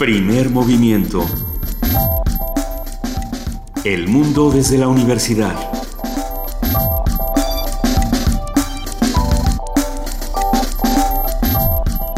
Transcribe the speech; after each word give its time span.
Primer 0.00 0.48
movimiento. 0.48 1.26
El 3.84 4.08
mundo 4.08 4.50
desde 4.50 4.78
la 4.78 4.88
universidad. 4.88 5.54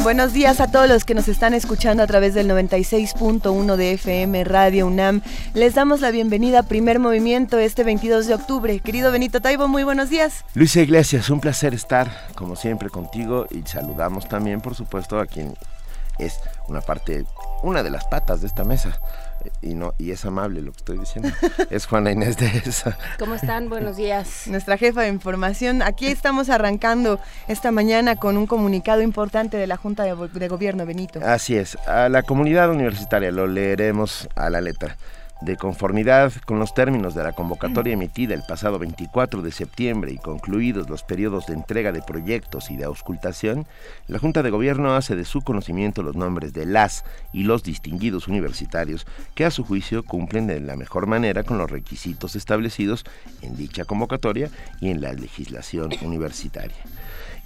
Buenos 0.05 0.33
días 0.33 0.61
a 0.61 0.71
todos 0.71 0.89
los 0.89 1.05
que 1.05 1.15
nos 1.15 1.27
están 1.27 1.55
escuchando 1.55 2.05
a 2.05 2.07
través 2.07 2.35
del 2.35 2.49
96.1 2.49 3.75
de 3.75 3.93
FM 3.95 4.45
Radio 4.45 4.87
UNAM. 4.87 5.21
Les 5.55 5.75
damos 5.75 6.01
la 6.01 6.13
bienvenida 6.13 6.61
a 6.61 6.63
Primer 6.63 7.01
Movimiento 7.01 7.59
este 7.59 7.83
22 7.83 8.29
de 8.29 8.35
octubre. 8.35 8.79
Querido 8.79 9.11
Benito 9.11 9.41
Taibo, 9.41 9.67
muy 9.67 9.83
buenos 9.83 10.09
días. 10.09 10.45
Luisa 10.55 10.83
Iglesias, 10.83 11.31
un 11.31 11.41
placer 11.41 11.75
estar 11.75 12.29
como 12.37 12.55
siempre 12.55 12.91
contigo 12.91 13.47
y 13.51 13.67
saludamos 13.67 14.29
también, 14.29 14.61
por 14.61 14.77
supuesto, 14.77 15.19
a 15.19 15.27
quien 15.27 15.55
es 16.25 16.41
una 16.69 16.81
parte, 16.81 17.25
una 17.63 17.83
de 17.83 17.91
las 17.91 18.05
patas 18.07 18.41
de 18.41 18.47
esta 18.47 18.65
mesa. 18.65 19.01
Y 19.61 19.75
no, 19.75 19.95
y 19.99 20.13
es 20.13 20.25
amable 20.25 20.63
lo 20.63 20.71
que 20.73 20.79
estoy 20.79 20.99
diciendo. 20.99 21.31
Es 21.71 21.87
Juana 21.87 22.13
Inés 22.13 22.37
de 22.37 22.47
esa. 22.65 22.97
¿Cómo 23.19 23.35
están? 23.35 23.69
Buenos 23.69 23.97
días. 23.97 24.45
Nuestra 24.47 24.77
jefa 24.77 25.03
de 25.03 25.09
información. 25.09 25.83
Aquí 25.83 26.07
estamos 26.07 26.49
arrancando 26.49 27.19
esta 27.49 27.73
mañana 27.73 28.17
con 28.17 28.37
un 28.37 28.47
comunicado 28.47 29.03
importante 29.03 29.57
de 29.57 29.67
la 29.67 29.77
Junta 29.77 30.05
de, 30.05 30.15
de 30.15 30.49
Gobierno, 30.49 30.87
Benito. 30.87 31.21
Así 31.25 31.57
es. 31.57 31.77
A 31.89 32.09
la 32.09 32.23
comunidad 32.23 32.71
universitaria 32.71 33.33
lo 33.33 33.47
leeremos 33.47 34.29
a 34.37 34.49
la 34.51 34.61
letra. 34.61 34.97
De 35.45 35.57
conformidad 35.57 36.33
con 36.47 36.61
los 36.61 36.73
términos 36.73 37.17
de 37.17 37.25
la 37.25 37.33
convocatoria 37.33 37.95
emitida 37.95 38.33
el 38.33 38.45
pasado 38.47 38.79
24 38.79 39.43
de 39.43 39.51
septiembre 39.51 40.13
y 40.13 40.17
concluidos 40.17 40.89
los 40.89 41.03
periodos 41.03 41.47
de 41.47 41.55
entrega 41.55 41.91
de 41.91 42.01
proyectos 42.01 42.71
y 42.71 42.77
de 42.77 42.85
auscultación, 42.85 43.67
la 44.07 44.21
Junta 44.21 44.45
de 44.45 44.51
Gobierno 44.51 44.95
hace 44.95 45.17
de 45.17 45.25
su 45.25 45.43
conocimiento 45.43 46.05
los 46.05 46.15
nombres 46.15 46.53
de 46.53 46.65
las 46.65 47.05
y 47.33 47.43
los 47.43 47.65
distinguidos 47.65 48.29
universitarios 48.29 49.05
que 49.35 49.45
a 49.45 49.51
su 49.51 49.65
juicio 49.65 50.05
cumplen 50.05 50.47
de 50.47 50.61
la 50.61 50.77
mejor 50.77 51.09
manera 51.09 51.43
con 51.43 51.59
los 51.59 51.69
requisitos 51.69 52.37
establecidos 52.37 53.05
en 53.41 53.57
dicha 53.57 53.85
convocatoria 53.85 54.49
y 54.81 54.91
en 54.91 55.01
la 55.01 55.13
legislación 55.13 55.91
universitaria. 56.03 56.77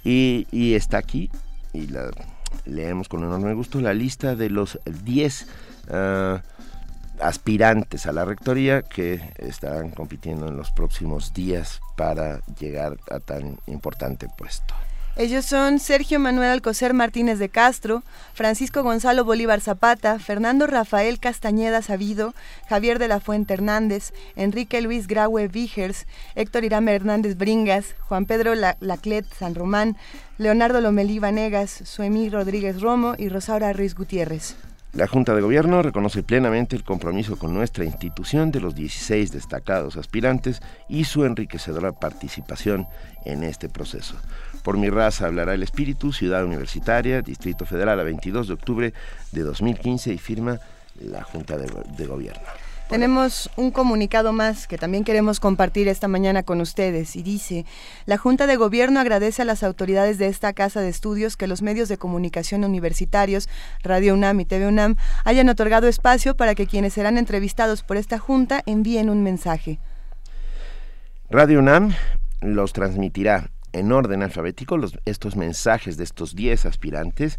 Y, 0.03 0.45
y 0.51 0.75
está 0.75 0.99
aquí, 0.99 1.31
y 1.73 1.87
la 1.87 2.11
leemos 2.65 3.09
con 3.09 3.23
enorme 3.23 3.55
gusto, 3.55 3.81
la 3.81 3.95
lista 3.95 4.35
de 4.35 4.51
los 4.51 4.79
10 4.85 5.47
aspirantes 7.21 8.05
a 8.05 8.11
la 8.11 8.25
rectoría 8.25 8.81
que 8.81 9.21
estarán 9.37 9.91
compitiendo 9.91 10.47
en 10.47 10.57
los 10.57 10.71
próximos 10.71 11.33
días 11.33 11.79
para 11.95 12.41
llegar 12.59 12.97
a 13.09 13.19
tan 13.19 13.57
importante 13.67 14.27
puesto. 14.37 14.73
Ellos 15.19 15.45
son 15.45 15.79
Sergio 15.79 16.19
Manuel 16.19 16.51
Alcocer 16.51 16.93
Martínez 16.93 17.39
de 17.39 17.49
Castro, 17.49 18.03
Francisco 18.35 18.83
Gonzalo 18.83 19.25
Bolívar 19.25 19.61
Zapata, 19.61 20.19
Fernando 20.19 20.67
Rafael 20.67 21.19
Castañeda 21.19 21.81
Sabido, 21.81 22.35
Javier 22.69 22.99
de 22.99 23.07
la 23.07 23.19
Fuente 23.19 23.55
Hernández, 23.55 24.13
Enrique 24.35 24.79
Luis 24.79 25.07
Graue 25.07 25.47
Vigers, 25.47 26.05
Héctor 26.35 26.65
Irame 26.65 26.93
Hernández 26.93 27.35
Bringas, 27.35 27.95
Juan 28.01 28.27
Pedro 28.27 28.53
Laclet 28.53 29.25
San 29.33 29.55
Román, 29.55 29.97
Leonardo 30.37 30.81
Lomelí 30.81 31.17
Vanegas, 31.17 31.71
Suemí 31.71 32.29
Rodríguez 32.29 32.79
Romo 32.79 33.15
y 33.17 33.29
Rosaura 33.29 33.73
Ruiz 33.73 33.95
Gutiérrez. 33.95 34.55
La 34.93 35.05
Junta 35.05 35.35
de 35.35 35.41
Gobierno 35.41 35.81
reconoce 35.81 36.23
plenamente 36.23 36.75
el 36.75 36.83
compromiso 36.83 37.37
con 37.37 37.53
nuestra 37.53 37.85
institución 37.85 38.51
de 38.51 38.61
los 38.61 38.73
16 38.73 39.31
destacados 39.31 39.97
aspirantes 39.97 40.61
y 40.87 41.03
su 41.03 41.25
enriquecedora 41.25 41.91
participación 41.91 42.87
en 43.25 43.43
este 43.43 43.69
proceso. 43.69 44.15
Por 44.63 44.77
mi 44.77 44.89
raza 44.89 45.27
hablará 45.27 45.53
el 45.53 45.63
espíritu, 45.63 46.13
Ciudad 46.13 46.43
Universitaria, 46.45 47.21
Distrito 47.21 47.65
Federal, 47.65 47.99
a 47.99 48.03
22 48.03 48.47
de 48.47 48.53
octubre 48.53 48.93
de 49.31 49.41
2015 49.43 50.13
y 50.13 50.17
firma 50.17 50.59
la 50.99 51.21
Junta 51.21 51.57
de, 51.57 51.67
de 51.95 52.05
Gobierno. 52.07 52.41
Tenemos 52.89 53.49
un 53.57 53.71
comunicado 53.71 54.31
más 54.31 54.65
que 54.65 54.77
también 54.77 55.03
queremos 55.03 55.41
compartir 55.41 55.89
esta 55.89 56.07
mañana 56.07 56.43
con 56.43 56.61
ustedes 56.61 57.17
y 57.17 57.21
dice, 57.21 57.65
la 58.05 58.17
Junta 58.17 58.47
de 58.47 58.55
Gobierno 58.55 59.01
agradece 59.01 59.41
a 59.41 59.45
las 59.45 59.61
autoridades 59.61 60.17
de 60.17 60.27
esta 60.27 60.53
Casa 60.53 60.79
de 60.79 60.87
Estudios 60.87 61.35
que 61.35 61.47
los 61.47 61.61
medios 61.61 61.89
de 61.89 61.97
comunicación 61.97 62.63
universitarios, 62.63 63.49
Radio 63.83 64.13
UNAM 64.13 64.39
y 64.39 64.45
TV 64.45 64.67
UNAM, 64.67 64.95
hayan 65.25 65.49
otorgado 65.49 65.89
espacio 65.89 66.37
para 66.37 66.55
que 66.55 66.65
quienes 66.65 66.93
serán 66.93 67.17
entrevistados 67.17 67.83
por 67.83 67.97
esta 67.97 68.19
Junta 68.19 68.63
envíen 68.65 69.09
un 69.09 69.21
mensaje. 69.21 69.79
Radio 71.29 71.59
UNAM 71.59 71.93
los 72.39 72.71
transmitirá 72.71 73.49
en 73.73 73.91
orden 73.91 74.23
alfabético 74.23 74.77
los, 74.77 74.97
estos 75.05 75.35
mensajes 75.35 75.97
de 75.97 76.05
estos 76.05 76.35
10 76.35 76.65
aspirantes 76.65 77.37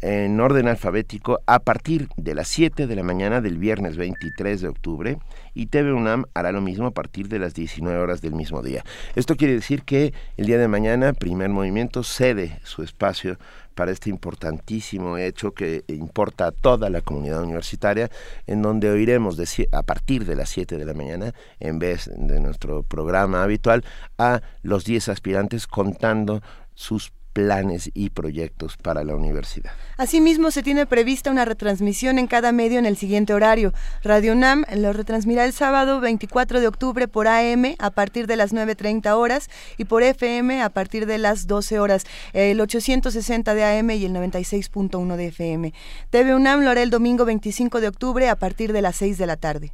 en 0.00 0.40
orden 0.40 0.68
alfabético 0.68 1.40
a 1.46 1.60
partir 1.60 2.08
de 2.16 2.34
las 2.34 2.48
7 2.48 2.86
de 2.86 2.96
la 2.96 3.02
mañana 3.02 3.40
del 3.40 3.58
viernes 3.58 3.96
23 3.96 4.60
de 4.60 4.68
octubre 4.68 5.18
y 5.54 5.66
TV 5.66 5.92
UNAM 5.92 6.24
hará 6.34 6.52
lo 6.52 6.60
mismo 6.60 6.86
a 6.86 6.90
partir 6.92 7.28
de 7.28 7.38
las 7.38 7.54
19 7.54 7.98
horas 7.98 8.20
del 8.22 8.34
mismo 8.34 8.62
día. 8.62 8.84
Esto 9.14 9.36
quiere 9.36 9.54
decir 9.54 9.82
que 9.82 10.12
el 10.36 10.46
día 10.46 10.58
de 10.58 10.68
mañana 10.68 11.12
Primer 11.12 11.50
Movimiento 11.50 12.02
cede 12.02 12.60
su 12.64 12.82
espacio 12.82 13.38
para 13.74 13.92
este 13.92 14.10
importantísimo 14.10 15.16
hecho 15.16 15.52
que 15.52 15.84
importa 15.88 16.48
a 16.48 16.52
toda 16.52 16.90
la 16.90 17.00
comunidad 17.00 17.42
universitaria, 17.42 18.10
en 18.46 18.62
donde 18.62 18.90
oiremos 18.90 19.38
a 19.72 19.82
partir 19.82 20.26
de 20.26 20.36
las 20.36 20.50
7 20.50 20.76
de 20.76 20.84
la 20.84 20.92
mañana, 20.92 21.32
en 21.60 21.78
vez 21.78 22.10
de 22.14 22.40
nuestro 22.40 22.82
programa 22.82 23.42
habitual, 23.42 23.84
a 24.18 24.42
los 24.62 24.84
10 24.84 25.08
aspirantes 25.08 25.66
contando 25.66 26.42
sus 26.74 27.12
planes 27.32 27.90
y 27.94 28.10
proyectos 28.10 28.76
para 28.76 29.04
la 29.04 29.14
universidad. 29.14 29.72
Asimismo, 29.96 30.50
se 30.50 30.62
tiene 30.62 30.86
prevista 30.86 31.30
una 31.30 31.44
retransmisión 31.44 32.18
en 32.18 32.26
cada 32.26 32.52
medio 32.52 32.78
en 32.78 32.86
el 32.86 32.96
siguiente 32.96 33.34
horario. 33.34 33.72
Radio 34.02 34.32
UNAM 34.32 34.64
lo 34.76 34.92
retransmirá 34.92 35.44
el 35.44 35.52
sábado 35.52 36.00
24 36.00 36.60
de 36.60 36.66
octubre 36.66 37.08
por 37.08 37.28
AM 37.28 37.74
a 37.78 37.90
partir 37.90 38.26
de 38.26 38.36
las 38.36 38.52
9.30 38.52 39.12
horas 39.12 39.48
y 39.78 39.84
por 39.84 40.02
FM 40.02 40.62
a 40.62 40.70
partir 40.70 41.06
de 41.06 41.18
las 41.18 41.46
12 41.46 41.78
horas, 41.78 42.04
el 42.32 42.60
860 42.60 43.54
de 43.54 43.64
AM 43.64 43.90
y 43.90 44.04
el 44.04 44.12
96.1 44.12 45.16
de 45.16 45.26
FM. 45.26 45.72
TV 46.10 46.34
UNAM 46.34 46.62
lo 46.62 46.70
hará 46.70 46.82
el 46.82 46.90
domingo 46.90 47.24
25 47.24 47.80
de 47.80 47.88
octubre 47.88 48.28
a 48.28 48.36
partir 48.36 48.72
de 48.72 48.82
las 48.82 48.96
6 48.96 49.18
de 49.18 49.26
la 49.26 49.36
tarde. 49.36 49.72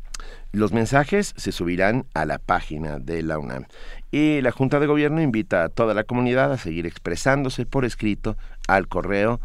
Los 0.52 0.72
mensajes 0.72 1.34
se 1.36 1.52
subirán 1.52 2.06
a 2.14 2.24
la 2.24 2.38
página 2.38 2.98
de 2.98 3.22
la 3.22 3.38
UNAM 3.38 3.66
y 4.10 4.40
la 4.40 4.52
Junta 4.52 4.80
de 4.80 4.86
Gobierno 4.86 5.20
invita 5.20 5.64
a 5.64 5.68
toda 5.68 5.92
la 5.94 6.04
comunidad 6.04 6.52
a 6.52 6.58
seguir 6.58 6.86
expresándose 6.86 7.66
por 7.66 7.84
escrito 7.84 8.36
al 8.66 8.88
correo 8.88 9.40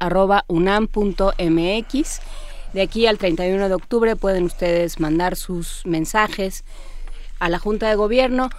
unam.mx. 0.48 2.22
De 2.76 2.82
aquí 2.82 3.08
al 3.08 3.18
31 3.18 3.70
de 3.70 3.74
octubre 3.74 4.18
pueden 4.18 4.44
ustedes 4.44 5.00
mandar 5.00 5.38
sus 5.38 5.86
mensajes 5.86 6.66
a 7.40 7.48
la 7.48 7.58
Junta 7.58 7.88
de 7.88 7.96
Gobierno 7.96 8.50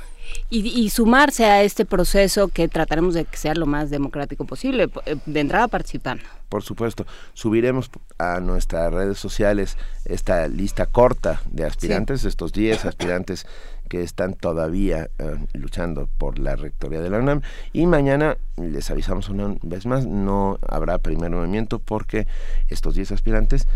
y, 0.49 0.89
sumarse 0.89 1.45
a 1.45 1.63
este 1.63 1.85
proceso 1.85 2.49
que 2.49 2.67
trataremos 2.67 3.13
de 3.13 3.27
que 3.27 3.37
sea 3.37 3.55
lo 3.55 3.67
más 3.67 3.91
democrático 3.91 4.47
posible, 4.47 4.89
eh, 5.05 5.17
de 5.27 5.41
entrada 5.41 5.69
participando. 5.69 6.25
Por 6.49 6.63
supuesto, 6.63 7.07
subiremos 7.35 7.91
a 8.19 8.41
nuestras 8.41 8.93
redes 8.93 9.19
sociales 9.19 9.77
esta 10.05 10.47
lista 10.49 10.87
corta 10.87 11.41
de 11.51 11.65
aspirantes, 11.65 12.25
estos 12.25 12.53
10 12.53 12.85
aspirantes 12.85 13.47
que 13.89 14.03
están 14.03 14.35
todavía 14.35 15.11
eh, 15.19 15.37
luchando 15.53 16.09
por 16.19 16.39
la 16.39 16.57
rectoría 16.57 17.01
de 17.01 17.11
la 17.11 17.19
UNAM. 17.19 17.43
Y 17.73 17.87
mañana, 17.87 18.37
les 18.57 18.91
avisamos 18.91 19.29
una 19.29 19.57
vez 19.63 19.87
más, 19.87 20.07
no 20.07 20.59
habrá 20.67 20.99
primer 20.99 21.31
movimiento 21.31 21.79
porque 21.79 22.27
estos 22.69 22.95
10 22.95 23.13
aspirantes 23.13 23.67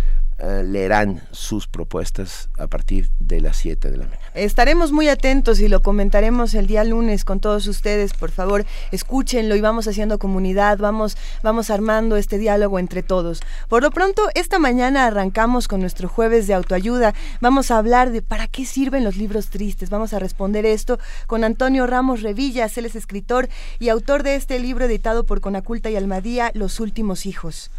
eh, 0.42 0.62
leerán 0.64 1.20
sus 1.32 1.66
propuestas 1.66 2.48
a 2.58 2.66
partir 2.66 3.10
de 3.18 3.42
las 3.42 3.58
7 3.58 3.90
de 3.90 3.98
la 3.98 4.04
mañana. 4.04 4.22
Estaremos 4.34 4.90
muy 4.90 5.08
atentos 5.08 5.60
y 5.60 5.68
lo 5.68 5.82
comentaremos 5.82 6.54
el 6.54 6.66
día 6.66 6.82
lunes 6.82 7.26
con 7.26 7.40
todos 7.40 7.66
ustedes. 7.66 8.14
Por 8.14 8.30
favor, 8.30 8.64
escúchenlo 8.90 9.54
y 9.54 9.60
vamos 9.60 9.86
haciendo 9.86 10.18
comunidad, 10.18 10.78
vamos, 10.78 11.18
vamos 11.42 11.68
armando 11.68 12.16
este 12.16 12.38
diálogo 12.38 12.59
entre 12.78 13.02
todos. 13.02 13.40
Por 13.68 13.82
lo 13.82 13.90
pronto, 13.90 14.22
esta 14.34 14.58
mañana 14.58 15.06
arrancamos 15.06 15.66
con 15.68 15.80
nuestro 15.80 16.08
jueves 16.08 16.46
de 16.46 16.54
autoayuda. 16.54 17.14
Vamos 17.40 17.70
a 17.70 17.78
hablar 17.78 18.10
de 18.10 18.22
para 18.22 18.46
qué 18.46 18.64
sirven 18.64 19.04
los 19.04 19.16
libros 19.16 19.48
tristes. 19.48 19.90
Vamos 19.90 20.12
a 20.12 20.18
responder 20.18 20.66
esto 20.66 20.98
con 21.26 21.44
Antonio 21.44 21.86
Ramos 21.86 22.22
Revillas. 22.22 22.76
Él 22.78 22.86
es 22.86 22.96
escritor 22.96 23.48
y 23.78 23.88
autor 23.88 24.22
de 24.22 24.36
este 24.36 24.58
libro 24.58 24.84
editado 24.84 25.24
por 25.24 25.40
Conaculta 25.40 25.90
y 25.90 25.96
Almadía, 25.96 26.50
Los 26.54 26.80
últimos 26.80 27.26
hijos. 27.26 27.70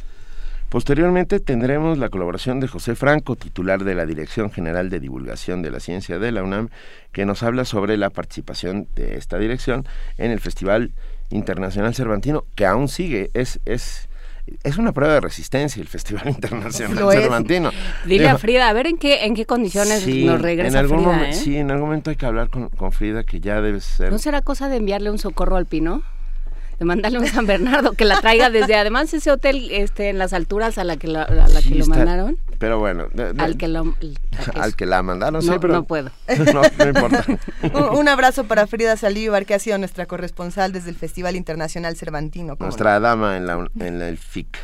Posteriormente 0.71 1.41
tendremos 1.41 1.97
la 1.97 2.07
colaboración 2.07 2.61
de 2.61 2.69
José 2.69 2.95
Franco, 2.95 3.35
titular 3.35 3.83
de 3.83 3.93
la 3.93 4.05
Dirección 4.05 4.51
General 4.51 4.89
de 4.89 5.01
Divulgación 5.01 5.61
de 5.61 5.69
la 5.69 5.81
Ciencia 5.81 6.17
de 6.17 6.31
la 6.31 6.43
UNAM, 6.43 6.69
que 7.11 7.25
nos 7.25 7.43
habla 7.43 7.65
sobre 7.65 7.97
la 7.97 8.09
participación 8.09 8.87
de 8.95 9.17
esta 9.17 9.37
dirección 9.37 9.85
en 10.17 10.31
el 10.31 10.39
Festival 10.39 10.93
Internacional 11.29 11.93
Cervantino, 11.93 12.45
que 12.55 12.65
aún 12.65 12.87
sigue. 12.87 13.31
Es, 13.33 13.59
es 13.65 14.07
es 14.63 14.77
una 14.77 14.91
prueba 14.91 15.15
de 15.15 15.21
resistencia 15.21 15.81
el 15.81 15.87
Festival 15.87 16.27
Internacional 16.29 17.11
Cervantino. 17.11 17.71
Dile 18.05 18.29
a 18.29 18.37
Frida, 18.37 18.69
a 18.69 18.73
ver 18.73 18.87
en 18.87 18.97
qué, 18.97 19.25
en 19.25 19.35
qué 19.35 19.45
condiciones 19.45 20.07
nos 20.07 20.41
regresa 20.41 20.79
en 20.79 20.85
algún 20.85 21.03
Frida. 21.03 21.29
¿eh? 21.29 21.33
Sí, 21.33 21.57
en 21.57 21.71
algún 21.71 21.87
momento 21.87 22.09
hay 22.09 22.15
que 22.15 22.25
hablar 22.25 22.49
con, 22.49 22.69
con 22.69 22.91
Frida, 22.91 23.23
que 23.23 23.39
ya 23.39 23.61
debe 23.61 23.79
ser. 23.79 24.11
¿No 24.11 24.17
será 24.17 24.41
cosa 24.41 24.69
de 24.69 24.77
enviarle 24.77 25.11
un 25.11 25.17
socorro 25.17 25.55
al 25.55 25.65
Pino? 25.65 26.03
De 26.81 26.85
mandarle 26.85 27.19
un 27.19 27.27
San 27.27 27.45
Bernardo 27.45 27.91
que 27.91 28.05
la 28.05 28.19
traiga 28.21 28.49
desde 28.49 28.73
además 28.73 29.13
ese 29.13 29.29
hotel 29.29 29.69
este 29.69 30.09
en 30.09 30.17
las 30.17 30.33
alturas 30.33 30.79
a 30.79 30.83
la 30.83 30.97
que, 30.97 31.07
la, 31.07 31.21
a 31.21 31.47
la 31.47 31.61
que 31.61 31.75
lo 31.75 31.85
mandaron. 31.85 32.39
Pero 32.57 32.79
bueno 32.79 33.05
al 33.37 33.55
que 33.55 33.67
lo 33.67 33.95
al 34.55 34.75
que 34.75 34.87
la 34.87 35.03
mandaron 35.03 35.45
no, 35.45 35.59
pero 35.59 35.73
no 35.75 35.83
puedo. 35.83 36.09
no, 36.53 36.61
no 36.79 36.85
importa. 36.87 37.23
Un, 37.91 37.99
un, 37.99 38.07
abrazo 38.07 38.45
para 38.45 38.65
Frida 38.65 38.97
Salívar 38.97 39.45
que 39.45 39.53
ha 39.53 39.59
sido 39.59 39.77
nuestra 39.77 40.07
corresponsal 40.07 40.71
desde 40.71 40.89
el 40.89 40.95
Festival 40.95 41.35
Internacional 41.35 41.95
Cervantino 41.95 42.57
nuestra 42.59 42.95
no? 42.95 43.01
dama 43.01 43.37
en 43.37 43.45
la 43.45 43.69
en 43.79 44.01
el 44.01 44.17
FIC 44.17 44.57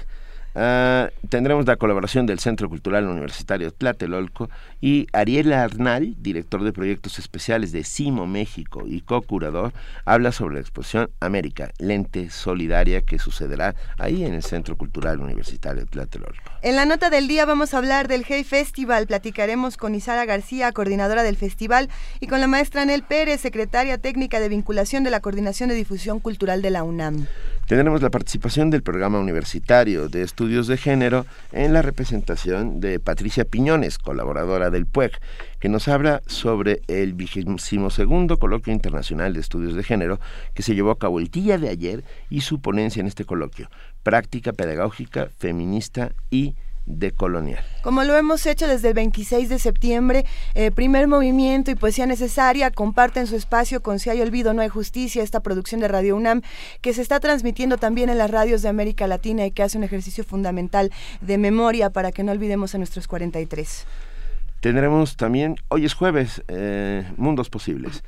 Uh, 0.56 1.10
tendremos 1.30 1.68
la 1.68 1.76
colaboración 1.76 2.26
del 2.26 2.40
Centro 2.40 2.68
Cultural 2.68 3.06
Universitario 3.06 3.72
Tlatelolco 3.72 4.50
y 4.82 5.06
Ariel 5.14 5.54
Arnal, 5.54 6.16
director 6.18 6.64
de 6.64 6.74
proyectos 6.74 7.20
especiales 7.20 7.72
de 7.72 7.84
CIMO 7.84 8.26
México 8.26 8.84
y 8.88 9.02
co-curador, 9.02 9.72
habla 10.06 10.32
sobre 10.32 10.56
la 10.56 10.62
exposición 10.62 11.12
América, 11.20 11.72
lente 11.78 12.32
solidaria 12.32 13.02
que 13.02 13.20
sucederá 13.20 13.76
ahí 14.00 14.24
en 14.24 14.34
el 14.34 14.42
Centro 14.42 14.78
Cultural 14.78 15.20
Universitario 15.20 15.86
Tlatelolco. 15.86 16.52
En 16.64 16.76
la 16.76 16.86
nota 16.86 17.12
del 17.12 17.28
día 17.28 17.46
vamos 17.46 17.74
a 17.74 17.78
hablar 17.78 18.08
del 18.08 18.26
Hey 18.28 18.44
Festival, 18.44 19.06
platicaremos 19.06 19.78
con 19.78 19.94
Isara 19.94 20.26
García, 20.26 20.72
coordinadora 20.72 21.22
del 21.22 21.38
festival, 21.38 21.90
y 22.20 22.26
con 22.26 22.42
la 22.42 22.48
maestra 22.48 22.82
Anel 22.82 23.04
Pérez, 23.04 23.42
secretaria 23.42 24.00
técnica 24.00 24.40
de 24.40 24.50
vinculación 24.50 25.04
de 25.04 25.12
la 25.12 25.20
Coordinación 25.20 25.70
de 25.70 25.76
Difusión 25.76 26.20
Cultural 26.20 26.64
de 26.64 26.72
la 26.72 26.84
UNAM. 26.84 27.28
Tendremos 27.68 28.02
la 28.02 28.10
participación 28.10 28.70
del 28.70 28.82
programa 28.82 29.20
universitario 29.20 30.08
de 30.08 30.22
estudios 30.38 30.68
de 30.68 30.78
género 30.78 31.26
en 31.52 31.74
la 31.74 31.82
representación 31.82 32.80
de 32.80 33.00
Patricia 33.00 33.44
Piñones, 33.44 33.98
colaboradora 33.98 34.70
del 34.70 34.86
PUEG, 34.86 35.14
que 35.60 35.68
nos 35.68 35.88
habla 35.88 36.22
sobre 36.28 36.84
el 36.86 37.16
vigésimo 37.16 37.90
segundo 37.90 38.38
coloquio 38.38 38.72
internacional 38.72 39.34
de 39.34 39.40
estudios 39.40 39.74
de 39.74 39.82
género 39.82 40.20
que 40.54 40.62
se 40.62 40.76
llevó 40.76 40.92
a 40.92 41.00
cabo 41.00 41.18
el 41.18 41.30
día 41.30 41.58
de 41.58 41.70
ayer 41.70 42.04
y 42.30 42.42
su 42.42 42.62
ponencia 42.62 43.00
en 43.00 43.08
este 43.08 43.26
coloquio, 43.26 43.72
práctica 44.04 44.54
pedagógica 44.54 45.30
feminista 45.40 46.12
y 46.30 46.54
decolonial. 46.88 47.64
Como 47.84 48.04
lo 48.04 48.16
hemos 48.16 48.46
hecho 48.46 48.68
desde 48.68 48.88
el 48.88 48.94
26 48.96 49.50
de 49.50 49.60
septiembre, 49.60 50.26
eh, 50.56 50.72
Primer 50.72 51.08
Movimiento 51.08 51.70
y 51.70 51.76
Poesía 51.76 52.08
Necesaria 52.08 52.72
comparten 52.72 53.28
su 53.28 53.36
espacio 53.36 53.84
con 53.84 54.00
Si 54.00 54.10
hay 54.10 54.22
olvido, 54.22 54.54
no 54.54 54.62
hay 54.62 54.70
justicia, 54.70 55.22
esta 55.22 55.42
producción 55.42 55.82
de 55.82 55.90
Radio 55.90 56.16
UNAM 56.16 56.42
que 56.82 56.94
se 56.94 57.02
está 57.02 57.20
transmitiendo 57.20 57.78
también 57.78 58.10
en 58.10 58.18
las 58.18 58.32
radios 58.32 58.62
de 58.62 58.70
América 58.70 59.06
Latina 59.06 59.46
y 59.46 59.52
que 59.52 59.64
hace 59.64 59.78
un 59.78 59.84
ejercicio 59.84 60.24
fundamental 60.24 60.92
de 61.22 61.38
memoria 61.38 61.90
para 61.92 62.12
que 62.12 62.24
no 62.24 62.32
olvidemos 62.32 62.74
a 62.74 62.78
nuestros 62.78 63.08
43. 63.08 63.86
Tendremos 64.62 65.18
también, 65.18 65.56
hoy 65.68 65.86
es 65.86 65.94
jueves, 65.94 66.42
eh, 66.48 67.06
Mundos 67.18 67.50
Posibles 67.50 68.04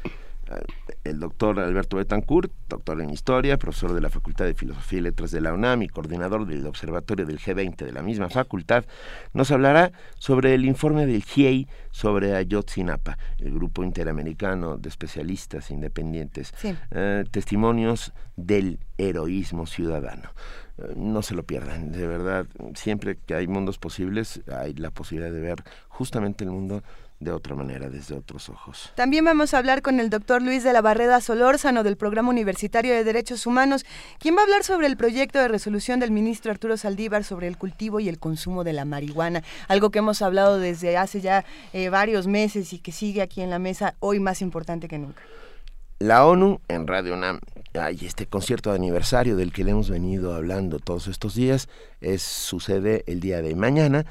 el 1.04 1.19
doctor 1.19 1.60
Alberto 1.60 1.98
Betancourt, 1.98 2.51
doctor 2.68 3.01
en 3.01 3.10
Historia, 3.10 3.57
profesor 3.57 3.94
de 3.94 4.01
la 4.01 4.10
Facultad 4.10 4.46
de 4.46 4.54
Filosofía 4.54 5.00
y 5.00 5.01
Letras 5.04 5.31
de 5.31 5.42
la 5.42 5.54
UNAM 5.54 5.84
y 5.84 5.88
coordinador 5.88 6.46
del 6.46 6.66
Observatorio 6.66 7.25
del 7.25 7.40
G20 7.40 7.78
de 7.78 7.92
la 7.92 8.01
misma 8.01 8.30
facultad, 8.30 8.86
nos 9.34 9.51
hablará 9.51 9.92
sobre 10.18 10.54
el 10.54 10.66
informe 10.66 11.06
del 11.06 11.24
GIEI 11.24 11.68
sobre 11.92 12.36
Ayotzinapa, 12.36 13.18
el 13.40 13.54
grupo 13.54 13.84
interamericano 13.84 14.78
de 14.78 14.90
especialistas 14.90 15.72
independientes, 15.72 16.54
sí. 16.57 16.75
eh, 16.92 17.24
testimonios 17.30 18.13
del 18.36 18.80
heroísmo 18.98 19.66
ciudadano. 19.66 20.31
Eh, 20.78 20.94
no 20.96 21.22
se 21.22 21.36
lo 21.36 21.44
pierdan, 21.44 21.92
de 21.92 22.07
verdad, 22.07 22.48
siempre 22.75 23.18
que 23.18 23.36
hay 23.36 23.48
mundos 23.48 23.78
posibles, 23.78 24.42
hay 24.51 24.74
la 24.74 24.92
posibilidad 24.92 25.31
de 25.31 25.42
ver 25.42 25.63
justamente 25.90 26.44
el 26.44 26.51
mundo 26.51 26.84
de 27.19 27.31
otra 27.31 27.54
manera, 27.54 27.89
desde 27.89 28.16
otros 28.16 28.50
ojos. 28.50 28.92
También 28.95 29.25
vamos 29.25 29.54
a 29.54 29.57
hablar 29.57 29.81
con 29.81 30.00
el 30.00 30.10
doctor 30.10 30.42
Luis 30.42 30.63
de 30.63 30.71
la 30.71 30.81
Barreda 30.81 31.19
Solórzano 31.19 31.83
del 31.83 31.98
Programa 31.98 32.30
Universitario 32.30 32.94
de 32.94 33.04
Derechos 33.04 33.45
Humanos, 33.45 33.86
quien 34.19 34.36
va 34.36 34.42
a 34.42 34.44
hablar 34.44 34.63
sobre 34.63 34.88
el 34.88 34.95
proyecto 34.95 35.39
de 35.39 35.50
resolución 35.50 36.00
del 36.00 36.12
ministro 36.12 36.51
Arturo 36.51 36.77
Saldívar 36.77 37.25
sobre 37.25 37.48
el 37.48 37.57
cultivo 37.57 38.00
y 38.00 38.07
el 38.07 38.19
consumo 38.19 38.63
de 38.63 38.74
la 38.74 38.86
marihuana, 38.86 39.44
algo 39.68 39.89
que 39.89 40.00
hemos 40.00 40.21
hablado 40.21 40.60
desde 40.60 40.98
hace 40.98 41.19
ya 41.19 41.44
eh, 41.74 41.89
varios 41.89 42.27
meses 42.27 42.71
y 42.71 42.80
que 42.80 42.92
sigue 42.92 43.22
aquí 43.22 43.42
en 43.42 43.50
la 43.50 43.60
mesa, 43.60 43.95
hoy 44.00 44.19
más 44.19 44.42
importante 44.42 44.88
que 44.88 44.98
nunca. 44.98 45.22
La 46.00 46.25
ONU 46.25 46.62
en 46.69 46.88
Radio 46.88 47.13
UNAM, 47.13 47.42
hay 47.74 48.00
este 48.06 48.25
concierto 48.25 48.69
de 48.69 48.77
aniversario 48.77 49.36
del 49.36 49.51
que 49.51 49.65
le 49.65 49.72
hemos 49.72 49.89
venido 49.89 50.33
hablando 50.33 50.80
todos 50.80 51.07
estos 51.07 51.36
días, 51.36 51.68
es, 52.00 52.22
sucede 52.22 53.04
el 53.07 53.19
día 53.19 53.42
de 53.42 53.54
mañana 53.56 54.06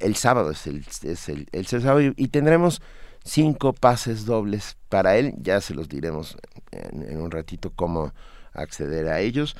el 0.00 0.16
sábado 0.16 0.50
es 0.50 0.66
el, 0.66 0.84
es 1.02 1.28
el, 1.28 1.48
el 1.52 1.66
sábado 1.66 2.00
y, 2.00 2.28
tendremos 2.28 2.82
cinco 3.24 3.72
pases 3.72 4.24
dobles 4.24 4.76
para 4.88 5.16
él. 5.16 5.34
Ya 5.38 5.60
se 5.60 5.74
los 5.74 5.88
diremos 5.88 6.36
en, 6.70 7.02
en 7.02 7.20
un 7.20 7.30
ratito 7.30 7.72
cómo 7.74 8.12
acceder 8.52 9.08
a 9.08 9.20
ellos. 9.20 9.56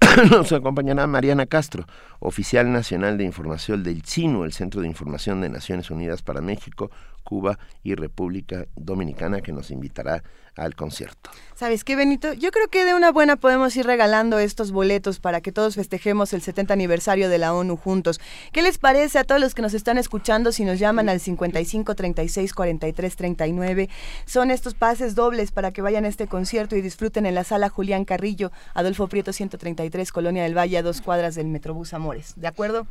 Nos 0.30 0.52
acompañará 0.52 1.06
Mariana 1.06 1.46
Castro, 1.46 1.86
oficial 2.20 2.72
nacional 2.72 3.18
de 3.18 3.24
información 3.24 3.82
del 3.82 4.02
CINU, 4.04 4.44
el 4.44 4.52
Centro 4.52 4.80
de 4.80 4.86
Información 4.86 5.40
de 5.40 5.48
Naciones 5.48 5.90
Unidas 5.90 6.22
para 6.22 6.40
México, 6.40 6.90
Cuba 7.28 7.58
y 7.82 7.94
República 7.94 8.68
Dominicana, 8.74 9.42
que 9.42 9.52
nos 9.52 9.70
invitará 9.70 10.22
al 10.56 10.74
concierto. 10.74 11.28
¿Sabes 11.54 11.84
qué, 11.84 11.94
Benito? 11.94 12.32
Yo 12.32 12.50
creo 12.52 12.68
que 12.68 12.86
de 12.86 12.94
una 12.94 13.12
buena 13.12 13.36
podemos 13.36 13.76
ir 13.76 13.84
regalando 13.84 14.38
estos 14.38 14.72
boletos 14.72 15.20
para 15.20 15.42
que 15.42 15.52
todos 15.52 15.74
festejemos 15.74 16.32
el 16.32 16.40
70 16.40 16.72
aniversario 16.72 17.28
de 17.28 17.36
la 17.36 17.52
ONU 17.52 17.76
juntos. 17.76 18.18
¿Qué 18.50 18.62
les 18.62 18.78
parece 18.78 19.18
a 19.18 19.24
todos 19.24 19.42
los 19.42 19.54
que 19.54 19.60
nos 19.60 19.74
están 19.74 19.98
escuchando 19.98 20.52
si 20.52 20.64
nos 20.64 20.78
llaman 20.78 21.10
al 21.10 21.20
55 21.20 21.94
36 21.94 22.54
43 22.54 23.16
39? 23.16 23.90
Son 24.24 24.50
estos 24.50 24.72
pases 24.72 25.14
dobles 25.14 25.52
para 25.52 25.70
que 25.70 25.82
vayan 25.82 26.06
a 26.06 26.08
este 26.08 26.28
concierto 26.28 26.76
y 26.76 26.80
disfruten 26.80 27.26
en 27.26 27.34
la 27.34 27.44
sala 27.44 27.68
Julián 27.68 28.06
Carrillo, 28.06 28.52
Adolfo 28.72 29.06
Prieto 29.06 29.34
133, 29.34 30.12
Colonia 30.12 30.44
del 30.44 30.56
Valle, 30.56 30.78
a 30.78 30.82
dos 30.82 31.02
cuadras 31.02 31.34
del 31.34 31.48
Metrobús 31.48 31.92
Amores. 31.92 32.32
¿De 32.36 32.48
acuerdo? 32.48 32.86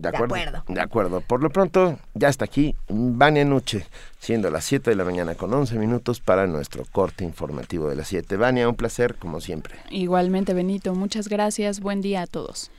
De 0.00 0.08
acuerdo, 0.08 0.34
de 0.34 0.40
acuerdo. 0.40 0.64
De 0.66 0.80
acuerdo. 0.80 1.20
Por 1.20 1.42
lo 1.42 1.50
pronto, 1.50 1.98
ya 2.14 2.28
está 2.28 2.46
aquí 2.46 2.74
Vania 2.88 3.44
Nuche, 3.44 3.86
siendo 4.18 4.50
las 4.50 4.64
7 4.64 4.88
de 4.88 4.96
la 4.96 5.04
mañana 5.04 5.34
con 5.34 5.52
11 5.52 5.78
minutos 5.78 6.20
para 6.20 6.46
nuestro 6.46 6.84
corte 6.90 7.22
informativo 7.22 7.86
de 7.86 7.96
las 7.96 8.08
7. 8.08 8.38
Vania, 8.38 8.66
un 8.66 8.76
placer 8.76 9.16
como 9.16 9.42
siempre. 9.42 9.74
Igualmente, 9.90 10.54
Benito, 10.54 10.94
muchas 10.94 11.28
gracias. 11.28 11.80
Buen 11.80 12.00
día 12.00 12.22
a 12.22 12.26
todos. 12.26 12.70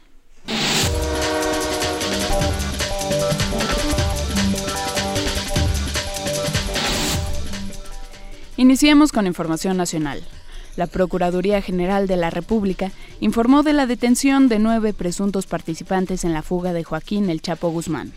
Iniciemos 8.58 9.12
con 9.12 9.28
información 9.28 9.78
nacional. 9.78 10.24
La 10.78 10.88
Procuraduría 10.88 11.62
General 11.62 12.08
de 12.08 12.16
la 12.16 12.30
República 12.30 12.92
informó 13.20 13.62
de 13.62 13.74
la 13.74 13.88
detención 13.88 14.48
de 14.48 14.60
nueve 14.60 14.94
presuntos 14.94 15.46
participantes 15.46 16.24
en 16.24 16.34
la 16.34 16.44
fuga 16.44 16.72
de 16.72 16.84
Joaquín 16.84 17.30
El 17.30 17.42
Chapo 17.42 17.70
Guzmán. 17.70 18.14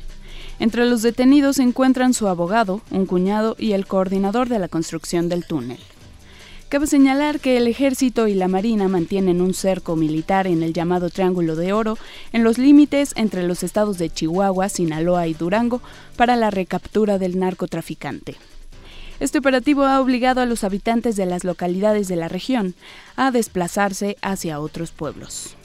Entre 0.61 0.85
los 0.87 1.03
detenidos 1.03 1.57
se 1.57 1.63
encuentran 1.63 2.15
su 2.15 2.29
abogado, 2.29 2.81
un 2.91 3.07
cuñado 3.07 3.57
y 3.59 3.73
el 3.73 3.87
coordinador 3.87 4.49
de 4.49 4.61
la 4.61 4.69
construcción 4.69 5.29
del 5.29 5.45
túnel. 5.45 5.79
Cabe 6.69 6.87
señalar 6.87 7.41
que 7.41 7.57
el 7.57 7.67
ejército 7.67 8.27
y 8.27 8.35
la 8.35 8.49
marina 8.49 8.89
mantienen 8.89 9.41
un 9.41 9.55
cerco 9.55 9.97
militar 9.97 10.47
en 10.47 10.63
el 10.63 10.73
llamado 10.73 11.11
Triángulo 11.11 11.57
de 11.57 11.73
Oro 11.73 11.99
en 12.33 12.43
los 12.43 12.59
límites 12.59 13.13
entre 13.17 13.43
los 13.43 13.63
estados 13.63 13.99
de 13.99 14.11
Chihuahua, 14.11 14.69
Sinaloa 14.69 15.27
y 15.27 15.35
Durango 15.35 15.81
para 16.17 16.37
la 16.37 16.51
recaptura 16.51 17.19
del 17.19 17.39
narcotraficante. 17.39 18.37
Este 19.25 19.39
operativo 19.39 19.85
ha 19.85 20.03
obligado 20.03 20.43
a 20.43 20.45
los 20.45 20.65
habitantes 20.65 21.17
de 21.17 21.25
las 21.25 21.45
localidades 21.45 22.09
de 22.09 22.17
la 22.17 22.29
región 22.29 22.75
a 23.17 23.31
desplazarse 23.31 24.19
hacia 24.21 24.61
otros 24.61 24.91
pueblos. 24.91 25.57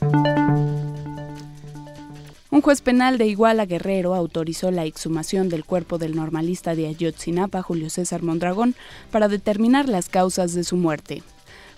Un 2.52 2.62
juez 2.62 2.80
penal 2.80 3.18
de 3.18 3.28
Iguala 3.28 3.66
Guerrero 3.66 4.16
autorizó 4.16 4.72
la 4.72 4.86
exhumación 4.86 5.50
del 5.50 5.66
cuerpo 5.66 5.98
del 5.98 6.16
normalista 6.16 6.74
de 6.74 6.88
Ayotzinapa, 6.88 7.62
Julio 7.62 7.90
César 7.90 8.24
Mondragón, 8.24 8.76
para 9.12 9.28
determinar 9.28 9.90
las 9.90 10.08
causas 10.08 10.54
de 10.54 10.64
su 10.64 10.78
muerte. 10.78 11.22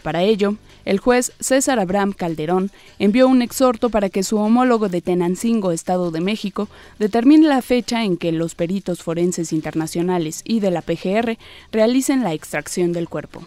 Para 0.01 0.23
ello, 0.23 0.55
el 0.83 0.99
juez 0.99 1.31
César 1.39 1.79
Abraham 1.79 2.13
Calderón 2.13 2.71
envió 2.97 3.27
un 3.27 3.41
exhorto 3.41 3.89
para 3.89 4.09
que 4.09 4.23
su 4.23 4.37
homólogo 4.37 4.89
de 4.89 5.01
Tenancingo, 5.01 5.71
Estado 5.71 6.11
de 6.11 6.21
México, 6.21 6.67
determine 6.97 7.47
la 7.47 7.61
fecha 7.61 8.03
en 8.03 8.17
que 8.17 8.31
los 8.31 8.55
peritos 8.55 9.03
forenses 9.03 9.53
internacionales 9.53 10.41
y 10.43 10.59
de 10.59 10.71
la 10.71 10.81
PGR 10.81 11.37
realicen 11.71 12.23
la 12.23 12.33
extracción 12.33 12.93
del 12.93 13.09
cuerpo. 13.09 13.43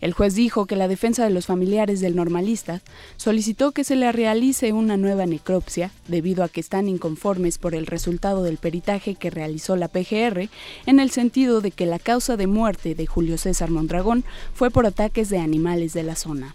El 0.00 0.12
juez 0.12 0.34
dijo 0.34 0.66
que 0.66 0.76
la 0.76 0.88
defensa 0.88 1.24
de 1.24 1.30
los 1.30 1.46
familiares 1.46 2.00
del 2.00 2.16
normalista 2.16 2.82
solicitó 3.16 3.72
que 3.72 3.84
se 3.84 3.96
le 3.96 4.10
realice 4.12 4.72
una 4.72 4.96
nueva 4.96 5.26
necropsia 5.26 5.90
debido 6.06 6.44
a 6.44 6.48
que 6.48 6.60
están 6.60 6.88
inconformes 6.88 7.58
por 7.58 7.74
el 7.74 7.86
resultado 7.86 8.42
del 8.42 8.58
peritaje 8.58 9.14
que 9.14 9.30
realizó 9.30 9.76
la 9.76 9.88
PGR 9.88 10.48
en 10.86 11.00
el 11.00 11.10
sentido 11.10 11.60
de 11.60 11.70
que 11.70 11.86
la 11.86 11.98
causa 11.98 12.36
de 12.36 12.46
muerte 12.46 12.94
de 12.94 13.06
Julio 13.06 13.38
César 13.38 13.70
Mondragón 13.70 14.24
fue 14.54 14.70
por 14.70 14.86
ataques 14.86 15.28
de 15.28 15.38
animales 15.38 15.92
de 15.92 16.02
la 16.04 16.14
zona. 16.14 16.54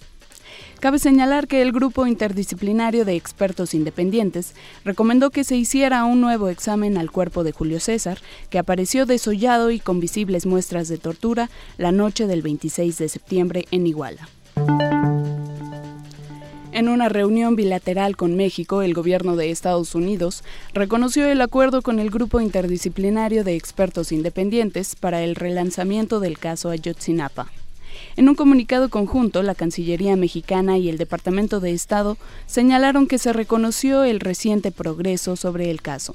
Cabe 0.83 0.99
señalar 0.99 1.47
que 1.47 1.61
el 1.61 1.71
grupo 1.71 2.07
interdisciplinario 2.07 3.05
de 3.05 3.15
expertos 3.15 3.73
independientes 3.73 4.53
recomendó 4.83 5.29
que 5.29 5.45
se 5.45 5.55
hiciera 5.55 6.03
un 6.03 6.19
nuevo 6.19 6.49
examen 6.49 6.97
al 6.97 7.09
cuerpo 7.09 7.45
de 7.45 7.53
Julio 7.53 7.79
César, 7.79 8.17
que 8.49 8.59
apareció 8.59 9.05
desollado 9.05 9.71
y 9.71 9.79
con 9.79 10.01
visibles 10.01 10.45
muestras 10.45 10.89
de 10.89 10.97
tortura 10.97 11.49
la 11.77 11.93
noche 11.93 12.27
del 12.27 12.41
26 12.41 12.97
de 12.97 13.07
septiembre 13.07 13.65
en 13.71 13.87
Iguala. 13.87 14.27
En 16.73 16.89
una 16.89 17.07
reunión 17.07 17.55
bilateral 17.55 18.17
con 18.17 18.35
México, 18.35 18.81
el 18.81 18.93
gobierno 18.93 19.37
de 19.37 19.51
Estados 19.51 19.95
Unidos 19.95 20.43
reconoció 20.73 21.27
el 21.27 21.39
acuerdo 21.39 21.81
con 21.81 21.99
el 21.99 22.09
grupo 22.09 22.41
interdisciplinario 22.41 23.45
de 23.45 23.55
expertos 23.55 24.11
independientes 24.11 24.97
para 24.97 25.23
el 25.23 25.35
relanzamiento 25.35 26.19
del 26.19 26.37
caso 26.39 26.71
Ayotzinapa. 26.71 27.47
En 28.15 28.29
un 28.29 28.35
comunicado 28.35 28.89
conjunto, 28.89 29.41
la 29.41 29.55
Cancillería 29.55 30.15
mexicana 30.15 30.77
y 30.77 30.87
el 30.87 30.99
Departamento 30.99 31.59
de 31.59 31.71
Estado 31.71 32.17
señalaron 32.45 33.07
que 33.07 33.17
se 33.17 33.33
reconoció 33.33 34.03
el 34.03 34.19
reciente 34.19 34.71
progreso 34.71 35.35
sobre 35.35 35.71
el 35.71 35.81
caso. 35.81 36.13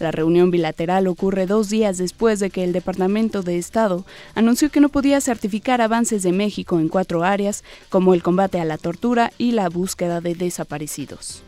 La 0.00 0.10
reunión 0.10 0.50
bilateral 0.50 1.06
ocurre 1.06 1.46
dos 1.46 1.68
días 1.68 1.98
después 1.98 2.40
de 2.40 2.50
que 2.50 2.64
el 2.64 2.72
Departamento 2.72 3.42
de 3.42 3.58
Estado 3.58 4.06
anunció 4.34 4.70
que 4.70 4.80
no 4.80 4.88
podía 4.88 5.20
certificar 5.20 5.82
avances 5.82 6.22
de 6.22 6.32
México 6.32 6.78
en 6.78 6.88
cuatro 6.88 7.24
áreas, 7.24 7.62
como 7.90 8.14
el 8.14 8.22
combate 8.22 8.60
a 8.60 8.64
la 8.64 8.78
tortura 8.78 9.32
y 9.36 9.52
la 9.52 9.68
búsqueda 9.68 10.20
de 10.20 10.34
desaparecidos. 10.34 11.42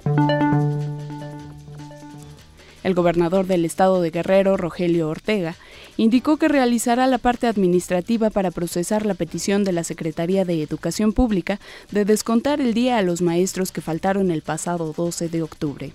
El 2.83 2.95
gobernador 2.95 3.47
del 3.47 3.65
estado 3.65 4.03
de 4.03 4.11
Guerrero, 4.11 4.57
Rogelio 4.57 5.09
Ortega, 5.09 5.55
indicó 6.01 6.39
que 6.39 6.49
realizará 6.49 7.07
la 7.07 7.19
parte 7.19 7.47
administrativa 7.47 8.31
para 8.31 8.51
procesar 8.51 9.05
la 9.05 9.13
petición 9.13 9.65
de 9.65 9.73
la 9.73 9.85
Secretaría 9.85 10.47
de 10.47 10.63
Educación 10.63 11.13
Pública 11.13 11.61
de 11.91 12.07
descontar 12.07 12.63
el 12.63 12.73
día 12.73 12.97
a 12.97 13.03
los 13.03 13.21
maestros 13.21 13.71
que 13.71 13.83
faltaron 13.83 14.31
el 14.31 14.41
pasado 14.41 14.95
12 14.97 15.29
de 15.29 15.43
octubre. 15.43 15.93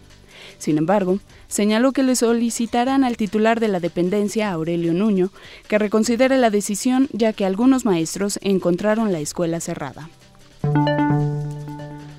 Sin 0.60 0.78
embargo, 0.78 1.18
señaló 1.48 1.92
que 1.92 2.04
le 2.04 2.16
solicitarán 2.16 3.04
al 3.04 3.18
titular 3.18 3.60
de 3.60 3.68
la 3.68 3.80
dependencia, 3.80 4.52
Aurelio 4.52 4.94
Nuño, 4.94 5.32
que 5.68 5.80
reconsidere 5.80 6.38
la 6.38 6.52
decisión 6.52 7.10
ya 7.12 7.34
que 7.34 7.44
algunos 7.44 7.84
maestros 7.84 8.38
encontraron 8.44 9.12
la 9.12 9.22
escuela 9.22 9.60
cerrada. 9.60 10.12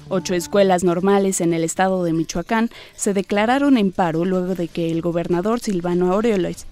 Ocho 0.08 0.34
escuelas 0.34 0.82
normales 0.82 1.40
en 1.40 1.54
el 1.54 1.62
estado 1.62 2.02
de 2.02 2.12
Michoacán 2.12 2.68
se 2.96 3.14
declararon 3.14 3.78
en 3.78 3.92
paro 3.92 4.24
luego 4.24 4.56
de 4.56 4.66
que 4.66 4.90
el 4.90 5.02
gobernador 5.02 5.60
Silvano 5.60 6.12
Aureoles 6.12 6.66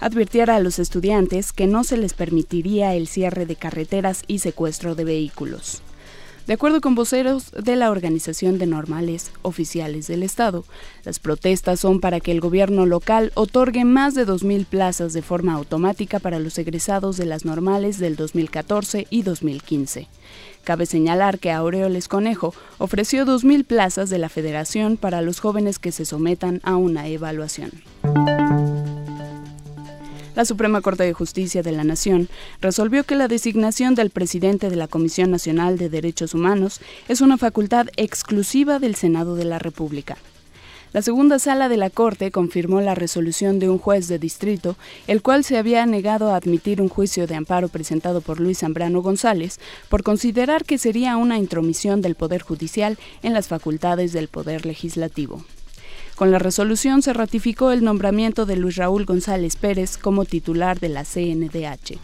advirtiera 0.00 0.56
a 0.56 0.60
los 0.60 0.78
estudiantes 0.78 1.52
que 1.52 1.66
no 1.66 1.84
se 1.84 1.96
les 1.96 2.14
permitiría 2.14 2.94
el 2.94 3.06
cierre 3.06 3.46
de 3.46 3.56
carreteras 3.56 4.22
y 4.26 4.40
secuestro 4.40 4.94
de 4.94 5.04
vehículos. 5.04 5.82
De 6.46 6.52
acuerdo 6.52 6.80
con 6.80 6.94
voceros 6.94 7.50
de 7.50 7.74
la 7.74 7.90
Organización 7.90 8.58
de 8.58 8.66
Normales 8.66 9.32
Oficiales 9.42 10.06
del 10.06 10.22
Estado, 10.22 10.64
las 11.04 11.18
protestas 11.18 11.80
son 11.80 11.98
para 11.98 12.20
que 12.20 12.30
el 12.30 12.40
gobierno 12.40 12.86
local 12.86 13.32
otorgue 13.34 13.84
más 13.84 14.14
de 14.14 14.24
2.000 14.24 14.64
plazas 14.64 15.12
de 15.12 15.22
forma 15.22 15.54
automática 15.54 16.20
para 16.20 16.38
los 16.38 16.56
egresados 16.58 17.16
de 17.16 17.26
las 17.26 17.44
normales 17.44 17.98
del 17.98 18.14
2014 18.14 19.08
y 19.10 19.22
2015. 19.22 20.06
Cabe 20.62 20.86
señalar 20.86 21.40
que 21.40 21.50
Aureoles 21.50 22.06
Conejo 22.06 22.54
ofreció 22.78 23.26
2.000 23.26 23.64
plazas 23.64 24.08
de 24.08 24.18
la 24.18 24.28
Federación 24.28 24.98
para 24.98 25.22
los 25.22 25.40
jóvenes 25.40 25.80
que 25.80 25.90
se 25.90 26.04
sometan 26.04 26.60
a 26.62 26.76
una 26.76 27.08
evaluación. 27.08 27.72
La 30.36 30.44
Suprema 30.44 30.82
Corte 30.82 31.02
de 31.02 31.14
Justicia 31.14 31.62
de 31.62 31.72
la 31.72 31.82
Nación 31.82 32.28
resolvió 32.60 33.04
que 33.04 33.14
la 33.14 33.26
designación 33.26 33.94
del 33.94 34.10
presidente 34.10 34.68
de 34.68 34.76
la 34.76 34.86
Comisión 34.86 35.30
Nacional 35.30 35.78
de 35.78 35.88
Derechos 35.88 36.34
Humanos 36.34 36.80
es 37.08 37.22
una 37.22 37.38
facultad 37.38 37.86
exclusiva 37.96 38.78
del 38.78 38.96
Senado 38.96 39.34
de 39.34 39.46
la 39.46 39.58
República. 39.58 40.18
La 40.92 41.00
segunda 41.00 41.38
sala 41.38 41.70
de 41.70 41.78
la 41.78 41.88
Corte 41.88 42.30
confirmó 42.30 42.82
la 42.82 42.94
resolución 42.94 43.58
de 43.60 43.70
un 43.70 43.78
juez 43.78 44.08
de 44.08 44.18
distrito, 44.18 44.76
el 45.06 45.22
cual 45.22 45.42
se 45.42 45.56
había 45.56 45.86
negado 45.86 46.28
a 46.28 46.36
admitir 46.36 46.82
un 46.82 46.90
juicio 46.90 47.26
de 47.26 47.34
amparo 47.34 47.68
presentado 47.68 48.20
por 48.20 48.38
Luis 48.38 48.58
Zambrano 48.58 49.00
González 49.00 49.58
por 49.88 50.02
considerar 50.02 50.66
que 50.66 50.76
sería 50.76 51.16
una 51.16 51.38
intromisión 51.38 52.02
del 52.02 52.14
Poder 52.14 52.42
Judicial 52.42 52.98
en 53.22 53.32
las 53.32 53.48
facultades 53.48 54.12
del 54.12 54.28
Poder 54.28 54.66
Legislativo. 54.66 55.42
Con 56.16 56.30
la 56.30 56.38
resolución 56.38 57.02
se 57.02 57.12
ratificó 57.12 57.72
el 57.72 57.84
nombramiento 57.84 58.46
de 58.46 58.56
Luis 58.56 58.76
Raúl 58.76 59.04
González 59.04 59.56
Pérez 59.56 59.98
como 59.98 60.24
titular 60.24 60.80
de 60.80 60.88
la 60.88 61.04
CNDH. 61.04 61.98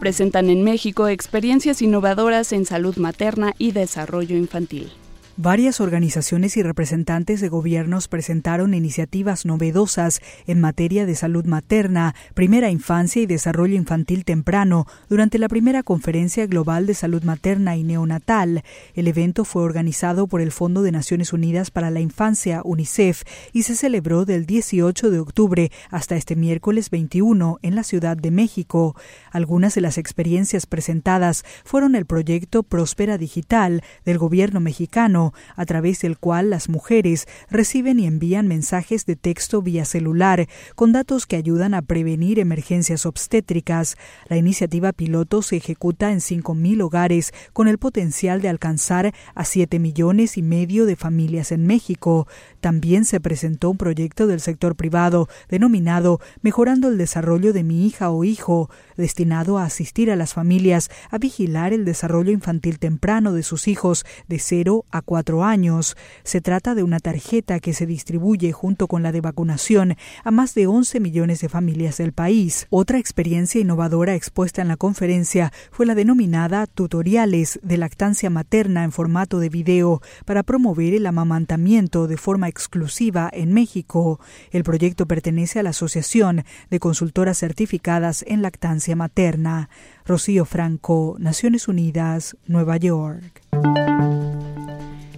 Presentan 0.00 0.50
en 0.50 0.64
México 0.64 1.06
experiencias 1.06 1.82
innovadoras 1.82 2.52
en 2.52 2.66
salud 2.66 2.96
materna 2.96 3.54
y 3.58 3.70
desarrollo 3.70 4.36
infantil. 4.36 4.92
Varias 5.36 5.80
organizaciones 5.80 6.56
y 6.56 6.62
representantes 6.62 7.40
de 7.40 7.48
gobiernos 7.48 8.06
presentaron 8.06 8.72
iniciativas 8.72 9.44
novedosas 9.44 10.20
en 10.46 10.60
materia 10.60 11.06
de 11.06 11.16
salud 11.16 11.44
materna, 11.44 12.14
primera 12.34 12.70
infancia 12.70 13.20
y 13.20 13.26
desarrollo 13.26 13.74
infantil 13.74 14.24
temprano 14.24 14.86
durante 15.08 15.40
la 15.40 15.48
primera 15.48 15.82
conferencia 15.82 16.46
global 16.46 16.86
de 16.86 16.94
salud 16.94 17.24
materna 17.24 17.76
y 17.76 17.82
neonatal. 17.82 18.62
El 18.94 19.08
evento 19.08 19.44
fue 19.44 19.64
organizado 19.64 20.28
por 20.28 20.40
el 20.40 20.52
Fondo 20.52 20.82
de 20.82 20.92
Naciones 20.92 21.32
Unidas 21.32 21.72
para 21.72 21.90
la 21.90 21.98
Infancia, 21.98 22.60
UNICEF, 22.62 23.24
y 23.52 23.64
se 23.64 23.74
celebró 23.74 24.26
del 24.26 24.46
18 24.46 25.10
de 25.10 25.18
octubre 25.18 25.72
hasta 25.90 26.14
este 26.14 26.36
miércoles 26.36 26.90
21 26.90 27.58
en 27.60 27.74
la 27.74 27.82
Ciudad 27.82 28.16
de 28.16 28.30
México. 28.30 28.94
Algunas 29.32 29.74
de 29.74 29.80
las 29.80 29.98
experiencias 29.98 30.66
presentadas 30.66 31.44
fueron 31.64 31.96
el 31.96 32.06
proyecto 32.06 32.62
Próspera 32.62 33.18
Digital 33.18 33.82
del 34.04 34.18
gobierno 34.18 34.60
mexicano, 34.60 35.23
a 35.56 35.64
través 35.64 36.00
del 36.00 36.18
cual 36.18 36.50
las 36.50 36.68
mujeres 36.68 37.26
reciben 37.50 38.00
y 38.00 38.06
envían 38.06 38.48
mensajes 38.48 39.06
de 39.06 39.16
texto 39.16 39.62
vía 39.62 39.84
celular 39.84 40.48
con 40.74 40.92
datos 40.92 41.26
que 41.26 41.36
ayudan 41.36 41.74
a 41.74 41.82
prevenir 41.82 42.38
emergencias 42.38 43.06
obstétricas. 43.06 43.96
La 44.28 44.36
iniciativa 44.36 44.92
piloto 44.92 45.42
se 45.42 45.56
ejecuta 45.56 46.10
en 46.12 46.18
5.000 46.18 46.82
hogares 46.82 47.32
con 47.52 47.68
el 47.68 47.78
potencial 47.78 48.40
de 48.40 48.48
alcanzar 48.48 49.14
a 49.34 49.44
7 49.44 49.78
millones 49.78 50.36
y 50.36 50.42
medio 50.42 50.86
de 50.86 50.96
familias 50.96 51.52
en 51.52 51.66
México. 51.66 52.26
También 52.60 53.04
se 53.04 53.20
presentó 53.20 53.70
un 53.70 53.78
proyecto 53.78 54.26
del 54.26 54.40
sector 54.40 54.76
privado 54.76 55.28
denominado 55.48 56.20
Mejorando 56.42 56.88
el 56.88 56.98
desarrollo 56.98 57.52
de 57.52 57.62
mi 57.62 57.86
hija 57.86 58.10
o 58.10 58.24
hijo, 58.24 58.70
destinado 58.96 59.58
a 59.58 59.64
asistir 59.64 60.10
a 60.10 60.16
las 60.16 60.34
familias 60.34 60.90
a 61.10 61.18
vigilar 61.18 61.72
el 61.72 61.84
desarrollo 61.84 62.32
infantil 62.32 62.78
temprano 62.78 63.32
de 63.32 63.42
sus 63.42 63.68
hijos 63.68 64.04
de 64.28 64.38
0 64.38 64.84
a 64.90 65.02
4 65.02 65.13
años. 65.42 65.96
Se 66.22 66.40
trata 66.40 66.74
de 66.74 66.82
una 66.82 66.98
tarjeta 66.98 67.60
que 67.60 67.72
se 67.72 67.86
distribuye 67.86 68.52
junto 68.52 68.88
con 68.88 69.02
la 69.02 69.12
de 69.12 69.20
vacunación 69.20 69.96
a 70.24 70.30
más 70.30 70.54
de 70.54 70.66
11 70.66 71.00
millones 71.00 71.40
de 71.40 71.48
familias 71.48 71.98
del 71.98 72.12
país. 72.12 72.66
Otra 72.70 72.98
experiencia 72.98 73.60
innovadora 73.60 74.14
expuesta 74.14 74.62
en 74.62 74.68
la 74.68 74.76
conferencia 74.76 75.52
fue 75.70 75.86
la 75.86 75.94
denominada 75.94 76.66
Tutoriales 76.66 77.60
de 77.62 77.78
lactancia 77.78 78.30
materna 78.30 78.84
en 78.84 78.92
formato 78.92 79.38
de 79.38 79.48
video 79.48 80.02
para 80.24 80.42
promover 80.42 80.94
el 80.94 81.06
amamantamiento 81.06 82.06
de 82.06 82.16
forma 82.16 82.48
exclusiva 82.48 83.30
en 83.32 83.52
México. 83.52 84.20
El 84.50 84.64
proyecto 84.64 85.06
pertenece 85.06 85.60
a 85.60 85.62
la 85.62 85.70
Asociación 85.70 86.44
de 86.70 86.80
Consultoras 86.80 87.38
Certificadas 87.38 88.24
en 88.26 88.42
Lactancia 88.42 88.96
Materna. 88.96 89.68
Rocío 90.06 90.44
Franco, 90.44 91.16
Naciones 91.18 91.68
Unidas, 91.68 92.36
Nueva 92.46 92.76
York. 92.76 93.42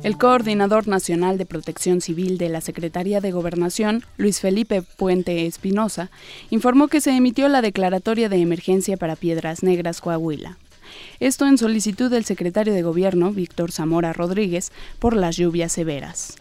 El 0.06 0.18
coordinador 0.18 0.86
nacional 0.86 1.36
de 1.36 1.46
protección 1.46 2.00
civil 2.00 2.38
de 2.38 2.48
la 2.48 2.60
Secretaría 2.60 3.20
de 3.20 3.32
Gobernación, 3.32 4.04
Luis 4.18 4.38
Felipe 4.38 4.82
Puente 4.82 5.46
Espinosa, 5.46 6.12
informó 6.50 6.86
que 6.86 7.00
se 7.00 7.10
emitió 7.10 7.48
la 7.48 7.60
declaratoria 7.60 8.28
de 8.28 8.36
emergencia 8.36 8.96
para 8.96 9.16
Piedras 9.16 9.64
Negras, 9.64 10.00
Coahuila. 10.00 10.58
Esto 11.18 11.44
en 11.48 11.58
solicitud 11.58 12.08
del 12.08 12.24
secretario 12.24 12.72
de 12.72 12.82
Gobierno, 12.82 13.32
Víctor 13.32 13.72
Zamora 13.72 14.12
Rodríguez, 14.12 14.70
por 15.00 15.16
las 15.16 15.36
lluvias 15.36 15.72
severas. 15.72 16.36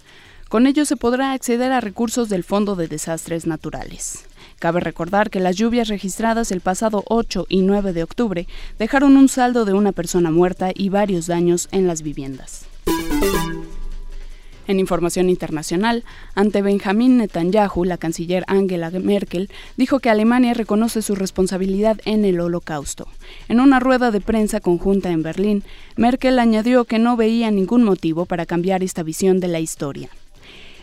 Con 0.48 0.67
ello 0.67 0.86
se 0.86 0.95
podrá 0.95 1.31
acceder 1.31 1.72
a 1.72 1.81
recursos 1.81 2.29
del 2.29 2.43
Fondo 2.43 2.75
de 2.75 2.88
Desastres 2.88 3.48
Naturales. 3.48 4.25
Cabe 4.60 4.79
recordar 4.79 5.31
que 5.31 5.39
las 5.39 5.55
lluvias 5.55 5.88
registradas 5.88 6.51
el 6.51 6.62
pasado 6.62 7.03
8 7.07 7.48
y 7.50 7.63
9 7.63 7.93
de 7.93 8.03
octubre 8.03 8.48
dejaron 8.77 9.17
un 9.17 9.27
saldo 9.27 9.65
de 9.65 9.74
una 9.74 9.91
persona 9.91 10.29
muerta 10.29 10.69
y 10.72 10.89
varios 10.89 11.25
daños 11.25 11.67
en 11.72 11.88
las 11.88 12.03
viviendas. 12.03 12.67
En 14.68 14.80
información 14.80 15.30
internacional, 15.30 16.04
ante 16.34 16.62
Benjamín 16.62 17.18
Netanyahu, 17.18 17.84
la 17.86 17.98
canciller 17.98 18.44
Angela 18.48 18.89
Merkel 18.89 19.50
dijo 19.77 20.00
que 20.00 20.10
Alemania 20.10 20.56
reconoce 20.56 21.01
su 21.04 21.13
responsabilidad 21.13 22.01
en 22.06 22.25
el 22.25 22.39
holocausto. 22.39 23.08
En 23.48 23.60
una 23.60 23.80
rueda 23.80 24.10
de 24.10 24.22
prensa 24.22 24.60
conjunta 24.60 25.12
en 25.12 25.22
Berlín, 25.22 25.63
Merkel 25.98 26.39
añadió 26.39 26.86
que 26.86 26.98
no 26.98 27.15
veía 27.15 27.51
ningún 27.51 27.84
motivo 27.84 28.25
para 28.25 28.48
cambiar 28.48 28.82
esta 28.82 29.04
visión 29.04 29.39
de 29.39 29.50
la 29.50 29.60
historia. 29.60 30.10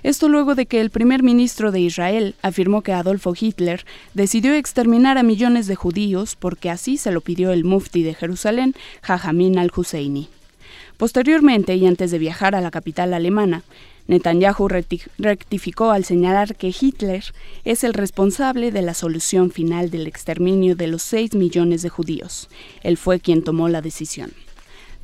Esto 0.04 0.28
luego 0.28 0.54
de 0.54 0.66
que 0.66 0.80
el 0.80 0.90
primer 0.90 1.22
ministro 1.22 1.70
de 1.70 1.80
Israel 1.80 2.34
afirmó 2.42 2.82
que 2.82 2.92
Adolfo 2.92 3.34
Hitler 3.38 3.84
decidió 4.14 4.54
exterminar 4.54 5.16
a 5.16 5.22
millones 5.22 5.66
de 5.68 5.76
judíos 5.76 6.36
porque 6.36 6.70
así 6.70 6.96
se 6.96 7.12
lo 7.12 7.20
pidió 7.20 7.52
el 7.52 7.64
mufti 7.64 8.02
de 8.02 8.14
Jerusalén, 8.14 8.74
Jajamín 9.00 9.58
al-Husseini. 9.58 10.28
Posteriormente, 11.02 11.74
y 11.74 11.84
antes 11.84 12.12
de 12.12 12.18
viajar 12.20 12.54
a 12.54 12.60
la 12.60 12.70
capital 12.70 13.12
alemana, 13.12 13.64
Netanyahu 14.06 14.68
rectificó 15.18 15.90
al 15.90 16.04
señalar 16.04 16.54
que 16.54 16.72
Hitler 16.80 17.24
es 17.64 17.82
el 17.82 17.92
responsable 17.92 18.70
de 18.70 18.82
la 18.82 18.94
solución 18.94 19.50
final 19.50 19.90
del 19.90 20.06
exterminio 20.06 20.76
de 20.76 20.86
los 20.86 21.02
6 21.02 21.34
millones 21.34 21.82
de 21.82 21.88
judíos. 21.88 22.48
Él 22.84 22.96
fue 22.96 23.18
quien 23.18 23.42
tomó 23.42 23.68
la 23.68 23.82
decisión. 23.82 24.30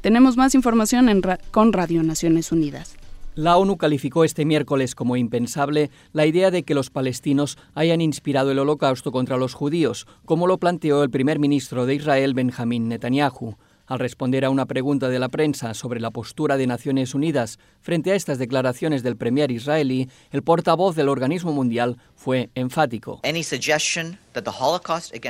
Tenemos 0.01 0.37
más 0.37 0.55
información 0.55 1.09
en 1.09 1.21
con 1.51 1.73
Radio 1.73 2.05
Naciones 2.05 2.53
Unidas. 2.53 2.95
La 3.35 3.57
ONU 3.57 3.77
calificó 3.77 4.23
este 4.23 4.45
miércoles 4.45 4.95
como 4.95 5.17
impensable 5.17 5.91
la 6.13 6.27
idea 6.27 6.53
de 6.53 6.63
que 6.63 6.75
los 6.75 6.91
palestinos 6.91 7.59
hayan 7.75 8.01
inspirado 8.01 8.53
el 8.53 8.61
holocausto 8.61 9.11
contra 9.11 9.37
los 9.37 9.55
judíos, 9.55 10.07
como 10.25 10.47
lo 10.47 10.59
planteó 10.59 11.03
el 11.03 11.11
primer 11.11 11.41
ministro 11.41 11.87
de 11.87 11.97
Israel 11.97 12.35
Benjamín 12.35 12.87
Netanyahu. 12.89 13.57
Al 13.89 13.99
responder 13.99 14.45
a 14.45 14.51
una 14.51 14.67
pregunta 14.67 15.09
de 15.09 15.19
la 15.19 15.31
prensa 15.31 15.73
sobre 15.73 15.99
la 15.99 16.11
postura 16.11 16.59
de 16.59 16.67
Naciones 16.67 17.15
Unidas 17.15 17.59
frente 17.81 18.13
a 18.13 18.17
estas 18.17 18.39
declaraciones 18.39 19.03
del 19.03 19.17
premier 19.17 19.51
israelí, 19.51 20.11
el 20.31 20.43
portavoz 20.43 20.95
del 20.95 21.09
organismo 21.09 21.53
mundial 21.55 21.97
fue 22.15 22.51
enfático. 22.55 23.23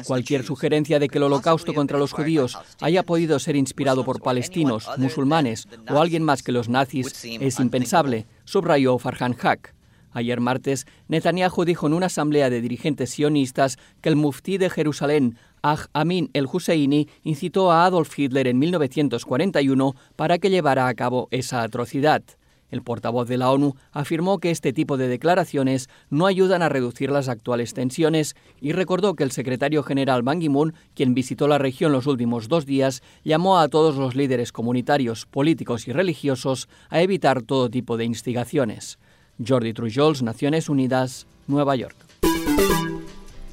Cualquier 0.07 0.43
sugerencia 0.43 0.99
de 0.99 1.09
que 1.09 1.19
el 1.19 1.25
holocausto 1.25 1.73
contra 1.73 1.99
los 1.99 2.11
judíos 2.13 2.59
haya 2.81 3.05
podido 3.05 3.39
ser 3.39 3.55
inspirado 3.55 4.05
por 4.05 4.21
palestinos, 4.21 4.91
musulmanes 4.97 5.69
o 5.89 6.01
alguien 6.01 6.25
más 6.25 6.43
que 6.43 6.51
los 6.51 6.69
nazis 6.69 7.25
es 7.25 7.61
impensable, 7.61 8.27
subrayó 8.45 8.99
Farhan 8.99 9.37
Haq. 9.41 9.78
Ayer 10.13 10.41
martes, 10.41 10.87
Netanyahu 11.09 11.65
dijo 11.65 11.87
en 11.87 11.95
una 11.95 12.07
asamblea 12.07 12.51
de 12.51 12.61
dirigentes 12.61 13.11
sionistas 13.11 13.79
que 14.01 14.09
el 14.09 14.17
muftí 14.17 14.59
de 14.59 14.71
Jerusalén, 14.71 15.37
Aj 15.63 15.87
Amin 15.93 16.31
el-Husseini, 16.33 17.09
incitó 17.23 17.73
a 17.73 17.85
Adolf 17.85 18.19
Hitler 18.19 18.47
en 18.47 18.59
1941 18.59 19.95
para 20.17 20.39
que 20.39 20.51
llevara 20.51 20.89
a 20.89 20.95
cabo 20.95 21.29
esa 21.31 21.63
atrocidad. 21.63 22.23
El 22.71 22.83
portavoz 22.83 23.29
de 23.29 23.39
la 23.39 23.51
ONU 23.51 23.77
afirmó 23.93 24.39
que 24.39 24.51
este 24.51 24.73
tipo 24.73 24.97
de 24.97 25.09
declaraciones 25.09 25.89
no 26.11 26.27
ayudan 26.27 26.63
a 26.63 26.69
reducir 26.69 27.11
las 27.11 27.29
actuales 27.29 27.73
tensiones 27.73 28.37
y 28.61 28.73
recordó 28.73 29.15
que 29.15 29.25
el 29.25 29.31
secretario 29.31 29.83
general 29.83 30.23
Ban 30.23 30.41
Ki-moon, 30.41 30.75
quien 30.95 31.15
visitó 31.15 31.49
la 31.49 31.59
región 31.59 31.93
los 31.93 32.07
últimos 32.07 32.49
dos 32.49 32.67
días, 32.67 33.03
llamó 33.25 33.59
a 33.59 33.69
todos 33.69 33.97
los 33.97 34.15
líderes 34.15 34.53
comunitarios, 34.53 35.25
políticos 35.25 35.89
y 35.89 35.93
religiosos 35.93 36.69
a 36.91 37.01
evitar 37.01 37.43
todo 37.43 37.71
tipo 37.71 37.97
de 37.97 38.05
instigaciones. 38.05 38.99
Jordi 39.45 39.73
Trujols, 39.73 40.23
Naciones 40.23 40.69
Unidas, 40.69 41.27
Nueva 41.47 41.77
York. 41.77 41.97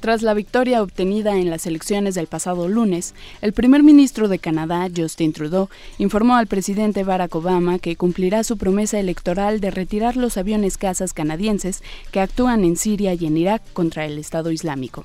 Tras 0.00 0.22
la 0.22 0.34
victoria 0.34 0.82
obtenida 0.82 1.36
en 1.36 1.50
las 1.50 1.66
elecciones 1.66 2.14
del 2.14 2.28
pasado 2.28 2.68
lunes, 2.68 3.14
el 3.40 3.52
primer 3.52 3.82
ministro 3.82 4.28
de 4.28 4.38
Canadá, 4.38 4.88
Justin 4.94 5.32
Trudeau, 5.32 5.68
informó 5.98 6.36
al 6.36 6.46
presidente 6.46 7.02
Barack 7.02 7.34
Obama 7.34 7.78
que 7.78 7.96
cumplirá 7.96 8.44
su 8.44 8.56
promesa 8.56 9.00
electoral 9.00 9.60
de 9.60 9.72
retirar 9.72 10.16
los 10.16 10.36
aviones 10.36 10.78
cazas 10.78 11.12
canadienses 11.12 11.82
que 12.12 12.20
actúan 12.20 12.64
en 12.64 12.76
Siria 12.76 13.14
y 13.14 13.26
en 13.26 13.36
Irak 13.36 13.62
contra 13.72 14.04
el 14.06 14.18
Estado 14.18 14.52
Islámico. 14.52 15.04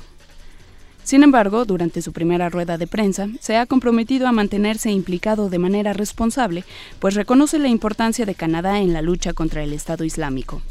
Sin 1.04 1.24
embargo, 1.24 1.66
durante 1.66 2.02
su 2.02 2.14
primera 2.14 2.50
rueda 2.50 2.78
de 2.78 2.88
prensa, 2.88 3.28
se 3.40 3.58
ha 3.58 3.66
comprometido 3.66 4.28
a 4.28 4.32
mantenerse 4.32 4.92
implicado 4.92 5.50
de 5.50 5.60
manera 5.60 5.94
responsable, 5.94 6.64
pues 7.00 7.16
reconoce 7.16 7.60
la 7.60 7.68
importancia 7.68 8.26
de 8.26 8.36
Canadá 8.36 8.80
en 8.80 8.94
la 8.94 9.02
lucha 9.02 9.34
contra 9.34 9.64
el 9.64 9.74
Estado 9.74 10.04
Islámico. 10.04 10.62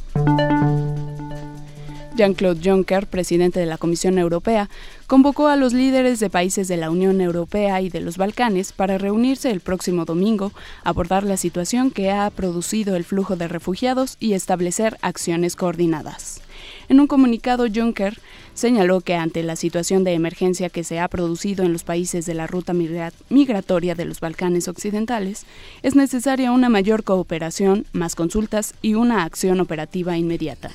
Jean-Claude 2.20 2.60
Juncker, 2.62 3.06
presidente 3.06 3.60
de 3.60 3.66
la 3.66 3.78
Comisión 3.78 4.18
Europea, 4.18 4.68
convocó 5.06 5.49
a 5.49 5.56
los 5.56 5.72
líderes 5.72 6.20
de 6.20 6.28
países 6.28 6.68
de 6.68 6.76
la 6.76 6.90
Unión 6.90 7.20
Europea 7.20 7.80
y 7.80 7.88
de 7.88 8.00
los 8.00 8.18
Balcanes 8.18 8.72
para 8.72 8.99
reunirse 8.99 9.50
el 9.50 9.60
próximo 9.60 10.04
domingo, 10.04 10.52
abordar 10.84 11.25
la 11.25 11.38
situación 11.38 11.90
que 11.90 12.11
ha 12.11 12.28
producido 12.28 12.94
el 12.94 13.05
flujo 13.05 13.37
de 13.37 13.48
refugiados 13.48 14.16
y 14.20 14.35
establecer 14.35 14.98
acciones 15.00 15.57
coordinadas. 15.57 16.42
En 16.90 16.98
un 16.98 17.07
comunicado, 17.07 17.66
Juncker 17.72 18.18
señaló 18.53 19.00
que 19.00 19.14
ante 19.14 19.44
la 19.44 19.55
situación 19.55 20.03
de 20.03 20.12
emergencia 20.14 20.70
que 20.70 20.83
se 20.83 20.98
ha 20.98 21.07
producido 21.07 21.64
en 21.64 21.72
los 21.72 21.85
países 21.85 22.26
de 22.26 22.35
la 22.35 22.48
ruta 22.48 22.72
migratoria 22.72 23.94
de 23.94 24.05
los 24.05 24.18
Balcanes 24.18 24.66
Occidentales, 24.66 25.46
es 25.83 25.94
necesaria 25.94 26.50
una 26.50 26.68
mayor 26.68 27.05
cooperación, 27.05 27.87
más 27.92 28.16
consultas 28.16 28.74
y 28.83 28.94
una 28.94 29.22
acción 29.22 29.61
operativa 29.61 30.18
inmediata. 30.18 30.72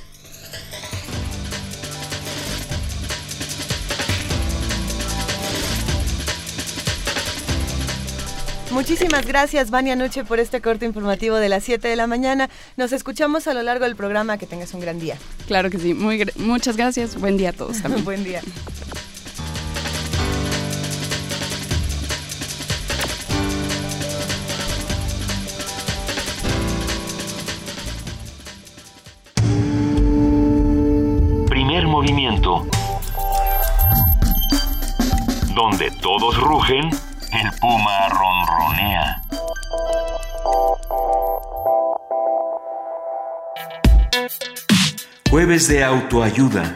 Muchísimas 8.75 9.25
gracias, 9.25 9.71
Vania 9.71 9.95
Noche, 9.95 10.25
por 10.25 10.37
este 10.37 10.59
corte 10.59 10.85
informativo 10.85 11.37
de 11.37 11.47
las 11.47 11.63
7 11.63 11.87
de 11.87 11.95
la 11.95 12.07
mañana. 12.07 12.49
Nos 12.75 12.91
escuchamos 12.91 13.47
a 13.47 13.53
lo 13.53 13.63
largo 13.63 13.85
del 13.85 13.95
programa. 13.95 14.37
Que 14.37 14.47
tengas 14.47 14.73
un 14.73 14.81
gran 14.81 14.99
día. 14.99 15.17
Claro 15.47 15.69
que 15.69 15.79
sí. 15.79 15.93
Muy, 15.93 16.29
muchas 16.35 16.75
gracias. 16.75 17.17
Buen 17.17 17.37
día 17.37 17.51
a 17.51 17.53
todos 17.53 17.81
también. 17.81 18.03
Buen 18.05 18.25
día. 18.25 18.41
Primer 31.47 31.87
movimiento. 31.87 32.67
Donde 35.55 35.91
todos 36.01 36.37
rugen 36.41 36.89
el 37.35 37.51
puma 37.59 38.09
ronronea. 38.09 39.21
Jueves 45.29 45.67
de 45.67 45.83
autoayuda. 45.83 46.73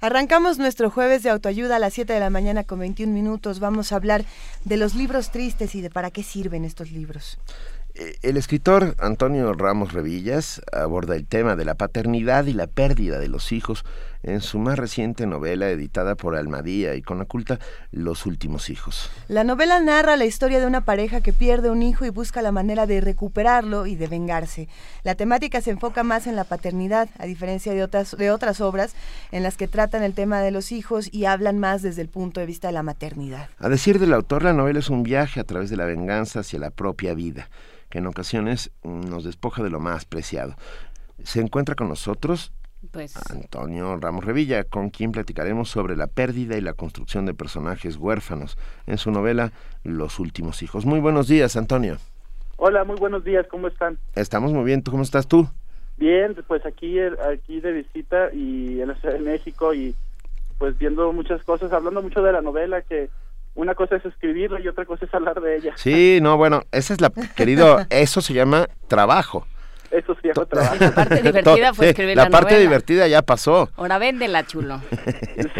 Arrancamos 0.00 0.58
nuestro 0.58 0.90
jueves 0.90 1.22
de 1.22 1.30
autoayuda 1.30 1.76
a 1.76 1.78
las 1.78 1.94
7 1.94 2.12
de 2.12 2.20
la 2.20 2.30
mañana 2.30 2.64
con 2.64 2.80
21 2.80 3.12
minutos. 3.12 3.60
Vamos 3.60 3.92
a 3.92 3.96
hablar 3.96 4.24
de 4.64 4.76
los 4.76 4.94
libros 4.94 5.30
tristes 5.30 5.74
y 5.76 5.82
de 5.82 5.90
para 5.90 6.10
qué 6.10 6.24
sirven 6.24 6.64
estos 6.64 6.90
libros. 6.90 7.38
Eh, 7.94 8.16
el 8.22 8.36
escritor 8.36 8.96
Antonio 8.98 9.52
Ramos 9.52 9.92
Revillas 9.92 10.62
aborda 10.72 11.14
el 11.14 11.26
tema 11.26 11.54
de 11.54 11.64
la 11.64 11.74
paternidad 11.74 12.46
y 12.46 12.52
la 12.52 12.66
pérdida 12.66 13.18
de 13.18 13.28
los 13.28 13.52
hijos 13.52 13.84
en 14.22 14.40
su 14.40 14.58
más 14.58 14.78
reciente 14.78 15.26
novela 15.26 15.70
editada 15.70 16.14
por 16.14 16.36
Almadía 16.36 16.94
y 16.94 17.02
con 17.02 17.18
la 17.18 17.24
culta 17.24 17.58
Los 17.90 18.26
últimos 18.26 18.70
hijos. 18.70 19.10
La 19.28 19.44
novela 19.44 19.80
narra 19.80 20.16
la 20.16 20.24
historia 20.24 20.60
de 20.60 20.66
una 20.66 20.84
pareja 20.84 21.20
que 21.20 21.32
pierde 21.32 21.70
un 21.70 21.82
hijo 21.82 22.04
y 22.04 22.10
busca 22.10 22.42
la 22.42 22.52
manera 22.52 22.86
de 22.86 23.00
recuperarlo 23.00 23.86
y 23.86 23.96
de 23.96 24.06
vengarse. 24.06 24.68
La 25.02 25.14
temática 25.14 25.60
se 25.60 25.70
enfoca 25.70 26.02
más 26.02 26.26
en 26.26 26.36
la 26.36 26.44
paternidad, 26.44 27.08
a 27.18 27.26
diferencia 27.26 27.72
de 27.72 27.82
otras, 27.82 28.16
de 28.16 28.30
otras 28.30 28.60
obras 28.60 28.94
en 29.32 29.42
las 29.42 29.56
que 29.56 29.68
tratan 29.68 30.02
el 30.02 30.14
tema 30.14 30.40
de 30.40 30.50
los 30.50 30.72
hijos 30.72 31.08
y 31.12 31.24
hablan 31.24 31.58
más 31.58 31.82
desde 31.82 32.02
el 32.02 32.08
punto 32.08 32.40
de 32.40 32.46
vista 32.46 32.68
de 32.68 32.74
la 32.74 32.82
maternidad. 32.82 33.48
A 33.58 33.68
decir 33.68 33.98
del 33.98 34.12
autor, 34.12 34.42
la 34.42 34.52
novela 34.52 34.78
es 34.78 34.90
un 34.90 35.02
viaje 35.02 35.40
a 35.40 35.44
través 35.44 35.70
de 35.70 35.76
la 35.76 35.84
venganza 35.84 36.40
hacia 36.40 36.58
la 36.58 36.70
propia 36.70 37.14
vida 37.14 37.48
que 37.90 37.98
en 37.98 38.06
ocasiones 38.06 38.70
nos 38.84 39.24
despoja 39.24 39.62
de 39.62 39.70
lo 39.70 39.80
más 39.80 40.04
preciado. 40.04 40.54
Se 41.24 41.40
encuentra 41.40 41.74
con 41.74 41.88
nosotros 41.88 42.52
pues... 42.90 43.14
Antonio 43.30 43.96
Ramos 43.96 44.24
Revilla, 44.24 44.64
con 44.64 44.90
quien 44.90 45.12
platicaremos 45.12 45.68
sobre 45.68 45.96
la 45.96 46.06
pérdida 46.06 46.56
y 46.56 46.60
la 46.60 46.72
construcción 46.72 47.26
de 47.26 47.34
personajes 47.34 47.96
huérfanos 47.96 48.56
en 48.86 48.98
su 48.98 49.10
novela 49.10 49.52
Los 49.84 50.18
últimos 50.18 50.62
hijos. 50.62 50.86
Muy 50.86 51.00
buenos 51.00 51.28
días, 51.28 51.56
Antonio. 51.56 51.98
Hola, 52.56 52.84
muy 52.84 52.96
buenos 52.96 53.24
días, 53.24 53.46
¿cómo 53.48 53.68
están? 53.68 53.98
Estamos 54.14 54.52
muy 54.52 54.64
bien, 54.64 54.82
¿tú 54.82 54.90
cómo 54.90 55.02
estás 55.02 55.26
tú? 55.26 55.48
Bien, 55.96 56.36
pues 56.46 56.64
aquí, 56.66 56.98
aquí 57.00 57.60
de 57.60 57.72
visita 57.72 58.32
y 58.32 58.80
en 58.80 58.88
la 58.88 58.94
Ciudad 58.96 59.14
de 59.14 59.20
México 59.20 59.72
y 59.72 59.94
pues 60.58 60.76
viendo 60.78 61.10
muchas 61.12 61.42
cosas, 61.42 61.72
hablando 61.72 62.02
mucho 62.02 62.22
de 62.22 62.32
la 62.32 62.42
novela 62.42 62.82
que 62.82 63.08
una 63.54 63.74
cosa 63.74 63.96
es 63.96 64.04
escribirla 64.04 64.60
y 64.60 64.68
otra 64.68 64.84
cosa 64.84 65.06
es 65.06 65.14
hablar 65.14 65.40
de 65.40 65.56
ella. 65.56 65.72
Sí, 65.76 66.18
no, 66.20 66.36
bueno, 66.36 66.62
esa 66.70 66.92
es 66.92 67.00
la, 67.00 67.10
querido, 67.34 67.78
eso 67.90 68.20
se 68.20 68.34
llama 68.34 68.68
trabajo. 68.88 69.46
Eso 69.90 70.16
se 70.20 70.28
llama 70.28 70.46
trabajo. 70.46 70.76
La 70.80 70.94
parte 70.94 71.22
divertida 71.22 71.74
fue 71.74 71.88
escribir 71.90 72.16
la, 72.16 72.24
la 72.24 72.30
parte 72.30 72.58
divertida 72.58 73.08
ya 73.08 73.22
pasó. 73.22 73.70
Ahora 73.76 73.98
véndela, 73.98 74.46
chulo. 74.46 74.80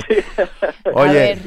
Oye. 0.94 1.08
A 1.08 1.12
ver, 1.12 1.38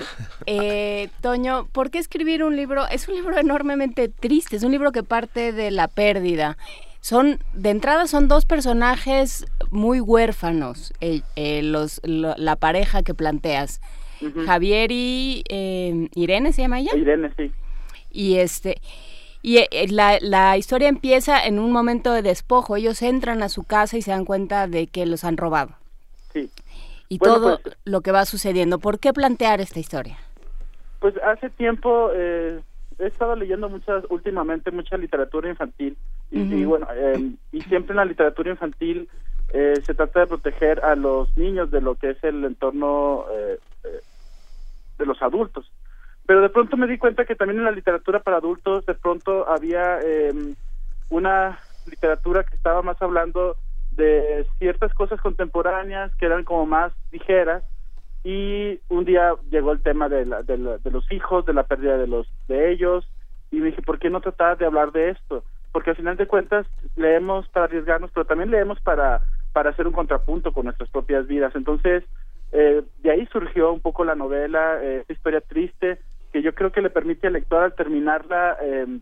eh, 0.46 1.10
Toño, 1.22 1.67
¿por 1.72 1.91
qué 1.91 2.00
escribir 2.00 2.43
un 2.43 2.56
libro? 2.56 2.86
Es 2.88 3.08
un 3.08 3.15
libro 3.15 3.38
enormemente 3.38 4.10
triste, 4.10 4.58
es 4.58 4.63
un 4.63 4.72
libro 4.72 4.91
que 4.91 5.04
parte 5.04 5.54
de 5.54 5.72
la 5.72 5.88
pérdida. 5.88 6.58
Son, 7.00 7.39
de 7.54 7.69
entrada 7.69 8.08
son 8.08 8.28
dos 8.30 8.46
personajes 8.46 9.46
muy 9.72 10.00
huérfanos, 10.00 10.93
eh, 11.02 11.22
eh, 11.36 11.62
los, 11.62 12.00
lo, 12.04 12.34
la 12.38 12.56
pareja 12.56 13.04
que 13.04 13.13
planteas. 13.13 13.82
Javier 14.46 14.89
y 14.91 15.43
eh, 15.50 16.08
Irene 16.15 16.54
se 16.54 16.62
llama 16.62 16.80
ella. 16.80 16.96
Irene, 16.96 17.30
sí. 17.38 17.52
Y 18.10 18.38
este 18.38 18.80
y 19.43 19.58
eh, 19.58 19.67
la, 19.89 20.17
la, 20.21 20.58
historia 20.58 20.88
empieza 20.88 21.45
en 21.45 21.60
un 21.60 21.71
momento 21.71 22.13
de 22.13 22.21
despojo. 22.21 22.77
Ellos 22.77 23.01
entran 23.01 23.43
a 23.43 23.49
su 23.49 23.65
casa 23.65 23.97
y 23.97 24.01
se 24.01 24.12
dan 24.12 24.25
cuenta 24.25 24.67
de 24.67 24.88
que 24.88 25.06
los 25.06 25.25
han 25.25 25.38
robado. 25.38 25.75
Sí. 26.32 26.49
Y 27.10 27.19
bueno, 27.19 27.36
todo 27.36 27.60
pues, 27.62 27.77
lo 27.84 28.01
que 28.01 28.12
va 28.12 28.25
sucediendo. 28.25 28.79
¿Por 28.79 28.99
qué 28.99 29.13
plantear 29.13 29.60
esta 29.60 29.79
historia? 29.79 30.17
Pues 30.99 31.15
hace 31.17 31.49
tiempo, 31.49 32.10
eh, 32.15 32.62
he 32.99 33.08
estado 33.08 33.36
leyendo 33.36 33.69
muchas, 33.69 34.06
últimamente, 34.10 34.71
mucha 34.71 34.97
literatura 34.97 35.49
infantil. 35.49 35.97
Y, 36.32 36.63
bueno, 36.63 36.88
eh, 36.95 37.32
y 37.51 37.62
siempre 37.62 37.91
en 37.91 37.97
la 37.97 38.06
literatura 38.06 38.49
infantil 38.49 39.08
eh, 39.53 39.75
se 39.86 39.93
trata 39.93 40.21
de 40.21 40.27
proteger 40.27 40.84
a 40.84 40.95
los 40.95 41.38
niños 41.38 41.69
de 41.69 41.79
lo 41.79 41.93
que 41.93 42.12
es 42.12 42.23
el 42.23 42.43
entorno 42.43 43.25
eh, 43.32 43.60
de 44.97 45.06
los 45.06 45.21
adultos. 45.21 45.69
Pero 46.25 46.41
de 46.41 46.49
pronto 46.49 46.77
me 46.77 46.88
di 46.88 46.97
cuenta 46.97 47.25
que 47.25 47.36
también 47.36 47.59
en 47.59 47.65
la 47.65 47.71
literatura 47.71 48.19
para 48.19 48.38
adultos, 48.38 48.86
de 48.86 48.93
pronto 48.93 49.47
había 49.47 49.99
em, 49.99 50.55
una 51.09 51.59
literatura 51.86 52.43
que 52.43 52.55
estaba 52.55 52.81
más 52.81 53.01
hablando 53.01 53.57
de 53.91 54.45
ciertas 54.57 54.93
cosas 54.93 55.19
contemporáneas 55.21 56.15
que 56.15 56.25
eran 56.25 56.43
como 56.43 56.65
más 56.65 56.93
ligeras 57.12 57.63
y 58.23 58.79
un 58.89 59.03
día 59.05 59.33
llegó 59.51 59.73
el 59.73 59.81
tema 59.81 60.07
de, 60.07 60.25
la, 60.25 60.41
de, 60.41 60.57
los 60.57 61.12
hijos, 61.12 61.45
de 61.45 61.53
la 61.53 61.63
pérdida 61.63 61.97
de 61.97 62.07
los 62.07 62.27
de 62.47 62.71
ellos 62.71 63.07
y 63.51 63.57
me 63.57 63.67
dije, 63.67 63.81
¿por 63.81 63.99
qué 63.99 64.09
no 64.09 64.21
tratar 64.21 64.57
de 64.57 64.65
hablar 64.65 64.91
de 64.93 65.09
esto? 65.09 65.43
Porque 65.71 65.91
al 65.91 65.97
final 65.97 66.17
de 66.17 66.27
cuentas 66.27 66.65
leemos 66.95 67.47
para 67.49 67.65
arriesgarnos, 67.65 68.12
pero 68.12 68.25
también 68.25 68.49
leemos 68.49 68.79
para 68.79 69.21
para 69.53 69.69
hacer 69.69 69.88
un 69.88 69.93
contrapunto 69.93 70.51
con 70.51 70.65
nuestras 70.65 70.89
propias 70.89 71.27
vidas. 71.27 71.55
Entonces, 71.55 72.03
eh, 72.51 72.83
de 73.01 73.12
ahí 73.12 73.25
surgió 73.31 73.71
un 73.71 73.79
poco 73.79 74.03
la 74.03 74.15
novela, 74.15 74.83
eh, 74.83 74.97
esta 75.01 75.13
historia 75.13 75.41
triste, 75.41 75.99
que 76.34 76.41
yo 76.41 76.54
creo 76.54 76.72
que 76.72 76.82
le 76.82 76.89
permite 76.89 77.28
al 77.28 77.34
lector 77.34 77.63
al 77.63 77.76
terminarla, 77.76 78.58
eh, 78.62 79.00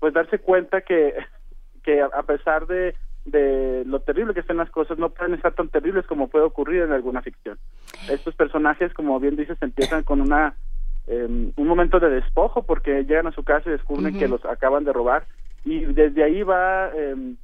pues 0.00 0.14
darse 0.14 0.38
cuenta 0.40 0.80
que, 0.80 1.14
que 1.84 2.00
a 2.00 2.22
pesar 2.22 2.66
de, 2.66 2.96
de 3.24 3.84
lo 3.86 4.00
terrible 4.00 4.34
que 4.34 4.40
estén 4.40 4.56
las 4.56 4.70
cosas, 4.70 4.98
no 4.98 5.10
pueden 5.10 5.34
estar 5.34 5.52
tan 5.54 5.68
terribles 5.68 6.06
como 6.06 6.28
puede 6.28 6.44
ocurrir 6.44 6.82
en 6.82 6.92
alguna 6.92 7.22
ficción. 7.22 7.58
Estos 8.10 8.34
personajes, 8.34 8.92
como 8.94 9.20
bien 9.20 9.36
dices, 9.36 9.58
empiezan 9.60 10.02
con 10.02 10.20
una 10.20 10.56
em, 11.06 11.52
un 11.56 11.68
momento 11.68 12.00
de 12.00 12.10
despojo 12.10 12.64
porque 12.64 13.04
llegan 13.04 13.26
a 13.26 13.32
su 13.32 13.44
casa 13.44 13.68
y 13.68 13.72
descubren 13.72 14.18
que 14.18 14.28
los 14.28 14.44
acaban 14.44 14.84
de 14.84 14.92
robar 14.92 15.26
y 15.64 15.84
desde 15.84 16.24
ahí 16.24 16.42
va 16.42 16.90
eh, 16.94 17.34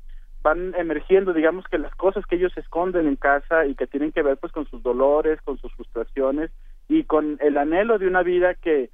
van 0.43 0.75
emergiendo, 0.77 1.33
digamos 1.33 1.67
que 1.67 1.79
las 1.79 1.95
cosas 1.97 2.25
que 2.27 2.37
ellos 2.37 2.57
esconden 2.57 3.07
en 3.07 3.17
casa 3.17 3.67
y 3.67 3.75
que 3.75 3.87
tienen 3.87 4.12
que 4.12 4.23
ver 4.23 4.37
pues 4.38 4.53
con 4.53 4.67
sus 4.67 4.83
dolores, 4.83 5.41
con 5.43 5.59
sus 5.59 5.73
frustraciones 5.75 6.51
y 6.88 7.05
con 7.05 7.38
el 7.41 7.59
anhelo 7.59 7.99
de 7.99 8.07
una 8.07 8.23
vida 8.23 8.55
que 8.55 8.91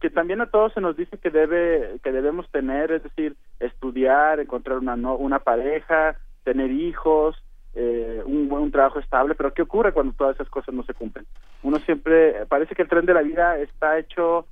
que 0.00 0.10
también 0.10 0.40
a 0.40 0.46
todos 0.46 0.72
se 0.72 0.80
nos 0.80 0.96
dice 0.96 1.18
que 1.18 1.30
debe 1.30 1.98
que 2.02 2.12
debemos 2.12 2.48
tener, 2.50 2.92
es 2.92 3.02
decir, 3.02 3.36
estudiar, 3.60 4.40
encontrar 4.40 4.78
una 4.78 4.94
una 4.94 5.38
pareja, 5.38 6.16
tener 6.44 6.70
hijos, 6.70 7.36
eh, 7.74 8.22
un 8.24 8.48
buen 8.48 8.70
trabajo 8.70 8.98
estable, 8.98 9.34
pero 9.34 9.52
¿qué 9.52 9.62
ocurre 9.62 9.92
cuando 9.92 10.14
todas 10.14 10.34
esas 10.36 10.48
cosas 10.48 10.74
no 10.74 10.82
se 10.84 10.94
cumplen? 10.94 11.26
Uno 11.62 11.78
siempre 11.80 12.46
parece 12.46 12.74
que 12.74 12.82
el 12.82 12.88
tren 12.88 13.04
de 13.04 13.12
la 13.12 13.20
vida 13.20 13.58
está 13.58 13.98
hecho 13.98 14.46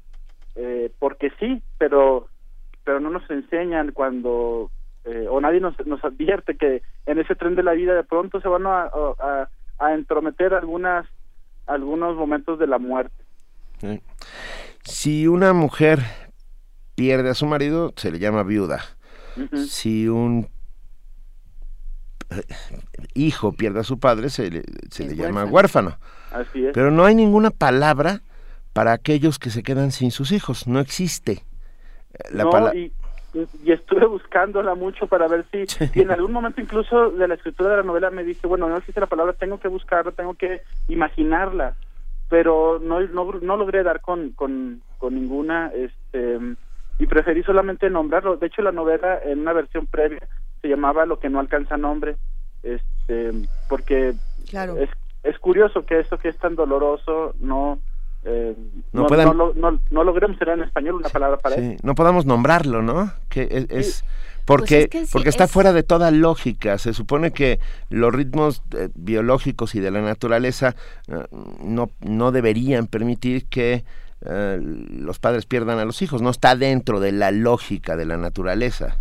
eh, 0.56 0.92
porque 0.98 1.32
sí, 1.40 1.62
pero 1.78 2.28
pero 2.84 3.00
no 3.00 3.08
nos 3.08 3.28
enseñan 3.30 3.92
cuando 3.92 4.70
eh, 5.04 5.26
o 5.30 5.40
nadie 5.40 5.60
nos, 5.60 5.74
nos 5.86 6.04
advierte 6.04 6.56
que 6.56 6.82
en 7.06 7.18
ese 7.18 7.34
tren 7.34 7.54
de 7.54 7.62
la 7.62 7.72
vida 7.72 7.94
de 7.94 8.04
pronto 8.04 8.40
se 8.40 8.48
van 8.48 8.66
a, 8.66 8.90
a, 9.78 9.94
entrometer 9.94 10.52
algunas 10.52 11.06
algunos 11.66 12.16
momentos 12.16 12.58
de 12.58 12.66
la 12.66 12.78
muerte. 12.78 13.24
Si 14.84 15.26
una 15.26 15.52
mujer 15.52 16.00
pierde 16.94 17.30
a 17.30 17.34
su 17.34 17.46
marido, 17.46 17.92
se 17.96 18.10
le 18.10 18.18
llama 18.18 18.42
viuda. 18.42 18.84
Si 19.66 20.08
un 20.08 20.48
eh, 22.30 22.42
hijo 23.14 23.52
pierde 23.52 23.80
a 23.80 23.84
su 23.84 23.98
padre, 23.98 24.30
se 24.30 24.50
le, 24.50 24.62
se 24.90 25.04
le 25.04 25.16
llama 25.16 25.44
huérfano. 25.44 25.98
Así 26.32 26.66
es. 26.66 26.72
Pero 26.72 26.90
no 26.90 27.04
hay 27.04 27.14
ninguna 27.14 27.50
palabra 27.50 28.20
para 28.72 28.92
aquellos 28.92 29.38
que 29.38 29.50
se 29.50 29.62
quedan 29.62 29.90
sin 29.90 30.10
sus 30.10 30.32
hijos. 30.32 30.66
No 30.66 30.80
existe. 30.80 31.42
La 32.30 32.44
no, 32.44 32.72
y 33.64 33.72
estuve 33.72 34.06
buscándola 34.06 34.74
mucho 34.74 35.06
para 35.06 35.26
ver 35.26 35.44
si 35.50 35.64
y 35.94 36.02
en 36.02 36.10
algún 36.10 36.32
momento 36.32 36.60
incluso 36.60 37.10
de 37.10 37.26
la 37.26 37.34
escritura 37.34 37.70
de 37.70 37.76
la 37.78 37.82
novela 37.82 38.10
me 38.10 38.22
dice 38.22 38.46
bueno 38.46 38.68
no 38.68 38.76
existe 38.76 39.00
la 39.00 39.06
palabra 39.06 39.32
tengo 39.32 39.58
que 39.58 39.66
buscarla 39.68 40.12
tengo 40.12 40.34
que 40.34 40.62
imaginarla 40.88 41.74
pero 42.28 42.80
no 42.82 43.00
no, 43.00 43.32
no 43.40 43.56
logré 43.56 43.82
dar 43.82 44.00
con, 44.00 44.30
con, 44.30 44.82
con 44.98 45.14
ninguna 45.14 45.70
este 45.74 46.38
y 46.98 47.06
preferí 47.06 47.42
solamente 47.42 47.90
nombrarlo 47.90 48.36
de 48.36 48.46
hecho 48.46 48.62
la 48.62 48.72
novela 48.72 49.18
en 49.24 49.40
una 49.40 49.52
versión 49.52 49.86
previa 49.86 50.26
se 50.62 50.68
llamaba 50.68 51.06
lo 51.06 51.18
que 51.18 51.28
no 51.28 51.40
alcanza 51.40 51.76
nombre 51.76 52.16
este 52.62 53.32
porque 53.68 54.14
claro. 54.48 54.76
es 54.76 54.90
es 55.22 55.38
curioso 55.38 55.84
que 55.86 56.00
esto 56.00 56.18
que 56.18 56.28
es 56.28 56.38
tan 56.38 56.54
doloroso 56.54 57.34
no 57.40 57.78
eh, 58.24 58.56
no, 58.92 59.06
no, 59.90 60.04
logremos 60.04 60.38
tener 60.38 60.54
en 60.54 60.64
español 60.64 60.94
una 60.94 61.10
palabra 61.10 61.36
para 61.36 61.56
sí, 61.56 61.76
No 61.82 61.94
podamos 61.94 62.24
nombrarlo, 62.24 62.80
¿no? 62.80 63.12
Que 63.28 63.66
es, 63.68 64.02
porque, 64.44 64.88
pues 64.90 65.10
porque 65.10 65.28
está 65.28 65.48
fuera 65.48 65.72
de 65.72 65.82
toda 65.82 66.10
lógica. 66.10 66.78
Se 66.78 66.92
supone 66.92 67.32
que 67.32 67.60
los 67.90 68.12
ritmos 68.12 68.62
eh, 68.76 68.88
biológicos 68.94 69.74
y 69.74 69.80
de 69.80 69.90
la 69.90 70.00
naturaleza 70.00 70.74
eh, 71.08 71.24
no, 71.62 71.90
no 72.00 72.32
deberían 72.32 72.86
permitir 72.86 73.46
que 73.46 73.84
los 74.26 75.18
padres 75.18 75.44
pierdan 75.44 75.78
a 75.78 75.84
los 75.84 76.00
hijos. 76.00 76.22
No 76.22 76.30
está 76.30 76.56
dentro 76.56 76.98
de 76.98 77.12
la 77.12 77.30
lógica 77.30 77.94
de 77.94 78.06
la 78.06 78.16
naturaleza. 78.16 78.96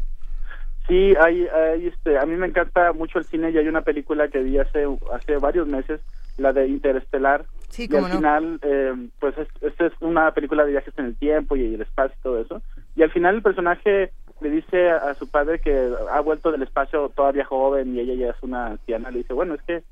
Sí, 0.85 1.13
hay, 1.17 1.47
hay 1.47 1.87
este, 1.87 2.17
a 2.17 2.25
mí 2.25 2.35
me 2.35 2.47
encanta 2.47 2.91
mucho 2.91 3.19
el 3.19 3.25
cine 3.25 3.51
y 3.51 3.57
hay 3.57 3.69
una 3.69 3.83
película 3.83 4.27
que 4.27 4.39
vi 4.39 4.57
hace, 4.57 4.85
hace 5.13 5.37
varios 5.37 5.65
meses, 5.65 6.01
la 6.37 6.51
de 6.51 6.67
Interestelar, 6.67 7.45
y 7.77 7.95
al 7.95 8.11
final, 8.11 8.59
eh, 8.61 8.93
pues 9.19 9.35
esta 9.61 9.85
es 9.87 9.93
una 9.99 10.31
película 10.31 10.63
de 10.63 10.71
viajes 10.71 10.93
en 10.97 11.05
el 11.05 11.15
tiempo 11.15 11.55
y 11.55 11.73
el 11.73 11.81
espacio 11.81 12.15
y 12.19 12.23
todo 12.23 12.39
eso. 12.39 12.61
Y 12.95 13.01
al 13.01 13.11
final 13.11 13.35
el 13.35 13.41
personaje 13.41 14.11
le 14.41 14.49
dice 14.49 14.89
a, 14.89 15.13
su 15.13 15.27
padre 15.29 15.59
que 15.59 15.91
ha 16.11 16.19
vuelto 16.19 16.51
del 16.51 16.63
espacio 16.63 17.09
todavía 17.09 17.45
joven 17.45 17.95
y 17.95 17.99
ella 17.99 18.13
ya 18.13 18.29
es 18.31 18.43
una 18.43 18.67
anciana. 18.67 19.11
Le 19.11 19.19
dice, 19.19 19.33
bueno, 19.33 19.53
es 19.55 19.61
que 19.63 19.83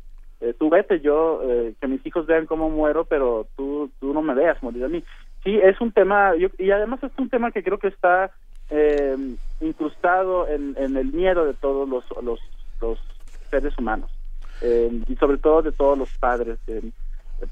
eh, 0.41 0.54
tú 0.58 0.69
vete, 0.69 0.99
yo, 0.99 1.41
eh, 1.43 1.73
que 1.80 1.88
mis 1.88 2.06
hijos 2.06 2.25
vean 2.25 2.45
cómo 2.45 2.69
muero, 2.69 3.06
pero 3.06 3.47
tú, 3.56 3.89
tú 3.99 4.13
no 4.13 4.21
me 4.21 4.34
veas 4.34 4.62
morir 4.62 4.84
a 4.84 4.89
mí. 4.89 5.04
Sí, 5.43 5.58
es 5.58 5.80
un 5.82 5.91
tema, 5.91 6.34
y 6.36 6.71
además 6.71 7.01
es 7.04 7.12
un 7.17 7.30
tema 7.30 7.51
que 7.51 7.63
creo 7.63 7.80
que 7.80 7.88
está 7.88 8.32
eh, 8.69 9.15
incrustado 9.60 10.47
en, 10.47 10.75
el 10.77 11.13
miedo 11.13 11.45
de 11.45 11.54
todos 11.54 11.88
los, 11.88 12.06
los, 12.23 12.39
los 12.80 12.99
seres 13.49 13.77
humanos. 13.77 14.12
y 14.62 15.15
sobre 15.15 15.38
todo 15.38 15.62
de 15.62 15.71
todos 15.71 15.97
los 15.97 16.10
padres 16.17 16.60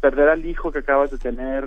perder 0.02 0.30
al 0.30 0.46
hijo 0.46 0.72
que 0.72 0.80
acabas 0.80 1.10
de 1.10 1.18
tener 1.18 1.66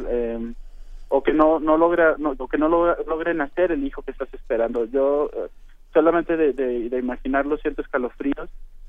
o 1.14 1.22
que 1.22 1.35
no 1.35 1.61
no 1.61 1.77
logra 1.77 2.16
no, 2.16 2.35
que 2.48 2.57
no 2.57 2.68
logre 2.68 3.35
nacer 3.35 3.70
el 3.70 3.85
hijo 3.85 4.01
que 4.01 4.12
estás 4.12 4.33
esperando. 4.33 4.87
Yo 4.87 5.29
eh, 5.35 5.48
solamente 5.92 6.38
de, 6.38 6.55
de, 6.55 6.98
imaginarlo 6.98 7.59
siento 7.59 7.83
escalofríos 7.83 8.48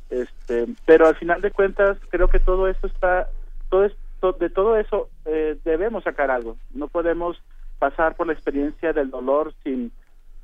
este 0.09 0.67
pero 0.85 1.07
al 1.07 1.15
final 1.15 1.41
de 1.41 1.51
cuentas 1.51 1.97
creo 2.09 2.29
que 2.29 2.39
todo 2.39 2.69
eso 2.69 2.87
está 2.87 3.27
todo 3.69 3.83
esto 3.83 4.31
de 4.39 4.49
todo 4.49 4.77
eso 4.77 5.09
eh, 5.25 5.57
debemos 5.65 6.05
sacar 6.05 6.31
algo. 6.31 6.55
No 6.73 6.87
podemos 6.87 7.41
pasar 7.77 8.15
por 8.15 8.27
la 8.27 8.33
experiencia 8.33 8.93
del 8.93 9.09
dolor 9.09 9.53
sin 9.61 9.91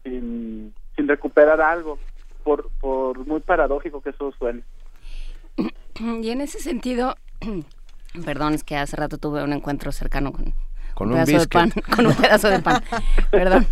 sin, 0.04 0.74
sin 0.98 1.08
recuperar 1.08 1.62
algo 1.62 1.98
por 2.44 2.70
por 2.82 3.26
muy 3.26 3.39
paradójico 3.39 4.02
que 4.02 4.10
eso 4.10 4.34
suene. 4.34 4.63
Y 5.96 6.30
en 6.30 6.42
ese 6.42 6.60
sentido 6.60 7.15
Perdón, 8.26 8.54
es 8.54 8.63
que 8.63 8.76
hace 8.76 8.96
rato 8.96 9.18
tuve 9.18 9.44
un 9.44 9.54
encuentro 9.54 9.92
cercano 9.92 10.32
con, 10.32 10.54
con 11.00 11.14
un, 11.14 11.24
pedazo 11.24 11.40
de 11.40 11.48
pan, 11.48 11.72
con 11.96 12.08
un 12.08 12.14
pedazo 12.14 12.50
de 12.50 12.60
pan. 12.60 12.84
Perdón. 13.32 13.66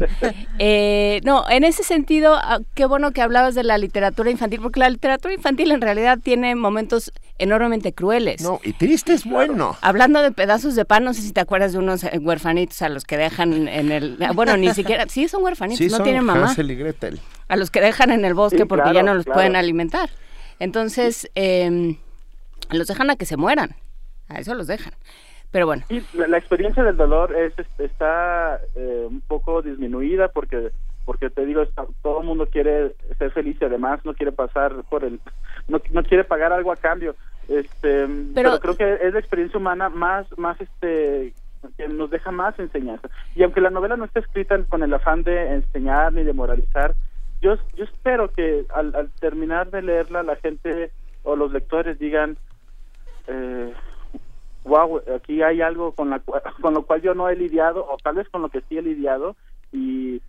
Eh, 0.59 1.19
no, 1.25 1.43
en 1.49 1.65
ese 1.65 1.83
sentido, 1.83 2.35
ah, 2.35 2.59
qué 2.73 2.85
bueno 2.85 3.11
que 3.11 3.21
hablabas 3.21 3.53
de 3.53 3.65
la 3.65 3.77
literatura 3.77 4.31
infantil, 4.31 4.61
porque 4.61 4.79
la 4.79 4.89
literatura 4.89 5.33
infantil 5.33 5.73
en 5.73 5.81
realidad 5.81 6.19
tiene 6.23 6.55
momentos 6.55 7.11
enormemente 7.37 7.91
crueles. 7.91 8.41
No, 8.41 8.61
y 8.63 8.71
triste 8.71 9.11
es 9.11 9.25
bueno. 9.25 9.75
Hablando 9.81 10.21
de 10.21 10.31
pedazos 10.31 10.75
de 10.75 10.85
pan, 10.85 11.03
no 11.03 11.13
sé 11.13 11.21
si 11.21 11.33
te 11.33 11.41
acuerdas 11.41 11.73
de 11.73 11.79
unos 11.79 12.05
eh, 12.05 12.17
huerfanitos 12.17 12.81
a 12.81 12.87
los 12.87 13.03
que 13.03 13.17
dejan 13.17 13.67
en 13.67 13.91
el... 13.91 14.17
Ah, 14.21 14.31
bueno, 14.31 14.55
ni 14.55 14.73
siquiera... 14.73 15.03
Sí, 15.09 15.27
son 15.27 15.43
huerfanitos, 15.43 15.85
no 15.91 16.05
tienen 16.05 16.23
mamá. 16.23 16.55
A 17.49 17.55
los 17.57 17.71
que 17.71 17.81
dejan 17.81 18.11
en 18.11 18.23
el 18.23 18.35
bosque 18.35 18.65
porque 18.65 18.93
ya 18.93 19.03
no 19.03 19.13
los 19.13 19.25
pueden 19.25 19.57
alimentar. 19.57 20.09
Entonces, 20.59 21.29
eh, 21.35 21.97
los 22.69 22.87
dejan 22.87 23.09
a 23.09 23.17
que 23.17 23.25
se 23.25 23.35
mueran. 23.35 23.75
A 24.29 24.39
eso 24.39 24.53
los 24.53 24.67
dejan. 24.67 24.93
Pero 25.51 25.65
bueno. 25.65 25.83
la, 26.13 26.37
experiencia 26.37 26.83
del 26.83 26.97
dolor 26.97 27.35
es 27.35 27.53
está 27.79 28.59
eh, 28.75 29.07
un 29.09 29.21
poco 29.21 29.61
disminuida 29.61 30.27
porque 30.27 30.71
porque 31.05 31.29
te 31.29 31.45
digo 31.45 31.65
todo 32.01 32.19
el 32.19 32.27
mundo 32.27 32.47
quiere 32.47 32.93
ser 33.17 33.31
feliz 33.31 33.57
y 33.61 33.65
además 33.65 34.03
no 34.03 34.13
quiere 34.13 34.33
pasar 34.33 34.73
por 34.89 35.05
el 35.05 35.21
no, 35.69 35.81
no 35.91 36.03
quiere 36.03 36.25
pagar 36.25 36.51
algo 36.51 36.73
a 36.73 36.75
cambio 36.75 37.15
este 37.47 38.07
pero, 38.35 38.59
creo 38.59 38.75
que 38.75 38.99
es 39.01 39.13
la 39.13 39.19
experiencia 39.19 39.57
humana 39.57 39.87
más 39.87 40.27
más 40.37 40.59
este 40.59 41.33
que 41.77 41.87
nos 41.87 42.09
deja 42.09 42.31
más 42.31 42.59
enseñanza 42.59 43.09
y 43.35 43.43
aunque 43.43 43.61
la 43.61 43.69
novela 43.69 43.95
no 43.95 44.03
está 44.03 44.19
escrita 44.19 44.61
con 44.67 44.83
el 44.83 44.93
afán 44.93 45.23
de 45.23 45.53
enseñar 45.53 46.11
ni 46.11 46.23
de 46.23 46.33
moralizar 46.33 46.93
yo 47.41 47.55
yo 47.77 47.85
espero 47.85 48.29
que 48.33 48.65
al, 48.75 48.93
al 48.93 49.09
terminar 49.21 49.71
de 49.71 49.83
leerla 49.83 50.23
la 50.23 50.35
gente 50.35 50.91
o 51.23 51.37
los 51.37 51.53
lectores 51.53 51.97
digan 51.99 52.37
eh, 53.27 53.73
wow, 54.67 55.01
aquí 55.15 55.41
hay 55.41 55.61
algo 55.61 55.93
con, 55.93 56.09
la, 56.09 56.19
con 56.61 56.73
lo 56.73 56.83
cual 56.83 57.01
yo 57.01 57.13
no 57.13 57.29
he 57.29 57.35
lidiado, 57.35 57.85
o 57.89 57.97
tal 57.97 58.15
vez 58.15 58.29
con 58.29 58.41
lo 58.41 58.49
que 58.49 58.61
sí 58.69 58.77
he 58.77 58.81
lidiado, 58.81 59.35
y, 59.71 60.21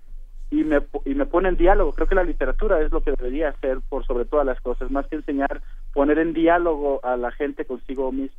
y 0.51 0.65
me, 0.65 0.81
y 1.05 1.15
me 1.15 1.27
pone 1.27 1.51
en 1.51 1.57
diálogo. 1.57 1.93
Creo 1.93 2.09
que 2.09 2.15
la 2.15 2.25
literatura 2.25 2.81
es 2.81 2.91
lo 2.91 3.03
que 3.03 3.13
debería 3.13 3.51
hacer 3.51 3.79
por 3.89 4.07
sobre 4.07 4.25
todas 4.25 4.47
las 4.47 4.61
cosas, 4.61 4.91
más 4.91 5.07
que 5.07 5.17
enseñar, 5.17 5.63
poner 5.93 6.19
en 6.19 6.33
diálogo 6.33 7.01
a 7.05 7.17
la 7.17 7.31
gente 7.33 7.65
consigo 7.65 8.11
mismo. 8.13 8.37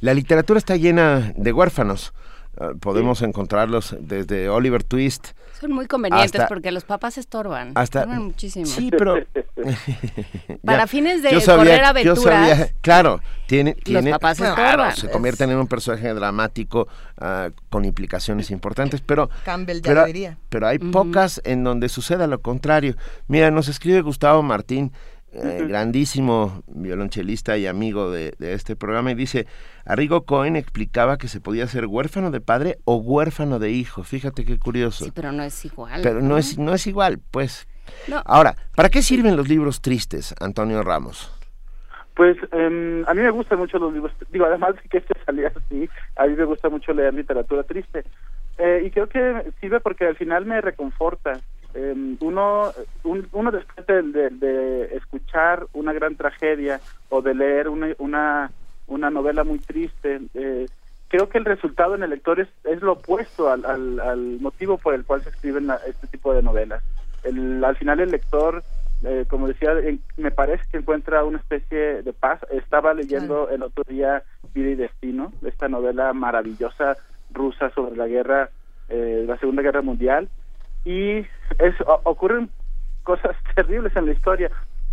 La 0.00 0.14
literatura 0.14 0.58
está 0.58 0.76
llena 0.76 1.32
de 1.36 1.52
huérfanos. 1.52 2.12
Ah, 2.58 2.72
podemos 2.80 3.22
encontrarlos 3.22 3.96
desde 4.00 4.48
Oliver 4.48 4.84
Twist. 4.84 5.32
Son 5.60 5.72
muy 5.72 5.86
convenientes 5.86 6.42
porque 6.48 6.70
los 6.72 6.84
papás 6.84 7.18
estorban. 7.18 7.72
Hasta, 7.74 8.00
estorban 8.00 8.24
muchísimo. 8.24 8.66
Sí, 8.66 8.90
pero... 8.90 9.16
Para 10.64 10.86
fines 10.86 11.22
de 11.22 11.42
correr 11.44 11.84
aventuras. 11.84 12.74
claro, 12.80 13.20
tiene, 13.46 13.76
los 13.86 14.04
papás 14.04 14.40
estorban. 14.40 14.96
se 14.96 15.10
convierten 15.10 15.50
en 15.50 15.58
un 15.58 15.66
personaje 15.66 16.12
dramático 16.12 16.88
uh, 17.20 17.50
con 17.70 17.84
implicaciones 17.84 18.50
importantes, 18.50 19.00
pero... 19.00 19.30
Campbell 19.44 19.76
ya 19.76 19.82
pero, 19.82 20.00
lo 20.00 20.06
diría. 20.06 20.38
Pero 20.48 20.66
hay 20.66 20.78
pocas 20.78 21.40
en 21.44 21.64
donde 21.64 21.88
suceda 21.88 22.26
lo 22.26 22.40
contrario. 22.40 22.96
Mira, 23.28 23.50
nos 23.50 23.68
escribe 23.68 24.00
Gustavo 24.00 24.42
Martín 24.42 24.92
eh, 25.34 25.64
grandísimo 25.66 26.62
violonchelista 26.66 27.56
y 27.58 27.66
amigo 27.66 28.10
de, 28.10 28.34
este 28.38 28.76
programa, 28.76 29.10
y 29.10 29.14
dice, 29.14 29.46
Arrigo 29.84 30.24
Cohen 30.24 30.56
explicaba 30.56 31.18
que 31.18 31.28
se 31.28 31.40
podía 31.40 31.66
ser 31.66 31.86
huérfano 31.86 32.30
de 32.30 32.40
padre 32.40 32.78
o 32.84 32.96
huérfano 32.96 33.58
de 33.58 33.70
hijo. 33.70 34.04
Fíjate 34.04 34.44
qué 34.44 34.58
curioso. 34.58 35.04
Sí, 35.04 35.12
pero 35.14 35.32
no 35.32 35.42
es 35.42 35.64
igual. 35.64 36.00
Pero 36.02 36.20
no, 36.20 36.38
es, 36.38 36.58
no 36.58 36.74
es 36.74 36.86
igual, 36.86 37.20
pues. 37.30 37.66
Ahora, 38.24 38.56
¿para 38.74 38.88
qué 38.88 39.02
sirven 39.02 39.36
los 39.36 39.48
libros 39.48 39.80
tristes, 39.82 40.34
Antonio 40.40 40.82
Ramos? 40.82 41.30
Pues 42.14 42.36
em, 42.52 43.04
a 43.08 43.14
mí 43.14 43.22
me 43.22 43.30
gustan 43.30 43.58
mucho 43.58 43.78
los 43.78 43.92
libros, 43.92 44.12
digo, 44.30 44.46
además 44.46 44.76
de 44.76 44.88
que 44.88 44.98
este 44.98 45.14
salía 45.26 45.48
así, 45.48 45.88
a 46.16 46.26
mí 46.26 46.34
me 46.36 46.44
gusta 46.44 46.68
mucho 46.68 46.92
leer 46.92 47.12
literatura 47.12 47.64
triste. 47.64 48.04
Eh, 48.58 48.84
y 48.86 48.90
creo 48.90 49.08
que 49.08 49.52
sirve 49.60 49.80
porque 49.80 50.06
al 50.06 50.16
final 50.16 50.46
me 50.46 50.60
reconforta. 50.60 51.40
Em, 51.74 52.16
uno, 52.20 52.72
uno 53.02 53.50
después 53.50 53.86
de, 53.86 54.90
escuchar 54.92 55.66
una 55.72 55.92
gran 55.92 56.14
tragedia 56.14 56.80
o 57.08 57.20
de 57.20 57.34
leer 57.34 57.68
una, 57.68 57.88
una, 57.98 58.52
una 58.86 59.10
novela 59.10 59.42
muy 59.42 59.58
triste, 59.58 60.20
eh, 60.34 60.66
creo 61.08 61.28
que 61.28 61.38
el 61.38 61.44
resultado 61.44 61.96
en 61.96 62.04
el 62.04 62.10
lector 62.10 62.38
es, 62.38 62.48
es 62.62 62.80
lo 62.80 62.92
opuesto 62.92 63.50
al, 63.50 63.64
al, 63.64 64.38
motivo 64.40 64.78
por 64.78 64.94
el 64.94 65.04
cual 65.04 65.22
se 65.22 65.30
escriben 65.30 65.68
este 65.86 66.06
tipo 66.06 66.32
de 66.32 66.42
novelas. 66.42 66.82
El, 67.24 67.64
al 67.64 67.76
final 67.76 67.98
el 67.98 68.12
lector, 68.12 68.62
eh, 69.02 69.24
como 69.28 69.48
decía, 69.48 69.74
me 70.16 70.30
parece 70.30 70.64
que 70.70 70.78
encuentra 70.78 71.24
una 71.24 71.38
especie 71.38 72.02
de 72.02 72.12
paz. 72.12 72.40
Estaba 72.50 72.94
leyendo 72.94 73.48
el 73.48 73.64
otro 73.64 73.82
día 73.84 74.22
Vida 74.54 74.70
y 74.70 74.74
Destino, 74.76 75.32
esta 75.44 75.68
novela 75.68 76.12
maravillosa 76.12 76.96
rusa 77.32 77.70
sobre 77.70 77.96
la 77.96 78.06
guerra, 78.06 78.50
eh, 78.88 79.24
la 79.26 79.36
Segunda 79.38 79.62
Guerra 79.62 79.82
Mundial, 79.82 80.28
y 80.84 81.18
es, 81.58 81.74
ocurren 82.04 82.50
cosas 83.02 83.36
terribles 83.54 83.94
en 83.96 84.06
la 84.06 84.12
historia. 84.12 84.50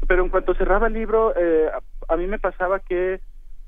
Pero 0.08 0.24
en 0.24 0.30
cuanto 0.30 0.56
cerraba 0.56 0.88
el 0.88 0.94
libro, 0.94 1.34
eh, 1.36 1.70
a, 2.08 2.18
mí 2.18 2.28
me 2.28 2.40
pasaba 2.40 2.80
que 2.80 3.20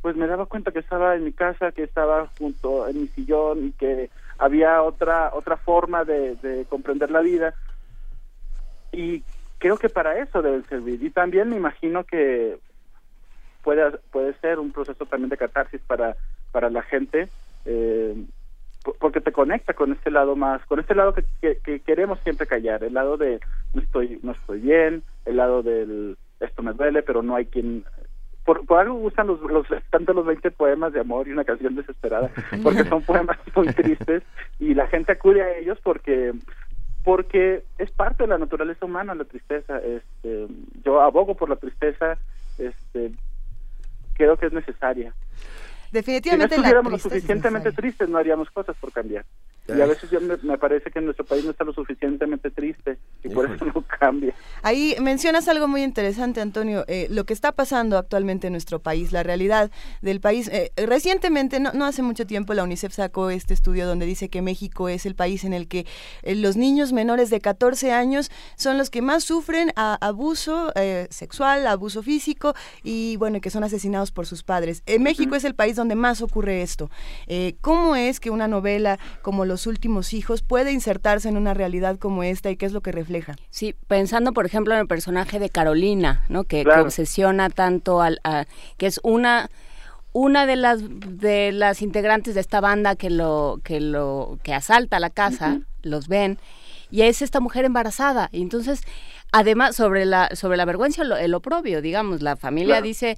pues 0.01 0.15
me 0.17 0.27
daba 0.27 0.47
cuenta 0.47 0.71
que 0.71 0.79
estaba 0.79 1.15
en 1.15 1.23
mi 1.23 1.31
casa, 1.31 1.71
que 1.71 1.83
estaba 1.83 2.27
junto 2.37 2.87
en 2.87 3.01
mi 3.01 3.07
sillón 3.07 3.67
y 3.67 3.71
que 3.71 4.09
había 4.37 4.81
otra 4.81 5.31
otra 5.33 5.55
forma 5.55 6.03
de, 6.03 6.35
de 6.37 6.65
comprender 6.65 7.09
la 7.09 7.21
vida. 7.21 7.53
Y 8.91 9.23
creo 9.59 9.77
que 9.77 9.87
para 9.87 10.19
eso 10.19 10.41
deben 10.41 10.65
servir. 10.65 11.01
Y 11.01 11.09
también 11.09 11.49
me 11.49 11.55
imagino 11.55 12.03
que 12.03 12.57
puede, 13.63 13.97
puede 14.11 14.33
ser 14.35 14.59
un 14.59 14.71
proceso 14.71 15.05
también 15.05 15.29
de 15.29 15.37
catarsis 15.37 15.81
para, 15.87 16.15
para 16.51 16.69
la 16.69 16.83
gente. 16.83 17.29
Eh, 17.65 18.25
porque 18.99 19.21
te 19.21 19.31
conecta 19.31 19.73
con 19.73 19.91
este 19.91 20.11
lado 20.11 20.35
más, 20.35 20.65
con 20.65 20.79
este 20.79 20.95
lado 20.95 21.13
que, 21.13 21.23
que, 21.63 21.79
queremos 21.81 22.19
siempre 22.19 22.47
callar, 22.47 22.83
el 22.83 22.93
lado 22.93 23.17
de 23.17 23.39
no 23.73 23.81
estoy, 23.81 24.19
no 24.23 24.33
estoy 24.33 24.59
bien, 24.59 25.03
el 25.25 25.37
lado 25.37 25.63
del 25.63 26.17
esto 26.39 26.61
me 26.61 26.73
duele, 26.73 27.01
pero 27.03 27.23
no 27.23 27.35
hay 27.35 27.45
quien 27.45 27.85
por, 28.43 28.65
por 28.65 28.79
algo 28.79 28.95
gustan 28.95 29.27
los, 29.27 29.39
los 29.41 29.65
tanto 29.89 30.13
los 30.13 30.25
20 30.25 30.51
poemas 30.51 30.91
de 30.91 30.99
amor 30.99 31.27
y 31.27 31.31
una 31.31 31.45
canción 31.45 31.75
desesperada, 31.75 32.29
porque 32.63 32.83
son 32.83 33.01
poemas 33.03 33.37
muy 33.55 33.67
tristes 33.67 34.23
y 34.59 34.73
la 34.73 34.87
gente 34.87 35.13
acude 35.13 35.41
a 35.41 35.57
ellos 35.57 35.79
porque 35.81 36.33
porque 37.03 37.63
es 37.77 37.91
parte 37.91 38.23
de 38.23 38.29
la 38.29 38.37
naturaleza 38.37 38.85
humana 38.85 39.13
la 39.13 39.25
tristeza. 39.25 39.77
Este, 39.79 40.47
yo 40.85 41.01
abogo 41.01 41.35
por 41.35 41.49
la 41.49 41.57
tristeza, 41.57 42.17
este, 42.57 43.11
creo 44.13 44.37
que 44.37 44.47
es 44.47 44.53
necesaria. 44.53 45.13
Definitivamente 45.93 46.55
si 46.55 46.61
no 46.61 46.65
estuviéramos 46.65 46.91
lo 46.91 46.97
suficientemente 46.97 47.71
tristes, 47.71 48.09
no 48.09 48.17
haríamos 48.17 48.49
cosas 48.49 48.75
por 48.77 48.91
cambiar. 48.91 49.23
Y 49.65 49.79
a 49.79 49.85
veces 49.85 50.09
me, 50.43 50.57
parece 50.57 50.91
que 50.91 50.99
nuestro 50.99 51.25
país 51.25 51.45
no 51.45 51.51
está 51.51 51.63
lo 51.63 51.71
suficientemente 51.71 52.51
triste 52.51 52.97
y 53.23 53.29
por 53.29 53.49
eso 53.49 53.63
no 53.63 53.85
cambia. 53.99 54.35
Ahí 54.61 54.93
mencionas 54.99 55.47
algo 55.47 55.69
muy 55.69 55.83
interesante, 55.83 56.41
Antonio, 56.41 56.83
eh, 56.87 57.07
lo 57.09 57.23
que 57.25 57.31
está 57.31 57.53
pasando 57.53 57.97
actualmente 57.97 58.47
en 58.47 58.53
nuestro 58.53 58.79
país, 58.79 59.13
la 59.13 59.23
realidad 59.23 59.71
del 60.01 60.19
país. 60.19 60.49
Eh, 60.49 60.73
recientemente, 60.75 61.61
no, 61.61 61.71
no, 61.71 61.85
hace 61.85 62.01
mucho 62.01 62.27
tiempo, 62.27 62.53
la 62.53 62.63
UNICEF 62.63 62.93
sacó 62.93 63.29
este 63.29 63.53
estudio 63.53 63.87
donde 63.87 64.05
dice 64.05 64.27
que 64.27 64.41
México 64.41 64.89
es 64.89 65.05
el 65.05 65.15
país 65.15 65.45
en 65.45 65.53
el 65.53 65.69
que 65.69 65.85
eh, 66.23 66.35
los 66.35 66.57
niños 66.57 66.91
menores 66.91 67.29
de 67.29 67.39
14 67.39 67.93
años 67.93 68.31
son 68.57 68.77
los 68.77 68.89
que 68.89 69.01
más 69.01 69.23
sufren 69.23 69.71
a 69.77 69.95
abuso 70.05 70.73
sexual, 71.09 71.67
abuso 71.67 72.03
físico 72.03 72.53
y 72.83 73.15
bueno, 73.17 73.39
que 73.39 73.49
son 73.49 73.63
asesinados 73.63 74.11
por 74.11 74.25
sus 74.25 74.43
padres. 74.43 74.83
En 74.85 75.03
México 75.03 75.35
es 75.35 75.45
el 75.45 75.55
país 75.55 75.75
donde 75.75 75.95
más 75.95 76.21
ocurre 76.21 76.61
esto. 76.61 76.89
¿Cómo 77.61 77.95
es 77.95 78.19
que 78.19 78.29
una 78.29 78.47
novela 78.47 78.99
como 79.21 79.45
los 79.45 79.52
últimos 79.67 80.13
hijos 80.13 80.41
puede 80.41 80.71
insertarse 80.71 81.29
en 81.29 81.37
una 81.37 81.53
realidad 81.53 81.97
como 81.97 82.23
esta 82.23 82.49
y 82.49 82.57
qué 82.57 82.65
es 82.65 82.71
lo 82.71 82.81
que 82.81 82.91
refleja. 82.91 83.35
Sí, 83.49 83.75
pensando 83.87 84.33
por 84.33 84.45
ejemplo 84.45 84.73
en 84.73 84.81
el 84.81 84.87
personaje 84.87 85.39
de 85.39 85.49
Carolina, 85.49 86.23
¿no? 86.29 86.43
Que, 86.43 86.63
obsesiona 86.67 87.49
tanto 87.49 88.01
al, 88.01 88.19
que 88.77 88.87
es 88.87 88.99
una 89.03 89.49
una 90.13 90.45
de 90.45 90.55
las 90.55 90.79
de 90.81 91.51
las 91.51 91.81
integrantes 91.81 92.35
de 92.35 92.41
esta 92.41 92.61
banda 92.61 92.95
que 92.95 93.09
lo 93.09 93.59
que 93.63 93.79
lo 93.79 94.37
que 94.43 94.53
asalta 94.53 94.99
la 94.99 95.09
casa, 95.09 95.61
los 95.81 96.07
ven 96.07 96.37
y 96.91 97.01
es 97.01 97.23
esta 97.23 97.39
mujer 97.39 97.65
embarazada 97.65 98.29
y 98.31 98.41
entonces 98.43 98.81
además 99.31 99.75
sobre 99.75 100.05
la 100.05 100.29
sobre 100.35 100.57
la 100.57 100.65
vergüenza 100.65 101.01
el 101.01 101.33
oprobio, 101.33 101.81
digamos, 101.81 102.21
la 102.21 102.35
familia 102.35 102.81
dice 102.81 103.17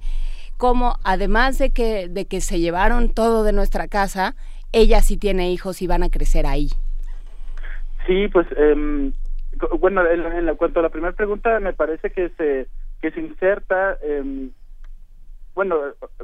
cómo 0.56 0.98
además 1.04 1.58
de 1.58 1.70
que 1.70 2.08
de 2.08 2.24
que 2.24 2.40
se 2.40 2.58
llevaron 2.58 3.10
todo 3.10 3.44
de 3.44 3.52
nuestra 3.52 3.88
casa, 3.88 4.34
ella 4.76 5.00
sí 5.00 5.16
tiene 5.16 5.50
hijos 5.50 5.80
y 5.80 5.86
van 5.86 6.02
a 6.02 6.10
crecer 6.10 6.46
ahí. 6.46 6.68
Sí, 8.06 8.28
pues 8.28 8.46
eh, 8.56 9.10
bueno, 9.80 10.06
en, 10.06 10.54
cuanto 10.56 10.80
a 10.80 10.82
la 10.82 10.90
primera 10.90 11.14
pregunta, 11.14 11.58
me 11.60 11.72
parece 11.72 12.10
que 12.10 12.28
se 12.36 12.68
que 13.00 13.10
se 13.10 13.20
inserta, 13.20 13.98
eh, 14.02 14.48
bueno, 15.54 15.76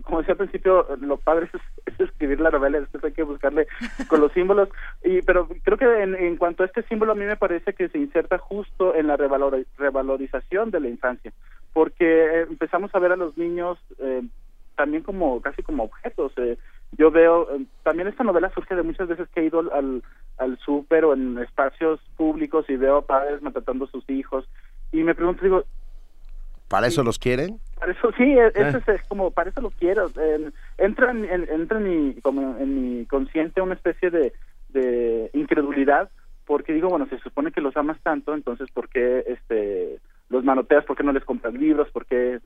como 0.02 0.18
decía 0.18 0.32
al 0.32 0.38
principio, 0.38 0.86
lo 1.00 1.16
padre 1.18 1.48
es, 1.86 2.00
escribir 2.00 2.40
la 2.40 2.50
novela, 2.50 2.80
después 2.80 3.04
hay 3.04 3.12
que 3.12 3.22
buscarle 3.22 3.66
con 4.08 4.20
los 4.20 4.32
símbolos, 4.32 4.68
y 5.02 5.22
pero 5.22 5.48
creo 5.62 5.78
que 5.78 6.02
en, 6.02 6.36
cuanto 6.36 6.62
a 6.62 6.66
este 6.66 6.82
símbolo 6.84 7.12
a 7.12 7.14
mí 7.14 7.24
me 7.24 7.36
parece 7.36 7.72
que 7.72 7.88
se 7.88 7.98
inserta 7.98 8.38
justo 8.38 8.94
en 8.94 9.06
la 9.06 9.16
revalorización 9.16 10.70
de 10.70 10.80
la 10.80 10.88
infancia, 10.88 11.32
porque 11.72 12.04
eh, 12.04 12.40
empezamos 12.42 12.94
a 12.94 12.98
ver 12.98 13.12
a 13.12 13.16
los 13.16 13.36
niños 13.38 13.78
eh, 13.98 14.22
también 14.76 15.02
como 15.02 15.40
casi 15.40 15.62
como 15.62 15.84
objetos. 15.84 16.32
Eh, 16.36 16.58
yo 16.92 17.10
veo, 17.10 17.54
eh, 17.54 17.64
también 17.82 18.08
esta 18.08 18.24
novela 18.24 18.50
surge 18.54 18.74
de 18.74 18.82
muchas 18.82 19.08
veces 19.08 19.28
que 19.28 19.40
he 19.40 19.46
ido 19.46 19.60
al, 19.72 20.02
al 20.38 20.58
súper 20.58 21.04
o 21.04 21.14
en 21.14 21.38
espacios 21.38 22.00
públicos 22.16 22.66
y 22.68 22.76
veo 22.76 22.98
a 22.98 23.06
padres 23.06 23.42
maltratando 23.42 23.86
a 23.86 23.90
sus 23.90 24.08
hijos 24.10 24.48
y 24.92 25.02
me 25.02 25.14
pregunto, 25.14 25.42
digo... 25.42 25.64
¿Para 26.68 26.86
eso 26.86 27.02
los 27.02 27.18
quieren? 27.18 27.58
Para 27.78 27.92
eso 27.92 28.10
sí, 28.16 28.22
e, 28.22 28.46
eso 28.54 28.78
eh. 28.78 28.82
es, 28.94 29.02
como, 29.08 29.30
para 29.30 29.50
eso 29.50 29.60
lo 29.60 29.70
quiero. 29.70 30.10
entra 30.78 31.10
en, 31.10 31.24
entra 31.24 31.78
en 31.78 31.84
mi, 31.84 32.20
como 32.20 32.56
en 32.58 32.98
mi 32.98 33.06
consciente 33.06 33.60
una 33.60 33.74
especie 33.74 34.10
de, 34.10 34.32
de 34.70 35.30
incredulidad 35.34 36.10
porque 36.46 36.72
digo, 36.72 36.88
bueno, 36.88 37.06
se 37.06 37.18
supone 37.20 37.52
que 37.52 37.60
los 37.60 37.76
amas 37.76 37.98
tanto, 38.02 38.34
entonces 38.34 38.70
¿por 38.72 38.88
qué 38.88 39.24
este, 39.26 39.98
los 40.28 40.44
manoteas? 40.44 40.84
¿Por 40.84 40.96
qué 40.96 41.04
no 41.04 41.12
les 41.12 41.24
compras 41.24 41.54
libros? 41.54 41.88
¿Por 41.90 42.06
qué 42.06 42.40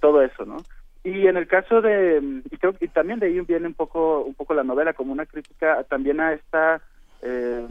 todo 0.00 0.22
eso, 0.22 0.44
no? 0.44 0.58
Y 1.04 1.26
en 1.26 1.36
el 1.36 1.48
caso 1.48 1.80
de, 1.80 2.42
y 2.50 2.56
creo 2.58 2.74
que 2.74 2.86
también 2.88 3.18
de 3.18 3.26
ahí 3.26 3.40
viene 3.40 3.66
un 3.66 3.74
poco, 3.74 4.20
un 4.20 4.34
poco 4.34 4.54
la 4.54 4.62
novela 4.62 4.92
como 4.92 5.12
una 5.12 5.26
crítica 5.26 5.82
también 5.84 6.20
a 6.20 6.32
esta 6.32 6.80
eh, 7.22 7.66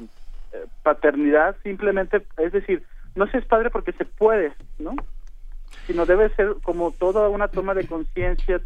eh, 0.53 0.65
paternidad, 0.83 1.55
simplemente, 1.63 2.21
es 2.37 2.51
decir, 2.51 2.83
no 3.15 3.27
se 3.27 3.37
es 3.37 3.45
padre 3.45 3.69
porque 3.69 3.93
se 3.93 4.03
puede, 4.03 4.51
¿no? 4.79 4.95
Sino 5.87 6.05
debe 6.05 6.29
ser 6.35 6.55
como 6.61 6.91
toda 6.91 7.29
una 7.29 7.47
toma 7.47 7.73
de 7.73 7.87
conciencia, 7.87 8.59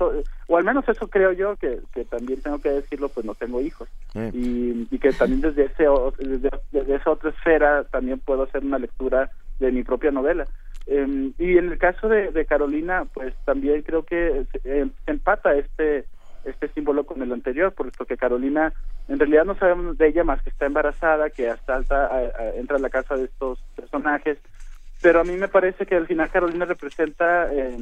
o 0.48 0.58
al 0.58 0.64
menos 0.64 0.88
eso 0.90 1.08
creo 1.08 1.32
yo, 1.32 1.56
que, 1.58 1.80
que 1.94 2.04
también 2.04 2.42
tengo 2.42 2.60
que 2.60 2.70
decirlo, 2.70 3.10
pues 3.10 3.26
no 3.26 3.36
tengo 3.36 3.62
hijos. 3.62 3.88
Y, 4.34 4.88
y, 4.90 5.00
que 5.00 5.12
también 5.12 5.42
desde, 5.42 5.66
ese, 5.66 5.86
desde, 6.18 6.50
desde 6.72 6.96
esa 6.96 7.12
otra 7.12 7.30
esfera 7.30 7.84
también 7.86 8.20
puedo 8.20 8.44
hacer 8.44 8.64
una 8.64 8.80
lectura 8.80 9.30
de 9.60 9.72
mi 9.72 9.84
propia 9.84 10.12
novela. 10.12 10.48
Em, 10.88 11.34
y 11.40 11.58
en 11.58 11.72
el 11.72 11.78
caso 11.78 12.08
de, 12.08 12.46
Carolina, 12.46 13.06
pues 13.14 13.34
también 13.44 13.82
creo 13.82 14.04
que 14.04 14.46
se, 14.52 14.80
em, 14.80 14.92
empata 15.08 15.56
este 15.56 16.06
este 16.46 16.68
símbolo 16.68 17.08
con 17.08 17.24
el 17.24 17.34
anterior, 17.34 17.74
porque 17.74 18.18
Carolina 18.18 18.72
en 19.08 19.18
realidad 19.18 19.46
no 19.46 19.56
sabemos 19.56 19.98
de 19.98 20.10
ella 20.10 20.24
más 20.24 20.44
que 20.44 20.52
está 20.52 20.68
embarazada, 20.68 21.32
que 21.32 21.50
hasta 21.50 21.76
alta 21.76 22.12
entra 22.56 22.78
a 22.78 22.80
la 22.80 22.92
casa 22.92 23.18
de 23.18 23.26
estos 23.26 23.60
personajes, 23.76 24.38
pero 25.02 25.22
a 25.22 25.24
mí 25.24 25.34
me 25.34 25.48
parece 25.48 25.86
que 25.86 25.96
al 25.96 26.08
final 26.08 26.30
Carolina 26.32 26.66
representa, 26.66 27.54
eh, 27.54 27.78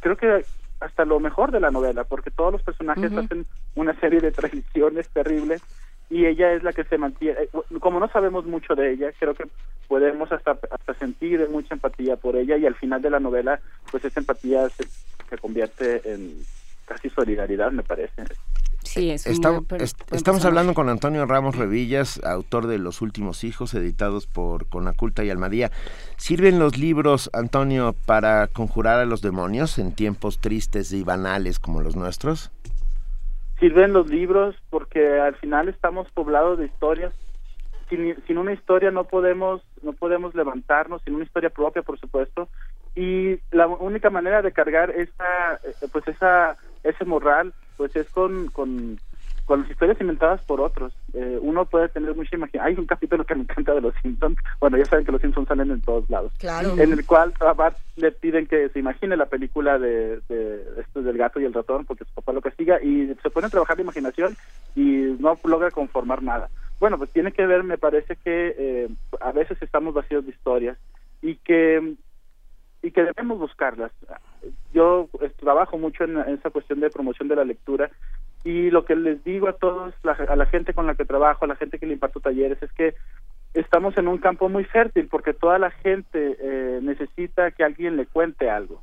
creo 0.00 0.16
que 0.16 0.44
hasta 0.80 1.04
lo 1.04 1.20
mejor 1.20 1.52
de 1.52 1.60
la 1.60 1.70
novela, 1.70 2.04
porque 2.04 2.30
todos 2.30 2.52
los 2.52 2.62
personajes 2.62 3.12
hacen 3.12 3.46
una 3.74 3.98
serie 4.00 4.20
de 4.20 4.32
traiciones 4.32 5.08
terribles 5.10 5.62
y 6.10 6.26
ella 6.26 6.52
es 6.52 6.62
la 6.62 6.72
que 6.72 6.84
se 6.84 6.98
mantiene. 6.98 7.42
Eh, 7.42 7.50
como 7.80 8.00
no 8.00 8.08
sabemos 8.08 8.46
mucho 8.46 8.74
de 8.74 8.92
ella, 8.92 9.12
creo 9.18 9.34
que 9.34 9.44
podemos 9.88 10.30
hasta, 10.32 10.58
hasta 10.70 10.94
sentir 10.94 11.48
mucha 11.48 11.74
empatía 11.74 12.16
por 12.16 12.36
ella 12.36 12.56
y 12.56 12.66
al 12.66 12.74
final 12.74 13.02
de 13.02 13.10
la 13.10 13.20
novela, 13.20 13.60
pues 13.90 14.04
esa 14.04 14.20
empatía 14.20 14.68
se, 14.70 14.84
se 15.28 15.38
convierte 15.38 16.02
en 16.12 16.38
casi 16.86 17.10
solidaridad, 17.10 17.72
me 17.72 17.82
parece. 17.82 18.24
Sí, 18.86 19.10
es 19.10 19.26
estamos, 19.26 20.44
hablando 20.44 20.72
con 20.72 20.88
Antonio 20.88 21.26
Ramos 21.26 21.56
Revillas, 21.56 22.20
autor 22.24 22.68
de 22.68 22.78
Los 22.78 23.02
Últimos 23.02 23.42
Hijos, 23.42 23.74
editados 23.74 24.28
por 24.28 24.68
Conaculta 24.68 25.24
y 25.24 25.30
Almadía. 25.30 25.72
¿Sirven 26.16 26.60
los 26.60 26.78
libros, 26.78 27.28
Antonio, 27.32 27.96
para 28.06 28.46
conjurar 28.46 29.00
a 29.00 29.04
los 29.04 29.22
demonios 29.22 29.78
en 29.78 29.92
tiempos 29.92 30.38
tristes 30.38 30.92
y 30.92 31.02
banales 31.02 31.58
como 31.58 31.82
los 31.82 31.96
nuestros? 31.96 32.52
Sirven 33.58 33.92
los 33.92 34.08
libros 34.10 34.54
porque 34.70 35.18
al 35.20 35.34
final 35.36 35.68
estamos 35.68 36.10
poblados 36.12 36.58
de 36.58 36.66
historias. 36.66 37.12
Sin, 37.88 38.16
sin 38.26 38.38
una 38.38 38.52
historia 38.52 38.90
no 38.90 39.04
podemos 39.04 39.62
no 39.82 39.92
podemos 39.92 40.34
levantarnos, 40.34 41.02
sin 41.02 41.14
una 41.14 41.24
historia 41.24 41.50
propia, 41.50 41.82
por 41.82 41.98
supuesto. 41.98 42.48
Y 42.94 43.38
la 43.50 43.66
única 43.68 44.10
manera 44.10 44.42
de 44.42 44.52
cargar 44.52 44.90
esa 44.90 45.60
eh, 45.64 45.88
pues 45.92 46.06
esa 46.08 46.56
ese 46.82 47.04
moral 47.04 47.52
pues 47.76 47.94
es 47.94 48.08
con, 48.10 48.48
con, 48.48 48.98
con 49.44 49.60
las 49.62 49.70
historias 49.70 50.00
inventadas 50.00 50.40
por 50.42 50.60
otros. 50.60 50.92
Eh, 51.18 51.38
uno 51.40 51.64
puede 51.64 51.88
tener 51.88 52.14
mucha 52.14 52.36
imaginación. 52.36 52.66
Hay 52.66 52.78
un 52.78 52.86
capítulo 52.86 53.24
que 53.24 53.34
me 53.34 53.42
encanta 53.42 53.74
de 53.74 53.80
los 53.80 53.94
Simpsons. 54.02 54.36
Bueno, 54.60 54.76
ya 54.76 54.84
saben 54.84 55.06
que 55.06 55.12
los 55.12 55.22
Simpsons 55.22 55.48
salen 55.48 55.70
en 55.70 55.80
todos 55.80 56.08
lados. 56.10 56.30
Claro. 56.38 56.76
En 56.78 56.92
el 56.92 57.06
cual 57.06 57.32
a 57.40 57.54
Bart 57.54 57.78
le 57.96 58.12
piden 58.12 58.46
que 58.46 58.68
se 58.68 58.78
imagine 58.78 59.16
la 59.16 59.24
película 59.24 59.78
de, 59.78 60.20
de 60.28 60.62
esto 60.78 61.00
del 61.00 61.16
gato 61.16 61.40
y 61.40 61.46
el 61.46 61.54
ratón 61.54 61.86
porque 61.86 62.04
su 62.04 62.12
papá 62.12 62.34
lo 62.34 62.42
castiga 62.42 62.82
y 62.82 63.14
se 63.22 63.30
pone 63.30 63.46
a 63.46 63.50
trabajar 63.50 63.78
la 63.78 63.84
imaginación 63.84 64.36
y 64.74 65.16
no 65.18 65.38
logra 65.44 65.70
conformar 65.70 66.22
nada. 66.22 66.50
Bueno, 66.78 66.98
pues 66.98 67.10
tiene 67.10 67.32
que 67.32 67.46
ver, 67.46 67.64
me 67.64 67.78
parece 67.78 68.16
que 68.16 68.54
eh, 68.58 68.88
a 69.20 69.32
veces 69.32 69.56
estamos 69.62 69.94
vacíos 69.94 70.26
de 70.26 70.32
historias 70.32 70.76
y 71.22 71.36
que 71.36 71.96
y 72.82 72.90
que 72.90 73.02
debemos 73.02 73.38
buscarlas. 73.38 73.90
Yo 74.72 75.08
eh, 75.20 75.30
trabajo 75.40 75.78
mucho 75.78 76.04
en, 76.04 76.18
esa 76.18 76.50
cuestión 76.50 76.80
de 76.80 76.90
promoción 76.90 77.28
de 77.28 77.36
la 77.36 77.44
lectura 77.44 77.90
y 78.46 78.70
lo 78.70 78.84
que 78.84 78.94
les 78.94 79.24
digo 79.24 79.48
a 79.48 79.54
todos, 79.54 79.92
a 80.04 80.36
la 80.36 80.46
gente 80.46 80.72
con 80.72 80.86
la 80.86 80.94
que 80.94 81.04
trabajo, 81.04 81.44
a 81.44 81.48
la 81.48 81.56
gente 81.56 81.80
que 81.80 81.86
le 81.86 81.94
imparto 81.94 82.20
talleres, 82.20 82.62
es 82.62 82.72
que 82.74 82.94
estamos 83.54 83.98
en 83.98 84.06
un 84.06 84.18
campo 84.18 84.48
muy 84.48 84.62
fértil 84.62 85.08
porque 85.08 85.34
toda 85.34 85.58
la 85.58 85.72
gente 85.72 86.36
eh, 86.38 86.78
necesita 86.80 87.50
que 87.50 87.64
alguien 87.64 87.96
le 87.96 88.06
cuente 88.06 88.48
algo. 88.48 88.80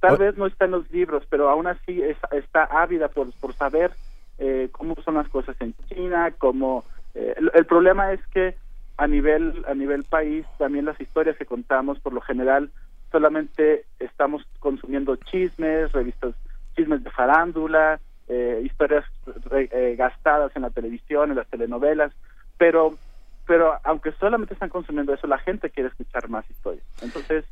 Tal 0.00 0.16
vez 0.16 0.36
no 0.36 0.46
está 0.46 0.64
en 0.64 0.72
los 0.72 0.90
libros, 0.90 1.22
pero 1.30 1.48
aún 1.48 1.68
así 1.68 2.02
está 2.32 2.64
ávida 2.64 3.06
por, 3.06 3.32
por 3.40 3.54
saber 3.54 3.92
eh, 4.38 4.68
cómo 4.72 4.96
son 5.04 5.14
las 5.14 5.28
cosas 5.28 5.54
en 5.60 5.72
China, 5.88 6.32
cómo... 6.36 6.84
el, 7.14 7.64
problema 7.66 8.12
es 8.12 8.20
que 8.34 8.56
a 8.96 9.06
nivel 9.06 9.64
a 9.68 9.74
nivel 9.74 10.02
país 10.02 10.44
también 10.58 10.84
las 10.84 11.00
historias 11.00 11.36
que 11.36 11.46
contamos 11.46 12.00
por 12.00 12.12
lo 12.12 12.20
general 12.20 12.70
solamente 13.12 13.84
estamos 14.00 14.42
consumiendo 14.58 15.14
chismes, 15.14 15.92
revistas, 15.92 16.34
chismes 16.74 17.04
de 17.04 17.10
farándula, 17.10 18.00
eh, 18.28 18.62
historias 18.64 19.04
eh, 19.52 19.94
gastadas 19.96 20.54
en 20.54 20.62
la 20.62 20.70
televisión, 20.70 21.30
en 21.30 21.36
las 21.36 21.48
telenovelas, 21.48 22.12
pero 22.56 22.98
pero 23.46 23.78
aunque 23.82 24.12
solamente 24.12 24.52
están 24.52 24.68
consumiendo 24.68 25.14
eso, 25.14 25.26
la 25.26 25.38
gente 25.38 25.70
quiere 25.70 25.88
escuchar 25.88 26.28
más 26.28 26.48
historias. 26.50 26.84
Entonces, 27.00 27.46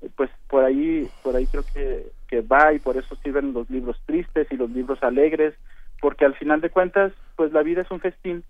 eh, 0.00 0.08
pues 0.16 0.30
por 0.48 0.64
ahí 0.64 1.06
por 1.22 1.36
ahí 1.36 1.46
creo 1.46 1.64
que, 1.74 2.06
que 2.26 2.40
va 2.40 2.72
y 2.72 2.78
por 2.78 2.96
eso 2.96 3.14
sirven 3.16 3.52
los 3.52 3.68
libros 3.68 4.00
tristes 4.06 4.46
y 4.50 4.56
los 4.56 4.70
libros 4.70 5.02
alegres, 5.02 5.54
porque 6.00 6.24
al 6.24 6.34
final 6.34 6.60
de 6.62 6.70
cuentas, 6.70 7.12
pues 7.36 7.52
la 7.52 7.62
vida 7.62 7.82
es 7.82 7.90
un 7.90 8.00
festín 8.00 8.42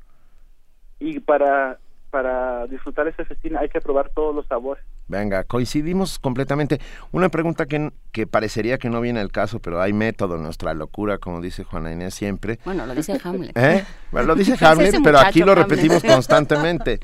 y 1.00 1.18
para 1.18 1.78
para 2.14 2.68
disfrutar 2.68 3.08
ese 3.08 3.24
festín 3.24 3.56
hay 3.56 3.68
que 3.68 3.80
probar 3.80 4.08
todos 4.10 4.32
los 4.32 4.46
sabores. 4.46 4.84
Venga, 5.08 5.42
coincidimos 5.42 6.20
completamente. 6.20 6.78
Una 7.10 7.28
pregunta 7.28 7.66
que, 7.66 7.90
que 8.12 8.28
parecería 8.28 8.78
que 8.78 8.88
no 8.88 9.00
viene 9.00 9.18
al 9.18 9.32
caso, 9.32 9.58
pero 9.58 9.82
hay 9.82 9.92
método 9.92 10.36
en 10.36 10.44
nuestra 10.44 10.74
locura, 10.74 11.18
como 11.18 11.40
dice 11.40 11.64
Juana 11.64 11.90
Inés 11.90 12.14
siempre. 12.14 12.60
Bueno, 12.64 12.86
lo 12.86 12.94
dice 12.94 13.20
Hamlet. 13.24 13.50
¿Eh? 13.58 13.84
Bueno, 14.12 14.28
lo 14.28 14.34
dice 14.36 14.54
Hamlet, 14.64 14.94
pero 15.02 15.18
aquí 15.18 15.40
lo 15.40 15.56
repetimos 15.56 16.04
constantemente. 16.06 17.00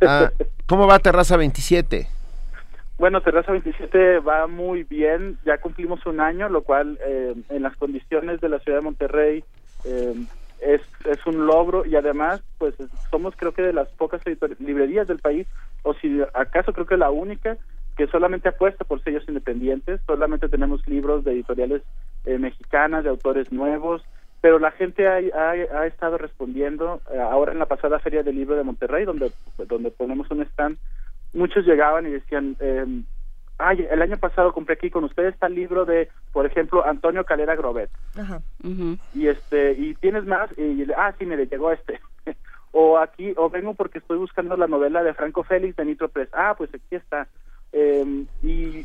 Ah, 0.00 0.30
¿Cómo 0.64 0.86
va 0.86 0.98
Terraza 0.98 1.36
27? 1.36 2.08
Bueno, 2.96 3.20
Terraza 3.20 3.52
27 3.52 4.20
va 4.20 4.46
muy 4.46 4.84
bien. 4.84 5.36
Ya 5.44 5.58
cumplimos 5.58 6.06
un 6.06 6.20
año, 6.20 6.48
lo 6.48 6.62
cual 6.62 6.98
eh, 7.06 7.34
en 7.50 7.62
las 7.62 7.76
condiciones 7.76 8.40
de 8.40 8.48
la 8.48 8.60
ciudad 8.60 8.78
de 8.78 8.84
Monterrey 8.84 9.44
eh, 9.84 10.14
es, 10.64 10.80
es 11.04 11.24
un 11.26 11.46
logro 11.46 11.84
y 11.84 11.94
además 11.96 12.42
pues 12.58 12.74
somos 13.10 13.34
creo 13.36 13.52
que 13.52 13.62
de 13.62 13.72
las 13.72 13.88
pocas 13.90 14.22
librerías 14.58 15.06
del 15.06 15.18
país 15.18 15.46
o 15.82 15.94
si 15.94 16.20
acaso 16.32 16.72
creo 16.72 16.86
que 16.86 16.96
la 16.96 17.10
única 17.10 17.56
que 17.96 18.06
solamente 18.08 18.48
apuesta 18.48 18.84
por 18.84 19.02
sellos 19.02 19.24
independientes, 19.28 20.00
solamente 20.06 20.48
tenemos 20.48 20.86
libros 20.88 21.24
de 21.24 21.32
editoriales 21.32 21.82
eh, 22.24 22.38
mexicanas, 22.38 23.04
de 23.04 23.10
autores 23.10 23.52
nuevos, 23.52 24.02
pero 24.40 24.58
la 24.58 24.72
gente 24.72 25.06
ha, 25.06 25.16
ha, 25.16 25.86
estado 25.86 26.18
respondiendo. 26.18 27.00
Eh, 27.12 27.18
ahora 27.18 27.52
en 27.52 27.58
la 27.58 27.66
pasada 27.66 28.00
Feria 28.00 28.22
del 28.22 28.36
Libro 28.36 28.56
de 28.56 28.64
Monterrey, 28.64 29.04
donde, 29.04 29.32
donde 29.68 29.90
ponemos 29.90 30.30
un 30.30 30.42
stand, 30.42 30.76
muchos 31.32 31.64
llegaban 31.64 32.06
y 32.06 32.10
decían, 32.10 32.56
eh, 32.60 32.84
ay, 33.58 33.86
el 33.90 34.02
año 34.02 34.16
pasado 34.16 34.52
compré 34.52 34.74
aquí 34.74 34.90
con 34.90 35.04
ustedes 35.04 35.34
está 35.34 35.46
el 35.46 35.54
libro 35.54 35.84
de, 35.84 36.08
por 36.32 36.46
ejemplo, 36.46 36.84
Antonio 36.84 37.24
Calera 37.24 37.56
Grobet. 37.56 37.90
Ajá. 38.18 38.40
Y 39.14 39.28
este, 39.28 39.72
y 39.72 39.94
tienes 39.94 40.24
más, 40.24 40.50
y 40.58 40.86
ah, 40.96 41.14
sí, 41.18 41.26
me 41.26 41.36
llegó 41.36 41.72
este. 41.72 42.00
o 42.72 42.98
aquí, 42.98 43.32
o 43.36 43.48
vengo 43.50 43.74
porque 43.74 43.98
estoy 43.98 44.18
buscando 44.18 44.56
la 44.56 44.66
novela 44.66 45.02
de 45.02 45.14
Franco 45.14 45.44
Félix 45.44 45.76
de 45.76 45.84
Nitro 45.84 46.08
Press. 46.08 46.28
Ah, 46.32 46.54
pues 46.56 46.70
aquí 46.74 46.96
está. 46.96 47.28
Eh, 47.72 48.24
y 48.42 48.84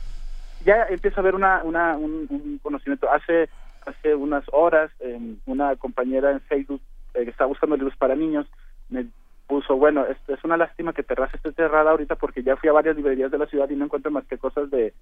ya 0.65 0.86
empieza 0.89 1.17
a 1.17 1.21
haber 1.21 1.36
una, 1.36 1.63
una, 1.63 1.97
un, 1.97 2.60
conocimiento. 2.62 3.12
Hace, 3.12 3.49
hace 3.86 4.15
unas 4.15 4.43
horas, 4.51 4.91
eh, 4.99 5.36
una 5.45 5.75
compañera 5.75 6.32
en 6.32 6.41
Facebook 6.41 6.82
eh, 7.13 7.23
que 7.23 7.32
está 7.32 7.45
buscando 7.45 7.75
libros 7.75 7.97
para 7.97 8.15
niños 8.15 8.47
me 8.89 9.08
puso, 9.49 9.75
bueno, 9.75 10.05
es, 10.05 10.17
es 10.27 10.43
una 10.43 10.57
lástima 10.57 10.93
que 10.93 11.01
Terraza 11.01 11.35
esté 11.35 11.51
cerrada 11.53 11.89
ahorita 11.89 12.15
porque 12.15 12.43
ya 12.43 12.55
fui 12.55 12.69
a 12.69 12.73
varias 12.73 12.95
librerías 12.95 13.31
de 13.31 13.39
la 13.39 13.47
ciudad 13.47 13.67
y 13.67 13.75
no 13.75 13.85
encuentro 13.85 14.12
más 14.12 14.23
que 14.27 14.38
cosas 14.38 14.69
de, 14.69 14.93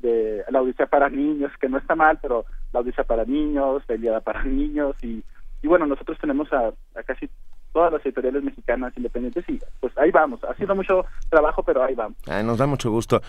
de 0.00 0.44
la 0.50 0.60
Odisea 0.60 0.86
para 0.86 1.08
niños, 1.08 1.50
que 1.58 1.70
no 1.70 1.78
está 1.78 1.94
mal, 1.94 2.18
pero 2.20 2.44
la 2.74 2.80
Odisea 2.80 3.04
para 3.04 3.24
niños, 3.24 3.82
la 3.88 4.20
para 4.20 4.44
niños 4.44 4.94
y, 5.02 5.24
y 5.62 5.66
bueno, 5.66 5.86
nosotros 5.86 6.18
tenemos 6.20 6.52
a, 6.52 6.68
a 6.94 7.02
casi 7.02 7.30
todas 7.74 7.92
las 7.92 8.06
editoriales 8.06 8.42
mexicanas 8.42 8.92
independientes 8.96 9.44
y 9.48 9.58
pues 9.80 9.92
ahí 9.98 10.12
vamos. 10.12 10.42
Ha 10.44 10.54
sido 10.54 10.76
mucho 10.76 11.04
trabajo, 11.28 11.62
pero 11.64 11.82
ahí 11.82 11.94
vamos. 11.94 12.16
nos 12.44 12.56
da 12.56 12.66
mucho 12.66 12.90
gusto. 12.90 13.20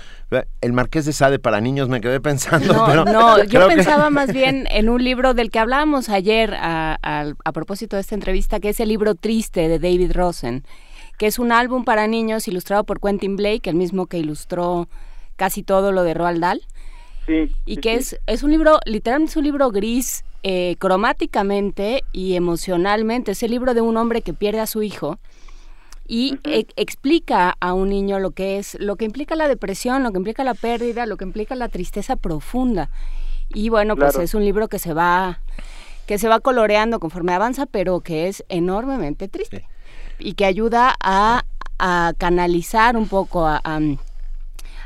El 0.62 0.72
Marqués 0.72 1.06
de 1.06 1.14
Sade 1.14 1.40
para 1.40 1.60
niños 1.60 1.90
me 1.90 2.00
quedé 2.00 2.22
pensando. 2.22 2.74
No, 2.74 3.06
no 3.06 3.44
yo 3.46 3.68
pensaba 3.68 4.12
más 4.12 4.32
bien 4.32 4.68
en 4.70 4.88
un 4.88 5.04
libro 5.04 5.34
del 5.34 5.50
que 5.50 5.58
hablábamos 5.58 6.10
ayer 6.10 6.54
a, 6.54 6.98
a, 7.02 7.52
propósito 7.54 7.96
de 7.96 8.02
esta 8.02 8.14
entrevista, 8.14 8.60
que 8.60 8.70
es 8.70 8.80
el 8.80 8.90
libro 8.90 9.16
Triste 9.16 9.68
de 9.68 9.80
David 9.80 10.12
Rosen, 10.14 10.64
que 11.18 11.26
es 11.26 11.40
un 11.40 11.52
álbum 11.52 11.84
para 11.84 12.06
niños 12.06 12.48
ilustrado 12.48 12.84
por 12.84 13.00
Quentin 13.00 13.36
Blake, 13.36 13.68
el 13.70 13.76
mismo 13.76 14.06
que 14.06 14.20
ilustró 14.20 14.88
casi 15.38 15.64
todo 15.64 15.92
lo 15.92 16.04
de 16.04 16.14
Roald 16.14 16.42
Dahl. 16.42 16.62
Sí, 17.26 17.52
y 17.66 17.78
que 17.78 17.96
es 17.96 18.20
es 18.28 18.44
un 18.44 18.52
libro, 18.52 18.80
literalmente 18.86 19.32
es 19.32 19.38
un 19.38 19.44
libro 19.46 19.72
gris 19.72 20.24
eh, 20.48 20.76
cromáticamente 20.78 22.04
y 22.12 22.36
emocionalmente. 22.36 23.32
Es 23.32 23.42
el 23.42 23.50
libro 23.50 23.74
de 23.74 23.82
un 23.82 23.98
hombre 23.98 24.22
que 24.22 24.32
pierde 24.32 24.60
a 24.60 24.68
su 24.68 24.84
hijo 24.84 25.18
y 26.08 26.38
e, 26.44 26.68
explica 26.76 27.58
a 27.60 27.74
un 27.74 27.90
niño 27.90 28.20
lo 28.20 28.30
que 28.30 28.60
es, 28.60 28.78
lo 28.80 28.96
que 28.96 29.06
implica 29.06 29.36
la 29.36 29.48
depresión, 29.48 30.04
lo 30.04 30.12
que 30.12 30.20
implica 30.20 30.44
la 30.44 30.54
pérdida, 30.54 31.08
lo 31.08 31.18
que 31.18 31.24
implica 31.24 31.56
la 31.56 31.68
tristeza 31.68 32.16
profunda. 32.16 32.92
Y 33.50 33.70
bueno, 33.70 33.96
pues 33.96 34.20
es 34.20 34.36
un 34.36 34.46
libro 34.46 34.68
que 34.68 34.78
se 34.78 34.94
va 34.94 35.40
que 36.06 36.20
se 36.20 36.28
va 36.28 36.40
coloreando 36.40 37.00
conforme 37.00 37.34
avanza, 37.34 37.66
pero 37.66 38.02
que 38.02 38.28
es 38.28 38.46
enormemente 38.48 39.28
triste 39.28 39.68
y 40.20 40.34
que 40.34 40.46
ayuda 40.46 40.96
a, 41.02 41.44
canalizar 42.20 42.98
un 42.98 43.08
poco, 43.08 43.48
a, 43.48 43.60
a 43.64 43.80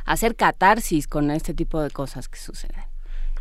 hacer 0.05 0.37
catarsis 0.37 1.05
con 1.05 1.31
este 1.31 1.53
tipo 1.53 1.81
de 1.81 1.91
cosas 1.91 2.29
que 2.29 2.39
suceden. 2.39 2.88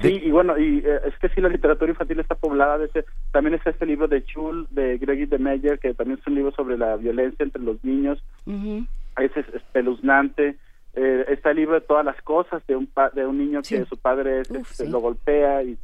Sí, 0.01 0.21
y 0.25 0.31
bueno, 0.31 0.59
y 0.59 0.79
eh, 0.79 1.01
es 1.07 1.19
que 1.19 1.29
sí, 1.31 1.41
la 1.41 1.49
literatura 1.49 1.91
infantil 1.91 2.21
está 2.21 2.35
poblada 2.35 2.79
de 2.79 2.87
ese, 2.87 3.05
también 3.33 3.55
está 3.55 3.71
este 3.71 3.87
libro 3.87 4.07
de 4.07 4.25
Chul, 4.25 4.67
de 4.71 4.99
Gregory 4.99 5.27
de 5.27 5.39
Meyer, 5.39 5.79
que 5.79 5.95
también 5.95 6.19
es 6.21 6.27
un 6.27 6.37
libro 6.37 6.53
sobre 6.53 6.79
la 6.79 6.97
violencia 6.97 7.43
entre 7.43 7.63
los 7.63 7.83
niños, 7.85 8.23
ese 8.47 9.41
es 9.41 9.49
espeluznante, 9.55 10.57
eh, 10.95 11.25
está 11.29 11.51
el 11.51 11.57
libro 11.57 11.75
de 11.75 11.81
todas 11.81 12.05
las 12.05 12.21
cosas 12.23 12.65
de 12.67 12.77
un 12.77 12.89
de 13.15 13.27
un 13.27 13.39
niño 13.39 13.61
que 13.63 13.85
su 13.85 13.97
padre 13.97 14.43
este, 14.43 14.89
lo 14.89 15.01
golpea 15.01 15.63
y, 15.63 15.77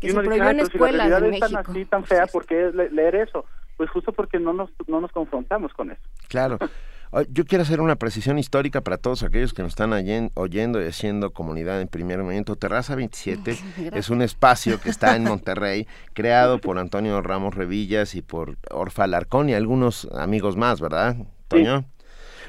y 0.00 0.10
uno 0.10 0.22
dice, 0.22 0.38
pero 0.38 0.66
si 0.66 0.78
la 0.78 0.86
realidad 0.90 1.24
es 1.26 1.40
tan 1.40 1.56
así, 1.56 1.84
tan 1.84 2.04
fea, 2.04 2.26
¿por 2.26 2.46
qué 2.46 2.72
leer 2.90 3.16
eso? 3.16 3.44
pues 3.76 3.90
justo 3.90 4.12
porque 4.12 4.38
no 4.38 4.52
nos, 4.52 4.70
no 4.86 5.00
nos 5.00 5.10
confrontamos 5.12 5.72
con 5.74 5.90
eso. 5.90 6.02
Claro. 6.28 6.58
Yo 7.28 7.44
quiero 7.44 7.62
hacer 7.62 7.82
una 7.82 7.96
precisión 7.96 8.38
histórica 8.38 8.80
para 8.80 8.96
todos 8.96 9.22
aquellos 9.22 9.52
que 9.52 9.62
nos 9.62 9.72
están 9.72 9.92
oyendo 9.92 10.82
y 10.82 10.86
haciendo 10.86 11.30
comunidad 11.32 11.82
en 11.82 11.88
primer 11.88 12.20
momento. 12.20 12.56
Terraza 12.56 12.94
27 12.94 13.54
es 13.94 14.08
un 14.08 14.22
espacio 14.22 14.80
que 14.80 14.88
está 14.88 15.14
en 15.14 15.24
Monterrey, 15.24 15.86
creado 16.14 16.58
por 16.58 16.78
Antonio 16.78 17.20
Ramos 17.20 17.54
Revillas 17.54 18.14
y 18.14 18.22
por 18.22 18.56
Orfa 18.70 19.06
Larcón 19.06 19.50
y 19.50 19.54
algunos 19.54 20.08
amigos 20.12 20.56
más, 20.56 20.80
¿verdad, 20.80 21.16
Toño? 21.48 21.84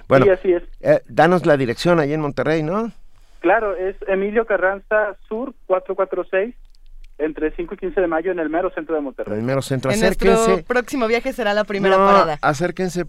Bueno, 0.07 0.31
así 0.31 0.53
es. 0.53 0.63
Eh, 0.79 1.01
danos 1.07 1.45
la 1.45 1.57
dirección 1.57 1.99
ahí 1.99 2.13
en 2.13 2.21
Monterrey, 2.21 2.63
¿no? 2.63 2.91
Claro, 3.39 3.75
es 3.75 3.97
Emilio 4.07 4.45
Carranza 4.45 5.17
Sur 5.27 5.53
446 5.67 6.55
entre 7.17 7.51
5 7.51 7.75
y 7.75 7.77
15 7.77 8.01
de 8.01 8.07
mayo 8.07 8.31
en 8.31 8.39
el 8.39 8.49
mero 8.49 8.71
centro 8.71 8.95
de 8.95 9.01
Monterrey. 9.01 9.33
En 9.33 9.39
el 9.39 9.45
mero 9.45 9.61
centro, 9.61 9.91
en 9.91 9.99
Nuestro 9.99 10.63
próximo 10.65 11.07
viaje 11.07 11.33
será 11.33 11.53
la 11.53 11.63
primera 11.63 11.97
parada. 11.97 12.37
Acérquense 12.41 13.05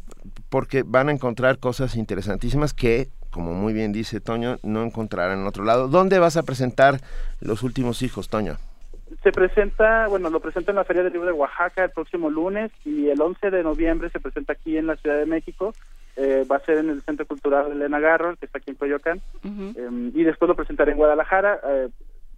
porque 0.54 0.84
van 0.86 1.08
a 1.08 1.10
encontrar 1.10 1.58
cosas 1.58 1.96
interesantísimas 1.96 2.72
que, 2.72 3.08
como 3.30 3.54
muy 3.54 3.72
bien 3.72 3.92
dice 3.92 4.20
Toño, 4.20 4.58
no 4.62 4.84
encontrarán 4.84 5.40
en 5.40 5.48
otro 5.48 5.64
lado. 5.64 5.88
¿Dónde 5.88 6.20
vas 6.20 6.36
a 6.36 6.44
presentar 6.44 7.00
Los 7.40 7.64
Últimos 7.64 8.02
Hijos, 8.02 8.28
Toño? 8.28 8.54
Se 9.24 9.32
presenta, 9.32 10.06
bueno, 10.06 10.30
lo 10.30 10.38
presenta 10.38 10.70
en 10.70 10.76
la 10.76 10.84
Feria 10.84 11.02
del 11.02 11.12
Libro 11.12 11.26
de 11.26 11.32
Oaxaca 11.32 11.82
el 11.82 11.90
próximo 11.90 12.30
lunes 12.30 12.70
y 12.84 13.08
el 13.08 13.20
11 13.20 13.50
de 13.50 13.64
noviembre 13.64 14.10
se 14.10 14.20
presenta 14.20 14.52
aquí 14.52 14.76
en 14.76 14.86
la 14.86 14.94
Ciudad 14.94 15.18
de 15.18 15.26
México. 15.26 15.74
Eh, 16.14 16.46
va 16.48 16.58
a 16.58 16.64
ser 16.64 16.78
en 16.78 16.90
el 16.90 17.02
Centro 17.02 17.26
Cultural 17.26 17.72
Elena 17.72 17.98
Garro, 17.98 18.36
que 18.36 18.46
está 18.46 18.58
aquí 18.58 18.70
en 18.70 18.76
Coyoacán, 18.76 19.20
em, 19.42 20.12
y 20.14 20.22
después 20.22 20.48
lo 20.48 20.54
presentaré 20.54 20.92
en 20.92 20.98
Guadalajara. 20.98 21.58
Eh, 21.66 21.88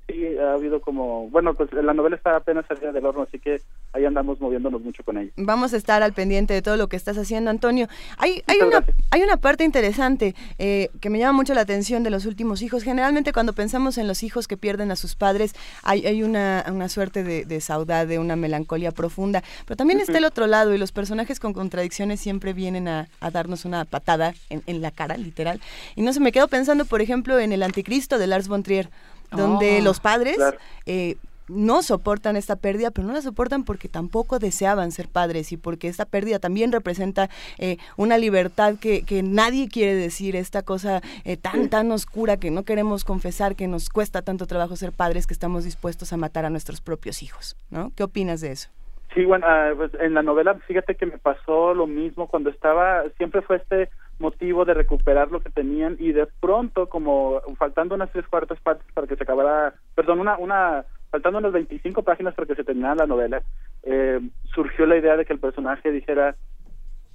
sí 0.07 0.39
ha 0.39 0.55
habido 0.55 0.81
como, 0.81 1.29
bueno, 1.31 1.55
pues 1.55 1.73
la 1.73 1.93
novela 1.93 2.17
está 2.17 2.37
apenas 2.37 2.67
salida 2.67 2.93
del 2.93 3.05
horno, 3.05 3.23
así 3.23 3.39
que 3.39 3.61
ahí 3.93 4.05
andamos 4.05 4.41
moviéndonos 4.41 4.83
mucho 4.83 5.03
con 5.05 5.19
ella. 5.19 5.31
Vamos 5.37 5.75
a 5.75 5.77
estar 5.77 6.03
al 6.03 6.13
pendiente 6.13 6.55
de 6.55 6.63
todo 6.63 6.77
lo 6.77 6.89
que 6.89 6.97
estás 6.97 7.19
haciendo, 7.19 7.51
Antonio. 7.51 7.89
Hay, 8.19 8.43
hay, 8.47 8.59
una, 8.61 8.85
hay 9.11 9.23
una 9.23 9.37
parte 9.37 9.65
interesante 9.65 10.35
eh, 10.59 10.91
que 11.01 11.11
me 11.11 11.19
llama 11.19 11.33
mucho 11.33 11.55
la 11.55 11.63
atención 11.63 12.03
de 12.03 12.11
los 12.11 12.27
últimos 12.27 12.63
hijos. 12.63 12.83
Generalmente 12.83 13.33
cuando 13.33 13.53
pensamos 13.53 13.99
en 13.99 14.07
los 14.07 14.23
hijos 14.23 14.47
que 14.47 14.57
pierden 14.57 14.91
a 14.91 14.97
sus 14.97 15.17
padres, 15.17 15.55
hay, 15.83 16.07
hay 16.07 16.23
una, 16.23 16.65
una 16.69 16.89
suerte 16.89 17.25
de, 17.25 17.45
de 17.45 17.61
saudade, 17.61 18.19
una 18.19 18.37
melancolía 18.37 18.93
profunda, 18.93 19.43
pero 19.67 19.77
también 19.77 20.01
está 20.01 20.19
el 20.19 20.25
otro 20.25 20.47
lado 20.47 20.75
y 20.75 20.79
los 20.79 20.93
personajes 20.93 21.41
con 21.41 21.53
contradicciones 21.53 22.21
siempre 22.21 22.53
vienen 22.53 22.89
a, 22.89 23.09
darnos 23.33 23.65
una 23.65 23.85
patada 23.85 24.35
en, 24.51 24.63
en 24.67 24.81
la 24.81 24.91
cara, 24.91 25.17
literal. 25.17 25.61
Y 25.97 26.03
no 26.03 26.13
se 26.13 26.21
me 26.21 26.33
quedo 26.33 26.49
pensando, 26.49 26.85
por 26.85 27.03
ejemplo, 27.03 27.39
en 27.39 27.53
El 27.53 27.63
Anticristo 27.63 28.19
de 28.19 28.27
Lars 28.29 28.49
von 28.49 28.63
Trier 28.63 28.89
donde 29.31 29.79
oh. 29.81 29.85
los 29.85 30.01
padres 30.01 30.39
eh, 30.87 31.17
no 31.49 31.83
soportan 31.83 32.37
esta 32.37 32.57
pérdida, 32.57 32.91
pero 32.91 33.07
no 33.07 33.15
la 33.15 33.23
soportan 33.23 33.65
porque 33.65 33.89
tampoco 33.89 34.39
deseaban 34.39 34.91
ser 34.91 35.09
padres 35.09 35.53
y 35.53 35.57
porque 35.57 35.89
esta 35.89 36.05
pérdida 36.05 36.39
también 36.39 36.73
representa 36.73 37.29
eh, 37.59 37.77
una 37.97 38.19
libertad 38.19 38.75
que, 38.81 39.05
que, 39.05 39.23
nadie 39.23 39.69
quiere 39.69 39.95
decir, 39.95 40.37
esta 40.37 40.63
cosa 40.63 41.01
eh, 41.25 41.37
tan, 41.37 41.69
tan 41.69 41.91
oscura 41.93 42.37
que 42.37 42.51
no 42.51 42.65
queremos 42.65 43.05
confesar, 43.05 43.57
que 43.57 43.69
nos 43.69 43.89
cuesta 43.89 44.23
tanto 44.23 44.47
trabajo 44.47 44.77
ser 44.77 44.93
padres, 44.93 45.27
que 45.27 45.35
estamos 45.35 45.65
dispuestos 45.65 46.13
a 46.13 46.17
matar 46.17 46.45
a 46.45 46.51
nuestros 46.51 46.81
propios 46.81 47.23
hijos, 47.23 47.57
¿no? 47.71 47.93
¿Qué 47.97 48.03
opinas 48.03 48.41
de 48.41 48.53
eso? 48.53 48.71
Sí, 49.15 49.25
bueno, 49.25 49.47
ah, 49.49 49.73
pues 49.77 49.93
en 50.01 50.15
la 50.15 50.23
novela, 50.23 50.55
fíjate 50.67 50.95
que 50.95 51.07
me 51.07 51.19
pasó 51.19 51.73
lo 51.75 51.87
mismo 51.87 52.27
cuando 52.27 52.51
estaba, 52.51 53.05
siempre 53.17 53.41
fue 53.41 53.57
este 53.57 53.89
motivo 54.19 54.65
de 54.65 54.75
recuperar 54.75 55.31
lo 55.31 55.41
que 55.41 55.51
tenían 55.51 55.97
y 55.99 56.13
de 56.13 56.27
pronto, 56.41 56.89
como 56.89 57.41
faltando 57.59 57.95
unas 57.95 58.11
tres 58.13 58.27
cuartas 58.27 58.59
partes 58.61 58.87
para 58.93 59.07
que 59.07 59.17
se 59.17 59.23
acabara, 59.25 59.75
perdón, 59.95 60.21
una, 60.21 60.39
una 60.39 60.85
faltando 61.11 61.39
unas 61.39 61.53
25 61.53 62.03
páginas 62.03 62.35
para 62.35 62.47
que 62.47 62.55
se 62.55 62.65
terminara 62.65 62.95
la 62.97 63.07
novela, 63.07 63.43
eh, 63.83 64.21
surgió 64.55 64.87
la 64.87 64.97
idea 64.97 65.17
de 65.17 65.25
que 65.25 65.33
el 65.33 65.39
personaje 65.39 65.91
dijera, 65.91 66.35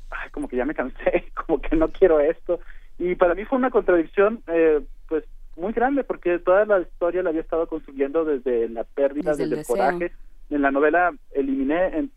ay, 0.09 0.29
como 0.31 0.47
que 0.47 0.57
ya 0.57 0.65
me 0.65 0.75
cansé, 0.75 1.25
como 1.45 1.61
que 1.61 1.75
no 1.75 1.89
quiero 1.89 2.19
esto. 2.19 2.59
Y 2.97 3.15
para 3.15 3.35
mí 3.35 3.45
fue 3.45 3.57
una 3.57 3.71
contradicción, 3.71 4.41
eh, 4.47 4.81
pues, 5.07 5.23
muy 5.57 5.73
grande, 5.73 6.03
porque 6.03 6.39
toda 6.39 6.65
la 6.65 6.79
historia 6.79 7.23
la 7.23 7.29
había 7.29 7.41
estado 7.41 7.67
construyendo 7.67 8.23
desde 8.25 8.69
la 8.69 8.83
pérdida, 8.83 9.35
desde, 9.35 9.59
el, 9.59 9.65
coraje. 9.65 10.11
En 10.49 10.61
la 10.61 10.71
novela 10.71 11.13
eliminé, 11.31 12.09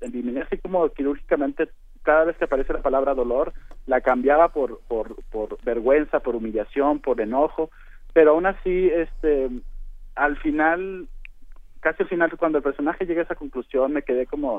eliminé 0.00 0.42
así 0.42 0.58
como 0.58 0.88
quirúrgicamente 0.90 1.68
cada 2.02 2.24
vez 2.24 2.36
que 2.36 2.44
aparece 2.44 2.72
la 2.72 2.82
palabra 2.82 3.14
dolor, 3.14 3.52
la 3.86 4.00
cambiaba 4.00 4.48
por, 4.48 4.80
por, 4.88 5.16
por 5.30 5.62
vergüenza, 5.62 6.20
por 6.20 6.36
humillación, 6.36 7.00
por 7.00 7.20
enojo, 7.20 7.70
pero 8.12 8.32
aún 8.32 8.46
así, 8.46 8.88
este, 8.88 9.50
al 10.14 10.36
final, 10.38 11.08
casi 11.80 12.02
al 12.02 12.08
final, 12.08 12.36
cuando 12.36 12.58
el 12.58 12.64
personaje 12.64 13.06
llega 13.06 13.20
a 13.22 13.24
esa 13.24 13.34
conclusión, 13.34 13.92
me 13.92 14.02
quedé 14.02 14.26
como 14.26 14.58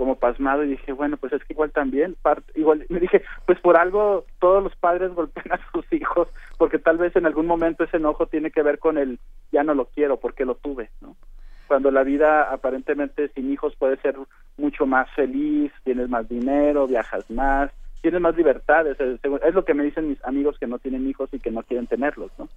como 0.00 0.16
pasmado 0.16 0.64
y 0.64 0.68
dije, 0.68 0.92
bueno, 0.92 1.18
pues 1.18 1.30
es 1.34 1.44
que 1.44 1.52
igual 1.52 1.72
también, 1.72 2.16
igual 2.54 2.86
me 2.88 3.00
dije, 3.00 3.22
pues 3.44 3.60
por 3.60 3.76
algo 3.76 4.24
todos 4.38 4.64
los 4.64 4.74
padres 4.74 5.12
golpean 5.12 5.52
a 5.52 5.60
sus 5.70 5.84
hijos, 5.92 6.26
porque 6.56 6.78
tal 6.78 6.96
vez 6.96 7.14
en 7.16 7.26
algún 7.26 7.46
momento 7.46 7.84
ese 7.84 7.98
enojo 7.98 8.26
tiene 8.26 8.50
que 8.50 8.62
ver 8.62 8.78
con 8.78 8.96
el 8.96 9.18
ya 9.52 9.62
no 9.62 9.74
lo 9.74 9.84
quiero 9.84 10.18
porque 10.18 10.46
lo 10.46 10.54
tuve, 10.54 10.88
¿no? 11.02 11.16
Cuando 11.70 11.92
la 11.92 12.02
vida 12.02 12.52
aparentemente 12.52 13.28
sin 13.28 13.52
hijos 13.52 13.76
puede 13.76 13.96
ser 13.98 14.16
mucho 14.56 14.86
más 14.86 15.08
feliz, 15.12 15.70
tienes 15.84 16.08
más 16.08 16.28
dinero, 16.28 16.88
viajas 16.88 17.30
más, 17.30 17.70
tienes 18.02 18.20
más 18.20 18.36
libertades. 18.36 18.98
Es, 18.98 19.54
lo 19.54 19.64
que 19.64 19.74
me 19.74 19.84
dicen 19.84 20.08
mis 20.08 20.24
amigos 20.24 20.58
que 20.58 20.66
no 20.66 20.80
tienen 20.80 21.08
hijos 21.08 21.28
y 21.30 21.38
que 21.38 21.52
no 21.52 21.62
quieren 21.62 21.86
tenerlos, 21.86 22.32
¿no? 22.38 22.48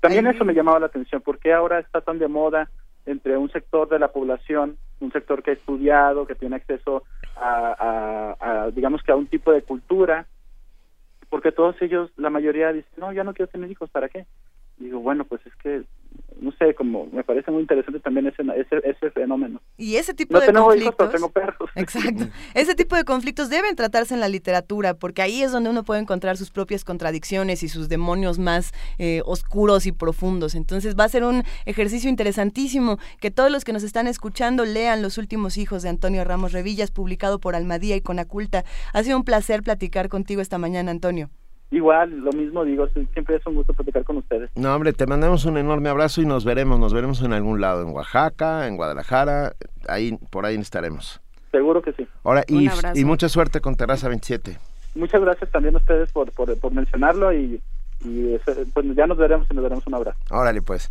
también 0.00 0.26
eso 0.26 0.42
me 0.46 0.54
llamaba 0.54 0.80
la 0.80 0.86
atención, 0.86 1.20
porque 1.20 1.52
ahora 1.52 1.80
está 1.80 2.00
tan 2.00 2.18
de 2.18 2.28
moda 2.28 2.70
entre 3.04 3.36
un 3.36 3.50
sector 3.50 3.90
de 3.90 3.98
la 3.98 4.08
población, 4.08 4.78
un 5.00 5.12
sector 5.12 5.42
que 5.42 5.50
ha 5.50 5.54
estudiado, 5.54 6.26
que 6.26 6.34
tiene 6.34 6.56
acceso 6.56 7.02
a, 7.36 8.70
digamos 8.72 9.02
que 9.02 9.12
a 9.12 9.16
un 9.16 9.26
tipo 9.26 9.52
de 9.52 9.60
cultura, 9.60 10.24
porque 11.28 11.52
todos 11.52 11.76
ellos, 11.82 12.10
la 12.16 12.30
mayoría 12.30 12.72
dicen, 12.72 12.90
no, 12.96 13.12
ya 13.12 13.22
no 13.22 13.34
quiero 13.34 13.52
tener 13.52 13.70
hijos, 13.70 13.90
¿para 13.90 14.08
qué? 14.08 14.24
Digo, 14.78 15.00
bueno, 15.00 15.24
pues 15.24 15.44
es 15.46 15.54
que 15.56 15.84
no 16.40 16.52
sé, 16.52 16.74
como 16.74 17.06
me 17.06 17.24
parece 17.24 17.50
muy 17.50 17.62
interesante 17.62 17.98
también 18.00 18.26
ese, 18.26 18.42
ese, 18.42 18.88
ese 18.88 19.10
fenómeno. 19.10 19.60
Y 19.78 19.96
ese 19.96 20.12
tipo 20.12 20.38
de 20.38 20.52
conflictos. 20.52 21.10
tengo 21.10 21.30
perros. 21.30 21.70
Exacto. 21.74 22.26
ese 22.54 22.74
tipo 22.74 22.94
de 22.94 23.04
conflictos 23.04 23.48
deben 23.48 23.74
tratarse 23.74 24.12
en 24.14 24.20
la 24.20 24.28
literatura, 24.28 24.94
porque 24.94 25.22
ahí 25.22 25.42
es 25.42 25.52
donde 25.52 25.70
uno 25.70 25.82
puede 25.82 26.00
encontrar 26.00 26.36
sus 26.36 26.50
propias 26.50 26.84
contradicciones 26.84 27.62
y 27.62 27.68
sus 27.68 27.88
demonios 27.88 28.38
más 28.38 28.72
eh, 28.98 29.22
oscuros 29.24 29.86
y 29.86 29.92
profundos. 29.92 30.54
Entonces 30.54 30.94
va 30.94 31.04
a 31.04 31.08
ser 31.08 31.24
un 31.24 31.42
ejercicio 31.64 32.10
interesantísimo 32.10 32.98
que 33.20 33.30
todos 33.30 33.50
los 33.50 33.64
que 33.64 33.72
nos 33.72 33.82
están 33.82 34.06
escuchando 34.06 34.64
lean 34.64 35.02
Los 35.02 35.18
últimos 35.18 35.56
hijos 35.56 35.82
de 35.82 35.88
Antonio 35.88 36.24
Ramos 36.24 36.52
Revillas, 36.52 36.90
publicado 36.90 37.40
por 37.40 37.54
Almadía 37.54 37.96
y 37.96 38.02
Conaculta. 38.02 38.64
Ha 38.92 39.02
sido 39.02 39.16
un 39.16 39.24
placer 39.24 39.62
platicar 39.62 40.08
contigo 40.08 40.42
esta 40.42 40.58
mañana, 40.58 40.90
Antonio. 40.90 41.30
Igual, 41.70 42.20
lo 42.20 42.32
mismo 42.32 42.64
digo, 42.64 42.86
siempre 43.12 43.36
es 43.36 43.46
un 43.46 43.56
gusto 43.56 43.74
platicar 43.74 44.04
con 44.04 44.18
ustedes. 44.18 44.50
No, 44.54 44.74
hombre, 44.74 44.92
te 44.92 45.06
mandamos 45.06 45.44
un 45.46 45.58
enorme 45.58 45.88
abrazo 45.88 46.22
y 46.22 46.26
nos 46.26 46.44
veremos, 46.44 46.78
nos 46.78 46.94
veremos 46.94 47.20
en 47.22 47.32
algún 47.32 47.60
lado, 47.60 47.82
en 47.82 47.88
Oaxaca, 47.88 48.68
en 48.68 48.76
Guadalajara, 48.76 49.54
ahí 49.88 50.16
por 50.30 50.46
ahí 50.46 50.54
estaremos. 50.56 51.20
Seguro 51.50 51.82
que 51.82 51.92
sí. 51.92 52.06
Ahora, 52.22 52.44
y, 52.46 52.68
y, 52.94 53.04
mucha 53.04 53.28
suerte 53.28 53.60
con 53.60 53.74
Terraza 53.74 54.08
27. 54.08 54.58
Muchas 54.94 55.20
gracias 55.20 55.50
también 55.50 55.74
a 55.74 55.78
ustedes 55.78 56.12
por, 56.12 56.30
por, 56.32 56.56
por 56.58 56.72
mencionarlo 56.72 57.32
y, 57.32 57.60
y 58.04 58.38
pues 58.72 58.86
ya 58.94 59.06
nos 59.06 59.18
veremos 59.18 59.46
y 59.50 59.54
nos 59.54 59.62
daremos 59.62 59.86
un 59.86 59.94
abrazo. 59.94 60.18
Órale, 60.30 60.62
pues. 60.62 60.90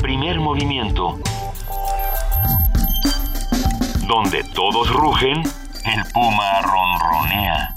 Primer 0.00 0.38
movimiento. 0.38 1.18
Donde 4.06 4.42
todos 4.54 4.90
rugen 4.92 5.42
el 5.84 6.04
puma 6.12 6.60
ronronea. 6.62 7.74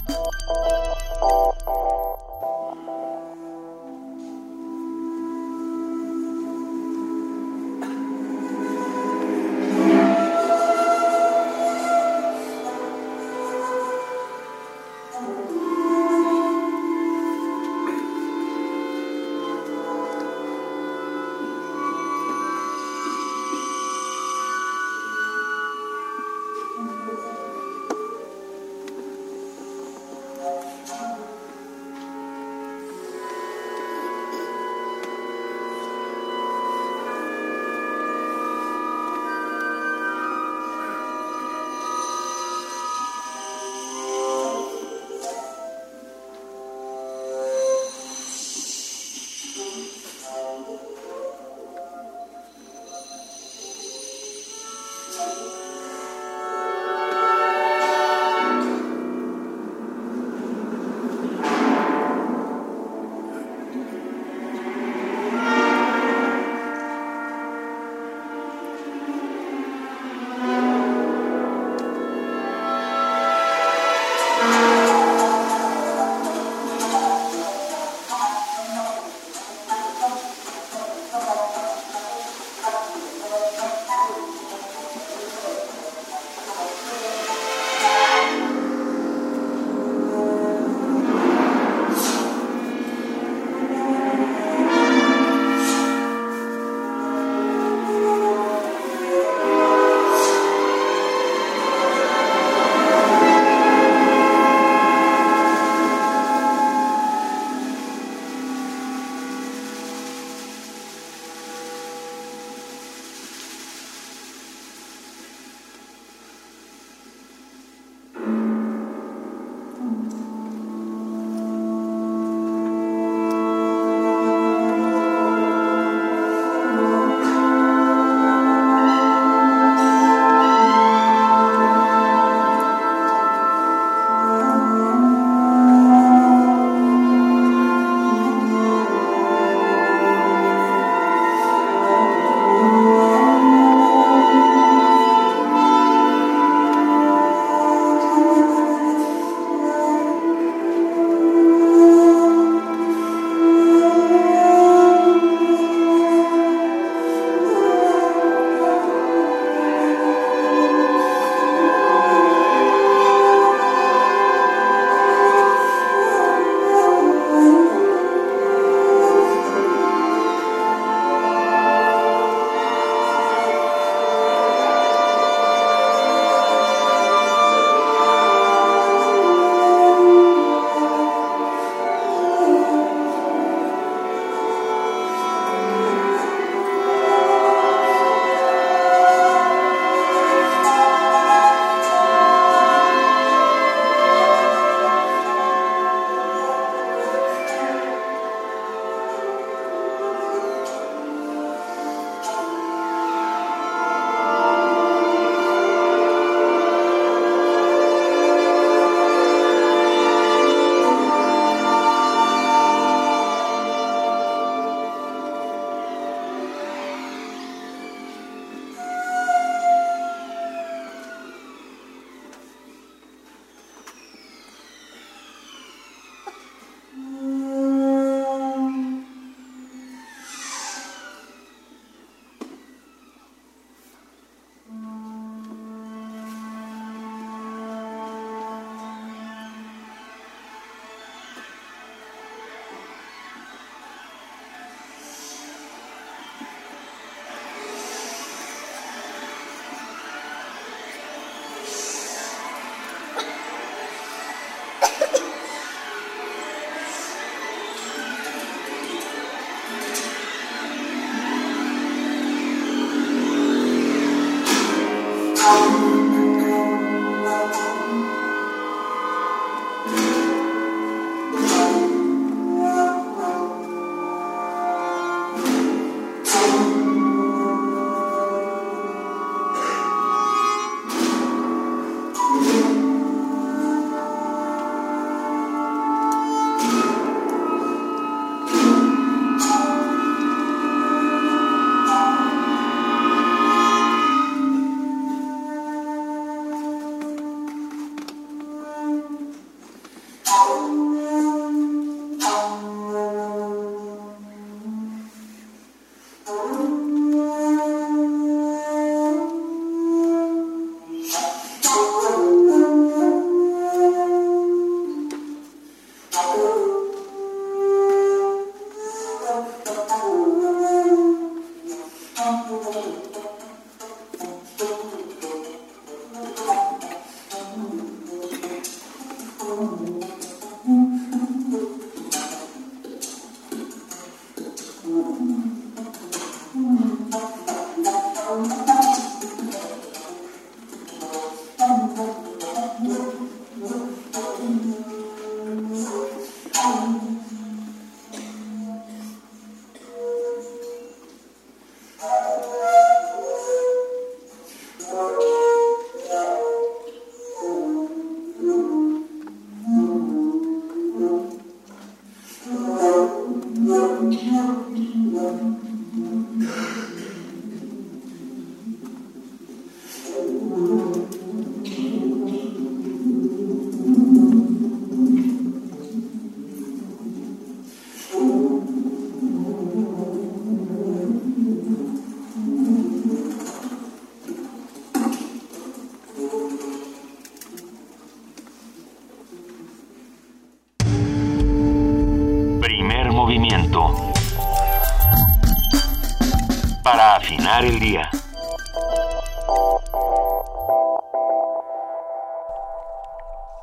El 397.62 397.78
día. 397.78 398.10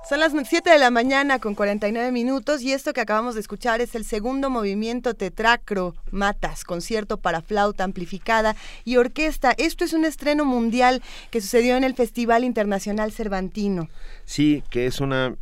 Son 0.07 0.21
las 0.21 0.31
7 0.31 0.69
de 0.69 0.77
la 0.77 0.89
mañana 0.89 1.39
con 1.39 1.53
49 1.53 2.13
minutos 2.13 2.61
y 2.61 2.71
esto 2.71 2.93
que 2.93 3.01
acabamos 3.01 3.35
de 3.35 3.41
escuchar 3.41 3.81
es 3.81 3.95
el 3.95 4.05
segundo 4.05 4.49
movimiento 4.49 5.15
tetracro 5.15 5.95
Matas, 6.11 6.63
concierto 6.63 7.17
para 7.17 7.41
flauta 7.41 7.83
amplificada 7.83 8.55
y 8.85 8.95
orquesta. 8.95 9.53
Esto 9.57 9.83
es 9.83 9.91
un 9.91 10.05
estreno 10.05 10.45
mundial 10.45 11.03
que 11.29 11.41
sucedió 11.41 11.75
en 11.75 11.83
el 11.83 11.93
Festival 11.93 12.45
Internacional 12.45 13.11
Cervantino. 13.11 13.89
Sí, 14.23 14.63
que 14.69 14.85
es 14.85 15.01
una 15.01 15.35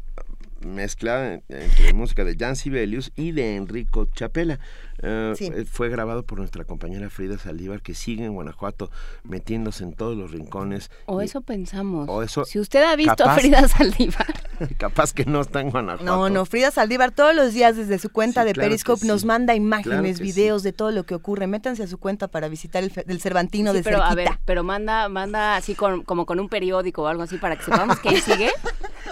mezcla 0.65 1.39
entre 1.49 1.93
música 1.93 2.23
de 2.23 2.35
Jan 2.37 2.55
Sibelius 2.55 3.11
y 3.15 3.31
de 3.31 3.55
Enrico 3.55 4.05
Chapela. 4.13 4.59
Eh, 5.03 5.33
Sí. 5.37 5.45
eh, 5.53 5.65
Fue 5.69 5.89
grabado 5.89 6.23
por 6.23 6.39
nuestra 6.39 6.63
compañera 6.63 7.09
Frida 7.11 7.37
Saldívar, 7.37 7.81
que 7.81 7.93
sigue 7.93 8.25
en 8.25 8.33
Guanajuato 8.33 8.89
metiéndose 9.23 9.83
en 9.83 9.93
todos 9.93 10.17
los 10.17 10.31
rincones. 10.31 10.89
O 11.05 11.21
y 11.21 11.25
eso 11.25 11.41
pensamos. 11.41 12.07
O 12.09 12.23
eso- 12.23 12.45
si 12.45 12.59
usted 12.59 12.81
ha 12.83 12.95
visto 12.95 13.11
a 13.11 13.15
capaz- 13.15 13.35
Frida 13.39 13.67
Saldívar, 13.67 14.25
capaz 14.79 15.13
que 15.13 15.25
no 15.25 15.41
está 15.41 15.61
en 15.61 15.69
Guanajuato. 15.69 16.03
No, 16.03 16.29
no, 16.29 16.45
Frida 16.45 16.71
Saldívar 16.71 17.11
todos 17.11 17.35
los 17.35 17.53
días 17.53 17.75
desde 17.75 17.99
su 17.99 18.09
cuenta 18.09 18.41
Sí, 18.41 18.47
de 18.47 18.53
claro 18.53 18.69
Periscope 18.69 19.01
sí. 19.01 19.07
nos 19.07 19.23
manda 19.25 19.53
imágenes, 19.53 20.19
videos 20.19 20.63
de 20.63 20.73
todo 20.73 20.89
lo 20.91 21.03
que 21.05 21.13
ocurre. 21.13 21.45
Métanse 21.45 21.83
a 21.83 21.87
su 21.87 21.99
cuenta 21.99 22.27
para 22.27 22.47
visitar 22.47 22.83
el, 22.83 22.91
el 23.07 23.21
Cervantino 23.21 23.71
Sí, 23.71 23.77
de 23.77 23.83
pero 23.83 24.01
a 24.01 24.15
ver, 24.15 24.29
pero 24.45 24.63
manda, 24.63 25.07
manda 25.09 25.55
así 25.57 25.75
con, 25.75 26.03
como 26.03 26.25
con 26.25 26.39
un 26.39 26.49
periódico 26.49 27.03
o 27.03 27.07
algo 27.07 27.21
así 27.21 27.37
para 27.37 27.55
que 27.55 27.63
sepamos 27.65 27.99
que 27.99 28.09
ahí 28.09 28.21
sigue. 28.21 28.49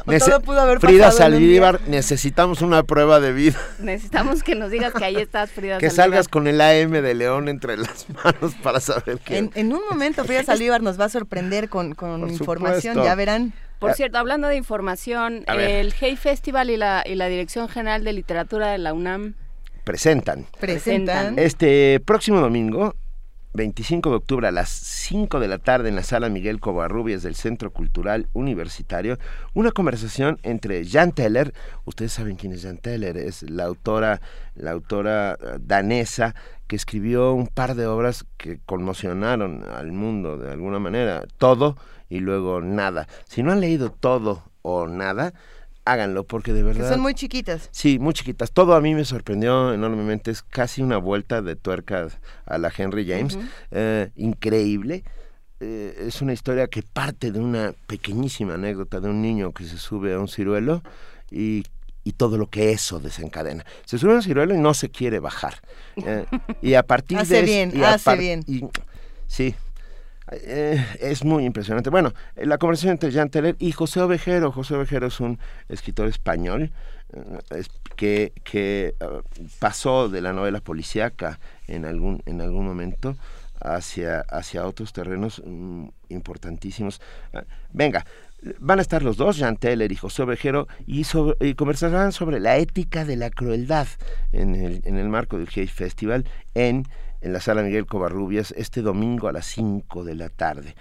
O 0.06 0.18
todo 0.18 0.42
pudo 0.42 0.62
haber 0.62 0.80
Frida. 0.80 1.12
Saldívar, 1.12 1.82
necesitamos 1.88 2.62
una 2.62 2.84
prueba 2.84 3.20
de 3.20 3.34
vida. 3.34 3.60
Necesitamos 3.80 4.44
que 4.44 4.56
nos 4.56 4.72
digas 4.72 4.94
que 4.94 5.06
ahí 5.06 5.16
estás, 5.16 5.52
Frida 5.52 5.78
Que 5.78 5.90
Saldívar. 5.90 6.06
salgas 6.06 6.28
con 6.28 6.48
el 6.48 6.62
AM 6.62 6.92
de 6.92 7.14
León 7.14 7.50
entre 7.50 7.78
las 7.78 8.08
manos 8.24 8.56
para 8.62 8.80
saber 8.80 9.20
que... 9.20 9.38
En, 9.38 9.52
en 9.56 9.74
un 9.74 9.82
momento 9.90 10.24
Frida 10.26 10.44
Saldívar 10.44 10.82
nos 10.82 11.00
va 11.00 11.06
a 11.06 11.10
sorprender 11.10 11.70
con, 11.70 11.96
información, 12.30 13.04
ya 13.04 13.16
verán. 13.16 13.54
Por 13.80 13.94
cierto, 13.94 14.18
hablando 14.18 14.48
de 14.48 14.56
información, 14.56 15.44
el 15.48 15.94
Hey 16.00 16.16
Festival 16.16 16.70
y 16.70 16.78
la, 16.78 17.04
y 17.06 17.16
la 17.16 17.28
Dirección 17.28 17.70
General 17.70 18.04
de 18.04 18.14
Literatura 18.14 18.72
de 18.72 18.78
la 18.78 18.94
UNAM 18.94 19.36
Presentan. 19.86 20.48
Presentan. 20.60 21.38
Este 21.38 22.00
próximo 22.00 22.40
domingo, 22.42 22.96
25 23.56 24.10
de 24.10 24.16
octubre 24.16 24.48
a 24.48 24.52
las 24.52 24.70
5 24.70 25.40
de 25.40 25.48
la 25.48 25.58
tarde 25.58 25.90
en 25.90 25.96
la 25.96 26.04
sala 26.04 26.30
Miguel 26.30 26.60
Covarrubias 26.60 27.24
del 27.24 27.36
Centro 27.36 27.72
Cultural 27.72 28.28
Universitario, 28.34 29.18
una 29.54 29.72
conversación 29.72 30.40
entre 30.44 30.86
Jan 30.86 31.14
Teller, 31.14 31.54
ustedes 31.86 32.14
saben 32.14 32.36
quién 32.36 32.54
es 32.54 32.64
Jan 32.64 32.78
Teller, 32.78 33.18
es 33.18 33.44
la 33.44 33.64
autora, 33.64 34.22
la 34.56 34.72
autora 34.72 35.34
eh, 35.34 35.58
danesa 35.60 36.36
que 36.68 36.76
escribió 36.76 37.34
un 37.34 37.48
par 37.48 37.76
de 37.76 37.88
obras 37.88 38.26
que 38.38 38.60
conmocionaron 38.66 39.64
al 39.64 39.92
mundo 39.92 40.38
de 40.38 40.52
alguna 40.52 40.80
manera, 40.80 41.24
todo 41.38 41.78
y 42.10 42.20
luego 42.20 42.62
nada. 42.62 43.08
Si 43.26 43.44
no 43.44 43.52
han 43.52 43.62
leído 43.62 43.92
todo 43.92 44.44
o 44.62 44.88
nada, 44.88 45.34
háganlo 45.86 46.24
porque 46.26 46.52
de 46.52 46.60
Que 46.60 46.66
verdad 46.66 46.90
son 46.92 47.00
muy 47.00 47.14
chiquitas. 47.14 47.70
Sí, 47.72 48.00
muy 48.00 48.14
chiquitas. 48.14 48.52
Todo 48.52 48.74
a 48.76 48.82
mí 48.82 48.94
me 48.94 49.06
sorprendió 49.06 49.74
enormemente. 49.74 50.32
Es 50.32 50.42
casi 50.42 50.82
una 50.82 50.98
vuelta 50.98 51.42
de 51.42 51.56
tuerca 51.56 52.08
a 52.46 52.58
la 52.58 52.72
Henry 52.76 53.08
James. 53.08 53.38
Eh, 53.72 54.10
increíble. 54.16 55.04
Eh, 55.62 56.06
es 56.08 56.22
una 56.22 56.34
historia 56.34 56.68
que 56.68 56.84
parte 56.84 57.32
de 57.32 57.40
una 57.40 57.74
pequeñísima 57.88 58.56
anécdota 58.56 59.00
de 59.00 59.10
un 59.10 59.22
niño 59.22 59.54
que 59.54 59.64
se 59.64 59.78
sube 59.78 60.14
a 60.14 60.20
un 60.20 60.28
ciruelo 60.28 60.84
y, 61.32 61.64
y 62.04 62.12
todo 62.14 62.38
lo 62.38 62.48
que 62.50 62.72
eso 62.72 63.00
desencadena. 63.00 63.66
Se 63.86 63.98
sube 63.98 64.12
a 64.14 64.16
un 64.16 64.24
ciruelo 64.24 64.54
y 64.54 64.58
no 64.58 64.74
se 64.74 64.90
quiere 64.90 65.20
bajar. 65.20 65.62
Eh, 65.96 66.26
y 66.62 66.74
a 66.74 66.84
partir 66.84 67.18
Hace 67.20 67.36
de... 67.36 67.42
bien, 67.44 67.72
y 67.74 67.84
a 67.84 67.94
hace 67.94 68.18
bien. 68.18 68.44
sí. 69.28 69.56
Eh, 70.32 70.84
es 71.00 71.24
muy 71.24 71.46
impresionante. 71.46 71.90
Bueno, 71.90 72.14
eh, 72.36 72.46
la 72.46 72.58
conversación 72.58 72.94
entre 72.94 73.12
Jean 73.12 73.30
Teller 73.30 73.56
y 73.60 73.72
José 73.72 74.02
Ovejero. 74.02 74.52
José 74.52 74.76
Ovejero 74.76 75.08
es 75.08 75.20
un 75.20 75.38
escritor 75.70 76.08
español 76.08 76.72
eh, 77.52 77.64
que, 77.96 78.34
que 78.44 78.96
pasó 79.60 80.10
de 80.10 80.22
la 80.22 80.34
novela 80.34 80.62
policíaca 80.62 81.40
en 81.68 81.86
algún, 81.86 82.22
en 82.26 82.42
algún 82.42 82.66
momento 82.66 83.16
hacia, 83.62 84.22
hacia 84.22 84.66
otros 84.66 84.94
terrenos 84.94 85.42
mm, 85.46 85.86
importantísimos. 86.10 87.02
Ah, 87.34 87.44
venga, 87.72 88.06
van 88.60 88.80
a 88.80 88.82
estar 88.82 89.02
los 89.04 89.18
dos, 89.18 89.38
Jean 89.38 89.58
Teller 89.58 89.92
y 89.92 89.96
José 89.96 90.24
Ovejero, 90.24 90.68
y, 90.88 91.04
sobre- 91.04 91.56
conversarán 91.56 92.12
sobre 92.12 92.40
la 92.40 92.58
ética 92.58 93.06
de 93.06 93.16
la 93.16 93.30
crueldad 93.30 93.88
en 94.32 94.56
el, 94.56 94.82
en 94.86 94.98
el 94.98 95.08
marco 95.08 95.38
del 95.38 95.48
Hay 95.56 95.68
Festival 95.68 96.26
en 96.54 96.86
en 97.22 97.34
la 97.34 97.40
sala 97.40 97.64
Miguel 97.64 97.86
Covarrubias 97.86 98.54
este 98.58 98.82
domingo 98.82 99.28
a 99.28 99.32
las 99.32 99.46
5 99.48 100.04
de 100.04 100.16
la 100.16 100.30
tarde. 100.30 100.76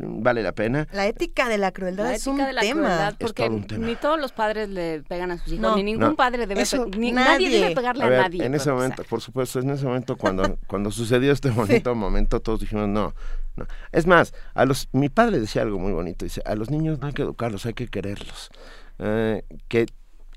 Vale 0.00 0.42
la 0.42 0.52
pena. 0.52 0.86
La 0.92 1.06
ética 1.06 1.48
de 1.48 1.58
la 1.58 1.72
crueldad 1.72 2.12
es 2.12 2.26
un 2.26 2.38
tema. 2.60 3.14
porque 3.18 3.48
ni 3.48 3.96
todos 3.96 4.20
los 4.20 4.32
padres 4.32 4.68
le 4.68 5.02
pegan 5.02 5.30
a 5.30 5.38
sus 5.38 5.52
hijos, 5.54 5.76
ni 5.76 5.82
ningún 5.82 6.14
padre 6.14 6.46
debe 6.46 6.62
ni 6.96 7.12
nadie. 7.12 7.50
debe 7.50 7.74
pegarle 7.74 8.04
a, 8.04 8.10
nadie. 8.10 8.44
En 8.44 8.54
ese 8.54 8.70
momento, 8.70 9.02
por 9.04 9.20
supuesto, 9.20 9.58
en 9.60 9.70
ese 9.70 9.84
momento 9.84 10.16
cuando 10.16 10.58
cuando 10.66 10.90
sucedió 10.90 11.32
este 11.32 11.50
bonito 11.50 11.94
momento 11.94 12.40
todos 12.40 12.60
dijimos 12.60 12.88
no, 12.88 13.14
no. 13.56 13.66
Es 13.90 14.06
más, 14.06 14.34
a 14.54 14.64
los 14.64 14.88
mi 14.92 15.08
padre 15.08 15.40
decía 15.40 15.62
algo 15.62 15.78
muy 15.78 15.92
bonito, 15.92 16.24
dice, 16.24 16.42
a 16.44 16.54
los 16.54 16.70
niños 16.70 17.00
no 17.00 17.08
hay 17.08 17.12
que 17.12 17.22
educarlos, 17.22 17.66
hay 17.66 17.74
que 17.74 17.88
quererlos. 17.88 18.50
Eh, 19.00 19.42
que 19.68 19.86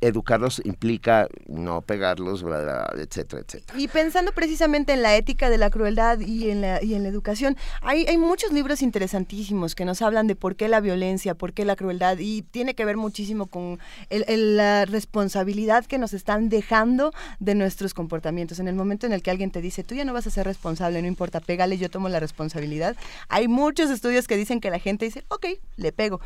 educarlos 0.02 0.62
implica 0.66 1.28
no 1.47 1.82
pegarlos, 1.82 2.43
etcétera, 2.43 3.43
etcétera. 3.47 3.80
Y 3.80 3.88
pensando 3.88 4.32
precisamente 4.32 4.93
en 4.93 5.04
la 5.04 5.16
ética 5.16 5.49
de 5.49 5.60
la 5.60 5.70
crueldad 5.70 6.20
y 6.20 6.49
en 6.49 6.62
la, 6.62 6.84
y 6.84 6.95
en 6.95 7.04
la 7.04 7.10
educación, 7.10 7.56
hay, 7.82 8.06
hay 8.08 8.18
muchos 8.18 8.52
libros 8.52 8.82
interesantísimos 8.82 9.76
que 9.76 9.86
nos 9.86 10.02
hablan 10.02 10.26
de 10.26 10.36
por 10.36 10.56
qué 10.56 10.68
la 10.68 10.80
violencia, 10.80 11.36
por 11.36 11.54
qué 11.54 11.66
la 11.66 11.76
crueldad, 11.76 12.18
y 12.20 12.41
tiene 12.41 12.74
que 12.74 12.84
ver 12.84 12.97
muchísimo 12.97 13.45
con 13.45 13.80
la 14.10 14.86
responsabilidad 14.86 15.86
que 15.86 15.99
nos 15.99 16.14
están 16.14 16.49
dejando 16.49 17.14
de 17.39 17.54
nuestros 17.54 17.93
comportamientos. 17.93 18.60
En 18.60 18.68
el 18.68 18.76
momento 18.76 19.06
en 19.06 19.14
el 19.14 19.22
que 19.22 19.30
alguien 19.30 19.52
te 19.52 19.62
dice, 19.62 19.84
tú 19.84 19.93
ya 19.93 20.04
no 20.04 20.14
vas 20.14 20.26
a 20.26 20.32
ser 20.32 20.47
responsable, 20.47 21.02
no 21.02 21.08
importa, 21.08 21.39
pégale, 21.39 21.78
yo 21.78 21.89
tomo 21.89 22.10
la 22.10 22.20
responsabilidad. 22.20 22.95
Hay 23.30 23.47
muchos 23.47 23.91
estudios 23.91 24.28
que 24.28 24.36
dicen 24.36 24.60
que 24.60 24.72
la 24.72 24.80
gente 24.80 25.06
dice, 25.06 25.24
ok, 25.28 25.45
le 25.78 25.91
pego. 25.91 26.22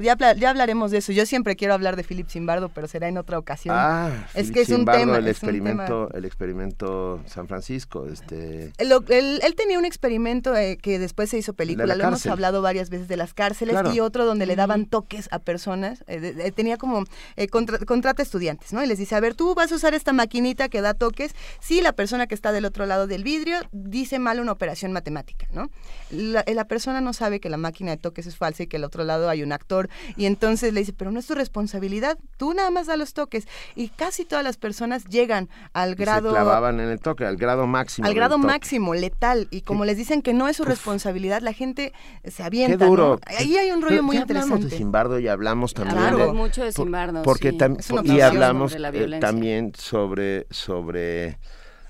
ya, 0.00 0.16
ya 0.34 0.50
hablaremos 0.50 0.90
de 0.90 0.98
eso. 0.98 1.12
Yo 1.12 1.26
siempre 1.26 1.54
quiero 1.54 1.74
hablar 1.74 1.94
de 1.94 2.02
Philip 2.02 2.28
Zimbardo, 2.28 2.68
pero 2.68 2.88
será 2.88 3.08
en 3.08 3.19
otra 3.20 3.38
ocasión. 3.38 3.74
Ah, 3.78 4.26
es 4.34 4.50
que 4.50 4.62
es 4.62 4.68
un 4.70 4.84
tema. 4.84 5.18
El 5.18 5.28
experimento, 5.28 6.10
el 6.12 6.24
experimento 6.24 7.20
San 7.26 7.46
Francisco. 7.46 8.06
Este... 8.06 8.72
Él, 8.78 9.54
tenía 9.56 9.78
un 9.78 9.84
experimento 9.84 10.56
eh, 10.56 10.78
que 10.80 10.98
después 10.98 11.30
se 11.30 11.38
hizo 11.38 11.52
película. 11.52 11.94
Lo 11.96 12.04
hemos 12.04 12.26
hablado 12.26 12.62
varias 12.62 12.90
veces 12.90 13.08
de 13.08 13.16
las 13.16 13.34
cárceles 13.34 13.76
y 13.92 14.00
otro 14.00 14.24
donde 14.24 14.46
le 14.46 14.56
daban 14.56 14.86
toques 14.86 15.28
a 15.30 15.38
personas. 15.38 16.04
Eh, 16.06 16.52
tenía 16.54 16.76
como 16.76 17.04
eh, 17.36 17.48
contrata 17.48 18.22
estudiantes, 18.22 18.72
¿no? 18.72 18.82
Y 18.82 18.86
les 18.86 18.98
dice, 18.98 19.14
a 19.14 19.20
ver, 19.20 19.34
tú 19.34 19.54
vas 19.54 19.72
a 19.72 19.74
usar 19.76 19.94
esta 19.94 20.12
maquinita 20.12 20.68
que 20.68 20.80
da 20.80 20.94
toques 20.94 21.34
si 21.60 21.80
la 21.80 21.92
persona 21.92 22.26
que 22.26 22.34
está 22.34 22.52
del 22.52 22.64
otro 22.64 22.86
lado 22.86 23.06
del 23.06 23.24
vidrio 23.24 23.58
dice 23.72 24.18
mal 24.18 24.40
una 24.40 24.52
operación 24.52 24.92
matemática, 24.92 25.46
¿no? 25.52 25.70
La, 26.10 26.44
la 26.46 26.64
persona 26.66 27.00
no 27.00 27.12
sabe 27.12 27.40
que 27.40 27.48
la 27.48 27.56
máquina 27.56 27.90
de 27.92 27.96
toques 27.96 28.26
es 28.26 28.36
falsa 28.36 28.62
y 28.62 28.66
que 28.66 28.76
al 28.76 28.84
otro 28.84 29.04
lado 29.04 29.28
hay 29.28 29.42
un 29.42 29.52
actor 29.52 29.88
y 30.16 30.26
entonces 30.26 30.72
le 30.72 30.80
dice, 30.80 30.92
pero 30.92 31.10
no 31.10 31.20
es 31.20 31.26
tu 31.26 31.34
responsabilidad, 31.34 32.18
tú 32.36 32.54
nada 32.54 32.70
más 32.70 32.86
da 32.86 32.96
los 32.96 33.09
toques. 33.14 33.46
Y 33.74 33.88
casi 33.88 34.24
todas 34.24 34.44
las 34.44 34.56
personas 34.56 35.04
llegan 35.06 35.48
al 35.72 35.94
grado... 35.94 36.30
Se 36.30 36.36
clavaban 36.36 36.80
en 36.80 36.88
el 36.88 37.00
toque, 37.00 37.24
al 37.24 37.36
grado 37.36 37.66
máximo. 37.66 38.06
Al 38.06 38.14
grado 38.14 38.38
máximo, 38.38 38.94
letal. 38.94 39.48
Y 39.50 39.62
como 39.62 39.84
les 39.84 39.96
dicen 39.96 40.22
que 40.22 40.34
no 40.34 40.48
es 40.48 40.56
su 40.56 40.64
responsabilidad, 40.64 41.42
la 41.42 41.52
gente 41.52 41.92
se 42.24 42.42
avienta. 42.42 42.78
Qué 42.78 42.84
duro. 42.84 43.20
Ahí 43.26 43.56
hay 43.56 43.70
un 43.70 43.82
rollo 43.82 44.02
muy 44.02 44.16
interesante. 44.16 44.54
Hablamos 44.54 44.70
de 44.70 44.76
Simbardo 44.76 45.18
y 45.18 45.28
hablamos 45.28 45.74
también 45.74 45.96
claro, 45.96 46.34
mucho 46.34 46.64
de 46.64 46.72
Simbardo, 46.72 47.22
porque 47.22 47.56
y 48.04 48.20
hablamos 48.20 48.74
eh, 48.74 49.18
también 49.20 49.72
sobre 49.76 50.46
sobre 50.50 51.38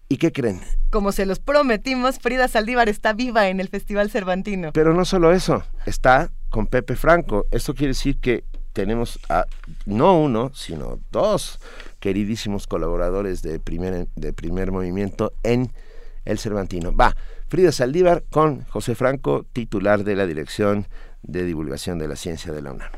¿Y 0.09 0.19
qué 0.19 0.31
creen? 0.31 0.61
Como 0.91 1.11
se 1.11 1.27
los 1.27 1.41
prometimos, 1.41 2.19
Frida 2.19 2.47
Saldívar 2.47 2.89
está 2.89 3.13
viva 3.13 3.49
en 3.49 3.61
el 3.61 3.69
Festival 3.69 4.11
Cervantino. 4.11 4.73
Pero 4.73 4.95
no 4.95 5.05
solo 5.05 5.33
eso, 5.33 5.65
está 5.85 6.31
con 6.49 6.69
Pepe 6.69 6.95
Franco. 6.95 7.47
Esto 7.51 7.75
quiere 7.75 7.89
decir 7.89 8.19
que 8.21 8.45
tenemos 8.73 9.19
a 9.29 9.47
no 9.85 10.21
uno, 10.21 10.53
sino 10.55 11.01
dos 11.11 11.59
queridísimos 11.99 12.67
colaboradores 12.67 13.43
de 13.43 13.59
primer, 13.59 14.07
de 14.15 14.33
primer 14.33 14.71
movimiento 14.71 15.33
en 15.43 15.73
el 16.25 16.39
Cervantino. 16.39 16.95
Va, 16.95 17.17
Frida 17.49 17.73
Saldívar 17.73 18.23
con 18.31 18.65
José 18.65 18.95
Franco, 18.95 19.45
titular 19.53 20.05
de 20.05 20.15
la 20.15 20.27
Dirección 20.27 20.87
de 21.23 21.45
Divulgación 21.45 21.99
de 21.99 22.09
la 22.09 22.17
Ciencia 22.17 22.53
de 22.53 22.63
la 22.63 22.73
UNAM. 22.73 22.91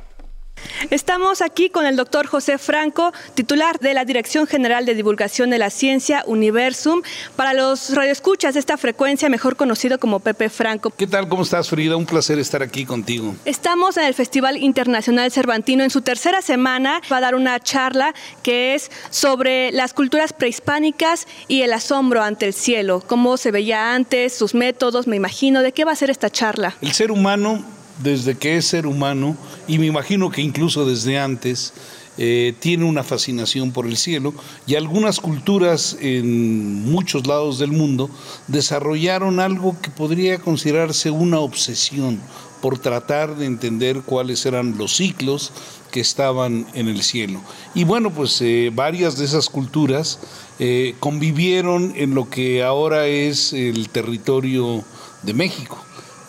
Estamos 0.91 1.43
aquí 1.43 1.71
con 1.71 1.87
el 1.87 1.97
doctor 1.97 2.27
José 2.27 2.57
Franco, 2.57 3.13
titular 3.35 3.79
de 3.81 3.95
la 3.95 4.05
Dirección 4.05 4.47
General 4.47 4.87
de 4.87 4.95
Divulgación 4.95 5.51
de 5.51 5.59
la 5.59 5.71
Ciencia, 5.71 6.23
Universum. 6.27 7.03
Para 7.37 7.53
los 7.53 7.95
radioescuchas 7.95 8.55
de 8.55 8.61
esta 8.61 8.77
frecuencia, 8.77 9.29
mejor 9.29 9.57
conocido 9.57 9.99
como 9.99 10.21
Pepe 10.21 10.49
Franco. 10.49 10.91
¿Qué 10.91 11.07
tal? 11.07 11.29
¿Cómo 11.29 11.43
estás, 11.43 11.69
Frida? 11.69 11.97
Un 11.97 12.07
placer 12.07 12.39
estar 12.39 12.63
aquí 12.63 12.85
contigo. 12.85 13.35
Estamos 13.45 13.97
en 13.97 14.05
el 14.05 14.15
Festival 14.15 14.57
Internacional 14.57 15.31
Cervantino. 15.31 15.85
En 15.85 15.91
su 15.91 16.03
tercera 16.03 16.43
semana 16.43 17.01
va 17.11 17.19
a 17.19 17.21
dar 17.21 17.35
una 17.35 17.59
charla 17.61 18.15
que 18.43 18.75
es 18.75 18.91
sobre 19.11 19.73
las 19.73 19.93
culturas 19.93 20.33
prehispánicas 20.33 21.27
y 21.49 21.63
el 21.63 21.73
asombro 21.73 22.23
ante 22.23 22.47
el 22.47 22.55
cielo. 22.55 23.03
Cómo 23.07 23.37
se 23.37 23.51
veía 23.51 23.95
antes, 23.95 24.33
sus 24.33 24.55
métodos, 24.55 25.07
me 25.07 25.17
imagino. 25.17 25.63
¿De 25.63 25.73
qué 25.73 25.85
va 25.85 25.93
a 25.93 25.97
ser 25.97 26.11
esta 26.11 26.31
charla? 26.31 26.77
El 26.81 26.93
ser 26.93 27.11
humano 27.11 27.78
desde 28.03 28.37
que 28.37 28.57
es 28.57 28.67
ser 28.67 28.87
humano, 28.87 29.37
y 29.67 29.79
me 29.79 29.87
imagino 29.87 30.31
que 30.31 30.43
incluso 30.43 30.85
desde 30.85 31.19
antes, 31.19 31.73
eh, 32.21 32.53
tiene 32.59 32.85
una 32.85 33.05
fascinación 33.05 33.71
por 33.71 33.87
el 33.87 33.97
cielo 33.97 34.35
y 34.67 34.75
algunas 34.75 35.21
culturas 35.21 35.97
en 36.01 36.85
muchos 36.91 37.29
lados 37.29 37.61
del 37.61 37.71
mundo 37.71 38.11
desarrollaron 38.49 39.39
algo 39.39 39.77
que 39.81 39.91
podría 39.91 40.41
considerarse 40.41 41.13
una 41.13 41.39
obsesión 41.39 42.19
por 42.61 42.81
tratar 42.81 43.37
de 43.37 43.47
entender 43.47 44.03
cuáles 44.05 44.45
eran 44.47 44.77
los 44.77 44.97
ciclos 44.97 45.53
que 45.93 46.01
estaban 46.01 46.67
en 46.75 46.89
el 46.89 47.03
cielo. 47.03 47.41
Y 47.73 47.85
bueno, 47.85 48.13
pues 48.13 48.41
eh, 48.41 48.73
varias 48.75 49.17
de 49.17 49.25
esas 49.25 49.49
culturas 49.49 50.19
eh, 50.59 50.97
convivieron 50.99 51.93
en 51.95 52.17
lo 52.17 52.29
que 52.29 52.65
ahora 52.65 53.07
es 53.07 53.53
el 53.53 53.91
territorio 53.91 54.83
de 55.23 55.35
México. 55.35 55.79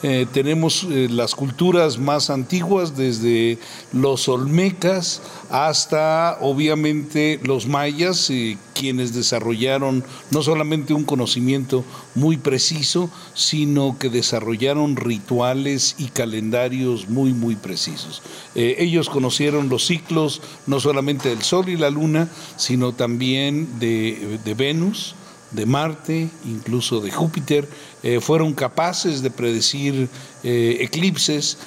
Eh, 0.02 0.26
tenemos 0.32 0.88
eh, 0.89 1.10
las 1.10 1.36
culturas 1.36 1.97
más 1.97 2.30
antiguas, 2.30 2.95
desde 2.95 3.58
los 3.91 4.30
olmecas 4.30 5.22
hasta 5.50 6.38
obviamente 6.39 7.38
los 7.43 7.68
mayas, 7.68 8.30
eh, 8.30 8.58
quienes 8.74 9.14
desarrollaron 9.14 10.06
no 10.32 10.41
solamente 10.41 10.93
un 10.93 11.04
conocimiento 11.04 11.84
muy 12.16 12.38
preciso, 12.38 13.10
sino 13.34 13.97
que 14.00 14.10
desarrollaron 14.10 14.95
rituales 14.95 15.95
y 15.97 16.06
calendarios 16.06 17.10
muy, 17.10 17.34
muy 17.34 17.58
precisos. 17.58 18.22
ellos 18.56 19.10
conocieron 19.10 19.68
los 19.68 19.86
ciclos 19.86 20.41
no 20.66 20.80
solamente 20.80 21.28
del 21.28 21.41
Sol 21.41 21.68
y 21.68 21.76
la 21.76 21.89
Luna, 21.89 22.30
sino 22.56 22.93
también 22.93 23.80
de, 23.80 24.39
de 24.45 24.54
Venus, 24.54 25.16
de 25.52 25.66
Marte, 25.66 26.30
incluso 26.45 27.02
de 27.02 27.12
Júpiter, 27.12 27.68
eh, 28.04 28.20
fueron 28.20 28.54
capaces 28.54 29.22
de 29.22 29.32
predecir 29.32 30.10
eh, 30.43 30.78
eclipses. 30.82 31.58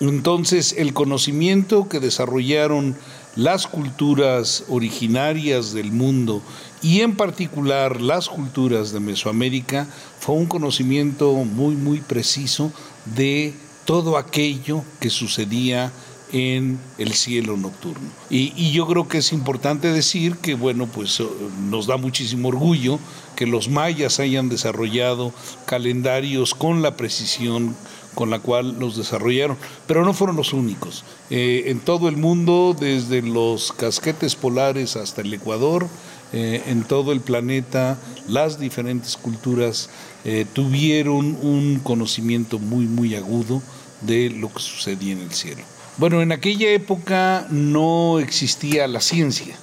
Entonces, 0.00 0.74
el 0.78 0.92
conocimiento 0.92 1.88
que 1.88 2.00
desarrollaron 2.00 2.96
las 3.36 3.66
culturas 3.66 4.64
originarias 4.68 5.72
del 5.72 5.92
mundo 5.92 6.42
y 6.82 7.00
en 7.00 7.14
particular 7.16 8.00
las 8.00 8.28
culturas 8.28 8.92
de 8.92 9.00
Mesoamérica 9.00 9.86
fue 10.18 10.34
un 10.34 10.46
conocimiento 10.46 11.32
muy, 11.32 11.76
muy 11.76 12.00
preciso 12.00 12.72
de 13.14 13.54
todo 13.84 14.16
aquello 14.16 14.84
que 14.98 15.10
sucedía 15.10 15.86
en 15.86 15.92
el 16.32 17.12
cielo 17.12 17.56
nocturno. 17.56 18.08
Y, 18.28 18.70
yo 18.72 18.86
creo 18.86 19.08
que 19.08 19.18
es 19.18 19.32
importante 19.32 19.92
decir 19.92 20.36
que, 20.36 20.54
bueno, 20.54 20.86
pues 20.86 21.20
oh, 21.20 21.30
nos 21.68 21.86
da 21.86 21.96
muchísimo 21.96 22.48
orgullo 22.48 22.98
que 23.36 23.46
los 23.46 23.68
mayas 23.68 24.20
hayan 24.20 24.48
desarrollado 24.48 25.32
calendarios 25.66 26.54
con 26.54 26.82
la 26.82 26.96
precisión 26.96 27.74
con 28.14 28.28
la 28.28 28.40
cual 28.40 28.76
los 28.78 28.96
desarrollaron, 28.96 29.56
pero 29.86 30.04
no 30.04 30.12
fueron 30.12 30.36
los 30.36 30.52
únicos. 30.52 31.04
Eh, 31.30 31.64
en 31.66 31.78
todo 31.80 32.08
el 32.08 32.16
mundo, 32.16 32.76
desde 32.78 33.22
los 33.22 33.72
casquetes 33.72 34.34
polares 34.34 34.96
hasta 34.96 35.22
el 35.22 35.32
Ecuador, 35.32 35.86
eh, 36.32 36.62
en 36.66 36.84
todo 36.84 37.12
el 37.12 37.20
planeta, 37.20 37.98
las 38.28 38.58
diferentes 38.58 39.16
culturas 39.16 39.90
eh, 40.24 40.46
tuvieron 40.52 41.38
un 41.42 41.80
conocimiento 41.82 42.58
muy, 42.58 42.86
muy 42.86 43.14
agudo 43.14 43.62
de 44.00 44.30
lo 44.30 44.52
que 44.52 44.60
sucedía 44.60 45.12
en 45.12 45.20
el 45.20 45.32
cielo. 45.32 45.62
Bueno, 46.00 46.22
en 46.22 46.32
aquella 46.32 46.70
época 46.70 47.46
no 47.50 48.20
existía 48.20 48.88
la 48.88 49.02
ciencia. 49.02 49.54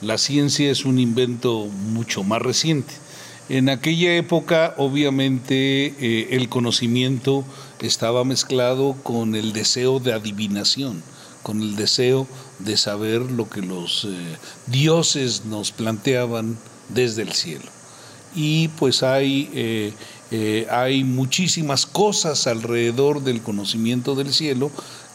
La 0.00 0.18
ciencia 0.18 0.70
es 0.70 0.84
un 0.84 1.00
invento 1.00 1.66
mucho 1.66 2.22
más 2.22 2.40
reciente. 2.40 2.94
En 3.48 3.68
aquella 3.68 4.14
época, 4.14 4.76
obviamente, 4.76 5.86
eh, 5.98 6.28
el 6.30 6.48
conocimiento 6.48 7.44
estaba 7.80 8.22
mezclado 8.22 8.94
con 9.02 9.34
el 9.34 9.52
deseo 9.52 9.98
de 9.98 10.12
adivinación, 10.12 11.02
con 11.42 11.60
el 11.60 11.74
deseo 11.74 12.28
de 12.60 12.76
saber 12.76 13.22
lo 13.22 13.50
que 13.50 13.60
los 13.60 14.04
eh, 14.04 14.36
dioses 14.68 15.44
nos 15.46 15.72
planteaban 15.72 16.56
desde 16.88 17.22
el 17.22 17.32
cielo. 17.32 17.66
Y 18.32 18.68
pues 18.78 19.02
hay, 19.02 19.50
eh, 20.30 20.68
hay 20.70 21.02
muchísimas 21.02 21.84
cosas 21.84 22.46
alrededor 22.46 23.24
del 23.24 23.42
conocimiento 23.42 24.14
del 24.14 24.32
cielo 24.32 24.70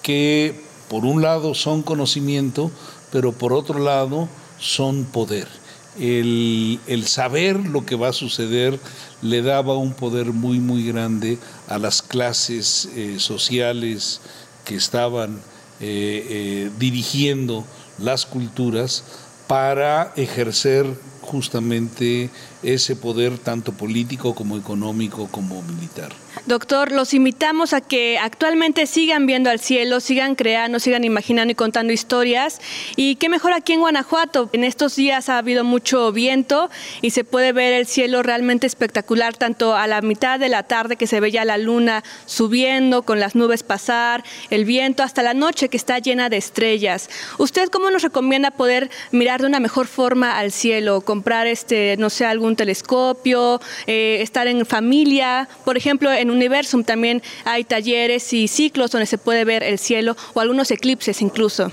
que 0.05 0.64
por 0.89 1.05
un 1.05 1.21
lado 1.21 1.53
son 1.53 1.81
conocimiento, 1.81 2.71
pero 3.11 3.31
por 3.31 3.53
otro 3.53 3.79
lado 3.79 4.27
son 4.59 5.05
poder. 5.05 5.47
El, 5.99 6.79
saber 7.05 7.55
lo 7.67 7.85
que 7.85 7.95
va 7.95 8.09
a 8.09 8.13
suceder 8.13 8.77
le 9.21 9.41
daba 9.41 9.77
un 9.77 9.93
poder 9.93 10.33
muy, 10.33 10.59
muy 10.59 10.85
grande 10.85 11.37
a 11.67 11.77
las 11.77 12.01
clases 12.01 12.89
eh, 12.95 13.15
sociales 13.19 14.19
que 14.65 14.75
estaban 14.75 15.35
eh, 15.79 16.27
eh, 16.29 16.71
dirigiendo 16.77 17.65
las 17.97 18.25
culturas 18.25 19.03
para 19.47 20.11
ejercer 20.17 20.85
justamente 21.21 22.29
ese 22.65 22.95
poder 22.95 23.37
tanto 23.37 23.71
político 23.73 24.33
como 24.33 24.57
económico 24.57 25.27
como 25.31 25.61
militar. 25.61 26.11
Doctor, 26.45 26.91
los 26.91 27.13
invitamos 27.13 27.73
a 27.73 27.81
que 27.81 28.19
actualmente 28.19 28.85
sigan 28.87 29.25
viendo 29.25 29.49
al 29.49 29.59
cielo, 29.59 29.99
sigan 29.99 30.35
creando, 30.35 30.79
sigan 30.79 31.03
imaginando 31.03 31.51
y 31.51 31.55
contando 31.55 31.93
historias. 31.93 32.59
Y 32.95 33.15
qué 33.15 33.29
mejor 33.29 33.53
aquí 33.53 33.73
en 33.73 33.79
Guanajuato. 33.79 34.49
En 34.53 34.63
estos 34.63 34.95
días 34.95 35.29
ha 35.29 35.37
habido 35.37 35.63
mucho 35.63 36.11
viento 36.11 36.69
y 37.01 37.11
se 37.11 37.23
puede 37.23 37.51
ver 37.51 37.73
el 37.73 37.87
cielo 37.87 38.21
realmente 38.21 38.67
espectacular, 38.67 39.35
tanto 39.35 39.75
a 39.75 39.87
la 39.87 40.01
mitad 40.01 40.39
de 40.39 40.49
la 40.49 40.63
tarde 40.63 40.97
que 40.97 41.07
se 41.07 41.19
ve 41.19 41.31
ya 41.31 41.45
la 41.45 41.57
luna 41.57 42.03
subiendo, 42.25 43.03
con 43.03 43.19
las 43.19 43.35
nubes 43.35 43.63
pasar, 43.63 44.23
el 44.49 44.65
viento, 44.65 45.03
hasta 45.03 45.23
la 45.23 45.33
noche 45.33 45.69
que 45.69 45.77
está 45.77 45.99
llena 45.99 46.29
de 46.29 46.37
estrellas. 46.37 47.09
¿Usted 47.37 47.69
cómo 47.69 47.89
nos 47.89 48.03
recomienda 48.03 48.51
poder 48.51 48.89
mirar 49.11 49.41
de 49.41 49.47
una 49.47 49.59
mejor 49.59 49.87
forma 49.87 50.37
al 50.37 50.51
cielo? 50.51 51.01
Comprar, 51.01 51.47
este, 51.47 51.95
no 51.97 52.09
sé, 52.09 52.25
algún 52.25 52.54
telescopio, 52.55 53.59
eh, 53.87 54.19
estar 54.21 54.47
en 54.47 54.65
familia, 54.65 55.47
por 55.63 55.77
ejemplo, 55.77 56.11
en 56.11 56.31
Universum 56.31 56.83
también 56.83 57.21
hay 57.43 57.63
talleres 57.63 58.31
y 58.33 58.47
ciclos 58.47 58.91
donde 58.91 59.05
se 59.05 59.17
puede 59.17 59.45
ver 59.45 59.63
el 59.63 59.79
cielo 59.79 60.15
o 60.33 60.39
algunos 60.39 60.71
eclipses 60.71 61.21
incluso. 61.21 61.71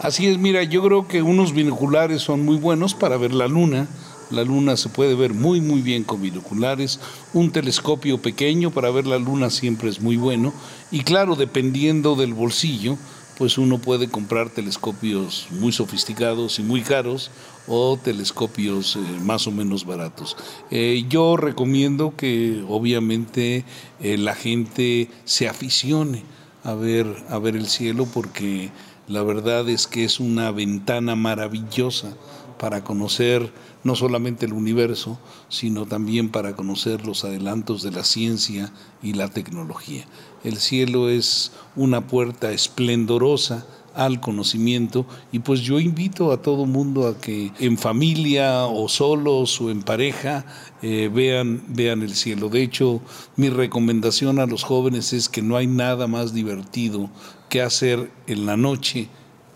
Así 0.00 0.26
es, 0.26 0.38
mira, 0.38 0.62
yo 0.64 0.82
creo 0.82 1.08
que 1.08 1.22
unos 1.22 1.54
binoculares 1.54 2.22
son 2.22 2.44
muy 2.44 2.56
buenos 2.56 2.94
para 2.94 3.16
ver 3.16 3.32
la 3.32 3.48
luna. 3.48 3.86
La 4.30 4.42
luna 4.42 4.76
se 4.76 4.88
puede 4.88 5.14
ver 5.14 5.32
muy 5.32 5.60
muy 5.60 5.80
bien 5.80 6.02
con 6.02 6.20
binoculares. 6.20 6.98
Un 7.32 7.52
telescopio 7.52 8.20
pequeño 8.20 8.70
para 8.70 8.90
ver 8.90 9.06
la 9.06 9.18
luna 9.18 9.50
siempre 9.50 9.88
es 9.88 10.00
muy 10.00 10.16
bueno. 10.16 10.52
Y 10.90 11.04
claro, 11.04 11.36
dependiendo 11.36 12.16
del 12.16 12.34
bolsillo, 12.34 12.98
pues 13.36 13.58
uno 13.58 13.78
puede 13.78 14.08
comprar 14.08 14.50
telescopios 14.50 15.48
muy 15.50 15.72
sofisticados 15.72 16.58
y 16.58 16.62
muy 16.62 16.82
caros 16.82 17.30
o 17.66 17.98
telescopios 18.02 18.96
eh, 18.96 19.00
más 19.22 19.46
o 19.46 19.50
menos 19.50 19.84
baratos. 19.84 20.36
Eh, 20.70 21.04
yo 21.08 21.36
recomiendo 21.36 22.14
que 22.16 22.64
obviamente 22.68 23.64
eh, 24.00 24.18
la 24.18 24.34
gente 24.34 25.08
se 25.24 25.48
aficione 25.48 26.22
a 26.62 26.74
ver, 26.74 27.06
a 27.28 27.38
ver 27.38 27.56
el 27.56 27.66
cielo 27.66 28.06
porque 28.12 28.70
la 29.08 29.22
verdad 29.22 29.68
es 29.68 29.86
que 29.86 30.04
es 30.04 30.20
una 30.20 30.50
ventana 30.50 31.14
maravillosa 31.14 32.14
para 32.58 32.84
conocer 32.84 33.52
no 33.82 33.94
solamente 33.94 34.46
el 34.46 34.54
universo, 34.54 35.18
sino 35.50 35.84
también 35.84 36.30
para 36.30 36.56
conocer 36.56 37.04
los 37.04 37.24
adelantos 37.24 37.82
de 37.82 37.90
la 37.90 38.02
ciencia 38.02 38.72
y 39.02 39.12
la 39.12 39.28
tecnología. 39.28 40.06
El 40.44 40.58
cielo 40.58 41.08
es 41.08 41.52
una 41.74 42.06
puerta 42.06 42.52
esplendorosa 42.52 43.66
al 43.94 44.20
conocimiento 44.20 45.06
y 45.32 45.38
pues 45.38 45.60
yo 45.60 45.78
invito 45.80 46.32
a 46.32 46.42
todo 46.42 46.66
mundo 46.66 47.06
a 47.06 47.18
que 47.18 47.52
en 47.60 47.78
familia 47.78 48.66
o 48.66 48.88
solos 48.88 49.60
o 49.60 49.70
en 49.70 49.82
pareja 49.82 50.44
eh, 50.82 51.08
vean, 51.12 51.62
vean 51.68 52.02
el 52.02 52.14
cielo. 52.14 52.48
De 52.48 52.62
hecho, 52.62 53.00
mi 53.36 53.48
recomendación 53.48 54.38
a 54.38 54.46
los 54.46 54.64
jóvenes 54.64 55.12
es 55.12 55.28
que 55.28 55.42
no 55.42 55.56
hay 55.56 55.66
nada 55.66 56.06
más 56.06 56.34
divertido 56.34 57.08
que 57.48 57.62
hacer 57.62 58.10
en 58.26 58.46
la 58.46 58.56
noche 58.56 59.08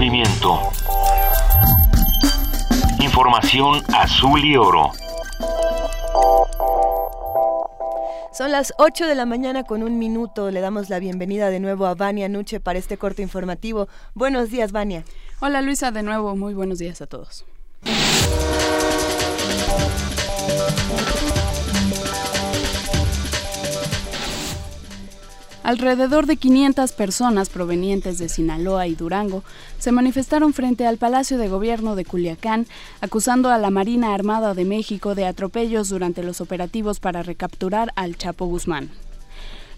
movimiento. 0.05 0.59
Información 2.99 3.81
azul 3.93 4.43
y 4.45 4.55
oro. 4.55 4.91
Son 8.31 8.51
las 8.51 8.73
8 8.77 9.07
de 9.07 9.15
la 9.15 9.25
mañana 9.25 9.63
con 9.63 9.81
un 9.81 9.97
minuto. 9.97 10.51
Le 10.51 10.61
damos 10.61 10.89
la 10.89 10.99
bienvenida 10.99 11.49
de 11.49 11.59
nuevo 11.59 11.87
a 11.87 11.95
Vania 11.95 12.29
Nuche 12.29 12.59
para 12.59 12.77
este 12.77 12.97
corte 12.97 13.23
informativo. 13.23 13.87
Buenos 14.13 14.51
días, 14.51 14.71
Vania. 14.71 15.03
Hola, 15.39 15.63
Luisa, 15.63 15.89
de 15.89 16.03
nuevo. 16.03 16.35
Muy 16.35 16.53
buenos 16.53 16.77
días 16.77 17.01
a 17.01 17.07
todos. 17.07 17.45
Alrededor 25.65 26.27
de 26.27 26.37
500 26.37 26.91
personas 26.91 27.49
provenientes 27.49 28.19
de 28.19 28.29
Sinaloa 28.29 28.85
y 28.85 28.93
Durango 28.93 29.43
se 29.79 29.91
manifestaron 29.91 30.53
frente 30.53 30.85
al 30.85 30.97
Palacio 30.97 31.39
de 31.39 31.47
Gobierno 31.47 31.95
de 31.95 32.05
Culiacán, 32.05 32.67
acusando 33.01 33.49
a 33.49 33.57
la 33.57 33.71
Marina 33.71 34.13
Armada 34.13 34.53
de 34.53 34.63
México 34.63 35.15
de 35.15 35.25
atropellos 35.25 35.89
durante 35.89 36.21
los 36.21 36.39
operativos 36.39 36.99
para 36.99 37.23
recapturar 37.23 37.91
al 37.95 38.15
Chapo 38.15 38.45
Guzmán. 38.45 38.91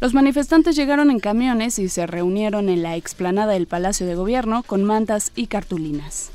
Los 0.01 0.13
manifestantes 0.13 0.75
llegaron 0.75 1.09
en 1.09 1.21
camiones 1.21 1.79
y 1.79 1.88
se 1.88 2.05
reunieron 2.05 2.67
en 2.67 2.83
la 2.83 2.97
explanada 2.97 3.53
del 3.53 3.65
Palacio 3.65 4.05
de 4.05 4.15
Gobierno 4.15 4.63
con 4.63 4.83
mantas 4.83 5.31
y 5.38 5.47
cartulinas. 5.47 6.31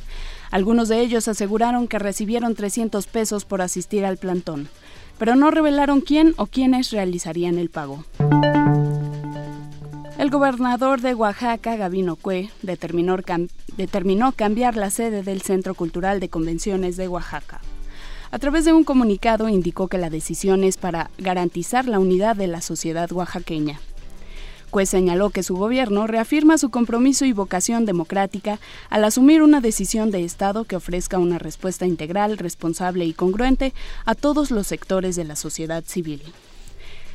Algunos 0.51 0.89
de 0.89 1.01
ellos 1.01 1.29
aseguraron 1.29 1.89
que 1.89 1.99
recibieron 1.99 2.55
300 2.55 3.07
pesos 3.07 3.45
por 3.45 3.61
asistir 3.61 4.07
al 4.07 4.17
plantón, 4.17 4.71
pero 5.19 5.37
no 5.37 5.51
revelaron 5.51 6.01
quién 6.01 6.33
o 6.39 6.47
quiénes 6.47 6.91
realizarían 6.91 7.59
el 7.59 7.69
pago. 7.69 8.07
El 10.23 10.31
gobernador 10.31 11.01
de 11.01 11.15
Oaxaca, 11.15 11.75
Gabino 11.75 12.15
Cue, 12.15 12.49
determinó, 12.63 13.17
determinó 13.77 14.31
cambiar 14.31 14.77
la 14.77 14.91
sede 14.91 15.25
del 15.25 15.43
Centro 15.43 15.75
Cultural 15.75 16.21
de 16.21 16.29
Convenciones 16.29 16.97
de 16.97 17.09
Oaxaca. 17.09 17.61
A 18.31 18.39
través 18.39 18.65
de 18.65 18.73
un 18.73 18.85
comunicado 18.85 19.49
indicó 19.49 19.89
que 19.89 19.99
la 19.99 20.11
decisión 20.11 20.63
es 20.63 20.77
para 20.77 21.11
garantizar 21.19 21.89
la 21.89 21.99
unidad 21.99 22.37
de 22.37 22.47
la 22.47 22.61
sociedad 22.61 23.11
oaxaqueña. 23.11 23.81
Cue 24.71 24.87
señaló 24.87 25.31
que 25.31 25.43
su 25.43 25.57
gobierno 25.57 26.07
reafirma 26.07 26.57
su 26.57 26.71
compromiso 26.71 27.25
y 27.25 27.33
vocación 27.33 27.85
democrática 27.85 28.61
al 28.91 29.03
asumir 29.03 29.43
una 29.43 29.61
decisión 29.61 30.13
de 30.13 30.23
Estado 30.23 30.67
que 30.67 30.77
ofrezca 30.77 31.19
una 31.19 31.41
respuesta 31.41 31.85
integral, 31.85 32.39
responsable 32.39 33.07
y 33.07 33.13
congruente 33.13 33.75
a 34.05 34.15
todos 34.15 34.53
los 34.53 34.69
sectores 34.69 35.17
de 35.17 35.25
la 35.25 35.35
sociedad 35.35 35.83
civil. 35.85 36.23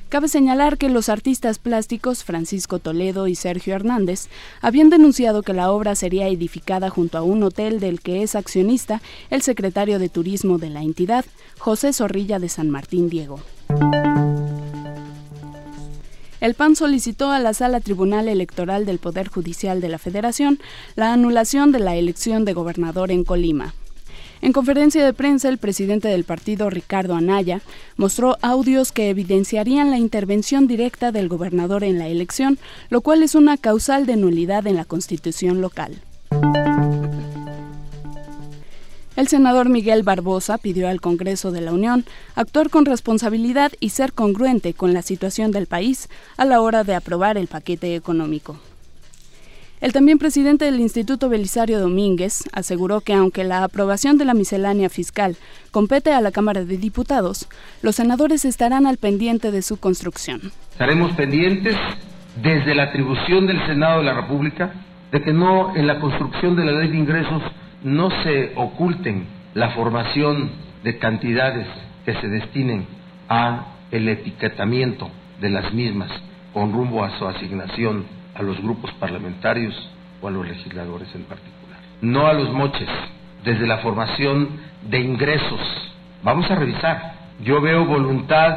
Cabe 0.10 0.30
señalar 0.30 0.78
que 0.78 0.88
los 0.88 1.10
artistas 1.10 1.60
plásticos 1.60 2.24
Francisco 2.24 2.80
Toledo 2.80 3.28
y 3.28 3.36
Sergio 3.36 3.76
Hernández 3.76 4.30
habían 4.62 4.90
denunciado 4.90 5.44
que 5.44 5.54
la 5.54 5.70
obra 5.70 5.96
sería 5.96 6.30
edificada 6.30 6.90
junto 6.90 7.18
a 7.18 7.24
un 7.24 7.44
hotel 7.44 7.82
del 7.82 8.00
que 8.00 8.24
es 8.24 8.36
accionista 8.36 9.02
el 9.30 9.42
secretario 9.42 10.00
de 10.00 10.08
Turismo 10.08 10.60
de 10.60 10.70
la 10.70 10.82
entidad, 10.82 11.26
José 11.60 11.92
Zorrilla 11.92 12.40
de 12.40 12.48
San 12.48 12.70
Martín 12.70 13.10
Diego. 13.10 13.42
El 16.40 16.54
PAN 16.54 16.78
solicitó 16.78 17.32
a 17.32 17.40
la 17.40 17.54
Sala 17.54 17.82
Tribunal 17.82 18.30
Electoral 18.30 18.86
del 18.86 19.00
Poder 19.00 19.28
Judicial 19.28 19.82
de 19.82 19.90
la 19.90 19.98
Federación 19.98 20.60
la 20.96 21.12
anulación 21.12 21.74
de 21.74 21.80
la 21.80 21.98
elección 21.98 22.46
de 22.46 22.54
gobernador 22.54 23.12
en 23.12 23.26
Colima. 23.26 23.74
En 24.42 24.54
conferencia 24.54 25.04
de 25.04 25.14
prensa, 25.14 25.50
el 25.50 25.58
presidente 25.58 26.08
del 26.08 26.24
partido, 26.24 26.70
Ricardo 26.70 27.16
Anaya, 27.16 27.62
mostró 27.96 28.38
audios 28.42 28.92
que 28.92 29.10
evidenciarían 29.10 29.90
la 29.90 29.98
intervención 29.98 30.68
directa 30.68 31.12
del 31.12 31.28
gobernador 31.28 31.84
en 31.84 31.98
la 31.98 32.08
elección, 32.08 32.60
lo 32.90 33.02
cual 33.02 33.24
es 33.24 33.34
una 33.36 33.58
causal 33.58 34.06
de 34.06 34.16
nulidad 34.16 34.68
en 34.68 34.76
la 34.76 34.86
constitución 34.86 35.62
local. 35.62 35.96
El 39.16 39.28
senador 39.28 39.68
Miguel 39.68 40.04
Barbosa 40.04 40.60
pidió 40.60 40.88
al 40.88 41.02
Congreso 41.02 41.52
de 41.52 41.62
la 41.62 41.74
Unión 41.74 42.06
actuar 42.36 42.70
con 42.70 42.86
responsabilidad 42.86 43.72
y 43.80 43.90
ser 43.90 44.14
congruente 44.14 44.76
con 44.76 44.94
la 44.94 45.02
situación 45.02 45.50
del 45.50 45.66
país 45.66 46.08
a 46.38 46.46
la 46.46 46.62
hora 46.62 46.84
de 46.84 46.94
aprobar 46.94 47.36
el 47.36 47.48
paquete 47.48 47.96
económico. 47.96 48.60
El 49.80 49.94
también 49.94 50.18
presidente 50.18 50.66
del 50.66 50.80
Instituto 50.80 51.30
Belisario 51.30 51.80
Domínguez 51.80 52.50
aseguró 52.52 53.02
que 53.02 53.14
aunque 53.14 53.44
la 53.44 53.64
aprobación 53.64 54.18
de 54.18 54.26
la 54.26 54.34
miscelánea 54.34 54.90
fiscal 54.90 55.36
compete 55.70 56.12
a 56.14 56.22
la 56.22 56.32
Cámara 56.32 56.66
de 56.66 56.78
Diputados, 56.78 57.48
los 57.84 57.98
senadores 57.98 58.44
estarán 58.44 58.88
al 58.88 58.98
pendiente 58.98 59.52
de 59.52 59.62
su 59.62 59.80
construcción. 59.80 60.52
Estaremos 60.72 61.12
pendientes 61.12 61.76
desde 62.42 62.74
la 62.74 62.86
atribución 62.86 63.46
del 63.46 63.64
Senado 63.68 64.00
de 64.00 64.06
la 64.06 64.16
República 64.16 64.74
de 65.12 65.22
que 65.22 65.32
no 65.32 65.76
en 65.76 65.86
la 65.86 66.00
construcción 66.00 66.56
de 66.56 66.66
la 66.66 66.72
ley 66.72 66.90
de 66.90 66.98
ingresos 66.98 67.44
no 67.84 68.10
se 68.24 68.54
oculten 68.56 69.28
la 69.54 69.76
formación 69.76 70.54
de 70.84 70.98
cantidades 70.98 71.68
que 72.04 72.16
se 72.16 72.28
destinen 72.28 72.88
a 73.30 73.76
el 73.92 74.10
etiquetamiento 74.10 75.08
de 75.40 75.52
las 75.52 75.72
mismas 75.72 76.10
con 76.52 76.74
rumbo 76.74 77.04
a 77.04 77.16
su 77.20 77.28
asignación 77.28 78.17
a 78.38 78.44
los 78.44 78.62
grupos 78.62 78.92
parlamentarios 78.94 79.74
o 80.22 80.28
a 80.28 80.32
los 80.32 80.48
legisladores 80.48 81.14
en 81.16 81.24
particular. 81.24 81.80
No 82.02 82.28
a 82.28 82.34
los 82.34 82.52
moches, 82.52 82.90
desde 83.44 83.66
la 83.66 83.80
formación 83.80 84.50
de 84.90 85.00
ingresos. 85.00 85.60
Vamos 86.24 86.50
a 86.52 86.56
revisar. 86.56 87.16
Yo 87.44 87.62
veo 87.62 87.86
voluntad 87.86 88.56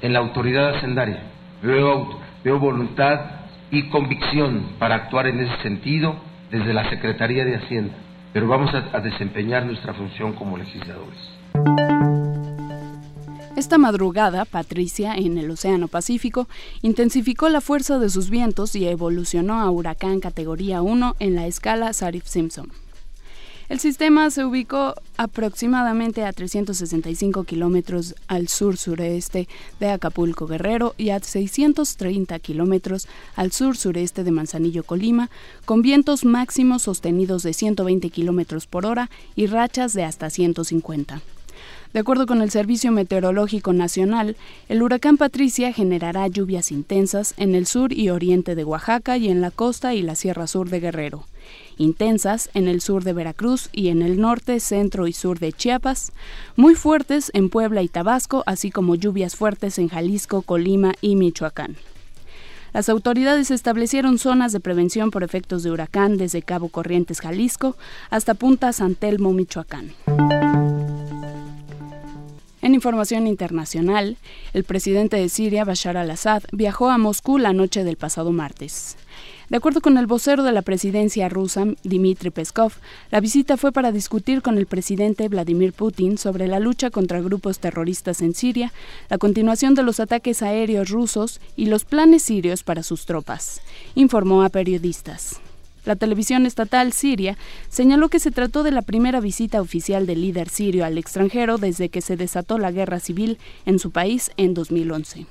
en 0.00 0.12
la 0.12 0.18
autoridad 0.18 0.76
hacendaria, 0.76 1.20
veo, 1.62 2.18
veo 2.42 2.58
voluntad 2.58 3.20
y 3.70 3.84
convicción 3.84 4.72
para 4.78 4.96
actuar 4.96 5.26
en 5.26 5.40
ese 5.40 5.56
sentido 5.62 6.16
desde 6.50 6.74
la 6.74 6.88
Secretaría 6.90 7.44
de 7.44 7.56
Hacienda, 7.56 7.94
pero 8.32 8.48
vamos 8.48 8.74
a, 8.74 8.96
a 8.96 9.00
desempeñar 9.00 9.64
nuestra 9.64 9.94
función 9.94 10.32
como 10.32 10.58
legisladores. 10.58 12.41
Esta 13.54 13.76
madrugada, 13.76 14.46
Patricia, 14.46 15.14
en 15.14 15.36
el 15.36 15.50
Océano 15.50 15.86
Pacífico, 15.86 16.48
intensificó 16.80 17.50
la 17.50 17.60
fuerza 17.60 17.98
de 17.98 18.08
sus 18.08 18.30
vientos 18.30 18.74
y 18.74 18.86
evolucionó 18.88 19.60
a 19.60 19.70
huracán 19.70 20.20
categoría 20.20 20.80
1 20.80 21.16
en 21.18 21.34
la 21.34 21.46
escala 21.46 21.92
Sarif-Simpson. 21.92 22.70
El 23.68 23.78
sistema 23.78 24.30
se 24.30 24.46
ubicó 24.46 24.94
aproximadamente 25.18 26.24
a 26.24 26.32
365 26.32 27.44
kilómetros 27.44 28.14
al 28.26 28.48
sur-sureste 28.48 29.48
de 29.80 29.90
Acapulco 29.90 30.46
Guerrero 30.46 30.94
y 30.96 31.10
a 31.10 31.20
630 31.20 32.38
kilómetros 32.38 33.06
al 33.36 33.52
sur-sureste 33.52 34.24
de 34.24 34.30
Manzanillo 34.30 34.82
Colima, 34.82 35.28
con 35.66 35.82
vientos 35.82 36.24
máximos 36.24 36.82
sostenidos 36.82 37.42
de 37.42 37.52
120 37.52 38.08
kilómetros 38.08 38.66
por 38.66 38.86
hora 38.86 39.10
y 39.36 39.46
rachas 39.46 39.92
de 39.92 40.04
hasta 40.04 40.30
150. 40.30 41.20
De 41.92 42.00
acuerdo 42.00 42.26
con 42.26 42.40
el 42.40 42.50
Servicio 42.50 42.90
Meteorológico 42.90 43.74
Nacional, 43.74 44.36
el 44.70 44.82
huracán 44.82 45.18
Patricia 45.18 45.74
generará 45.74 46.26
lluvias 46.26 46.72
intensas 46.72 47.34
en 47.36 47.54
el 47.54 47.66
sur 47.66 47.92
y 47.92 48.08
oriente 48.08 48.54
de 48.54 48.64
Oaxaca 48.64 49.18
y 49.18 49.28
en 49.28 49.42
la 49.42 49.50
costa 49.50 49.94
y 49.94 50.00
la 50.00 50.14
sierra 50.14 50.46
sur 50.46 50.70
de 50.70 50.80
Guerrero, 50.80 51.26
intensas 51.76 52.48
en 52.54 52.66
el 52.66 52.80
sur 52.80 53.04
de 53.04 53.12
Veracruz 53.12 53.68
y 53.72 53.88
en 53.88 54.00
el 54.00 54.18
norte, 54.18 54.58
centro 54.60 55.06
y 55.06 55.12
sur 55.12 55.38
de 55.38 55.52
Chiapas, 55.52 56.12
muy 56.56 56.74
fuertes 56.74 57.30
en 57.34 57.50
Puebla 57.50 57.82
y 57.82 57.88
Tabasco, 57.88 58.42
así 58.46 58.70
como 58.70 58.94
lluvias 58.94 59.36
fuertes 59.36 59.78
en 59.78 59.88
Jalisco, 59.88 60.40
Colima 60.40 60.94
y 61.02 61.16
Michoacán. 61.16 61.76
Las 62.72 62.88
autoridades 62.88 63.50
establecieron 63.50 64.16
zonas 64.16 64.52
de 64.52 64.60
prevención 64.60 65.10
por 65.10 65.24
efectos 65.24 65.62
de 65.62 65.70
huracán 65.70 66.16
desde 66.16 66.40
Cabo 66.40 66.70
Corrientes, 66.70 67.20
Jalisco, 67.20 67.76
hasta 68.08 68.32
Punta 68.32 68.72
San 68.72 68.94
Telmo, 68.94 69.34
Michoacán. 69.34 69.92
En 72.62 72.74
información 72.74 73.26
internacional, 73.26 74.16
el 74.52 74.62
presidente 74.62 75.16
de 75.16 75.28
Siria, 75.28 75.64
Bashar 75.64 75.96
al-Assad, 75.96 76.44
viajó 76.52 76.90
a 76.90 76.96
Moscú 76.96 77.38
la 77.38 77.52
noche 77.52 77.82
del 77.82 77.96
pasado 77.96 78.30
martes. 78.30 78.96
De 79.48 79.56
acuerdo 79.56 79.80
con 79.80 79.98
el 79.98 80.06
vocero 80.06 80.44
de 80.44 80.52
la 80.52 80.62
presidencia 80.62 81.28
rusa, 81.28 81.66
Dmitry 81.82 82.30
Peskov, 82.30 82.72
la 83.10 83.18
visita 83.18 83.56
fue 83.56 83.72
para 83.72 83.90
discutir 83.90 84.42
con 84.42 84.58
el 84.58 84.66
presidente 84.66 85.28
Vladimir 85.28 85.72
Putin 85.72 86.18
sobre 86.18 86.46
la 86.46 86.60
lucha 86.60 86.90
contra 86.90 87.20
grupos 87.20 87.58
terroristas 87.58 88.22
en 88.22 88.32
Siria, 88.32 88.72
la 89.10 89.18
continuación 89.18 89.74
de 89.74 89.82
los 89.82 89.98
ataques 89.98 90.40
aéreos 90.40 90.88
rusos 90.88 91.40
y 91.56 91.66
los 91.66 91.84
planes 91.84 92.22
sirios 92.22 92.62
para 92.62 92.84
sus 92.84 93.06
tropas, 93.06 93.60
informó 93.96 94.44
a 94.44 94.50
periodistas. 94.50 95.40
La 95.84 95.96
televisión 95.96 96.46
estatal 96.46 96.92
siria 96.92 97.36
señaló 97.68 98.08
que 98.08 98.20
se 98.20 98.30
trató 98.30 98.62
de 98.62 98.70
la 98.70 98.82
primera 98.82 99.20
visita 99.20 99.60
oficial 99.60 100.06
del 100.06 100.22
líder 100.22 100.48
sirio 100.48 100.84
al 100.84 100.98
extranjero 100.98 101.58
desde 101.58 101.88
que 101.88 102.00
se 102.00 102.16
desató 102.16 102.58
la 102.58 102.70
guerra 102.70 103.00
civil 103.00 103.38
en 103.66 103.78
su 103.78 103.90
país 103.90 104.30
en 104.36 104.54
2011. 104.54 105.26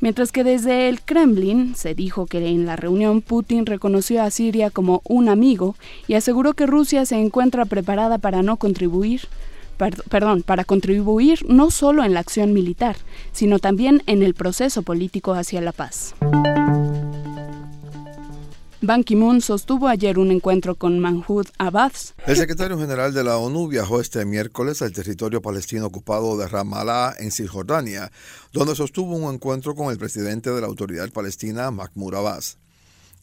Mientras 0.00 0.30
que 0.30 0.44
desde 0.44 0.88
el 0.88 1.00
Kremlin 1.02 1.74
se 1.74 1.94
dijo 1.94 2.26
que 2.26 2.46
en 2.46 2.66
la 2.66 2.76
reunión 2.76 3.20
Putin 3.20 3.66
reconoció 3.66 4.22
a 4.22 4.30
Siria 4.30 4.70
como 4.70 5.02
un 5.04 5.28
amigo 5.28 5.74
y 6.06 6.14
aseguró 6.14 6.54
que 6.54 6.66
Rusia 6.66 7.04
se 7.04 7.16
encuentra 7.16 7.64
preparada 7.64 8.18
para 8.18 8.42
no 8.42 8.56
contribuir 8.56 9.22
perdón, 9.76 10.42
para 10.42 10.64
contribuir 10.64 11.46
no 11.48 11.70
solo 11.70 12.02
en 12.02 12.12
la 12.12 12.20
acción 12.20 12.52
militar, 12.52 12.96
sino 13.32 13.60
también 13.60 14.02
en 14.06 14.22
el 14.22 14.34
proceso 14.34 14.82
político 14.82 15.34
hacia 15.34 15.60
la 15.60 15.72
paz. 15.72 16.14
Ban 18.80 19.02
Ki-moon 19.02 19.40
sostuvo 19.40 19.88
ayer 19.88 20.20
un 20.20 20.30
encuentro 20.30 20.76
con 20.76 21.00
Mahmoud 21.00 21.48
Abbas. 21.58 22.14
El 22.26 22.36
secretario 22.36 22.78
general 22.78 23.12
de 23.12 23.24
la 23.24 23.36
ONU 23.36 23.66
viajó 23.66 24.00
este 24.00 24.24
miércoles 24.24 24.82
al 24.82 24.92
territorio 24.92 25.42
palestino 25.42 25.86
ocupado 25.86 26.38
de 26.38 26.46
Ramallah 26.46 27.16
en 27.18 27.32
Cisjordania, 27.32 28.12
donde 28.52 28.76
sostuvo 28.76 29.16
un 29.16 29.34
encuentro 29.34 29.74
con 29.74 29.90
el 29.90 29.98
presidente 29.98 30.50
de 30.50 30.60
la 30.60 30.68
autoridad 30.68 31.10
palestina, 31.10 31.72
Mahmoud 31.72 32.14
Abbas. 32.14 32.58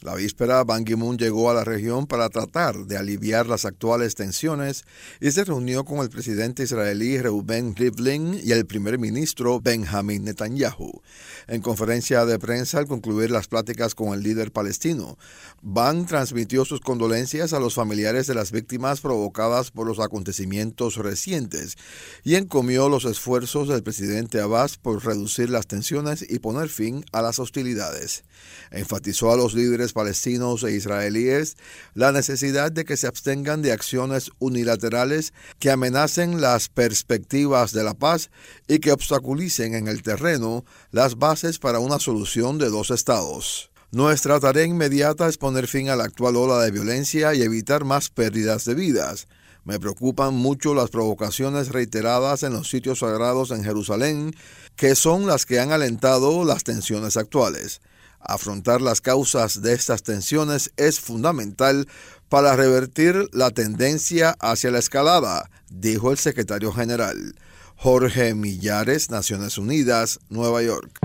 La 0.05 0.13
víspera, 0.13 0.63
Ban 0.63 0.85
Ki-moon 0.85 1.17
llegó 1.17 1.49
a 1.49 1.55
la 1.55 1.63
región 1.63 2.05
para 2.05 2.29
tratar 2.29 2.85
de 2.85 2.95
aliviar 2.95 3.47
las 3.47 3.65
actuales 3.65 4.13
tensiones 4.13 4.85
y 5.19 5.31
se 5.31 5.43
reunió 5.43 5.83
con 5.83 5.97
el 5.97 6.11
presidente 6.11 6.61
israelí 6.61 7.17
Reuben 7.17 7.75
Rivlin 7.75 8.39
y 8.43 8.51
el 8.51 8.67
primer 8.67 8.99
ministro 8.99 9.59
Benjamin 9.59 10.23
Netanyahu. 10.23 11.01
En 11.47 11.63
conferencia 11.63 12.23
de 12.27 12.37
prensa 12.37 12.77
al 12.77 12.85
concluir 12.85 13.31
las 13.31 13.47
pláticas 13.47 13.95
con 13.95 14.13
el 14.13 14.21
líder 14.21 14.51
palestino, 14.51 15.17
Ban 15.63 16.05
transmitió 16.05 16.65
sus 16.65 16.81
condolencias 16.81 17.53
a 17.53 17.59
los 17.59 17.73
familiares 17.73 18.27
de 18.27 18.35
las 18.35 18.51
víctimas 18.51 19.01
provocadas 19.01 19.71
por 19.71 19.87
los 19.87 19.99
acontecimientos 19.99 20.97
recientes 20.97 21.77
y 22.23 22.35
encomió 22.35 22.89
los 22.89 23.05
esfuerzos 23.05 23.69
del 23.69 23.81
presidente 23.81 24.39
Abbas 24.39 24.77
por 24.77 25.03
reducir 25.03 25.49
las 25.49 25.65
tensiones 25.65 26.23
y 26.29 26.37
poner 26.37 26.69
fin 26.69 27.03
a 27.11 27.23
las 27.23 27.39
hostilidades. 27.39 28.23
Enfatizó 28.69 29.31
a 29.31 29.37
los 29.37 29.55
líderes 29.55 29.94
palestinos 29.95 30.61
e 30.63 30.73
israelíes 30.73 31.55
la 31.93 32.11
necesidad 32.11 32.69
de 32.69 32.83
que 32.83 32.97
se 32.97 33.07
abstengan 33.07 33.61
de 33.61 33.71
acciones 33.71 34.29
unilaterales 34.39 35.33
que 35.57 35.71
amenacen 35.71 36.41
las 36.41 36.67
perspectivas 36.67 37.71
de 37.71 37.85
la 37.85 37.93
paz 37.93 38.29
y 38.67 38.79
que 38.79 38.91
obstaculicen 38.91 39.73
en 39.73 39.87
el 39.87 40.03
terreno 40.03 40.65
las 40.91 41.15
bases 41.15 41.59
para 41.59 41.79
una 41.79 41.97
solución 41.97 42.57
de 42.57 42.69
dos 42.69 42.91
estados. 42.91 43.71
Nuestra 43.91 44.41
tarea 44.41 44.65
inmediata 44.65 45.29
es 45.29 45.37
poner 45.37 45.67
fin 45.67 45.89
a 45.89 45.95
la 45.95 46.03
actual 46.03 46.35
ola 46.35 46.59
de 46.59 46.71
violencia 46.71 47.33
y 47.33 47.41
evitar 47.41 47.85
más 47.85 48.09
pérdidas 48.09 48.65
de 48.65 48.75
vidas. 48.75 49.27
Me 49.63 49.79
preocupan 49.79 50.33
mucho 50.33 50.75
las 50.75 50.89
provocaciones 50.89 51.69
reiteradas 51.69 52.43
en 52.43 52.51
los 52.51 52.69
sitios 52.69 52.99
sagrados 52.99 53.51
en 53.51 53.63
Jerusalén, 53.63 54.35
que 54.75 54.95
son 54.95 55.25
las 55.25 55.45
que 55.45 55.61
han 55.61 55.71
alentado 55.71 56.43
las 56.43 56.65
tensiones 56.65 57.15
actuales. 57.15 57.79
Afrontar 58.27 58.81
las 58.81 59.01
causas 59.01 59.61
de 59.61 59.73
estas 59.73 60.01
tensiones 60.01 60.71
es 60.77 60.99
fundamental 60.99 61.87
para 62.27 62.55
revertir 62.55 63.29
la 63.31 63.51
tendencia 63.51 64.35
hacia 64.39 64.71
la 64.71 64.79
escalada, 64.79 65.49
dijo 65.69 66.11
el 66.11 66.17
secretario 66.17 66.71
general. 66.71 67.35
Jorge 67.75 68.33
Millares, 68.33 69.11
Naciones 69.11 69.57
Unidas, 69.57 70.19
Nueva 70.29 70.63
York. 70.63 70.99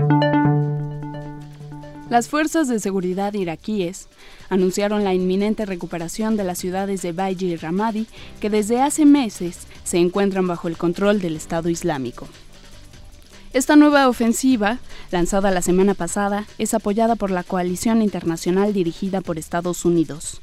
Las 2.09 2.27
fuerzas 2.27 2.67
de 2.67 2.79
seguridad 2.79 3.33
iraquíes 3.33 4.07
anunciaron 4.49 5.03
la 5.03 5.13
inminente 5.13 5.65
recuperación 5.65 6.35
de 6.35 6.43
las 6.43 6.57
ciudades 6.57 7.01
de 7.01 7.13
Baiji 7.13 7.53
y 7.53 7.55
Ramadi, 7.55 8.07
que 8.41 8.49
desde 8.49 8.81
hace 8.81 9.05
meses 9.05 9.59
se 9.83 9.97
encuentran 9.97 10.47
bajo 10.47 10.67
el 10.67 10.77
control 10.77 11.21
del 11.21 11.37
Estado 11.37 11.69
Islámico. 11.69 12.27
Esta 13.53 13.75
nueva 13.75 14.07
ofensiva, 14.07 14.79
lanzada 15.11 15.51
la 15.51 15.61
semana 15.61 15.93
pasada, 15.93 16.45
es 16.57 16.73
apoyada 16.73 17.17
por 17.17 17.31
la 17.31 17.43
coalición 17.43 18.01
internacional 18.01 18.71
dirigida 18.71 19.19
por 19.19 19.37
Estados 19.37 19.83
Unidos. 19.83 20.39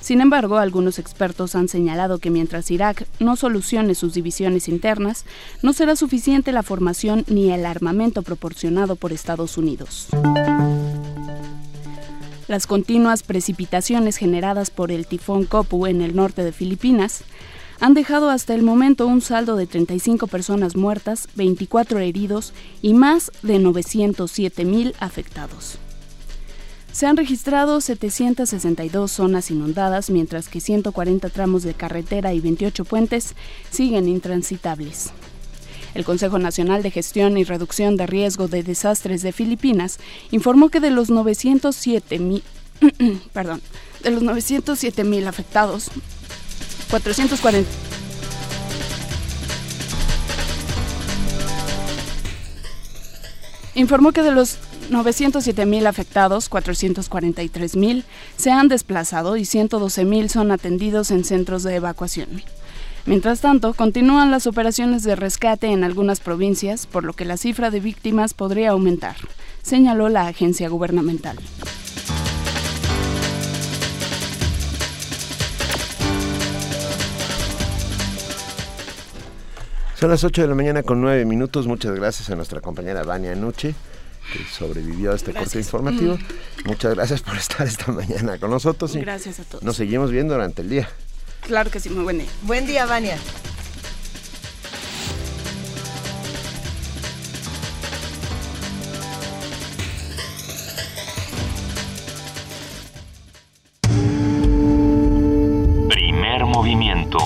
Sin 0.00 0.20
embargo, 0.20 0.58
algunos 0.58 1.00
expertos 1.00 1.56
han 1.56 1.66
señalado 1.66 2.18
que 2.18 2.30
mientras 2.30 2.70
Irak 2.70 3.08
no 3.18 3.34
solucione 3.34 3.96
sus 3.96 4.14
divisiones 4.14 4.68
internas, 4.68 5.24
no 5.60 5.72
será 5.72 5.96
suficiente 5.96 6.52
la 6.52 6.62
formación 6.62 7.24
ni 7.26 7.50
el 7.50 7.66
armamento 7.66 8.22
proporcionado 8.22 8.94
por 8.94 9.12
Estados 9.12 9.58
Unidos. 9.58 10.06
Las 12.46 12.68
continuas 12.68 13.24
precipitaciones 13.24 14.18
generadas 14.18 14.70
por 14.70 14.92
el 14.92 15.06
tifón 15.06 15.46
Kopu 15.46 15.86
en 15.86 16.00
el 16.00 16.14
norte 16.14 16.44
de 16.44 16.52
Filipinas 16.52 17.24
han 17.82 17.94
dejado 17.94 18.30
hasta 18.30 18.54
el 18.54 18.62
momento 18.62 19.08
un 19.08 19.20
saldo 19.20 19.56
de 19.56 19.66
35 19.66 20.28
personas 20.28 20.76
muertas, 20.76 21.26
24 21.34 21.98
heridos 21.98 22.52
y 22.80 22.94
más 22.94 23.32
de 23.42 23.58
907 23.58 24.64
mil 24.64 24.94
afectados. 25.00 25.78
Se 26.92 27.06
han 27.06 27.16
registrado 27.16 27.80
762 27.80 29.10
zonas 29.10 29.50
inundadas, 29.50 30.10
mientras 30.10 30.48
que 30.48 30.60
140 30.60 31.28
tramos 31.30 31.64
de 31.64 31.74
carretera 31.74 32.32
y 32.32 32.38
28 32.38 32.84
puentes 32.84 33.34
siguen 33.72 34.08
intransitables. 34.08 35.10
El 35.94 36.04
Consejo 36.04 36.38
Nacional 36.38 36.84
de 36.84 36.92
Gestión 36.92 37.36
y 37.36 37.42
Reducción 37.42 37.96
de 37.96 38.06
Riesgo 38.06 38.46
de 38.46 38.62
Desastres 38.62 39.22
de 39.22 39.32
Filipinas 39.32 39.98
informó 40.30 40.68
que 40.68 40.78
de 40.78 40.90
los 40.90 41.10
907 41.10 42.20
mil, 42.20 42.44
de 42.80 44.10
los 44.12 44.22
907 44.22 45.02
mil 45.02 45.26
afectados, 45.26 45.90
440. 46.92 47.70
Informó 53.74 54.12
que 54.12 54.22
de 54.22 54.32
los 54.32 54.58
907.000 54.90 55.86
afectados, 55.86 56.50
443.000 56.50 58.04
se 58.36 58.50
han 58.50 58.68
desplazado 58.68 59.38
y 59.38 59.42
112.000 59.42 60.28
son 60.28 60.50
atendidos 60.52 61.10
en 61.10 61.24
centros 61.24 61.62
de 61.62 61.76
evacuación. 61.76 62.28
Mientras 63.06 63.40
tanto, 63.40 63.72
continúan 63.72 64.30
las 64.30 64.46
operaciones 64.46 65.02
de 65.02 65.16
rescate 65.16 65.68
en 65.68 65.84
algunas 65.84 66.20
provincias, 66.20 66.86
por 66.86 67.04
lo 67.04 67.14
que 67.14 67.24
la 67.24 67.38
cifra 67.38 67.70
de 67.70 67.80
víctimas 67.80 68.34
podría 68.34 68.70
aumentar, 68.72 69.16
señaló 69.62 70.10
la 70.10 70.26
agencia 70.26 70.68
gubernamental. 70.68 71.38
Son 80.02 80.10
las 80.10 80.24
8 80.24 80.42
de 80.42 80.48
la 80.48 80.56
mañana 80.56 80.82
con 80.82 81.00
9 81.00 81.24
minutos. 81.26 81.68
Muchas 81.68 81.94
gracias 81.94 82.28
a 82.28 82.34
nuestra 82.34 82.60
compañera 82.60 83.04
Vania 83.04 83.36
Nuche, 83.36 83.72
que 84.32 84.44
sobrevivió 84.52 85.12
a 85.12 85.14
este 85.14 85.32
corte 85.32 85.58
informativo. 85.58 86.16
Mm. 86.16 86.66
Muchas 86.66 86.96
gracias 86.96 87.22
por 87.22 87.36
estar 87.36 87.64
esta 87.68 87.92
mañana 87.92 88.36
con 88.36 88.50
nosotros. 88.50 88.96
y 88.96 89.00
Gracias 89.00 89.38
a 89.38 89.44
todos. 89.44 89.62
Nos 89.62 89.76
seguimos 89.76 90.10
viendo 90.10 90.34
durante 90.34 90.62
el 90.62 90.70
día. 90.70 90.88
Claro 91.42 91.70
que 91.70 91.78
sí, 91.78 91.88
muy 91.88 92.02
buen 92.02 92.18
día. 92.18 92.26
Buen 92.42 92.66
día, 92.66 92.84
Vania. 92.84 93.16
Primer 105.88 106.44
movimiento. 106.46 107.18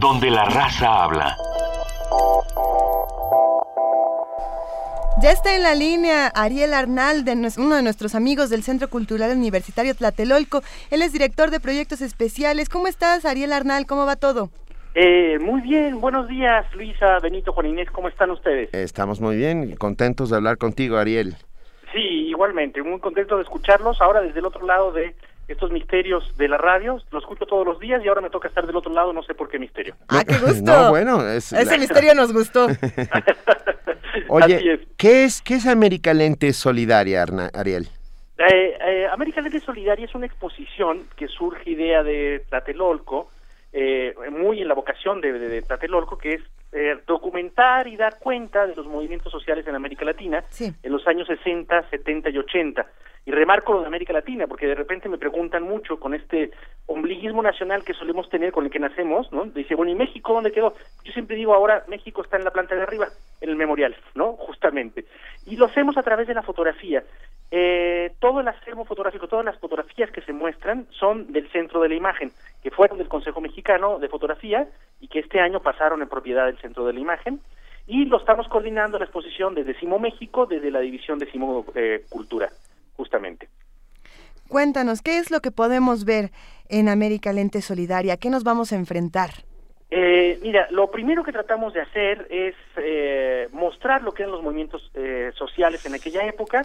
Donde 0.00 0.30
la 0.30 0.44
raza 0.44 1.02
habla. 1.02 1.36
Ya 5.20 5.32
está 5.32 5.56
en 5.56 5.62
la 5.64 5.74
línea 5.74 6.28
Ariel 6.28 6.72
Arnal, 6.72 7.24
de 7.24 7.32
uno 7.58 7.74
de 7.74 7.82
nuestros 7.82 8.14
amigos 8.14 8.48
del 8.48 8.62
Centro 8.62 8.88
Cultural 8.88 9.36
Universitario 9.36 9.96
Tlatelolco. 9.96 10.62
Él 10.92 11.02
es 11.02 11.12
director 11.12 11.50
de 11.50 11.58
proyectos 11.58 12.00
especiales. 12.00 12.68
¿Cómo 12.68 12.86
estás, 12.86 13.24
Ariel 13.24 13.52
Arnal? 13.52 13.86
¿Cómo 13.86 14.06
va 14.06 14.14
todo? 14.14 14.50
Eh, 14.94 15.40
muy 15.40 15.62
bien, 15.62 16.00
buenos 16.00 16.28
días, 16.28 16.64
Luisa, 16.76 17.18
Benito, 17.18 17.52
Juan 17.52 17.66
Inés, 17.66 17.90
¿cómo 17.90 18.08
están 18.08 18.30
ustedes? 18.30 18.72
Estamos 18.72 19.20
muy 19.20 19.36
bien 19.36 19.68
y 19.68 19.74
contentos 19.74 20.30
de 20.30 20.36
hablar 20.36 20.58
contigo, 20.58 20.96
Ariel. 20.96 21.34
Sí, 21.92 22.28
igualmente, 22.28 22.82
muy 22.82 23.00
contento 23.00 23.36
de 23.36 23.42
escucharlos. 23.42 24.00
Ahora 24.00 24.20
desde 24.20 24.38
el 24.38 24.46
otro 24.46 24.64
lado 24.64 24.92
de 24.92 25.16
estos 25.48 25.70
misterios 25.72 26.36
de 26.36 26.46
la 26.48 26.58
radio, 26.58 27.00
los 27.10 27.22
escucho 27.22 27.46
todos 27.46 27.66
los 27.66 27.80
días 27.80 28.04
y 28.04 28.08
ahora 28.08 28.20
me 28.20 28.30
toca 28.30 28.48
estar 28.48 28.66
del 28.66 28.76
otro 28.76 28.92
lado, 28.92 29.12
no 29.12 29.22
sé 29.22 29.34
por 29.34 29.48
qué 29.48 29.58
misterio. 29.58 29.96
¡Ah, 30.08 30.22
qué 30.26 30.36
gusto! 30.46 30.62
No, 30.70 30.90
bueno, 30.90 31.26
es 31.26 31.52
Ese 31.52 31.72
la- 31.72 31.78
misterio 31.78 32.14
nos 32.14 32.32
gustó. 32.32 32.66
Oye, 34.28 34.56
Así 34.56 34.68
es. 34.68 34.80
¿qué 34.96 35.24
es 35.24 35.42
qué 35.42 35.54
es 35.54 35.66
América 35.66 36.12
Lente 36.14 36.52
Solidaria, 36.52 37.22
Arna- 37.22 37.50
Ariel? 37.54 37.88
Eh, 38.38 38.76
eh, 38.86 39.06
América 39.10 39.40
Lente 39.40 39.60
Solidaria 39.60 40.04
es 40.04 40.14
una 40.14 40.26
exposición 40.26 41.06
que 41.16 41.28
surge 41.28 41.70
idea 41.70 42.02
de 42.02 42.44
Tlatelolco, 42.48 43.30
eh, 43.72 44.14
muy 44.30 44.60
en 44.62 44.68
la 44.68 44.74
vocación 44.74 45.20
de, 45.20 45.32
de- 45.32 45.48
de 45.48 45.62
Tlatelolco, 45.62 46.18
que 46.18 46.34
es 46.34 46.42
eh, 46.72 46.98
documentar 47.06 47.88
y 47.88 47.96
dar 47.96 48.18
cuenta 48.18 48.66
de 48.66 48.74
los 48.76 48.86
movimientos 48.86 49.32
sociales 49.32 49.66
en 49.66 49.74
América 49.74 50.04
Latina 50.04 50.44
en 50.60 50.92
los 50.92 51.06
años 51.08 51.26
60, 51.26 51.88
70 51.90 52.30
y 52.30 52.38
80. 52.38 52.86
Y 53.24 53.30
remarco 53.30 53.72
lo 53.72 53.80
de 53.80 53.86
América 53.86 54.12
Latina, 54.12 54.46
porque 54.46 54.66
de 54.66 54.74
repente 54.74 55.08
me 55.08 55.18
preguntan 55.18 55.62
mucho 55.62 56.00
con 56.00 56.14
este 56.14 56.50
ombliguismo 56.86 57.42
nacional 57.42 57.84
que 57.84 57.92
solemos 57.94 58.28
tener 58.30 58.52
con 58.52 58.64
el 58.64 58.70
que 58.70 58.78
nacemos, 58.78 59.30
¿no? 59.32 59.44
Dice, 59.44 59.74
bueno, 59.74 59.92
¿y 59.92 59.94
México 59.94 60.32
dónde 60.32 60.52
quedó? 60.52 60.74
Yo 61.04 61.12
siempre 61.12 61.36
digo, 61.36 61.54
ahora 61.54 61.84
México 61.88 62.22
está 62.22 62.38
en 62.38 62.44
la 62.44 62.50
planta 62.50 62.74
de 62.74 62.82
arriba, 62.82 63.08
en 63.40 63.50
el 63.50 63.56
memorial, 63.56 63.94
¿no? 64.14 64.32
Justamente. 64.32 65.04
Y 65.46 65.56
lo 65.56 65.66
hacemos 65.66 65.96
a 65.98 66.02
través 66.02 66.26
de 66.26 66.34
la 66.34 66.42
fotografía. 66.42 67.02
Eh, 67.50 68.12
todo 68.18 68.40
el 68.40 68.48
acervo 68.48 68.84
fotográfico, 68.84 69.26
todas 69.26 69.44
las 69.44 69.58
fotografías 69.58 70.10
que 70.10 70.20
se 70.20 70.32
muestran 70.32 70.86
son 70.90 71.32
del 71.32 71.50
centro 71.50 71.80
de 71.80 71.88
la 71.88 71.94
imagen, 71.94 72.30
que 72.62 72.70
fueron 72.70 72.98
del 72.98 73.08
Consejo 73.08 73.40
Mexicano 73.40 73.98
de 73.98 74.08
Fotografía 74.08 74.68
y 75.00 75.08
que 75.08 75.20
este 75.20 75.40
año 75.40 75.60
pasaron 75.60 76.02
en 76.02 76.08
propiedad 76.08 76.46
del 76.46 76.58
centro 76.58 76.86
de 76.86 76.92
la 76.92 77.00
imagen. 77.00 77.40
Y 77.86 78.04
lo 78.04 78.18
estamos 78.18 78.48
coordinando 78.48 78.98
la 78.98 79.06
exposición 79.06 79.54
desde 79.54 79.78
Simo 79.78 79.98
México, 79.98 80.44
desde 80.44 80.70
la 80.70 80.80
división 80.80 81.18
de 81.18 81.30
Simo 81.30 81.64
eh, 81.74 82.04
Cultura, 82.10 82.50
justamente. 82.98 83.48
Cuéntanos, 84.48 85.00
¿qué 85.00 85.18
es 85.18 85.30
lo 85.30 85.40
que 85.40 85.50
podemos 85.50 86.04
ver 86.04 86.30
en 86.68 86.88
América 86.88 87.32
Lente 87.32 87.62
Solidaria? 87.62 88.14
¿A 88.14 88.16
¿Qué 88.18 88.28
nos 88.28 88.44
vamos 88.44 88.72
a 88.72 88.76
enfrentar? 88.76 89.30
Eh, 89.90 90.38
mira, 90.42 90.66
lo 90.70 90.90
primero 90.90 91.24
que 91.24 91.32
tratamos 91.32 91.72
de 91.72 91.80
hacer 91.80 92.26
es 92.28 92.54
eh, 92.76 93.48
mostrar 93.52 94.02
lo 94.02 94.12
que 94.12 94.22
eran 94.22 94.32
los 94.32 94.42
movimientos 94.42 94.90
eh, 94.94 95.30
sociales 95.34 95.86
en 95.86 95.94
aquella 95.94 96.26
época, 96.26 96.62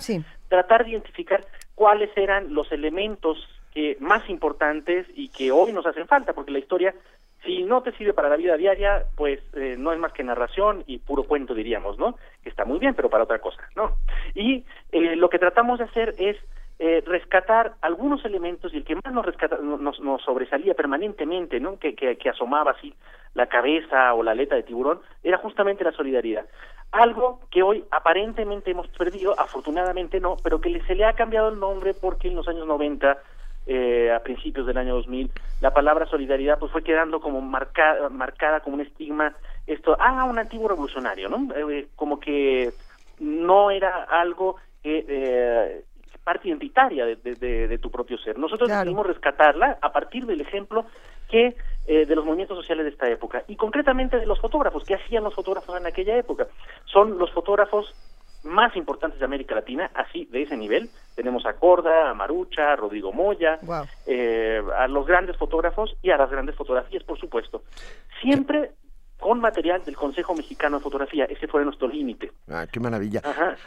tratar 0.50 0.84
de 0.84 0.92
identificar 0.92 1.46
cuáles 1.74 2.10
eran 2.18 2.54
los 2.54 2.70
elementos 2.74 3.38
que 3.74 3.96
más 4.00 4.30
importantes 4.30 5.08
y 5.16 5.30
que 5.30 5.52
hoy 5.52 5.72
nos 5.72 5.86
hacen 5.86 6.08
falta, 6.08 6.34
porque 6.34 6.52
la 6.52 6.60
historia, 6.60 6.94
si 7.44 7.64
no 7.64 7.82
te 7.82 7.92
sirve 7.94 8.14
para 8.14 8.30
la 8.30 8.38
vida 8.38 8.58
diaria, 8.58 9.06
pues 9.16 9.40
eh, 9.54 9.76
no 9.78 9.92
es 9.92 10.00
más 10.00 10.14
que 10.14 10.24
narración 10.24 10.84
y 10.88 11.00
puro 11.00 11.24
cuento, 11.24 11.54
diríamos, 11.54 11.98
¿no? 11.98 12.18
Que 12.42 12.50
está 12.50 12.66
muy 12.66 12.80
bien, 12.80 12.96
pero 12.96 13.10
para 13.10 13.24
otra 13.24 13.40
cosa, 13.40 13.62
¿no? 13.76 13.98
Y 14.34 14.66
eh, 14.92 15.16
lo 15.16 15.30
que 15.30 15.40
tratamos 15.40 15.80
de 15.80 15.86
hacer 15.86 16.14
es 16.18 16.38
eh, 16.80 17.04
rescatar 17.06 17.74
algunos 17.82 18.24
elementos 18.26 18.74
y 18.74 18.78
el 18.78 18.84
que 18.84 18.96
más 18.96 19.14
nos, 19.14 19.26
rescata, 19.26 19.58
nos, 19.62 20.00
nos 20.00 20.22
sobresalía 20.22 20.74
permanentemente, 20.74 21.60
¿no? 21.60 21.78
Que, 21.78 21.96
que, 21.96 22.18
que 22.18 22.30
asomaba 22.30 22.72
así 22.72 22.96
la 23.34 23.48
cabeza 23.48 24.14
o 24.14 24.24
la 24.24 24.32
aleta 24.32 24.56
de 24.56 24.64
tiburón, 24.64 25.02
era 25.24 25.38
justamente 25.38 25.84
la 25.84 25.92
solidaridad. 25.92 26.46
Algo 26.92 27.42
que 27.50 27.64
hoy 27.64 27.84
aparentemente 27.90 28.72
hemos 28.72 28.88
perdido, 28.90 29.34
afortunadamente 29.40 30.20
no, 30.20 30.38
pero 30.44 30.62
que 30.62 30.80
se 30.82 30.96
le 30.96 31.06
ha 31.06 31.14
cambiado 31.14 31.50
el 31.50 31.60
nombre 31.60 31.94
porque 31.94 32.28
en 32.28 32.36
los 32.36 32.48
años 32.48 32.68
90 32.68 33.18
eh, 33.66 34.12
a 34.12 34.20
principios 34.22 34.68
del 34.68 34.78
año 34.78 34.96
2000, 34.96 35.32
la 35.62 35.74
palabra 35.74 36.06
solidaridad 36.06 36.60
pues 36.60 36.72
fue 36.72 36.84
quedando 36.84 37.20
como 37.20 37.42
marcada, 37.42 38.10
marcada 38.10 38.60
como 38.60 38.76
un 38.76 38.82
estigma, 38.82 39.34
esto, 39.68 39.96
ah, 40.00 40.26
un 40.26 40.40
antiguo 40.40 40.68
revolucionario, 40.68 41.30
¿no? 41.30 41.54
Eh, 41.56 41.88
como 41.96 42.20
que 42.20 42.72
no 43.20 43.72
era 43.72 44.04
algo 44.04 44.58
que 44.82 45.06
eh, 45.08 45.84
parte 46.24 46.48
identitaria 46.48 47.06
de, 47.06 47.16
de, 47.16 47.68
de, 47.68 47.78
tu 47.78 47.92
propio 47.92 48.18
ser. 48.18 48.38
Nosotros 48.38 48.70
decidimos 48.70 49.06
rescatarla 49.06 49.78
a 49.82 49.92
partir 49.92 50.26
del 50.26 50.42
ejemplo 50.42 50.86
que 51.30 51.56
eh, 51.86 52.06
de 52.06 52.16
los 52.16 52.24
movimientos 52.24 52.58
sociales 52.58 52.86
de 52.86 52.92
esta 52.92 53.10
época 53.10 53.44
y 53.48 53.58
concretamente 53.58 54.18
de 54.18 54.26
los 54.26 54.40
fotógrafos. 54.40 54.84
¿Qué 54.86 54.96
hacían 54.96 55.24
los 55.24 55.36
fotógrafos 55.36 55.78
en 55.78 55.86
aquella 55.86 56.18
época? 56.18 56.48
Son 56.86 57.18
los 57.18 57.32
fotógrafos 57.32 57.94
más 58.44 58.76
importantes 58.76 59.20
de 59.20 59.26
América 59.26 59.56
Latina, 59.56 59.90
así 59.94 60.26
de 60.26 60.44
ese 60.44 60.58
nivel. 60.58 60.90
Tenemos 61.16 61.46
a 61.46 61.54
Corda, 61.54 62.10
a 62.10 62.14
Marucha, 62.14 62.74
a 62.74 62.76
Rodrigo 62.76 63.12
Moya, 63.12 63.60
eh, 64.06 64.62
a 64.78 64.88
los 64.88 65.06
grandes 65.06 65.38
fotógrafos 65.38 65.96
y 66.02 66.12
a 66.12 66.18
las 66.18 66.30
grandes 66.30 66.56
fotografías, 66.56 67.04
por 67.04 67.20
supuesto. 67.20 67.64
Siempre 68.22 68.72
con 69.20 69.40
material 69.40 69.84
del 69.86 69.96
Consejo 69.96 70.36
Mexicano 70.36 70.78
de 70.78 70.84
Fotografía. 70.84 71.24
Ese 71.26 71.48
fue 71.48 71.64
nuestro 71.64 71.88
límite. 71.88 72.32
Ah, 72.50 72.68
qué 72.70 72.82
maravilla. 72.82 73.22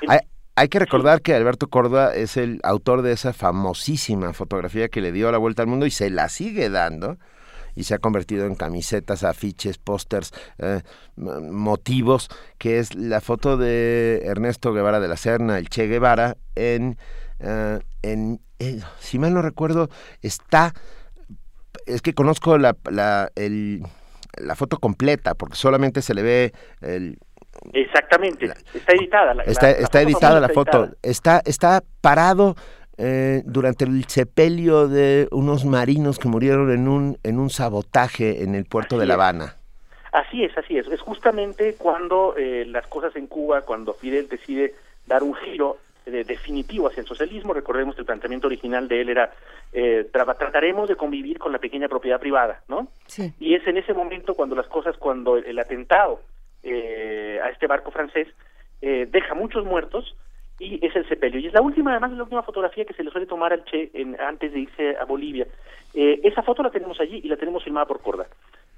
hay, 0.07 0.19
hay, 0.55 0.69
que 0.69 0.79
recordar 0.79 1.23
que 1.23 1.35
Alberto 1.35 1.69
Corda 1.69 2.15
es 2.15 2.37
el 2.37 2.61
autor 2.63 3.01
de 3.01 3.13
esa 3.13 3.33
famosísima 3.33 4.35
fotografía 4.35 4.89
que 4.89 5.01
le 5.01 5.13
dio 5.13 5.33
la 5.33 5.39
vuelta 5.39 5.63
al 5.63 5.69
mundo 5.69 5.87
y 5.87 5.91
se 5.91 6.11
la 6.11 6.29
sigue 6.29 6.69
dando 6.69 7.17
y 7.77 7.85
se 7.85 7.95
ha 7.95 7.99
convertido 7.99 8.47
en 8.47 8.57
camisetas, 8.57 9.23
afiches, 9.23 9.79
pósters, 9.79 10.33
eh, 10.59 10.81
motivos, 11.17 12.29
que 12.59 12.79
es 12.79 12.95
la 12.97 13.21
foto 13.21 13.57
de 13.57 14.23
Ernesto 14.25 14.73
Guevara 14.73 14.99
de 14.99 15.09
la 15.09 15.17
Serna, 15.17 15.59
el 15.59 15.69
Che 15.69 15.87
Guevara, 15.87 16.37
en, 16.57 16.97
eh, 17.39 17.79
en 18.03 18.41
eh, 18.59 18.81
si 18.99 19.19
mal 19.19 19.35
no 19.35 19.43
recuerdo, 19.43 19.91
está, 20.23 20.73
es 21.85 22.01
que 22.01 22.15
conozco 22.15 22.57
la, 22.59 22.75
la, 22.91 23.31
el, 23.37 23.83
la 24.39 24.57
foto 24.57 24.79
completa, 24.79 25.35
porque 25.35 25.57
solamente 25.57 26.01
se 26.03 26.15
le 26.15 26.23
ve 26.23 26.53
el, 26.81 27.19
Exactamente, 27.73 28.53
está 28.75 28.93
editada. 28.93 29.35
La, 29.35 29.43
está, 29.45 29.71
está 29.71 30.03
editada 30.03 30.41
la 30.41 30.49
foto. 30.51 30.91
Está, 31.03 31.41
está 31.45 31.83
parado 32.01 32.55
eh, 32.99 33.43
durante 33.45 33.85
el 33.85 34.05
sepelio 34.07 34.89
de 34.89 35.29
unos 35.31 35.65
marinos 35.65 36.19
que 36.19 36.29
murieron 36.29 36.71
en 36.73 36.89
un, 36.89 37.19
en 37.23 37.39
un 37.39 37.51
sabotaje 37.51 38.43
en 38.43 38.55
el 38.55 38.65
puerto 38.65 38.99
de 38.99 39.07
La 39.07 39.15
Habana. 39.15 39.57
Así 40.13 40.45
es, 40.45 40.57
así 40.57 40.79
es. 40.79 40.87
Es 40.89 41.01
justamente 41.01 41.75
cuando 41.75 42.35
eh, 42.37 42.65
las 42.67 42.87
cosas 42.87 43.15
en 43.17 43.27
Cuba, 43.27 43.63
cuando 43.63 43.95
Fidel 43.95 44.29
decide 44.29 44.75
dar 45.07 45.23
un 45.23 45.35
giro 45.35 45.79
eh, 46.07 46.25
definitivo 46.27 46.89
hacia 46.89 47.03
el 47.03 47.07
socialismo, 47.07 47.53
recordemos 47.53 47.95
que 47.95 48.01
el 48.01 48.07
planteamiento 48.07 48.47
original 48.47 48.89
de 48.89 49.01
él 49.03 49.11
era 49.11 49.31
eh, 49.73 50.09
trataremos 50.13 50.89
de 50.89 50.97
convivir 50.97 51.39
con 51.39 51.53
la 51.53 51.59
pequeña 51.59 51.89
propiedad 51.89 52.21
privada, 52.21 52.63
¿no? 52.69 52.89
Sí. 53.07 53.35
Y 53.39 53.55
es 53.55 53.67
en 53.67 53.77
ese 53.77 53.93
momento 53.93 54.35
cuando 54.35 54.57
las 54.57 54.67
cosas, 54.69 54.97
cuando 54.97 55.37
el, 55.37 55.59
atentado 55.59 56.21
eh, 56.63 57.39
a 57.43 57.51
este 57.51 57.67
barco 57.67 57.91
francés 57.91 58.29
eh, 58.81 59.07
deja 59.11 59.35
muchos 59.35 59.65
muertos, 59.65 60.17
y 60.59 60.85
es 60.85 60.95
el 60.97 61.07
sepelio. 61.09 61.39
Y 61.41 61.47
es 61.47 61.53
la 61.53 61.61
última, 61.61 61.91
además, 61.91 62.13
es 62.13 62.17
la 62.17 62.23
última 62.25 62.43
fotografía 62.43 62.85
que 62.85 62.95
se 62.95 63.05
le 63.05 63.11
suele 63.11 63.27
tomar 63.27 63.53
al 63.53 63.65
Che 63.65 63.91
en, 63.95 64.19
antes 64.21 64.53
de 64.53 64.61
irse 64.61 64.97
a 64.97 65.05
Bolivia. 65.05 65.47
Eh, 65.95 66.21
esa 66.25 66.43
foto 66.43 66.63
la 66.63 66.71
tenemos 66.71 67.01
allí 67.01 67.21
y 67.25 67.29
la 67.29 67.37
tenemos 67.37 67.65
filmada 67.65 67.87
por 67.87 68.01
Corda, 68.01 68.27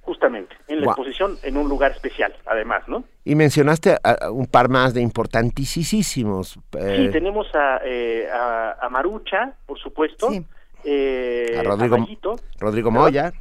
justamente, 0.02 0.54
en 0.68 0.80
la 0.80 0.84
Wow. 0.86 0.92
exposición, 0.92 1.36
en 1.42 1.56
un 1.56 1.68
lugar 1.68 1.90
especial, 1.92 2.34
además, 2.46 2.86
¿no? 2.88 3.04
Y 3.24 3.34
mencionaste 3.34 3.92
a- 4.02 4.26
a 4.26 4.30
un 4.30 4.46
par 4.46 4.68
más 4.68 4.94
de 4.94 5.00
importantísimos. 5.02 6.58
eh, 6.78 6.96
Sí, 7.06 7.10
tenemos 7.10 7.46
a, 7.54 7.80
eh, 7.84 8.28
a, 8.32 8.76
a 8.80 8.88
Marucha, 8.88 9.54
por 9.66 9.78
supuesto, 9.78 10.28
eh, 10.84 11.56
a 11.58 11.62
Rodrigo, 11.62 11.98
Mayito. 11.98 12.36
Rodrigo 12.58 12.90
Moya. 12.90 13.32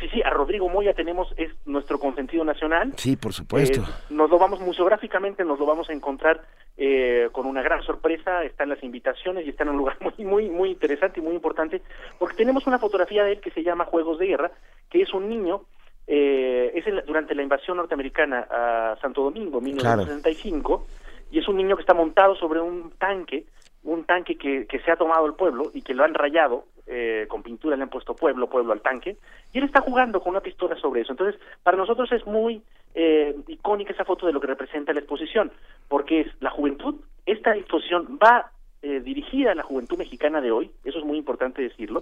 Sí, 0.00 0.08
sí, 0.12 0.22
a 0.22 0.30
Rodrigo 0.30 0.68
Moya 0.68 0.92
tenemos, 0.92 1.32
es 1.38 1.50
nuestro 1.64 1.98
consentido 1.98 2.44
nacional. 2.44 2.92
Sí, 2.96 3.16
por 3.16 3.32
supuesto. 3.32 3.80
Eh, 3.80 3.84
nos 4.10 4.28
lo 4.28 4.38
vamos 4.38 4.60
museográficamente, 4.60 5.42
nos 5.44 5.58
lo 5.58 5.64
vamos 5.64 5.88
a 5.88 5.92
encontrar 5.94 6.42
eh, 6.76 7.28
con 7.32 7.46
una 7.46 7.62
gran 7.62 7.82
sorpresa. 7.82 8.44
Están 8.44 8.68
las 8.68 8.82
invitaciones 8.82 9.46
y 9.46 9.50
está 9.50 9.62
en 9.64 9.70
un 9.70 9.76
lugar 9.78 9.96
muy, 10.00 10.24
muy, 10.24 10.48
muy 10.50 10.70
interesante 10.70 11.20
y 11.20 11.22
muy 11.22 11.34
importante, 11.34 11.82
porque 12.18 12.36
tenemos 12.36 12.66
una 12.66 12.78
fotografía 12.78 13.24
de 13.24 13.32
él 13.32 13.40
que 13.40 13.50
se 13.50 13.62
llama 13.62 13.84
Juegos 13.86 14.18
de 14.18 14.26
Guerra, 14.26 14.50
que 14.90 15.02
es 15.02 15.12
un 15.14 15.28
niño. 15.28 15.62
Eh, 16.08 16.70
es 16.74 16.86
el- 16.86 17.04
durante 17.04 17.34
la 17.34 17.42
invasión 17.42 17.78
norteamericana 17.78 18.46
a 18.50 18.96
Santo 19.00 19.22
Domingo, 19.24 19.60
1965, 19.60 20.86
y 21.32 21.38
es 21.40 21.48
un 21.48 21.56
niño 21.56 21.74
que 21.76 21.80
está 21.82 21.94
montado 21.94 22.36
sobre 22.36 22.60
un 22.60 22.92
tanque, 22.92 23.46
un 23.82 24.04
tanque 24.04 24.36
que, 24.36 24.66
que 24.66 24.78
se 24.80 24.90
ha 24.92 24.96
tomado 24.96 25.26
el 25.26 25.34
pueblo 25.34 25.70
y 25.74 25.82
que 25.82 25.94
lo 25.94 26.04
han 26.04 26.14
rayado 26.14 26.64
eh, 26.86 27.26
con 27.28 27.42
pintura, 27.42 27.76
le 27.76 27.82
han 27.82 27.88
puesto 27.88 28.14
pueblo, 28.14 28.48
pueblo 28.48 28.72
al 28.72 28.80
tanque, 28.82 29.16
y 29.52 29.58
él 29.58 29.64
está 29.64 29.80
jugando 29.80 30.20
con 30.20 30.30
una 30.30 30.40
pistola 30.40 30.76
sobre 30.76 31.00
eso. 31.00 31.12
Entonces, 31.12 31.40
para 31.64 31.76
nosotros 31.76 32.10
es 32.12 32.24
muy 32.26 32.62
eh, 32.96 33.36
icónica 33.46 33.92
esa 33.92 34.04
foto 34.04 34.26
de 34.26 34.32
lo 34.32 34.40
que 34.40 34.46
representa 34.46 34.92
la 34.92 35.00
exposición, 35.00 35.52
porque 35.86 36.22
es 36.22 36.26
la 36.40 36.50
juventud, 36.50 36.96
esta 37.26 37.54
exposición 37.54 38.18
va 38.22 38.50
eh, 38.82 39.00
dirigida 39.00 39.52
a 39.52 39.54
la 39.54 39.62
juventud 39.62 39.98
mexicana 39.98 40.40
de 40.40 40.50
hoy, 40.50 40.70
eso 40.82 40.98
es 40.98 41.04
muy 41.04 41.18
importante 41.18 41.60
decirlo, 41.60 42.00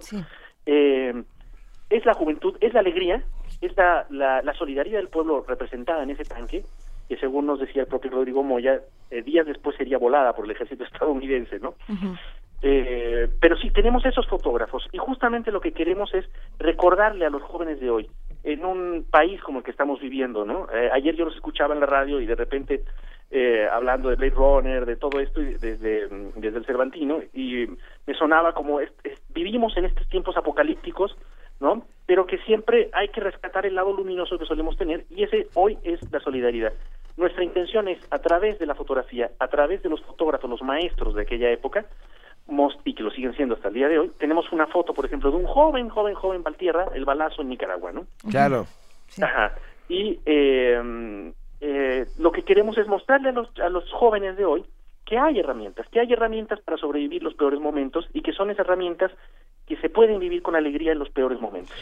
eh, 0.65 1.23
es 1.89 2.05
la 2.05 2.13
juventud, 2.13 2.57
es 2.61 2.73
la 2.73 2.79
alegría, 2.79 3.23
es 3.61 3.75
la, 3.75 4.05
la, 4.09 4.41
la 4.41 4.53
solidaridad 4.53 4.99
del 4.99 5.09
pueblo 5.09 5.45
representada 5.47 6.01
en 6.01 6.11
ese 6.11 6.23
tanque, 6.23 6.63
que 7.09 7.17
según 7.17 7.45
nos 7.45 7.59
decía 7.59 7.83
el 7.83 7.87
propio 7.87 8.11
Rodrigo 8.11 8.41
Moya, 8.41 8.81
eh, 9.11 9.21
días 9.21 9.45
después 9.45 9.75
sería 9.75 9.97
volada 9.97 10.33
por 10.33 10.45
el 10.45 10.51
ejército 10.51 10.83
estadounidense, 10.91 11.59
¿no? 11.59 11.75
Eh, 12.61 13.27
pero 13.39 13.57
sí, 13.57 13.69
tenemos 13.69 14.05
esos 14.05 14.27
fotógrafos 14.27 14.87
y 14.91 14.97
justamente 14.97 15.51
lo 15.51 15.61
que 15.61 15.73
queremos 15.73 16.13
es 16.13 16.25
recordarle 16.57 17.25
a 17.25 17.29
los 17.29 17.43
jóvenes 17.43 17.79
de 17.79 17.89
hoy, 17.89 18.09
en 18.45 18.63
un 18.63 19.05
país 19.09 19.41
como 19.41 19.59
el 19.59 19.65
que 19.65 19.71
estamos 19.71 19.99
viviendo, 19.99 20.45
¿no? 20.45 20.67
Eh, 20.71 20.89
ayer 20.93 21.15
yo 21.15 21.25
los 21.25 21.35
escuchaba 21.35 21.73
en 21.73 21.79
la 21.79 21.87
radio 21.87 22.21
y 22.21 22.27
de 22.27 22.35
repente 22.35 22.83
eh, 23.31 23.67
hablando 23.69 24.09
de 24.09 24.15
Blade 24.15 24.35
Runner, 24.35 24.85
de 24.85 24.95
todo 24.97 25.19
esto, 25.19 25.41
desde, 25.41 26.07
desde 26.07 26.57
el 26.57 26.65
Cervantino, 26.65 27.21
y 27.33 27.65
me 28.05 28.13
sonaba 28.13 28.53
como 28.53 28.79
vivimos 29.33 29.75
en 29.77 29.85
estos 29.85 30.07
tiempos 30.09 30.37
apocalípticos, 30.37 31.17
¿no? 31.59 31.87
Pero 32.05 32.27
que 32.27 32.37
siempre 32.39 32.89
hay 32.93 33.09
que 33.09 33.19
rescatar 33.19 33.65
el 33.65 33.73
lado 33.73 33.91
luminoso 33.93 34.37
que 34.37 34.45
solemos 34.45 34.77
tener 34.77 35.05
y 35.09 35.23
ese 35.23 35.47
hoy 35.55 35.79
es 35.83 35.99
la 36.11 36.19
solidaridad. 36.19 36.71
Nuestra 37.17 37.43
intención 37.43 37.87
es, 37.87 37.97
a 38.11 38.19
través 38.19 38.59
de 38.59 38.67
la 38.67 38.75
fotografía, 38.75 39.31
a 39.39 39.47
través 39.47 39.81
de 39.81 39.89
los 39.89 40.03
fotógrafos, 40.03 40.49
los 40.49 40.61
maestros 40.61 41.15
de 41.15 41.23
aquella 41.23 41.49
época, 41.49 41.85
y 42.83 42.93
que 42.93 43.03
lo 43.03 43.11
siguen 43.11 43.35
siendo 43.35 43.55
hasta 43.55 43.69
el 43.69 43.73
día 43.73 43.87
de 43.87 43.99
hoy, 43.99 44.11
tenemos 44.17 44.51
una 44.51 44.67
foto, 44.67 44.93
por 44.93 45.05
ejemplo, 45.05 45.31
de 45.31 45.37
un 45.37 45.45
joven, 45.45 45.89
joven, 45.89 46.13
joven 46.13 46.43
Valtierra, 46.43 46.87
el 46.93 47.05
balazo 47.05 47.41
en 47.41 47.49
Nicaragua, 47.49 47.91
¿no? 47.91 48.05
Claro. 48.29 48.67
Ajá. 49.21 49.53
Y 49.89 50.19
eh, 50.25 51.33
eh, 51.61 52.05
lo 52.19 52.31
que 52.31 52.43
queremos 52.43 52.77
es 52.77 52.87
mostrarle 52.87 53.29
a 53.29 53.31
los, 53.31 53.49
a 53.59 53.69
los 53.69 53.91
jóvenes 53.91 54.37
de 54.37 54.45
hoy 54.45 54.65
que 55.05 55.17
hay 55.17 55.39
herramientas, 55.39 55.87
que 55.89 55.99
hay 55.99 56.11
herramientas 56.11 56.59
para 56.61 56.77
sobrevivir 56.77 57.21
los 57.23 57.35
peores 57.35 57.59
momentos 57.59 58.07
y 58.13 58.21
que 58.21 58.33
son 58.33 58.49
esas 58.49 58.65
herramientas 58.65 59.11
que 59.67 59.77
se 59.77 59.89
pueden 59.89 60.19
vivir 60.19 60.41
con 60.41 60.55
alegría 60.55 60.91
en 60.91 60.99
los 60.99 61.09
peores 61.09 61.39
momentos. 61.39 61.75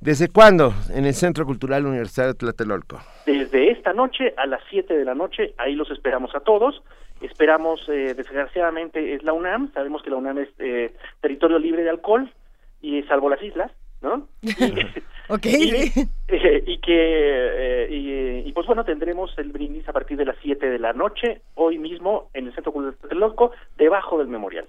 ¿Desde 0.00 0.28
cuándo 0.28 0.72
en 0.94 1.06
el 1.06 1.14
Centro 1.14 1.44
Cultural 1.44 1.84
Universitario 1.84 2.32
de 2.32 2.38
Tlatelolco? 2.38 3.00
Desde 3.26 3.70
esta 3.72 3.92
noche 3.92 4.32
a 4.36 4.46
las 4.46 4.60
7 4.70 4.96
de 4.96 5.04
la 5.04 5.14
noche, 5.14 5.54
ahí 5.58 5.74
los 5.74 5.90
esperamos 5.90 6.34
a 6.34 6.40
todos. 6.40 6.82
Esperamos, 7.20 7.80
eh, 7.88 8.14
desgraciadamente, 8.14 9.14
es 9.14 9.22
la 9.22 9.32
UNAM. 9.32 9.72
Sabemos 9.72 10.02
que 10.02 10.10
la 10.10 10.16
UNAM 10.16 10.38
es 10.38 10.48
eh, 10.58 10.94
territorio 11.20 11.58
libre 11.58 11.82
de 11.82 11.90
alcohol, 11.90 12.30
y 12.80 13.02
salvo 13.04 13.28
las 13.28 13.42
islas, 13.42 13.72
¿no? 14.00 14.28
ok, 15.28 15.46
y, 15.46 15.70
eh, 16.28 16.64
y 16.66 16.78
que, 16.78 16.94
eh, 16.96 17.88
y, 17.90 18.48
y, 18.48 18.52
pues 18.52 18.66
bueno, 18.66 18.84
tendremos 18.84 19.36
el 19.38 19.50
brindis 19.50 19.88
a 19.88 19.92
partir 19.92 20.16
de 20.16 20.24
las 20.24 20.36
7 20.42 20.68
de 20.68 20.78
la 20.78 20.92
noche, 20.92 21.40
hoy 21.54 21.78
mismo, 21.78 22.30
en 22.34 22.46
el 22.46 22.54
Centro 22.54 22.72
Cultural 22.72 23.18
Loco, 23.18 23.52
debajo 23.76 24.18
del 24.18 24.28
memorial. 24.28 24.66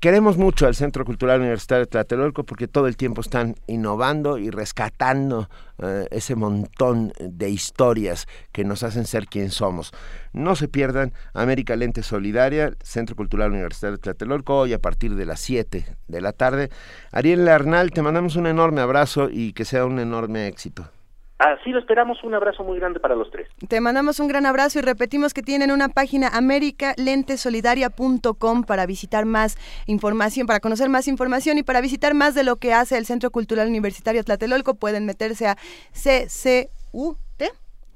Queremos 0.00 0.36
mucho 0.36 0.66
al 0.66 0.74
Centro 0.74 1.04
Cultural 1.04 1.40
Universitario 1.40 1.84
de 1.84 1.90
Tlatelolco 1.90 2.44
porque 2.44 2.68
todo 2.68 2.86
el 2.86 2.96
tiempo 2.96 3.20
están 3.20 3.56
innovando 3.66 4.38
y 4.38 4.50
rescatando 4.50 5.48
eh, 5.78 6.06
ese 6.10 6.34
montón 6.34 7.12
de 7.20 7.50
historias 7.50 8.26
que 8.52 8.64
nos 8.64 8.82
hacen 8.82 9.06
ser 9.06 9.26
quien 9.26 9.50
somos. 9.50 9.92
No 10.32 10.56
se 10.56 10.68
pierdan 10.68 11.12
América 11.34 11.76
Lente 11.76 12.02
Solidaria, 12.02 12.72
Centro 12.82 13.16
Cultural 13.16 13.50
Universitario 13.50 13.96
de 13.96 14.02
Tlatelolco, 14.02 14.58
hoy 14.58 14.72
a 14.72 14.78
partir 14.78 15.14
de 15.14 15.26
las 15.26 15.40
7 15.40 15.84
de 16.06 16.20
la 16.20 16.32
tarde. 16.32 16.70
Ariel 17.12 17.46
Arnal, 17.48 17.90
te 17.90 18.02
mandamos 18.02 18.36
un 18.36 18.46
enorme 18.46 18.80
abrazo 18.80 19.28
y 19.30 19.52
que 19.52 19.64
sea 19.64 19.84
un 19.84 19.98
enorme 19.98 20.46
éxito. 20.46 20.90
Así 21.38 21.70
lo 21.70 21.78
esperamos, 21.80 22.24
un 22.24 22.34
abrazo 22.34 22.64
muy 22.64 22.78
grande 22.78 22.98
para 22.98 23.14
los 23.14 23.30
tres. 23.30 23.46
Te 23.68 23.82
mandamos 23.82 24.20
un 24.20 24.28
gran 24.28 24.46
abrazo 24.46 24.78
y 24.78 24.82
repetimos 24.82 25.34
que 25.34 25.42
tienen 25.42 25.70
una 25.70 25.90
página 25.90 26.28
americalentesolidaria.com 26.28 28.64
para 28.64 28.86
visitar 28.86 29.26
más 29.26 29.58
información, 29.86 30.46
para 30.46 30.60
conocer 30.60 30.88
más 30.88 31.08
información 31.08 31.58
y 31.58 31.62
para 31.62 31.82
visitar 31.82 32.14
más 32.14 32.34
de 32.34 32.42
lo 32.42 32.56
que 32.56 32.72
hace 32.72 32.96
el 32.96 33.04
Centro 33.04 33.30
Cultural 33.30 33.68
Universitario 33.68 34.24
Tlatelolco. 34.24 34.76
Pueden 34.76 35.04
meterse 35.04 35.46
a 35.46 35.58
CCUT, 35.92 37.18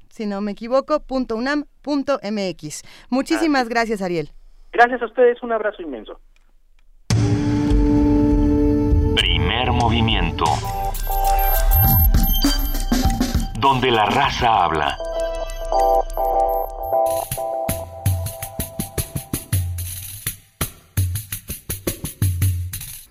si 0.09 0.27
no 0.27 0.39
me 0.41 0.51
equivoco, 0.51 1.03
.unam.mx. 1.09 2.83
Muchísimas 3.09 3.69
gracias, 3.69 4.03
Ariel. 4.03 4.29
Gracias 4.71 5.01
a 5.01 5.05
ustedes, 5.05 5.41
un 5.41 5.51
abrazo 5.51 5.81
inmenso. 5.81 6.19
Primer 9.15 9.71
movimiento 9.71 10.45
donde 13.61 13.91
la 13.91 14.05
raza 14.05 14.63
habla. 14.63 14.97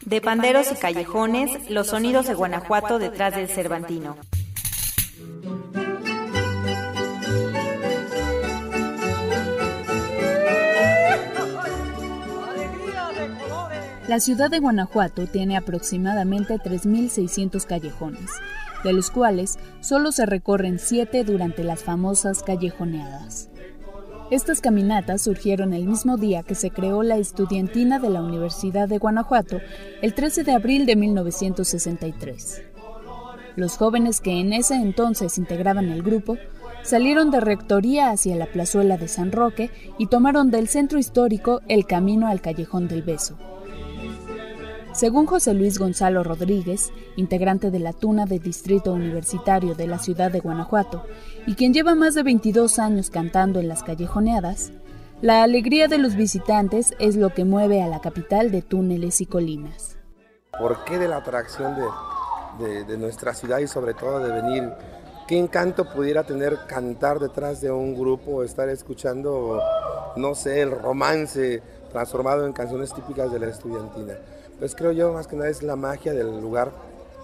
De 0.04 0.20
panderos 0.20 0.72
y 0.72 0.74
callejones, 0.74 1.70
los 1.70 1.86
sonidos 1.86 2.26
de 2.26 2.34
Guanajuato 2.34 2.98
detrás 2.98 3.36
del 3.36 3.48
Cervantino. 3.48 4.16
La 14.08 14.18
ciudad 14.18 14.50
de 14.50 14.58
Guanajuato 14.58 15.28
tiene 15.28 15.56
aproximadamente 15.56 16.56
3.600 16.56 17.64
callejones 17.64 18.28
de 18.84 18.92
los 18.92 19.10
cuales 19.10 19.58
solo 19.80 20.12
se 20.12 20.26
recorren 20.26 20.78
siete 20.78 21.24
durante 21.24 21.64
las 21.64 21.82
famosas 21.82 22.42
callejoneadas. 22.42 23.50
Estas 24.30 24.60
caminatas 24.60 25.22
surgieron 25.22 25.72
el 25.72 25.86
mismo 25.86 26.16
día 26.16 26.44
que 26.44 26.54
se 26.54 26.70
creó 26.70 27.02
la 27.02 27.16
estudiantina 27.16 27.98
de 27.98 28.10
la 28.10 28.22
Universidad 28.22 28.88
de 28.88 28.98
Guanajuato, 28.98 29.60
el 30.02 30.14
13 30.14 30.44
de 30.44 30.52
abril 30.52 30.86
de 30.86 30.94
1963. 30.94 32.62
Los 33.56 33.76
jóvenes 33.76 34.20
que 34.20 34.38
en 34.38 34.52
ese 34.52 34.76
entonces 34.76 35.36
integraban 35.36 35.88
el 35.88 36.04
grupo 36.04 36.38
salieron 36.82 37.32
de 37.32 37.40
Rectoría 37.40 38.10
hacia 38.10 38.36
la 38.36 38.46
plazuela 38.46 38.96
de 38.96 39.08
San 39.08 39.32
Roque 39.32 39.70
y 39.98 40.06
tomaron 40.06 40.50
del 40.50 40.68
centro 40.68 41.00
histórico 41.00 41.60
el 41.68 41.84
camino 41.86 42.28
al 42.28 42.40
Callejón 42.40 42.86
del 42.86 43.02
Beso. 43.02 43.36
Según 45.00 45.24
José 45.24 45.54
Luis 45.54 45.78
Gonzalo 45.78 46.22
Rodríguez, 46.22 46.92
integrante 47.16 47.70
de 47.70 47.78
la 47.78 47.94
Tuna 47.94 48.26
del 48.26 48.42
Distrito 48.42 48.92
Universitario 48.92 49.74
de 49.74 49.86
la 49.86 49.98
ciudad 49.98 50.30
de 50.30 50.40
Guanajuato, 50.40 51.06
y 51.46 51.54
quien 51.54 51.72
lleva 51.72 51.94
más 51.94 52.14
de 52.14 52.22
22 52.22 52.78
años 52.78 53.08
cantando 53.08 53.60
en 53.60 53.68
las 53.68 53.82
callejoneadas, 53.82 54.72
la 55.22 55.42
alegría 55.42 55.88
de 55.88 55.96
los 55.96 56.16
visitantes 56.16 56.94
es 56.98 57.16
lo 57.16 57.32
que 57.32 57.46
mueve 57.46 57.80
a 57.80 57.86
la 57.86 58.02
capital 58.02 58.50
de 58.50 58.60
túneles 58.60 59.22
y 59.22 59.24
colinas. 59.24 59.96
¿Por 60.58 60.84
qué 60.84 60.98
de 60.98 61.08
la 61.08 61.16
atracción 61.16 61.76
de, 62.58 62.84
de 62.84 62.98
nuestra 62.98 63.32
ciudad 63.32 63.60
y 63.60 63.68
sobre 63.68 63.94
todo 63.94 64.18
de 64.18 64.30
venir? 64.30 64.70
¿Qué 65.26 65.38
encanto 65.38 65.86
pudiera 65.90 66.24
tener 66.24 66.58
cantar 66.68 67.20
detrás 67.20 67.62
de 67.62 67.70
un 67.70 67.98
grupo 67.98 68.42
estar 68.42 68.68
escuchando, 68.68 69.62
no 70.16 70.34
sé, 70.34 70.60
el 70.60 70.70
romance 70.72 71.62
transformado 71.90 72.44
en 72.44 72.52
canciones 72.52 72.92
típicas 72.92 73.32
de 73.32 73.38
la 73.38 73.48
estudiantina? 73.48 74.18
Pues 74.60 74.74
creo 74.74 74.92
yo 74.92 75.14
más 75.14 75.26
que 75.26 75.36
nada 75.36 75.48
es 75.48 75.62
la 75.62 75.74
magia 75.74 76.12
del 76.12 76.38
lugar 76.38 76.70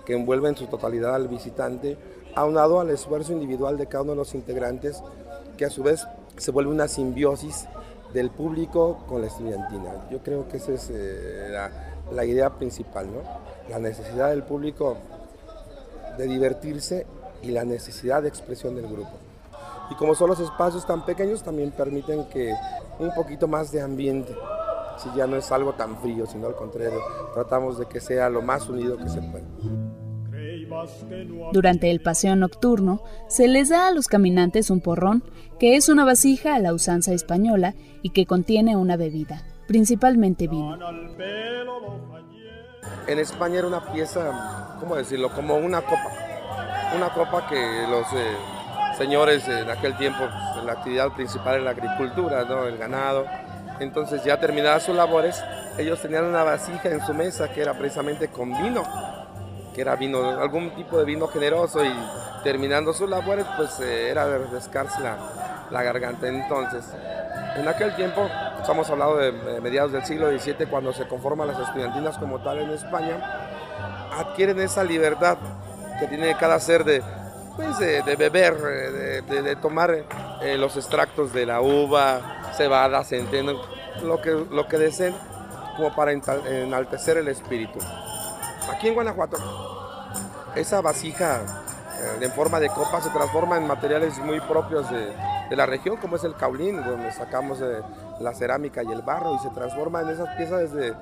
que 0.06 0.14
envuelve 0.14 0.48
en 0.48 0.56
su 0.56 0.68
totalidad 0.68 1.14
al 1.14 1.28
visitante, 1.28 1.98
aunado 2.34 2.80
al 2.80 2.88
esfuerzo 2.88 3.34
individual 3.34 3.76
de 3.76 3.86
cada 3.86 4.04
uno 4.04 4.12
de 4.12 4.16
los 4.16 4.34
integrantes, 4.34 5.02
que 5.58 5.66
a 5.66 5.70
su 5.70 5.82
vez 5.82 6.06
se 6.38 6.50
vuelve 6.50 6.72
una 6.72 6.88
simbiosis 6.88 7.66
del 8.14 8.30
público 8.30 9.04
con 9.06 9.20
la 9.20 9.26
estudiantina. 9.26 10.08
Yo 10.10 10.20
creo 10.20 10.48
que 10.48 10.56
esa 10.56 10.72
es 10.72 10.88
eh, 10.90 11.54
la, 12.10 12.24
idea 12.24 12.48
principal, 12.56 13.06
¿no? 13.12 13.20
La 13.68 13.78
necesidad 13.78 14.30
del 14.30 14.42
público 14.42 14.96
de 16.16 16.26
divertirse 16.26 17.06
y 17.42 17.50
la 17.50 17.66
necesidad 17.66 18.22
de 18.22 18.28
expresión 18.28 18.76
del 18.76 18.86
grupo. 18.86 19.12
Y 19.90 19.94
como 19.96 20.14
son 20.14 20.30
los 20.30 20.40
espacios 20.40 20.86
tan 20.86 21.04
pequeños, 21.04 21.42
también 21.42 21.70
permiten 21.70 22.24
que 22.30 22.54
un 22.98 23.12
poquito 23.14 23.46
más 23.46 23.70
de 23.72 23.82
ambiente 23.82 24.34
si 24.98 25.09
ya 25.16 25.27
no 25.27 25.36
es 25.36 25.51
algo 25.52 25.73
tan 25.74 25.97
frío, 26.01 26.27
sino 26.27 26.47
al 26.47 26.55
contrario, 26.55 27.01
tratamos 27.35 27.78
de 27.78 27.86
que 27.86 28.01
sea 28.01 28.28
lo 28.28 28.43
más 28.43 28.68
unido 28.68 28.97
que 28.97 29.09
se 29.09 29.20
pueda. 29.20 29.47
Durante 31.52 31.90
el 31.90 32.01
paseo 32.01 32.36
nocturno, 32.36 33.01
se 33.28 33.48
les 33.48 33.68
da 33.68 33.89
a 33.89 33.93
los 33.93 34.09
caminantes 34.09 34.70
un 34.70 34.81
porrón, 34.81 35.23
que 35.59 35.77
es 35.77 35.89
una 35.89 36.05
vasija 36.05 36.55
a 36.55 36.59
la 36.59 36.74
usanza 36.74 37.12
española 37.12 37.74
y 38.02 38.10
que 38.10 38.27
contiene 38.27 38.77
una 38.77 38.97
bebida, 38.97 39.43
principalmente 39.66 40.48
vino. 40.48 40.77
En 43.06 43.18
España 43.18 43.59
era 43.59 43.68
una 43.68 43.93
pieza, 43.93 44.77
¿cómo 44.81 44.97
decirlo? 44.97 45.31
Como 45.31 45.56
una 45.56 45.81
copa. 45.82 46.12
Una 46.97 47.12
copa 47.12 47.47
que 47.48 47.86
los 47.89 48.06
eh, 48.12 48.36
señores 48.97 49.47
en 49.48 49.68
aquel 49.70 49.97
tiempo, 49.97 50.20
pues, 50.55 50.64
la 50.64 50.73
actividad 50.73 51.12
principal 51.12 51.56
era 51.56 51.64
la 51.64 51.70
agricultura, 51.70 52.44
¿no? 52.44 52.64
el 52.64 52.77
ganado, 52.77 53.27
entonces 53.81 54.24
ya 54.24 54.39
terminadas 54.39 54.85
sus 54.85 54.97
labores, 54.97 55.43
ellos 55.78 56.01
tenían 56.01 56.24
una 56.24 56.43
vasija 56.44 56.89
en 56.89 57.05
su 57.05 57.12
mesa 57.15 57.48
que 57.53 57.62
era 57.62 57.74
precisamente 57.74 58.28
con 58.28 58.51
vino, 58.62 58.82
que 59.74 59.81
era 59.82 59.97
vino, 59.97 60.40
algún 60.40 60.74
tipo 60.74 60.98
de 60.98 61.05
vino 61.05 61.28
generoso 61.28 61.85
y 61.85 61.93
terminando 62.43 62.93
sus 62.93 63.09
labores 63.09 63.44
pues 63.57 63.78
eh, 63.81 64.11
era 64.11 64.39
refrescarse 64.39 65.01
la, 65.01 65.16
la, 65.70 65.82
garganta. 65.82 66.28
Entonces, 66.28 66.85
en 67.57 67.69
aquel 67.69 67.94
tiempo, 67.94 68.28
estamos 68.61 68.89
hablando 68.89 69.16
de 69.16 69.61
mediados 69.61 69.93
del 69.93 70.05
siglo 70.05 70.31
XVII, 70.31 70.66
cuando 70.66 70.93
se 70.93 71.07
conforman 71.07 71.48
las 71.48 71.59
estudiantinas 71.59 72.16
como 72.19 72.39
tal 72.40 72.59
en 72.61 72.70
España, 72.70 73.16
adquieren 74.12 74.61
esa 74.61 74.82
libertad 74.82 75.36
que 76.01 76.07
tiene 76.07 76.35
cada 76.36 76.59
ser 76.61 76.85
de, 76.85 77.03
pues, 77.57 77.78
de, 77.78 78.16
beber, 78.16 78.57
eh, 78.66 79.23
de, 79.23 79.43
de 79.43 79.57
tomar 79.57 80.05
eh, 80.43 80.57
los 80.59 80.77
extractos 80.77 81.32
de 81.32 81.47
la 81.47 81.61
uva, 81.61 82.45
cebada, 82.56 83.04
centeno, 83.04 83.60
lo 84.02 84.20
que, 84.20 84.30
lo 84.50 84.66
que 84.66 84.78
deseen 84.78 85.14
como 85.76 85.94
para 85.94 86.12
enaltecer 86.12 87.18
el 87.18 87.28
espíritu. 87.28 87.78
Aquí 88.72 88.88
en 88.88 88.94
Guanajuato, 88.94 89.36
esa 90.54 90.80
vasija 90.80 91.40
eh, 92.00 92.18
en 92.24 92.32
forma 92.32 92.58
de 92.58 92.68
copa 92.70 93.00
se 93.00 93.10
transforma 93.10 93.58
en 93.58 93.66
materiales 93.66 94.18
muy 94.18 94.40
propios 94.40 94.90
de, 94.90 95.14
de 95.50 95.56
la 95.56 95.66
región, 95.66 95.96
como 95.98 96.16
es 96.16 96.24
el 96.24 96.34
caulín, 96.34 96.82
donde 96.82 97.12
sacamos 97.12 97.60
eh, 97.60 97.82
la 98.20 98.32
cerámica 98.32 98.82
y 98.82 98.90
el 98.90 99.02
barro, 99.02 99.34
y 99.34 99.38
se 99.38 99.50
transforma 99.50 100.00
en 100.00 100.08
esas 100.08 100.34
piezas 100.36 100.72
de, 100.72 100.94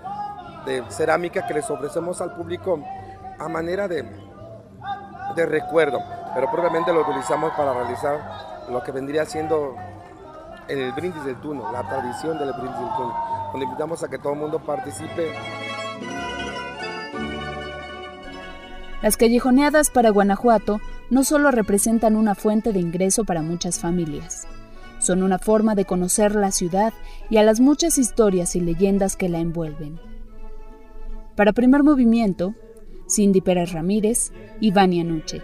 de 0.66 0.82
cerámica 0.90 1.46
que 1.46 1.54
les 1.54 1.70
ofrecemos 1.70 2.20
al 2.20 2.34
público 2.34 2.80
a 3.38 3.48
manera 3.48 3.88
de, 3.88 4.04
de 5.36 5.46
recuerdo, 5.46 6.00
pero 6.34 6.50
probablemente 6.50 6.92
lo 6.92 7.02
utilizamos 7.02 7.52
para 7.52 7.72
realizar 7.72 8.66
lo 8.68 8.82
que 8.82 8.92
vendría 8.92 9.24
siendo 9.24 9.76
el 10.68 10.92
brindis 10.92 11.24
del 11.24 11.36
tuno, 11.40 11.70
la 11.72 11.82
tradición 11.88 12.38
del 12.38 12.52
brindis 12.52 12.78
del 12.78 12.88
tuno, 12.96 13.14
donde 13.52 13.64
invitamos 13.64 14.02
a 14.02 14.08
que 14.08 14.18
todo 14.18 14.32
el 14.32 14.38
mundo 14.40 14.58
participe. 14.58 15.32
Las 19.02 19.16
callejoneadas 19.16 19.90
para 19.90 20.10
Guanajuato 20.10 20.80
no 21.10 21.24
solo 21.24 21.50
representan 21.50 22.16
una 22.16 22.34
fuente 22.34 22.72
de 22.72 22.80
ingreso 22.80 23.24
para 23.24 23.42
muchas 23.42 23.78
familias, 23.78 24.46
son 25.04 25.22
una 25.22 25.38
forma 25.38 25.74
de 25.74 25.84
conocer 25.84 26.34
la 26.34 26.50
ciudad 26.50 26.94
y 27.28 27.36
a 27.36 27.42
las 27.42 27.60
muchas 27.60 27.98
historias 27.98 28.56
y 28.56 28.60
leyendas 28.60 29.16
que 29.16 29.28
la 29.28 29.38
envuelven. 29.38 30.00
Para 31.36 31.52
primer 31.52 31.82
movimiento, 31.82 32.54
Cindy 33.06 33.42
Pérez 33.42 33.72
Ramírez 33.72 34.32
y 34.60 34.70
Vania 34.70 35.04
Nuche. 35.04 35.42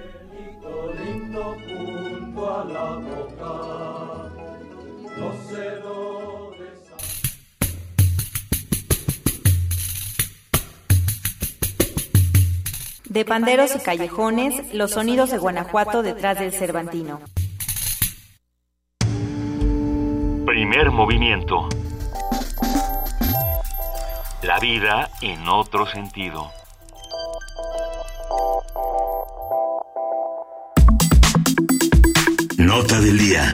De 13.10 13.24
panderos 13.24 13.74
y 13.74 13.80
callejones, 13.80 14.72
los 14.72 14.92
sonidos 14.92 15.32
de 15.32 15.38
Guanajuato 15.38 16.04
detrás 16.04 16.38
del 16.38 16.52
Cervantino. 16.52 17.18
Primer 20.46 20.92
movimiento. 20.92 21.68
La 24.42 24.60
vida 24.60 25.10
en 25.22 25.48
otro 25.48 25.86
sentido. 25.86 26.52
Nota 32.58 33.00
del 33.00 33.18
día. 33.18 33.52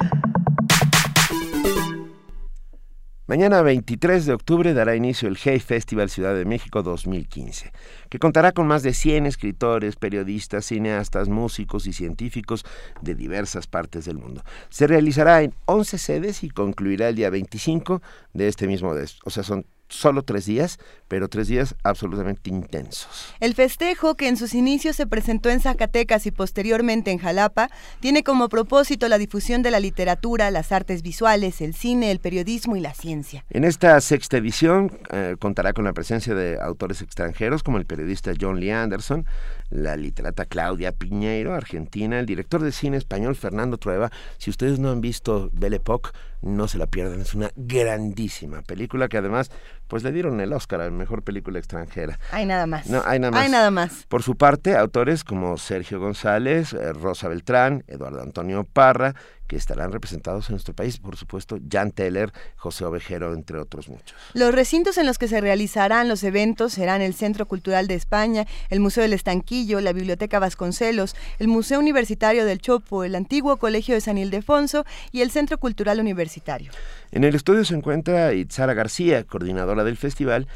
Mañana 3.36 3.60
23 3.60 4.24
de 4.24 4.32
octubre 4.32 4.72
dará 4.72 4.96
inicio 4.96 5.28
el 5.28 5.36
Hey 5.36 5.60
Festival 5.60 6.08
Ciudad 6.08 6.34
de 6.34 6.46
México 6.46 6.82
2015, 6.82 7.70
que 8.08 8.18
contará 8.18 8.52
con 8.52 8.66
más 8.66 8.82
de 8.82 8.94
100 8.94 9.26
escritores, 9.26 9.96
periodistas, 9.96 10.64
cineastas, 10.64 11.28
músicos 11.28 11.86
y 11.86 11.92
científicos 11.92 12.64
de 13.02 13.14
diversas 13.14 13.66
partes 13.66 14.06
del 14.06 14.16
mundo. 14.16 14.42
Se 14.70 14.86
realizará 14.86 15.42
en 15.42 15.52
11 15.66 15.98
sedes 15.98 16.44
y 16.44 16.48
concluirá 16.48 17.10
el 17.10 17.16
día 17.16 17.28
25 17.28 18.00
de 18.32 18.48
este 18.48 18.66
mismo 18.66 18.94
mes. 18.94 19.18
O 19.26 19.28
sea, 19.28 19.42
son 19.42 19.66
solo 19.88 20.22
tres 20.22 20.46
días, 20.46 20.78
pero 21.08 21.28
tres 21.28 21.48
días 21.48 21.74
absolutamente 21.82 22.50
intensos. 22.50 23.34
El 23.40 23.54
festejo, 23.54 24.16
que 24.16 24.28
en 24.28 24.36
sus 24.36 24.54
inicios 24.54 24.96
se 24.96 25.06
presentó 25.06 25.50
en 25.50 25.60
Zacatecas 25.60 26.26
y 26.26 26.30
posteriormente 26.30 27.10
en 27.10 27.18
Jalapa, 27.18 27.70
tiene 28.00 28.22
como 28.22 28.48
propósito 28.48 29.08
la 29.08 29.18
difusión 29.18 29.62
de 29.62 29.70
la 29.70 29.80
literatura, 29.80 30.50
las 30.50 30.72
artes 30.72 31.02
visuales, 31.02 31.60
el 31.60 31.74
cine, 31.74 32.10
el 32.10 32.18
periodismo 32.18 32.76
y 32.76 32.80
la 32.80 32.94
ciencia. 32.94 33.44
En 33.50 33.64
esta 33.64 34.00
sexta 34.00 34.36
edición 34.36 34.98
eh, 35.10 35.36
contará 35.38 35.72
con 35.72 35.84
la 35.84 35.92
presencia 35.92 36.34
de 36.34 36.58
autores 36.60 37.02
extranjeros 37.02 37.62
como 37.62 37.78
el 37.78 37.86
periodista 37.86 38.32
John 38.38 38.60
Lee 38.60 38.70
Anderson, 38.70 39.26
la 39.70 39.96
literata 39.96 40.44
Claudia 40.44 40.92
Piñeiro, 40.92 41.54
argentina, 41.54 42.18
el 42.18 42.26
director 42.26 42.62
de 42.62 42.72
cine 42.72 42.96
español 42.96 43.36
Fernando 43.36 43.78
Trueba. 43.78 44.10
Si 44.38 44.50
ustedes 44.50 44.78
no 44.78 44.90
han 44.90 45.00
visto 45.00 45.50
Belle 45.52 45.76
Époque, 45.76 46.10
no 46.42 46.68
se 46.68 46.78
la 46.78 46.86
pierdan, 46.86 47.20
es 47.20 47.34
una 47.34 47.50
grandísima 47.56 48.62
película 48.62 49.08
que 49.08 49.16
además 49.16 49.50
pues 49.88 50.02
le 50.02 50.12
dieron 50.12 50.40
el 50.40 50.52
Oscar 50.52 50.80
a 50.80 50.90
mejor 50.90 51.22
película 51.22 51.58
extranjera. 51.58 52.18
Hay 52.32 52.46
nada 52.46 52.66
más. 52.66 52.86
No, 52.86 53.02
hay 53.04 53.18
nada 53.18 53.30
más. 53.30 53.42
Hay 53.42 53.50
nada 53.50 53.70
más. 53.70 54.06
Por 54.08 54.22
su 54.22 54.36
parte, 54.36 54.76
autores 54.76 55.24
como 55.24 55.56
Sergio 55.58 56.00
González, 56.00 56.72
eh, 56.72 56.92
Rosa 56.92 57.28
Beltrán, 57.28 57.84
Eduardo 57.86 58.22
Antonio 58.22 58.64
Parra, 58.64 59.14
que 59.46 59.56
estarán 59.56 59.92
representados 59.92 60.48
en 60.48 60.54
nuestro 60.54 60.74
país, 60.74 60.98
por 60.98 61.16
supuesto, 61.16 61.58
Jan 61.70 61.92
Teller, 61.92 62.32
José 62.56 62.84
Ovejero, 62.84 63.32
entre 63.32 63.58
otros 63.58 63.88
muchos. 63.88 64.16
Los 64.34 64.54
recintos 64.54 64.98
en 64.98 65.06
los 65.06 65.18
que 65.18 65.28
se 65.28 65.40
realizarán 65.40 66.08
los 66.08 66.24
eventos 66.24 66.72
serán 66.72 67.00
el 67.00 67.14
Centro 67.14 67.46
Cultural 67.46 67.86
de 67.86 67.94
España, 67.94 68.46
el 68.70 68.80
Museo 68.80 69.02
del 69.02 69.12
Estanquillo, 69.12 69.80
la 69.80 69.92
Biblioteca 69.92 70.38
Vasconcelos, 70.38 71.14
el 71.38 71.48
Museo 71.48 71.78
Universitario 71.78 72.44
del 72.44 72.60
Chopo, 72.60 73.04
el 73.04 73.14
antiguo 73.14 73.56
Colegio 73.56 73.94
de 73.94 74.00
San 74.00 74.18
Ildefonso 74.18 74.84
y 75.12 75.20
el 75.20 75.30
Centro 75.30 75.58
Cultural 75.58 76.00
Universitario. 76.00 76.72
En 77.12 77.24
el 77.24 77.34
estudio 77.34 77.64
se 77.64 77.74
encuentra 77.74 78.32
Itzara 78.32 78.74
García, 78.74 79.24
coordinadora 79.24 79.84
del 79.84 79.96
festival, 79.96 80.48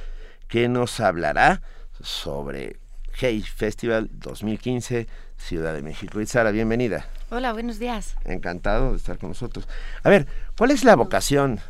que 0.48 0.68
nos 0.68 0.98
hablará 1.00 1.62
sobre 2.00 2.78
Hey 3.14 3.42
Festival 3.42 4.10
2015 4.12 5.06
Ciudad 5.40 5.72
de 5.72 5.82
México. 5.82 6.20
Itzara, 6.20 6.50
bienvenida. 6.50 7.06
Hola, 7.30 7.52
buenos 7.52 7.78
días. 7.78 8.16
Encantado 8.24 8.90
de 8.90 8.96
estar 8.98 9.18
con 9.18 9.30
nosotros. 9.30 9.66
A 10.02 10.10
ver, 10.10 10.26
¿cuál 10.58 10.70
es 10.70 10.84
la 10.84 10.96
vocación? 10.96 11.60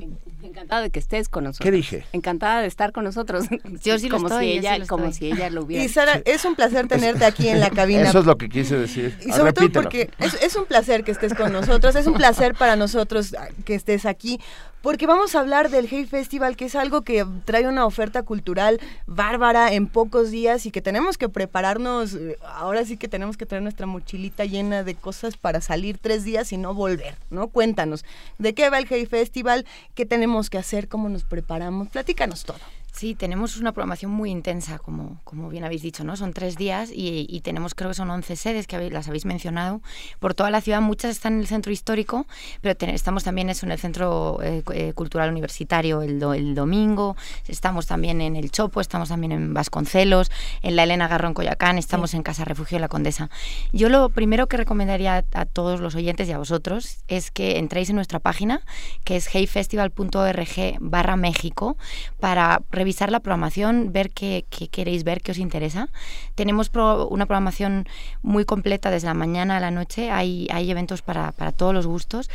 Encantada 0.43 0.83
de 0.83 0.91
que 0.91 0.99
estés 0.99 1.29
con 1.29 1.45
nosotros. 1.45 1.65
¿Qué 1.65 1.71
dije? 1.71 2.05
Encantada 2.13 2.63
de 2.63 2.67
estar 2.67 2.93
con 2.93 3.05
nosotros. 3.05 3.45
Yo 3.85 3.99
sí 3.99 4.09
lo 4.09 4.17
como 4.17 4.29
estoy, 4.29 4.47
si 4.47 4.55
yo 4.55 4.61
sí 4.61 4.67
ella, 4.67 4.79
lo 4.79 4.87
como 4.87 5.05
estoy. 5.07 5.29
si 5.29 5.35
ella 5.35 5.51
lo 5.51 5.63
hubiera. 5.63 5.85
Y 5.85 5.89
Sara, 5.89 6.21
es 6.25 6.45
un 6.45 6.57
placer 6.57 6.89
tenerte 6.89 7.25
aquí 7.25 7.49
en 7.49 7.61
la 7.61 7.71
cabina. 7.71 8.09
Eso 8.09 8.21
es 8.21 8.27
lo 8.27 8.37
que 8.39 8.49
quise 8.49 8.77
decir. 8.77 9.17
Y 9.25 9.33
sobre 9.33 9.53
todo 9.53 9.71
porque 9.71 10.11
es, 10.19 10.35
es 10.43 10.57
un 10.57 10.65
placer 10.65 11.05
que 11.05 11.13
estés 11.13 11.35
con 11.35 11.53
nosotros, 11.53 11.95
es 11.95 12.07
un 12.07 12.15
placer 12.15 12.55
para 12.55 12.75
nosotros 12.77 13.35
ah, 13.39 13.49
que 13.65 13.75
estés 13.75 14.07
aquí, 14.07 14.41
porque 14.83 15.07
vamos 15.07 15.35
a 15.35 15.41
hablar 15.41 15.71
del 15.71 15.89
Hey 15.91 16.07
Festival, 16.07 16.57
que 16.57 16.67
es 16.67 16.75
algo 16.75 17.03
que 17.03 17.27
trae 17.45 17.67
una 17.69 17.85
oferta 17.85 18.23
cultural 18.23 18.81
bárbara 19.07 19.73
en 19.73 19.87
pocos 19.87 20.31
días 20.31 20.67
y 20.67 20.71
que 20.71 20.81
tenemos 20.81 21.19
que 21.19 21.29
prepararnos, 21.29 22.15
eh, 22.15 22.39
ahora 22.43 22.85
sí 22.85 22.97
que 22.97 23.09
tenemos 23.09 23.37
que 23.37 23.47
traer 23.47 23.63
nuestra 23.63 23.87
mochilita 23.87 24.45
llena 24.45 24.83
de 24.83 24.95
cosas 24.95 25.37
para 25.37 25.61
salir 25.61 25.99
tres 25.99 26.25
días 26.25 26.53
y 26.53 26.57
no 26.57 26.75
volver, 26.75 27.17
¿no? 27.31 27.49
Cuéntanos, 27.49 28.05
¿de 28.39 28.55
qué 28.55 28.71
va 28.71 28.79
el 28.79 28.87
Hey 28.89 29.07
Festival? 29.07 29.67
¿Qué 29.95 30.07
tenemos 30.07 30.49
que 30.49 30.59
hacer? 30.59 30.89
¿Cómo 30.89 31.09
nos 31.09 31.25
preparamos? 31.25 31.89
Platícanos 31.89 32.45
todo. 32.45 32.59
Sí, 32.93 33.15
tenemos 33.15 33.57
una 33.57 33.73
programación 33.73 34.11
muy 34.11 34.31
intensa, 34.31 34.79
como, 34.79 35.21
como 35.25 35.49
bien 35.49 35.65
habéis 35.65 35.81
dicho, 35.81 36.05
¿no? 36.05 36.17
Son 36.17 36.33
tres 36.35 36.57
días 36.57 36.91
y, 36.93 37.25
y 37.31 37.41
tenemos, 37.41 37.75
creo 37.75 37.89
que 37.91 37.95
son 37.95 38.11
11 38.11 38.37
sedes, 38.37 38.67
que 38.67 38.77
habéis- 38.77 38.93
las 38.93 39.09
habéis 39.09 39.25
mencionado, 39.25 39.81
por 40.19 40.35
toda 40.35 40.51
la 40.51 40.61
ciudad. 40.61 40.81
Muchas 40.83 41.13
están 41.13 41.35
en 41.35 41.41
el 41.41 41.47
centro 41.47 41.73
histórico, 41.73 42.27
pero 42.61 42.75
ten- 42.75 42.91
estamos 42.91 43.25
también 43.25 43.49
eso, 43.49 43.65
en 43.65 43.73
el 43.73 43.79
Centro 43.79 44.41
eh, 44.43 44.63
eh, 44.75 44.93
Cultural 44.93 45.31
Universitario 45.31 46.03
el, 46.03 46.19
do- 46.21 46.35
el 46.35 46.55
domingo, 46.55 47.17
estamos 47.49 47.87
también 47.87 48.21
en 48.21 48.37
el 48.37 48.51
Chopo, 48.51 48.81
estamos 48.81 49.09
también 49.09 49.33
en 49.33 49.55
Vasconcelos, 49.55 50.31
en 50.63 50.77
la 50.77 50.83
Elena 50.83 51.09
Garro 51.09 51.29
en 51.29 51.35
Coyacán, 51.35 51.79
estamos 51.79 52.13
en 52.13 52.23
Casa 52.23 52.45
Refugio 52.45 52.77
de 52.77 52.81
la 52.83 52.89
Condesa. 52.89 53.31
Yo 53.73 53.89
lo 53.89 54.09
primero 54.11 54.47
que 54.49 54.57
recomendaría 54.59 55.25
a, 55.33 55.41
a 55.41 55.47
todos 55.47 55.81
los 55.81 55.95
oyentes 55.95 56.29
y 56.29 56.33
a 56.33 56.39
vosotros 56.39 56.99
es 57.09 57.31
que 57.31 57.59
entréis 57.59 57.89
en 57.89 57.97
nuestra 57.97 58.19
página, 58.19 58.61
que 59.05 59.17
es 59.17 59.33
heyfestival.org 59.35 60.77
barra 60.81 61.17
México, 61.17 61.77
para 62.19 62.61
revisar 62.81 63.11
la 63.13 63.21
programación, 63.21 63.93
ver 63.93 64.09
qué, 64.11 64.47
qué 64.49 64.69
queréis 64.69 65.05
ver, 65.05 65.21
qué 65.21 65.33
os 65.33 65.39
interesa. 65.39 65.89
Tenemos 66.35 66.71
una 67.11 67.27
programación 67.27 67.87
muy 68.23 68.45
completa 68.45 68.91
desde 68.91 69.09
la 69.09 69.15
mañana 69.15 69.59
a 69.59 69.61
la 69.61 69.71
noche, 69.71 70.11
hay, 70.11 70.49
hay 70.51 70.71
eventos 70.71 71.03
para, 71.03 71.33
para 71.33 71.53
todos 71.53 71.75
los 71.75 71.87
gustos 71.87 72.31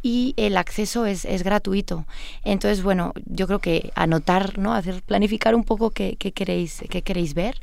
y 0.00 0.34
el 0.36 0.56
acceso 0.56 1.04
es, 1.04 1.24
es 1.24 1.42
gratuito. 1.42 2.06
Entonces, 2.44 2.82
bueno, 2.82 3.12
yo 3.26 3.46
creo 3.48 3.58
que 3.58 3.90
anotar, 3.96 4.56
¿no? 4.58 4.72
Hacer, 4.72 5.02
planificar 5.02 5.54
un 5.54 5.64
poco 5.64 5.90
qué, 5.90 6.16
qué 6.16 6.30
queréis, 6.32 6.84
qué 6.88 7.02
queréis 7.02 7.34
ver. 7.34 7.60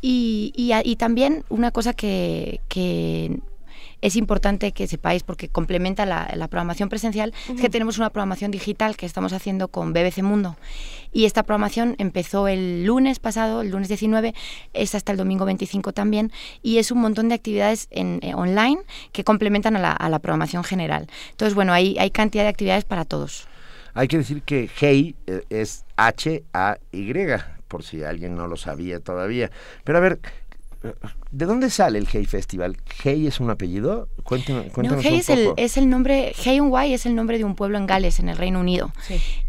Y, 0.00 0.52
y, 0.56 0.72
y 0.82 0.96
también 0.96 1.44
una 1.50 1.70
cosa 1.72 1.92
que, 1.92 2.60
que 2.68 3.40
es 4.06 4.14
importante 4.14 4.70
que 4.70 4.86
sepáis, 4.86 5.24
porque 5.24 5.48
complementa 5.48 6.06
la, 6.06 6.30
la 6.36 6.46
programación 6.46 6.88
presencial, 6.88 7.34
es 7.52 7.60
que 7.60 7.68
tenemos 7.68 7.98
una 7.98 8.10
programación 8.10 8.52
digital 8.52 8.96
que 8.96 9.04
estamos 9.04 9.32
haciendo 9.32 9.66
con 9.66 9.92
BBC 9.92 10.22
Mundo. 10.22 10.56
Y 11.12 11.24
esta 11.24 11.42
programación 11.42 11.96
empezó 11.98 12.46
el 12.46 12.84
lunes 12.84 13.18
pasado, 13.18 13.62
el 13.62 13.70
lunes 13.70 13.88
19, 13.88 14.32
es 14.74 14.94
hasta 14.94 15.10
el 15.10 15.18
domingo 15.18 15.44
25 15.44 15.92
también, 15.92 16.30
y 16.62 16.78
es 16.78 16.92
un 16.92 17.00
montón 17.00 17.28
de 17.28 17.34
actividades 17.34 17.88
en, 17.90 18.20
eh, 18.22 18.32
online 18.34 18.78
que 19.10 19.24
complementan 19.24 19.74
a 19.74 19.80
la, 19.80 19.90
a 19.90 20.08
la 20.08 20.20
programación 20.20 20.62
general. 20.62 21.08
Entonces, 21.32 21.56
bueno, 21.56 21.72
hay, 21.72 21.98
hay 21.98 22.12
cantidad 22.12 22.44
de 22.44 22.50
actividades 22.50 22.84
para 22.84 23.04
todos. 23.04 23.48
Hay 23.94 24.06
que 24.06 24.18
decir 24.18 24.42
que 24.42 24.70
Hey 24.78 25.16
eh, 25.26 25.42
es 25.50 25.84
H-A-Y, 25.96 27.12
por 27.66 27.82
si 27.82 28.04
alguien 28.04 28.36
no 28.36 28.46
lo 28.46 28.56
sabía 28.56 29.00
todavía. 29.00 29.50
Pero 29.82 29.98
a 29.98 30.00
ver, 30.00 30.20
¿de 31.36 31.44
dónde 31.46 31.68
sale 31.70 31.98
el 31.98 32.08
Hey 32.10 32.24
Festival? 32.24 32.76
¿Hey 33.02 33.26
es 33.26 33.40
un 33.40 33.50
apellido? 33.50 34.08
Cuéntenos, 34.22 34.66
No, 34.66 34.72
cuéntanos 34.72 35.04
Hay 35.04 35.12
un 35.14 35.18
es 35.20 35.28
el, 35.30 35.44
poco. 35.44 35.54
es 35.58 35.76
el 35.76 35.88
nombre, 35.90 36.32
Hay 36.76 36.94
es 36.94 37.06
el 37.06 37.14
nombre 37.14 37.38
de 37.38 37.44
un 37.44 37.54
pueblo 37.54 37.76
en 37.78 37.86
Gales, 37.86 38.18
en 38.20 38.28
el 38.28 38.36
Reino 38.36 38.60
Unido. 38.60 38.92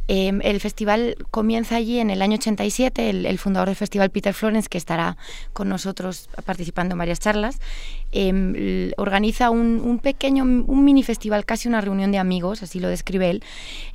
Eh, 0.09 0.31
el 0.41 0.59
festival 0.61 1.15
comienza 1.31 1.75
allí 1.75 1.99
en 1.99 2.09
el 2.09 2.21
año 2.21 2.35
87, 2.35 3.09
el, 3.09 3.25
el 3.25 3.37
fundador 3.39 3.67
del 3.67 3.75
festival, 3.75 4.09
Peter 4.09 4.33
Florence, 4.33 4.69
que 4.69 4.77
estará 4.77 5.17
con 5.53 5.67
nosotros 5.67 6.29
participando 6.45 6.93
en 6.93 6.99
varias 6.99 7.19
charlas, 7.19 7.59
eh, 8.13 8.29
l- 8.29 8.93
organiza 8.95 9.49
un, 9.49 9.81
un 9.83 9.99
pequeño, 9.99 10.43
un 10.43 10.85
mini 10.85 11.03
festival, 11.03 11.43
casi 11.45 11.67
una 11.67 11.81
reunión 11.81 12.13
de 12.13 12.19
amigos, 12.19 12.63
así 12.63 12.79
lo 12.79 12.87
describe 12.87 13.29
él, 13.29 13.43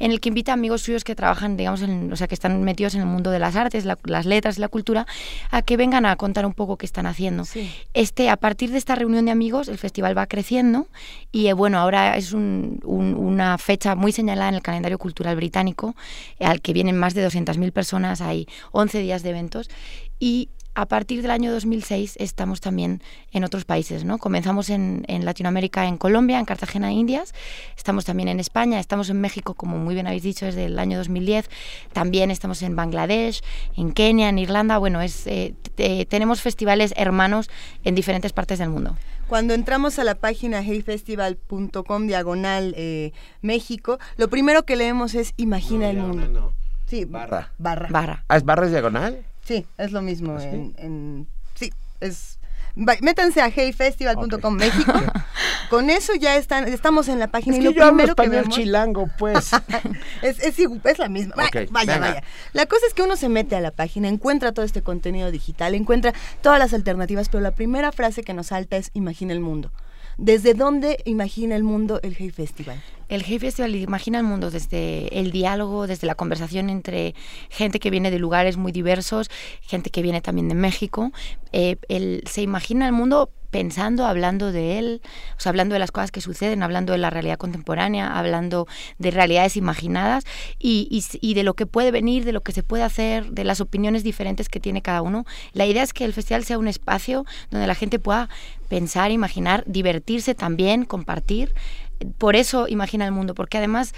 en 0.00 0.10
el 0.10 0.20
que 0.20 0.28
invita 0.28 0.52
a 0.52 0.54
amigos 0.54 0.82
suyos 0.82 1.02
que 1.02 1.14
trabajan, 1.14 1.56
digamos, 1.56 1.80
en- 1.80 2.12
o 2.12 2.16
sea, 2.16 2.26
que 2.28 2.34
están 2.34 2.62
metidos 2.62 2.94
en 2.94 3.00
el 3.00 3.06
mundo 3.06 3.30
de 3.30 3.38
las 3.38 3.56
artes, 3.56 3.86
la- 3.86 3.98
las 4.04 4.26
letras, 4.26 4.58
la 4.58 4.68
cultura, 4.68 5.06
a 5.50 5.62
que 5.62 5.78
vengan 5.78 6.04
a 6.04 6.16
contar 6.16 6.44
un 6.44 6.52
poco 6.52 6.76
qué 6.76 6.84
están 6.84 7.06
haciendo. 7.06 7.46
Este, 7.94 8.30
a 8.30 8.36
partir 8.36 8.70
de 8.70 8.78
esta 8.78 8.94
reunión 8.94 9.24
de 9.26 9.30
amigos, 9.32 9.68
el 9.68 9.78
festival 9.78 10.16
va 10.16 10.26
creciendo 10.26 10.86
y 11.30 11.46
eh, 11.48 11.52
bueno, 11.52 11.78
ahora 11.78 12.16
es 12.16 12.32
un- 12.32 12.80
un- 12.84 13.14
una 13.14 13.58
fecha 13.58 13.94
muy 13.94 14.12
señalada 14.12 14.48
en 14.48 14.54
el 14.56 14.62
calendario 14.62 14.98
cultural 14.98 15.36
británico, 15.36 15.94
al 16.40 16.60
que 16.60 16.72
vienen 16.72 16.96
más 16.96 17.14
de 17.14 17.22
200.000 17.22 17.72
personas, 17.72 18.20
hay 18.20 18.46
11 18.72 18.98
días 19.00 19.22
de 19.22 19.30
eventos 19.30 19.68
y 20.18 20.48
a 20.74 20.86
partir 20.86 21.20
del 21.22 21.30
año 21.30 21.52
2006 21.52 22.16
estamos 22.18 22.60
también 22.60 23.02
en 23.30 23.44
otros 23.44 23.64
países, 23.64 24.04
¿no? 24.04 24.18
Comenzamos 24.18 24.70
en, 24.70 25.04
en 25.08 25.24
Latinoamérica, 25.24 25.86
en 25.86 25.98
Colombia, 25.98 26.38
en 26.38 26.44
Cartagena, 26.46 26.90
Indias, 26.92 27.34
estamos 27.76 28.04
también 28.04 28.28
en 28.28 28.40
España, 28.40 28.80
estamos 28.80 29.10
en 29.10 29.20
México, 29.20 29.54
como 29.54 29.76
muy 29.78 29.94
bien 29.94 30.06
habéis 30.06 30.22
dicho, 30.22 30.46
desde 30.46 30.64
el 30.66 30.78
año 30.78 30.96
2010, 30.98 31.50
también 31.92 32.30
estamos 32.30 32.62
en 32.62 32.74
Bangladesh, 32.76 33.42
en 33.76 33.92
Kenia, 33.92 34.28
en 34.30 34.38
Irlanda, 34.38 34.78
bueno, 34.78 35.02
es, 35.02 35.26
eh, 35.26 35.54
t- 35.74 36.06
tenemos 36.06 36.40
festivales 36.40 36.94
hermanos 36.96 37.50
en 37.84 37.94
diferentes 37.94 38.32
partes 38.32 38.58
del 38.58 38.70
mundo. 38.70 38.96
Cuando 39.28 39.54
entramos 39.54 39.98
a 39.98 40.04
la 40.04 40.14
página 40.14 40.60
heyfestival.com 40.60 42.06
diagonal 42.06 42.74
eh, 42.76 43.12
México, 43.40 43.98
lo 44.16 44.28
primero 44.28 44.64
que 44.64 44.76
leemos 44.76 45.14
es 45.14 45.32
Imagina 45.36 45.90
el 45.90 45.98
mundo. 45.98 46.52
Sí, 46.86 47.04
Barra. 47.06 47.52
barra. 47.58 47.88
Barra. 47.90 48.24
¿Ah, 48.28 48.36
es 48.36 48.44
barra 48.44 48.66
es 48.66 48.72
diagonal? 48.72 49.24
Sí, 49.44 49.66
es 49.78 49.92
lo 49.92 50.02
mismo. 50.02 50.34
¿Ah, 50.36 50.40
sí? 50.40 50.46
en, 50.46 50.74
en- 50.78 51.26
sí, 51.54 51.72
es 52.00 52.38
métanse 52.74 53.42
a 53.42 53.48
heyfestival.com 53.48 54.54
México. 54.54 54.92
Con 55.70 55.90
eso 55.90 56.14
ya 56.14 56.36
están, 56.36 56.68
estamos 56.68 57.08
en 57.08 57.18
la 57.18 57.28
página. 57.28 57.56
Es 57.56 57.60
y 57.60 57.62
que 57.62 57.68
lo 57.70 57.74
yo 57.74 57.84
hablo 57.84 57.96
primero 57.98 58.14
que 58.14 58.22
español 58.22 58.48
chilango, 58.48 59.10
pues. 59.18 59.50
es, 60.22 60.38
es, 60.38 60.58
es 60.58 60.98
la 60.98 61.08
misma. 61.08 61.34
Vaya, 61.36 61.48
Ok, 61.62 61.70
vaya, 61.70 61.94
venga. 61.94 62.08
vaya. 62.08 62.24
La 62.52 62.66
cosa 62.66 62.86
es 62.86 62.94
que 62.94 63.02
uno 63.02 63.16
se 63.16 63.28
mete 63.28 63.56
a 63.56 63.60
la 63.60 63.70
página, 63.70 64.08
encuentra 64.08 64.52
todo 64.52 64.64
este 64.64 64.82
contenido 64.82 65.30
digital, 65.30 65.74
encuentra 65.74 66.12
todas 66.40 66.58
las 66.58 66.72
alternativas, 66.74 67.28
pero 67.28 67.42
la 67.42 67.50
primera 67.52 67.92
frase 67.92 68.22
que 68.22 68.34
nos 68.34 68.48
salta 68.48 68.76
es 68.76 68.90
imagina 68.94 69.32
el 69.32 69.40
mundo. 69.40 69.70
¿Desde 70.18 70.52
dónde 70.54 70.98
imagina 71.06 71.56
el 71.56 71.64
mundo 71.64 71.98
el 72.02 72.14
Hey 72.18 72.30
Festival? 72.30 72.82
El 73.12 73.24
Hey 73.26 73.38
Festival 73.38 73.76
imagina 73.76 74.16
el 74.16 74.24
mundo 74.24 74.50
desde 74.50 75.20
el 75.20 75.32
diálogo, 75.32 75.86
desde 75.86 76.06
la 76.06 76.14
conversación 76.14 76.70
entre 76.70 77.14
gente 77.50 77.78
que 77.78 77.90
viene 77.90 78.10
de 78.10 78.18
lugares 78.18 78.56
muy 78.56 78.72
diversos, 78.72 79.30
gente 79.60 79.90
que 79.90 80.00
viene 80.00 80.22
también 80.22 80.48
de 80.48 80.54
México. 80.54 81.12
Eh, 81.52 81.76
se 82.24 82.40
imagina 82.40 82.86
el 82.86 82.92
mundo 82.92 83.30
pensando, 83.50 84.06
hablando 84.06 84.50
de 84.50 84.78
él, 84.78 85.02
o 85.36 85.40
sea, 85.40 85.50
hablando 85.50 85.74
de 85.74 85.78
las 85.78 85.92
cosas 85.92 86.10
que 86.10 86.22
suceden, 86.22 86.62
hablando 86.62 86.92
de 86.92 86.98
la 86.98 87.10
realidad 87.10 87.36
contemporánea, 87.36 88.18
hablando 88.18 88.66
de 88.96 89.10
realidades 89.10 89.58
imaginadas 89.58 90.24
y 90.58 91.34
de 91.34 91.42
lo 91.42 91.52
que 91.52 91.66
puede 91.66 91.90
venir, 91.90 92.24
de 92.24 92.32
lo 92.32 92.40
que 92.40 92.52
se 92.52 92.62
puede 92.62 92.82
hacer, 92.82 93.30
de 93.32 93.44
las 93.44 93.60
opiniones 93.60 94.04
diferentes 94.04 94.48
que 94.48 94.58
tiene 94.58 94.80
cada 94.80 95.02
uno. 95.02 95.26
La 95.52 95.66
idea 95.66 95.82
es 95.82 95.92
que 95.92 96.06
el 96.06 96.14
festival 96.14 96.44
sea 96.44 96.56
un 96.56 96.66
espacio 96.66 97.26
donde 97.50 97.66
la 97.66 97.74
gente 97.74 97.98
pueda 97.98 98.30
pensar, 98.70 99.10
imaginar, 99.10 99.64
divertirse 99.66 100.34
también, 100.34 100.86
compartir. 100.86 101.52
Por 102.18 102.36
eso 102.36 102.68
imagina 102.68 103.04
el 103.04 103.12
mundo, 103.12 103.34
porque 103.34 103.58
además 103.58 103.92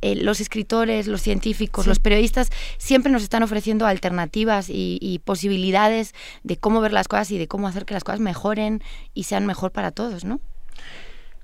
eh, 0.00 0.16
los 0.16 0.40
escritores, 0.40 1.06
los 1.06 1.22
científicos, 1.22 1.84
Sí. 1.84 1.88
los 1.88 1.98
periodistas 2.00 2.50
siempre 2.76 3.12
nos 3.12 3.22
están 3.22 3.42
ofreciendo 3.44 3.86
alternativas 3.86 4.68
y, 4.68 4.98
y 5.00 5.20
posibilidades 5.20 6.12
de 6.42 6.56
cómo 6.56 6.80
ver 6.80 6.92
las 6.92 7.06
cosas 7.06 7.30
y 7.30 7.38
de 7.38 7.46
cómo 7.46 7.68
hacer 7.68 7.84
que 7.84 7.94
las 7.94 8.02
cosas 8.02 8.18
mejoren 8.20 8.82
y 9.14 9.24
sean 9.24 9.46
mejor 9.46 9.70
para 9.70 9.92
todos, 9.92 10.24
¿no? 10.24 10.40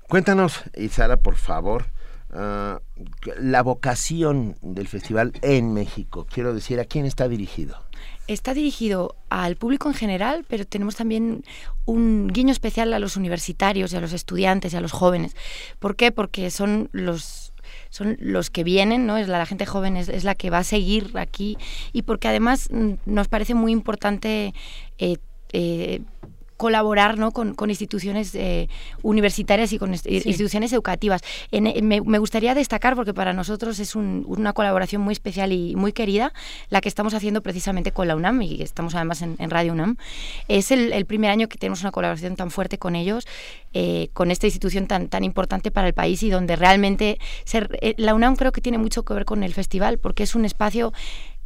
Cuéntanos, 0.07 0.63
Isara, 0.75 1.17
por 1.17 1.35
favor, 1.35 1.85
ah, 2.31 2.79
la 3.37 3.63
vocación 3.63 4.55
del 4.61 4.87
festival 4.87 5.33
en 5.41 5.73
México. 5.73 6.27
Quiero 6.31 6.53
decir, 6.53 6.79
¿a 6.79 6.85
quién 6.85 7.05
está 7.05 7.27
dirigido? 7.27 7.77
Está 8.27 8.53
dirigido 8.53 9.15
al 9.29 9.55
público 9.55 9.89
en 9.89 9.95
general, 9.95 10.45
pero 10.47 10.65
tenemos 10.65 10.95
también 10.95 11.43
un 11.85 12.27
guiño 12.27 12.51
especial 12.51 12.93
a 12.93 12.99
los 12.99 13.17
universitarios 13.17 13.91
y 13.91 13.97
a 13.97 14.01
los 14.01 14.13
estudiantes 14.13 14.73
y 14.73 14.77
a 14.77 14.81
los 14.81 14.91
jóvenes. 14.91 15.35
¿Por 15.79 15.95
qué? 15.95 16.11
Porque 16.11 16.51
son 16.51 16.89
los 16.91 17.53
son 17.89 18.17
los 18.19 18.49
que 18.49 18.63
vienen, 18.63 19.05
¿no? 19.05 19.17
Es 19.17 19.27
la, 19.27 19.45
gente 19.45 19.65
joven 19.65 19.97
es, 19.97 20.09
es 20.09 20.23
la 20.23 20.35
que 20.35 20.49
va 20.49 20.59
a 20.59 20.63
seguir 20.63 21.11
aquí 21.17 21.57
y 21.91 22.03
porque 22.03 22.27
además 22.27 22.69
mm, 22.71 22.93
nos 23.05 23.27
parece 23.27 23.53
muy 23.53 23.71
importante 23.71 24.53
eh, 24.97 25.17
eh, 25.51 26.01
colaborar 26.59 27.17
¿no? 27.17 27.31
con, 27.31 27.55
con 27.55 27.69
instituciones 27.69 28.35
eh, 28.35 28.67
universitarias 29.01 29.71
y 29.71 29.79
con 29.79 29.93
instituciones 29.93 30.73
educativas. 30.73 31.21
En- 31.51 31.87
me, 31.87 32.01
me 32.01 32.17
gustaría 32.19 32.53
destacar, 32.53 32.95
porque 32.97 33.13
para 33.13 33.31
nosotros 33.31 33.79
es 33.79 33.95
un- 33.95 34.25
una 34.27 34.51
colaboración 34.51 35.01
muy 35.01 35.13
especial 35.13 35.53
y 35.53 35.73
muy 35.77 35.93
querida, 35.93 36.33
la 36.69 36.81
que 36.81 36.89
estamos 36.89 37.13
haciendo 37.13 37.41
precisamente 37.41 37.93
con 37.93 38.09
la 38.09 38.15
UNAM, 38.17 38.41
y 38.41 38.61
estamos 38.61 38.93
además 38.93 39.21
en, 39.21 39.37
en 39.39 39.49
Radio 39.49 39.71
UNAM. 39.71 39.95
Es 40.49 40.71
el, 40.71 40.91
el 40.91 41.05
primer 41.05 41.31
año 41.31 41.47
que 41.47 41.57
tenemos 41.57 41.79
una 41.81 41.91
colaboración 41.91 42.35
tan 42.35 42.51
fuerte 42.51 42.77
con 42.77 42.97
ellos, 42.97 43.25
eh, 43.73 44.09
con 44.11 44.29
esta 44.29 44.45
institución 44.47 44.85
tan, 44.87 45.07
tan 45.07 45.23
importante 45.23 45.71
para 45.71 45.87
el 45.87 45.93
país 45.93 46.21
y 46.23 46.29
donde 46.29 46.57
realmente 46.57 47.19
se- 47.45 47.69
eh, 47.81 47.93
la 47.97 48.13
UNAM 48.13 48.35
creo 48.35 48.51
que 48.51 48.59
tiene 48.59 48.77
mucho 48.77 49.03
que 49.03 49.13
ver 49.13 49.23
con 49.23 49.43
el 49.43 49.53
festival, 49.53 49.97
porque 49.97 50.23
es 50.23 50.35
un 50.35 50.43
espacio 50.43 50.91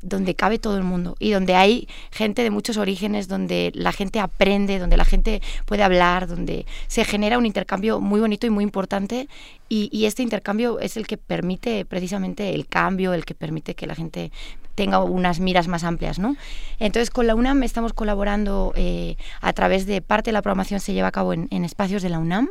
donde 0.04 0.36
cabe 0.36 0.60
todo 0.60 0.78
el 0.78 0.84
mundo 0.84 1.16
y 1.20 1.32
donde 1.32 1.56
hay 1.56 1.88
gente 2.12 2.44
de 2.44 2.50
muchos 2.52 2.78
orígenes, 2.78 3.28
donde 3.28 3.72
la 3.74 3.92
gente 3.92 4.20
aprende, 4.20 4.78
donde 4.80 4.98
la 4.98 5.06
gente 5.06 5.42
puede 5.66 5.82
hablar, 5.84 6.28
donde 6.28 6.66
se 6.88 7.06
genera 7.06 7.38
un 7.38 7.46
intercambio 7.46 8.00
muy 8.00 8.20
bonito 8.20 8.46
y 8.46 8.50
muy 8.50 8.64
importante 8.64 9.28
y, 9.70 10.06
este 10.06 10.22
intercambio 10.22 10.80
es 10.80 10.98
el 10.98 11.08
que 11.08 11.18
permite 11.18 11.84
precisamente 11.86 12.54
el 12.54 12.68
cambio, 12.68 13.14
el 13.16 13.26
que 13.26 13.34
permite 13.34 13.74
que 13.74 13.88
la 13.88 13.96
gente 13.96 14.32
tenga 14.76 15.00
unas 15.04 15.40
miras 15.40 15.68
más 15.68 15.84
amplias, 15.84 16.20
¿no? 16.20 16.36
Entonces 16.80 17.10
con 17.10 17.26
la 17.26 17.34
UNAM 17.34 17.64
estamos 17.64 17.94
colaborando 17.94 18.74
eh, 18.76 19.16
a 19.42 19.54
través 19.54 19.86
de 19.88 20.02
parte 20.02 20.30
de 20.30 20.34
la 20.34 20.42
programación 20.44 20.80
se 20.80 20.94
lleva 20.94 21.08
a 21.08 21.12
cabo 21.12 21.34
en, 21.34 21.48
espacios 21.66 22.04
de 22.04 22.10
la 22.10 22.20
UNAM, 22.20 22.50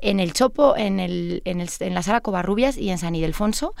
en 0.00 0.18
el 0.18 0.32
Chopo, 0.32 0.76
en, 0.76 0.98
el- 0.98 1.42
en 1.44 1.94
la 1.94 2.02
Sala 2.02 2.20
Covarrubias 2.20 2.76
y 2.78 2.90
en 2.90 2.98
San 2.98 3.14
Ildefonso. 3.14 3.74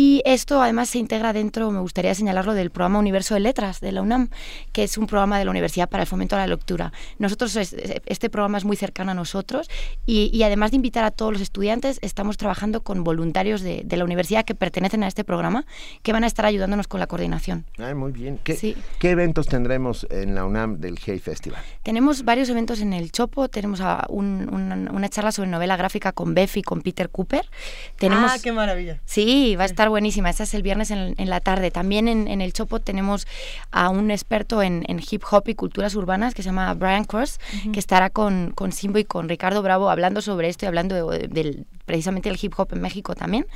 Y 0.00 0.22
esto 0.24 0.62
además 0.62 0.90
se 0.90 0.98
integra 0.98 1.32
dentro, 1.32 1.72
me 1.72 1.80
gustaría 1.80 2.14
señalarlo, 2.14 2.54
del 2.54 2.70
programa 2.70 3.00
Universo 3.00 3.34
de 3.34 3.40
Letras 3.40 3.80
de 3.80 3.90
la 3.90 4.00
UNAM, 4.00 4.28
que 4.70 4.84
es 4.84 4.96
un 4.96 5.08
programa 5.08 5.40
de 5.40 5.44
la 5.44 5.50
Universidad 5.50 5.88
para 5.88 6.04
el 6.04 6.06
Fomento 6.06 6.36
a 6.36 6.38
la 6.38 6.46
Lectura. 6.46 6.92
Nosotros, 7.18 7.56
es- 7.56 7.74
este 8.06 8.30
programa 8.30 8.58
es 8.58 8.64
muy 8.64 8.76
cercano 8.76 9.10
a 9.10 9.14
nosotros 9.14 9.68
y, 10.06 10.30
y 10.32 10.44
además 10.44 10.70
de 10.70 10.76
invitar 10.76 11.02
a 11.02 11.10
todos 11.10 11.32
los 11.32 11.42
estudiantes, 11.42 11.98
estamos 12.00 12.36
trabajando 12.36 12.84
con 12.84 13.02
voluntarios 13.02 13.60
de, 13.62 13.82
de 13.84 13.96
la 13.96 14.04
universidad 14.04 14.44
que 14.44 14.54
pertenecen 14.54 15.02
a 15.02 15.08
este 15.08 15.24
programa, 15.24 15.66
que 16.04 16.12
van 16.12 16.22
a 16.22 16.28
estar 16.28 16.46
ayudándonos 16.46 16.86
con 16.86 17.00
la 17.00 17.08
coordinación. 17.08 17.64
Ay, 17.78 17.94
muy 17.96 18.12
bien. 18.12 18.38
¿Qué, 18.44 18.54
Sí. 18.54 18.76
qué 19.00 19.10
eventos 19.10 19.48
tendremos 19.48 20.06
en 20.10 20.36
la 20.36 20.44
UNAM 20.44 20.78
del 20.78 20.96
Hey 21.04 21.18
Festival? 21.18 21.60
Tenemos 21.82 22.24
varios 22.24 22.48
eventos 22.50 22.78
en 22.82 22.92
el 22.92 23.10
Chopo, 23.10 23.48
tenemos 23.48 23.80
a 23.80 24.06
un- 24.10 24.48
una, 24.52 24.76
una 24.92 25.08
charla 25.08 25.32
sobre 25.32 25.50
novela 25.50 25.76
gráfica 25.76 26.12
con 26.12 26.34
Beff 26.34 26.56
y 26.58 26.62
con 26.62 26.82
Peter 26.82 27.10
Cooper. 27.10 27.50
Tenemos, 27.96 28.30
Ah, 28.32 28.36
qué 28.40 28.52
maravilla. 28.52 29.00
Sí, 29.04 29.56
va 29.56 29.64
a 29.64 29.66
estar 29.66 29.87
buenísima. 29.88 30.30
Esta 30.30 30.42
es 30.44 30.54
el 30.54 30.62
viernes 30.62 30.90
en, 30.90 31.14
en 31.18 31.30
la 31.30 31.40
tarde. 31.40 31.70
También 31.70 32.08
en, 32.08 32.28
en 32.28 32.40
el 32.40 32.52
Chopo 32.52 32.80
tenemos 32.80 33.26
a 33.70 33.88
un 33.90 34.10
experto 34.10 34.62
en, 34.62 34.84
en 34.88 35.00
hip 35.10 35.22
hop 35.30 35.48
y 35.48 35.54
culturas 35.54 35.94
urbanas 35.94 36.34
que 36.34 36.42
se 36.42 36.48
llama 36.50 36.72
Brian 36.74 37.04
Cross, 37.04 37.38
que 37.72 37.78
estará 37.80 38.10
con, 38.10 38.52
con 38.54 38.72
Simbo 38.72 38.98
y 38.98 39.04
con 39.04 39.28
Ricardo 39.28 39.62
Bravo 39.62 39.90
hablando 39.90 40.20
sobre 40.22 40.48
esto 40.48 40.64
y 40.64 40.68
hablando 40.68 41.10
de- 41.10 41.28
del, 41.28 41.66
precisamente 41.86 42.28
del 42.28 42.38
hip 42.40 42.54
hop 42.58 42.68
en 42.72 42.80
México 42.80 43.14
también. 43.14 43.46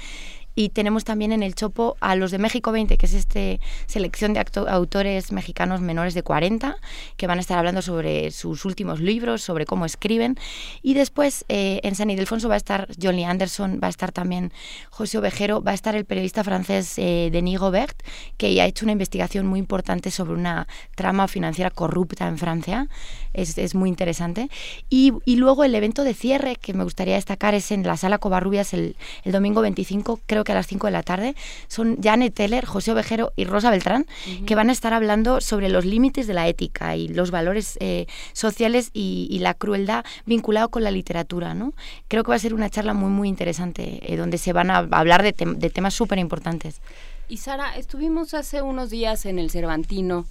Y 0.55 0.70
tenemos 0.70 1.05
también 1.05 1.33
en 1.33 1.43
el 1.43 1.55
Chopo 1.55 1.97
a 2.01 2.15
los 2.15 2.31
de 2.31 2.39
México 2.39 2.73
20, 2.73 2.97
que 2.97 3.07
es 3.07 3.15
este 3.15 3.61
selección 3.87 4.35
de 4.35 4.45
autores 4.69 5.33
mexicanos 5.33 5.81
menores 5.81 6.15
de 6.15 6.23
40, 6.23 6.77
que 7.16 7.27
van 7.27 7.39
a 7.39 7.41
estar 7.41 7.59
hablando 7.59 7.83
sobre 7.83 8.31
sus 8.31 8.65
últimos 8.65 9.01
libros, 9.01 9.43
sobre 9.43 9.66
cómo 9.66 9.87
escriben. 9.87 10.37
Y 10.83 10.95
después 10.95 11.45
eh, 11.49 11.81
en 11.83 11.95
San 11.95 12.11
Ildefonso 12.11 12.49
va 12.49 12.55
a 12.55 12.59
estar 12.59 12.89
Johnny 13.01 13.24
Anderson, 13.24 13.81
va 13.83 13.87
a 13.87 13.91
estar 13.91 14.12
también 14.12 14.53
José 14.91 15.19
Ovejero, 15.19 15.62
va 15.62 15.73
a 15.73 15.74
estar 15.74 15.95
el 15.95 16.05
periodista 16.05 16.45
francés 16.45 16.95
eh, 16.99 17.31
Denis 17.33 17.59
Gobert, 17.59 18.03
que 18.37 18.61
ha 18.61 18.66
hecho 18.66 18.85
una 18.85 18.93
investigación 18.93 19.47
muy 19.47 19.59
importante 19.59 20.11
sobre 20.11 20.35
una 20.35 20.66
trama 20.97 21.29
financiera 21.29 21.70
corrupta 21.70 22.29
en 22.29 22.39
Francia. 22.39 22.89
Es, 23.35 23.57
es 23.59 23.75
muy 23.75 23.89
interesante. 23.89 24.49
Y, 24.91 25.13
y 25.25 25.37
luego 25.37 25.65
el 25.65 25.75
evento 25.75 26.05
de 26.05 26.15
cierre 26.15 26.57
que 26.57 26.75
me 26.75 26.85
gustaría 26.85 27.15
destacar 27.15 27.55
es 27.55 27.71
en 27.73 27.83
la 27.83 27.97
Sala 27.97 28.19
Covarrubias 28.19 28.75
el, 28.75 28.97
el 29.25 29.33
domingo 29.33 29.61
25, 29.63 30.21
creo 30.27 30.45
que 30.45 30.53
a 30.53 30.55
las 30.55 30.67
5 30.67 30.87
de 30.87 30.91
la 30.93 31.03
tarde. 31.03 31.35
Son 31.69 31.99
Janet 32.03 32.35
Teller, 32.35 32.65
José 32.65 32.93
Ovejero 32.93 33.33
y 33.37 33.45
Rosa 33.45 33.71
Beltrán, 33.71 34.07
que 34.47 34.55
van 34.55 34.69
a 34.69 34.73
estar 34.73 34.93
hablando 34.93 35.41
sobre 35.41 35.69
los 35.69 35.85
límites 35.85 36.27
de 36.27 36.35
la 36.35 36.49
ética 36.49 36.97
y 36.97 37.09
los 37.09 37.31
valores 37.31 37.77
eh, 37.81 38.07
sociales 38.33 38.91
y, 38.93 39.29
y 39.31 39.39
la 39.39 39.55
crueldad 39.55 40.05
vinculado 40.27 40.69
con 40.69 40.85
la 40.85 40.91
literatura. 40.91 41.55
¿no? 41.55 41.73
Creo 42.09 42.25
que 42.25 42.31
va 42.31 42.37
a 42.37 42.39
ser 42.39 42.55
una 42.55 42.71
charla 42.71 42.95
muy, 42.95 43.11
muy 43.11 43.29
interesante, 43.29 44.01
eh, 44.13 44.17
donde 44.17 44.39
se 44.39 44.53
van 44.53 44.71
a 44.71 44.79
hablar 44.79 45.23
de, 45.23 45.35
tem- 45.35 45.57
de 45.57 45.71
temas 45.71 45.95
súper 45.95 46.19
importantes. 46.19 46.81
Y 47.29 47.39
Sara, 47.39 47.77
estuvimos 47.77 48.35
hace 48.35 48.61
unos 48.63 48.91
días 48.91 49.25
en 49.27 49.39
el 49.39 49.51
Cervantino, 49.51 50.27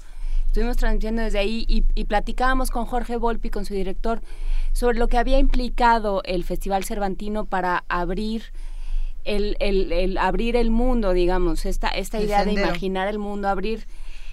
estuvimos 0.52 0.76
transmitiendo 0.76 1.22
desde 1.22 1.40
ahí 1.40 1.64
y, 1.70 1.86
y 1.96 2.04
platicábamos 2.04 2.72
con 2.72 2.86
Jorge 2.86 3.16
Volpi, 3.16 3.50
con 3.50 3.64
su 3.64 3.74
director, 3.74 4.22
sobre 4.74 5.00
lo 5.00 5.08
que 5.08 5.18
había 5.18 5.40
implicado 5.40 6.22
el 6.26 6.44
Festival 6.44 6.84
Cervantino 6.84 7.46
para 7.46 7.86
abrir 7.88 8.44
el, 9.24 9.56
el- 9.62 9.94
el 9.94 10.18
abrir 10.18 10.58
el 10.58 10.70
mundo, 10.70 11.14
digamos, 11.14 11.66
esta, 11.66 11.88
esta 11.88 12.18
El 12.18 12.26
idea 12.26 12.44
de 12.44 12.52
imaginar 12.68 13.08
el 13.08 13.18
mundo, 13.18 13.48
abrir 13.48 13.88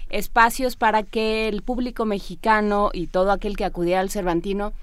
espacios 0.09 0.75
para 0.75 1.03
que 1.03 1.47
el 1.47 1.61
público 1.61 2.03
mexicano 2.03 2.89
y 2.91 3.07
todo 3.07 3.31
aquel 3.31 3.55
que 3.55 3.63
acudiera 3.63 4.01
al 4.01 4.09
Cervantino 4.09 4.73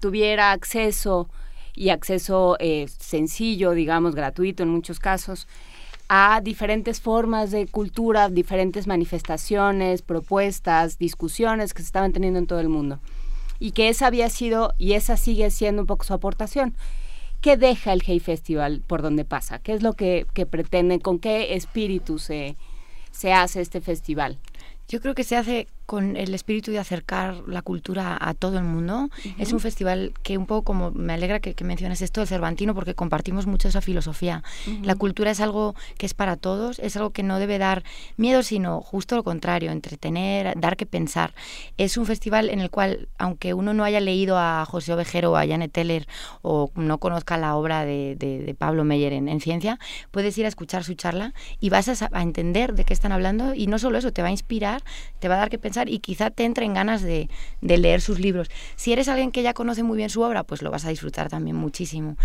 tuviera 0.00 0.52
acceso 0.52 1.30
y 1.74 1.88
acceso 1.88 2.56
eh, 2.60 2.86
sencillo, 2.98 3.70
digamos, 3.70 4.14
gratuito 4.14 4.62
en 4.62 4.68
muchos 4.68 4.98
casos, 5.00 5.46
a 6.08 6.40
diferentes 6.40 7.00
formas 7.00 7.50
de 7.50 7.66
cultura, 7.66 8.28
diferentes 8.28 8.86
manifestaciones, 8.86 10.02
propuestas, 10.02 10.98
discusiones 10.98 11.74
que 11.74 11.82
se 11.82 11.86
estaban 11.86 12.12
teniendo 12.12 12.38
en 12.38 12.46
todo 12.46 12.60
el 12.60 12.68
mundo. 12.68 13.00
Y 13.58 13.72
que 13.72 13.88
esa 13.88 14.06
había 14.06 14.30
sido, 14.30 14.74
y 14.78 14.92
esa 14.92 15.16
sigue 15.16 15.50
siendo 15.50 15.82
un 15.82 15.86
poco 15.86 16.04
su 16.04 16.14
aportación. 16.14 16.76
¿Qué 17.40 17.56
deja 17.56 17.92
el 17.92 18.02
Hey 18.04 18.20
Festival 18.20 18.82
por 18.86 19.02
donde 19.02 19.24
pasa? 19.24 19.58
¿Qué 19.58 19.72
es 19.72 19.82
lo 19.82 19.94
que, 19.94 20.26
que 20.32 20.46
pretende? 20.46 21.00
¿Con 21.00 21.18
qué 21.18 21.54
espíritu 21.54 22.18
se, 22.18 22.56
se 23.10 23.32
hace 23.32 23.60
este 23.60 23.80
festival? 23.80 24.38
Yo 24.88 25.00
creo 25.00 25.14
que 25.14 25.24
se 25.24 25.36
hace 25.36 25.66
con 25.86 26.16
el 26.16 26.34
espíritu 26.34 26.70
de 26.72 26.78
acercar 26.78 27.44
la 27.46 27.62
cultura 27.62 28.18
a 28.20 28.34
todo 28.34 28.58
el 28.58 28.64
mundo. 28.64 29.08
Es 29.38 29.52
un 29.52 29.60
festival 29.60 30.12
que 30.22 30.36
un 30.36 30.46
poco 30.46 30.62
como 30.64 30.90
me 30.90 31.12
alegra 31.14 31.40
que, 31.40 31.54
que 31.54 31.64
menciones 31.64 32.02
esto 32.02 32.20
del 32.20 32.28
Cervantino 32.28 32.74
porque 32.74 32.94
compartimos 32.94 33.46
mucho 33.46 33.68
esa 33.68 33.80
filosofía. 33.80 34.42
La 34.82 34.94
cultura 34.96 35.30
es 35.30 35.40
algo 35.40 35.74
que 35.96 36.06
es 36.06 36.14
para 36.14 36.36
todos, 36.36 36.78
es 36.80 36.96
algo 36.96 37.10
que 37.10 37.22
no 37.22 37.38
debe 37.38 37.58
dar 37.58 37.84
miedo, 38.16 38.42
sino 38.42 38.80
justo 38.80 39.14
lo 39.16 39.22
contrario, 39.24 39.70
entretener, 39.70 40.58
dar 40.58 40.76
que 40.76 40.86
pensar. 40.86 41.32
Es 41.78 41.96
un 41.96 42.06
festival 42.06 42.50
en 42.50 42.60
el 42.60 42.70
cual, 42.70 43.08
aunque 43.18 43.54
uno 43.54 43.72
no 43.74 43.84
haya 43.84 44.00
leído 44.00 44.38
a 44.38 44.64
José 44.66 44.92
Ovejero 44.92 45.32
o 45.32 45.36
a 45.36 45.46
Janet 45.46 45.72
Teller 45.72 46.08
o 46.42 46.70
no 46.74 46.98
conozca 46.98 47.36
la 47.36 47.54
obra 47.56 47.84
de, 47.84 48.16
de- 48.18 48.40
de 48.42 48.54
Pablo 48.54 48.84
Meyer 48.84 49.12
en, 49.12 49.28
en 49.28 49.40
ciencia, 49.40 49.78
puedes 50.10 50.36
ir 50.38 50.44
a 50.46 50.48
escuchar 50.48 50.82
su 50.84 50.94
charla 50.94 51.32
y 51.60 51.70
vas 51.70 51.88
a, 52.02 52.08
a 52.12 52.22
entender 52.22 52.74
de 52.74 52.84
qué 52.84 52.92
están 52.92 53.12
hablando 53.12 53.54
y 53.54 53.66
no 53.68 53.78
solo 53.78 53.98
eso, 53.98 54.12
te 54.12 54.22
va 54.22 54.28
a 54.28 54.30
inspirar, 54.32 54.82
te 55.20 55.28
va 55.28 55.34
a 55.36 55.38
dar 55.38 55.50
que 55.50 55.58
pensar 55.58 55.75
y 55.88 55.98
quizá 55.98 56.30
te 56.30 56.44
entren 56.44 56.74
ganas 56.74 57.02
de, 57.02 57.28
de 57.60 57.76
leer 57.78 58.00
sus 58.00 58.18
libros. 58.18 58.48
Si 58.76 58.92
eres 58.92 59.08
alguien 59.08 59.30
que 59.30 59.42
ya 59.42 59.52
conoce 59.54 59.82
muy 59.82 59.96
bien 59.96 60.10
su 60.10 60.22
obra, 60.22 60.42
pues 60.42 60.62
lo 60.62 60.70
vas 60.70 60.84
a 60.86 60.88
disfrutar 60.88 61.28
también 61.28 61.56
muchísimo. 61.56 62.16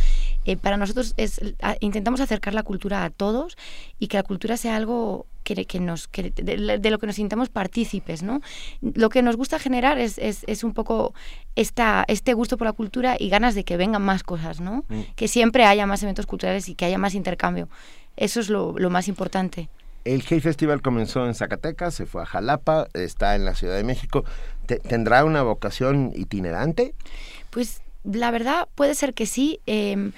Eh, 0.46 0.56
para 0.58 0.78
nosotros 0.78 1.14
es, 1.18 1.40
a- 1.62 1.76
intentamos 1.82 2.22
acercar 2.22 2.54
la 2.54 2.64
cultura 2.64 3.04
a 3.04 3.10
todos 3.10 3.58
y 4.00 4.08
que 4.08 4.18
la 4.18 4.24
cultura 4.24 4.58
sea 4.58 4.76
algo 4.78 5.26
que, 5.44 5.66
que 5.66 5.80
nos, 5.80 6.08
que 6.08 6.30
de, 6.32 6.78
de 6.80 6.90
lo 6.92 7.00
que 7.00 7.08
nos 7.08 7.16
sintamos 7.16 7.50
partícipes, 7.50 8.22
¿no? 8.24 8.42
Lo 8.82 9.10
que 9.10 9.22
nos 9.24 9.36
gusta 9.38 9.58
generar 9.60 9.98
es, 9.98 10.18
es, 10.20 10.44
es 10.48 10.64
un 10.64 10.74
poco 10.74 11.14
esta, 11.56 12.06
este 12.08 12.34
gusto 12.34 12.58
por 12.58 12.68
la 12.68 12.74
cultura 12.74 13.16
y 13.20 13.30
ganas 13.30 13.56
de 13.56 13.64
que 13.64 13.76
vengan 13.76 14.02
más 14.04 14.24
cosas, 14.24 14.62
¿no? 14.62 14.86
Mm. 14.90 15.02
Que 15.16 15.28
siempre 15.28 15.66
haya 15.66 15.86
más 15.88 16.04
eventos 16.04 16.26
culturales 16.28 16.70
y 16.70 16.76
que 16.76 16.86
haya 16.86 16.98
más 17.00 17.16
intercambio. 17.16 17.68
Eso 18.18 18.40
es 18.40 18.50
lo, 18.50 18.78
lo 18.78 18.90
más 18.90 19.08
importante. 19.08 19.70
El 20.04 20.24
Hey 20.28 20.40
Festival 20.40 20.82
comenzó 20.82 21.26
en 21.28 21.36
Zacatecas, 21.36 21.94
se 21.94 22.06
fue 22.06 22.24
a 22.24 22.26
Jalapa, 22.26 22.88
está 22.94 23.36
en 23.36 23.46
la 23.46 23.54
Ciudad 23.56 23.76
de 23.76 23.84
México. 23.84 24.24
Te- 24.66 24.80
¿Tendrá 24.80 25.24
una 25.26 25.44
vocación 25.44 26.12
itinerante? 26.16 26.96
Pues 27.52 27.82
la 28.04 28.32
verdad 28.32 28.68
puede 28.76 28.96
ser 28.96 29.14
que 29.14 29.26
sí. 29.26 29.60
eh, 29.68 30.12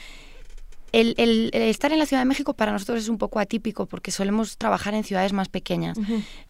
el, 0.92 1.16
el- 1.18 1.50
el 1.54 1.62
estar 1.64 1.92
en 1.92 1.98
la 2.00 2.06
Ciudad 2.06 2.22
de 2.22 2.26
México 2.28 2.54
para 2.54 2.72
nosotros 2.72 3.00
es 3.00 3.10
un 3.10 3.18
poco 3.18 3.40
atípico 3.40 3.88
porque 3.88 4.12
solemos 4.12 4.58
trabajar 4.58 4.94
en 4.94 5.04
ciudades 5.04 5.34
más 5.34 5.50
pequeñas, 5.50 5.98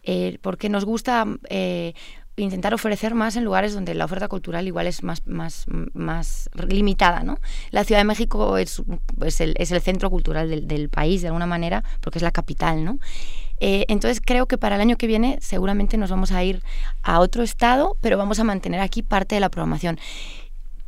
eh, 0.02 0.38
porque 0.42 0.68
nos 0.68 0.84
gusta 0.84 1.24
eh, 1.48 1.94
intentar 2.36 2.74
ofrecer 2.74 3.14
más 3.14 3.36
en 3.36 3.44
lugares 3.44 3.74
donde 3.74 3.94
la 3.94 4.04
oferta 4.04 4.28
cultural 4.28 4.66
igual 4.66 4.86
es 4.86 5.02
más, 5.02 5.26
más, 5.26 5.66
más 5.92 6.50
limitada. 6.68 7.22
¿no? 7.22 7.38
La 7.70 7.84
Ciudad 7.84 8.00
de 8.00 8.04
México 8.04 8.58
es, 8.58 8.82
es, 9.24 9.40
el, 9.40 9.54
es 9.58 9.70
el 9.70 9.80
centro 9.80 10.10
cultural 10.10 10.50
del, 10.50 10.66
del 10.66 10.88
país 10.88 11.22
de 11.22 11.28
alguna 11.28 11.46
manera 11.46 11.84
porque 12.00 12.18
es 12.18 12.22
la 12.22 12.32
capital. 12.32 12.84
¿no? 12.84 12.98
Eh, 13.60 13.84
entonces 13.88 14.20
creo 14.24 14.46
que 14.46 14.58
para 14.58 14.74
el 14.74 14.80
año 14.80 14.96
que 14.96 15.06
viene 15.06 15.38
seguramente 15.40 15.96
nos 15.96 16.10
vamos 16.10 16.32
a 16.32 16.42
ir 16.42 16.62
a 17.02 17.20
otro 17.20 17.42
estado, 17.42 17.96
pero 18.00 18.18
vamos 18.18 18.40
a 18.40 18.44
mantener 18.44 18.80
aquí 18.80 19.02
parte 19.02 19.36
de 19.36 19.40
la 19.40 19.48
programación. 19.48 19.98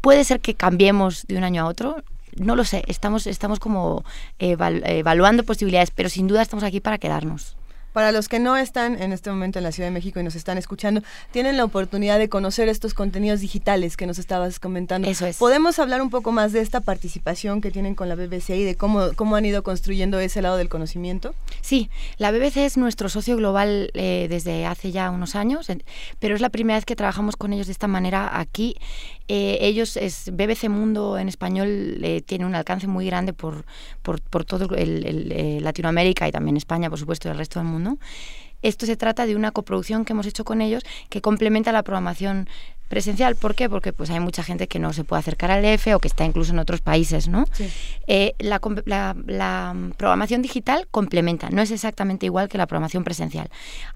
Puede 0.01 0.24
ser 0.24 0.40
que 0.40 0.55
cambiemos 0.55 1.27
de 1.27 1.36
un 1.36 1.44
año 1.44 1.62
a 1.62 1.66
otro, 1.66 2.02
no 2.36 2.55
lo 2.55 2.64
sé, 2.64 2.85
estamos, 2.86 3.27
estamos 3.27 3.60
como 3.60 4.05
eval- 4.39 4.82
evaluando 4.85 5.43
posibilidades, 5.44 5.90
pero 5.90 6.09
sin 6.09 6.27
duda 6.27 6.43
estamos 6.43 6.64
aquí 6.64 6.81
para 6.81 6.98
quedarnos. 6.98 7.56
Para 7.97 8.12
los 8.12 8.28
que 8.28 8.39
no 8.39 8.59
están 8.59 9.01
en 9.01 9.14
este 9.14 9.31
momento 9.31 9.59
en 9.59 9.62
la 9.62 9.73
Ciudad 9.73 9.86
de 9.86 9.90
México 9.90 10.20
y 10.20 10.23
nos 10.23 10.35
están 10.35 10.59
escuchando, 10.59 11.01
tienen 11.31 11.56
la 11.56 11.64
oportunidad 11.64 12.18
de 12.18 12.28
conocer 12.28 12.68
estos 12.68 12.93
contenidos 12.93 13.40
digitales 13.40 13.97
que 13.97 14.06
nos 14.06 14.18
estabas 14.18 14.60
comentando. 14.60 15.09
Eso 15.09 15.24
es. 15.24 15.39
¿Podemos 15.39 15.78
hablar 15.78 16.02
un 16.02 16.10
poco 16.10 16.31
más 16.31 16.52
de 16.52 16.60
esta 16.60 16.82
participación 16.82 17.62
que 17.62 17.70
tienen 17.70 17.94
con 17.94 18.10
la 18.10 18.14
BBC 18.14 18.51
y 18.51 18.64
de 18.64 18.74
cómo, 18.74 19.12
cómo 19.16 19.35
han 19.36 19.47
ido 19.47 19.62
construyendo 19.62 20.20
ese 20.20 20.43
lado 20.43 20.59
del 20.59 20.68
conocimiento? 20.68 21.35
Sí, 21.62 21.89
la 22.18 22.32
BBC 22.32 22.59
es 22.59 22.77
nuestro 22.77 23.09
socio 23.09 23.35
global 23.35 23.90
eh, 23.94 24.27
desde 24.28 24.66
hace 24.66 24.93
ya 24.93 25.10
unos 25.10 25.35
años, 25.35 25.66
pero 26.18 26.35
es 26.35 26.43
la 26.43 26.51
primera 26.51 26.77
vez 26.77 26.85
que 26.85 26.97
trabajamos 26.97 27.36
con 27.36 27.55
ellos 27.55 27.66
de 27.66 27.73
esta 27.73 27.89
manera 27.89 28.39
aquí. 28.39 28.77
Eh, 29.28 29.59
ellos, 29.60 29.97
es 29.97 30.31
BBC 30.32 30.68
Mundo 30.68 31.18
en 31.18 31.28
español, 31.28 31.98
eh, 32.02 32.23
tiene 32.24 32.47
un 32.47 32.55
alcance 32.55 32.86
muy 32.86 33.06
grande 33.06 33.32
por, 33.32 33.64
por, 34.02 34.20
por 34.20 34.44
todo 34.44 34.73
el, 34.77 35.05
el, 35.05 35.32
eh, 35.32 35.59
Latinoamérica 35.60 36.28
y 36.28 36.32
también 36.32 36.56
España, 36.56 36.89
por 36.89 36.98
supuesto, 36.98 37.28
y 37.28 37.32
el 37.32 37.39
resto 37.39 37.59
del 37.59 37.68
mundo. 37.68 37.85
Esto 38.62 38.86
se 38.86 38.96
trata 38.96 39.26
de 39.26 39.36
una 39.36 39.52
coproducción 39.52 40.04
que 40.04 40.12
hemos 40.12 40.26
hecho 40.26 40.44
con 40.44 40.60
ellos 40.60 40.82
que 41.08 41.20
complementa 41.20 41.72
la 41.72 41.82
programación 41.82 42.48
presencial. 42.88 43.36
¿Por 43.36 43.54
qué? 43.54 43.68
Porque 43.68 43.92
pues 43.92 44.10
hay 44.10 44.20
mucha 44.20 44.42
gente 44.42 44.68
que 44.68 44.78
no 44.78 44.92
se 44.92 45.04
puede 45.04 45.20
acercar 45.20 45.50
al 45.50 45.62
DF 45.62 45.88
o 45.94 45.98
que 45.98 46.08
está 46.08 46.24
incluso 46.24 46.52
en 46.52 46.58
otros 46.58 46.80
países, 46.80 47.28
¿no? 47.28 47.44
Eh, 48.06 48.34
la, 48.38 48.58
com- 48.58 48.76
la- 48.84 49.16
la, 49.26 49.74
programación 49.96 50.42
digital 50.42 50.86
complementa, 50.90 51.50
no 51.50 51.62
es 51.62 51.70
exactamente 51.70 52.26
igual 52.26 52.48
que 52.48 52.58
la 52.58 52.66
programación 52.66 53.04
presencial. 53.04 53.48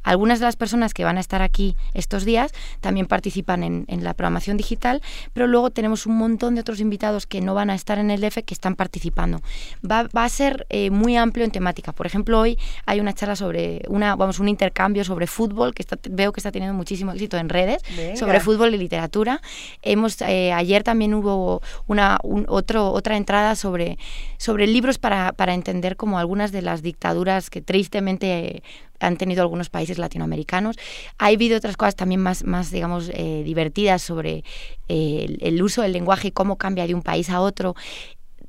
Algunas 0.02 0.40
de 0.40 0.46
las 0.46 0.56
personas 0.56 0.94
que 0.94 1.04
van 1.04 1.16
a 1.16 1.20
estar 1.20 1.42
aquí 1.42 1.76
estos 1.94 2.24
días 2.24 2.52
también 2.80 3.06
participan 3.06 3.62
en, 3.62 3.84
en 3.88 4.02
la 4.04 4.14
programación 4.14 4.56
digital, 4.56 5.02
pero 5.32 5.46
luego 5.46 5.70
tenemos 5.70 6.06
un 6.06 6.16
montón 6.16 6.54
de 6.54 6.60
otros 6.62 6.80
invitados 6.80 7.26
que 7.26 7.40
no 7.40 7.54
van 7.54 7.70
a 7.70 7.74
estar 7.74 7.98
en 7.98 8.10
el 8.10 8.20
DF 8.20 8.38
que 8.44 8.54
están 8.54 8.74
participando. 8.76 9.40
Va, 9.88 10.08
va 10.16 10.24
a 10.24 10.28
ser 10.28 10.66
eh, 10.70 10.90
muy 10.90 11.16
amplio 11.16 11.44
en 11.44 11.50
temática. 11.50 11.92
Por 11.92 12.06
ejemplo, 12.06 12.40
hoy 12.40 12.58
hay 12.86 13.00
una 13.00 13.12
charla 13.12 13.36
sobre, 13.36 13.82
una, 13.88 14.16
vamos, 14.16 14.40
un 14.40 14.48
intercambio 14.48 15.04
sobre 15.04 15.26
fútbol 15.26 15.74
que 15.74 15.82
está- 15.82 15.98
veo 16.10 16.32
que 16.32 16.40
está 16.40 16.50
teniendo 16.52 16.74
muchísimo 16.76 17.12
éxito 17.12 17.36
en 17.36 17.48
redes, 17.48 17.82
Venga. 17.96 18.16
sobre 18.16 18.40
fútbol 18.40 18.74
y 18.74 18.78
literatura. 18.80 19.40
Hemos 19.82 20.20
eh, 20.22 20.52
ayer 20.52 20.82
también 20.82 21.14
hubo 21.14 21.62
una 21.86 22.18
un- 22.22 22.46
otro 22.48 22.90
otra 22.90 23.16
entrada 23.16 23.54
sobre 23.54 23.98
sobre 24.38 24.66
libros 24.66 24.98
para, 24.98 25.32
para 25.32 25.54
entender 25.54 25.96
como 25.96 26.18
algunas 26.18 26.50
de 26.50 26.62
las 26.62 26.82
dictaduras 26.82 27.50
que 27.50 27.60
tristemente 27.62 28.62
han 28.98 29.16
tenido 29.16 29.42
algunos 29.42 29.70
países 29.70 29.98
latinoamericanos. 29.98 30.76
Ha 31.18 31.26
habido 31.26 31.56
otras 31.56 31.76
cosas 31.76 31.96
también 31.96 32.20
más, 32.20 32.44
más 32.44 32.70
digamos, 32.70 33.10
eh, 33.14 33.42
divertidas 33.44 34.02
sobre 34.02 34.44
eh, 34.88 35.36
el, 35.40 35.62
uso 35.62 35.82
del 35.82 35.92
lenguaje 35.92 36.28
y 36.28 36.32
cómo 36.32 36.56
cambia 36.56 36.86
de 36.86 36.94
un 36.94 37.02
país 37.02 37.30
a 37.30 37.40
otro. 37.40 37.74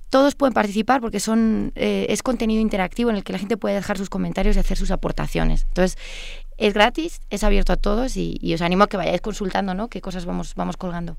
Todos 0.10 0.36
pueden 0.36 0.54
participar 0.54 1.00
porque 1.00 1.22
son 1.22 1.72
es 1.76 2.22
contenido 2.22 2.60
interactivo 2.62 3.10
en 3.10 3.16
el 3.16 3.24
que 3.24 3.32
la 3.32 3.40
gente 3.40 3.56
puede 3.56 3.76
dejar 3.76 3.98
sus 3.98 4.10
comentarios 4.10 4.58
y 4.58 4.60
hacer 4.60 4.78
sus 4.78 4.92
aportaciones. 4.92 5.64
Entonces, 5.70 5.98
es 6.68 6.74
gratis, 6.74 7.22
es 7.30 7.44
abierto 7.44 7.74
a 7.74 7.78
todos 7.78 8.16
y, 8.18 8.38
y 8.42 8.54
os 8.54 8.62
animo 8.62 8.84
a 8.84 8.88
que 8.88 8.98
vayáis 8.98 9.22
consultando 9.22 9.74
¿no? 9.74 9.88
qué 9.90 10.00
cosas 10.02 10.26
vamos, 10.26 10.56
vamos 10.56 10.78
colgando. 10.78 11.18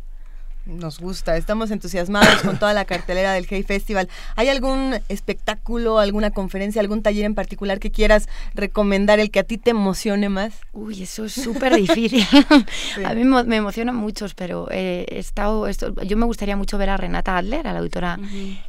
Nos 0.64 1.00
gusta, 1.00 1.36
estamos 1.36 1.72
entusiasmados 1.72 2.42
con 2.42 2.56
toda 2.56 2.72
la 2.72 2.84
cartelera 2.84 3.32
del 3.32 3.48
Hey 3.50 3.64
Festival. 3.64 4.08
¿Hay 4.36 4.48
algún 4.48 4.94
espectáculo, 5.08 5.98
alguna 5.98 6.30
conferencia, 6.30 6.80
algún 6.80 7.02
taller 7.02 7.24
en 7.24 7.34
particular 7.34 7.80
que 7.80 7.90
quieras 7.90 8.28
recomendar, 8.54 9.18
el 9.18 9.32
que 9.32 9.40
a 9.40 9.42
ti 9.42 9.58
te 9.58 9.70
emocione 9.70 10.28
más? 10.28 10.54
Uy, 10.72 11.02
eso 11.02 11.24
es 11.24 11.32
súper 11.32 11.74
difícil. 11.74 12.24
A 13.04 13.12
mí 13.14 13.24
me 13.24 13.56
emocionan 13.56 13.96
muchos, 13.96 14.34
pero 14.34 14.68
eh, 14.70 15.04
he 15.08 15.18
estado, 15.18 15.66
esto- 15.66 15.94
yo 16.04 16.16
me 16.16 16.26
gustaría 16.26 16.56
mucho 16.56 16.78
ver 16.78 16.90
a 16.90 16.96
Renata 16.96 17.36
Adler, 17.38 17.66
a 17.66 17.72
la 17.72 17.80
autora 17.80 18.20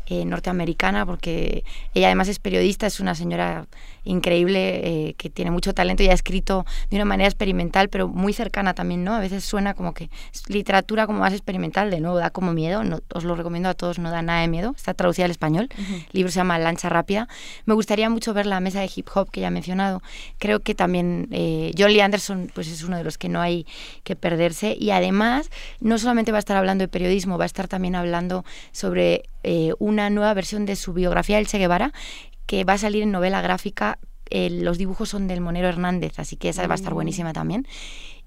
eh, 0.07 0.25
norteamericana, 0.25 1.05
porque 1.05 1.63
ella 1.93 2.07
además 2.07 2.27
es 2.27 2.39
periodista, 2.39 2.87
es 2.87 2.99
una 3.01 3.13
señora 3.13 3.67
increíble 4.03 5.09
eh, 5.09 5.13
que 5.17 5.29
tiene 5.29 5.51
mucho 5.51 5.73
talento 5.73 6.03
y 6.03 6.09
ha 6.09 6.13
escrito 6.13 6.65
de 6.89 6.97
una 6.97 7.05
manera 7.05 7.27
experimental, 7.27 7.89
pero 7.89 8.07
muy 8.07 8.33
cercana 8.33 8.73
también, 8.73 9.03
¿no? 9.03 9.13
A 9.13 9.19
veces 9.19 9.43
suena 9.43 9.73
como 9.73 9.93
que 9.93 10.09
es 10.33 10.49
literatura 10.49 11.05
como 11.07 11.19
más 11.19 11.33
experimental, 11.33 11.89
de 11.89 11.99
nuevo 11.99 12.17
da 12.17 12.29
como 12.29 12.53
miedo, 12.53 12.83
no, 12.83 12.99
os 13.13 13.23
lo 13.23 13.35
recomiendo 13.35 13.69
a 13.69 13.73
todos, 13.73 13.99
no 13.99 14.11
da 14.11 14.21
nada 14.21 14.41
de 14.41 14.47
miedo, 14.47 14.73
está 14.75 14.93
traducida 14.93 15.25
al 15.25 15.31
español, 15.31 15.69
el 15.77 16.05
libro 16.11 16.31
se 16.31 16.37
llama 16.37 16.59
Lancha 16.59 16.89
Rápida. 16.89 17.27
Me 17.65 17.73
gustaría 17.73 18.09
mucho 18.09 18.33
ver 18.33 18.45
la 18.45 18.59
mesa 18.59 18.81
de 18.81 18.89
hip 18.93 19.07
hop 19.13 19.29
que 19.29 19.41
ya 19.41 19.47
he 19.47 19.51
mencionado. 19.51 20.01
Creo 20.37 20.59
que 20.59 20.75
también 20.75 21.27
eh, 21.31 21.71
John 21.77 21.91
Lee 21.91 22.01
Anderson 22.01 22.51
pues 22.53 22.67
es 22.67 22.83
uno 22.83 22.97
de 22.97 23.03
los 23.03 23.17
que 23.17 23.29
no 23.29 23.41
hay 23.41 23.65
que 24.03 24.15
perderse 24.15 24.75
y 24.79 24.91
además 24.91 25.49
no 25.79 25.97
solamente 25.97 26.31
va 26.31 26.37
a 26.37 26.39
estar 26.39 26.57
hablando 26.57 26.83
de 26.83 26.87
periodismo, 26.87 27.37
va 27.37 27.45
a 27.45 27.47
estar 27.47 27.67
también 27.67 27.95
hablando 27.95 28.45
sobre 28.71 29.23
eh, 29.43 29.73
una 29.79 30.09
nueva 30.09 30.33
versión 30.33 30.65
de 30.65 30.75
su 30.75 30.93
biografía 30.93 31.37
del 31.37 31.47
Che 31.47 31.57
Guevara 31.57 31.91
que 32.45 32.63
va 32.63 32.73
a 32.73 32.77
salir 32.77 33.03
en 33.03 33.11
novela 33.11 33.41
gráfica. 33.41 33.99
Eh, 34.29 34.49
los 34.49 34.77
dibujos 34.77 35.09
son 35.09 35.27
del 35.27 35.41
Monero 35.41 35.67
Hernández, 35.67 36.17
así 36.19 36.35
que 36.37 36.49
esa 36.49 36.65
va 36.67 36.73
a 36.73 36.75
estar 36.75 36.93
Mm. 36.93 36.95
buenísima 36.95 37.33
también. 37.33 37.67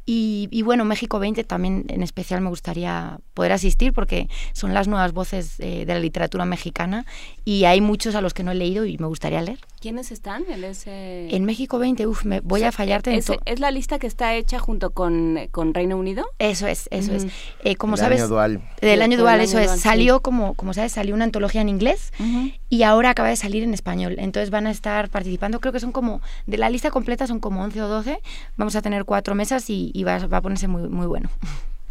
Y, 0.08 0.46
y 0.52 0.62
bueno, 0.62 0.84
México 0.84 1.18
20 1.18 1.42
también 1.42 1.84
en 1.88 2.02
especial 2.04 2.40
me 2.40 2.48
gustaría 2.48 3.18
poder 3.34 3.50
asistir 3.50 3.92
porque 3.92 4.28
son 4.52 4.72
las 4.72 4.86
nuevas 4.86 5.12
voces 5.12 5.58
eh, 5.58 5.84
de 5.84 5.94
la 5.94 5.98
literatura 5.98 6.44
mexicana 6.44 7.06
y 7.44 7.64
hay 7.64 7.80
muchos 7.80 8.14
a 8.14 8.20
los 8.20 8.32
que 8.32 8.44
no 8.44 8.52
he 8.52 8.54
leído 8.54 8.84
y 8.86 8.98
me 8.98 9.06
gustaría 9.08 9.42
leer. 9.42 9.58
¿Quiénes 9.80 10.10
están 10.10 10.44
en 10.48 10.64
ese...? 10.64 11.34
En 11.34 11.44
México 11.44 11.78
20, 11.78 12.06
uff, 12.06 12.24
me 12.24 12.40
voy 12.40 12.62
a 12.62 12.72
fallarte 12.72 13.10
en 13.10 13.18
¿Es, 13.18 13.30
es 13.44 13.60
la 13.60 13.70
lista 13.70 13.98
que 13.98 14.06
está 14.06 14.34
hecha 14.34 14.58
junto 14.58 14.90
con, 14.90 15.38
con 15.50 15.74
Reino 15.74 15.96
Unido? 15.96 16.24
Eso 16.38 16.66
es, 16.66 16.88
eso 16.90 17.12
es. 17.12 17.26
Eh, 17.62 17.76
como 17.76 17.94
El 17.94 18.00
sabes, 18.00 18.20
año 18.20 18.28
dual. 18.28 18.62
del 18.80 19.02
año 19.02 19.10
por 19.10 19.18
el 19.18 19.20
dual, 19.20 19.34
año 19.34 19.42
eso 19.44 19.58
es. 19.58 19.66
dual, 19.66 19.76
sí. 19.78 19.82
Salió 19.82 20.20
como, 20.20 20.54
como 20.54 20.72
sabes, 20.72 20.92
salió 20.92 21.14
una 21.14 21.24
antología 21.24 21.60
en 21.60 21.68
inglés 21.68 22.12
y 22.70 22.82
ahora 22.84 23.10
acaba 23.10 23.28
de 23.28 23.36
salir 23.36 23.62
en 23.62 23.74
español. 23.74 24.16
Entonces 24.18 24.50
van 24.50 24.66
a 24.66 24.70
estar 24.70 25.10
participando, 25.10 25.60
creo 25.60 25.72
que 25.72 25.80
son 25.80 25.92
como, 25.92 26.20
de 26.46 26.56
la 26.58 26.70
lista 26.70 26.90
completa 26.90 27.26
son 27.26 27.38
como 27.40 27.62
11 27.62 27.82
o 27.82 27.88
12. 27.88 28.20
Vamos 28.56 28.76
a 28.76 28.82
tener 28.82 29.04
cuatro 29.04 29.34
mesas 29.34 29.68
y, 29.68 29.90
y 29.94 30.04
va, 30.04 30.18
va 30.26 30.38
a 30.38 30.42
ponerse 30.42 30.68
muy, 30.68 30.88
muy 30.88 31.06
bueno. 31.06 31.28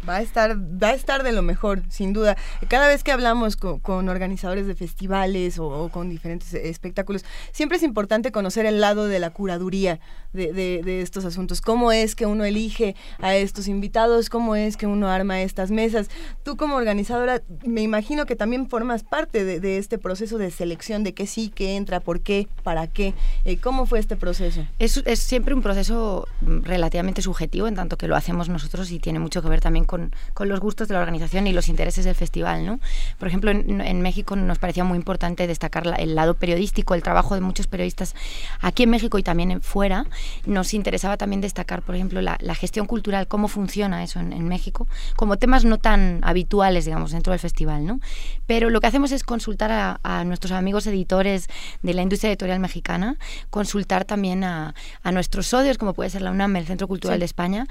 Va 0.08 0.16
a 0.16 0.22
estar, 0.22 0.56
va 0.56 0.88
a 0.88 0.94
estar 0.94 1.22
de 1.22 1.32
lo 1.32 1.42
mejor, 1.42 1.82
sin 1.88 2.12
duda. 2.12 2.36
Cada 2.68 2.86
vez 2.86 3.02
que 3.02 3.10
hablamos 3.10 3.56
con, 3.56 4.08
organizadores 4.08 4.66
de 4.66 4.74
festivales 4.74 5.58
o, 5.58 5.88
con 5.88 6.08
diferentes 6.08 6.54
espectáculos, 6.54 7.24
siempre 7.52 7.76
es 7.76 7.82
importante 7.82 8.30
conocer 8.30 8.66
el 8.66 8.80
lado 8.80 9.06
de 9.06 9.18
la 9.18 9.30
curaduría 9.30 9.98
de, 10.32 10.52
de, 10.52 11.02
estos 11.02 11.24
asuntos. 11.24 11.60
Cómo 11.60 11.92
es 11.92 12.14
que 12.14 12.26
uno 12.26 12.44
elige 12.44 12.94
a 13.18 13.34
estos 13.34 13.68
invitados, 13.68 14.30
cómo 14.30 14.54
es 14.54 14.76
que 14.76 14.86
uno 14.86 15.08
arma 15.08 15.40
estas 15.40 15.70
mesas. 15.70 16.08
Tú 16.44 16.56
como 16.56 16.76
organizadora, 16.76 17.42
me 17.64 17.82
imagino 17.82 18.26
que 18.26 18.36
también 18.36 18.68
formas 18.68 19.02
parte 19.02 19.44
de, 19.44 19.78
este 19.78 19.98
proceso 19.98 20.38
de 20.38 20.50
selección 20.50 21.02
de 21.02 21.14
qué 21.14 21.26
sí, 21.26 21.50
qué 21.54 21.76
entra, 21.76 22.00
por 22.00 22.20
qué, 22.20 22.48
para 22.62 22.86
qué. 22.86 23.14
Eh, 23.44 23.56
¿Cómo 23.56 23.86
fue 23.86 23.98
este 23.98 24.16
proceso? 24.16 24.64
Es, 24.78 24.98
es 25.04 25.18
siempre 25.18 25.54
un 25.54 25.62
proceso 25.62 26.26
relativamente 26.42 27.22
subjetivo, 27.22 27.66
en 27.66 27.74
tanto 27.74 27.96
que 27.96 28.08
lo 28.08 28.16
hacemos 28.16 28.48
nosotros 28.48 28.90
y 28.90 28.98
tiene 28.98 29.18
mucho 29.18 29.42
que 29.42 29.48
ver 29.48 29.60
también 29.60 29.84
con, 29.84 29.95
con 30.34 30.48
los 30.48 30.60
gustos 30.60 30.88
de 30.88 30.94
la 30.94 31.00
organización 31.00 31.46
y 31.46 31.52
los 31.52 31.68
intereses 31.68 32.04
del 32.04 32.14
festival. 32.14 32.66
¿no? 32.66 32.80
Por 33.18 33.28
ejemplo, 33.28 33.50
en, 33.50 33.80
en 33.80 34.00
México 34.00 34.36
nos 34.36 34.58
parecía 34.58 34.84
muy 34.84 34.96
importante 34.96 35.46
destacar 35.46 35.84
el 35.98 36.14
lado 36.14 36.34
periodístico, 36.34 36.94
el 36.94 37.02
trabajo 37.02 37.34
de 37.34 37.40
muchos 37.40 37.66
periodistas 37.66 38.14
aquí 38.60 38.84
en 38.84 38.90
México 38.90 39.18
y 39.18 39.22
también 39.22 39.50
en 39.50 39.60
fuera. 39.60 40.06
Nos 40.44 40.74
interesaba 40.74 41.16
también 41.16 41.40
destacar, 41.40 41.82
por 41.82 41.94
ejemplo, 41.94 42.20
la, 42.22 42.36
la 42.40 42.54
gestión 42.54 42.86
cultural, 42.86 43.28
cómo 43.28 43.48
funciona 43.48 44.02
eso 44.02 44.20
en, 44.20 44.32
en, 44.32 44.46
México, 44.48 44.86
como 45.16 45.36
temas 45.36 45.64
no 45.64 45.78
tan 45.78 46.20
habituales, 46.22 46.84
digamos, 46.84 47.12
dentro 47.12 47.32
del 47.32 47.40
festival. 47.40 47.86
¿no? 47.86 48.00
Pero 48.46 48.70
lo 48.70 48.80
que 48.80 48.86
hacemos 48.86 49.12
es 49.12 49.24
consultar 49.24 49.72
a, 49.72 50.00
a 50.02 50.24
nuestros 50.24 50.52
amigos 50.52 50.86
editores 50.86 51.48
de 51.82 51.94
la 51.94 52.02
industria 52.02 52.30
editorial 52.30 52.60
mexicana, 52.60 53.16
consultar 53.50 54.04
también 54.04 54.44
a, 54.44 54.74
a 55.02 55.12
nuestros 55.12 55.46
socios, 55.46 55.78
como 55.78 55.94
puede 55.94 56.10
ser 56.10 56.22
la 56.22 56.30
UNAM, 56.30 56.56
el 56.56 56.66
Centro 56.66 56.88
Cultural 56.88 57.18
de 57.18 57.24
España, 57.24 57.66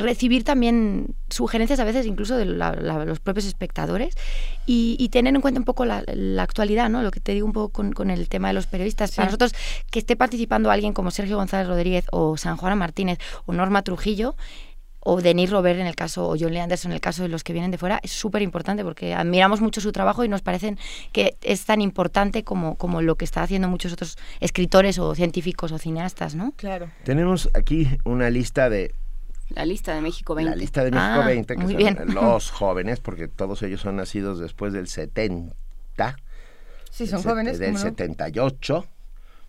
recibir 0.00 0.44
también 0.44 1.14
sugerencias 1.28 1.78
a 1.78 1.84
veces 1.84 2.06
incluso 2.06 2.36
de 2.36 2.44
los 2.46 3.20
propios 3.20 3.46
espectadores 3.46 4.14
y, 4.66 5.08
tener 5.10 5.34
en 5.34 5.40
cuenta 5.40 5.60
un 5.60 5.64
poco 5.64 5.84
la, 5.84 6.04
actualidad, 6.38 6.88
¿no? 6.88 7.02
Lo 7.02 7.10
que 7.10 7.20
te 7.20 7.32
digo 7.32 7.46
un 7.46 7.52
poco 7.52 7.84
con, 7.92 8.10
el 8.10 8.28
tema 8.28 8.48
de 8.48 8.54
los 8.54 8.66
periodistas. 8.66 9.12
Para 9.12 9.26
nosotros, 9.26 9.54
que 9.90 9.98
esté 9.98 10.16
participando 10.16 10.70
alguien 10.70 10.92
como 10.92 11.10
Sergio 11.10 11.36
González 11.36 11.68
Rodríguez 11.68 12.06
o 12.12 12.36
San 12.36 12.56
Juan 12.56 12.78
Martínez 12.78 13.18
o 13.46 13.52
Norma 13.52 13.82
Trujillo, 13.82 14.36
o 15.00 15.20
Denis 15.22 15.50
Robert 15.50 15.80
en 15.80 15.86
el 15.86 15.96
caso, 15.96 16.28
o 16.28 16.36
John 16.38 16.52
Lee 16.52 16.60
Anderson 16.60 16.92
en 16.92 16.96
el 16.96 17.00
caso 17.00 17.22
de 17.22 17.28
los 17.28 17.42
que 17.42 17.52
vienen 17.52 17.70
de 17.70 17.78
fuera, 17.78 18.00
es 18.02 18.12
súper 18.12 18.42
importante 18.42 18.84
porque 18.84 19.14
admiramos 19.14 19.60
mucho 19.60 19.80
su 19.80 19.92
trabajo 19.92 20.24
y 20.24 20.28
nos 20.28 20.42
parecen 20.42 20.78
que 21.12 21.36
es 21.42 21.64
tan 21.64 21.80
importante 21.80 22.44
como, 22.44 22.76
como 22.76 23.02
lo 23.02 23.16
que 23.16 23.24
está 23.24 23.42
haciendo 23.42 23.68
muchos 23.68 23.92
otros 23.92 24.18
escritores 24.40 24.98
o 24.98 25.14
científicos 25.14 25.72
o 25.72 25.78
cineastas, 25.78 26.34
¿no? 26.34 26.52
Claro. 26.56 26.90
Tenemos 27.04 27.50
aquí 27.54 27.88
una 28.04 28.30
lista 28.30 28.68
de 28.68 28.94
la 29.50 29.64
lista 29.64 29.94
de 29.94 30.00
México 30.00 30.34
20. 30.34 30.50
La 30.50 30.56
lista 30.56 30.84
de 30.84 30.90
México 30.90 31.24
20, 31.24 31.52
ah, 31.52 31.56
que 31.56 32.06
son 32.06 32.14
los 32.14 32.50
jóvenes, 32.50 33.00
porque 33.00 33.28
todos 33.28 33.62
ellos 33.62 33.80
son 33.80 33.96
nacidos 33.96 34.38
después 34.38 34.72
del 34.72 34.88
70. 34.88 36.16
Sí, 36.90 37.06
son 37.06 37.22
jóvenes. 37.22 37.58
Del 37.58 37.76
78 37.76 38.86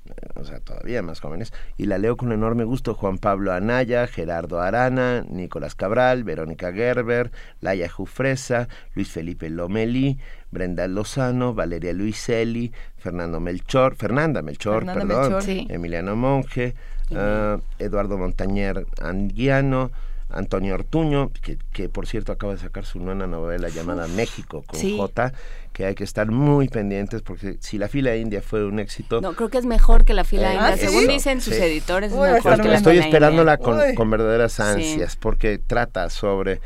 eh, 0.06 0.11
o 0.36 0.44
sea, 0.44 0.60
todavía 0.60 1.03
más 1.03 1.19
jóvenes, 1.19 1.53
y 1.78 1.86
la 1.86 1.99
leo 1.99 2.18
con 2.18 2.32
enorme 2.32 2.64
gusto. 2.64 2.95
Juan 2.95 3.19
Pablo 3.19 3.53
Anaya, 3.53 4.07
Gerardo 4.07 4.60
Arana, 4.60 5.23
Nicolás 5.30 5.76
Cabral, 5.76 6.23
Verónica 6.23 6.73
Gerber, 6.73 7.32
Laia 7.60 7.88
Jufresa, 7.88 8.68
Luis 8.95 9.10
Felipe 9.10 9.49
Lomeli, 9.49 10.19
Brenda 10.49 10.88
Lozano, 10.88 11.53
Valeria 11.53 11.94
Luiselli, 11.94 12.73
Fernando 12.98 13.40
Melchor, 13.40 13.95
Fernanda 13.95 14.41
Melchor, 14.41 14.86
perdón, 14.86 15.40
Emiliano 15.69 16.15
Monge, 16.15 16.73
uh, 17.11 17.61
Eduardo 17.79 18.17
Montañer 18.17 18.85
Anguiano, 19.01 19.91
Antonio 20.29 20.75
Ortuño, 20.75 21.31
que, 21.41 21.57
que, 21.71 21.89
por 21.89 22.07
cierto 22.07 22.31
acaba 22.31 22.53
de 22.53 22.59
sacar 22.59 22.85
su 22.85 22.99
nueva 22.99 23.27
novela 23.27 23.69
llamada 23.69 24.07
México 24.07 24.63
con 24.65 24.79
J, 24.79 25.33
que 25.73 25.85
hay 25.85 25.95
que 25.95 26.03
estar 26.03 26.31
muy 26.31 26.67
pendientes 26.67 27.21
porque 27.21 27.57
si 27.59 27.77
la 27.77 27.88
fila 27.88 28.15
india 28.15 28.41
fue 28.41 28.65
un 28.65 28.79
éxito... 28.79 29.21
No, 29.21 29.33
creo 29.33 29.49
que 29.49 29.57
es 29.57 29.65
mejor 29.65 30.05
que 30.05 30.13
la 30.13 30.23
fila 30.23 30.53
eh, 30.53 30.55
india, 30.55 30.77
según 30.77 31.07
dicen 31.07 31.41
sus 31.41 31.53
editores. 31.53 32.13
estoy 32.13 32.97
esperándola 32.99 33.57
con, 33.57 33.79
con, 33.95 34.09
verdaderas 34.09 34.59
ansias 34.59 35.15
porque 35.15 35.57
trata 35.59 36.09
sobre... 36.09 36.61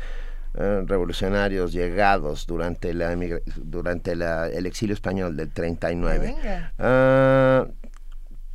Eh, 0.58 0.84
revolucionarios 0.86 1.70
llegados 1.70 2.46
durante 2.46 2.94
la 2.94 3.14
durante 3.56 4.16
la, 4.16 4.48
el 4.48 4.64
exilio 4.64 4.94
español 4.94 5.36
del 5.36 5.50
39. 5.50 6.34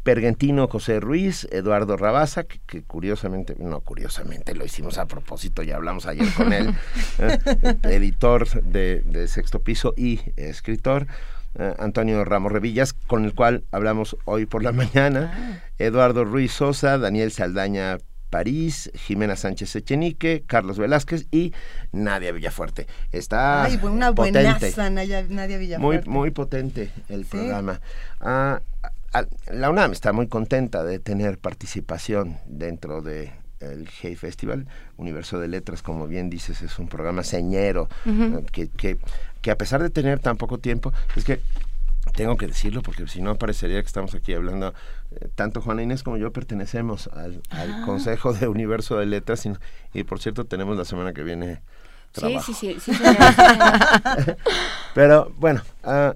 Pergentino 0.03 0.67
José 0.67 0.99
Ruiz, 0.99 1.47
Eduardo 1.51 1.95
Rabaza, 1.95 2.43
que, 2.43 2.81
curiosamente, 2.83 3.55
no 3.59 3.81
curiosamente, 3.81 4.55
lo 4.55 4.65
hicimos 4.65 4.97
a 4.97 5.05
propósito, 5.05 5.61
ya 5.61 5.75
hablamos 5.75 6.07
ayer 6.07 6.27
con 6.33 6.53
él, 6.53 6.73
eh, 7.19 7.37
editor 7.83 8.63
de, 8.63 9.27
Sexto 9.27 9.59
Piso 9.59 9.93
y 9.95 10.19
escritor. 10.37 11.07
Eh, 11.55 11.75
Antonio 11.79 12.23
Ramos 12.23 12.51
Revillas, 12.51 12.93
con 12.93 13.25
el 13.25 13.35
cual 13.35 13.65
hablamos 13.71 14.17
hoy 14.25 14.45
por 14.45 14.63
la 14.63 14.71
mañana, 14.71 15.33
ah. 15.35 15.73
Eduardo 15.77 16.23
Ruiz 16.23 16.53
Sosa, 16.53 16.97
Daniel 16.97 17.31
Saldaña 17.31 17.97
París, 18.31 18.89
Jimena 18.95 19.35
Sánchez 19.35 19.75
Echenique, 19.75 20.43
Carlos 20.47 20.79
Velázquez 20.79 21.27
y 21.29 21.53
Nadia 21.91 22.31
Villafuerte. 22.31 22.87
Está 23.11 23.65
Ay, 23.65 23.77
una 23.83 24.11
buenaza 24.11 24.89
Nadia, 24.89 25.21
Villafuerte. 25.21 26.09
Muy, 26.09 26.19
muy 26.19 26.31
potente 26.31 26.91
el 27.09 27.25
programa. 27.25 27.81
Ah, 28.21 28.61
la 29.51 29.69
UNAM 29.69 29.91
está 29.91 30.13
muy 30.13 30.27
contenta 30.27 30.83
de 30.83 30.99
tener 30.99 31.37
participación 31.37 32.37
dentro 32.45 33.01
de 33.01 33.33
el 33.59 33.87
Hey 34.01 34.15
Festival, 34.15 34.67
Universo 34.97 35.39
de 35.39 35.47
Letras, 35.47 35.83
como 35.83 36.07
bien 36.07 36.29
dices, 36.29 36.61
es 36.61 36.79
un 36.79 36.87
programa 36.87 37.23
señero, 37.23 37.89
que, 38.51 38.69
que, 38.69 38.97
que, 39.41 39.51
a 39.51 39.57
pesar 39.57 39.83
de 39.83 39.91
tener 39.91 40.19
tan 40.19 40.37
poco 40.37 40.57
tiempo, 40.57 40.91
es 41.15 41.23
que 41.23 41.39
tengo 42.15 42.35
que 42.35 42.47
decirlo 42.47 42.81
porque 42.81 43.07
si 43.07 43.21
no 43.21 43.35
parecería 43.35 43.79
que 43.81 43.87
estamos 43.87 44.13
aquí 44.15 44.33
hablando, 44.33 44.73
eh, 45.11 45.29
tanto 45.35 45.61
Juana 45.61 45.83
Inés 45.83 46.03
como 46.03 46.17
yo 46.17 46.31
pertenecemos 46.33 47.07
al, 47.13 47.41
ah. 47.51 47.83
Consejo 47.85 48.33
de 48.33 48.47
Universo 48.47 48.97
de 48.97 49.05
Letras 49.05 49.47
y, 49.93 50.03
por 50.03 50.19
cierto 50.19 50.45
tenemos 50.45 50.77
la 50.77 50.85
semana 50.85 51.13
que 51.13 51.23
viene 51.23 51.61
trabajo. 52.11 52.51
Sí, 52.53 52.75
sí, 52.79 52.79
sí. 52.79 52.91
Pero 54.95 55.31
bueno, 55.37 55.61
uh, 55.83 56.13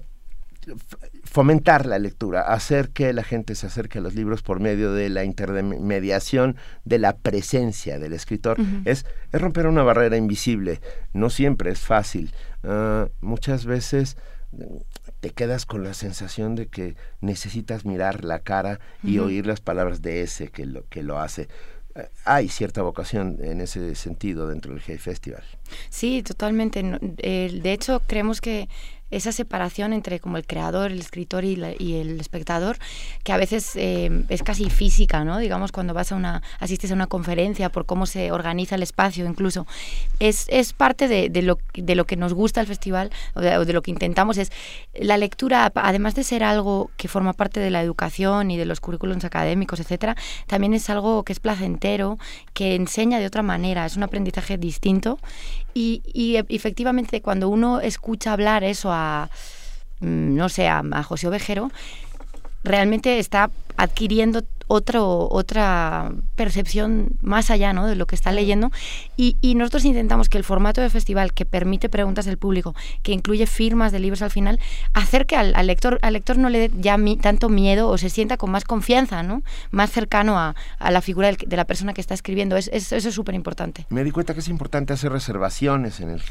fomentar 1.36 1.84
la 1.84 1.98
lectura, 1.98 2.40
hacer 2.50 2.88
que 2.88 3.12
la 3.12 3.22
gente 3.22 3.54
se 3.56 3.66
acerque 3.66 3.98
a 3.98 4.00
los 4.00 4.14
libros 4.14 4.40
por 4.40 4.58
medio 4.58 4.94
de 4.94 5.10
la 5.10 5.22
intermediación 5.22 6.56
de 6.86 6.98
la 6.98 7.18
presencia 7.18 7.98
del 7.98 8.14
escritor, 8.14 8.56
es, 8.86 9.04
es, 9.32 9.40
romper 9.42 9.66
una 9.66 9.82
barrera 9.82 10.16
invisible. 10.16 10.80
No 11.12 11.28
siempre 11.28 11.70
es 11.72 11.80
fácil. 11.80 12.32
Ah, 12.64 13.08
muchas 13.20 13.66
veces 13.66 14.16
mm, 14.52 14.76
te 15.20 15.28
quedas 15.28 15.66
con 15.66 15.84
la 15.84 15.92
sensación 15.92 16.54
de 16.54 16.68
que 16.68 16.96
necesitas 17.20 17.84
mirar 17.84 18.24
la 18.24 18.38
cara 18.38 18.80
y 19.02 19.18
oír 19.18 19.46
las 19.46 19.60
palabras 19.60 20.00
de 20.00 20.22
ese 20.22 20.48
que 20.48 20.64
lo, 20.64 20.88
que 20.88 21.02
lo 21.02 21.18
hace 21.18 21.48
eh, 21.96 22.08
hay 22.24 22.48
cierta 22.48 22.80
vocación 22.80 23.36
en 23.42 23.60
ese 23.60 23.94
sentido 23.94 24.48
dentro 24.48 24.72
del 24.72 24.82
Hey 24.86 24.96
Festival. 24.96 25.44
Sí, 25.90 26.22
totalmente. 26.22 26.82
De 26.82 27.72
hecho, 27.72 28.00
creemos 28.06 28.40
que 28.40 28.70
esa 29.10 29.32
separación 29.32 29.92
entre 29.92 30.20
como 30.20 30.36
el 30.36 30.46
creador, 30.46 30.90
el 30.90 30.98
escritor 30.98 31.44
y, 31.44 31.54
el 31.54 32.20
espectador, 32.20 32.76
que 33.22 33.32
a 33.32 33.36
veces 33.36 33.72
eh, 33.76 34.24
es 34.28 34.42
casi 34.42 34.68
física, 34.70 35.24
¿no? 35.24 35.38
Digamos, 35.38 35.72
cuando 35.72 35.94
vas 35.94 36.12
a 36.12 36.16
una, 36.16 36.42
asistes 36.58 36.90
a 36.90 36.94
una 36.94 37.06
conferencia 37.06 37.70
por 37.70 37.86
cómo 37.86 38.06
se 38.06 38.32
organiza 38.32 38.74
el 38.74 38.82
espacio 38.82 39.26
incluso, 39.26 39.66
es, 40.18 40.46
es 40.48 40.72
parte 40.72 41.08
de, 41.08 41.28
de, 41.28 41.42
lo, 41.42 41.58
de 41.74 41.94
lo 41.94 42.04
que 42.04 42.16
nos 42.16 42.34
gusta 42.34 42.60
el 42.60 42.66
festival, 42.66 43.10
o 43.34 43.40
de, 43.40 43.72
lo 43.72 43.82
que 43.82 43.90
intentamos, 43.90 44.38
es 44.38 44.50
la 44.94 45.16
lectura, 45.18 45.70
además 45.74 46.14
de 46.14 46.24
ser 46.24 46.42
algo 46.42 46.90
que 46.96 47.08
forma 47.08 47.32
parte 47.32 47.60
de 47.60 47.70
la 47.70 47.82
educación 47.82 48.50
y 48.50 48.56
de 48.56 48.64
los 48.64 48.80
currículums 48.80 49.24
académicos, 49.24 49.80
etcétera, 49.80 50.16
también 50.46 50.74
es 50.74 50.90
algo 50.90 51.22
que 51.22 51.32
es 51.32 51.40
placentero, 51.40 52.18
que 52.54 52.74
enseña 52.74 53.18
de 53.18 53.26
otra 53.26 53.42
manera, 53.42 53.86
es 53.86 53.96
un 53.96 54.02
aprendizaje 54.02 54.58
distinto 54.58 55.18
y, 55.76 56.02
y 56.14 56.36
efectivamente 56.36 57.20
cuando 57.20 57.50
uno 57.50 57.80
escucha 57.80 58.32
hablar 58.32 58.64
eso 58.64 58.90
a, 58.90 59.28
mm, 60.00 60.34
no 60.34 60.48
sé, 60.48 60.68
a, 60.68 60.82
a 60.90 61.02
José 61.02 61.28
Ovejero, 61.28 61.70
realmente 62.64 63.18
está 63.18 63.50
adquiriendo 63.76 64.42
otro, 64.68 65.28
otra 65.30 66.12
percepción 66.34 67.10
más 67.20 67.50
allá 67.50 67.72
¿no? 67.72 67.86
de 67.86 67.94
lo 67.94 68.06
que 68.06 68.16
está 68.16 68.32
leyendo 68.32 68.72
y, 69.16 69.36
y, 69.40 69.54
nosotros 69.54 69.84
intentamos 69.84 70.28
que 70.28 70.38
el 70.38 70.44
formato 70.44 70.80
de 70.80 70.90
festival 70.90 71.32
que 71.32 71.44
permite 71.44 71.88
preguntas 71.88 72.24
del 72.24 72.36
público, 72.36 72.74
que 73.02 73.12
incluye 73.12 73.46
firmas 73.46 73.92
de 73.92 74.00
libros 74.00 74.22
al 74.22 74.30
final, 74.30 74.58
acerque 74.92 75.36
al, 75.36 75.54
al 75.54 75.68
lector, 75.68 75.98
al 76.02 76.14
lector 76.14 76.36
no 76.36 76.48
le 76.48 76.58
dé 76.58 76.70
ya 76.78 76.96
tanto 77.20 77.48
miedo 77.48 77.88
o 77.88 77.98
se 77.98 78.10
sienta 78.10 78.36
con 78.36 78.50
más 78.50 78.64
confianza, 78.64 79.22
¿no? 79.22 79.42
más 79.70 79.90
cercano 79.90 80.38
a, 80.38 80.56
a 80.78 80.90
la 80.90 81.00
figura 81.00 81.30
de 81.32 81.56
la 81.56 81.64
persona 81.64 81.94
que 81.94 82.00
está 82.00 82.14
escribiendo. 82.14 82.56
Es, 82.56 82.68
eso 82.68 82.96
es 82.96 83.14
súper 83.14 83.34
importante. 83.34 83.86
Me 83.90 84.02
di 84.02 84.10
cuenta 84.10 84.34
que 84.34 84.40
es 84.40 84.48
importante 84.48 84.92
hacer 84.92 85.12
reservaciones. 85.12 86.00
en 86.00 86.10
el 86.10 86.22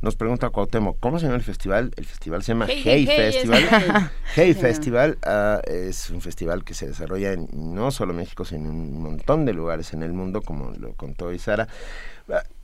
Nos 0.00 0.16
pregunta 0.16 0.50
Cuauhtémoc, 0.50 0.98
¿cómo 1.00 1.18
se 1.18 1.26
llama 1.26 1.36
el 1.36 1.44
festival? 1.44 1.92
El 1.96 2.06
festival 2.06 2.42
se 2.42 2.52
llama 2.52 2.66
Hey, 2.68 3.06
Festival. 3.06 4.10
hey 4.34 4.54
Festival 4.54 5.18
ah, 5.24 5.60
es 5.66 6.10
un 6.10 6.20
festival 6.20 6.64
que 6.64 6.74
se 6.76 6.86
desarrolla 6.86 7.32
en 7.32 7.48
no 7.52 7.90
solo 7.90 8.14
México, 8.14 8.44
sino 8.44 8.70
en 8.70 8.76
un 8.76 9.02
montón 9.02 9.44
de 9.44 9.52
lugares 9.52 9.92
en 9.92 10.02
el 10.04 10.12
mundo, 10.12 10.42
como 10.42 10.70
lo 10.70 10.92
contó 10.92 11.32
Isara. 11.32 11.66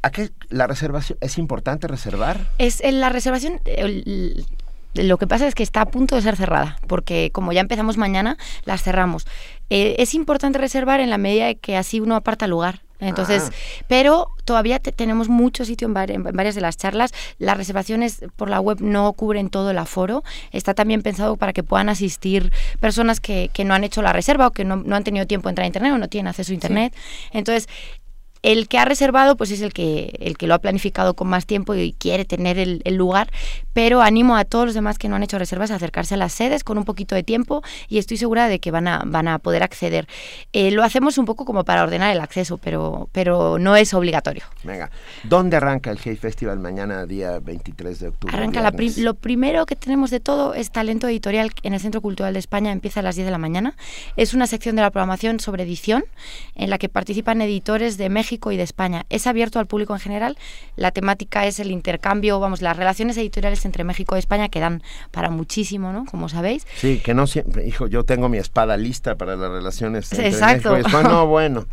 ¿A 0.02 0.10
qué 0.10 0.30
la 0.48 0.66
reservación 0.66 1.18
es 1.20 1.38
importante 1.38 1.86
reservar? 1.88 2.48
Es 2.58 2.80
en 2.80 3.00
la 3.00 3.08
reservación 3.08 3.60
el- 3.64 4.46
lo 4.94 5.16
que 5.16 5.26
pasa 5.26 5.46
es 5.46 5.54
que 5.54 5.62
está 5.62 5.80
a 5.80 5.86
punto 5.86 6.16
de 6.16 6.22
ser 6.22 6.36
cerrada, 6.36 6.76
porque 6.86 7.30
como 7.32 7.52
ya 7.52 7.60
empezamos 7.62 7.96
mañana, 7.96 8.36
las 8.64 8.82
cerramos. 8.82 9.26
Eh, 9.70 9.96
es 9.98 10.12
importante 10.14 10.58
reservar 10.58 11.00
en 11.00 11.08
la 11.10 11.16
medida 11.18 11.46
de 11.46 11.56
que 11.56 11.76
así 11.76 11.98
uno 12.00 12.14
aparta 12.14 12.46
lugar. 12.46 12.82
Entonces, 13.02 13.50
Ah. 13.50 13.84
pero 13.88 14.28
todavía 14.44 14.78
te- 14.78 14.92
tenemos 14.92 15.28
mucho 15.28 15.64
sitio 15.64 15.86
en, 15.88 15.94
vari- 15.94 16.14
en 16.14 16.22
varias 16.22 16.54
de 16.54 16.60
las 16.60 16.76
charlas. 16.76 17.12
Las 17.38 17.56
reservaciones 17.56 18.24
por 18.36 18.48
la 18.48 18.60
web 18.60 18.80
no 18.80 19.12
cubren 19.12 19.50
todo 19.50 19.70
el 19.70 19.78
aforo. 19.78 20.22
Está 20.52 20.72
también 20.74 21.02
pensado 21.02 21.36
para 21.36 21.52
que 21.52 21.62
puedan 21.62 21.88
asistir 21.88 22.52
personas 22.80 23.20
que, 23.20 23.50
que 23.52 23.64
no 23.64 23.74
han 23.74 23.84
hecho 23.84 24.02
la 24.02 24.12
reserva 24.12 24.46
o 24.46 24.50
que 24.52 24.64
no, 24.64 24.76
no 24.76 24.96
han 24.96 25.04
tenido 25.04 25.26
tiempo 25.26 25.48
de 25.48 25.50
entrar 25.52 25.64
a 25.64 25.66
internet 25.66 25.92
o 25.92 25.98
no 25.98 26.08
tienen 26.08 26.28
acceso 26.28 26.52
a 26.52 26.54
internet. 26.54 26.94
Entonces, 27.32 27.68
el 28.42 28.66
que 28.66 28.76
ha 28.78 28.84
reservado 28.84 29.36
pues 29.36 29.52
es 29.52 29.60
el 29.60 29.72
que 29.72 30.16
el 30.18 30.36
que 30.36 30.48
lo 30.48 30.54
ha 30.54 30.58
planificado 30.58 31.14
con 31.14 31.28
más 31.28 31.46
tiempo 31.46 31.76
y 31.76 31.92
quiere 31.92 32.24
tener 32.24 32.58
el, 32.58 32.82
el 32.84 32.96
lugar 32.96 33.30
pero 33.72 34.02
animo 34.02 34.36
a 34.36 34.44
todos 34.44 34.66
los 34.66 34.74
demás 34.74 34.98
que 34.98 35.08
no 35.08 35.16
han 35.16 35.22
hecho 35.22 35.38
reservas 35.38 35.70
a 35.70 35.76
acercarse 35.76 36.14
a 36.14 36.16
las 36.18 36.32
sedes 36.32 36.64
con 36.64 36.78
un 36.78 36.84
poquito 36.84 37.14
de 37.14 37.22
tiempo 37.22 37.62
y 37.88 37.98
estoy 37.98 38.16
segura 38.16 38.48
de 38.48 38.58
que 38.58 38.70
van 38.70 38.88
a 38.88 39.02
van 39.06 39.28
a 39.28 39.38
poder 39.38 39.62
acceder 39.62 40.06
Eh, 40.52 40.70
lo 40.70 40.82
hacemos 40.82 41.18
un 41.18 41.24
poco 41.24 41.44
como 41.44 41.64
para 41.64 41.82
ordenar 41.82 42.12
el 42.12 42.20
acceso 42.20 42.58
pero 42.58 43.08
pero 43.12 43.58
no 43.58 43.76
es 43.76 43.94
obligatorio 43.94 44.44
Venga, 44.64 44.90
¿dónde 45.24 45.56
arranca 45.56 45.90
el 45.90 45.98
Hey 46.02 46.16
Festival 46.16 46.58
mañana, 46.58 47.06
día 47.06 47.38
23 47.40 47.98
de 48.00 48.08
octubre? 48.08 48.34
Arranca 48.36 48.60
la 48.60 48.72
prim- 48.72 48.94
lo 48.98 49.14
primero 49.14 49.66
que 49.66 49.76
tenemos 49.76 50.10
de 50.10 50.20
todo 50.20 50.54
es 50.54 50.70
talento 50.70 51.08
editorial 51.08 51.50
en 51.62 51.74
el 51.74 51.80
Centro 51.80 52.00
Cultural 52.00 52.32
de 52.32 52.38
España, 52.38 52.72
empieza 52.72 53.00
a 53.00 53.02
las 53.02 53.16
10 53.16 53.26
de 53.26 53.30
la 53.32 53.38
mañana. 53.38 53.74
Es 54.16 54.34
una 54.34 54.46
sección 54.46 54.76
de 54.76 54.82
la 54.82 54.90
programación 54.90 55.40
sobre 55.40 55.62
edición 55.64 56.04
en 56.54 56.70
la 56.70 56.78
que 56.78 56.88
participan 56.88 57.40
editores 57.40 57.96
de 57.98 58.08
México 58.08 58.52
y 58.52 58.56
de 58.56 58.62
España. 58.62 59.04
Es 59.10 59.26
abierto 59.26 59.58
al 59.58 59.66
público 59.66 59.94
en 59.94 60.00
general. 60.00 60.36
La 60.76 60.90
temática 60.90 61.46
es 61.46 61.58
el 61.60 61.70
intercambio, 61.70 62.38
vamos, 62.40 62.62
las 62.62 62.76
relaciones 62.76 63.16
editoriales 63.16 63.61
entre 63.64 63.84
México 63.84 64.16
y 64.16 64.18
España 64.18 64.48
que 64.48 64.60
dan 64.60 64.82
para 65.10 65.30
muchísimo, 65.30 65.92
¿no? 65.92 66.04
Como 66.06 66.28
sabéis. 66.28 66.66
Sí, 66.76 67.00
que 67.04 67.14
no 67.14 67.26
siempre, 67.26 67.66
hijo, 67.66 67.86
yo 67.86 68.04
tengo 68.04 68.28
mi 68.28 68.38
espada 68.38 68.76
lista 68.76 69.16
para 69.16 69.36
las 69.36 69.50
relaciones 69.50 70.10
entre 70.12 70.28
Exacto. 70.28 70.72
México 70.72 70.76
y 70.78 70.80
España. 70.94 71.08
No, 71.08 71.26
bueno, 71.32 71.66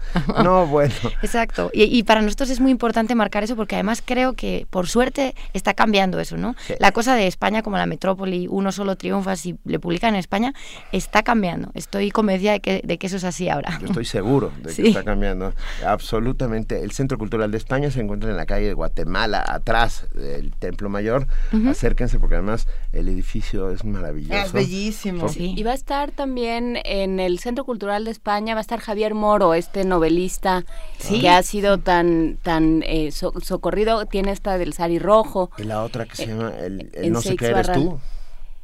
no, 0.44 0.68
bueno. 0.68 0.94
Exacto. 1.22 1.70
Y, 1.74 1.84
y 1.84 2.04
para 2.04 2.22
nosotros 2.22 2.50
es 2.50 2.60
muy 2.60 2.72
importante 2.72 3.16
marcar 3.16 3.44
eso 3.44 3.56
porque 3.56 3.76
además 3.76 4.02
creo 4.06 4.34
que 4.34 4.66
por 4.70 4.88
suerte 4.88 5.36
está 5.54 5.74
cambiando 5.74 6.20
eso, 6.20 6.38
¿no? 6.38 6.56
Sí. 6.68 6.74
La 6.80 6.92
cosa 6.92 7.16
de 7.16 7.28
España 7.28 7.62
como 7.64 7.78
la 7.78 7.86
metrópoli, 7.86 8.48
uno 8.50 8.72
solo 8.72 8.96
triunfa 8.96 9.36
si 9.36 9.58
le 9.66 9.80
publican 9.80 10.14
en 10.14 10.20
España, 10.20 10.54
está 10.92 11.24
cambiando. 11.24 11.72
Estoy 11.74 12.12
convencida 12.12 12.54
de 12.54 12.60
que, 12.60 12.82
de 12.84 12.98
que 12.98 13.08
eso 13.08 13.18
es 13.18 13.24
así 13.24 13.50
ahora. 13.50 13.78
Yo 13.80 13.88
estoy 13.88 14.06
seguro 14.06 14.52
de 14.58 14.64
que 14.64 14.70
Sí. 14.80 14.88
está 14.88 15.04
cambiando. 15.04 15.54
Absolutamente. 15.86 16.82
El 16.82 16.92
Centro 16.92 17.18
Cultural 17.18 17.52
de 17.52 17.58
España 17.58 17.92
se 17.92 18.00
encuentra 18.00 18.30
en 18.30 18.38
la 18.38 18.46
calle 18.46 18.68
de 18.68 18.74
Guatemala, 18.74 19.44
atrás 19.48 20.06
del 20.16 20.54
Templo 20.54 20.90
Mayor. 20.90 21.28
Ujú. 21.52 21.70
Acérquense 21.84 22.20
porque 22.20 22.36
además 22.36 22.68
el 22.92 23.08
edificio 23.08 23.70
es 23.72 23.86
maravilloso. 23.86 24.36
Es 24.48 24.52
bellísimo. 24.52 25.28
Por- 25.28 25.38
Y 25.40 25.64
va 25.64 25.72
a 25.72 25.76
estar 25.76 26.12
también 26.12 26.78
en 26.84 27.22
el 27.22 27.40
Centro 27.40 27.64
Cultural 27.64 28.04
de 28.04 28.12
España, 28.12 28.54
va 28.54 28.60
a 28.60 28.62
estar 28.62 28.82
Javier 28.82 29.14
Moro, 29.14 29.54
este 29.54 29.86
novelista 29.86 30.66
Sí. 30.98 31.22
que 31.22 31.30
ha 31.30 31.42
sido 31.42 31.78
tan 31.78 32.38
tan 32.44 32.84
eh, 32.86 33.14
so- 33.14 33.32
socorrido, 33.42 34.06
tiene 34.08 34.32
esta 34.32 34.58
del 34.58 34.74
Sari 34.74 35.00
Rojo. 35.00 35.52
Y 35.58 35.64
la 35.64 35.82
otra 35.84 36.06
que 36.06 36.18
se 36.18 36.28
llama 36.28 36.52
El, 36.60 36.90
No 37.14 37.22
sé 37.22 37.38
qué 37.38 37.46
eres 37.48 37.72
tú. 37.72 37.98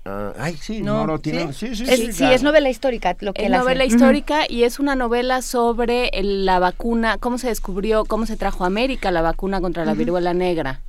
Ah, 0.03 0.33
ay, 0.37 0.57
sí, 0.57 0.81
No, 0.81 0.97
Moro 0.97 1.17
tiene. 1.19 1.53
¿sí? 1.53 1.69
Sí, 1.73 1.85
sí, 1.85 1.91
Es- 1.93 1.99
sí. 2.01 2.11
sí, 2.11 2.17
claro. 2.17 2.35
es 2.35 2.43
novela 2.43 2.69
histórica 2.69 3.15
lo 3.21 3.31
que 3.33 3.43
Es 3.43 3.47
él 3.47 3.53
hace. 3.53 3.63
novela 3.63 3.85
histórica 3.85 4.41
y 4.49 4.63
es 4.63 4.77
una 4.77 4.95
novela 4.95 5.41
sobre 5.41 6.09
el- 6.09 6.45
la 6.45 6.59
vacuna, 6.59 7.17
cómo 7.17 7.37
se 7.37 7.47
descubrió, 7.47 8.03
cómo 8.03 8.25
se 8.25 8.35
trajo 8.35 8.65
a 8.65 8.67
América 8.67 9.09
la 9.09 9.21
vacuna 9.21 9.61
contra 9.61 9.85
la 9.85 9.93
viruela 9.93 10.33
negra. 10.33 10.81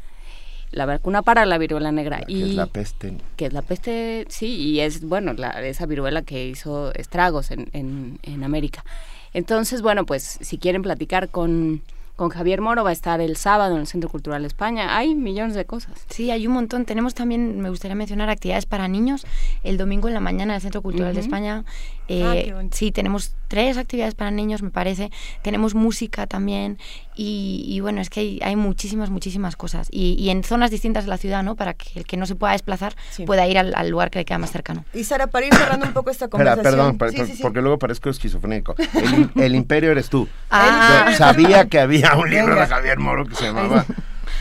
La 0.77 0.85
vacuna 0.85 1.23
para 1.23 1.47
la 1.47 1.57
viruela 1.57 1.90
negra. 1.90 2.20
Que 2.27 2.32
y 2.32 2.43
es 2.43 2.55
la 2.55 2.66
peste. 2.66 3.15
que 3.36 3.47
es 3.47 3.53
la 3.55 3.62
peste, 3.62 4.27
sí, 4.28 4.47
y 4.57 4.81
es, 4.81 5.03
bueno, 5.03 5.32
la, 5.32 5.48
esa 5.66 5.86
viruela 5.86 6.20
que 6.20 6.47
hizo 6.47 6.93
estragos 6.93 7.51
en, 7.51 7.70
en, 7.73 8.19
en 8.23 8.44
América. 8.44 8.85
Entonces, 9.32 9.81
bueno, 9.81 10.05
pues 10.05 10.39
si 10.43 10.59
quieren 10.59 10.82
platicar 10.82 11.31
con, 11.31 11.81
con 12.15 12.28
Javier 12.28 12.61
Moro, 12.61 12.85
va 12.85 12.90
a 12.90 12.93
estar 12.93 13.23
el 13.23 13.36
sábado 13.36 13.74
en 13.74 13.81
el 13.81 13.86
Centro 13.86 14.11
Cultural 14.11 14.43
de 14.43 14.48
España. 14.48 14.98
Hay 14.98 15.15
millones 15.15 15.55
de 15.55 15.65
cosas. 15.65 15.93
Sí, 16.11 16.31
hay 16.31 16.47
un 16.47 16.53
montón. 16.53 16.85
Tenemos 16.85 17.15
también, 17.15 17.59
me 17.61 17.70
gustaría 17.70 17.94
mencionar, 17.94 18.28
actividades 18.28 18.66
para 18.66 18.86
niños. 18.86 19.24
El 19.65 19.78
domingo 19.78 20.09
en 20.09 20.15
la 20.15 20.20
mañana 20.20 20.53
en 20.53 20.57
el 20.57 20.61
Centro 20.61 20.82
Cultural 20.82 21.15
de 21.15 21.20
Ujú. 21.20 21.27
España. 21.27 21.65
Ah, 22.09 22.35
eh, 22.37 22.55
sí, 22.70 22.93
tenemos 22.93 23.35
tres 23.49 23.77
actividades 23.77 24.15
para 24.15 24.31
niños, 24.31 24.62
me 24.62 24.70
parece. 24.70 25.11
Tenemos 25.43 25.74
música 25.74 26.27
también. 26.27 26.78
Y, 27.16 27.65
y 27.66 27.81
bueno, 27.81 28.01
es 28.01 28.11
que 28.11 28.20
hay, 28.20 28.41
hay 28.43 28.55
muchísimas, 28.57 29.11
muchísimas 29.11 29.57
cosas. 29.57 29.89
Y, 29.91 30.12
y 30.19 30.31
en 30.31 30.45
zonas 30.45 30.70
distintas 30.70 31.05
de 31.05 31.11
la 31.11 31.16
ciudad, 31.16 31.43
¿no? 31.43 31.57
Para 31.57 31.74
que 31.74 31.99
el 31.99 32.07
que 32.07 32.16
no 32.16 32.27
se 32.27 32.35
pueda 32.37 32.53
desplazar 32.53 32.95
Sí. 33.11 33.24
pueda 33.24 33.47
ir 33.49 33.59
al, 33.59 33.74
al 33.74 33.89
lugar 33.89 34.11
que 34.11 34.20
le 34.20 34.24
queda 34.24 34.39
más 34.39 34.53
cercano. 34.53 34.85
Y 34.95 35.03
Sara, 35.05 35.27
para 35.27 35.47
ir 35.47 35.55
cerrando 35.55 35.87
un 35.87 35.93
poco 35.93 36.11
esta 36.11 36.27
Espera, 36.27 36.55
conversación. 36.55 36.65
perdón, 36.77 36.99
per- 36.99 37.11
Sí, 37.11 37.16
per- 37.16 37.27
sí, 37.27 37.37
sí. 37.37 37.43
porque 37.43 37.61
luego 37.61 37.78
parezco 37.78 38.09
esquizofrénico. 38.11 38.74
El, 38.95 39.31
el 39.43 39.55
imperio 39.55 39.91
eres 39.91 40.09
tú. 40.09 40.28
Ah. 40.51 41.07
Yo 41.11 41.16
sabía 41.16 41.66
que 41.69 41.81
había 41.81 42.15
un 42.16 42.31
libro 42.31 42.55
de 42.55 42.66
Javier 42.66 42.99
Moro 42.99 43.24
que 43.27 43.35
se 43.35 43.45
llamaba 43.47 43.85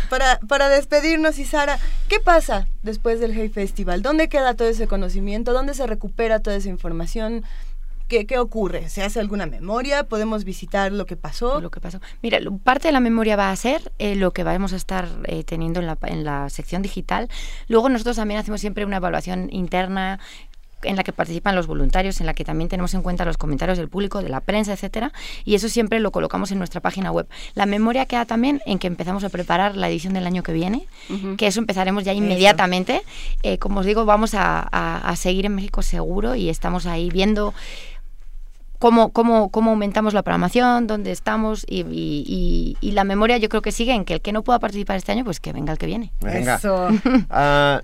Para, 0.09 0.39
para 0.47 0.69
despedirnos, 0.69 1.39
y 1.39 1.45
Sara, 1.45 1.79
¿qué 2.07 2.19
pasa 2.19 2.67
después 2.83 3.19
del 3.19 3.33
Hey 3.33 3.49
Festival? 3.49 4.01
¿Dónde 4.01 4.29
queda 4.29 4.53
todo 4.53 4.67
ese 4.67 4.87
conocimiento? 4.87 5.53
¿Dónde 5.53 5.73
se 5.73 5.87
recupera 5.87 6.39
toda 6.39 6.55
esa 6.55 6.69
información? 6.69 7.43
¿Qué, 8.07 8.27
qué 8.27 8.37
ocurre? 8.37 8.87
¿Se 8.89 9.01
hace 9.01 9.19
alguna 9.19 9.47
memoria? 9.47 10.03
¿Podemos 10.03 10.43
visitar 10.43 10.91
lo 10.91 11.07
que 11.07 11.15
pasó? 11.15 11.59
Lo 11.59 11.71
que 11.71 11.79
pasó. 11.79 11.99
Mira, 12.21 12.37
parte 12.63 12.87
de 12.89 12.91
la 12.91 12.99
memoria 12.99 13.35
va 13.35 13.49
a 13.49 13.55
ser 13.55 13.91
eh, 13.97 14.15
lo 14.15 14.31
que 14.31 14.43
vamos 14.43 14.73
a 14.73 14.75
estar 14.75 15.07
eh, 15.23 15.43
teniendo 15.43 15.79
en 15.79 15.87
la, 15.87 15.97
en 16.03 16.23
la 16.23 16.49
sección 16.51 16.83
digital. 16.83 17.29
Luego 17.67 17.89
nosotros 17.89 18.17
también 18.17 18.39
hacemos 18.39 18.61
siempre 18.61 18.85
una 18.85 18.97
evaluación 18.97 19.49
interna 19.51 20.19
en 20.85 20.95
la 20.95 21.03
que 21.03 21.11
participan 21.13 21.55
los 21.55 21.67
voluntarios, 21.67 22.19
en 22.19 22.25
la 22.25 22.33
que 22.33 22.45
también 22.45 22.69
tenemos 22.69 22.93
en 22.93 23.01
cuenta 23.01 23.25
los 23.25 23.37
comentarios 23.37 23.77
del 23.77 23.89
público, 23.89 24.21
de 24.21 24.29
la 24.29 24.41
prensa, 24.41 24.73
etcétera, 24.73 25.11
y 25.43 25.55
eso 25.55 25.67
siempre 25.69 25.99
lo 25.99 26.11
colocamos 26.11 26.51
en 26.51 26.57
nuestra 26.59 26.81
página 26.81 27.11
web. 27.11 27.27
La 27.53 27.65
memoria 27.65 28.05
queda 28.05 28.25
también 28.25 28.61
en 28.65 28.79
que 28.79 28.87
empezamos 28.87 29.23
a 29.23 29.29
preparar 29.29 29.75
la 29.75 29.89
edición 29.89 30.13
del 30.13 30.25
año 30.27 30.43
que 30.43 30.53
viene, 30.53 30.85
que 31.37 31.47
eso 31.47 31.59
empezaremos 31.59 32.03
ya 32.03 32.13
inmediatamente. 32.13 33.01
Eh, 33.43 33.57
como 33.57 33.81
os 33.81 33.85
digo, 33.85 34.05
vamos 34.05 34.33
a, 34.33 34.59
a- 34.71 34.97
a 35.09 35.15
seguir 35.15 35.45
en 35.45 35.55
México 35.55 35.81
seguro 35.81 36.35
y 36.35 36.49
estamos 36.49 36.85
ahí 36.85 37.09
viendo 37.09 37.53
cómo, 38.79 39.11
cómo, 39.11 39.49
cómo 39.49 39.71
aumentamos 39.71 40.13
la 40.13 40.21
programación, 40.21 40.85
dónde 40.87 41.11
estamos 41.11 41.65
y, 41.67 41.81
y- 41.81 42.23
y- 42.27 42.77
y 42.81 42.91
la 42.91 43.03
memoria 43.03 43.37
yo 43.37 43.49
creo 43.49 43.61
que 43.61 43.71
sigue 43.71 43.93
en 43.93 44.05
que 44.05 44.15
el 44.15 44.21
que 44.21 44.31
no 44.31 44.43
pueda 44.43 44.59
participar 44.59 44.97
este 44.97 45.11
año, 45.11 45.23
pues 45.23 45.39
que 45.39 45.53
venga 45.53 45.71
el 45.71 45.77
que 45.79 45.85
viene. 45.85 46.11
Venga. 46.21 46.59
Ah, 47.29 47.81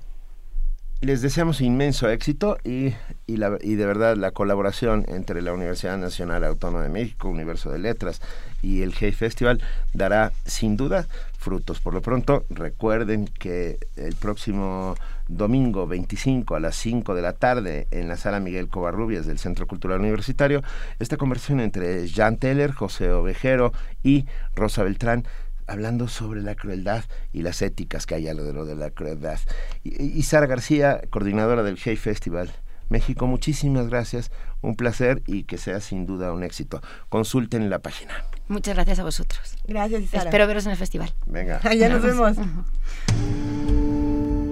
les 1.01 1.21
deseamos 1.23 1.61
inmenso 1.61 2.09
éxito 2.09 2.57
y, 2.63 2.93
y, 3.25 3.37
la- 3.37 3.57
y 3.61 3.73
de 3.75 3.85
verdad 3.87 4.15
la 4.17 4.31
colaboración 4.31 5.03
entre 5.07 5.41
la 5.41 5.51
Universidad 5.51 5.97
Nacional 5.97 6.43
Autónoma 6.43 6.83
de 6.83 6.89
México, 6.89 7.27
Universo 7.27 7.71
de 7.71 7.79
Letras 7.79 8.21
y 8.61 8.83
el 8.83 8.93
Hey 8.99 9.11
Festival 9.11 9.61
dará 9.93 10.31
sin 10.45 10.77
duda 10.77 11.07
frutos. 11.39 11.79
Por 11.79 11.95
lo 11.95 12.03
pronto, 12.03 12.45
recuerden 12.51 13.27
que 13.39 13.79
el 13.95 14.15
próximo 14.15 14.95
domingo 15.27 15.87
25 15.87 16.53
a 16.55 16.59
las 16.59 16.75
5 16.75 17.15
de 17.15 17.21
la 17.23 17.33
tarde 17.33 17.87
en 17.89 18.07
la 18.07 18.15
sala 18.17 18.39
Miguel 18.39 18.67
Covarrubias 18.67 19.25
del 19.25 19.39
Centro 19.39 19.65
Cultural 19.65 20.01
Universitario, 20.01 20.61
esta 20.99 21.17
conversación 21.17 21.61
entre 21.61 22.07
Jan 22.09 22.37
Teller, 22.37 22.73
José 22.73 23.11
Ovejero 23.11 23.73
y 24.03 24.25
Rosa 24.55 24.83
Beltrán 24.83 25.25
hablando 25.71 26.07
sobre 26.07 26.41
la 26.41 26.55
crueldad 26.55 27.03
y 27.33 27.41
las 27.41 27.61
éticas 27.61 28.05
que 28.05 28.15
hay 28.15 28.27
alrededor 28.27 28.65
de 28.65 28.75
la 28.75 28.91
crueldad. 28.91 29.39
Y, 29.83 30.03
y 30.03 30.23
Sara 30.23 30.47
García, 30.47 31.01
coordinadora 31.09 31.63
del 31.63 31.79
Hey 31.83 31.97
Festival 31.97 32.51
México, 32.91 33.25
muchísimas 33.25 33.87
gracias, 33.87 34.31
un 34.61 34.75
placer 34.75 35.23
y 35.25 35.43
que 35.43 35.57
sea 35.57 35.79
sin 35.79 36.05
duda 36.05 36.33
un 36.33 36.43
éxito. 36.43 36.81
Consulten 37.07 37.69
la 37.69 37.79
página. 37.79 38.13
Muchas 38.49 38.75
gracias 38.75 38.99
a 38.99 39.03
vosotros. 39.03 39.55
Gracias, 39.65 40.09
Sara. 40.09 40.25
Espero 40.25 40.45
veros 40.45 40.65
en 40.65 40.71
el 40.71 40.77
festival. 40.77 41.13
Venga. 41.25 41.61
Ya 41.73 41.87
nos 41.87 42.03
vemos. 42.03 42.35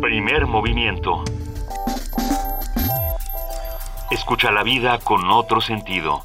Primer 0.01 0.47
movimiento. 0.47 1.25
Escucha 4.09 4.51
la 4.51 4.63
vida 4.63 4.99
con 4.99 5.29
otro 5.29 5.59
sentido. 5.59 6.23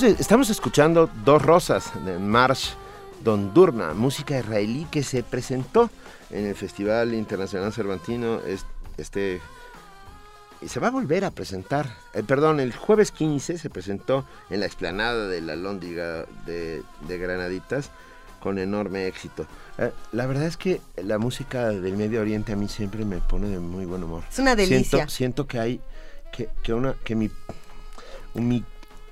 De, 0.00 0.10
estamos 0.20 0.48
escuchando 0.48 1.10
Dos 1.24 1.42
Rosas 1.42 1.90
de 2.04 2.20
Marsh 2.20 2.74
Don 3.24 3.52
Durna, 3.52 3.94
música 3.94 4.38
israelí 4.38 4.86
que 4.92 5.02
se 5.02 5.24
presentó 5.24 5.90
en 6.30 6.46
el 6.46 6.54
Festival 6.54 7.14
Internacional 7.14 7.72
Cervantino 7.72 8.38
este 8.96 9.40
y 10.60 10.68
se 10.68 10.78
va 10.78 10.88
a 10.88 10.90
volver 10.90 11.24
a 11.24 11.32
presentar. 11.32 11.96
Eh, 12.14 12.22
perdón, 12.22 12.60
el 12.60 12.72
jueves 12.76 13.10
15 13.10 13.58
se 13.58 13.70
presentó 13.70 14.24
en 14.50 14.60
la 14.60 14.66
explanada 14.66 15.26
de 15.26 15.40
la 15.40 15.56
Lóndiga 15.56 16.26
de, 16.46 16.82
Granaditas 17.08 17.90
con 18.40 18.58
enorme 18.58 19.08
éxito. 19.08 19.46
Eh, 19.78 19.90
la 20.12 20.26
verdad 20.26 20.44
es 20.44 20.56
que 20.56 20.80
la 21.02 21.18
música 21.18 21.70
del 21.70 21.96
Medio 21.96 22.20
Oriente 22.20 22.52
a 22.52 22.56
mí 22.56 22.68
siempre 22.68 23.04
me 23.04 23.18
pone 23.18 23.48
de 23.48 23.58
muy 23.58 23.84
buen 23.84 24.04
humor. 24.04 24.22
Es 24.30 24.38
una 24.38 24.54
delicia. 24.54 24.84
Siento, 24.84 25.10
siento 25.10 25.46
que 25.48 25.58
hay 25.58 25.80
que, 26.30 26.48
que 26.62 26.72
una 26.72 26.94
que 27.04 27.16
mi 27.16 27.30
mi 28.34 28.62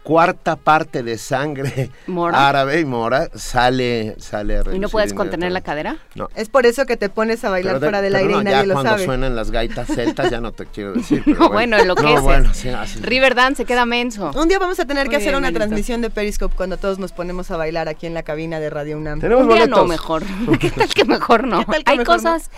cuarta 0.07 0.55
parte 0.55 1.03
de 1.03 1.19
sangre 1.19 1.91
árabe 2.33 2.79
y 2.79 2.85
mora 2.85 3.29
sale 3.35 4.15
sale 4.19 4.59
a 4.59 4.63
¿Y 4.73 4.79
no 4.79 4.89
puedes 4.89 5.13
contener 5.13 5.51
la 5.51 5.63
cadera? 5.63 5.97
No. 6.15 6.29
Es 6.37 6.49
por 6.49 6.65
eso 6.65 6.87
que 6.87 6.97
te 6.97 7.09
pones 7.09 7.45
a 7.45 7.51
bailar 7.51 7.81
fuera 7.81 8.01
del 8.01 8.15
aire 8.15 8.35
y 8.35 8.45
nadie 8.45 8.67
lo 8.69 8.75
sabe. 8.75 8.89
cuando 8.89 9.05
suenan 9.05 9.35
las 9.35 9.51
gaitas 9.51 9.89
celtas 9.89 10.31
ya 10.31 10.41
no 10.41 10.53
te 10.53 10.67
quiero 10.67 10.93
decir. 10.93 11.25
no, 11.39 11.49
bueno, 11.51 11.77
en 11.77 11.89
lo 11.89 11.97
que 11.97 12.15
es. 12.15 13.03
Riverdance 13.03 13.57
se 13.57 13.65
queda 13.65 13.85
menso. 13.85 14.31
Un 14.37 14.47
día 14.47 14.61
vamos 14.61 14.79
a 14.79 14.85
tener 14.85 15.09
que 15.09 15.17
hacer 15.17 15.35
una 15.35 15.51
transmisión 15.51 16.03
de 16.03 16.11
Periscope 16.11 16.55
cuando 16.55 16.77
todos 16.77 17.01
nos 17.01 17.11
ponemos 17.11 17.51
a 17.51 17.57
bailar 17.57 17.89
aquí 17.89 18.07
en 18.07 18.15
la 18.15 18.23
cabina 18.23 18.61
de 18.61 18.71
Radio 18.71 18.99
UNAM. 18.99 19.21
Tenemos 19.21 19.43
Un 19.43 19.55
día 19.55 19.67
no, 19.67 19.87
mejor. 19.87 20.23
¿Qué 20.61 20.71
tal 20.71 20.89
que 20.89 21.05
mejor 21.05 21.49
no? 21.49 21.65
Hay 21.85 21.99
cosas 22.05 22.51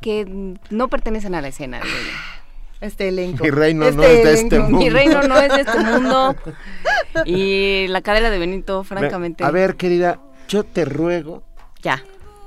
que 0.00 0.56
no 0.70 0.88
pertenecen 0.88 1.36
a 1.36 1.40
la 1.40 1.48
escena. 1.48 1.80
Este 2.80 3.08
elenco. 3.08 3.44
Mi 3.44 3.50
reino 3.50 3.84
este 3.84 3.96
no 3.96 4.02
es 4.02 4.24
de 4.24 4.32
este 4.32 4.58
mundo. 4.60 4.78
Mi 4.78 4.90
reino 4.90 5.22
no 5.22 5.38
es 5.38 5.52
de 5.52 5.60
este 5.60 5.78
mundo. 5.84 6.36
Y 7.24 7.86
la 7.88 8.00
cadera 8.00 8.30
de 8.30 8.38
Benito, 8.38 8.84
francamente. 8.84 9.44
A 9.44 9.50
ver, 9.50 9.76
querida, 9.76 10.20
yo 10.48 10.64
te 10.64 10.84
ruego. 10.84 11.42
Ya. 11.82 12.02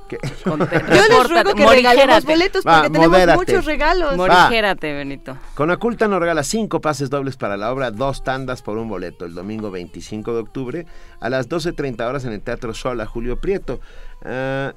Que... 0.08 0.18
yo 0.44 0.56
les 0.56 1.30
ruego 1.30 1.54
que 1.54 1.66
regalemos 1.66 2.24
boletos 2.24 2.62
porque 2.62 2.90
tenemos 2.90 3.36
muchos 3.36 3.64
regalos. 3.64 4.16
Morigérate, 4.16 4.92
Benito. 4.92 5.38
Con 5.54 5.70
Aculta 5.70 6.08
nos 6.08 6.20
regala 6.20 6.42
cinco 6.42 6.80
pases 6.80 7.08
dobles 7.08 7.36
para 7.36 7.56
la 7.56 7.72
obra, 7.72 7.90
dos 7.90 8.22
tandas 8.22 8.60
por 8.60 8.76
un 8.76 8.88
boleto, 8.88 9.24
el 9.24 9.34
domingo 9.34 9.70
25 9.70 10.34
de 10.34 10.40
octubre 10.40 10.86
a 11.20 11.30
las 11.30 11.48
12.30 11.48 12.06
horas 12.06 12.24
en 12.26 12.32
el 12.32 12.42
Teatro 12.42 12.74
Sola, 12.74 13.06
Julio 13.06 13.40
Prieto. 13.40 13.80
Ah, 14.22 14.74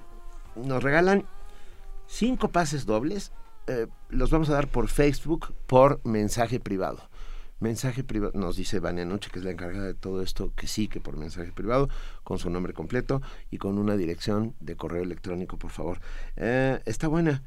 nos 0.55 0.81
regalan 0.81 1.25
cinco 2.07 2.47
pases 2.47 2.85
dobles 2.85 3.33
eh, 3.67 3.87
los 4.09 4.31
vamos 4.31 4.49
a 4.49 4.53
dar 4.53 4.67
por 4.67 4.87
Facebook 4.87 5.53
por 5.67 5.99
mensaje 6.05 6.59
privado. 6.59 7.09
Mensaje 7.59 8.03
privado, 8.03 8.33
nos 8.35 8.55
dice 8.55 8.79
Vania 8.79 9.03
Noche, 9.03 9.31
que 9.33 9.39
es 9.39 9.45
la 9.45 9.49
encargada 9.49 9.87
de 9.87 9.95
todo 9.95 10.21
esto, 10.21 10.51
que 10.55 10.67
sí, 10.67 10.87
que 10.87 11.01
por 11.01 11.17
mensaje 11.17 11.51
privado, 11.51 11.89
con 12.23 12.37
su 12.37 12.51
nombre 12.51 12.73
completo 12.73 13.19
y 13.49 13.57
con 13.57 13.79
una 13.79 13.97
dirección 13.97 14.53
de 14.59 14.75
correo 14.75 15.01
electrónico, 15.01 15.57
por 15.57 15.71
favor. 15.71 15.99
Eh, 16.35 16.79
está 16.85 17.07
buena, 17.07 17.41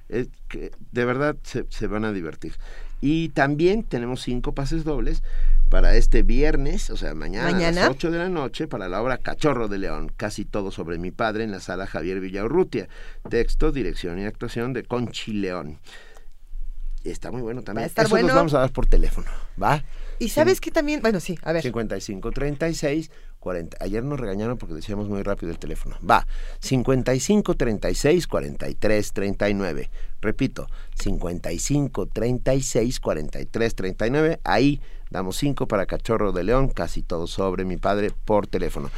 que 0.48 0.72
de 0.90 1.04
verdad 1.04 1.36
se, 1.44 1.64
se, 1.68 1.86
van 1.86 2.04
a 2.04 2.12
divertir. 2.12 2.54
Y 3.00 3.28
también 3.30 3.84
tenemos 3.84 4.20
cinco 4.22 4.52
pases 4.52 4.82
dobles 4.82 5.22
para 5.70 5.94
este 5.94 6.24
viernes, 6.24 6.90
o 6.90 6.96
sea, 6.96 7.14
mañana, 7.14 7.68
a 7.68 7.72
las 7.72 7.88
8 7.88 8.10
de 8.10 8.18
la 8.18 8.28
noche, 8.28 8.66
para 8.66 8.88
la 8.88 9.00
obra 9.00 9.18
Cachorro 9.18 9.68
de 9.68 9.78
León, 9.78 10.10
casi 10.16 10.44
todo 10.44 10.72
sobre 10.72 10.98
mi 10.98 11.12
padre, 11.12 11.44
en 11.44 11.52
la 11.52 11.60
sala 11.60 11.86
Javier 11.86 12.20
Villaurrutia. 12.20 12.88
Texto, 13.28 13.70
dirección 13.70 14.18
y 14.18 14.24
actuación 14.24 14.72
de 14.72 14.82
Conchi 14.82 15.32
León. 15.32 15.78
Está 17.04 17.30
muy 17.30 17.40
bueno 17.40 17.62
también. 17.62 17.90
Eso 17.94 18.08
bueno. 18.08 18.34
vamos 18.34 18.54
a 18.54 18.60
dar 18.60 18.72
por 18.72 18.86
teléfono, 18.86 19.28
¿va? 19.60 19.82
Y 20.18 20.28
sabes 20.28 20.60
que 20.60 20.70
también, 20.70 21.00
bueno, 21.00 21.18
sí, 21.18 21.38
a 21.42 21.52
ver. 21.52 21.62
55 21.62 22.30
36 22.30 23.10
40. 23.38 23.78
Ayer 23.80 24.04
nos 24.04 24.20
regañaron 24.20 24.58
porque 24.58 24.74
decíamos 24.74 25.08
muy 25.08 25.22
rápido 25.22 25.50
el 25.50 25.58
teléfono. 25.58 25.96
Va, 26.08 26.26
55 26.60 27.54
36 27.54 28.26
43 28.26 29.12
39. 29.12 29.90
Repito, 30.20 30.66
55 30.94 32.06
36 32.06 33.00
43 33.00 33.74
39. 33.74 34.40
Ahí 34.44 34.80
Damos 35.10 35.38
cinco 35.38 35.66
para 35.66 35.86
Cachorro 35.86 36.30
de 36.30 36.44
León, 36.44 36.68
casi 36.68 37.02
todo 37.02 37.26
sobre 37.26 37.64
mi 37.64 37.76
padre 37.76 38.12
por 38.24 38.46
teléfono. 38.46 38.90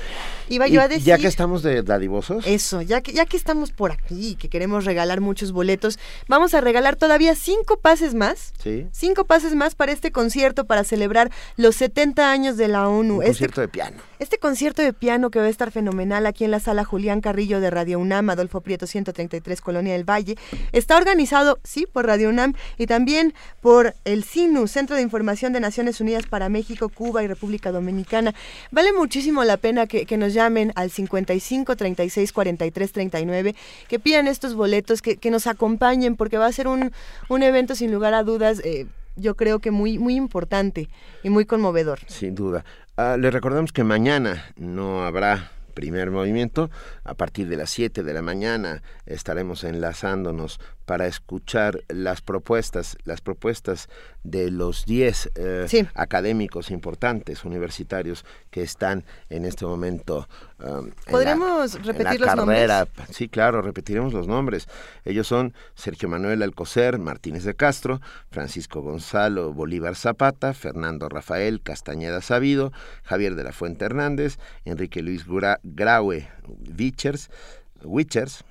Iba 0.51 0.67
yo 0.67 0.83
a 0.83 0.89
decir. 0.89 1.05
Ya 1.05 1.17
que 1.17 1.27
estamos 1.27 1.63
de 1.63 1.83
dadivosos. 1.83 2.47
Eso, 2.47 2.83
ya 2.83 3.01
que, 3.01 3.15
ya 3.15 3.25
que 3.25 3.39
estamos 3.39 3.73
por 3.73 3.93
aquí, 3.93 4.35
que 4.35 4.51
queremos 4.51 4.85
regalar 4.85 5.23
muchos 5.23 5.53
boletos, 5.53 5.99
vamos 6.29 6.53
a 6.53 6.61
regalar 6.61 6.97
todavía 6.97 7.35
cinco 7.35 7.79
pases 7.79 8.13
más. 8.13 8.53
Sí. 8.63 8.89
Cinco 8.93 9.25
pases 9.25 9.55
más 9.55 9.75
para 9.75 9.91
este 9.91 10.13
concierto 10.13 10.67
para 10.67 10.85
celebrar 10.85 11.31
los 11.57 11.77
70 11.77 12.31
años 12.31 12.59
de 12.59 12.69
la 12.69 12.89
ONU. 12.89 13.17
Un 13.17 13.23
este, 13.23 13.31
concierto 13.31 13.61
de 13.63 13.69
piano. 13.69 13.97
Este 14.19 14.37
concierto 14.37 14.83
de 14.83 14.93
piano 14.93 15.31
que 15.31 15.39
va 15.39 15.47
a 15.47 15.49
estar 15.49 15.71
fenomenal 15.71 16.27
aquí 16.27 16.45
en 16.45 16.51
la 16.51 16.61
sala 16.61 16.85
Julián 16.85 17.23
Carrillo 17.23 17.59
de 17.61 17.71
Radio 17.71 17.99
UNAM, 17.99 18.29
Adolfo 18.29 18.61
Prieto 18.61 18.87
133, 18.87 19.63
Colonia 19.63 19.95
del 19.95 20.05
Valle, 20.05 20.37
está 20.73 20.99
organizado, 20.99 21.59
sí, 21.65 21.87
por 21.91 22.05
Radio 22.05 22.29
UNAM 22.29 22.53
y 22.77 22.87
también 22.87 23.33
por 23.63 23.95
el 24.05 24.25
CINU, 24.25 24.69
Centro 24.69 24.95
de 24.95 25.01
Información 25.01 25.55
de 25.55 25.61
Naciones 25.61 26.01
Unidas 26.01 26.02
para 26.29 26.49
México, 26.49 26.89
Cuba 26.89 27.23
y 27.23 27.27
República 27.27 27.73
Dominicana. 27.73 28.35
Vale 28.71 28.93
muchísimo 28.93 29.45
la 29.45 29.57
pena 29.57 29.87
que, 29.87 30.17
nos 30.17 30.35
llamen 30.35 30.73
al 30.75 30.91
55 30.91 31.77
36 31.77 32.33
43 32.33 32.93
39, 32.93 33.55
que 33.89 33.99
pidan 33.99 34.27
estos 34.29 34.55
boletos, 34.55 35.03
que, 35.03 35.31
nos 35.31 35.47
acompañen, 35.47 36.17
porque 36.17 36.39
va 36.39 36.47
a 36.47 36.53
ser 36.53 36.69
un, 36.69 36.93
un 37.29 37.43
evento 37.43 37.75
sin 37.75 37.93
lugar 37.93 38.15
a 38.15 38.23
dudas. 38.23 38.61
Eh, 38.65 38.87
yo 39.17 39.35
creo 39.35 39.59
que 39.59 39.71
muy, 39.71 39.99
muy 39.99 40.17
importante 40.17 40.89
y 41.23 41.31
muy 41.31 41.45
conmovedor. 41.45 42.01
Sin 42.07 42.35
duda. 42.35 42.65
Uh, 42.97 43.17
les 43.19 43.33
recordamos 43.33 43.73
que 43.73 43.85
mañana 43.85 44.45
no 44.57 45.05
habrá 45.05 45.51
primer 45.73 46.11
movimiento. 46.11 46.71
A 47.05 47.15
partir 47.15 47.49
de 47.49 47.57
las 47.57 47.71
7 47.71 48.03
de 48.03 48.13
la 48.15 48.23
mañana 48.23 48.83
estaremos 49.07 49.65
enlazándonos 49.65 50.61
para 50.85 51.07
escuchar 51.07 51.81
las 51.89 52.21
propuestas, 52.21 52.97
las 53.05 53.21
propuestas 53.21 53.89
de 54.25 54.51
los 54.51 54.85
10 54.85 55.31
eh, 55.35 55.87
académicos 55.95 56.71
importantes 56.71 57.45
universitarios 57.45 58.25
que 58.51 58.63
están 58.63 59.05
en 59.31 59.45
este 59.45 59.65
momento 59.65 60.29
um, 60.59 60.91
¿Podremos 61.11 61.75
repetir 61.85 62.21
los 62.21 62.29
carrera. 62.29 62.87
nombres? 62.87 63.17
Sí, 63.17 63.29
claro, 63.29 63.63
repetiremos 63.63 64.13
los 64.13 64.29
nombres. 64.29 64.69
Ellos 65.05 65.27
son 65.27 65.55
Sergio 65.75 66.09
Manuel 66.09 66.43
Alcocer 66.43 66.99
Martínez 66.99 67.45
de 67.45 67.55
Castro, 67.55 68.01
Francisco 68.31 68.81
Gonzalo 68.81 69.53
Bolívar 69.53 69.97
Zapata, 69.97 70.53
Fernando 70.55 71.09
Rafael 71.09 71.61
Castañeda 71.63 72.21
Sabido, 72.21 72.73
Javier 73.03 73.35
de 73.35 73.45
la 73.45 73.53
Fuente 73.53 73.85
Hernández, 73.85 74.39
Enrique 74.65 75.03
Luis 75.03 75.27
Graue 75.63 76.29
Vichers, 76.47 77.31
Wichers, 77.83 78.45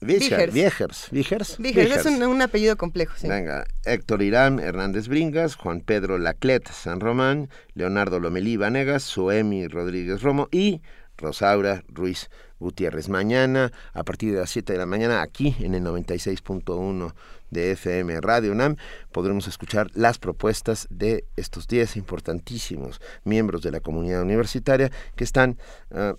Vichers, 0.00 0.52
Viejers, 0.52 1.08
Viejers, 1.10 1.58
es 1.58 2.06
un, 2.06 2.42
apellido 2.42 2.76
complejo, 2.76 3.14
sí. 3.16 3.28
Venga, 3.28 3.66
Héctor 3.84 4.22
Irán 4.22 4.58
Hernández 4.58 5.08
Bringas, 5.08 5.54
Juan 5.54 5.80
Pedro 5.80 6.18
Laclet 6.18 6.68
San 6.68 7.00
Román, 7.00 7.48
Leonardo 7.74 8.20
Lomelí 8.20 8.56
Vanegas, 8.56 9.02
Suemi 9.02 9.66
Rodríguez 9.68 10.22
Romo 10.22 10.48
y 10.50 10.82
Rosaura 11.16 11.82
Ruiz 11.88 12.28
Gutiérrez. 12.58 13.08
Mañana, 13.08 13.72
a 13.94 14.04
partir 14.04 14.32
de 14.32 14.40
las 14.40 14.50
7 14.50 14.74
de 14.74 14.78
la 14.78 14.86
mañana, 14.86 15.22
aquí 15.22 15.56
en 15.60 15.74
el 15.74 15.82
96.1 15.82 17.14
de 17.50 17.72
FM 17.72 18.20
Radio 18.20 18.52
UNAM, 18.52 18.76
podremos 19.12 19.48
escuchar 19.48 19.90
las 19.94 20.18
propuestas 20.18 20.86
de 20.90 21.24
estos 21.36 21.68
10 21.68 21.96
importantísimos 21.96 23.00
miembros 23.24 23.62
de 23.62 23.70
la 23.70 23.80
comunidad 23.80 24.22
universitaria 24.22 24.90
que 25.14 25.24
están 25.24 25.58
ah, 25.90 26.16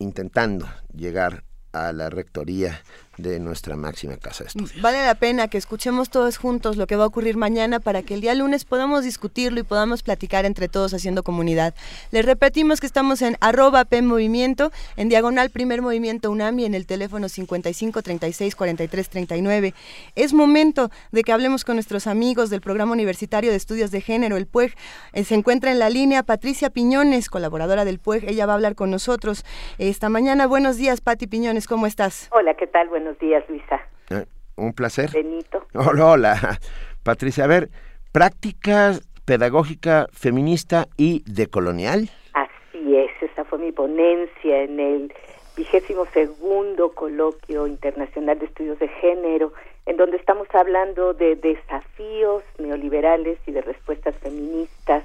intentando 0.00 0.66
llegar 0.92 1.44
a 1.72 1.92
la 1.92 2.10
rectoría 2.10 2.82
de 3.20 3.40
nuestra 3.40 3.76
máxima 3.76 4.16
casa 4.16 4.44
de 4.44 4.48
estudios. 4.48 4.80
Vale 4.82 5.04
la 5.04 5.14
pena 5.14 5.48
que 5.48 5.58
escuchemos 5.58 6.10
todos 6.10 6.38
juntos 6.38 6.76
lo 6.76 6.86
que 6.86 6.96
va 6.96 7.04
a 7.04 7.06
ocurrir 7.06 7.36
mañana 7.36 7.80
para 7.80 8.02
que 8.02 8.14
el 8.14 8.20
día 8.20 8.34
lunes 8.34 8.64
podamos 8.64 9.04
discutirlo 9.04 9.60
y 9.60 9.62
podamos 9.62 10.02
platicar 10.02 10.44
entre 10.44 10.68
todos 10.68 10.94
haciendo 10.94 11.22
comunidad. 11.22 11.74
Les 12.10 12.24
repetimos 12.24 12.80
que 12.80 12.86
estamos 12.86 13.22
en 13.22 13.36
arroba 13.40 13.84
P 13.84 14.02
Movimiento, 14.02 14.72
en 14.96 15.08
diagonal 15.08 15.50
Primer 15.50 15.82
Movimiento 15.82 16.30
UNAMI, 16.30 16.64
en 16.64 16.74
el 16.74 16.86
teléfono 16.86 17.28
55 17.28 18.02
36 18.02 18.56
43 18.56 19.08
39. 19.08 19.74
Es 20.14 20.32
momento 20.32 20.90
de 21.12 21.22
que 21.22 21.32
hablemos 21.32 21.64
con 21.64 21.76
nuestros 21.76 22.06
amigos 22.06 22.50
del 22.50 22.60
Programa 22.60 22.92
Universitario 22.92 23.50
de 23.50 23.56
Estudios 23.56 23.90
de 23.90 24.00
Género, 24.00 24.36
el 24.36 24.46
PUEG. 24.46 24.74
Eh, 25.12 25.24
se 25.24 25.34
encuentra 25.34 25.70
en 25.70 25.78
la 25.78 25.90
línea 25.90 26.22
Patricia 26.22 26.70
Piñones, 26.70 27.28
colaboradora 27.28 27.84
del 27.84 27.98
PUEG. 27.98 28.28
Ella 28.28 28.46
va 28.46 28.52
a 28.52 28.56
hablar 28.56 28.74
con 28.74 28.90
nosotros 28.90 29.44
esta 29.78 30.08
mañana. 30.08 30.46
Buenos 30.46 30.76
días, 30.76 31.00
Pati 31.00 31.26
Piñones, 31.26 31.66
¿cómo 31.66 31.86
estás? 31.86 32.28
Hola, 32.32 32.54
¿qué 32.54 32.66
tal? 32.66 32.88
Buenos 32.88 33.09
días, 33.18 33.44
Luisa. 33.48 33.80
Eh, 34.10 34.24
un 34.56 34.72
placer. 34.72 35.10
Benito. 35.12 35.66
Hola, 35.74 36.06
hola. 36.06 36.58
Patricia, 37.02 37.44
a 37.44 37.46
ver, 37.46 37.70
prácticas 38.12 39.02
pedagógica 39.30 40.08
feminista 40.12 40.88
y 40.96 41.22
decolonial. 41.24 42.10
Así 42.32 42.96
es, 42.96 43.10
esa 43.22 43.44
fue 43.44 43.58
mi 43.58 43.70
ponencia 43.70 44.62
en 44.62 44.80
el 44.80 45.14
vigésimo 45.56 46.04
segundo 46.06 46.92
coloquio 46.92 47.68
internacional 47.68 48.38
de 48.40 48.46
estudios 48.46 48.78
de 48.80 48.88
género, 48.88 49.52
en 49.86 49.96
donde 49.96 50.16
estamos 50.16 50.48
hablando 50.52 51.14
de 51.14 51.36
desafíos 51.36 52.42
neoliberales 52.58 53.38
y 53.46 53.52
de 53.52 53.62
respuestas 53.62 54.16
feministas 54.16 55.04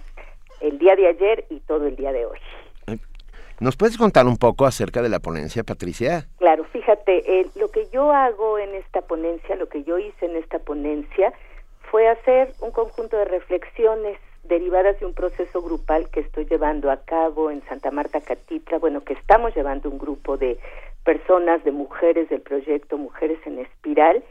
el 0.59 0.79
día 0.79 0.95
de 0.95 1.07
ayer 1.07 1.45
y 1.49 1.59
todo 1.59 1.85
el 1.85 1.95
día 1.95 2.11
de 2.11 2.25
hoy. 2.25 2.39
¿Nos 3.59 3.77
puedes 3.77 3.97
contar 3.97 4.25
un 4.27 4.37
poco 4.37 4.65
acerca 4.65 5.01
de 5.01 5.07
la 5.07 5.19
ponencia, 5.19 5.63
Patricia? 5.63 6.25
Claro, 6.39 6.65
fíjate, 6.65 7.39
eh, 7.39 7.47
lo 7.55 7.71
que 7.71 7.87
yo 7.91 8.11
hago 8.11 8.59
en 8.59 8.75
esta 8.75 9.01
ponencia, 9.01 9.55
lo 9.55 9.69
que 9.69 9.83
yo 9.83 9.97
hice 9.97 10.25
en 10.25 10.35
esta 10.35 10.59
ponencia, 10.59 11.31
fue 11.89 12.09
hacer 12.09 12.51
un 12.59 12.71
conjunto 12.71 13.15
de 13.15 13.25
reflexiones 13.25 14.17
derivadas 14.43 14.99
de 14.99 15.05
un 15.05 15.13
proceso 15.13 15.61
grupal 15.61 16.09
que 16.09 16.19
estoy 16.19 16.45
llevando 16.45 16.91
a 16.91 16.97
cabo 16.97 17.49
en 17.49 17.63
Santa 17.67 17.91
Marta 17.91 18.19
Catitla, 18.19 18.77
bueno, 18.79 19.03
que 19.05 19.13
estamos 19.13 19.55
llevando 19.55 19.89
un 19.89 19.99
grupo 19.99 20.37
de 20.37 20.59
personas, 21.05 21.63
de 21.63 21.71
mujeres 21.71 22.27
del 22.29 22.41
proyecto 22.41 22.97
Mujeres 22.97 23.39
en 23.45 23.59
Espiral, 23.59 24.23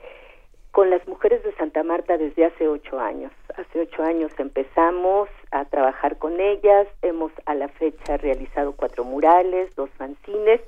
con 0.75 0.91
las 0.91 1.07
mujeres 1.07 1.41
de 1.45 1.55
Santa 1.55 1.85
Marta 1.85 2.19
desde 2.19 2.47
hace 2.47 2.67
ocho 2.67 2.99
años. 2.99 3.31
Hace 3.57 3.83
ocho 3.83 4.03
años 4.03 4.33
empezamos 4.39 5.29
a 5.53 5.65
trabajar 5.67 6.19
con 6.19 6.41
ellas, 6.41 6.89
hemos 7.01 7.31
a 7.47 7.55
la 7.55 7.69
fecha 7.69 8.17
realizado 8.17 8.73
cuatro 8.73 9.05
murales, 9.05 9.73
dos 9.77 9.89
fanzines, 9.97 10.61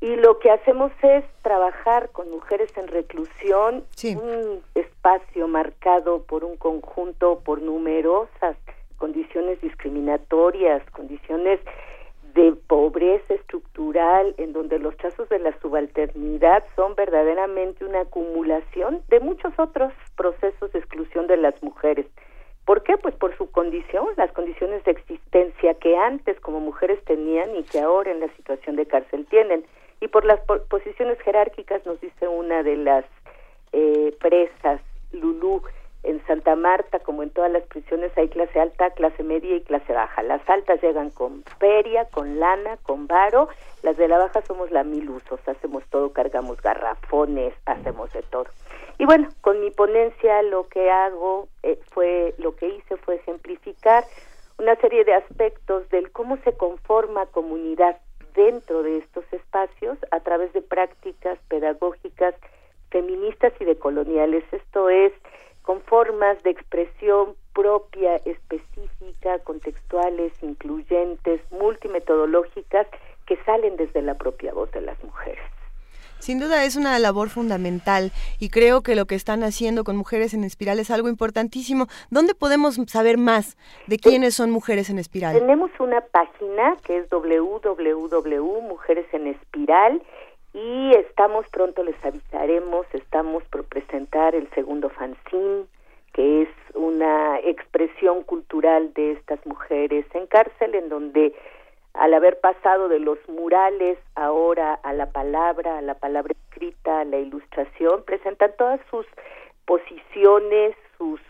y 0.00 0.16
lo 0.16 0.38
que 0.38 0.50
hacemos 0.50 0.90
es 1.02 1.22
trabajar 1.42 2.08
con 2.12 2.30
mujeres 2.30 2.74
en 2.78 2.88
reclusión, 2.88 3.84
un 4.04 4.62
espacio 4.74 5.48
marcado 5.48 6.22
por 6.22 6.42
un 6.42 6.56
conjunto, 6.56 7.40
por 7.44 7.60
numerosas 7.60 8.56
condiciones 8.96 9.60
discriminatorias, 9.60 10.82
condiciones 10.92 11.60
de 12.36 12.52
pobreza 12.52 13.34
estructural, 13.34 14.34
en 14.36 14.52
donde 14.52 14.78
los 14.78 14.94
trazos 14.98 15.28
de 15.30 15.38
la 15.38 15.58
subalternidad 15.60 16.62
son 16.76 16.94
verdaderamente 16.94 17.84
una 17.84 18.02
acumulación 18.02 19.00
de 19.08 19.20
muchos 19.20 19.58
otros 19.58 19.92
procesos 20.16 20.70
de 20.72 20.78
exclusión 20.78 21.26
de 21.26 21.38
las 21.38 21.60
mujeres. 21.62 22.06
¿Por 22.66 22.82
qué? 22.82 22.98
Pues 22.98 23.14
por 23.14 23.34
su 23.38 23.50
condición, 23.50 24.06
las 24.16 24.30
condiciones 24.32 24.84
de 24.84 24.90
existencia 24.90 25.74
que 25.74 25.96
antes 25.96 26.38
como 26.40 26.60
mujeres 26.60 27.02
tenían 27.04 27.56
y 27.56 27.62
que 27.62 27.80
ahora 27.80 28.10
en 28.10 28.20
la 28.20 28.28
situación 28.36 28.76
de 28.76 28.86
cárcel 28.86 29.24
tienen. 29.30 29.64
Y 30.00 30.08
por 30.08 30.26
las 30.26 30.40
posiciones 30.68 31.18
jerárquicas, 31.20 31.86
nos 31.86 31.98
dice 32.02 32.28
una 32.28 32.62
de 32.62 32.76
las 32.76 33.06
eh, 33.72 34.14
presas, 34.20 34.82
Lulú, 35.12 35.62
en 36.06 36.24
Santa 36.26 36.54
Marta, 36.54 37.00
como 37.00 37.24
en 37.24 37.30
todas 37.30 37.50
las 37.50 37.64
prisiones, 37.64 38.16
hay 38.16 38.28
clase 38.28 38.60
alta, 38.60 38.90
clase 38.90 39.24
media 39.24 39.56
y 39.56 39.62
clase 39.62 39.92
baja. 39.92 40.22
Las 40.22 40.48
altas 40.48 40.80
llegan 40.80 41.10
con 41.10 41.42
feria, 41.58 42.04
con 42.06 42.38
lana, 42.38 42.76
con 42.84 43.08
varo. 43.08 43.48
Las 43.82 43.96
de 43.96 44.06
la 44.06 44.18
baja 44.18 44.40
somos 44.42 44.70
la 44.70 44.84
mil 44.84 45.10
usos, 45.10 45.40
hacemos 45.48 45.84
todo, 45.90 46.12
cargamos 46.12 46.62
garrafones, 46.62 47.54
hacemos 47.66 48.12
de 48.12 48.22
todo. 48.22 48.46
Y 48.98 49.04
bueno, 49.04 49.28
con 49.40 49.60
mi 49.60 49.72
ponencia 49.72 50.42
lo 50.42 50.68
que 50.68 50.90
hago 50.90 51.48
eh, 51.64 51.78
fue, 51.90 52.34
lo 52.38 52.54
que 52.54 52.68
hice 52.68 52.96
fue 52.98 53.16
ejemplificar 53.16 54.04
una 54.58 54.76
serie 54.76 55.04
de 55.04 55.14
aspectos 55.14 55.88
del 55.90 56.12
cómo 56.12 56.36
se 56.44 56.56
conforma 56.56 57.26
comunidad 57.26 57.98
dentro 58.34 58.84
de 58.84 58.98
estos 58.98 59.24
espacios 59.32 59.98
a 60.12 60.20
través 60.20 60.52
de 60.52 60.62
prácticas 60.62 61.38
pedagógicas 61.48 62.34
feministas 62.90 63.52
y 63.58 63.64
decoloniales. 63.64 64.44
Esto 64.52 64.88
es 64.88 65.12
con 65.66 65.82
formas 65.82 66.40
de 66.44 66.50
expresión 66.50 67.34
propia, 67.52 68.16
específica, 68.24 69.40
contextuales, 69.40 70.32
incluyentes, 70.40 71.40
multimetodológicas, 71.50 72.86
que 73.26 73.36
salen 73.44 73.76
desde 73.76 74.00
la 74.00 74.14
propia 74.14 74.54
voz 74.54 74.70
de 74.70 74.82
las 74.82 75.02
mujeres. 75.02 75.42
Sin 76.20 76.38
duda 76.38 76.64
es 76.64 76.76
una 76.76 76.96
labor 77.00 77.30
fundamental 77.30 78.12
y 78.38 78.48
creo 78.50 78.82
que 78.82 78.94
lo 78.94 79.06
que 79.06 79.16
están 79.16 79.42
haciendo 79.42 79.82
con 79.82 79.96
Mujeres 79.96 80.34
en 80.34 80.44
Espiral 80.44 80.78
es 80.78 80.92
algo 80.92 81.08
importantísimo. 81.08 81.88
¿Dónde 82.10 82.36
podemos 82.36 82.76
saber 82.86 83.18
más 83.18 83.56
de 83.88 83.98
quiénes 83.98 84.34
son 84.34 84.52
Mujeres 84.52 84.88
en 84.88 85.00
Espiral? 85.00 85.36
Tenemos 85.36 85.72
una 85.80 86.00
página 86.00 86.76
que 86.84 86.98
es 86.98 87.10
www.mujeres 87.10 89.06
en 89.12 89.26
espiral 89.26 90.00
y 90.56 90.94
estamos 90.94 91.46
pronto 91.50 91.84
les 91.84 92.02
avisaremos, 92.02 92.86
estamos 92.94 93.44
por 93.44 93.64
presentar 93.64 94.34
el 94.34 94.48
segundo 94.54 94.88
fanzine 94.88 95.66
que 96.14 96.42
es 96.42 96.48
una 96.72 97.38
expresión 97.40 98.22
cultural 98.22 98.94
de 98.94 99.12
estas 99.12 99.44
mujeres 99.44 100.06
en 100.14 100.26
cárcel 100.26 100.74
en 100.74 100.88
donde 100.88 101.34
al 101.92 102.14
haber 102.14 102.40
pasado 102.40 102.88
de 102.88 103.00
los 103.00 103.18
murales 103.28 103.98
ahora 104.14 104.72
a 104.82 104.94
la 104.94 105.10
palabra, 105.12 105.76
a 105.76 105.82
la 105.82 105.94
palabra 105.94 106.34
escrita, 106.48 107.00
a 107.00 107.04
la 107.04 107.18
ilustración, 107.18 108.02
presentan 108.04 108.52
todas 108.56 108.80
sus 108.90 109.04
posiciones, 109.66 110.74
sus 110.96 111.20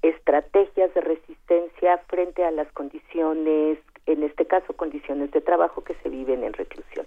estrategias 0.00 0.92
de 0.94 1.02
resistencia 1.02 1.98
frente 2.08 2.42
a 2.42 2.50
las 2.50 2.72
condiciones, 2.72 3.78
en 4.06 4.22
este 4.22 4.46
caso 4.46 4.72
condiciones 4.72 5.30
de 5.32 5.42
trabajo 5.42 5.84
que 5.84 5.94
se 6.02 6.08
viven 6.08 6.44
en 6.44 6.54
reclusión. 6.54 7.06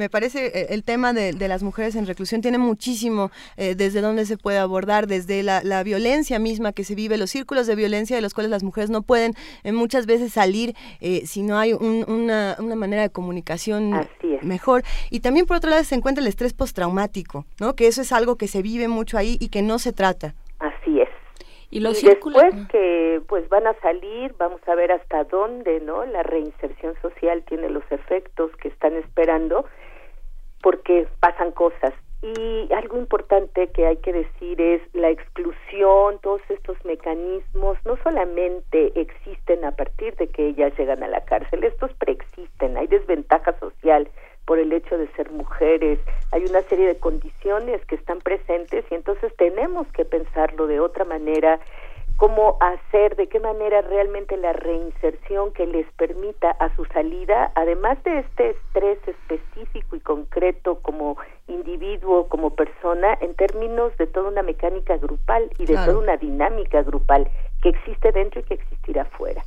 Me 0.00 0.08
parece 0.08 0.46
eh, 0.46 0.66
el 0.70 0.82
tema 0.82 1.12
de, 1.12 1.34
las 1.46 1.62
mujeres 1.62 1.94
en 1.94 2.06
reclusión 2.06 2.40
tiene 2.40 2.56
muchísimo 2.56 3.30
eh, 3.58 3.74
desde 3.74 4.00
dónde 4.00 4.24
se 4.24 4.38
puede 4.38 4.56
abordar, 4.56 5.06
desde 5.06 5.42
la, 5.42 5.82
violencia 5.82 6.38
misma 6.38 6.72
que 6.72 6.84
se 6.84 6.94
vive, 6.94 7.18
los 7.18 7.28
círculos 7.28 7.66
de 7.66 7.74
violencia 7.74 8.16
de 8.16 8.22
los 8.22 8.32
cuales 8.32 8.50
las 8.50 8.62
mujeres 8.62 8.88
no 8.88 9.02
pueden 9.02 9.34
eh, 9.62 9.72
muchas 9.72 10.06
veces 10.06 10.32
salir 10.32 10.74
si 11.24 11.42
no 11.42 11.58
hay 11.58 11.74
una, 11.74 12.56
una, 12.58 12.76
manera 12.76 13.02
de 13.02 13.10
comunicación 13.10 13.92
mejor. 14.40 14.84
Y 15.10 15.20
también 15.20 15.44
por 15.44 15.58
otro 15.58 15.68
lado 15.68 15.84
se 15.84 15.96
encuentra 15.96 16.22
el 16.22 16.28
estrés 16.28 16.54
postraumático, 16.54 17.44
¿no? 17.60 17.76
que 17.76 17.86
eso 17.86 18.00
es 18.00 18.10
algo 18.12 18.36
que 18.36 18.48
se 18.48 18.62
vive 18.62 18.88
mucho 18.88 19.18
ahí 19.18 19.36
y 19.38 19.50
que 19.50 19.60
no 19.60 19.78
se 19.78 19.92
trata. 19.92 20.34
Así 20.60 20.98
es. 20.98 21.10
Y, 21.72 21.80
los 21.80 22.02
después 22.02 22.52
que 22.72 23.20
pues 23.28 23.48
van 23.48 23.66
a 23.66 23.74
salir, 23.74 24.34
vamos 24.38 24.60
a 24.66 24.74
ver 24.74 24.90
hasta 24.90 25.22
dónde, 25.24 25.80
¿no? 25.80 26.04
La 26.04 26.24
reinserción 26.24 26.94
social 27.00 27.44
tiene 27.44 27.70
los 27.70 27.84
efectos 27.90 28.50
que 28.56 28.68
están 28.68 28.94
esperando 28.96 29.64
porque 30.62 31.06
pasan 31.20 31.52
cosas. 31.52 31.92
Y 32.22 32.68
algo 32.74 32.98
importante 32.98 33.68
que 33.68 33.86
hay 33.86 33.96
que 33.96 34.12
decir 34.12 34.60
es 34.60 34.82
la 34.92 35.08
exclusión, 35.08 36.18
todos 36.20 36.42
estos 36.50 36.76
mecanismos 36.84 37.78
no 37.86 37.96
solamente 38.04 38.92
existen 39.00 39.64
a 39.64 39.70
partir 39.70 40.14
de 40.16 40.28
que 40.28 40.48
ellas 40.48 40.72
llegan 40.78 41.02
a 41.02 41.08
la 41.08 41.24
cárcel, 41.24 41.64
estos 41.64 41.90
preexisten, 41.94 42.76
hay 42.76 42.88
desventaja 42.88 43.58
social 43.58 44.06
por 44.44 44.58
el 44.58 44.70
hecho 44.72 44.98
de 44.98 45.06
ser 45.12 45.30
mujeres, 45.30 45.98
hay 46.32 46.44
una 46.44 46.60
serie 46.62 46.88
de 46.88 46.98
condiciones 46.98 47.82
que 47.86 47.94
están 47.94 48.18
presentes 48.18 48.84
y 48.90 48.96
entonces 48.96 49.34
tenemos 49.36 49.86
que 49.92 50.04
pensarlo 50.04 50.66
de 50.66 50.80
otra 50.80 51.06
manera 51.06 51.58
cómo 52.20 52.58
hacer, 52.60 53.16
de 53.16 53.30
qué 53.30 53.40
manera 53.40 53.80
realmente 53.80 54.36
la 54.36 54.52
reinserción 54.52 55.54
que 55.54 55.66
les 55.66 55.90
permita 55.92 56.50
a 56.50 56.76
su 56.76 56.84
salida, 56.84 57.50
además 57.54 57.96
de 58.04 58.18
este 58.18 58.50
estrés 58.50 58.98
específico 59.08 59.96
y 59.96 60.00
concreto 60.00 60.80
como 60.82 61.16
individuo, 61.48 62.28
como 62.28 62.50
persona, 62.50 63.16
en 63.22 63.34
términos 63.36 63.96
de 63.96 64.06
toda 64.06 64.28
una 64.28 64.42
mecánica 64.42 64.98
grupal 64.98 65.50
y 65.56 65.64
de 65.64 65.72
toda 65.76 65.96
una 65.96 66.18
dinámica 66.18 66.82
grupal 66.82 67.26
que 67.62 67.70
existe 67.70 68.12
dentro 68.12 68.40
y 68.40 68.44
que 68.44 68.54
existirá 68.54 69.06
fuera. 69.06 69.42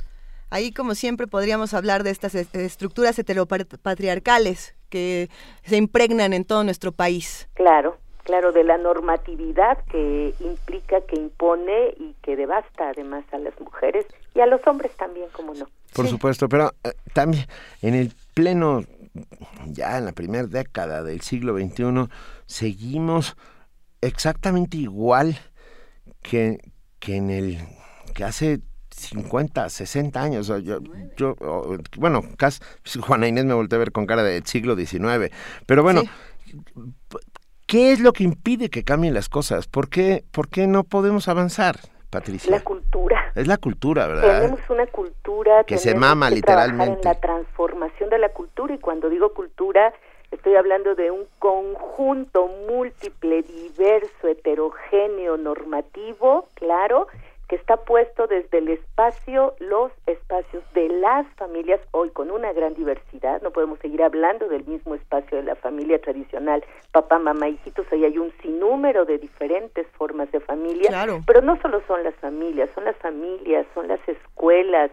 Ahí, 0.50 0.72
como 0.72 0.96
siempre, 0.96 1.28
podríamos 1.28 1.74
hablar 1.74 2.02
de 2.02 2.10
estas 2.10 2.34
estructuras 2.34 3.16
heteropatriarcales 3.16 4.74
que 4.88 5.28
se 5.62 5.76
impregnan 5.76 6.32
en 6.32 6.44
todo 6.44 6.64
nuestro 6.64 6.90
país. 6.90 7.48
Claro, 7.54 7.98
claro, 8.24 8.52
de 8.52 8.64
la 8.64 8.78
normatividad 8.78 9.78
que 9.90 10.34
implica, 10.40 11.00
que 11.02 11.16
impone 11.16 11.94
y 11.96 12.14
que 12.22 12.36
devasta 12.36 12.90
además 12.90 13.24
a 13.32 13.38
las 13.38 13.58
mujeres 13.60 14.06
y 14.34 14.40
a 14.40 14.46
los 14.46 14.66
hombres 14.66 14.92
también, 14.96 15.28
como 15.32 15.54
no. 15.54 15.68
Por 15.94 16.08
supuesto, 16.08 16.48
pero 16.48 16.72
eh, 16.82 16.92
también 17.12 17.46
en 17.82 17.94
el 17.94 18.12
pleno, 18.34 18.82
ya 19.66 19.98
en 19.98 20.06
la 20.06 20.12
primera 20.12 20.46
década 20.46 21.04
del 21.04 21.20
siglo 21.20 21.56
XXI, 21.56 22.08
seguimos 22.46 23.36
exactamente 24.00 24.76
igual 24.76 25.38
que, 26.20 26.58
que 26.98 27.16
en 27.16 27.30
el 27.30 27.58
que 28.14 28.24
hace 28.24 28.60
50, 28.90 29.68
60 29.68 30.22
años. 30.22 30.46
Yo, 30.46 30.80
yo, 31.16 31.36
bueno, 31.96 32.22
casi, 32.36 32.60
Juana 33.00 33.28
Inés 33.28 33.44
me 33.44 33.54
volteé 33.54 33.76
a 33.76 33.80
ver 33.80 33.92
con 33.92 34.06
cara 34.06 34.22
del 34.22 34.44
siglo 34.46 34.76
XIX. 34.76 35.32
Pero 35.66 35.82
bueno, 35.82 36.02
¿Qué 37.74 37.90
es 37.90 37.98
lo 37.98 38.12
que 38.12 38.22
impide 38.22 38.70
que 38.70 38.84
cambien 38.84 39.14
las 39.14 39.28
cosas? 39.28 39.66
¿Por 39.66 39.88
qué, 39.88 40.22
por 40.30 40.48
qué 40.48 40.68
no 40.68 40.84
podemos 40.84 41.26
avanzar, 41.26 41.74
Patricia? 42.08 42.48
La 42.52 42.62
cultura. 42.62 43.32
Es 43.34 43.48
la 43.48 43.56
cultura, 43.56 44.06
¿verdad? 44.06 44.42
Tenemos 44.42 44.70
una 44.70 44.86
cultura 44.86 45.64
que 45.64 45.76
se 45.78 45.96
mama 45.96 46.30
literalmente. 46.30 47.00
En 47.00 47.04
la 47.04 47.18
transformación 47.18 48.10
de 48.10 48.18
la 48.18 48.28
cultura 48.28 48.74
y 48.74 48.78
cuando 48.78 49.08
digo 49.08 49.34
cultura 49.34 49.92
estoy 50.30 50.54
hablando 50.54 50.94
de 50.94 51.10
un 51.10 51.24
conjunto 51.40 52.48
múltiple, 52.68 53.42
diverso, 53.42 54.28
heterogéneo, 54.28 55.36
normativo, 55.36 56.46
claro, 56.54 57.08
que 57.48 57.56
está 57.56 57.76
puesto 57.76 58.26
desde 58.26 58.58
el 58.58 58.68
espacio, 58.68 59.54
los 59.58 59.92
espacios 60.06 60.62
de 60.72 60.88
las 60.88 61.26
familias, 61.36 61.80
hoy 61.90 62.10
con 62.10 62.30
una 62.30 62.52
gran 62.52 62.74
diversidad, 62.74 63.42
no 63.42 63.50
podemos 63.50 63.78
seguir 63.80 64.02
hablando 64.02 64.48
del 64.48 64.64
mismo 64.64 64.94
espacio 64.94 65.36
de 65.38 65.44
la 65.44 65.54
familia 65.54 66.00
tradicional, 66.00 66.64
papá, 66.92 67.18
mamá, 67.18 67.48
hijitos, 67.48 67.86
ahí 67.92 68.04
hay 68.04 68.18
un 68.18 68.32
sinnúmero 68.42 69.04
de 69.04 69.18
diferentes 69.18 69.86
formas 69.98 70.30
de 70.32 70.40
familia, 70.40 71.06
pero 71.26 71.42
no 71.42 71.60
solo 71.60 71.82
son 71.86 72.02
las 72.02 72.14
familias, 72.16 72.70
son 72.74 72.84
las 72.84 72.96
familias, 72.96 73.66
son 73.74 73.88
las 73.88 74.00
escuelas, 74.08 74.90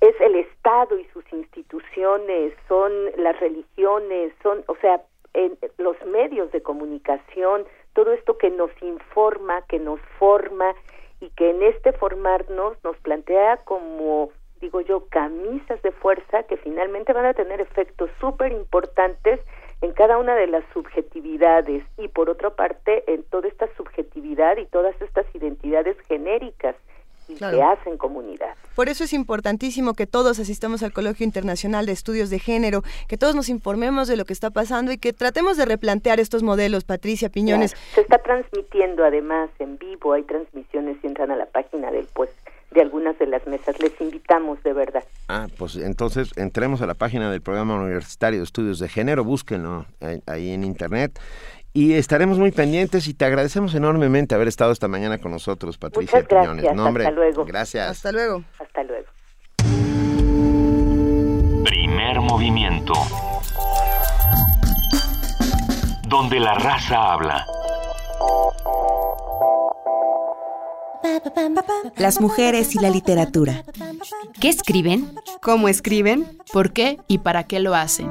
es 0.00 0.20
el 0.20 0.36
Estado 0.36 0.98
y 0.98 1.04
sus 1.12 1.24
instituciones, 1.32 2.54
son 2.68 2.92
las 3.16 3.38
religiones, 3.40 4.32
son, 4.42 4.64
o 4.66 4.76
sea, 4.76 5.02
en 5.34 5.58
los 5.78 5.96
medios 6.06 6.52
de 6.52 6.62
comunicación, 6.62 7.64
todo 7.94 8.12
esto 8.12 8.38
que 8.38 8.50
nos 8.50 8.70
informa, 8.82 9.62
que 9.62 9.78
nos 9.78 10.00
forma 10.18 10.74
y 11.22 11.30
que 11.30 11.50
en 11.50 11.62
este 11.62 11.92
formarnos 11.92 12.76
nos 12.82 12.96
plantea 12.98 13.58
como, 13.58 14.30
digo 14.60 14.80
yo, 14.80 15.06
camisas 15.08 15.80
de 15.82 15.92
fuerza 15.92 16.42
que 16.42 16.56
finalmente 16.56 17.12
van 17.12 17.26
a 17.26 17.34
tener 17.34 17.60
efectos 17.60 18.10
súper 18.20 18.50
importantes 18.50 19.40
en 19.82 19.92
cada 19.92 20.18
una 20.18 20.34
de 20.34 20.48
las 20.48 20.64
subjetividades 20.72 21.84
y 21.96 22.08
por 22.08 22.28
otra 22.28 22.50
parte 22.50 23.04
en 23.06 23.22
toda 23.22 23.46
esta 23.46 23.68
subjetividad 23.76 24.56
y 24.56 24.66
todas 24.66 25.00
estas 25.00 25.24
identidades 25.32 25.96
genéricas 26.08 26.74
y 27.28 27.34
que 27.34 27.62
hacen 27.62 27.96
comunidad. 27.96 28.54
Por 28.74 28.88
eso 28.88 29.04
es 29.04 29.12
importantísimo 29.12 29.94
que 29.94 30.06
todos 30.06 30.38
asistamos 30.38 30.82
al 30.82 30.92
Colegio 30.92 31.24
Internacional 31.24 31.86
de 31.86 31.92
Estudios 31.92 32.30
de 32.30 32.38
Género, 32.38 32.82
que 33.08 33.18
todos 33.18 33.34
nos 33.34 33.48
informemos 33.48 34.08
de 34.08 34.16
lo 34.16 34.24
que 34.24 34.32
está 34.32 34.50
pasando 34.50 34.92
y 34.92 34.98
que 34.98 35.12
tratemos 35.12 35.56
de 35.56 35.66
replantear 35.66 36.20
estos 36.20 36.42
modelos, 36.42 36.84
Patricia 36.84 37.28
Piñones. 37.28 37.74
Se 37.94 38.00
está 38.00 38.18
transmitiendo 38.18 39.04
además 39.04 39.50
en 39.58 39.78
vivo, 39.78 40.12
hay 40.12 40.22
transmisiones 40.22 40.96
si 41.00 41.06
entran 41.06 41.30
a 41.30 41.36
la 41.36 41.46
página 41.46 41.90
del 41.90 42.06
pues 42.14 42.30
de 42.70 42.80
algunas 42.80 43.18
de 43.18 43.26
las 43.26 43.46
mesas. 43.46 43.78
Les 43.80 43.98
invitamos 44.00 44.62
de 44.62 44.72
verdad. 44.72 45.04
Ah, 45.28 45.46
pues 45.58 45.76
entonces 45.76 46.32
entremos 46.36 46.80
a 46.82 46.86
la 46.86 46.94
página 46.94 47.30
del 47.30 47.42
Programa 47.42 47.74
Universitario 47.74 48.40
de 48.40 48.44
Estudios 48.44 48.78
de 48.78 48.88
Género, 48.88 49.24
búsquenlo 49.24 49.84
ahí 50.26 50.52
en 50.52 50.64
internet 50.64 51.18
y 51.74 51.94
estaremos 51.94 52.38
muy 52.38 52.50
pendientes 52.50 53.08
y 53.08 53.14
te 53.14 53.24
agradecemos 53.24 53.74
enormemente 53.74 54.34
haber 54.34 54.48
estado 54.48 54.72
esta 54.72 54.88
mañana 54.88 55.18
con 55.18 55.30
nosotros, 55.30 55.78
Patricia 55.78 56.18
Muchas 56.20 56.28
gracias. 56.28 56.78
Hasta 56.78 57.10
luego. 57.10 57.44
Gracias. 57.44 57.90
Hasta 57.90 58.12
luego. 58.12 58.44
Hasta 58.58 58.82
luego. 58.82 59.06
Primer 61.64 62.20
movimiento. 62.20 62.92
Donde 66.08 66.40
la 66.40 66.54
raza 66.54 67.14
habla. 67.14 67.46
Las 71.96 72.20
mujeres 72.20 72.74
y 72.74 72.80
la 72.80 72.90
literatura. 72.90 73.64
¿Qué 74.40 74.48
escriben? 74.48 75.14
¿Cómo 75.40 75.68
escriben? 75.68 76.38
¿Por 76.52 76.72
qué 76.72 76.98
y 77.08 77.18
para 77.18 77.44
qué 77.44 77.60
lo 77.60 77.74
hacen? 77.74 78.10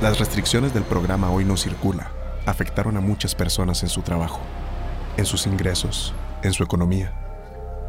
Las 0.01 0.19
restricciones 0.19 0.73
del 0.73 0.83
programa 0.83 1.31
Hoy 1.31 1.45
no 1.45 1.55
circula 1.57 2.11
afectaron 2.45 2.97
a 2.97 3.01
muchas 3.01 3.33
personas 3.33 3.81
en 3.83 3.89
su 3.89 4.01
trabajo, 4.01 4.41
en 5.17 5.25
sus 5.25 5.47
ingresos, 5.47 6.13
en 6.43 6.53
su 6.53 6.63
economía 6.63 7.13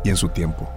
y 0.04 0.10
en 0.10 0.16
su 0.16 0.28
tiempo. 0.28 0.68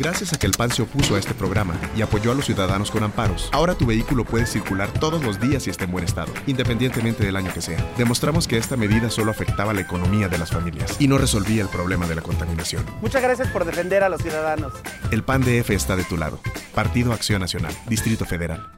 Gracias 0.00 0.32
a 0.32 0.38
que 0.38 0.46
el 0.46 0.52
PAN 0.52 0.70
se 0.70 0.82
opuso 0.82 1.14
a 1.14 1.18
este 1.18 1.34
programa 1.34 1.74
y 1.96 2.02
apoyó 2.02 2.32
a 2.32 2.34
los 2.34 2.46
ciudadanos 2.46 2.90
con 2.90 3.02
amparos, 3.02 3.48
ahora 3.52 3.74
tu 3.74 3.86
vehículo 3.86 4.24
puede 4.24 4.46
circular 4.46 4.90
todos 4.92 5.22
los 5.24 5.40
días 5.40 5.66
y 5.66 5.70
está 5.70 5.84
en 5.84 5.92
buen 5.92 6.04
estado, 6.04 6.32
independientemente 6.46 7.24
del 7.24 7.36
año 7.36 7.52
que 7.52 7.60
sea. 7.60 7.78
Demostramos 7.96 8.46
que 8.46 8.58
esta 8.58 8.76
medida 8.76 9.10
solo 9.10 9.30
afectaba 9.30 9.74
la 9.74 9.80
economía 9.80 10.28
de 10.28 10.38
las 10.38 10.50
familias 10.50 10.96
y 11.00 11.08
no 11.08 11.18
resolvía 11.18 11.62
el 11.62 11.68
problema 11.68 12.06
de 12.06 12.14
la 12.14 12.22
contaminación. 12.22 12.84
Muchas 13.00 13.22
gracias 13.22 13.48
por 13.48 13.64
defender 13.64 14.04
a 14.04 14.08
los 14.08 14.22
ciudadanos. 14.22 14.72
El 15.10 15.22
PAN 15.22 15.42
DF 15.42 15.70
está 15.70 15.96
de 15.96 16.04
tu 16.04 16.16
lado. 16.16 16.40
Partido 16.74 17.12
Acción 17.12 17.40
Nacional, 17.40 17.74
Distrito 17.88 18.24
Federal. 18.24 18.77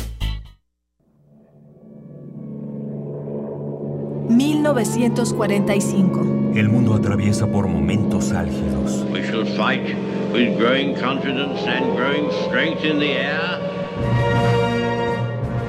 1945. 4.31 6.51
El 6.55 6.69
mundo 6.69 6.93
atraviesa 6.93 7.47
por 7.47 7.67
momentos 7.67 8.31
álgidos. 8.31 9.05
We 9.11 9.21
shall 9.21 9.45
fight 9.45 9.93
with 10.33 10.57
growing 10.57 10.95
confidence 10.95 11.67
and 11.67 11.93
growing 11.95 12.31
strength 12.47 12.85
in 12.85 12.99
the 12.99 13.17
air. 13.17 13.59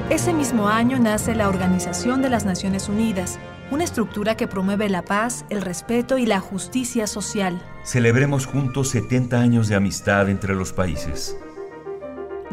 Ese 0.09 0.33
mismo 0.33 0.67
año 0.67 0.99
nace 0.99 1.35
la 1.35 1.47
Organización 1.49 2.21
de 2.21 2.29
las 2.29 2.45
Naciones 2.45 2.89
Unidas, 2.89 3.39
una 3.71 3.83
estructura 3.83 4.37
que 4.37 4.47
promueve 4.47 4.87
la 4.89 5.01
paz, 5.01 5.43
el 5.49 5.61
respeto 5.61 6.17
y 6.17 6.25
la 6.25 6.39
justicia 6.39 7.07
social. 7.07 7.61
Celebremos 7.83 8.45
juntos 8.45 8.87
70 8.89 9.39
años 9.39 9.67
de 9.69 9.75
amistad 9.75 10.29
entre 10.29 10.55
los 10.55 10.71
países. 10.71 11.35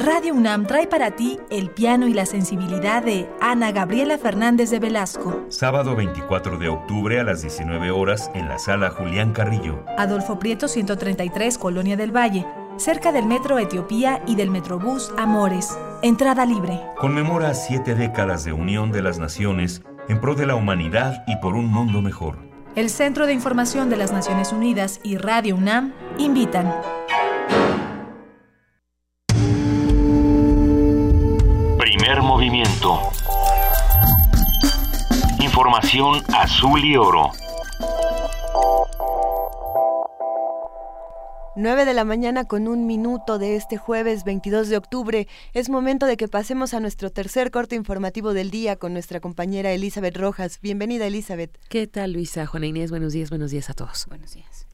Radio 0.03 0.33
UNAM 0.33 0.65
trae 0.65 0.87
para 0.87 1.11
ti 1.11 1.39
El 1.51 1.69
piano 1.69 2.07
y 2.09 2.15
la 2.15 2.25
sensibilidad 2.25 3.03
de 3.03 3.29
Ana 3.43 3.71
Gabriela 3.71 4.17
Fernández 4.17 4.71
de 4.71 4.79
Velasco. 4.79 5.45
Sábado 5.51 5.95
24 5.95 6.57
de 6.57 6.71
octubre 6.71 7.21
a 7.21 7.23
las 7.23 7.43
19 7.43 7.91
horas 7.91 8.31
en 8.33 8.49
la 8.49 8.59
sala 8.59 8.89
Julián 8.89 9.35
Carrillo. 9.35 9.85
Adolfo 9.99 10.39
Prieto 10.39 10.69
133, 10.69 11.59
Colonia 11.59 11.99
del 11.99 12.17
Valle, 12.17 12.47
cerca 12.79 13.13
del 13.13 13.27
Metro 13.27 13.59
Etiopía 13.59 14.23
y 14.27 14.37
del 14.37 14.51
Metrobús 14.51 15.13
Amores. 15.19 15.77
Entrada 16.01 16.47
libre. 16.47 16.81
Conmemora 16.97 17.53
siete 17.53 17.95
décadas 17.95 18.43
de 18.45 18.55
unión 18.55 18.93
de 18.93 19.03
las 19.03 19.19
naciones 19.19 19.83
en 20.09 20.19
pro 20.19 20.35
de 20.35 20.47
la 20.47 20.55
humanidad 20.55 21.25
y 21.27 21.37
por 21.37 21.55
un 21.55 21.67
mundo 21.67 22.01
mejor. 22.01 22.39
El 22.75 22.89
Centro 22.89 23.27
de 23.27 23.35
Información 23.35 23.91
de 23.91 23.99
las 23.99 24.13
Naciones 24.13 24.51
Unidas 24.53 25.01
y 25.03 25.19
Radio 25.19 25.57
UNAM 25.57 25.93
invitan. 26.17 26.73
Movimiento. 32.51 32.99
Información 35.41 36.21
azul 36.35 36.85
y 36.85 36.97
oro. 36.97 37.31
9 41.55 41.85
de 41.85 41.95
la 41.95 42.05
mañana 42.05 42.47
con 42.47 42.67
un 42.67 42.87
minuto 42.87 43.39
de 43.39 43.55
este 43.55 43.77
jueves 43.77 44.25
22 44.25 44.69
de 44.69 44.77
octubre. 44.77 45.29
Es 45.53 45.69
momento 45.69 46.07
de 46.07 46.17
que 46.17 46.27
pasemos 46.27 46.75
a 46.75 46.81
nuestro 46.81 47.11
tercer 47.11 47.51
corte 47.53 47.77
informativo 47.77 48.33
del 48.33 48.51
día 48.51 48.77
con 48.77 48.95
nuestra 48.95 49.21
compañera 49.21 49.71
Elizabeth 49.73 50.17
Rojas. 50.17 50.59
Bienvenida, 50.61 51.07
Elizabeth. 51.07 51.57
¿Qué 51.69 51.87
tal, 51.87 52.15
Luisa? 52.15 52.47
Juana 52.47 52.67
Inés, 52.67 52.91
buenos 52.91 53.13
días, 53.13 53.31
buenos 53.31 53.51
días 53.53 53.71
a 53.71 53.75
todos. 53.75 54.07
Buenos 54.07 54.35
días. 54.35 54.67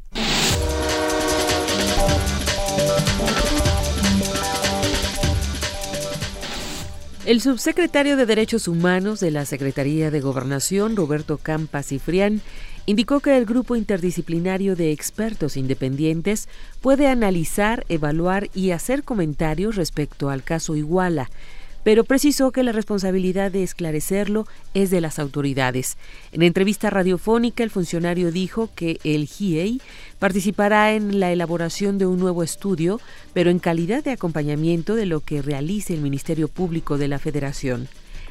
El 7.27 7.41
subsecretario 7.41 8.17
de 8.17 8.25
Derechos 8.25 8.69
Humanos 8.69 9.19
de 9.19 9.33
la 9.33 9.45
Secretaría 9.47 10.13
de 10.13 10.21
Gobernación, 10.21 10.95
Roberto 10.95 11.39
Campa 11.39 11.83
Cifrián, 11.83 12.41
indicó 12.87 13.19
que 13.19 13.37
el 13.37 13.47
grupo 13.47 13.75
interdisciplinario 13.75 14.77
de 14.77 14.93
expertos 14.93 15.57
independientes 15.57 16.49
puede 16.81 17.09
analizar, 17.09 17.85
evaluar 17.89 18.49
y 18.55 18.71
hacer 18.71 19.03
comentarios 19.03 19.75
respecto 19.75 20.31
al 20.31 20.45
caso 20.45 20.77
Iguala, 20.77 21.29
pero 21.87 22.03
precisó 22.03 22.51
que 22.51 22.65
la 22.65 22.73
responsabilidad 22.73 23.53
de 23.53 23.63
esclarecerlo 23.63 24.49
es 24.75 24.91
de 24.91 25.01
las 25.01 25.21
autoridades. 25.21 25.97
En 26.33 26.43
entrevista 26.43 26.91
radiofónica, 26.91 27.63
el 27.63 27.71
funcionario 27.71 28.33
dijo 28.33 28.71
que 28.75 28.99
el 29.05 29.29
GIEI 29.29 29.81
participará 30.19 30.95
en 30.95 31.21
la 31.21 31.31
elaboración 31.31 31.97
de 31.97 32.07
un 32.07 32.19
nuevo 32.19 32.43
estudio, 32.43 33.01
pero 33.35 33.51
en 33.51 33.61
calidad 33.61 34.03
de 34.03 34.11
acompañamiento 34.11 34.97
de 34.97 35.07
lo 35.07 35.21
que 35.21 35.43
realice 35.43 35.95
el 35.95 36.01
Ministerio 36.01 36.49
Público 36.49 36.99
de 36.99 37.07
la 37.07 37.21
Federación. 37.21 37.87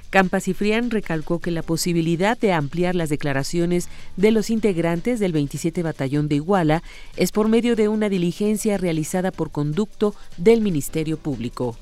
Campas 0.09 0.49
y 0.49 0.53
Frián 0.53 0.91
recalcó 0.91 1.39
que 1.39 1.51
la 1.51 1.61
posibilidad 1.61 2.37
de 2.37 2.51
ampliar 2.51 2.93
las 2.93 3.07
declaraciones 3.07 3.87
de 4.17 4.31
los 4.31 4.49
integrantes 4.49 5.21
del 5.21 5.31
27 5.31 5.81
Batallón 5.81 6.27
de 6.27 6.35
Iguala 6.35 6.83
es 7.15 7.31
por 7.31 7.47
medio 7.47 7.77
de 7.77 7.87
una 7.87 8.09
diligencia 8.09 8.77
realizada 8.77 9.31
por 9.31 9.49
conducto 9.51 10.13
del 10.35 10.59
Ministerio 10.59 11.15
Público. 11.15 11.77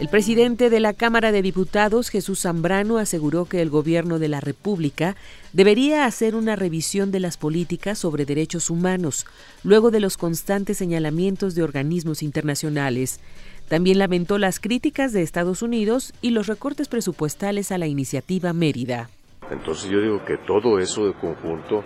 El 0.00 0.08
presidente 0.08 0.70
de 0.70 0.80
la 0.80 0.92
Cámara 0.92 1.30
de 1.30 1.40
Diputados, 1.40 2.10
Jesús 2.10 2.40
Zambrano, 2.42 2.98
aseguró 2.98 3.44
que 3.44 3.62
el 3.62 3.70
gobierno 3.70 4.18
de 4.18 4.26
la 4.26 4.40
República 4.40 5.14
debería 5.52 6.04
hacer 6.04 6.34
una 6.34 6.56
revisión 6.56 7.12
de 7.12 7.20
las 7.20 7.36
políticas 7.36 8.00
sobre 8.00 8.24
derechos 8.24 8.70
humanos, 8.70 9.24
luego 9.62 9.92
de 9.92 10.00
los 10.00 10.16
constantes 10.16 10.78
señalamientos 10.78 11.54
de 11.54 11.62
organismos 11.62 12.24
internacionales. 12.24 13.20
También 13.68 14.00
lamentó 14.00 14.36
las 14.38 14.58
críticas 14.58 15.12
de 15.12 15.22
Estados 15.22 15.62
Unidos 15.62 16.12
y 16.20 16.30
los 16.30 16.48
recortes 16.48 16.88
presupuestales 16.88 17.70
a 17.70 17.78
la 17.78 17.86
iniciativa 17.86 18.52
Mérida. 18.52 19.08
Entonces 19.48 19.90
yo 19.90 20.00
digo 20.00 20.24
que 20.24 20.38
todo 20.44 20.80
eso 20.80 21.06
de 21.06 21.14
conjunto 21.14 21.84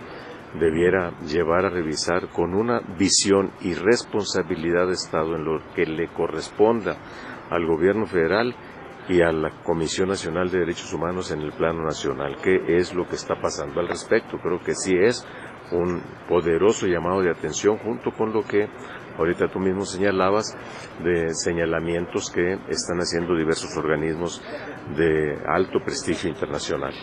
debiera 0.59 1.13
llevar 1.27 1.65
a 1.65 1.69
revisar 1.69 2.29
con 2.29 2.55
una 2.55 2.79
visión 2.97 3.51
y 3.61 3.75
responsabilidad 3.75 4.87
de 4.87 4.93
Estado 4.93 5.35
en 5.35 5.45
lo 5.45 5.61
que 5.75 5.85
le 5.85 6.07
corresponda 6.07 6.97
al 7.49 7.65
gobierno 7.65 8.05
federal 8.05 8.55
y 9.07 9.21
a 9.21 9.31
la 9.31 9.49
Comisión 9.63 10.09
Nacional 10.09 10.49
de 10.51 10.59
Derechos 10.59 10.93
Humanos 10.93 11.31
en 11.31 11.41
el 11.41 11.51
plano 11.51 11.83
nacional. 11.83 12.37
¿Qué 12.43 12.77
es 12.77 12.93
lo 12.93 13.07
que 13.07 13.15
está 13.15 13.35
pasando 13.41 13.79
al 13.79 13.87
respecto? 13.87 14.37
Creo 14.37 14.59
que 14.59 14.75
sí 14.75 14.95
es 14.95 15.25
un 15.71 16.01
poderoso 16.27 16.85
llamado 16.85 17.21
de 17.21 17.31
atención 17.31 17.77
junto 17.77 18.11
con 18.11 18.33
lo 18.33 18.43
que 18.43 18.67
ahorita 19.17 19.47
tú 19.47 19.59
mismo 19.59 19.83
señalabas 19.85 20.55
de 21.03 21.33
señalamientos 21.33 22.29
que 22.29 22.53
están 22.69 22.99
haciendo 22.99 23.35
diversos 23.35 23.75
organismos 23.77 24.41
de 24.95 25.37
alto 25.47 25.79
prestigio 25.83 26.29
internacional. 26.29 26.93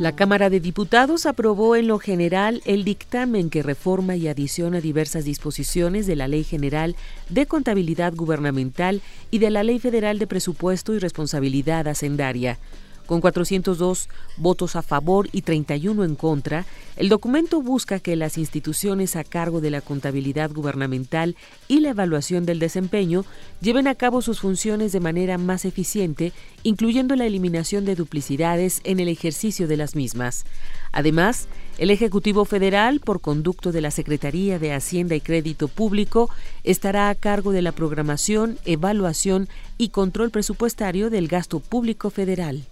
La 0.00 0.16
Cámara 0.16 0.48
de 0.48 0.60
Diputados 0.60 1.26
aprobó 1.26 1.76
en 1.76 1.86
lo 1.86 1.98
general 1.98 2.62
el 2.64 2.84
dictamen 2.84 3.50
que 3.50 3.62
reforma 3.62 4.16
y 4.16 4.28
adiciona 4.28 4.80
diversas 4.80 5.26
disposiciones 5.26 6.06
de 6.06 6.16
la 6.16 6.26
Ley 6.26 6.42
General 6.42 6.96
de 7.28 7.44
Contabilidad 7.44 8.14
Gubernamental 8.16 9.02
y 9.30 9.40
de 9.40 9.50
la 9.50 9.62
Ley 9.62 9.78
Federal 9.78 10.18
de 10.18 10.26
Presupuesto 10.26 10.94
y 10.94 11.00
Responsabilidad 11.00 11.86
Hacendaria. 11.86 12.58
Con 13.10 13.20
402 13.20 14.08
votos 14.36 14.76
a 14.76 14.82
favor 14.82 15.28
y 15.32 15.42
31 15.42 16.04
en 16.04 16.14
contra, 16.14 16.64
el 16.94 17.08
documento 17.08 17.60
busca 17.60 17.98
que 17.98 18.14
las 18.14 18.38
instituciones 18.38 19.16
a 19.16 19.24
cargo 19.24 19.60
de 19.60 19.70
la 19.70 19.80
contabilidad 19.80 20.52
gubernamental 20.52 21.34
y 21.66 21.80
la 21.80 21.88
evaluación 21.88 22.46
del 22.46 22.60
desempeño 22.60 23.24
lleven 23.60 23.88
a 23.88 23.96
cabo 23.96 24.22
sus 24.22 24.38
funciones 24.38 24.92
de 24.92 25.00
manera 25.00 25.38
más 25.38 25.64
eficiente, 25.64 26.32
incluyendo 26.62 27.16
la 27.16 27.26
eliminación 27.26 27.84
de 27.84 27.96
duplicidades 27.96 28.80
en 28.84 29.00
el 29.00 29.08
ejercicio 29.08 29.66
de 29.66 29.76
las 29.76 29.96
mismas. 29.96 30.44
Además, 30.92 31.48
el 31.78 31.90
Ejecutivo 31.90 32.44
Federal, 32.44 33.00
por 33.00 33.20
conducto 33.20 33.72
de 33.72 33.80
la 33.80 33.90
Secretaría 33.90 34.60
de 34.60 34.72
Hacienda 34.72 35.16
y 35.16 35.20
Crédito 35.20 35.66
Público, 35.66 36.30
estará 36.62 37.08
a 37.08 37.16
cargo 37.16 37.50
de 37.50 37.62
la 37.62 37.72
programación, 37.72 38.56
evaluación 38.64 39.48
y 39.78 39.88
control 39.88 40.30
presupuestario 40.30 41.10
del 41.10 41.26
gasto 41.26 41.58
público 41.58 42.10
federal. 42.10 42.68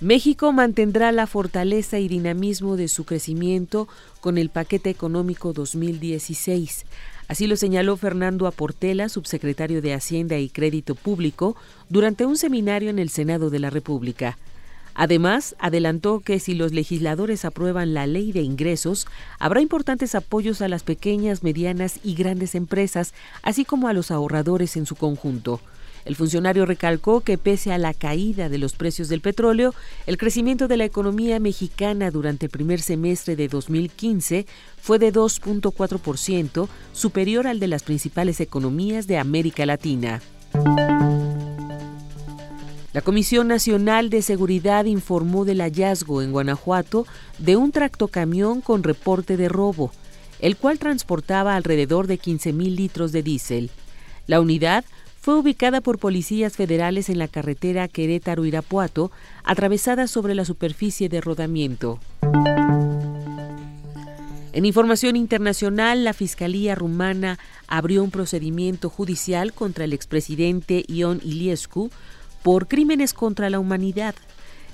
México 0.00 0.50
mantendrá 0.50 1.12
la 1.12 1.26
fortaleza 1.26 1.98
y 1.98 2.08
dinamismo 2.08 2.76
de 2.76 2.88
su 2.88 3.04
crecimiento 3.04 3.86
con 4.22 4.38
el 4.38 4.48
paquete 4.48 4.88
económico 4.88 5.52
2016. 5.52 6.86
Así 7.28 7.46
lo 7.46 7.54
señaló 7.54 7.98
Fernando 7.98 8.46
Aportela, 8.46 9.10
subsecretario 9.10 9.82
de 9.82 9.92
Hacienda 9.92 10.38
y 10.38 10.48
Crédito 10.48 10.94
Público, 10.94 11.54
durante 11.90 12.24
un 12.24 12.38
seminario 12.38 12.88
en 12.88 12.98
el 12.98 13.10
Senado 13.10 13.50
de 13.50 13.58
la 13.58 13.68
República. 13.68 14.38
Además, 14.94 15.54
adelantó 15.58 16.20
que 16.20 16.40
si 16.40 16.54
los 16.54 16.72
legisladores 16.72 17.44
aprueban 17.44 17.92
la 17.92 18.06
ley 18.06 18.32
de 18.32 18.40
ingresos, 18.40 19.06
habrá 19.38 19.60
importantes 19.60 20.14
apoyos 20.14 20.62
a 20.62 20.68
las 20.68 20.82
pequeñas, 20.82 21.42
medianas 21.42 22.00
y 22.02 22.14
grandes 22.14 22.54
empresas, 22.54 23.12
así 23.42 23.66
como 23.66 23.86
a 23.86 23.92
los 23.92 24.10
ahorradores 24.10 24.78
en 24.78 24.86
su 24.86 24.96
conjunto. 24.96 25.60
El 26.04 26.16
funcionario 26.16 26.66
recalcó 26.66 27.20
que 27.20 27.38
pese 27.38 27.72
a 27.72 27.78
la 27.78 27.94
caída 27.94 28.48
de 28.48 28.58
los 28.58 28.74
precios 28.74 29.08
del 29.08 29.20
petróleo, 29.20 29.74
el 30.06 30.16
crecimiento 30.16 30.68
de 30.68 30.76
la 30.76 30.84
economía 30.84 31.40
mexicana 31.40 32.10
durante 32.10 32.46
el 32.46 32.50
primer 32.50 32.80
semestre 32.80 33.36
de 33.36 33.48
2015 33.48 34.46
fue 34.80 34.98
de 34.98 35.12
2.4%, 35.12 36.68
superior 36.92 37.46
al 37.46 37.60
de 37.60 37.68
las 37.68 37.82
principales 37.82 38.40
economías 38.40 39.06
de 39.06 39.18
América 39.18 39.66
Latina. 39.66 40.20
La 42.92 43.02
Comisión 43.02 43.46
Nacional 43.46 44.10
de 44.10 44.20
Seguridad 44.20 44.84
informó 44.84 45.44
del 45.44 45.60
hallazgo 45.60 46.22
en 46.22 46.32
Guanajuato 46.32 47.06
de 47.38 47.56
un 47.56 47.70
tractocamión 47.70 48.60
con 48.60 48.82
reporte 48.82 49.36
de 49.36 49.48
robo, 49.48 49.92
el 50.40 50.56
cual 50.56 50.80
transportaba 50.80 51.54
alrededor 51.54 52.08
de 52.08 52.18
15.000 52.18 52.74
litros 52.74 53.12
de 53.12 53.22
diésel. 53.22 53.70
La 54.26 54.40
unidad 54.40 54.84
fue 55.20 55.34
ubicada 55.34 55.82
por 55.82 55.98
policías 55.98 56.56
federales 56.56 57.10
en 57.10 57.18
la 57.18 57.28
carretera 57.28 57.88
Querétaro-Irapuato, 57.88 59.10
atravesada 59.44 60.06
sobre 60.06 60.34
la 60.34 60.46
superficie 60.46 61.10
de 61.10 61.20
rodamiento. 61.20 62.00
En 64.52 64.64
información 64.64 65.16
internacional, 65.16 66.04
la 66.04 66.14
Fiscalía 66.14 66.74
rumana 66.74 67.38
abrió 67.68 68.02
un 68.02 68.10
procedimiento 68.10 68.88
judicial 68.88 69.52
contra 69.52 69.84
el 69.84 69.92
expresidente 69.92 70.84
Ion 70.88 71.20
Iliescu 71.22 71.90
por 72.42 72.66
crímenes 72.66 73.12
contra 73.12 73.50
la 73.50 73.60
humanidad. 73.60 74.14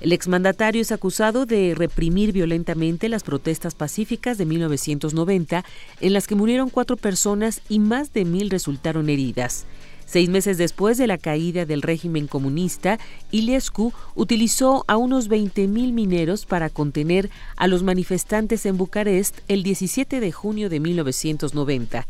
El 0.00 0.12
exmandatario 0.12 0.82
es 0.82 0.92
acusado 0.92 1.46
de 1.46 1.74
reprimir 1.74 2.32
violentamente 2.32 3.08
las 3.08 3.22
protestas 3.22 3.74
pacíficas 3.74 4.38
de 4.38 4.44
1990, 4.44 5.64
en 6.00 6.12
las 6.12 6.26
que 6.26 6.34
murieron 6.34 6.70
cuatro 6.70 6.96
personas 6.96 7.62
y 7.68 7.78
más 7.78 8.12
de 8.12 8.24
mil 8.24 8.50
resultaron 8.50 9.08
heridas. 9.08 9.66
Seis 10.06 10.28
meses 10.28 10.56
después 10.56 10.98
de 10.98 11.08
la 11.08 11.18
caída 11.18 11.66
del 11.66 11.82
régimen 11.82 12.28
comunista, 12.28 12.98
Iliescu 13.32 13.92
utilizó 14.14 14.84
a 14.86 14.96
unos 14.96 15.28
20.000 15.28 15.92
mineros 15.92 16.46
para 16.46 16.70
contener 16.70 17.28
a 17.56 17.66
los 17.66 17.82
manifestantes 17.82 18.66
en 18.66 18.76
Bucarest 18.76 19.40
el 19.48 19.64
17 19.64 20.20
de 20.20 20.30
junio 20.30 20.70
de 20.70 20.78
1990. 20.78 22.06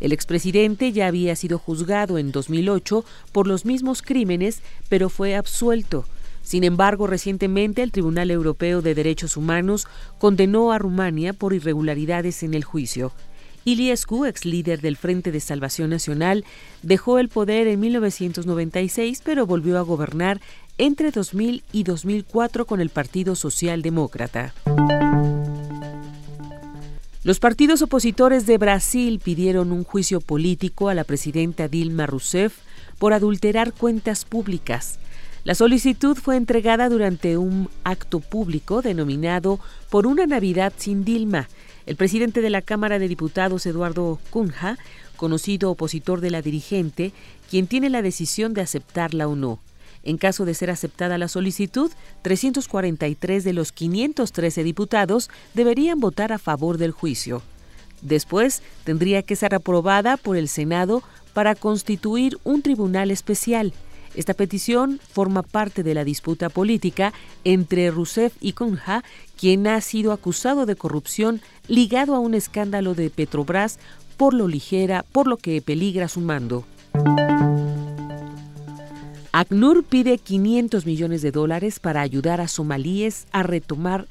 El 0.00 0.12
expresidente 0.12 0.90
ya 0.92 1.06
había 1.06 1.36
sido 1.36 1.58
juzgado 1.58 2.16
en 2.16 2.32
2008 2.32 3.04
por 3.30 3.46
los 3.46 3.66
mismos 3.66 4.00
crímenes, 4.00 4.62
pero 4.88 5.10
fue 5.10 5.36
absuelto. 5.36 6.06
Sin 6.42 6.64
embargo, 6.64 7.06
recientemente 7.06 7.82
el 7.82 7.92
Tribunal 7.92 8.30
Europeo 8.30 8.80
de 8.80 8.94
Derechos 8.94 9.36
Humanos 9.36 9.86
condenó 10.18 10.72
a 10.72 10.78
Rumania 10.78 11.34
por 11.34 11.52
irregularidades 11.52 12.42
en 12.42 12.54
el 12.54 12.64
juicio. 12.64 13.12
Iliescu, 13.64 14.26
ex 14.26 14.44
líder 14.44 14.80
del 14.80 14.96
Frente 14.96 15.32
de 15.32 15.40
Salvación 15.40 15.90
Nacional, 15.90 16.44
dejó 16.82 17.18
el 17.18 17.28
poder 17.28 17.66
en 17.66 17.80
1996, 17.80 19.22
pero 19.24 19.46
volvió 19.46 19.78
a 19.78 19.82
gobernar 19.82 20.40
entre 20.78 21.10
2000 21.10 21.62
y 21.72 21.82
2004 21.84 22.66
con 22.66 22.80
el 22.80 22.90
Partido 22.90 23.36
Socialdemócrata. 23.36 24.54
Los 27.22 27.40
partidos 27.40 27.80
opositores 27.80 28.44
de 28.44 28.58
Brasil 28.58 29.18
pidieron 29.18 29.72
un 29.72 29.84
juicio 29.84 30.20
político 30.20 30.90
a 30.90 30.94
la 30.94 31.04
presidenta 31.04 31.68
Dilma 31.68 32.06
Rousseff 32.06 32.58
por 32.98 33.14
adulterar 33.14 33.72
cuentas 33.72 34.26
públicas. 34.26 34.98
La 35.44 35.54
solicitud 35.54 36.16
fue 36.16 36.36
entregada 36.36 36.90
durante 36.90 37.38
un 37.38 37.70
acto 37.82 38.20
público 38.20 38.82
denominado 38.82 39.58
Por 39.88 40.06
una 40.06 40.26
Navidad 40.26 40.74
sin 40.76 41.04
Dilma, 41.04 41.48
el 41.86 41.96
presidente 41.96 42.40
de 42.40 42.50
la 42.50 42.62
Cámara 42.62 42.98
de 42.98 43.08
Diputados, 43.08 43.66
Eduardo 43.66 44.18
Cunha, 44.30 44.78
conocido 45.16 45.70
opositor 45.70 46.20
de 46.20 46.30
la 46.30 46.42
dirigente, 46.42 47.12
quien 47.50 47.66
tiene 47.66 47.90
la 47.90 48.02
decisión 48.02 48.54
de 48.54 48.62
aceptarla 48.62 49.28
o 49.28 49.36
no. 49.36 49.60
En 50.02 50.18
caso 50.18 50.44
de 50.44 50.54
ser 50.54 50.70
aceptada 50.70 51.16
la 51.18 51.28
solicitud, 51.28 51.90
343 52.22 53.42
de 53.42 53.52
los 53.52 53.72
513 53.72 54.62
diputados 54.62 55.30
deberían 55.54 55.98
votar 55.98 56.32
a 56.32 56.38
favor 56.38 56.76
del 56.76 56.90
juicio. 56.90 57.42
Después, 58.02 58.62
tendría 58.84 59.22
que 59.22 59.36
ser 59.36 59.54
aprobada 59.54 60.18
por 60.18 60.36
el 60.36 60.48
Senado 60.48 61.02
para 61.32 61.54
constituir 61.54 62.38
un 62.44 62.60
tribunal 62.60 63.10
especial. 63.10 63.72
Esta 64.14 64.34
petición 64.34 65.00
forma 65.12 65.42
parte 65.42 65.82
de 65.82 65.94
la 65.94 66.04
disputa 66.04 66.48
política 66.48 67.12
entre 67.42 67.90
Rousseff 67.90 68.34
y 68.40 68.52
Cunha, 68.52 69.02
quien 69.36 69.66
ha 69.66 69.80
sido 69.80 70.12
acusado 70.12 70.66
de 70.66 70.76
corrupción 70.76 71.40
ligado 71.66 72.14
a 72.14 72.20
un 72.20 72.34
escándalo 72.34 72.94
de 72.94 73.10
Petrobras 73.10 73.78
por 74.16 74.34
lo 74.34 74.46
ligera, 74.46 75.04
por 75.12 75.26
lo 75.26 75.36
que 75.36 75.60
peligra 75.60 76.08
su 76.08 76.20
mando. 76.20 76.64
ACNUR 79.32 79.82
pide 79.82 80.18
500 80.18 80.86
millones 80.86 81.20
de 81.20 81.32
dólares 81.32 81.80
para 81.80 82.02
ayudar 82.02 82.40
a 82.40 82.46
somalíes 82.46 83.26
a 83.32 83.42
retomar 83.42 84.06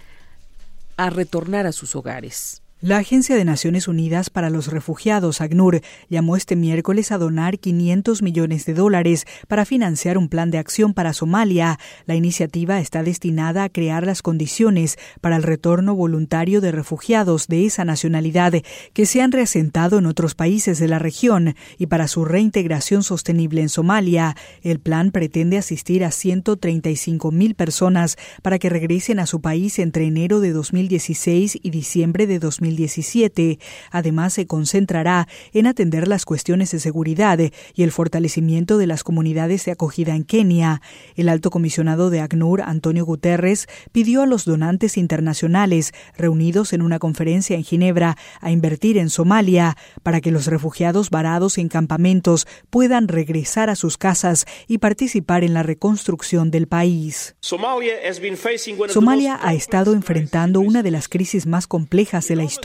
a 0.98 1.10
retornar 1.10 1.66
a 1.66 1.72
sus 1.72 1.96
hogares. 1.96 2.63
La 2.86 2.98
Agencia 2.98 3.38
de 3.38 3.46
Naciones 3.46 3.88
Unidas 3.88 4.30
para 4.30 4.50
los 4.50 4.68
Refugiados, 4.68 5.40
ACNUR, 5.40 5.80
llamó 6.10 6.36
este 6.36 6.58
miércoles 6.58 7.14
a 7.14 7.18
donar 7.18 7.58
500 7.58 8.22
millones 8.22 8.66
de 8.66 8.74
dólares 8.74 9.26
para 9.48 9.64
financiar 9.64 10.18
un 10.18 10.28
plan 10.28 10.52
de 10.52 10.58
acción 10.58 10.94
para 10.94 11.14
Somalia. 11.14 11.80
La 12.08 12.16
iniciativa 12.16 12.82
está 12.82 13.02
destinada 13.02 13.64
a 13.64 13.70
crear 13.70 14.06
las 14.06 14.22
condiciones 14.22 14.98
para 15.22 15.38
el 15.38 15.44
retorno 15.44 15.96
voluntario 15.96 16.60
de 16.60 16.74
refugiados 16.74 17.48
de 17.48 17.66
esa 17.66 17.86
nacionalidad 17.86 18.52
que 18.92 19.06
se 19.06 19.22
han 19.22 19.32
reasentado 19.32 19.98
en 19.98 20.06
otros 20.06 20.36
países 20.36 20.78
de 20.78 20.90
la 20.90 21.00
región 21.00 21.56
y 21.78 21.86
para 21.86 22.10
su 22.10 22.26
reintegración 22.26 23.04
sostenible 23.04 23.62
en 23.62 23.70
Somalia. 23.70 24.36
El 24.62 24.82
plan 24.82 25.12
pretende 25.12 25.58
asistir 25.58 26.04
a 26.04 26.12
135 26.12 27.32
mil 27.32 27.56
personas 27.56 28.18
para 28.42 28.60
que 28.60 28.68
regresen 28.68 29.20
a 29.20 29.26
su 29.26 29.40
país 29.40 29.80
entre 29.80 30.06
enero 30.06 30.42
de 30.42 30.52
2016 30.52 31.60
y 31.64 31.70
diciembre 31.70 32.28
de 32.28 32.40
2017 32.40 32.73
2017. 32.74 33.60
Además, 33.92 34.34
se 34.34 34.48
concentrará 34.48 35.28
en 35.54 35.68
atender 35.68 36.08
las 36.08 36.26
cuestiones 36.26 36.72
de 36.72 36.80
seguridad 36.80 37.40
y 37.40 37.84
el 37.84 37.92
fortalecimiento 37.92 38.78
de 38.78 38.88
las 38.88 39.04
comunidades 39.04 39.66
de 39.66 39.72
acogida 39.72 40.16
en 40.16 40.24
Kenia. 40.24 40.82
El 41.16 41.30
alto 41.30 41.50
comisionado 41.50 42.10
de 42.10 42.22
ACNUR, 42.22 42.62
Antonio 42.62 43.06
Guterres, 43.06 43.68
pidió 43.92 44.24
a 44.24 44.26
los 44.26 44.46
donantes 44.46 44.98
internacionales 44.98 45.94
reunidos 46.18 46.74
en 46.74 46.82
una 46.82 47.00
conferencia 47.00 47.56
en 47.56 47.64
Ginebra 47.64 48.18
a 48.42 48.52
invertir 48.52 48.98
en 48.98 49.10
Somalia 49.10 49.78
para 50.04 50.22
que 50.22 50.32
los 50.32 50.48
refugiados 50.48 51.10
varados 51.10 51.58
en 51.58 51.70
campamentos 51.70 52.48
puedan 52.70 53.08
regresar 53.08 53.70
a 53.70 53.76
sus 53.76 53.98
casas 53.98 54.46
y 54.68 54.80
participar 54.80 55.44
en 55.44 55.54
la 55.54 55.64
reconstrucción 55.64 56.52
del 56.52 56.68
país. 56.68 57.36
Somalia 57.42 59.40
ha 59.42 59.54
estado 59.54 59.94
enfrentando 59.94 60.60
una 60.60 60.84
de 60.84 60.92
las 60.92 61.08
crisis 61.08 61.46
más 61.46 61.68
complejas 61.68 62.28
de 62.28 62.36
la 62.36 62.44
historia 62.44 62.63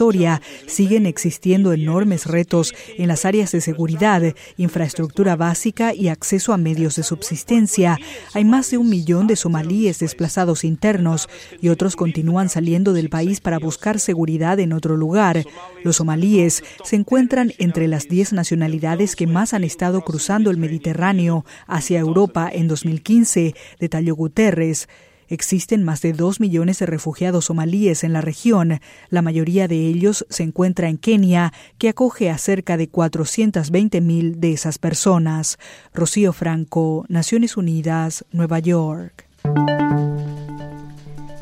siguen 0.65 1.05
existiendo 1.05 1.73
enormes 1.73 2.25
retos 2.25 2.73
en 2.97 3.07
las 3.09 3.25
áreas 3.25 3.51
de 3.51 3.59
seguridad, 3.59 4.21
infraestructura 4.57 5.35
básica 5.35 5.93
y 5.93 6.07
acceso 6.07 6.53
a 6.53 6.57
medios 6.57 6.95
de 6.95 7.03
subsistencia. 7.03 7.97
Hay 8.33 8.45
más 8.45 8.71
de 8.71 8.77
un 8.77 8.89
millón 8.89 9.27
de 9.27 9.35
somalíes 9.35 9.99
desplazados 9.99 10.63
internos 10.63 11.27
y 11.61 11.67
otros 11.67 11.97
continúan 11.97 12.47
saliendo 12.47 12.93
del 12.93 13.09
país 13.09 13.41
para 13.41 13.59
buscar 13.59 13.99
seguridad 13.99 14.59
en 14.59 14.71
otro 14.71 14.95
lugar. 14.95 15.43
Los 15.83 15.97
somalíes 15.97 16.63
se 16.83 16.95
encuentran 16.95 17.51
entre 17.57 17.87
las 17.87 18.07
10 18.07 18.33
nacionalidades 18.33 19.15
que 19.17 19.27
más 19.27 19.53
han 19.53 19.65
estado 19.65 20.01
cruzando 20.01 20.49
el 20.49 20.57
Mediterráneo 20.57 21.45
hacia 21.67 21.99
Europa 21.99 22.49
en 22.51 22.67
2015, 22.69 23.53
detalló 23.79 24.15
Guterres. 24.15 24.87
Existen 25.29 25.83
más 25.83 26.01
de 26.01 26.13
dos 26.13 26.39
millones 26.39 26.79
de 26.79 26.87
refugiados 26.87 27.45
somalíes 27.45 28.03
en 28.03 28.13
la 28.13 28.21
región. 28.21 28.81
La 29.09 29.21
mayoría 29.21 29.67
de 29.67 29.87
ellos 29.87 30.25
se 30.29 30.43
encuentra 30.43 30.89
en 30.89 30.97
Kenia, 30.97 31.53
que 31.77 31.89
acoge 31.89 32.29
a 32.29 32.37
cerca 32.37 32.75
de 32.75 32.89
420 32.89 34.01
mil 34.01 34.41
de 34.41 34.53
esas 34.53 34.79
personas. 34.79 35.57
Rocío 35.93 36.33
Franco, 36.33 37.05
Naciones 37.07 37.55
Unidas, 37.57 38.25
Nueva 38.31 38.59
York. 38.59 39.27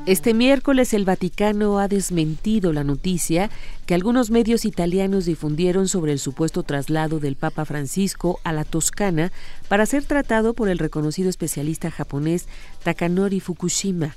Este 0.08 0.34
miércoles 0.34 0.94
el 0.94 1.04
Vaticano 1.04 1.80
ha 1.80 1.90
desmentido 1.90 2.72
la 2.72 2.86
noticia 2.86 3.50
que 3.86 3.94
algunos 3.94 4.32
medios 4.32 4.64
italianos 4.64 5.26
difundieron 5.26 5.90
sobre 5.90 6.14
el 6.14 6.20
supuesto 6.20 6.64
traslado 6.64 7.20
del 7.20 7.36
Papa 7.36 7.66
Francisco 7.66 8.40
a 8.46 8.54
la 8.54 8.64
Toscana 8.64 9.34
para 9.68 9.86
ser 9.86 10.06
tratado 10.06 10.54
por 10.54 10.70
el 10.70 10.80
reconocido 10.80 11.30
especialista 11.30 11.92
japonés 11.92 12.48
Takanori 12.86 13.42
Fukushima. 13.42 14.16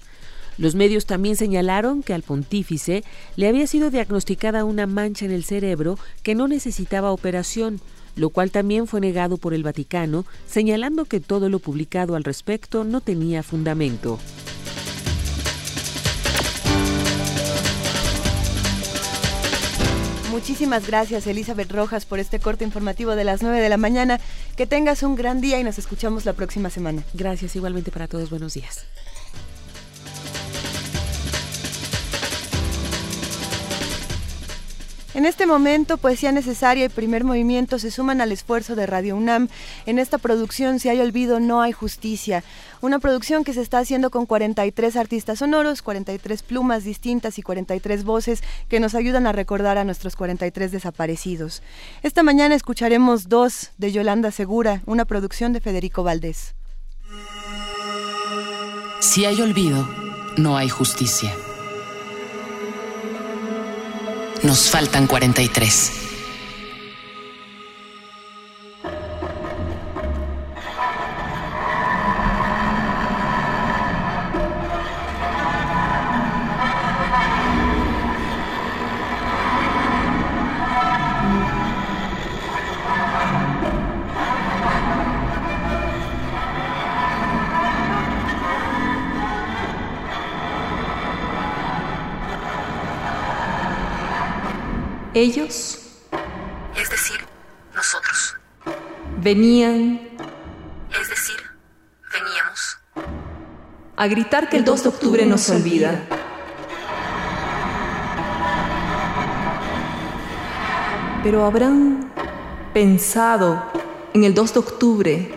Los 0.58 0.76
medios 0.76 1.06
también 1.06 1.34
señalaron 1.34 2.04
que 2.04 2.14
al 2.14 2.22
pontífice 2.22 3.02
le 3.34 3.48
había 3.48 3.66
sido 3.66 3.90
diagnosticada 3.90 4.64
una 4.64 4.86
mancha 4.86 5.24
en 5.24 5.32
el 5.32 5.42
cerebro 5.42 5.98
que 6.22 6.36
no 6.36 6.46
necesitaba 6.46 7.10
operación, 7.10 7.80
lo 8.14 8.30
cual 8.30 8.52
también 8.52 8.86
fue 8.86 9.00
negado 9.00 9.38
por 9.38 9.54
el 9.54 9.64
Vaticano, 9.64 10.24
señalando 10.46 11.06
que 11.06 11.18
todo 11.18 11.48
lo 11.48 11.58
publicado 11.58 12.14
al 12.14 12.22
respecto 12.22 12.84
no 12.84 13.00
tenía 13.00 13.42
fundamento. 13.42 14.20
Muchísimas 20.30 20.86
gracias 20.86 21.26
Elizabeth 21.26 21.72
Rojas 21.72 22.06
por 22.06 22.20
este 22.20 22.38
corte 22.38 22.64
informativo 22.64 23.16
de 23.16 23.24
las 23.24 23.42
9 23.42 23.60
de 23.60 23.68
la 23.68 23.76
mañana. 23.76 24.20
Que 24.56 24.64
tengas 24.64 25.02
un 25.02 25.16
gran 25.16 25.40
día 25.40 25.58
y 25.58 25.64
nos 25.64 25.76
escuchamos 25.78 26.24
la 26.24 26.34
próxima 26.34 26.70
semana. 26.70 27.02
Gracias 27.14 27.56
igualmente 27.56 27.90
para 27.90 28.06
todos. 28.06 28.30
Buenos 28.30 28.54
días. 28.54 28.86
En 35.12 35.26
este 35.26 35.44
momento, 35.44 35.96
Poesía 35.96 36.30
Necesaria 36.30 36.84
y 36.84 36.88
Primer 36.88 37.24
Movimiento 37.24 37.80
se 37.80 37.90
suman 37.90 38.20
al 38.20 38.30
esfuerzo 38.30 38.76
de 38.76 38.86
Radio 38.86 39.16
UNAM. 39.16 39.48
En 39.84 39.98
esta 39.98 40.18
producción, 40.18 40.78
Si 40.78 40.88
hay 40.88 41.00
olvido, 41.00 41.40
no 41.40 41.60
hay 41.62 41.72
justicia. 41.72 42.44
Una 42.80 43.00
producción 43.00 43.42
que 43.42 43.52
se 43.52 43.60
está 43.60 43.80
haciendo 43.80 44.10
con 44.10 44.24
43 44.24 44.94
artistas 44.96 45.40
sonoros, 45.40 45.82
43 45.82 46.42
plumas 46.44 46.84
distintas 46.84 47.38
y 47.38 47.42
43 47.42 48.04
voces 48.04 48.42
que 48.68 48.78
nos 48.78 48.94
ayudan 48.94 49.26
a 49.26 49.32
recordar 49.32 49.78
a 49.78 49.84
nuestros 49.84 50.14
43 50.14 50.70
desaparecidos. 50.70 51.60
Esta 52.04 52.22
mañana 52.22 52.54
escucharemos 52.54 53.28
dos 53.28 53.70
de 53.78 53.90
Yolanda 53.90 54.30
Segura, 54.30 54.82
una 54.86 55.06
producción 55.06 55.52
de 55.52 55.60
Federico 55.60 56.04
Valdés. 56.04 56.54
Si 59.00 59.24
hay 59.24 59.40
olvido, 59.42 59.88
no 60.36 60.56
hay 60.56 60.68
justicia. 60.68 61.34
Nos 64.42 64.70
faltan 64.70 65.06
43. 65.06 65.99
Ellos, 95.12 95.80
es 96.80 96.88
decir, 96.88 97.18
nosotros, 97.74 98.36
venían, 99.18 100.00
es 100.88 101.08
decir, 101.08 101.36
veníamos, 102.12 102.78
a 103.96 104.06
gritar 104.06 104.48
que 104.48 104.56
el 104.56 104.64
2 104.64 104.84
de 104.84 104.88
octubre 104.88 105.26
no 105.26 105.36
se 105.36 105.56
olvida. 105.56 106.06
Pero 111.24 111.44
habrán 111.44 112.12
pensado 112.72 113.64
en 114.14 114.22
el 114.22 114.32
2 114.32 114.54
de 114.54 114.60
octubre 114.60 115.34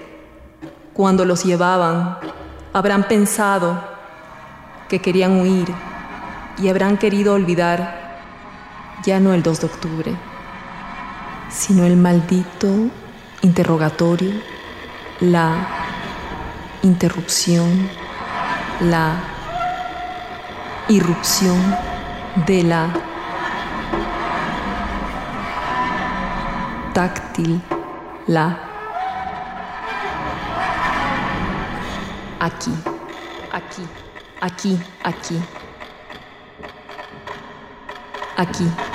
cuando 0.93 1.25
los 1.25 1.43
llevaban, 1.43 2.19
habrán 2.73 3.07
pensado 3.07 3.83
que 4.87 5.01
querían 5.01 5.41
huir 5.41 5.73
y 6.59 6.69
habrán 6.69 6.99
querido 6.99 7.33
olvidar 7.33 8.02
ya 9.05 9.19
no 9.19 9.33
el 9.33 9.43
2 9.43 9.59
de 9.59 9.65
octubre, 9.65 10.15
sino 11.49 11.85
el 11.85 11.97
maldito 11.97 12.67
interrogatorio, 13.41 14.33
la 15.19 15.67
interrupción, 16.81 17.89
la 18.81 19.15
irrupción 20.87 21.57
de 22.47 22.63
la 22.63 22.93
táctil, 26.93 27.61
la 28.27 28.69
aquí, 32.39 32.71
aquí, 33.51 33.87
aquí, 34.41 34.79
aquí, 35.03 35.39
aquí. 38.37 38.92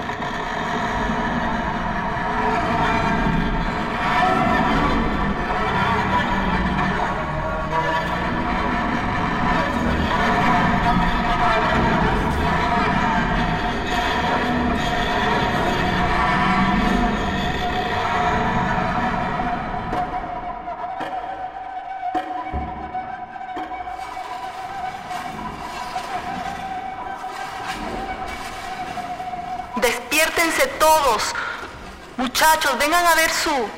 Vengan 32.77 33.07
a 33.07 33.15
ver 33.15 33.31
su... 33.31 33.78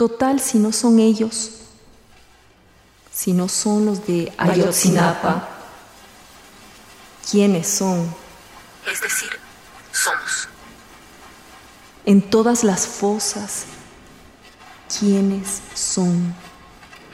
Total, 0.00 0.40
si 0.40 0.56
no 0.56 0.72
son 0.72 0.98
ellos, 0.98 1.50
si 3.12 3.34
no 3.34 3.50
son 3.50 3.84
los 3.84 4.06
de 4.06 4.32
Ayotzinapa, 4.38 5.46
¿quiénes 7.30 7.68
son? 7.68 8.10
Es 8.90 9.02
decir, 9.02 9.28
somos. 9.92 10.48
En 12.06 12.22
todas 12.22 12.64
las 12.64 12.86
fosas, 12.86 13.66
¿quiénes 14.98 15.60
son? 15.74 16.34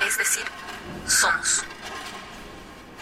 Es 0.07 0.17
decir, 0.17 0.45
somos. 1.09 1.65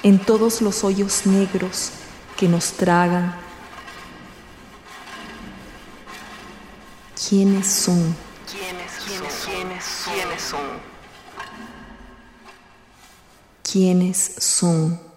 En 0.03 0.19
todos 0.19 0.63
los 0.63 0.83
hoyos 0.83 1.27
negros 1.27 1.91
que 2.39 2.49
nos 2.49 2.73
tragan, 2.73 3.37
¿quiénes 7.29 7.71
son? 7.71 8.24
¿Quiénes, 10.05 10.43
son? 10.43 10.61
¿Quiénes 13.63 14.35
son? 14.39 15.14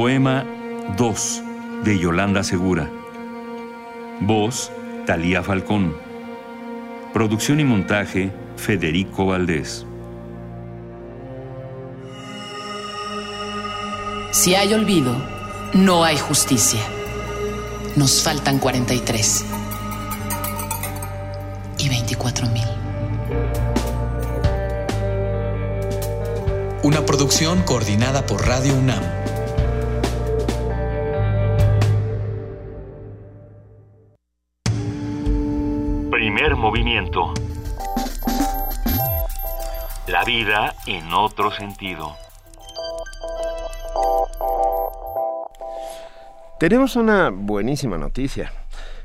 Poema 0.00 0.46
2 0.96 1.42
de 1.84 1.98
Yolanda 1.98 2.42
Segura. 2.42 2.90
Voz 4.22 4.72
Talía 5.04 5.42
Falcón. 5.42 5.94
Producción 7.12 7.60
y 7.60 7.64
montaje 7.64 8.32
Federico 8.56 9.26
Valdés. 9.26 9.84
si 14.30 14.54
hay 14.54 14.72
olvido, 14.72 15.14
no 15.74 16.02
hay 16.02 16.16
justicia. 16.16 16.80
Nos 17.94 18.22
faltan 18.22 18.58
43. 18.58 19.44
Y 21.76 21.88
24 21.90 22.46
mil. 22.46 22.64
Una 26.84 27.04
producción 27.04 27.60
coordinada 27.64 28.24
por 28.24 28.46
Radio 28.46 28.74
UNAM. 28.76 29.19
Movimiento. 36.60 37.32
La 40.06 40.24
vida 40.24 40.74
en 40.86 41.10
otro 41.14 41.50
sentido. 41.50 42.14
Tenemos 46.58 46.96
una 46.96 47.30
buenísima 47.30 47.96
noticia. 47.96 48.52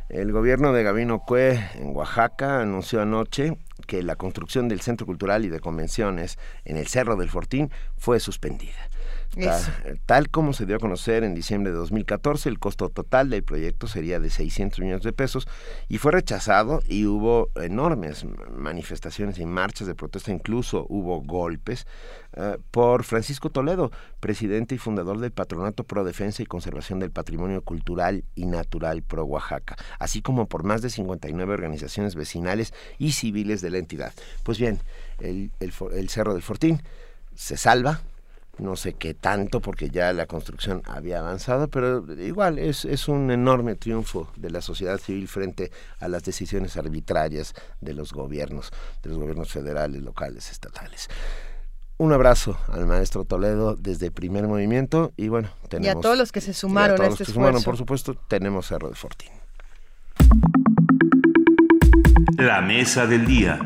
El 0.09 0.33
gobierno 0.33 0.73
de 0.73 0.83
Gabino 0.83 1.19
Cue 1.19 1.57
en 1.75 1.95
Oaxaca 1.95 2.59
anunció 2.59 3.01
anoche 3.01 3.57
que 3.87 4.03
la 4.03 4.17
construcción 4.17 4.67
del 4.67 4.81
Centro 4.81 5.05
Cultural 5.05 5.45
y 5.45 5.49
de 5.49 5.61
Convenciones 5.61 6.37
en 6.65 6.75
el 6.75 6.87
Cerro 6.87 7.15
del 7.15 7.29
Fortín 7.29 7.71
fue 7.95 8.19
suspendida. 8.19 8.89
Ta-. 9.33 9.95
Tal 10.05 10.29
como 10.29 10.53
se 10.53 10.65
dio 10.65 10.75
a 10.75 10.79
conocer 10.79 11.23
en 11.23 11.35
diciembre 11.35 11.71
de 11.71 11.77
2014, 11.77 12.47
el 12.49 12.59
costo 12.59 12.89
total 12.89 13.29
del 13.29 13.43
proyecto 13.43 13.87
sería 13.87 14.19
de 14.19 14.29
600 14.29 14.79
millones 14.79 15.03
de 15.03 15.13
pesos 15.13 15.47
y 15.89 15.97
fue 15.97 16.11
rechazado 16.11 16.81
y 16.87 17.05
hubo 17.05 17.49
enormes 17.55 18.25
manifestaciones 18.55 19.39
y 19.39 19.45
marchas 19.45 19.87
de 19.87 19.95
protesta, 19.95 20.31
incluso 20.31 20.85
hubo 20.89 21.21
golpes 21.21 21.85
eh, 22.33 22.57
por 22.71 23.03
Francisco 23.03 23.49
Toledo, 23.49 23.91
presidente 24.19 24.75
y 24.75 24.77
fundador 24.77 25.19
del 25.19 25.31
Patronato 25.31 25.83
Pro 25.83 26.03
Defensa 26.03 26.41
y 26.43 26.45
Conservación 26.45 26.99
del 26.99 27.11
Patrimonio 27.11 27.61
Cultural 27.61 28.23
y 28.35 28.45
Natural 28.45 29.01
Pro 29.03 29.23
Oaxaca, 29.25 29.75
así 29.99 30.21
como 30.21 30.47
por 30.47 30.63
más 30.63 30.81
de 30.81 30.89
59 30.89 31.53
organizaciones 31.53 32.15
vecinales 32.15 32.73
y 32.97 33.11
civiles 33.13 33.61
de 33.61 33.69
la 33.69 33.77
entidad. 33.79 34.13
Pues 34.43 34.57
bien, 34.59 34.79
el, 35.19 35.51
el 35.59 35.71
for- 35.71 35.93
el 35.93 36.09
Cerro 36.09 36.33
del 36.33 36.41
Fortín 36.41 36.81
se 37.35 37.57
salva, 37.57 38.01
no 38.57 38.75
sé 38.75 38.93
qué 38.93 39.13
tanto 39.13 39.61
porque 39.61 39.89
ya 39.89 40.13
la 40.13 40.25
construcción 40.25 40.81
había 40.85 41.19
avanzado, 41.19 41.67
pero 41.67 42.05
igual 42.21 42.59
es, 42.59 42.85
es 42.85 43.07
un 43.07 43.31
enorme 43.31 43.75
triunfo 43.75 44.31
de 44.35 44.49
la 44.49 44.61
sociedad 44.61 44.97
civil 44.97 45.27
frente 45.27 45.71
a 45.99 46.07
las 46.07 46.23
decisiones 46.23 46.77
arbitrarias 46.77 47.53
de 47.81 47.93
los 47.93 48.13
gobiernos, 48.13 48.71
de 49.03 49.09
los 49.09 49.17
gobiernos 49.17 49.51
federales, 49.51 50.01
locales, 50.01 50.51
estatales. 50.51 51.09
Un 51.97 52.11
abrazo 52.11 52.57
al 52.67 52.85
maestro 52.85 53.23
Toledo 53.23 53.75
desde 53.75 54.11
primer 54.11 54.47
movimiento 54.47 55.13
y 55.15 55.29
bueno, 55.29 55.49
Y 55.63 55.67
tenemos... 55.69 55.97
a 55.97 56.01
todos 56.01 56.17
los 56.17 56.31
que 56.33 56.41
se 56.41 56.53
sumaron 56.53 56.91
y 56.91 56.93
a, 56.93 56.97
todos 56.97 57.09
los 57.11 57.21
este 57.21 57.25
que 57.25 57.33
sumaron, 57.33 57.57
esfuerzo. 57.57 57.85
por 57.85 58.03
supuesto, 58.03 58.15
tenemos 58.27 58.67
Cerro 58.67 58.89
de 58.89 58.95
Fortín. 58.95 59.31
La 62.37 62.61
mesa 62.61 63.07
del 63.07 63.25
día. 63.25 63.59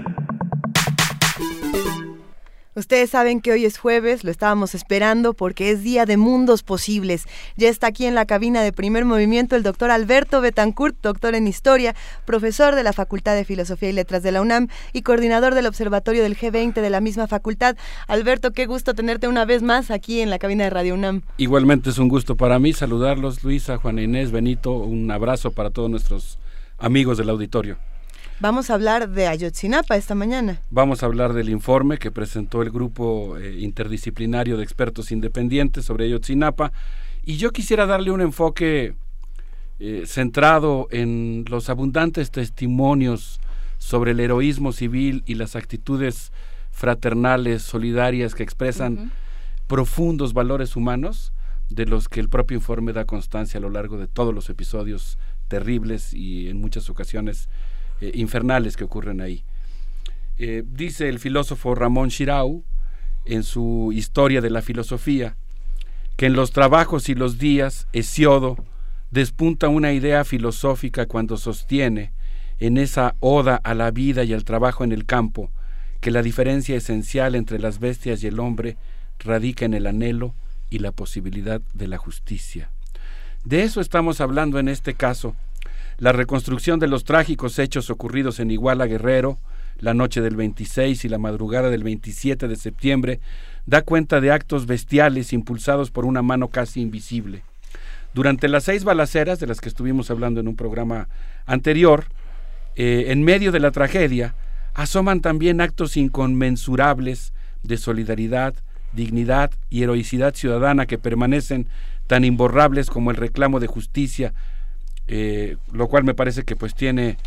Ustedes 2.80 3.10
saben 3.10 3.42
que 3.42 3.52
hoy 3.52 3.66
es 3.66 3.78
jueves, 3.78 4.24
lo 4.24 4.32
estábamos 4.32 4.74
esperando 4.74 5.34
porque 5.34 5.70
es 5.70 5.84
día 5.84 6.06
de 6.06 6.16
mundos 6.16 6.64
posibles. 6.64 7.26
Ya 7.58 7.68
está 7.68 7.88
aquí 7.88 8.06
en 8.06 8.16
la 8.16 8.26
cabina 8.26 8.62
de 8.62 8.72
primer 8.72 9.04
movimiento 9.04 9.58
el 9.58 9.64
doctor 9.64 9.92
Alberto 9.92 10.40
Betancourt, 10.40 10.96
doctor 11.02 11.36
en 11.36 11.46
historia, 11.46 11.94
profesor 12.24 12.76
de 12.76 12.84
la 12.84 12.94
Facultad 12.94 13.36
de 13.36 13.44
Filosofía 13.44 13.90
y 13.90 13.92
Letras 13.92 14.24
de 14.24 14.32
la 14.32 14.42
UNAM 14.42 14.70
y 14.94 15.02
coordinador 15.02 15.56
del 15.56 15.66
Observatorio 15.66 16.24
del 16.24 16.38
G20 16.38 16.76
de 16.76 16.90
la 16.90 17.02
misma 17.02 17.28
facultad. 17.28 17.76
Alberto, 18.08 18.52
qué 18.52 18.66
gusto 18.66 18.94
tenerte 18.94 19.28
una 19.28 19.44
vez 19.44 19.62
más 19.62 19.92
aquí 19.92 20.22
en 20.22 20.30
la 20.30 20.40
cabina 20.40 20.64
de 20.64 20.70
Radio 20.70 20.94
UNAM. 20.94 21.24
Igualmente 21.36 21.90
es 21.90 21.98
un 21.98 22.08
gusto 22.08 22.38
para 22.38 22.60
mí 22.60 22.72
saludarlos, 22.72 23.44
Luisa, 23.44 23.76
Juana 23.76 24.04
Inés, 24.04 24.32
Benito, 24.32 24.72
un 24.72 25.12
abrazo 25.12 25.52
para 25.52 25.70
todos 25.70 25.90
nuestros 25.90 26.40
amigos 26.78 27.18
del 27.18 27.30
auditorio. 27.30 27.78
Vamos 28.42 28.70
a 28.70 28.76
hablar 28.76 29.10
de 29.10 29.28
Ayotzinapa 29.28 29.98
esta 29.98 30.16
mañana. 30.16 30.62
Vamos 30.70 31.04
a 31.04 31.08
hablar 31.08 31.34
del 31.34 31.50
informe 31.50 31.98
que 31.98 32.10
presentó 32.10 32.62
el 32.62 32.70
grupo 32.70 33.38
eh, 33.38 33.60
interdisciplinario 33.60 34.56
de 34.56 34.64
expertos 34.64 35.12
independientes 35.12 35.84
sobre 35.84 36.06
Ayotzinapa 36.06 36.72
y 37.26 37.36
yo 37.36 37.52
quisiera 37.52 37.86
darle 37.86 38.12
un 38.12 38.22
enfoque 38.22 38.96
eh, 39.80 40.04
centrado 40.06 40.88
en 40.90 41.44
los 41.50 41.70
abundantes 41.70 42.32
testimonios 42.32 43.42
sobre 43.78 44.12
el 44.12 44.22
heroísmo 44.22 44.72
civil 44.72 45.22
y 45.26 45.36
las 45.36 45.58
actitudes 45.58 46.32
fraternales, 46.72 47.62
solidarias 47.64 48.36
que 48.36 48.44
expresan 48.44 49.12
profundos 49.68 50.32
valores 50.32 50.78
humanos 50.78 51.34
de 51.68 51.86
los 51.86 52.08
que 52.08 52.22
el 52.22 52.30
propio 52.30 52.56
informe 52.56 52.94
da 52.94 53.04
constancia 53.04 53.58
a 53.58 53.62
lo 53.62 53.70
largo 53.70 53.98
de 53.98 54.08
todos 54.08 54.34
los 54.34 54.50
episodios 54.50 55.18
terribles 55.50 56.14
y 56.14 56.48
en 56.48 56.62
muchas 56.62 56.90
ocasiones 56.90 57.50
eh, 58.02 58.12
infernales 58.16 58.78
que 58.78 58.84
ocurren 58.84 59.22
ahí. 59.22 59.44
Eh, 60.38 60.64
dice 60.66 61.10
el 61.10 61.20
filósofo 61.20 61.76
Ramón 61.76 62.10
Shirau 62.10 62.64
en 63.26 63.44
su 63.44 63.92
Historia 63.94 64.42
de 64.42 64.50
la 64.50 64.62
Filosofía 64.62 65.36
que 66.16 66.26
en 66.26 66.34
los 66.34 66.52
trabajos 66.52 67.10
y 67.10 67.16
los 67.16 67.38
días 67.38 67.88
Hesiodo 67.94 68.58
despunta 69.12 69.70
una 69.70 69.94
idea 69.94 70.24
filosófica 70.26 71.06
cuando 71.06 71.38
sostiene 71.38 72.12
en 72.60 72.78
esa 72.78 73.16
oda 73.20 73.56
a 73.56 73.74
la 73.74 73.92
vida 73.92 74.24
y 74.24 74.34
al 74.34 74.44
trabajo 74.44 74.84
en 74.84 74.92
el 74.92 75.06
campo 75.06 75.50
que 76.02 76.12
la 76.12 76.22
diferencia 76.22 76.76
esencial 76.76 77.36
entre 77.36 77.60
las 77.60 77.80
bestias 77.80 78.24
y 78.24 78.28
el 78.28 78.40
hombre 78.40 78.78
radica 79.20 79.66
en 79.66 79.74
el 79.74 79.88
anhelo 79.88 80.34
y 80.70 80.80
la 80.80 80.92
posibilidad 80.92 81.62
de 81.74 81.88
la 81.88 81.98
justicia. 81.98 82.70
De 83.44 83.64
eso 83.64 83.82
estamos 83.82 84.22
hablando 84.22 84.60
en 84.60 84.68
este 84.68 84.94
caso. 84.94 85.36
La 86.00 86.14
reconstrucción 86.14 86.80
de 86.80 86.88
los 86.88 87.04
trágicos 87.04 87.60
hechos 87.60 87.90
ocurridos 87.90 88.40
en 88.40 88.52
Iguala 88.52 88.86
Guerrero, 88.86 89.38
la 89.80 89.94
noche 89.94 90.22
del 90.22 90.38
26 90.38 91.04
y 91.04 91.10
la 91.10 91.18
madrugada 91.18 91.70
del 91.70 91.84
27 91.84 92.48
de 92.48 92.56
septiembre, 92.56 93.20
da 93.66 93.82
cuenta 93.82 94.22
de 94.22 94.32
actos 94.32 94.66
bestiales 94.66 95.34
impulsados 95.34 95.92
por 95.92 96.06
una 96.06 96.22
mano 96.22 96.48
casi 96.48 96.80
invisible. 96.80 97.44
Durante 98.14 98.48
las 98.48 98.64
seis 98.64 98.86
balaceras 98.86 99.42
de 99.42 99.48
las 99.48 99.60
que 99.60 99.68
estuvimos 99.68 100.10
hablando 100.10 100.40
en 100.40 100.48
un 100.48 100.56
programa 100.56 101.10
anterior, 101.46 102.06
eh, 102.78 103.08
en 103.10 103.26
medio 103.26 103.52
de 103.52 103.60
la 103.60 103.72
tragedia, 103.72 104.36
asoman 104.76 105.20
también 105.20 105.60
actos 105.60 105.98
inconmensurables 105.98 107.34
de 107.64 107.76
solidaridad, 107.76 108.54
dignidad 108.94 109.52
y 109.70 109.84
heroicidad 109.84 110.34
ciudadana 110.34 110.86
que 110.86 110.98
permanecen 110.98 111.68
tan 112.08 112.24
imborrables 112.24 112.90
como 112.90 113.12
el 113.12 113.18
reclamo 113.18 113.60
de 113.60 113.68
justicia, 113.68 114.34
eh, 115.12 115.58
lo 115.74 115.88
cual 115.88 116.04
me 116.04 116.14
parece 116.14 116.44
que 116.44 116.56
pues 116.56 116.76
tiene 116.76 117.18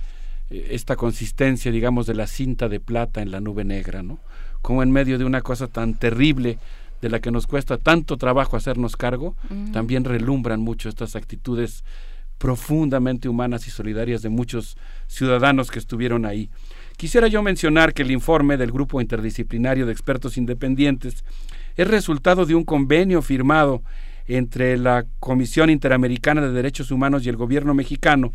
eh, 0.50 0.68
esta 0.70 0.94
consistencia, 0.94 1.72
digamos, 1.72 2.06
de 2.06 2.14
la 2.14 2.28
cinta 2.28 2.68
de 2.68 2.78
plata 2.78 3.22
en 3.22 3.32
la 3.32 3.40
nube 3.40 3.64
negra, 3.64 4.04
¿no? 4.04 4.20
Como 4.62 4.84
en 4.84 4.92
medio 4.92 5.18
de 5.18 5.24
una 5.24 5.42
cosa 5.42 5.66
tan 5.66 5.94
terrible 5.94 6.58
de 7.00 7.08
la 7.08 7.18
que 7.18 7.32
nos 7.32 7.48
cuesta 7.48 7.78
tanto 7.78 8.16
trabajo 8.16 8.56
hacernos 8.56 8.96
cargo, 8.96 9.34
también 9.72 10.04
relumbran 10.04 10.60
mucho 10.60 10.88
estas 10.88 11.16
actitudes 11.16 11.82
profundamente 12.38 13.28
humanas 13.28 13.66
y 13.66 13.72
solidarias 13.72 14.22
de 14.22 14.28
muchos 14.28 14.76
ciudadanos 15.08 15.72
que 15.72 15.80
estuvieron 15.80 16.24
ahí. 16.24 16.48
Quisiera 16.96 17.26
yo 17.26 17.42
mencionar 17.42 17.92
que 17.92 18.02
el 18.02 18.12
informe 18.12 18.56
del 18.56 18.70
Grupo 18.70 19.00
Interdisciplinario 19.00 19.86
de 19.86 19.92
Expertos 19.92 20.36
Independientes 20.36 21.24
es 21.76 21.88
resultado 21.88 22.46
de 22.46 22.54
un 22.54 22.62
convenio 22.62 23.20
firmado 23.20 23.82
entre 24.26 24.76
la 24.76 25.04
Comisión 25.20 25.70
Interamericana 25.70 26.40
de 26.42 26.52
Derechos 26.52 26.90
Humanos 26.90 27.24
y 27.24 27.28
el 27.28 27.36
gobierno 27.36 27.74
mexicano, 27.74 28.32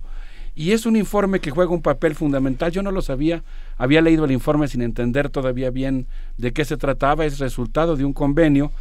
y 0.58 0.72
es 0.72 0.88
un 0.88 0.96
informe 0.96 1.40
que 1.40 1.52
juega 1.52 1.72
un 1.72 1.84
papel 1.84 2.16
fundamental. 2.16 2.72
Yo 2.72 2.82
no 2.82 2.90
lo 2.90 3.04
sabía, 3.04 3.44
había 3.78 4.02
leído 4.02 4.26
el 4.26 4.32
informe 4.32 4.68
sin 4.68 4.82
entender 4.82 5.30
todavía 5.30 5.70
bien 5.70 6.08
de 6.38 6.52
qué 6.52 6.66
se 6.66 6.78
trataba. 6.78 7.26
Es 7.26 7.38
resultado 7.38 7.96
de 7.96 8.04
un 8.04 8.12
convenio 8.12 8.72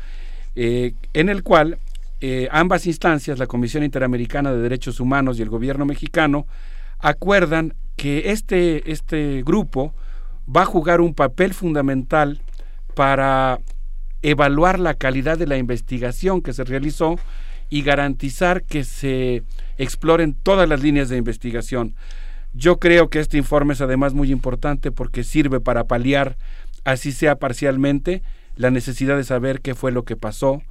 eh, 0.55 0.95
en 1.13 1.29
el 1.29 1.43
cual 1.43 1.79
eh, 2.23 2.49
ambas 2.51 2.87
instancias, 2.87 3.39
la 3.39 3.47
Comisión 3.47 3.85
Interamericana 3.85 4.55
de 4.55 4.63
Derechos 4.63 5.01
Humanos 5.01 5.39
y 5.39 5.43
el 5.43 5.51
gobierno 5.51 5.85
mexicano, 5.85 6.47
acuerdan 6.99 7.75
que 7.95 8.31
este, 8.31 8.91
este 8.91 9.43
grupo 9.45 9.93
va 10.49 10.63
a 10.63 10.67
jugar 10.67 11.03
un 11.03 11.13
papel 11.13 11.53
fundamental 11.53 12.41
para 12.95 13.59
evaluar 14.23 14.79
la 14.81 14.95
calidad 14.95 15.39
de 15.39 15.47
la 15.47 15.59
investigación 15.59 16.43
que 16.43 16.53
se 16.53 16.65
realizó 16.65 17.19
y 17.69 17.83
garantizar 17.83 18.63
que 18.63 18.85
se 18.85 19.43
exploren 19.79 20.35
todas 20.35 20.69
las 20.69 20.83
líneas 20.83 21.09
de 21.09 21.17
investigación. 21.17 21.95
Yo 22.53 22.79
creo 22.79 23.11
que 23.11 23.21
este 23.21 23.37
informe 23.37 23.75
es 23.75 23.81
además 23.81 24.15
muy 24.15 24.31
importante 24.31 24.91
porque 24.91 25.25
sirve 25.25 25.61
para 25.61 25.85
paliar, 25.85 26.37
así 26.85 27.13
sea 27.13 27.37
parcialmente, 27.37 28.23
la 28.57 28.71
necesidad 28.71 29.17
de 29.17 29.25
saber 29.25 29.61
qué 29.61 29.75
fue 29.75 29.93
lo 29.93 30.05
que 30.05 30.17
pasó, 30.17 30.63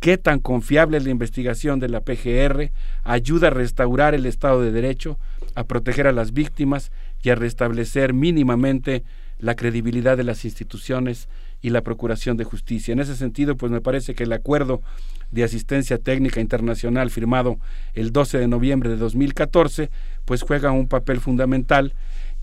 qué 0.00 0.16
tan 0.16 0.38
confiable 0.38 0.96
es 0.96 1.04
la 1.04 1.10
investigación 1.10 1.80
de 1.80 1.88
la 1.88 2.00
PGR, 2.00 2.70
ayuda 3.02 3.48
a 3.48 3.50
restaurar 3.50 4.14
el 4.14 4.26
Estado 4.26 4.62
de 4.62 4.72
Derecho, 4.72 5.18
a 5.54 5.64
proteger 5.64 6.06
a 6.06 6.12
las 6.12 6.32
víctimas 6.32 6.90
y 7.22 7.30
a 7.30 7.34
restablecer 7.34 8.14
mínimamente 8.14 9.04
la 9.38 9.54
credibilidad 9.54 10.16
de 10.16 10.24
las 10.24 10.44
instituciones 10.44 11.28
y 11.64 11.70
la 11.70 11.80
Procuración 11.80 12.36
de 12.36 12.44
Justicia. 12.44 12.92
En 12.92 12.98
ese 12.98 13.16
sentido, 13.16 13.56
pues 13.56 13.72
me 13.72 13.80
parece 13.80 14.14
que 14.14 14.24
el 14.24 14.34
acuerdo 14.34 14.82
de 15.30 15.44
asistencia 15.44 15.96
técnica 15.96 16.42
internacional 16.42 17.10
firmado 17.10 17.58
el 17.94 18.12
12 18.12 18.36
de 18.36 18.48
noviembre 18.48 18.90
de 18.90 18.98
2014, 18.98 19.88
pues 20.26 20.42
juega 20.42 20.72
un 20.72 20.88
papel 20.88 21.20
fundamental 21.20 21.94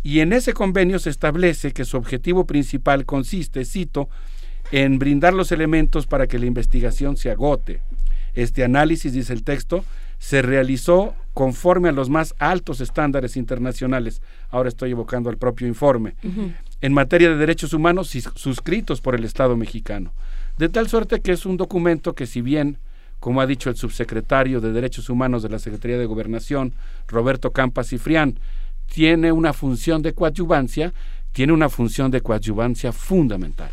y 0.01 0.21
en 0.21 0.33
ese 0.33 0.53
convenio 0.53 0.97
se 0.97 1.11
establece 1.11 1.71
que 1.71 1.85
su 1.85 1.97
objetivo 1.97 2.47
principal 2.47 3.05
consiste, 3.05 3.63
cito, 3.63 4.09
en 4.71 4.97
brindar 4.97 5.35
los 5.35 5.51
elementos 5.51 6.07
para 6.07 6.25
que 6.25 6.39
la 6.39 6.47
investigación 6.47 7.15
se 7.15 7.29
agote. 7.29 7.81
Este 8.33 8.63
análisis, 8.63 9.13
dice 9.13 9.33
el 9.33 9.43
texto, 9.43 9.85
se 10.17 10.41
realizó 10.41 11.13
conforme 11.35 11.89
a 11.89 11.91
los 11.91 12.09
más 12.09 12.33
altos 12.39 12.81
estándares 12.81 13.37
internacionales. 13.37 14.23
Ahora 14.49 14.69
estoy 14.69 14.89
evocando 14.89 15.29
al 15.29 15.37
propio 15.37 15.67
informe 15.67 16.15
en 16.81 16.93
materia 16.93 17.29
de 17.29 17.37
derechos 17.37 17.73
humanos 17.73 18.09
suscritos 18.35 19.01
por 19.01 19.15
el 19.15 19.23
Estado 19.23 19.55
mexicano. 19.55 20.13
De 20.57 20.69
tal 20.69 20.89
suerte 20.89 21.21
que 21.21 21.31
es 21.31 21.45
un 21.45 21.57
documento 21.57 22.13
que 22.13 22.25
si 22.25 22.41
bien, 22.41 22.77
como 23.19 23.41
ha 23.41 23.47
dicho 23.47 23.69
el 23.69 23.75
subsecretario 23.75 24.61
de 24.61 24.71
Derechos 24.71 25.09
Humanos 25.09 25.43
de 25.43 25.49
la 25.49 25.59
Secretaría 25.59 25.97
de 25.97 26.05
Gobernación, 26.05 26.73
Roberto 27.07 27.51
Campas 27.51 27.87
Cifrián, 27.87 28.39
tiene 28.91 29.31
una 29.31 29.53
función 29.53 30.01
de 30.01 30.13
coadyuvancia, 30.13 30.93
tiene 31.31 31.53
una 31.53 31.69
función 31.69 32.11
de 32.11 32.21
coadyuvancia 32.21 32.91
fundamental, 32.91 33.71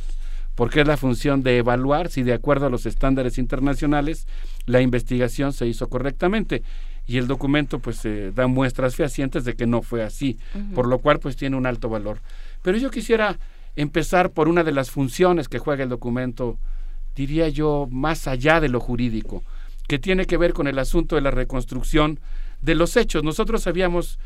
porque 0.54 0.82
es 0.82 0.86
la 0.86 0.96
función 0.96 1.42
de 1.42 1.58
evaluar 1.58 2.10
si 2.10 2.22
de 2.22 2.34
acuerdo 2.34 2.66
a 2.66 2.70
los 2.70 2.86
estándares 2.86 3.38
internacionales 3.38 4.26
la 4.66 4.80
investigación 4.80 5.52
se 5.52 5.66
hizo 5.66 5.88
correctamente 5.88 6.62
y 7.06 7.16
el 7.16 7.26
documento 7.26 7.78
pues 7.78 8.04
eh, 8.04 8.32
da 8.34 8.46
muestras 8.46 8.94
fehacientes 8.94 9.44
de 9.44 9.54
que 9.54 9.66
no 9.66 9.80
fue 9.82 10.04
así, 10.04 10.38
por 10.74 10.86
lo 10.86 10.98
cual 10.98 11.18
pues 11.18 11.36
tiene 11.36 11.56
un 11.56 11.66
alto 11.66 11.88
valor. 11.88 12.18
Pero 12.62 12.78
yo 12.78 12.90
quisiera 12.90 13.38
empezar 13.76 14.30
por 14.30 14.48
una 14.48 14.64
de 14.64 14.72
las 14.72 14.90
funciones 14.90 15.48
que 15.48 15.58
juega 15.58 15.84
el 15.84 15.88
documento, 15.88 16.58
diría 17.14 17.48
yo, 17.48 17.88
más 17.90 18.26
allá 18.26 18.60
de 18.60 18.68
lo 18.68 18.80
jurídico, 18.80 19.42
que 19.86 19.98
tiene 19.98 20.26
que 20.26 20.36
ver 20.36 20.52
con 20.52 20.66
el 20.66 20.78
asunto 20.78 21.16
de 21.16 21.22
la 21.22 21.30
reconstrucción 21.30 22.20
de 22.60 22.74
los 22.74 22.96
hechos. 22.96 23.22
Nosotros 23.22 23.62
sabíamos 23.62 24.18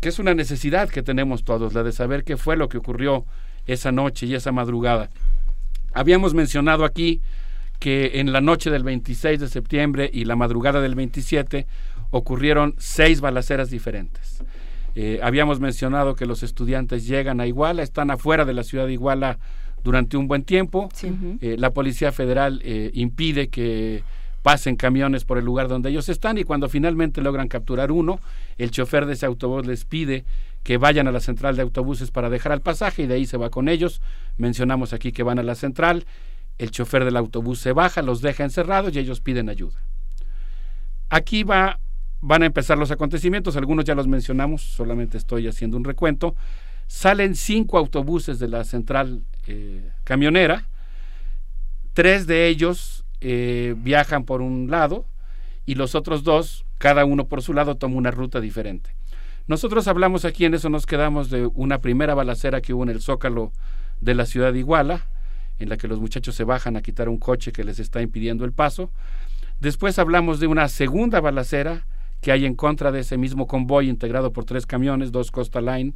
que 0.00 0.08
es 0.08 0.18
una 0.18 0.34
necesidad 0.34 0.88
que 0.88 1.02
tenemos 1.02 1.44
todos, 1.44 1.74
la 1.74 1.82
de 1.82 1.92
saber 1.92 2.24
qué 2.24 2.36
fue 2.36 2.56
lo 2.56 2.68
que 2.68 2.78
ocurrió 2.78 3.26
esa 3.66 3.92
noche 3.92 4.26
y 4.26 4.34
esa 4.34 4.52
madrugada. 4.52 5.10
Habíamos 5.92 6.34
mencionado 6.34 6.84
aquí 6.84 7.20
que 7.78 8.12
en 8.20 8.32
la 8.32 8.40
noche 8.40 8.70
del 8.70 8.82
26 8.82 9.40
de 9.40 9.48
septiembre 9.48 10.10
y 10.12 10.24
la 10.24 10.36
madrugada 10.36 10.80
del 10.80 10.94
27 10.94 11.66
ocurrieron 12.10 12.74
seis 12.78 13.20
balaceras 13.20 13.70
diferentes. 13.70 14.42
Eh, 14.94 15.20
habíamos 15.22 15.60
mencionado 15.60 16.14
que 16.14 16.26
los 16.26 16.42
estudiantes 16.42 17.06
llegan 17.06 17.40
a 17.40 17.46
Iguala, 17.46 17.82
están 17.82 18.10
afuera 18.10 18.44
de 18.44 18.54
la 18.54 18.62
ciudad 18.62 18.86
de 18.86 18.92
Iguala 18.92 19.38
durante 19.82 20.16
un 20.16 20.28
buen 20.28 20.44
tiempo. 20.44 20.88
Eh, 21.40 21.56
la 21.58 21.70
Policía 21.70 22.12
Federal 22.12 22.60
eh, 22.64 22.90
impide 22.94 23.48
que 23.48 24.02
pasen 24.42 24.76
camiones 24.76 25.24
por 25.24 25.38
el 25.38 25.44
lugar 25.44 25.68
donde 25.68 25.90
ellos 25.90 26.08
están 26.08 26.38
y 26.38 26.44
cuando 26.44 26.68
finalmente 26.68 27.22
logran 27.22 27.48
capturar 27.48 27.90
uno, 27.90 28.20
el 28.58 28.70
chofer 28.70 29.06
de 29.06 29.14
ese 29.14 29.26
autobús 29.26 29.66
les 29.66 29.84
pide 29.84 30.24
que 30.62 30.76
vayan 30.78 31.08
a 31.08 31.12
la 31.12 31.20
central 31.20 31.56
de 31.56 31.62
autobuses 31.62 32.10
para 32.10 32.30
dejar 32.30 32.52
el 32.52 32.60
pasaje 32.60 33.02
y 33.02 33.06
de 33.06 33.14
ahí 33.14 33.26
se 33.26 33.36
va 33.36 33.50
con 33.50 33.68
ellos. 33.68 34.00
Mencionamos 34.36 34.92
aquí 34.92 35.12
que 35.12 35.22
van 35.22 35.38
a 35.38 35.42
la 35.42 35.54
central, 35.54 36.06
el 36.58 36.70
chofer 36.70 37.04
del 37.04 37.16
autobús 37.16 37.58
se 37.58 37.72
baja, 37.72 38.00
los 38.02 38.20
deja 38.20 38.44
encerrados 38.44 38.94
y 38.94 38.98
ellos 38.98 39.20
piden 39.20 39.48
ayuda. 39.48 39.82
Aquí 41.10 41.42
va 41.42 41.80
van 42.20 42.42
a 42.42 42.46
empezar 42.46 42.78
los 42.78 42.90
acontecimientos, 42.90 43.56
algunos 43.56 43.84
ya 43.84 43.94
los 43.94 44.08
mencionamos, 44.08 44.62
solamente 44.62 45.18
estoy 45.18 45.46
haciendo 45.46 45.76
un 45.76 45.84
recuento. 45.84 46.34
Salen 46.86 47.34
cinco 47.34 47.78
autobuses 47.78 48.38
de 48.38 48.48
la 48.48 48.64
central 48.64 49.22
eh, 49.46 49.90
camionera, 50.04 50.66
tres 51.92 52.26
de 52.26 52.48
ellos 52.48 53.04
eh, 53.20 53.74
viajan 53.78 54.24
por 54.24 54.42
un 54.42 54.70
lado 54.70 55.06
y 55.66 55.76
los 55.76 55.94
otros 55.94 56.24
dos, 56.24 56.64
cada 56.78 57.04
uno 57.04 57.26
por 57.26 57.42
su 57.42 57.54
lado, 57.54 57.76
toma 57.76 57.96
una 57.96 58.10
ruta 58.10 58.40
diferente. 58.40 58.90
Nosotros 59.46 59.88
hablamos 59.88 60.24
aquí, 60.24 60.44
en 60.44 60.54
eso 60.54 60.70
nos 60.70 60.86
quedamos 60.86 61.30
de 61.30 61.46
una 61.54 61.78
primera 61.78 62.14
balacera 62.14 62.60
que 62.60 62.72
hubo 62.72 62.82
en 62.82 62.88
el 62.88 63.00
zócalo 63.00 63.52
de 64.00 64.14
la 64.14 64.26
ciudad 64.26 64.52
de 64.52 64.60
Iguala, 64.60 65.06
en 65.58 65.68
la 65.68 65.76
que 65.76 65.88
los 65.88 66.00
muchachos 66.00 66.34
se 66.34 66.44
bajan 66.44 66.76
a 66.76 66.82
quitar 66.82 67.08
un 67.08 67.18
coche 67.18 67.52
que 67.52 67.64
les 67.64 67.78
está 67.78 68.02
impidiendo 68.02 68.44
el 68.44 68.52
paso. 68.52 68.90
Después 69.60 69.98
hablamos 69.98 70.40
de 70.40 70.46
una 70.46 70.68
segunda 70.68 71.20
balacera 71.20 71.86
que 72.24 72.32
hay 72.32 72.46
en 72.46 72.54
contra 72.54 72.90
de 72.90 73.00
ese 73.00 73.18
mismo 73.18 73.46
convoy 73.46 73.90
integrado 73.90 74.32
por 74.32 74.46
tres 74.46 74.64
camiones, 74.64 75.12
dos 75.12 75.30
Costa 75.30 75.60
Line 75.60 75.92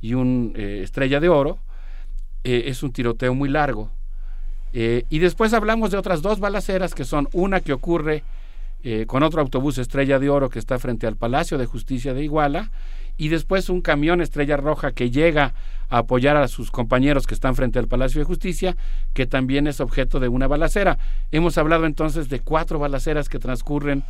y 0.00 0.14
un 0.14 0.52
eh, 0.54 0.80
Estrella 0.84 1.18
de 1.18 1.28
Oro. 1.28 1.58
Eh, 2.44 2.64
es 2.66 2.84
un 2.84 2.92
tiroteo 2.92 3.34
muy 3.34 3.48
largo. 3.48 3.90
Eh, 4.72 5.02
y 5.10 5.18
después 5.18 5.52
hablamos 5.52 5.90
de 5.90 5.98
otras 5.98 6.22
dos 6.22 6.38
balaceras 6.38 6.94
que 6.94 7.04
son 7.04 7.28
una 7.32 7.60
que 7.60 7.72
ocurre 7.72 8.22
con 9.06 9.22
otro 9.22 9.40
autobús 9.40 9.78
Estrella 9.78 10.18
de 10.18 10.28
Oro 10.28 10.50
que 10.50 10.58
está 10.58 10.76
frente 10.76 11.06
al 11.06 11.14
Palacio 11.14 11.56
de 11.56 11.66
Justicia 11.66 12.14
de 12.14 12.24
Iguala 12.24 12.72
y 13.16 13.28
después 13.28 13.68
un 13.68 13.80
camión 13.80 14.20
Estrella 14.20 14.56
Roja 14.56 14.90
que 14.90 15.08
llega 15.08 15.54
a 15.88 15.98
apoyar 15.98 16.36
a 16.36 16.48
sus 16.48 16.72
compañeros 16.72 17.28
que 17.28 17.34
están 17.34 17.54
frente 17.54 17.78
al 17.78 17.86
Palacio 17.86 18.20
de 18.20 18.24
Justicia, 18.24 18.76
que 19.14 19.24
también 19.26 19.68
es 19.68 19.80
objeto 19.80 20.18
de 20.18 20.26
una 20.26 20.48
balacera. 20.48 20.98
Hemos 21.30 21.58
hablado 21.58 21.86
entonces 21.86 22.28
de 22.28 22.40
cuatro 22.40 22.80
balaceras 22.80 23.28
que 23.28 23.38
transcurren 23.38 24.02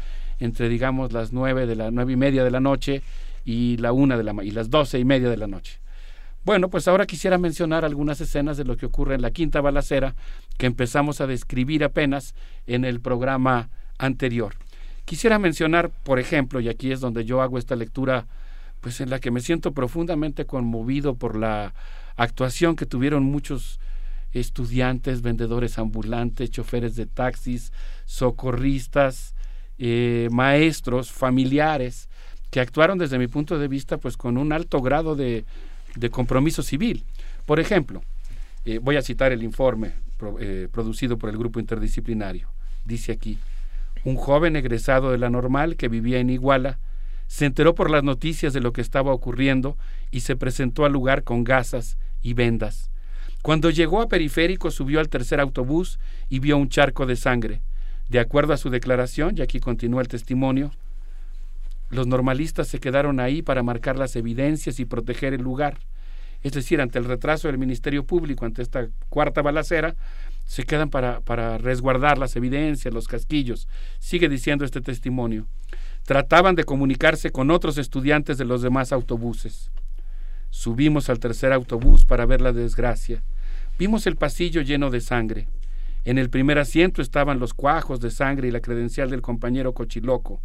entre 0.42 0.68
digamos 0.68 1.12
las 1.12 1.32
nueve 1.32 1.66
de 1.66 1.76
la 1.76 1.90
nueve 1.90 2.12
y 2.12 2.16
media 2.16 2.42
de 2.42 2.50
la 2.50 2.60
noche 2.60 3.02
y 3.44 3.76
la 3.76 3.92
una 3.92 4.16
de 4.16 4.24
la 4.24 4.34
y 4.42 4.50
las 4.50 4.70
doce 4.70 4.98
y 4.98 5.04
media 5.04 5.30
de 5.30 5.36
la 5.36 5.46
noche. 5.46 5.78
Bueno, 6.44 6.68
pues 6.68 6.88
ahora 6.88 7.06
quisiera 7.06 7.38
mencionar 7.38 7.84
algunas 7.84 8.20
escenas 8.20 8.56
de 8.56 8.64
lo 8.64 8.76
que 8.76 8.86
ocurre 8.86 9.14
en 9.14 9.22
la 9.22 9.30
quinta 9.30 9.60
balacera 9.60 10.16
que 10.58 10.66
empezamos 10.66 11.20
a 11.20 11.28
describir 11.28 11.84
apenas 11.84 12.34
en 12.66 12.84
el 12.84 13.00
programa 13.00 13.70
anterior. 13.98 14.54
Quisiera 15.04 15.38
mencionar, 15.38 15.90
por 15.90 16.18
ejemplo, 16.18 16.58
y 16.60 16.68
aquí 16.68 16.90
es 16.90 17.00
donde 17.00 17.24
yo 17.24 17.42
hago 17.42 17.58
esta 17.58 17.76
lectura, 17.76 18.26
pues 18.80 19.00
en 19.00 19.10
la 19.10 19.20
que 19.20 19.30
me 19.30 19.40
siento 19.40 19.70
profundamente 19.70 20.44
conmovido 20.44 21.14
por 21.14 21.36
la 21.36 21.74
actuación 22.16 22.74
que 22.74 22.86
tuvieron 22.86 23.22
muchos 23.22 23.78
estudiantes, 24.32 25.22
vendedores 25.22 25.78
ambulantes, 25.78 26.50
choferes 26.50 26.96
de 26.96 27.06
taxis, 27.06 27.72
socorristas, 28.06 29.34
eh, 29.78 30.28
maestros, 30.30 31.10
familiares, 31.10 32.08
que 32.50 32.60
actuaron 32.60 32.98
desde 32.98 33.18
mi 33.18 33.28
punto 33.28 33.58
de 33.58 33.68
vista 33.68 33.96
pues 33.96 34.16
con 34.16 34.36
un 34.36 34.52
alto 34.52 34.80
grado 34.80 35.16
de, 35.16 35.44
compromiso 36.10 36.62
civil. 36.62 37.04
Por 37.46 37.60
ejemplo, 37.60 38.02
eh, 38.64 38.78
voy 38.78 38.96
a 38.96 39.02
citar 39.02 39.32
el 39.32 39.42
informe 39.42 39.92
eh, 40.38 40.68
producido 40.70 41.16
por 41.18 41.30
el 41.30 41.38
grupo 41.38 41.60
interdisciplinario. 41.60 42.48
Dice 42.84 43.12
aquí, 43.12 43.38
un 44.04 44.16
joven 44.16 44.56
egresado 44.56 45.10
de 45.10 45.18
la 45.18 45.30
normal 45.30 45.76
que 45.76 45.88
vivía 45.88 46.18
en 46.18 46.30
Iguala 46.30 46.78
se 47.26 47.46
enteró 47.46 47.74
por 47.74 47.90
las 47.90 48.04
noticias 48.04 48.52
de 48.52 48.60
lo 48.60 48.74
que 48.74 48.82
estaba 48.82 49.12
ocurriendo 49.12 49.78
y 50.10 50.20
se 50.20 50.36
presentó 50.36 50.84
al 50.84 50.92
lugar 50.92 51.22
con 51.24 51.44
gasas 51.44 51.96
y 52.20 52.34
vendas. 52.34 52.90
Cuando 53.40 53.70
llegó 53.70 54.02
a 54.02 54.08
Periférico 54.08 54.70
subió 54.70 55.00
al 55.00 55.08
tercer 55.08 55.40
autobús 55.40 55.98
y 56.28 56.38
vio 56.38 56.58
un 56.58 56.68
charco 56.68 57.06
de 57.06 57.16
sangre. 57.16 57.62
De 58.12 58.20
acuerdo 58.20 58.52
a 58.52 58.58
su 58.58 58.68
declaración, 58.68 59.38
y 59.38 59.40
aquí 59.40 59.58
continúa 59.58 60.02
el 60.02 60.08
testimonio, 60.08 60.70
los 61.88 62.06
normalistas 62.06 62.68
se 62.68 62.78
quedaron 62.78 63.20
ahí 63.20 63.40
para 63.40 63.62
marcar 63.62 63.98
las 63.98 64.16
evidencias 64.16 64.78
y 64.80 64.84
proteger 64.84 65.32
el 65.32 65.40
lugar. 65.40 65.78
Es 66.42 66.52
decir, 66.52 66.82
ante 66.82 66.98
el 66.98 67.06
retraso 67.06 67.48
del 67.48 67.56
Ministerio 67.56 68.04
Público, 68.04 68.44
ante 68.44 68.60
esta 68.60 68.86
cuarta 69.08 69.40
balacera, 69.40 69.96
se 70.44 70.64
quedan 70.64 70.90
para, 70.90 71.20
para 71.20 71.56
resguardar 71.56 72.18
las 72.18 72.36
evidencias, 72.36 72.92
los 72.92 73.08
casquillos. 73.08 73.66
Sigue 73.98 74.28
diciendo 74.28 74.66
este 74.66 74.82
testimonio. 74.82 75.46
Trataban 76.04 76.54
de 76.54 76.64
comunicarse 76.64 77.30
con 77.30 77.50
otros 77.50 77.78
estudiantes 77.78 78.36
de 78.36 78.44
los 78.44 78.60
demás 78.60 78.92
autobuses. 78.92 79.70
Subimos 80.50 81.08
al 81.08 81.18
tercer 81.18 81.50
autobús 81.50 82.04
para 82.04 82.26
ver 82.26 82.42
la 82.42 82.52
desgracia. 82.52 83.22
Vimos 83.78 84.06
el 84.06 84.16
pasillo 84.16 84.60
lleno 84.60 84.90
de 84.90 85.00
sangre. 85.00 85.48
En 86.04 86.18
el 86.18 86.30
primer 86.30 86.58
asiento 86.58 87.00
estaban 87.00 87.38
los 87.38 87.54
cuajos 87.54 88.00
de 88.00 88.10
sangre 88.10 88.48
y 88.48 88.50
la 88.50 88.60
credencial 88.60 89.08
del 89.10 89.22
compañero 89.22 89.72
Cochiloco. 89.72 90.40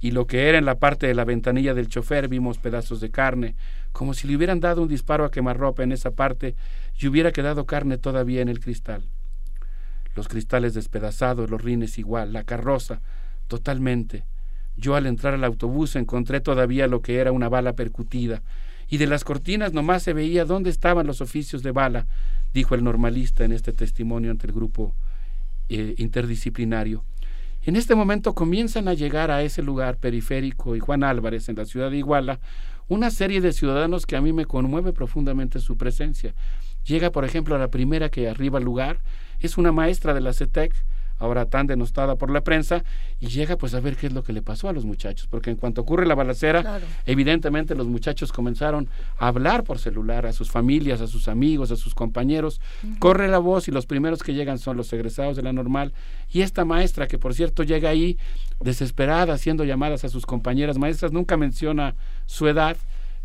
Y 0.00 0.10
lo 0.10 0.26
que 0.26 0.48
era 0.48 0.58
en 0.58 0.64
la 0.64 0.78
parte 0.78 1.06
de 1.06 1.14
la 1.14 1.24
ventanilla 1.24 1.74
del 1.74 1.88
chofer 1.88 2.28
vimos 2.28 2.58
pedazos 2.58 3.00
de 3.00 3.10
carne, 3.10 3.56
como 3.92 4.14
si 4.14 4.26
le 4.26 4.36
hubieran 4.36 4.60
dado 4.60 4.82
un 4.82 4.88
disparo 4.88 5.24
a 5.24 5.30
quemarropa 5.30 5.82
en 5.82 5.92
esa 5.92 6.10
parte 6.10 6.54
y 6.98 7.06
hubiera 7.06 7.32
quedado 7.32 7.66
carne 7.66 7.98
todavía 7.98 8.40
en 8.42 8.48
el 8.48 8.60
cristal. 8.60 9.04
Los 10.14 10.28
cristales 10.28 10.72
despedazados, 10.72 11.50
los 11.50 11.62
rines 11.62 11.98
igual, 11.98 12.32
la 12.32 12.44
carroza, 12.44 13.00
totalmente. 13.48 14.24
Yo 14.76 14.94
al 14.94 15.06
entrar 15.06 15.34
al 15.34 15.44
autobús 15.44 15.96
encontré 15.96 16.40
todavía 16.40 16.86
lo 16.86 17.00
que 17.00 17.16
era 17.16 17.32
una 17.32 17.48
bala 17.48 17.74
percutida, 17.74 18.42
y 18.88 18.98
de 18.98 19.06
las 19.06 19.24
cortinas 19.24 19.72
nomás 19.72 20.02
se 20.02 20.12
veía 20.12 20.44
dónde 20.44 20.70
estaban 20.70 21.06
los 21.06 21.20
oficios 21.20 21.62
de 21.62 21.72
bala, 21.72 22.06
dijo 22.56 22.74
el 22.74 22.82
normalista 22.82 23.44
en 23.44 23.52
este 23.52 23.74
testimonio 23.74 24.30
ante 24.30 24.46
el 24.46 24.54
grupo 24.54 24.94
eh, 25.68 25.94
interdisciplinario. 25.98 27.04
En 27.62 27.76
este 27.76 27.94
momento 27.94 28.34
comienzan 28.34 28.88
a 28.88 28.94
llegar 28.94 29.30
a 29.30 29.42
ese 29.42 29.62
lugar 29.62 29.98
periférico 29.98 30.74
y 30.74 30.80
Juan 30.80 31.04
Álvarez 31.04 31.50
en 31.50 31.56
la 31.56 31.66
ciudad 31.66 31.90
de 31.90 31.98
Iguala 31.98 32.40
una 32.88 33.10
serie 33.10 33.42
de 33.42 33.52
ciudadanos 33.52 34.06
que 34.06 34.16
a 34.16 34.22
mí 34.22 34.32
me 34.32 34.46
conmueve 34.46 34.94
profundamente 34.94 35.60
su 35.60 35.76
presencia. 35.76 36.34
Llega, 36.86 37.10
por 37.10 37.26
ejemplo, 37.26 37.54
a 37.56 37.58
la 37.58 37.68
primera 37.68 38.08
que 38.08 38.26
arriba 38.26 38.58
al 38.58 38.64
lugar, 38.64 39.00
es 39.40 39.58
una 39.58 39.72
maestra 39.72 40.14
de 40.14 40.22
la 40.22 40.32
CETEC, 40.32 40.72
ahora 41.18 41.46
tan 41.46 41.66
denostada 41.66 42.16
por 42.16 42.30
la 42.30 42.42
prensa, 42.42 42.84
y 43.20 43.28
llega 43.28 43.56
pues 43.56 43.74
a 43.74 43.80
ver 43.80 43.96
qué 43.96 44.06
es 44.06 44.12
lo 44.12 44.22
que 44.22 44.32
le 44.32 44.42
pasó 44.42 44.68
a 44.68 44.72
los 44.72 44.84
muchachos, 44.84 45.26
porque 45.28 45.50
en 45.50 45.56
cuanto 45.56 45.80
ocurre 45.80 46.06
la 46.06 46.14
balacera, 46.14 46.80
evidentemente 47.06 47.74
los 47.74 47.86
muchachos 47.86 48.32
comenzaron 48.32 48.88
a 49.18 49.28
hablar 49.28 49.64
por 49.64 49.78
celular 49.78 50.26
a 50.26 50.32
sus 50.32 50.50
familias, 50.50 51.00
a 51.00 51.06
sus 51.06 51.28
amigos, 51.28 51.70
a 51.70 51.76
sus 51.76 51.94
compañeros, 51.94 52.60
corre 52.98 53.28
la 53.28 53.38
voz 53.38 53.68
y 53.68 53.70
los 53.70 53.86
primeros 53.86 54.22
que 54.22 54.34
llegan 54.34 54.58
son 54.58 54.76
los 54.76 54.92
egresados 54.92 55.36
de 55.36 55.42
la 55.42 55.52
normal, 55.52 55.92
y 56.30 56.42
esta 56.42 56.64
maestra, 56.64 57.06
que 57.06 57.18
por 57.18 57.34
cierto 57.34 57.62
llega 57.62 57.88
ahí 57.88 58.18
desesperada, 58.60 59.34
haciendo 59.34 59.64
llamadas 59.64 60.04
a 60.04 60.08
sus 60.08 60.26
compañeras 60.26 60.78
maestras, 60.78 61.12
nunca 61.12 61.36
menciona 61.36 61.94
su 62.26 62.48
edad, 62.48 62.76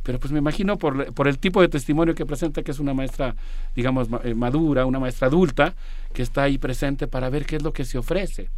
pero 0.03 0.19
pues 0.19 0.31
me 0.31 0.39
imagino 0.39 0.77
por, 0.77 1.13
por, 1.13 1.27
el 1.27 1.37
tipo 1.37 1.61
de 1.61 1.67
testimonio 1.67 2.15
que 2.15 2.25
presenta 2.25 2.63
que 2.63 2.71
es 2.71 2.79
una 2.79 2.93
maestra, 2.93 3.35
digamos, 3.75 4.07
eh, 4.23 4.33
madura, 4.33 4.85
una 4.85 4.99
maestra 4.99 5.27
adulta, 5.27 5.75
que 6.13 6.23
está 6.23 6.43
ahí 6.43 6.57
presente 6.57 7.07
para 7.07 7.29
ver 7.29 7.45
qué 7.45 7.57
es 7.57 7.63
lo 7.63 7.71
que 7.71 7.85
se 7.85 7.97
ofrece. 7.97 8.49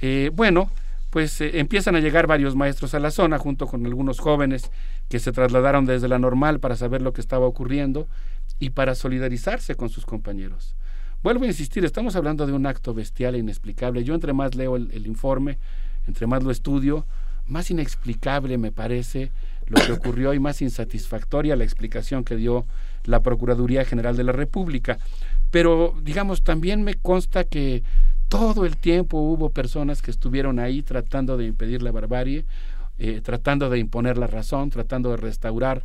Eh, 0.00 0.30
bueno, 0.34 0.70
pues 1.10 1.40
eh, 1.40 1.58
empiezan 1.60 1.96
a 1.96 2.00
llegar 2.00 2.26
varios 2.26 2.56
maestros 2.56 2.94
a 2.94 2.98
la 2.98 3.10
zona 3.10 3.38
junto 3.38 3.66
con 3.66 3.86
algunos 3.86 4.18
jóvenes 4.18 4.70
que 5.08 5.20
se 5.20 5.32
trasladaron 5.32 5.86
desde 5.86 6.08
la 6.08 6.18
normal 6.18 6.60
para 6.60 6.76
saber 6.76 7.02
lo 7.02 7.12
que 7.12 7.20
estaba 7.20 7.46
ocurriendo 7.46 8.08
y 8.58 8.70
para 8.70 8.94
solidarizarse 8.94 9.76
con 9.76 9.88
sus 9.88 10.04
compañeros. 10.04 10.74
Vuelvo 11.22 11.44
a 11.44 11.48
insistir, 11.48 11.84
estamos 11.84 12.16
hablando 12.16 12.46
de 12.46 12.52
un 12.52 12.66
acto 12.66 12.94
bestial 12.94 13.34
e 13.34 13.38
inexplicable. 13.38 14.04
Yo 14.04 14.14
entre 14.14 14.32
más 14.32 14.54
leo 14.54 14.76
el 14.76 15.06
informe, 15.06 15.58
entre 16.06 16.26
más 16.26 16.44
lo 16.44 16.50
estudio, 16.50 17.06
más 17.48 17.70
inexplicable 17.70 18.58
me 18.58 18.72
parece 18.72 19.32
lo 19.68 19.84
que 19.84 19.92
ocurrió 19.92 20.34
y 20.34 20.38
más 20.38 20.62
insatisfactoria 20.62 21.56
la 21.56 21.64
explicación 21.64 22.24
que 22.24 22.36
dio 22.36 22.66
la 23.04 23.20
Procuraduría 23.20 23.84
General 23.84 24.16
de 24.16 24.24
la 24.24 24.32
República. 24.32 24.98
Pero, 25.50 25.94
digamos, 26.02 26.42
también 26.42 26.82
me 26.82 26.94
consta 26.94 27.44
que 27.44 27.82
todo 28.28 28.66
el 28.66 28.76
tiempo 28.76 29.18
hubo 29.18 29.50
personas 29.50 30.02
que 30.02 30.10
estuvieron 30.10 30.58
ahí 30.58 30.82
tratando 30.82 31.36
de 31.36 31.46
impedir 31.46 31.82
la 31.82 31.92
barbarie, 31.92 32.44
eh, 32.98 33.20
tratando 33.22 33.70
de 33.70 33.78
imponer 33.78 34.18
la 34.18 34.26
razón, 34.26 34.70
tratando 34.70 35.10
de 35.10 35.16
restaurar 35.16 35.82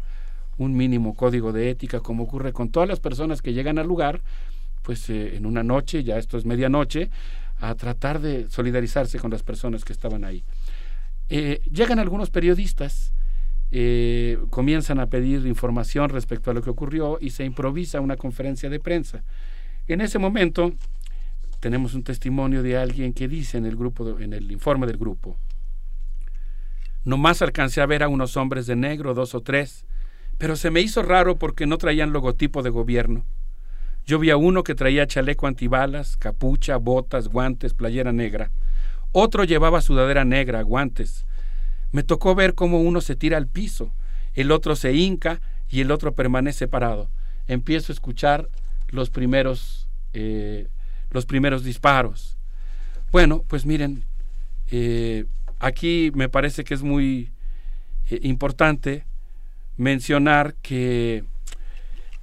un 0.58 0.76
mínimo 0.76 1.16
código 1.16 1.52
de 1.52 1.70
ética, 1.70 2.00
como 2.02 2.24
ocurre 2.24 2.53
con 2.53 2.70
todas 2.70 2.90
las 2.90 3.00
personas 3.00 3.42
que 3.42 3.53
llegan 3.53 3.80
al 3.80 3.88
lugar, 3.88 4.22
pues 4.82 5.10
eh, 5.10 5.36
en 5.36 5.45
una 5.45 5.64
noche, 5.64 6.03
ya 6.03 6.18
esto 6.18 6.38
es 6.38 6.45
medianoche, 6.45 7.10
a 7.60 7.74
tratar 7.76 8.20
de 8.20 8.50
solidarizarse 8.50 9.20
con 9.20 9.32
las 9.32 9.44
personas 9.44 9.86
que 9.86 9.94
estaban 9.94 10.26
ahí. 10.26 10.44
Eh, 11.30 11.62
llegan 11.72 12.00
algunos 12.00 12.30
periodistas 12.30 13.14
eh, 13.76 14.38
comienzan 14.52 15.00
a 15.00 15.08
pedir 15.08 15.48
información 15.48 16.11
respecto 16.11 16.52
a 16.52 16.53
lo 16.53 16.61
que 16.61 16.69
ocurrió 16.69 17.18
y 17.19 17.32
se 17.32 17.43
improvisa 17.43 18.02
una 18.02 18.18
conferencia 18.18 18.69
de 18.69 18.80
prensa. 18.80 19.24
En 19.88 20.00
ese 20.00 20.19
momento 20.19 20.74
tenemos 21.60 21.95
un 21.95 22.03
testimonio 22.03 22.61
de 22.61 22.77
alguien 22.77 23.14
que 23.14 23.27
dice 23.27 23.58
en 23.58 23.66
el 23.66 23.76
grupo, 23.76 24.19
en 24.19 24.34
el 24.34 24.52
informe 24.52 24.85
del 24.85 24.98
grupo, 24.98 25.38
nomás 27.03 27.42
alcancé 27.42 27.82
a 27.82 27.88
ver 27.88 28.03
a 28.03 28.10
unos 28.10 28.38
hombres 28.38 28.68
de 28.68 28.76
negro, 28.76 29.16
dos 29.16 29.34
o 29.34 29.42
tres, 29.42 29.88
pero 30.38 30.56
se 30.56 30.69
me 30.69 30.80
hizo 30.80 31.02
raro 31.02 31.40
porque 31.40 31.66
no 31.66 31.80
traían 31.80 32.14
logotipo 32.14 32.61
de 32.61 32.69
gobierno. 32.69 33.26
Yo 34.06 34.19
vi 34.19 34.30
a 34.30 34.38
uno 34.38 34.64
que 34.64 34.76
traía 34.76 35.08
chaleco 35.08 35.48
antibalas, 35.48 36.16
capucha, 36.18 36.77
botas, 36.77 37.27
guantes, 37.27 37.74
playera 37.74 38.14
negra. 38.14 38.52
Otro 39.14 39.45
llevaba 39.45 39.82
sudadera 39.82 40.26
negra, 40.26 40.61
guantes, 40.61 41.26
me 41.94 42.04
tocó 42.04 42.36
ver 42.36 42.56
cómo 42.56 42.82
uno 42.82 43.00
se 43.00 43.16
tira 43.16 43.38
al 43.38 43.48
piso, 43.48 43.94
el 44.34 44.52
otro 44.52 44.76
se 44.76 44.94
hinca 44.94 45.40
y 45.70 45.80
el 45.80 45.92
otro 45.92 46.14
permanece 46.14 46.68
parado. 46.68 47.08
Empiezo 47.48 47.92
a 47.92 47.96
escuchar 47.96 48.50
los 48.90 49.10
primeros, 49.10 49.88
eh, 50.14 50.68
los 51.12 51.26
primeros 51.26 51.64
disparos. 51.64 52.36
Bueno, 53.12 53.44
pues 53.48 53.66
miren, 53.66 54.04
eh, 54.72 55.26
aquí 55.60 56.12
me 56.16 56.30
parece 56.30 56.64
que 56.64 56.74
es 56.74 56.82
muy 56.82 57.32
eh, 58.10 58.20
importante 58.24 59.06
mencionar 59.78 60.56
que 60.64 61.24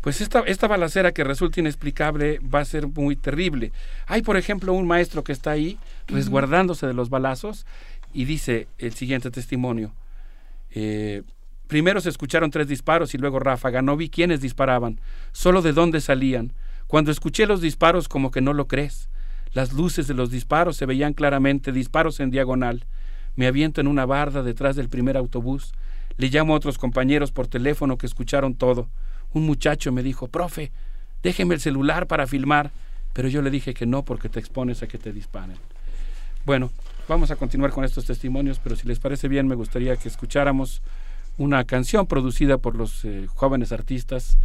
pues 0.00 0.20
esta, 0.20 0.40
esta 0.40 0.66
balacera 0.66 1.12
que 1.12 1.24
resulta 1.24 1.60
inexplicable 1.60 2.40
va 2.40 2.60
a 2.60 2.64
ser 2.64 2.88
muy 2.88 3.16
terrible. 3.16 3.70
Hay, 4.06 4.22
por 4.22 4.36
ejemplo, 4.36 4.72
un 4.72 4.86
maestro 4.86 5.22
que 5.22 5.32
está 5.32 5.50
ahí 5.50 5.78
resguardándose 6.08 6.86
de 6.86 6.94
los 6.94 7.10
balazos 7.10 7.66
y 8.12 8.24
dice 8.24 8.68
el 8.78 8.94
siguiente 8.94 9.30
testimonio. 9.30 9.92
Eh, 10.70 11.22
primero 11.66 12.00
se 12.00 12.08
escucharon 12.08 12.50
tres 12.50 12.68
disparos 12.68 13.14
y 13.14 13.18
luego 13.18 13.38
ráfaga. 13.38 13.82
No 13.82 13.96
vi 13.96 14.08
quiénes 14.08 14.40
disparaban, 14.40 15.00
solo 15.32 15.62
de 15.62 15.72
dónde 15.72 16.00
salían. 16.00 16.52
Cuando 16.86 17.10
escuché 17.10 17.46
los 17.46 17.60
disparos 17.60 18.08
como 18.08 18.30
que 18.30 18.40
no 18.40 18.52
lo 18.52 18.66
crees. 18.66 19.08
Las 19.52 19.72
luces 19.72 20.06
de 20.06 20.14
los 20.14 20.30
disparos 20.30 20.76
se 20.76 20.86
veían 20.86 21.12
claramente, 21.12 21.72
disparos 21.72 22.20
en 22.20 22.30
diagonal. 22.30 22.86
Me 23.36 23.46
aviento 23.46 23.80
en 23.80 23.86
una 23.86 24.06
barda 24.06 24.42
detrás 24.42 24.76
del 24.76 24.88
primer 24.88 25.16
autobús. 25.16 25.72
Le 26.16 26.28
llamo 26.28 26.54
a 26.54 26.56
otros 26.56 26.78
compañeros 26.78 27.32
por 27.32 27.46
teléfono 27.46 27.96
que 27.96 28.06
escucharon 28.06 28.54
todo. 28.54 28.88
Un 29.32 29.46
muchacho 29.46 29.92
me 29.92 30.02
dijo, 30.02 30.28
profe, 30.28 30.72
déjeme 31.22 31.54
el 31.54 31.60
celular 31.60 32.06
para 32.06 32.26
filmar, 32.26 32.70
pero 33.12 33.28
yo 33.28 33.42
le 33.42 33.50
dije 33.50 33.74
que 33.74 33.86
no 33.86 34.04
porque 34.04 34.28
te 34.28 34.40
expones 34.40 34.82
a 34.82 34.86
que 34.88 34.98
te 34.98 35.12
disparen. 35.12 35.56
Bueno, 36.44 36.70
Vamos 37.10 37.32
a 37.32 37.34
continuar 37.34 37.72
con 37.72 37.82
estos 37.82 38.04
testimonios, 38.04 38.60
pero 38.60 38.76
si 38.76 38.86
les 38.86 39.00
parece 39.00 39.26
bien, 39.26 39.48
me 39.48 39.56
gustaría 39.56 39.96
que 39.96 40.06
escucháramos 40.06 40.80
una 41.38 41.64
canción 41.64 42.06
producida 42.06 42.58
por 42.58 42.76
los 42.76 43.04
eh, 43.04 43.26
jóvenes 43.26 43.72
artistas 43.72 44.38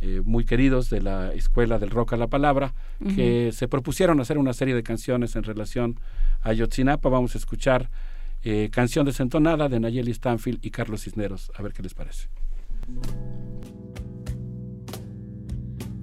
eh, 0.00 0.22
muy 0.24 0.44
queridos 0.44 0.90
de 0.90 1.02
la 1.02 1.32
Escuela 1.32 1.80
del 1.80 1.90
Rock 1.90 2.12
a 2.12 2.16
la 2.16 2.28
Palabra, 2.28 2.72
que 3.16 3.50
se 3.52 3.66
propusieron 3.66 4.20
hacer 4.20 4.38
una 4.38 4.52
serie 4.52 4.76
de 4.76 4.84
canciones 4.84 5.34
en 5.34 5.42
relación 5.42 5.98
a 6.42 6.52
Yotzinapa. 6.52 7.08
Vamos 7.08 7.34
a 7.34 7.38
escuchar 7.38 7.90
eh, 8.44 8.68
Canción 8.70 9.04
Desentonada 9.04 9.68
de 9.68 9.80
Nayeli 9.80 10.12
Stanfield 10.12 10.64
y 10.64 10.70
Carlos 10.70 11.02
Cisneros. 11.02 11.50
A 11.56 11.62
ver 11.62 11.72
qué 11.72 11.82
les 11.82 11.94
parece. 11.94 12.28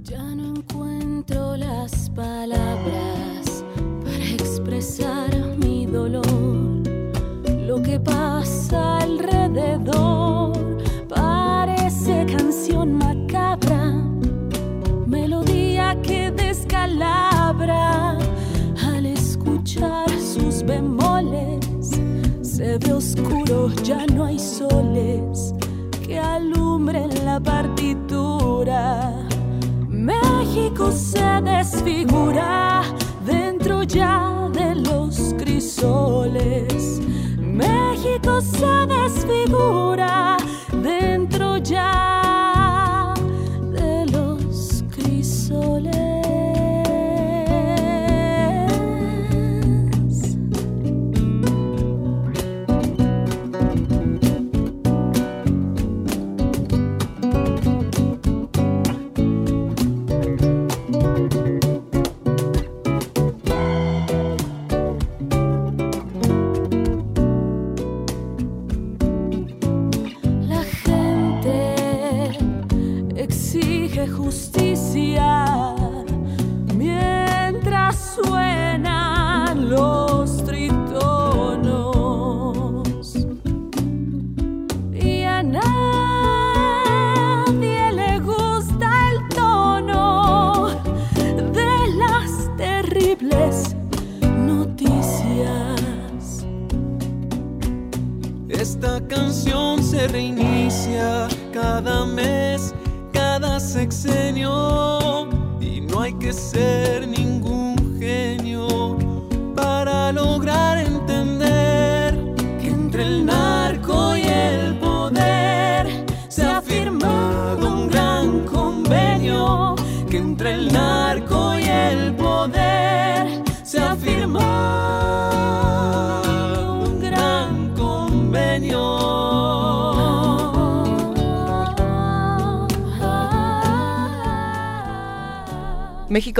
Ya 0.03 0.23
no 0.35 0.55
encuentro 0.57 1.55
las 1.55 2.09
palabras 2.09 3.63
para 4.03 4.25
expresar 4.25 5.57
mi 5.59 5.80
dolor. 5.91 6.25
Lo 7.67 7.81
que 7.81 7.99
pasa 7.99 8.99
alrededor 8.99 10.53
parece 11.09 12.25
canción 12.25 12.93
macabra, 12.93 13.93
melodía 15.05 15.97
que 16.01 16.31
descalabra 16.31 18.17
al 18.93 19.05
escuchar 19.05 20.09
sus 20.09 20.63
bemoles. 20.63 21.59
Se 22.41 22.77
ve 22.77 22.93
oscuro, 22.93 23.69
ya 23.83 24.05
no 24.07 24.25
hay 24.25 24.39
soles 24.39 25.53
que 26.05 26.19
alumbren 26.19 27.25
la 27.25 27.39
partitura. 27.39 29.13
México 29.89 30.91
se 30.91 31.41
desfigura 31.43 32.83
dentro 33.25 33.83
ya 33.83 34.20
los 34.83 35.33
crisoles. 35.37 36.99
México 37.39 38.41
se 38.41 38.87
desfigura 38.87 40.37
dentro 40.81 41.57
ya 41.57 42.00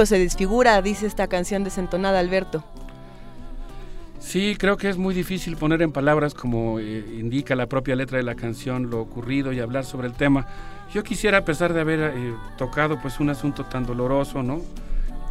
Se 0.06 0.18
desfigura, 0.18 0.82
dice 0.82 1.06
esta 1.06 1.28
canción 1.28 1.62
desentonada, 1.64 2.18
Alberto. 2.18 2.64
Sí, 4.18 4.56
creo 4.58 4.76
que 4.76 4.88
es 4.88 4.96
muy 4.96 5.14
difícil 5.14 5.56
poner 5.56 5.82
en 5.82 5.92
palabras, 5.92 6.32
como 6.32 6.78
eh, 6.78 7.04
indica 7.18 7.54
la 7.56 7.66
propia 7.66 7.96
letra 7.96 8.18
de 8.18 8.24
la 8.24 8.34
canción, 8.34 8.88
lo 8.88 9.00
ocurrido 9.00 9.52
y 9.52 9.60
hablar 9.60 9.84
sobre 9.84 10.08
el 10.08 10.14
tema. 10.14 10.46
Yo 10.94 11.02
quisiera, 11.02 11.38
a 11.38 11.44
pesar 11.44 11.72
de 11.72 11.80
haber 11.80 12.00
eh, 12.00 12.34
tocado 12.56 13.00
pues 13.00 13.20
un 13.20 13.30
asunto 13.30 13.64
tan 13.64 13.84
doloroso, 13.84 14.42
¿no? 14.42 14.60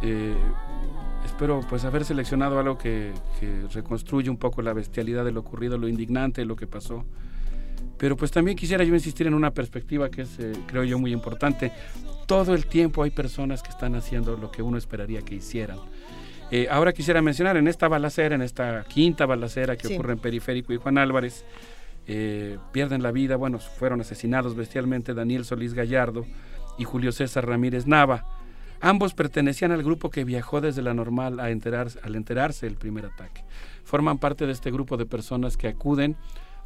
Eh, 0.02 0.34
espero 1.24 1.60
pues 1.68 1.84
haber 1.84 2.04
seleccionado 2.04 2.58
algo 2.58 2.76
que, 2.78 3.12
que, 3.40 3.66
reconstruye 3.72 4.28
un 4.28 4.36
poco 4.36 4.62
la 4.62 4.72
bestialidad 4.72 5.24
de 5.24 5.32
lo 5.32 5.40
ocurrido, 5.40 5.78
lo 5.78 5.88
indignante, 5.88 6.44
lo 6.44 6.56
que 6.56 6.66
pasó. 6.66 7.04
Pero 7.98 8.16
pues 8.16 8.30
también 8.30 8.56
quisiera 8.56 8.84
yo 8.84 8.94
insistir 8.94 9.26
en 9.26 9.34
una 9.34 9.52
perspectiva 9.52 10.10
que 10.10 10.22
es, 10.22 10.38
creo 10.66 10.84
yo, 10.84 10.98
muy 10.98 11.12
importante. 11.12 11.72
Todo 12.26 12.54
el 12.54 12.66
tiempo 12.66 13.02
hay 13.02 13.10
personas 13.10 13.62
que 13.62 13.70
están 13.70 13.94
haciendo 13.94 14.36
lo 14.36 14.50
que 14.50 14.62
uno 14.62 14.78
esperaría 14.78 15.22
que 15.22 15.36
hicieran. 15.36 15.78
Eh, 16.50 16.68
ahora 16.70 16.92
quisiera 16.92 17.22
mencionar 17.22 17.56
en 17.56 17.66
esta 17.66 17.88
balacera, 17.88 18.34
en 18.34 18.42
esta 18.42 18.84
quinta 18.84 19.24
balacera 19.24 19.76
que 19.76 19.88
sí. 19.88 19.94
ocurre 19.94 20.12
en 20.12 20.18
Periférico 20.18 20.74
y 20.74 20.76
Juan 20.76 20.98
Álvarez, 20.98 21.46
eh, 22.06 22.58
pierden 22.72 23.02
la 23.02 23.10
vida, 23.10 23.36
bueno, 23.36 23.58
fueron 23.58 24.02
asesinados 24.02 24.54
bestialmente 24.54 25.14
Daniel 25.14 25.46
Solís 25.46 25.72
Gallardo 25.72 26.26
y 26.76 26.84
Julio 26.84 27.10
César 27.10 27.46
Ramírez 27.46 27.86
Nava. 27.86 28.26
Ambos 28.82 29.14
pertenecían 29.14 29.72
al 29.72 29.82
grupo 29.82 30.10
que 30.10 30.24
viajó 30.24 30.60
desde 30.60 30.82
la 30.82 30.92
normal 30.92 31.40
a 31.40 31.50
enterarse, 31.50 32.00
al 32.02 32.16
enterarse 32.16 32.66
del 32.66 32.76
primer 32.76 33.06
ataque. 33.06 33.44
Forman 33.84 34.18
parte 34.18 34.44
de 34.44 34.52
este 34.52 34.70
grupo 34.70 34.98
de 34.98 35.06
personas 35.06 35.56
que 35.56 35.68
acuden 35.68 36.16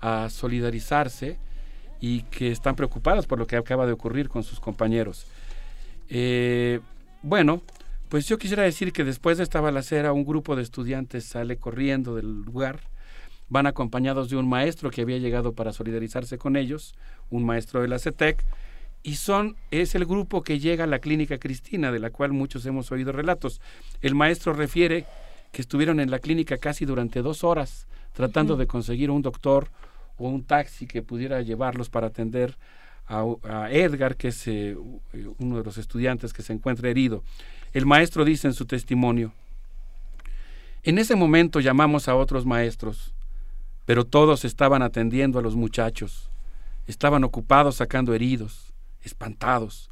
a 0.06 0.30
solidarizarse 0.30 1.36
y 2.00 2.22
que 2.22 2.52
están 2.52 2.76
preocupadas 2.76 3.26
por 3.26 3.40
lo 3.40 3.46
que 3.48 3.56
acaba 3.56 3.86
de 3.86 3.92
ocurrir 3.92 4.28
con 4.28 4.44
sus 4.44 4.60
compañeros. 4.60 5.26
Eh, 6.08 6.78
bueno, 7.22 7.60
pues 8.08 8.28
yo 8.28 8.38
quisiera 8.38 8.62
decir 8.62 8.92
que 8.92 9.02
después 9.02 9.38
de 9.38 9.42
esta 9.42 9.60
balacera 9.60 10.12
un 10.12 10.24
grupo 10.24 10.54
de 10.54 10.62
estudiantes 10.62 11.24
sale 11.24 11.56
corriendo 11.56 12.14
del 12.14 12.42
lugar, 12.42 12.78
van 13.48 13.66
acompañados 13.66 14.30
de 14.30 14.36
un 14.36 14.48
maestro 14.48 14.90
que 14.90 15.02
había 15.02 15.18
llegado 15.18 15.54
para 15.54 15.72
solidarizarse 15.72 16.38
con 16.38 16.54
ellos, 16.56 16.94
un 17.30 17.44
maestro 17.44 17.82
de 17.82 17.88
la 17.88 17.98
CETEC, 17.98 18.44
y 19.02 19.16
son 19.16 19.56
es 19.72 19.96
el 19.96 20.04
grupo 20.04 20.42
que 20.42 20.60
llega 20.60 20.84
a 20.84 20.86
la 20.86 21.00
clínica 21.00 21.38
Cristina, 21.38 21.90
de 21.90 21.98
la 21.98 22.10
cual 22.10 22.32
muchos 22.32 22.64
hemos 22.66 22.92
oído 22.92 23.10
relatos. 23.10 23.60
El 24.02 24.14
maestro 24.14 24.52
refiere 24.52 25.04
que 25.50 25.62
estuvieron 25.62 25.98
en 25.98 26.12
la 26.12 26.20
clínica 26.20 26.58
casi 26.58 26.84
durante 26.84 27.22
dos 27.22 27.42
horas 27.42 27.88
tratando 28.16 28.54
uh 28.54 28.56
-huh. 28.56 28.60
de 28.60 28.66
conseguir 28.66 29.10
un 29.10 29.22
doctor 29.22 29.68
o 30.16 30.28
un 30.28 30.44
taxi 30.44 30.86
que 30.86 31.02
pudiera 31.02 31.42
llevarlos 31.42 31.90
para 31.90 32.08
atender 32.08 32.56
a, 33.08 33.68
Edgar, 33.70 34.16
que 34.16 34.28
es 34.28 34.48
eh, 34.48 34.76
uno 35.38 35.58
de 35.58 35.64
los 35.64 35.78
estudiantes 35.78 36.32
que 36.32 36.42
se 36.42 36.52
encuentra 36.52 36.88
herido. 36.88 37.22
El 37.72 37.86
maestro 37.86 38.24
dice 38.24 38.48
en 38.48 38.54
su 38.54 38.66
testimonio, 38.66 39.32
en 40.82 40.98
ese 40.98 41.16
momento 41.16 41.60
llamamos 41.60 42.08
a 42.08 42.14
otros 42.14 42.46
maestros, 42.46 43.12
pero 43.84 44.04
todos 44.04 44.44
estaban 44.44 44.82
atendiendo 44.82 45.38
a 45.38 45.42
los 45.42 45.56
muchachos, 45.56 46.30
estaban 46.86 47.24
ocupados 47.24 47.76
sacando 47.76 48.14
heridos, 48.14 48.72
espantados. 49.02 49.90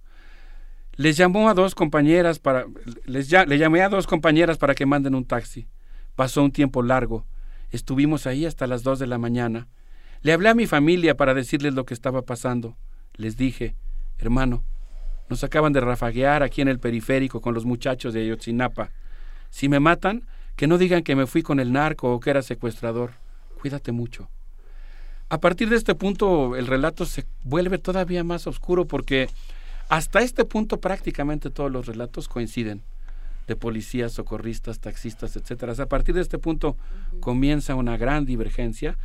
Les 0.97 1.17
llamó 1.17 1.49
a 1.49 1.55
dos 1.55 1.75
compañeras 1.75 2.39
para 2.39 2.67
les 3.05 3.31
le 3.31 3.59
llamé 3.59 3.83
a 3.83 3.89
dos 3.89 4.07
compañeras 4.07 4.59
para 4.59 4.75
que 4.77 4.87
manden 4.87 5.17
un 5.17 5.25
taxi. 5.25 5.67
Pasó 6.15 6.45
un 6.45 6.53
tiempo 6.53 6.83
largo. 6.83 7.27
Estuvimos 7.73 8.29
ahí 8.29 8.47
hasta 8.47 8.69
las 8.69 8.85
dos 8.85 9.01
de 9.01 9.09
la 9.09 9.19
mañana. 9.19 9.67
Le 10.25 10.33
hablé 10.33 10.49
a 10.49 10.55
mi 10.55 10.67
familia 10.67 11.19
para 11.19 11.35
decirles 11.35 11.75
lo 11.75 11.85
que 11.85 11.93
estaba 11.93 12.23
pasando. 12.23 12.79
Les 13.15 13.37
dije, 13.37 13.75
hermano, 14.17 14.65
nos 15.29 15.45
acaban 15.45 15.75
de 15.75 15.81
rafaguear 15.83 16.43
aquí 16.43 16.63
en 16.63 16.69
el 16.69 16.79
periférico 16.79 17.43
con 17.43 17.53
los 17.53 17.67
muchachos 17.67 18.15
de 18.15 18.23
Ayotzinapa. 18.23 18.91
Si 19.51 19.69
me 19.69 19.81
matan, 19.81 20.27
que 20.57 20.67
no 20.67 20.79
digan 20.79 21.03
que 21.03 21.15
me 21.15 21.27
fui 21.27 21.43
con 21.43 21.61
el 21.61 21.73
narco 21.73 22.11
o 22.11 22.21
que 22.21 22.31
era 22.31 22.41
secuestrador. 22.41 23.11
Cuídate 23.61 23.93
mucho. 23.93 24.31
A 25.29 25.41
partir 25.41 25.69
de 25.69 25.77
este 25.77 25.95
punto 25.95 26.57
el 26.57 26.69
relato 26.69 27.05
se 27.05 27.27
vuelve 27.43 27.77
todavía 27.77 28.25
más 28.25 28.47
oscuro 28.47 28.87
porque 28.87 29.29
hasta 29.91 30.23
este 30.23 30.47
punto 30.47 30.81
prácticamente 30.81 31.51
todos 31.51 31.71
los 31.71 31.85
relatos 31.85 32.29
coinciden 32.29 32.81
de 33.47 33.57
policías, 33.57 34.13
socorristas, 34.13 34.81
taxistas, 34.81 35.37
etcétera. 35.37 35.75
A 35.79 35.87
partir 35.87 36.15
de 36.15 36.23
este 36.23 36.39
punto 36.39 36.71
uh 36.71 36.75
-huh. 37.17 37.21
comienza 37.21 37.75
una 37.75 37.99
gran 37.99 38.25
divergencia. 38.25 38.97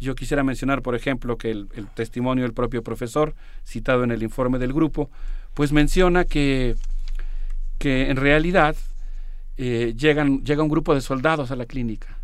Yo 0.00 0.14
quisiera 0.14 0.44
mencionar, 0.44 0.82
por 0.82 0.94
ejemplo, 0.94 1.36
que 1.36 1.50
el, 1.50 1.68
el 1.74 1.86
testimonio 1.88 2.44
del 2.44 2.52
propio 2.52 2.82
profesor, 2.82 3.34
citado 3.64 4.04
en 4.04 4.10
el 4.10 4.22
informe 4.22 4.58
del 4.58 4.72
grupo, 4.72 5.10
pues 5.54 5.72
menciona 5.72 6.24
que, 6.24 6.76
que 7.78 8.10
en 8.10 8.16
realidad 8.16 8.76
eh, 9.56 9.92
llegan, 9.96 10.44
llega 10.44 10.62
un 10.62 10.68
grupo 10.68 10.94
de 10.94 11.00
soldados 11.00 11.50
a 11.50 11.56
la 11.56 11.66
clínica. 11.66 12.16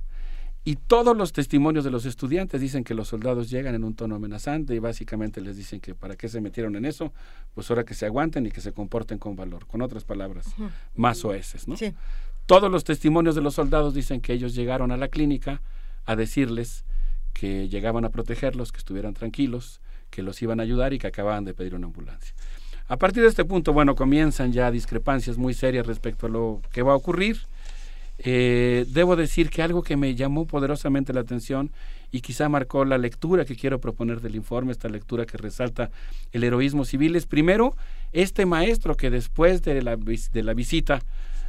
Y 0.67 0.77
todos 0.77 1.17
los 1.17 1.33
testimonios 1.33 1.85
de 1.85 1.91
los 1.91 2.07
estudiantes 2.07 2.61
dicen 2.61 2.85
que 2.85 2.95
los 2.95 3.09
soldados 3.09 3.51
llegan 3.51 3.75
en 3.75 3.85
un 3.85 3.95
tono 3.95 4.15
amenazante 4.15 4.75
y 4.75 4.79
básicamente 4.79 5.41
les 5.43 5.57
dicen 5.57 5.81
que 5.81 5.95
para 5.95 6.17
qué 6.17 6.29
se 6.29 6.41
metieron 6.41 6.77
en 6.77 6.87
eso, 6.87 7.13
pues 7.55 7.69
ahora 7.71 7.85
que 7.85 7.93
se 7.93 8.07
aguanten 8.07 8.47
y 8.47 8.51
que 8.51 8.63
se 8.63 8.73
comporten 8.73 9.19
con 9.19 9.37
valor. 9.37 9.67
Con 9.67 9.83
otras 9.83 10.05
palabras, 10.05 10.47
más 10.95 11.23
oeces, 11.25 11.69
¿no? 11.69 11.77
Sí. 11.77 11.93
Todos 12.47 12.71
los 12.71 12.85
testimonios 12.85 13.35
de 13.35 13.43
los 13.43 13.55
soldados 13.55 13.95
dicen 13.95 14.21
que 14.21 14.33
ellos 14.33 14.55
llegaron 14.55 14.91
a 14.91 14.97
la 14.97 15.09
clínica 15.09 15.61
a 16.07 16.17
decirles 16.17 16.85
que 17.35 17.69
llegaban 17.69 18.07
a 18.07 18.09
protegerlos, 18.09 18.73
que 18.73 18.79
estuvieran 18.79 19.13
tranquilos, 19.13 19.81
que 20.09 20.23
los 20.23 20.41
iban 20.41 20.61
a 20.61 20.63
ayudar 20.63 20.95
y 20.95 20.99
que 20.99 21.09
acababan 21.09 21.45
de 21.45 21.53
pedir 21.53 21.75
una 21.75 21.87
ambulancia. 21.87 22.35
A 22.87 22.97
partir 22.97 23.23
de 23.23 23.29
este 23.29 23.45
punto, 23.45 23.73
bueno, 23.73 23.95
comienzan 23.95 24.53
ya 24.53 24.71
discrepancias 24.71 25.37
muy 25.37 25.55
serias 25.55 25.87
respecto 25.87 26.27
a 26.27 26.31
lo 26.31 26.63
que 26.73 26.83
va 26.83 26.93
a 26.93 26.97
ocurrir. 26.97 27.39
Eh, 28.19 28.87
debo 28.89 29.17
decir 29.17 29.51
que 29.51 29.63
algo 29.63 29.83
que 29.83 29.97
me 29.97 30.15
llamó 30.15 30.47
poderosamente 30.47 31.13
la 31.13 31.21
atención 31.21 31.73
y 32.13 32.21
quizá 32.21 32.49
marcó 32.49 32.85
la 32.85 32.97
lectura 32.97 33.45
que 33.45 33.57
quiero 33.57 33.81
proponer 33.81 34.21
del 34.21 34.37
informe, 34.37 34.71
esta 34.71 34.89
lectura 34.89 35.27
que 35.27 35.37
resalta 35.37 35.91
el 36.31 36.45
heroísmo 36.45 36.85
civil, 36.85 37.17
es 37.17 37.27
primero 37.27 37.75
este 38.13 38.47
maestro 38.47 38.97
que 38.97 39.11
después 39.11 39.63
de 39.63 39.83
la, 39.83 39.97
de 39.97 40.43
la 40.45 40.55
visita 40.55 41.03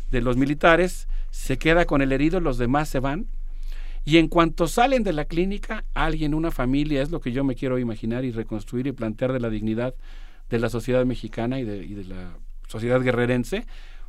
de 0.10 0.22
los 0.22 0.38
militares 0.38 1.08
se 1.30 1.58
queda 1.58 1.86
con 1.86 2.02
el 2.02 2.12
herido, 2.12 2.40
los 2.40 2.58
demás 2.58 2.90
se 2.90 3.00
van. 3.00 3.28
Y 4.06 4.17
en 4.17 4.27
cuanto 4.27 4.67
salen 4.67 5.03
de 5.03 5.14
la 5.14 5.25
clínica, 5.25 5.84
alguien, 5.95 6.35
una 6.35 6.51
familia, 6.51 7.01
es 7.01 7.09
lo 7.09 7.19
que 7.19 7.32
yo 7.32 7.43
me 7.43 7.56
quiero 7.56 7.80
imaginar 7.80 8.24
y 8.24 8.32
reconstruir 8.32 8.85
y 8.85 8.92
plantear 8.92 9.34
de 9.34 9.40
la 9.40 9.50
dignidad 9.50 9.95
de 10.50 10.59
la 10.59 10.69
sociedad 10.69 11.03
mexicana 11.06 11.59
y 11.59 11.64
de, 11.64 11.84
y 11.84 11.95
de 11.95 12.06
la 12.06 12.38
sociedad 12.67 13.01
guerrerense, 13.01 13.66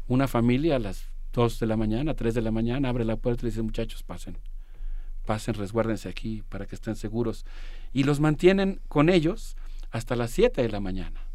una 0.06 0.28
familia 0.28 0.76
a 0.76 0.78
las 0.78 1.08
2 1.32 1.58
de 1.60 1.66
la 1.66 1.78
mañana, 1.78 2.14
3 2.14 2.34
de 2.34 2.42
la 2.42 2.50
mañana, 2.50 2.90
abre 2.90 3.06
la 3.06 3.16
puerta 3.16 3.46
y 3.46 3.50
dice, 3.50 3.62
muchachos, 3.62 4.02
pasen, 4.02 4.36
pasen, 5.24 5.54
resguárdense 5.54 6.10
aquí 6.10 6.42
para 6.48 6.66
que 6.66 6.74
estén 6.74 6.94
seguros. 6.94 7.46
Y 7.92 8.04
los 8.04 8.20
mantienen 8.20 8.80
con 8.88 9.08
ellos 9.08 9.56
hasta 9.90 10.14
las 10.14 10.30
7 10.30 10.60
de 10.60 10.68
la 10.68 10.80
mañana. 10.80 11.25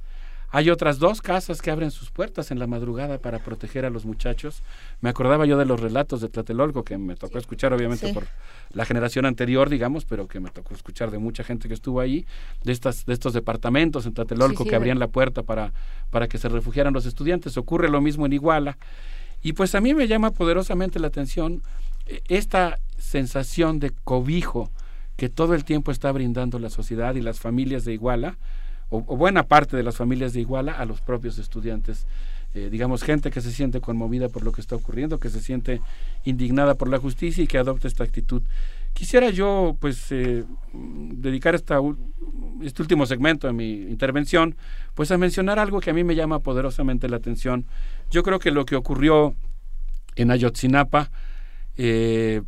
Hay 0.54 0.70
otras 0.70 1.00
dos 1.00 1.22
casas 1.22 1.62
que 1.62 1.72
abren 1.72 1.92
sus 1.92 2.12
puertas 2.12 2.52
en 2.52 2.60
la 2.60 2.68
madrugada 2.68 3.20
para 3.20 3.40
proteger 3.40 3.86
a 3.86 3.90
los 3.90 4.06
muchachos. 4.06 4.64
Me 5.00 5.10
acordaba 5.10 5.46
yo 5.46 5.58
de 5.58 5.66
los 5.66 5.80
relatos 5.80 6.20
de 6.20 6.28
Tlatelolco 6.28 6.84
que 6.84 6.98
me 6.98 7.16
tocó 7.16 7.38
escuchar 7.38 7.74
obviamente 7.74 8.08
Sí. 8.08 8.14
por 8.14 8.28
la 8.74 8.84
generación 8.86 9.26
anterior, 9.26 9.70
digamos, 9.70 10.04
pero 10.04 10.28
que 10.28 10.40
me 10.42 10.50
tocó 10.50 10.74
escuchar 10.74 11.10
de 11.10 11.20
mucha 11.20 11.44
gente 11.46 11.68
que 11.70 11.74
estuvo 11.74 12.02
ahí, 12.02 12.26
de 12.64 12.74
estas 12.74 13.06
de 13.06 13.14
estos 13.14 13.34
departamentos 13.34 14.06
en 14.06 14.14
Tlatelolco 14.14 14.60
Sí, 14.60 14.64
sí, 14.66 14.70
que 14.72 14.76
abrían 14.76 15.00
la 15.00 15.08
puerta 15.08 15.44
para 15.44 15.72
para 16.10 16.28
que 16.28 16.38
se 16.38 16.50
refugiaran 16.50 16.94
los 16.94 17.06
estudiantes. 17.06 17.56
Ocurre 17.58 17.90
lo 17.90 18.02
mismo 18.02 18.26
en 18.26 18.34
Iguala. 18.34 18.78
Y 19.42 19.54
pues 19.54 19.74
a 19.74 19.82
mí 19.82 19.94
me 19.94 20.08
llama 20.08 20.32
poderosamente 20.32 21.00
la 21.00 21.08
atención 21.08 21.62
eh, 22.08 22.22
esta 22.28 22.78
sensación 22.98 23.80
de 23.80 23.92
cobijo 24.04 24.70
que 25.16 25.30
todo 25.30 25.54
el 25.56 25.64
tiempo 25.64 25.92
está 25.92 26.12
brindando 26.12 26.60
la 26.60 26.70
sociedad 26.70 27.16
y 27.16 27.22
las 27.22 27.40
familias 27.40 27.86
de 27.86 27.94
Iguala, 27.94 28.38
o, 28.92 29.18
buena 29.18 29.44
parte 29.44 29.76
de 29.76 29.84
las 29.84 29.96
familias 29.96 30.34
de 30.34 30.42
Iguala, 30.42 30.74
a 30.74 30.86
los 30.86 31.02
propios 31.02 31.40
estudiantes. 31.40 32.06
Eh, 32.54 32.68
digamos, 32.70 33.04
gente 33.04 33.32
que 33.32 33.40
se 33.40 33.50
siente 33.50 33.80
conmovida 33.80 34.28
por 34.28 34.44
lo 34.44 34.52
que 34.52 34.60
está 34.60 34.76
ocurriendo, 34.76 35.20
que 35.20 35.30
se 35.30 35.40
siente 35.40 35.80
indignada 36.26 36.76
por 36.76 36.90
la 36.90 37.00
justicia 37.00 37.42
y 37.44 37.48
que 37.48 37.58
adopta 37.58 37.88
esta 37.88 38.04
actitud. 38.04 38.44
Quisiera 38.94 39.30
yo, 39.30 39.78
pues, 39.80 40.12
eh, 40.12 40.44
dedicar 40.74 41.56
esta, 41.56 41.80
este 42.62 42.82
último 42.82 43.06
segmento 43.06 43.48
de 43.48 43.54
mi 43.54 43.84
intervención, 43.84 44.58
pues 44.94 45.10
a 45.12 45.18
mencionar 45.18 45.60
algo 45.60 45.80
que 45.80 45.92
a 45.92 45.94
mí 45.94 46.04
me 46.04 46.14
llama 46.14 46.40
poderosamente 46.40 47.08
la 47.08 47.16
atención. 47.16 47.66
Yo 48.12 48.22
creo 48.22 48.40
que 48.40 48.52
lo 48.52 48.66
que 48.66 48.76
ocurrió 48.76 49.34
en 50.18 50.32
Ayotzinapa 50.32 51.10
eh, 51.78 52.42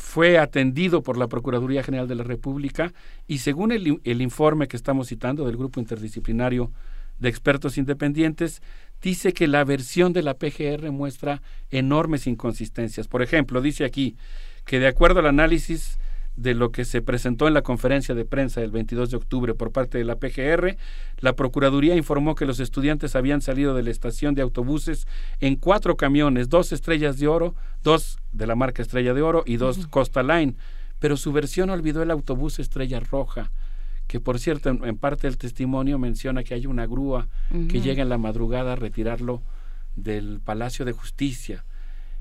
fue 0.00 0.38
atendido 0.38 1.02
por 1.02 1.18
la 1.18 1.28
Procuraduría 1.28 1.82
General 1.82 2.08
de 2.08 2.14
la 2.14 2.24
República 2.24 2.92
y 3.28 3.38
según 3.38 3.70
el, 3.70 4.00
el 4.02 4.22
informe 4.22 4.66
que 4.66 4.76
estamos 4.76 5.08
citando 5.08 5.44
del 5.44 5.56
Grupo 5.56 5.78
Interdisciplinario 5.78 6.72
de 7.18 7.28
Expertos 7.28 7.76
Independientes, 7.76 8.62
dice 9.02 9.34
que 9.34 9.46
la 9.46 9.62
versión 9.62 10.12
de 10.14 10.22
la 10.22 10.34
PGR 10.34 10.90
muestra 10.90 11.42
enormes 11.70 12.26
inconsistencias. 12.26 13.08
Por 13.08 13.22
ejemplo, 13.22 13.60
dice 13.60 13.84
aquí 13.84 14.16
que 14.64 14.80
de 14.80 14.88
acuerdo 14.88 15.20
al 15.20 15.26
análisis 15.26 15.98
de 16.36 16.54
lo 16.54 16.72
que 16.72 16.84
se 16.84 17.02
presentó 17.02 17.48
en 17.48 17.54
la 17.54 17.62
conferencia 17.62 18.14
de 18.14 18.24
prensa 18.24 18.60
del 18.60 18.70
22 18.70 19.10
de 19.10 19.16
octubre 19.16 19.54
por 19.54 19.72
parte 19.72 19.98
de 19.98 20.04
la 20.04 20.16
PGR, 20.16 20.76
la 21.18 21.34
Procuraduría 21.34 21.96
informó 21.96 22.34
que 22.34 22.46
los 22.46 22.60
estudiantes 22.60 23.14
habían 23.16 23.42
salido 23.42 23.74
de 23.74 23.82
la 23.82 23.90
estación 23.90 24.34
de 24.34 24.42
autobuses 24.42 25.06
en 25.40 25.56
cuatro 25.56 25.96
camiones, 25.96 26.48
dos 26.48 26.72
estrellas 26.72 27.18
de 27.18 27.28
oro, 27.28 27.54
dos 27.82 28.18
de 28.32 28.46
la 28.46 28.54
marca 28.54 28.82
Estrella 28.82 29.12
de 29.12 29.22
Oro 29.22 29.42
y 29.44 29.56
dos 29.56 29.86
Costa 29.88 30.22
Line, 30.22 30.54
pero 30.98 31.16
su 31.16 31.32
versión 31.32 31.70
olvidó 31.70 32.02
el 32.02 32.10
autobús 32.10 32.58
Estrella 32.58 33.00
Roja, 33.00 33.50
que 34.06 34.20
por 34.20 34.38
cierto 34.38 34.70
en, 34.70 34.84
en 34.84 34.96
parte 34.96 35.26
del 35.26 35.38
testimonio 35.38 35.98
menciona 35.98 36.42
que 36.42 36.54
hay 36.54 36.66
una 36.66 36.86
grúa 36.86 37.28
que 37.68 37.80
llega 37.80 38.02
en 38.02 38.08
la 38.08 38.18
madrugada 38.18 38.72
a 38.72 38.76
retirarlo 38.76 39.42
del 39.96 40.40
Palacio 40.44 40.84
de 40.84 40.92
Justicia. 40.92 41.64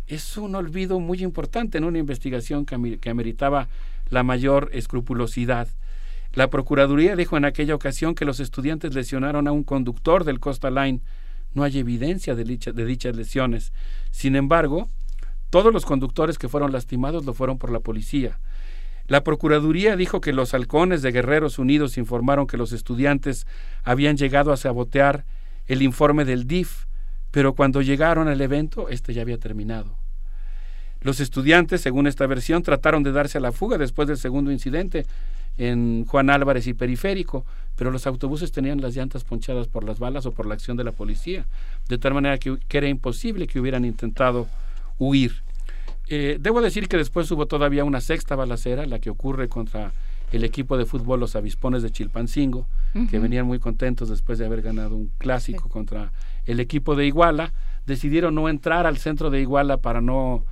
Es 0.07 0.37
un 0.37 0.55
olvido 0.55 0.99
muy 0.99 1.23
importante 1.23 1.77
en 1.77 1.83
una 1.83 1.99
investigación 1.99 2.65
que, 2.65 2.97
que 2.99 3.09
ameritaba 3.09 3.67
la 4.09 4.23
mayor 4.23 4.69
escrupulosidad. 4.73 5.67
La 6.33 6.49
Procuraduría 6.49 7.15
dijo 7.15 7.37
en 7.37 7.45
aquella 7.45 7.75
ocasión 7.75 8.15
que 8.15 8.25
los 8.25 8.39
estudiantes 8.39 8.93
lesionaron 8.93 9.47
a 9.47 9.51
un 9.51 9.63
conductor 9.63 10.23
del 10.23 10.39
Costa 10.39 10.69
Line. 10.69 11.01
No 11.53 11.63
hay 11.63 11.79
evidencia 11.79 12.35
de, 12.35 12.43
dicha- 12.43 12.71
de 12.71 12.85
dichas 12.85 13.15
lesiones. 13.15 13.73
Sin 14.11 14.35
embargo, 14.35 14.87
todos 15.49 15.73
los 15.73 15.85
conductores 15.85 16.37
que 16.37 16.49
fueron 16.49 16.71
lastimados 16.71 17.25
lo 17.25 17.33
fueron 17.33 17.57
por 17.57 17.71
la 17.71 17.79
policía. 17.79 18.39
La 19.07 19.23
Procuraduría 19.23 19.95
dijo 19.95 20.21
que 20.21 20.33
los 20.33 20.53
halcones 20.53 21.01
de 21.01 21.11
Guerreros 21.11 21.57
Unidos 21.57 21.97
informaron 21.97 22.45
que 22.45 22.57
los 22.57 22.71
estudiantes 22.73 23.47
habían 23.83 24.17
llegado 24.17 24.51
a 24.51 24.57
sabotear 24.57 25.25
el 25.65 25.81
informe 25.81 26.25
del 26.25 26.45
DIF, 26.45 26.85
pero 27.31 27.53
cuando 27.55 27.81
llegaron 27.81 28.27
al 28.27 28.41
evento, 28.41 28.89
este 28.89 29.15
ya 29.15 29.23
había 29.23 29.39
terminado. 29.39 29.97
Los 31.01 31.19
estudiantes, 31.19 31.81
según 31.81 32.07
esta 32.07 32.27
versión, 32.27 32.63
trataron 32.63 33.03
de 33.03 33.11
darse 33.11 33.37
a 33.37 33.41
la 33.41 33.51
fuga 33.51 33.77
después 33.77 34.07
del 34.07 34.17
segundo 34.17 34.51
incidente 34.51 35.05
en 35.57 36.05
Juan 36.05 36.29
Álvarez 36.29 36.67
y 36.67 36.73
Periférico, 36.73 37.45
pero 37.75 37.91
los 37.91 38.07
autobuses 38.07 38.51
tenían 38.51 38.81
las 38.81 38.95
llantas 38.95 39.23
ponchadas 39.23 39.67
por 39.67 39.83
las 39.83 39.99
balas 39.99 40.25
o 40.25 40.31
por 40.31 40.45
la 40.45 40.53
acción 40.53 40.77
de 40.77 40.83
la 40.83 40.91
policía, 40.91 41.47
de 41.87 41.97
tal 41.97 42.13
manera 42.13 42.37
que, 42.37 42.57
que 42.67 42.77
era 42.77 42.87
imposible 42.87 43.47
que 43.47 43.59
hubieran 43.59 43.85
intentado 43.85 44.47
huir. 44.97 45.43
Eh, 46.07 46.37
debo 46.39 46.61
decir 46.61 46.87
que 46.87 46.97
después 46.97 47.29
hubo 47.31 47.45
todavía 47.45 47.83
una 47.83 48.01
sexta 48.01 48.35
balacera, 48.35 48.85
la 48.85 48.99
que 48.99 49.09
ocurre 49.09 49.47
contra 49.47 49.91
el 50.31 50.43
equipo 50.43 50.77
de 50.77 50.85
fútbol 50.85 51.19
Los 51.19 51.35
Avispones 51.35 51.83
de 51.83 51.91
Chilpancingo, 51.91 52.67
que 53.09 53.19
venían 53.19 53.45
muy 53.45 53.59
contentos 53.59 54.09
después 54.09 54.37
de 54.37 54.45
haber 54.45 54.61
ganado 54.61 54.95
un 54.95 55.11
clásico 55.17 55.69
contra 55.69 56.11
el 56.45 56.59
equipo 56.59 56.95
de 56.95 57.05
Iguala. 57.05 57.53
Decidieron 57.85 58.35
no 58.35 58.49
entrar 58.49 58.85
al 58.85 58.97
centro 58.97 59.29
de 59.29 59.41
Iguala 59.41 59.77
para 59.77 60.01
no 60.01 60.45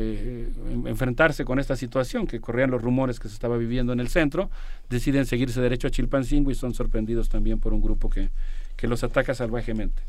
eh, 0.00 0.48
en- 0.70 0.86
enfrentarse 0.86 1.44
con 1.44 1.58
esta 1.58 1.76
situación, 1.76 2.26
que 2.26 2.40
corrían 2.40 2.70
los 2.70 2.82
rumores 2.82 3.18
que 3.20 3.28
se 3.28 3.34
estaba 3.34 3.56
viviendo 3.56 3.92
en 3.92 4.00
el 4.00 4.08
centro. 4.08 4.50
Deciden 4.88 5.26
seguirse 5.26 5.60
derecho 5.60 5.86
a 5.88 5.90
Chilpancingo 5.90 6.50
y 6.50 6.54
son 6.54 6.74
sorprendidos 6.74 7.28
también 7.28 7.58
por 7.60 7.72
un 7.72 7.82
grupo 7.82 8.08
que, 8.10 8.30
que 8.76 8.88
los 8.88 9.04
ataca 9.04 9.34
salvajemente. 9.34 10.02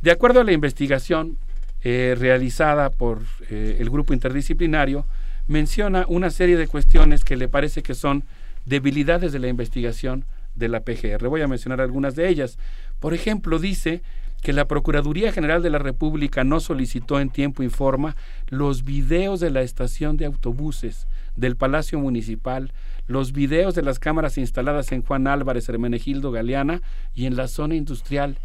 De 0.00 0.10
acuerdo 0.10 0.40
a 0.40 0.44
la 0.44 0.52
investigación 0.52 1.36
eh, 1.84 2.14
realizada 2.18 2.90
por 2.90 3.22
eh, 3.50 3.76
el 3.80 3.90
grupo 3.90 4.12
interdisciplinario, 4.14 5.04
menciona 5.48 6.04
una 6.08 6.30
serie 6.30 6.56
de 6.56 6.68
cuestiones 6.68 7.24
que 7.24 7.36
le 7.36 7.48
parece 7.48 7.82
que 7.82 7.94
son 7.94 8.24
debilidades 8.66 9.32
de 9.32 9.40
la 9.40 9.48
investigación 9.48 10.24
de 10.54 10.68
la 10.68 10.80
PGR. 10.80 11.26
Voy 11.28 11.40
a 11.40 11.48
mencionar 11.48 11.80
algunas 11.80 12.14
de 12.14 12.28
ellas. 12.28 12.58
Por 13.00 13.14
ejemplo, 13.14 13.58
dice 13.58 14.02
que 14.42 14.52
la 14.52 14.66
Procuraduría 14.66 15.32
General 15.32 15.62
de 15.62 15.70
la 15.70 15.78
República 15.78 16.44
no 16.44 16.60
solicitó 16.60 17.20
en 17.20 17.30
tiempo 17.30 17.62
y 17.62 17.68
forma 17.68 18.16
los 18.48 18.84
videos 18.84 19.40
de 19.40 19.50
la 19.50 19.62
estación 19.62 20.16
de 20.16 20.26
autobuses 20.26 21.06
del 21.36 21.56
Palacio 21.56 21.98
Municipal, 21.98 22.72
los 23.06 23.32
videos 23.32 23.74
de 23.74 23.82
las 23.82 23.98
cámaras 23.98 24.36
instaladas 24.38 24.92
en 24.92 25.02
Juan 25.02 25.26
Álvarez, 25.28 25.68
Hermenegildo 25.68 26.32
Galeana 26.32 26.82
y 27.14 27.26
en 27.26 27.36
la 27.36 27.46
zona 27.48 27.76
industrial. 27.76 28.38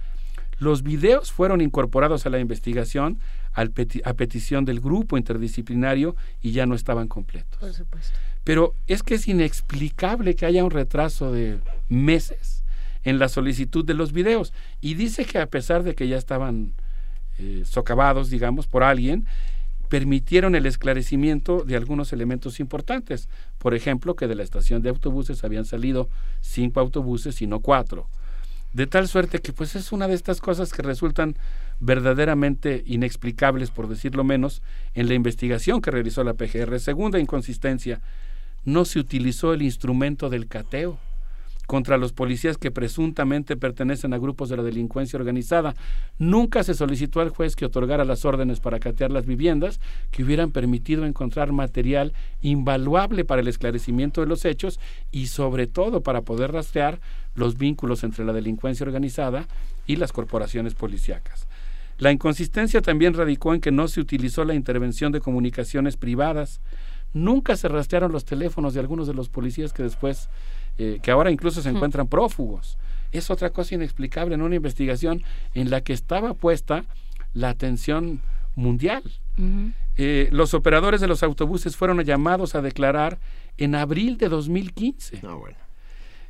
Los 0.59 0.83
videos 0.83 1.31
fueron 1.31 1.61
incorporados 1.61 2.25
a 2.25 2.29
la 2.29 2.39
investigación 2.39 3.19
al 3.53 3.71
peti- 3.71 4.01
a 4.05 4.13
petición 4.13 4.65
del 4.65 4.79
grupo 4.79 5.17
interdisciplinario 5.17 6.15
y 6.41 6.51
ya 6.51 6.65
no 6.65 6.75
estaban 6.75 7.07
completos. 7.07 7.59
Por 7.59 7.73
supuesto. 7.73 8.17
Pero 8.43 8.73
es 8.87 9.03
que 9.03 9.15
es 9.15 9.27
inexplicable 9.27 10.35
que 10.35 10.45
haya 10.45 10.63
un 10.63 10.71
retraso 10.71 11.31
de 11.31 11.59
meses 11.89 12.63
en 13.07 13.19
la 13.19 13.29
solicitud 13.29 13.85
de 13.85 13.93
los 13.93 14.11
videos. 14.11 14.51
Y 14.81 14.95
dice 14.95 15.23
que 15.23 15.39
a 15.39 15.45
pesar 15.45 15.83
de 15.83 15.95
que 15.95 16.09
ya 16.09 16.17
estaban 16.17 16.73
eh, 17.37 17.63
socavados, 17.65 18.29
digamos, 18.29 18.67
por 18.67 18.83
alguien, 18.83 19.25
permitieron 19.87 20.55
el 20.55 20.65
esclarecimiento 20.65 21.63
de 21.63 21.77
algunos 21.77 22.11
elementos 22.11 22.59
importantes. 22.59 23.29
Por 23.59 23.73
ejemplo, 23.73 24.17
que 24.17 24.27
de 24.27 24.35
la 24.35 24.43
estación 24.43 24.81
de 24.81 24.89
autobuses 24.89 25.45
habían 25.45 25.63
salido 25.63 26.09
cinco 26.41 26.81
autobuses 26.81 27.41
y 27.41 27.47
no 27.47 27.61
cuatro. 27.61 28.09
De 28.73 28.87
tal 28.87 29.07
suerte 29.07 29.39
que 29.39 29.53
pues 29.53 29.77
es 29.77 29.93
una 29.93 30.09
de 30.09 30.13
estas 30.13 30.41
cosas 30.41 30.73
que 30.73 30.81
resultan 30.81 31.37
verdaderamente 31.79 32.83
inexplicables, 32.85 33.71
por 33.71 33.87
decirlo 33.87 34.25
menos, 34.25 34.61
en 34.95 35.07
la 35.07 35.13
investigación 35.13 35.81
que 35.81 35.91
realizó 35.91 36.25
la 36.25 36.33
PGR. 36.33 36.77
Segunda 36.81 37.19
inconsistencia, 37.19 38.01
no 38.65 38.83
se 38.83 38.99
utilizó 38.99 39.53
el 39.53 39.61
instrumento 39.61 40.29
del 40.29 40.47
cateo 40.47 40.99
contra 41.67 41.97
los 41.97 42.13
policías 42.13 42.57
que 42.57 42.71
presuntamente 42.71 43.57
pertenecen 43.57 44.13
a 44.13 44.17
grupos 44.17 44.49
de 44.49 44.57
la 44.57 44.63
delincuencia 44.63 45.19
organizada. 45.19 45.75
Nunca 46.17 46.63
se 46.63 46.73
solicitó 46.73 47.19
al 47.19 47.29
juez 47.29 47.55
que 47.55 47.65
otorgara 47.65 48.05
las 48.05 48.25
órdenes 48.25 48.59
para 48.59 48.79
catear 48.79 49.11
las 49.11 49.25
viviendas 49.25 49.79
que 50.09 50.23
hubieran 50.23 50.51
permitido 50.51 51.05
encontrar 51.05 51.51
material 51.51 52.13
invaluable 52.41 53.25
para 53.25 53.41
el 53.41 53.47
esclarecimiento 53.49 54.21
de 54.21 54.27
los 54.27 54.45
hechos 54.45 54.79
y 55.11 55.27
sobre 55.27 55.67
todo 55.67 56.01
para 56.01 56.21
poder 56.21 56.53
rastrear 56.53 56.99
los 57.35 57.57
vínculos 57.57 58.03
entre 58.03 58.25
la 58.25 58.33
delincuencia 58.33 58.85
organizada 58.85 59.45
y 59.85 59.97
las 59.97 60.13
corporaciones 60.13 60.73
policíacas. 60.73 61.47
La 61.97 62.11
inconsistencia 62.11 62.81
también 62.81 63.13
radicó 63.13 63.53
en 63.53 63.61
que 63.61 63.71
no 63.71 63.87
se 63.87 63.99
utilizó 63.99 64.45
la 64.45 64.53
intervención 64.53 65.11
de 65.11 65.19
comunicaciones 65.19 65.97
privadas. 65.97 66.61
Nunca 67.13 67.55
se 67.55 67.67
rastrearon 67.67 68.11
los 68.11 68.23
teléfonos 68.23 68.73
de 68.73 68.79
algunos 68.79 69.07
de 69.07 69.15
los 69.15 69.29
policías 69.29 69.73
que 69.73 69.83
después 69.83 70.29
eh, 70.77 70.99
que 71.01 71.11
ahora 71.11 71.31
incluso 71.31 71.61
se 71.61 71.69
encuentran 71.69 72.07
prófugos. 72.07 72.77
Es 73.11 73.29
otra 73.31 73.49
cosa 73.49 73.75
inexplicable 73.75 74.35
en 74.35 74.41
una 74.41 74.55
investigación 74.55 75.23
en 75.53 75.69
la 75.69 75.81
que 75.81 75.93
estaba 75.93 76.33
puesta 76.33 76.85
la 77.33 77.49
atención 77.49 78.21
mundial. 78.55 79.03
Eh, 79.97 80.29
los 80.31 80.53
operadores 80.53 80.99
de 80.99 81.07
los 81.07 81.23
autobuses 81.23 81.75
fueron 81.75 82.01
llamados 82.03 82.55
a 82.55 82.61
declarar 82.61 83.19
en 83.57 83.75
abril 83.75 84.17
de 84.17 84.29
2015. 84.29 85.21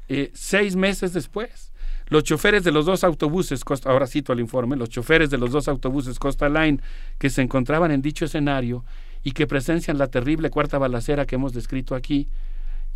Eh, 0.09 0.31
seis 0.33 0.75
meses 0.75 1.13
después. 1.13 1.71
Los 2.09 2.23
choferes 2.23 2.63
de 2.63 2.71
los 2.71 2.85
dos 2.85 3.03
autobuses, 3.03 3.61
ahora 3.85 4.07
cito 4.07 4.31
el 4.31 4.39
informe, 4.39 4.77
los 4.77 4.89
choferes 4.89 5.29
de 5.29 5.37
los 5.37 5.51
dos 5.51 5.67
autobuses 5.67 6.19
Costa 6.19 6.47
Line 6.47 6.79
que 7.17 7.29
se 7.29 7.41
encontraban 7.41 7.91
en 7.91 8.01
dicho 8.01 8.23
escenario 8.23 8.85
y 9.23 9.31
que 9.31 9.45
presencian 9.45 9.97
la 9.97 10.07
terrible 10.07 10.49
cuarta 10.49 10.77
balacera 10.77 11.25
que 11.25 11.35
hemos 11.35 11.51
descrito 11.51 11.95
aquí, 11.95 12.29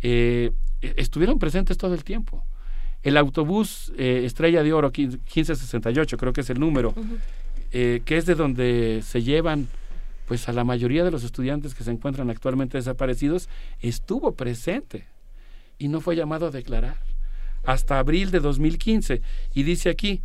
eh, 0.00 0.52
estuvieron 0.96 1.38
presentes 1.38 1.78
todo 1.78 1.94
el 1.94 2.04
tiempo. 2.04 2.44
El 3.02 3.16
autobús 3.16 3.92
eh, 3.96 4.22
Estrella 4.24 4.62
de 4.62 4.72
Oro 4.72 4.88
1568, 4.88 6.16
creo 6.16 6.32
que 6.32 6.42
es 6.42 6.50
el 6.50 6.60
número, 6.60 6.94
eh, 7.72 8.02
que 8.04 8.16
es 8.16 8.26
de 8.26 8.34
donde 8.34 9.02
se 9.04 9.22
llevan 9.22 9.68
pues 10.26 10.48
a 10.48 10.52
la 10.52 10.64
mayoría 10.64 11.04
de 11.04 11.10
los 11.10 11.24
estudiantes 11.24 11.74
que 11.74 11.84
se 11.84 11.90
encuentran 11.90 12.30
actualmente 12.30 12.78
desaparecidos, 12.78 13.48
estuvo 13.80 14.32
presente 14.32 15.06
y 15.78 15.88
no 15.88 16.00
fue 16.00 16.14
llamado 16.14 16.46
a 16.46 16.50
declarar 16.50 16.96
hasta 17.64 17.98
abril 17.98 18.30
de 18.30 18.40
2015. 18.40 19.20
Y 19.52 19.62
dice 19.64 19.90
aquí, 19.90 20.22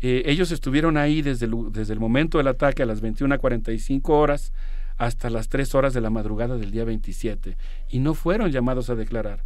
ellos 0.00 0.50
estuvieron 0.50 0.96
ahí 0.96 1.20
desde 1.20 1.46
el, 1.46 1.72
desde 1.72 1.92
el 1.92 2.00
momento 2.00 2.38
del 2.38 2.46
ataque 2.46 2.84
a 2.84 2.86
las 2.86 3.02
21.45 3.02 4.08
horas 4.10 4.52
hasta 5.00 5.30
las 5.30 5.48
3 5.48 5.74
horas 5.74 5.94
de 5.94 6.02
la 6.02 6.10
madrugada 6.10 6.58
del 6.58 6.70
día 6.70 6.84
27 6.84 7.56
y 7.88 7.98
no 8.00 8.12
fueron 8.12 8.50
llamados 8.50 8.90
a 8.90 8.94
declarar. 8.94 9.42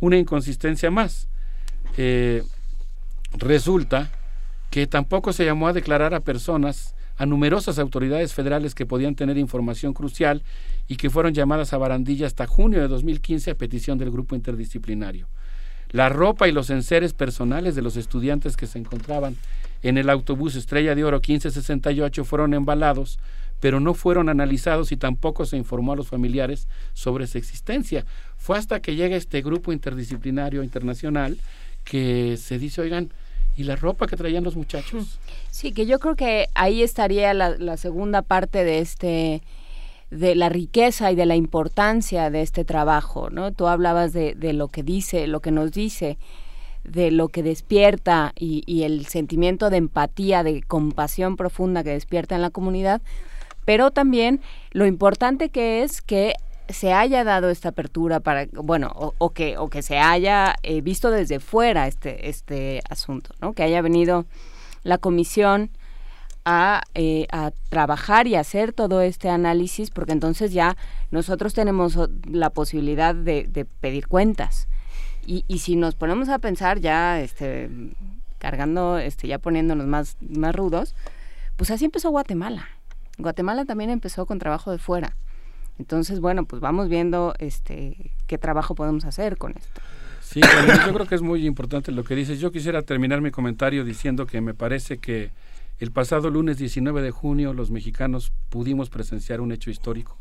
Una 0.00 0.16
inconsistencia 0.16 0.90
más. 0.90 1.28
Eh, 1.96 2.42
resulta 3.36 4.10
que 4.70 4.86
tampoco 4.86 5.32
se 5.32 5.44
llamó 5.44 5.68
a 5.68 5.72
declarar 5.72 6.14
a 6.14 6.20
personas, 6.20 6.94
a 7.16 7.26
numerosas 7.26 7.78
autoridades 7.78 8.34
federales 8.34 8.74
que 8.74 8.86
podían 8.86 9.14
tener 9.14 9.38
información 9.38 9.94
crucial 9.94 10.42
y 10.86 10.96
que 10.96 11.10
fueron 11.10 11.34
llamadas 11.34 11.72
a 11.72 11.78
barandilla 11.78 12.26
hasta 12.26 12.46
junio 12.46 12.80
de 12.80 12.88
2015 12.88 13.50
a 13.50 13.54
petición 13.54 13.98
del 13.98 14.10
grupo 14.10 14.36
interdisciplinario. 14.36 15.26
La 15.90 16.10
ropa 16.10 16.48
y 16.48 16.52
los 16.52 16.68
enseres 16.68 17.14
personales 17.14 17.74
de 17.74 17.82
los 17.82 17.96
estudiantes 17.96 18.56
que 18.56 18.66
se 18.66 18.78
encontraban 18.78 19.36
en 19.82 19.96
el 19.96 20.10
autobús 20.10 20.54
Estrella 20.54 20.94
de 20.94 21.04
Oro 21.04 21.16
1568 21.16 22.24
fueron 22.24 22.52
embalados 22.52 23.18
pero 23.60 23.80
no 23.80 23.94
fueron 23.94 24.28
analizados 24.28 24.92
y 24.92 24.96
tampoco 24.96 25.46
se 25.46 25.56
informó 25.56 25.92
a 25.92 25.96
los 25.96 26.08
familiares 26.08 26.68
sobre 26.92 27.26
su 27.26 27.38
existencia. 27.38 28.04
Fue 28.36 28.56
hasta 28.56 28.80
que 28.80 28.94
llega 28.94 29.16
este 29.16 29.42
grupo 29.42 29.72
interdisciplinario 29.72 30.62
internacional 30.62 31.38
que 31.84 32.36
se 32.36 32.58
dice, 32.58 32.80
oigan, 32.82 33.10
¿y 33.56 33.64
la 33.64 33.76
ropa 33.76 34.06
que 34.06 34.16
traían 34.16 34.44
los 34.44 34.56
muchachos? 34.56 35.18
Sí, 35.50 35.72
que 35.72 35.86
yo 35.86 35.98
creo 35.98 36.14
que 36.14 36.48
ahí 36.54 36.82
estaría 36.82 37.34
la, 37.34 37.76
segunda 37.76 38.22
parte 38.22 38.64
de 38.64 38.78
este 38.78 39.42
de 40.10 40.34
la 40.34 40.48
riqueza 40.48 41.12
y 41.12 41.16
de 41.16 41.26
la 41.26 41.36
importancia 41.36 42.30
de 42.30 42.40
este 42.40 42.64
trabajo, 42.64 43.28
¿no? 43.28 43.52
Tú 43.52 43.66
hablabas 43.66 44.14
de, 44.14 44.34
de 44.34 44.54
lo 44.54 44.68
que 44.68 44.82
dice, 44.82 45.26
lo 45.26 45.40
que 45.40 45.50
nos 45.50 45.70
dice, 45.70 46.16
de 46.82 47.10
lo 47.10 47.28
que 47.28 47.42
despierta 47.42 48.32
y, 48.34 48.62
y, 48.64 48.84
el 48.84 49.04
sentimiento 49.04 49.68
de 49.68 49.76
empatía, 49.76 50.42
de 50.42 50.62
compasión 50.62 51.36
profunda 51.36 51.84
que 51.84 51.90
despierta 51.90 52.34
en 52.36 52.40
la 52.40 52.48
comunidad, 52.48 53.02
pero 53.68 53.90
también 53.90 54.40
lo 54.70 54.86
importante 54.86 55.50
que 55.50 55.82
es 55.82 56.00
que 56.00 56.32
se 56.70 56.94
haya 56.94 57.22
dado 57.22 57.50
esta 57.50 57.68
apertura 57.68 58.18
para, 58.18 58.46
bueno, 58.50 58.90
o, 58.96 59.30
que, 59.34 59.58
o 59.58 59.68
que 59.68 59.82
se 59.82 59.98
haya 59.98 60.54
eh, 60.62 60.80
visto 60.80 61.10
desde 61.10 61.38
fuera 61.38 61.86
este, 61.86 62.30
este 62.30 62.80
asunto, 62.88 63.34
¿no? 63.42 63.52
Que 63.52 63.64
haya 63.64 63.82
venido 63.82 64.24
la 64.84 64.96
comisión 64.96 65.70
a, 66.46 66.80
eh, 66.94 67.26
a 67.30 67.50
trabajar 67.68 68.26
y 68.26 68.36
hacer 68.36 68.72
todo 68.72 69.02
este 69.02 69.28
análisis, 69.28 69.90
porque 69.90 70.12
entonces 70.12 70.54
ya 70.54 70.78
nosotros 71.10 71.52
tenemos 71.52 71.98
la 72.24 72.48
posibilidad 72.48 73.14
de, 73.14 73.66
pedir 73.82 74.08
cuentas. 74.08 74.66
Y, 75.26 75.44
y, 75.46 75.58
si 75.58 75.76
nos 75.76 75.94
ponemos 75.94 76.30
a 76.30 76.38
pensar 76.38 76.80
ya, 76.80 77.20
este, 77.20 77.68
cargando, 78.38 78.96
este, 78.96 79.28
ya 79.28 79.38
poniéndonos 79.38 79.86
más, 79.86 80.16
más 80.26 80.56
rudos, 80.56 80.94
pues 81.58 81.70
así 81.70 81.84
empezó 81.84 82.08
Guatemala. 82.08 82.77
Guatemala 83.18 83.64
también 83.64 83.90
empezó 83.90 84.26
con 84.26 84.38
trabajo 84.38 84.70
de 84.70 84.78
fuera. 84.78 85.16
Entonces, 85.78 86.20
bueno, 86.20 86.44
pues 86.44 86.60
vamos 86.60 86.88
viendo 86.88 87.34
este 87.38 88.12
qué 88.26 88.38
trabajo 88.38 88.74
podemos 88.74 89.04
hacer 89.04 89.36
con 89.36 89.52
esto. 89.56 89.80
Sí, 90.20 90.40
yo 90.86 90.92
creo 90.92 91.06
que 91.06 91.14
es 91.14 91.22
muy 91.22 91.46
importante 91.46 91.92
lo 91.92 92.04
que 92.04 92.14
dices. 92.14 92.40
Yo 92.40 92.50
quisiera 92.50 92.82
terminar 92.82 93.20
mi 93.20 93.30
comentario 93.30 93.84
diciendo 93.84 94.26
que 94.26 94.40
me 94.40 94.54
parece 94.54 94.98
que 94.98 95.30
el 95.78 95.92
pasado 95.92 96.28
lunes 96.28 96.58
19 96.58 97.00
de 97.02 97.10
junio 97.10 97.54
los 97.54 97.70
mexicanos 97.70 98.32
pudimos 98.48 98.90
presenciar 98.90 99.40
un 99.40 99.52
hecho 99.52 99.70
histórico 99.70 100.18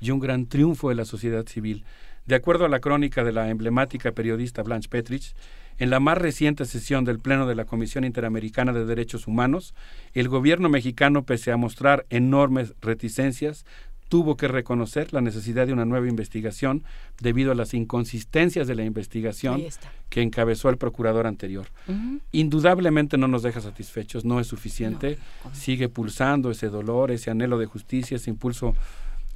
y 0.00 0.10
un 0.10 0.20
gran 0.20 0.46
triunfo 0.46 0.88
de 0.88 0.96
la 0.96 1.04
sociedad 1.04 1.46
civil. 1.46 1.84
De 2.26 2.34
acuerdo 2.34 2.66
a 2.66 2.68
la 2.68 2.80
crónica 2.80 3.24
de 3.24 3.32
la 3.32 3.48
emblemática 3.48 4.12
periodista 4.12 4.62
Blanche 4.62 4.88
Petrich, 4.88 5.34
en 5.78 5.90
la 5.90 6.00
más 6.00 6.18
reciente 6.18 6.64
sesión 6.64 7.04
del 7.04 7.18
Pleno 7.18 7.46
de 7.46 7.54
la 7.54 7.64
Comisión 7.64 8.04
Interamericana 8.04 8.72
de 8.72 8.84
Derechos 8.84 9.26
Humanos, 9.26 9.74
el 10.12 10.28
gobierno 10.28 10.68
mexicano, 10.68 11.24
pese 11.24 11.52
a 11.52 11.56
mostrar 11.56 12.06
enormes 12.10 12.74
reticencias, 12.80 13.64
tuvo 14.08 14.36
que 14.36 14.48
reconocer 14.48 15.12
la 15.12 15.20
necesidad 15.20 15.66
de 15.66 15.72
una 15.72 15.84
nueva 15.84 16.08
investigación 16.08 16.82
debido 17.20 17.52
a 17.52 17.54
las 17.54 17.74
inconsistencias 17.74 18.66
de 18.66 18.74
la 18.74 18.84
investigación 18.84 19.62
que 20.08 20.22
encabezó 20.22 20.70
el 20.70 20.78
procurador 20.78 21.26
anterior. 21.26 21.66
Indudablemente 22.32 23.18
no 23.18 23.28
nos 23.28 23.42
deja 23.42 23.60
satisfechos, 23.60 24.24
no 24.24 24.40
es 24.40 24.46
suficiente, 24.46 25.18
sigue 25.52 25.88
pulsando 25.88 26.50
ese 26.50 26.68
dolor, 26.68 27.10
ese 27.10 27.30
anhelo 27.30 27.58
de 27.58 27.66
justicia, 27.66 28.16
ese 28.16 28.30
impulso 28.30 28.74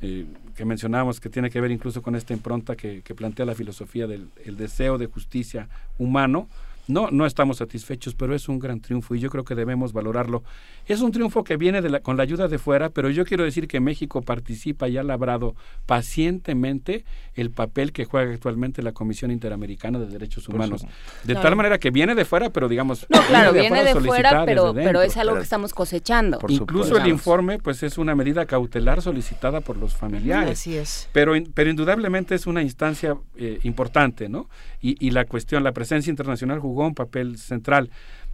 eh, 0.02 0.26
que 0.54 0.64
mencionamos, 0.64 1.20
que 1.20 1.30
tiene 1.30 1.48
que 1.48 1.60
ver 1.60 1.70
incluso 1.70 2.02
con 2.02 2.14
esta 2.16 2.32
impronta 2.32 2.76
que, 2.76 3.02
plantea 3.16 3.46
la 3.46 3.54
filosofía 3.54 4.06
del 4.06 4.30
deseo 4.56 4.98
de 4.98 5.06
justicia 5.06 5.68
humano, 5.98 6.48
no, 6.88 7.10
no 7.10 7.26
estamos 7.26 7.58
satisfechos, 7.58 8.14
pero 8.14 8.34
es 8.34 8.48
un 8.48 8.58
gran 8.58 8.80
triunfo 8.80 9.14
y 9.14 9.20
yo 9.20 9.30
creo 9.30 9.44
que 9.44 9.54
debemos 9.54 9.92
valorarlo. 9.92 10.42
Es 10.86 11.00
un 11.00 11.12
triunfo 11.12 11.44
que 11.44 11.56
viene 11.56 11.80
de 11.80 11.90
la, 11.90 12.00
con 12.00 12.16
la 12.16 12.24
ayuda 12.24 12.48
de 12.48 12.58
fuera, 12.58 12.90
pero 12.90 13.08
yo 13.08 13.24
quiero 13.24 13.44
decir 13.44 13.68
que 13.68 13.78
México 13.78 14.20
participa 14.22 14.88
y 14.88 14.98
ha 14.98 15.04
labrado 15.04 15.54
pacientemente 15.86 17.04
el 17.34 17.50
papel 17.50 17.92
que 17.92 18.04
juega 18.04 18.32
actualmente 18.32 18.82
la 18.82 18.92
Comisión 18.92 19.30
Interamericana 19.30 20.00
de 20.00 20.06
Derechos 20.06 20.48
Humanos. 20.48 20.84
De 21.22 21.34
tal 21.34 21.54
manera 21.54 21.78
que 21.78 21.90
viene 21.90 22.14
de 22.14 22.24
fuera, 22.24 22.50
pero 22.50 22.68
digamos... 22.68 23.06
No, 23.08 23.22
claro, 23.22 23.52
viene 23.52 23.84
de, 23.84 23.94
fuera, 23.94 24.44
pero, 24.44 24.74
pero 24.74 25.02
es 25.02 25.16
algo 25.16 25.36
que 25.36 25.42
estamos 25.42 25.72
cosechando. 25.72 26.38
Incluso 26.48 26.96
el 26.96 27.06
informe, 27.06 27.58
pues 27.58 27.82
es 27.82 27.96
una 27.96 28.14
medida 28.14 28.44
cautelar 28.46 29.02
solicitada 29.02 29.60
por 29.60 29.76
los 29.76 29.94
familiares. 29.94 30.58
Así 30.58 30.76
es. 30.76 31.08
Pero, 31.12 31.34
pero 31.54 31.70
indudablemente 31.70 32.34
es 32.34 32.46
una 32.46 32.62
instancia 32.62 33.16
eh, 33.36 33.60
importante, 33.62 34.28
¿no? 34.28 34.48
Y, 34.80 34.96
y 35.04 35.10
la 35.10 35.26
cuestión, 35.26 35.62
la 35.62 35.72
presencia 35.72 36.10
internacional 36.10 36.58
jugó 36.58 36.71
un 36.80 36.94
papel 36.94 37.38
central. 37.38 37.90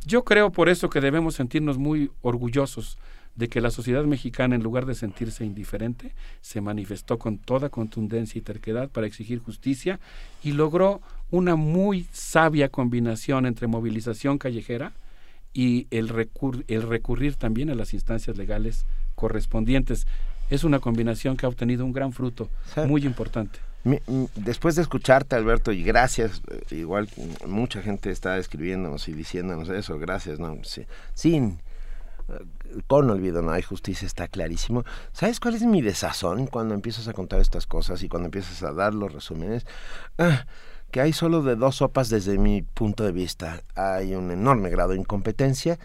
Yo 0.06 0.24
creo 0.24 0.50
por 0.50 0.68
eso 0.68 0.90
que 0.90 1.00
debemos 1.00 1.34
sentirnos 1.34 1.78
muy 1.78 2.10
orgullosos 2.22 2.98
de 3.38 3.48
que 3.48 3.60
la 3.60 3.70
sociedad 3.70 4.04
mexicana, 4.04 4.56
en 4.56 4.64
lugar 4.64 4.84
de 4.84 4.96
sentirse 4.96 5.44
indiferente, 5.44 6.12
se 6.40 6.60
manifestó 6.60 7.18
con 7.18 7.38
toda 7.38 7.68
contundencia 7.68 8.38
y 8.38 8.42
terquedad 8.42 8.88
para 8.90 9.06
exigir 9.06 9.38
justicia 9.38 10.00
y 10.42 10.52
logró 10.52 11.00
una 11.30 11.54
muy 11.54 12.08
sabia 12.10 12.68
combinación 12.68 13.46
entre 13.46 13.68
movilización 13.68 14.38
callejera 14.38 14.92
y 15.54 15.86
el, 15.90 16.12
el 16.66 16.82
recurrir 16.82 17.36
también 17.36 17.70
a 17.70 17.76
las 17.76 17.94
instancias 17.94 18.36
legales 18.36 18.86
correspondientes. 19.14 20.06
es 20.50 20.64
una 20.64 20.80
combinación 20.80 21.36
que 21.36 21.46
ha 21.46 21.48
obtenido 21.48 21.84
un 21.84 21.92
gran 21.92 22.12
fruto 22.12 22.50
muy 22.86 23.04
importante. 23.04 23.67
Después 24.34 24.76
de 24.76 24.82
escucharte, 24.82 25.36
Alberto, 25.36 25.72
y 25.72 25.82
gracias, 25.82 26.42
eh, 26.50 26.76
igual 26.76 27.08
mucha 27.46 27.80
gente 27.82 28.10
está 28.10 28.36
escribiéndonos 28.38 29.08
y 29.08 29.12
diciéndonos 29.12 29.68
eso, 29.68 29.98
gracias, 29.98 30.38
¿no? 30.38 30.58
sin, 31.14 31.60
eh, 32.28 32.44
con 32.86 33.08
olvido 33.08 33.40
no 33.40 33.52
hay 33.52 33.62
justicia, 33.62 34.06
está 34.06 34.28
clarísimo. 34.28 34.84
¿Sabes 35.12 35.40
cuál 35.40 35.54
es 35.54 35.62
mi 35.62 35.80
desazón 35.80 36.46
cuando 36.46 36.74
empiezas 36.74 37.08
a 37.08 37.12
contar 37.12 37.40
estas 37.40 37.66
cosas 37.66 38.02
y 38.02 38.08
cuando 38.08 38.26
empiezas 38.26 38.62
a 38.62 38.72
dar 38.72 38.94
los 38.94 39.12
resúmenes? 39.12 39.66
Ah, 40.18 40.46
que 40.90 41.00
hay 41.00 41.12
solo 41.12 41.42
de 41.42 41.56
dos 41.56 41.76
sopas 41.76 42.08
desde 42.08 42.38
mi 42.38 42.62
punto 42.62 43.04
de 43.04 43.12
vista. 43.12 43.62
Hay 43.74 44.14
un 44.14 44.30
enorme 44.30 44.70
grado 44.70 44.90
de 44.90 44.98
incompetencia 44.98 45.78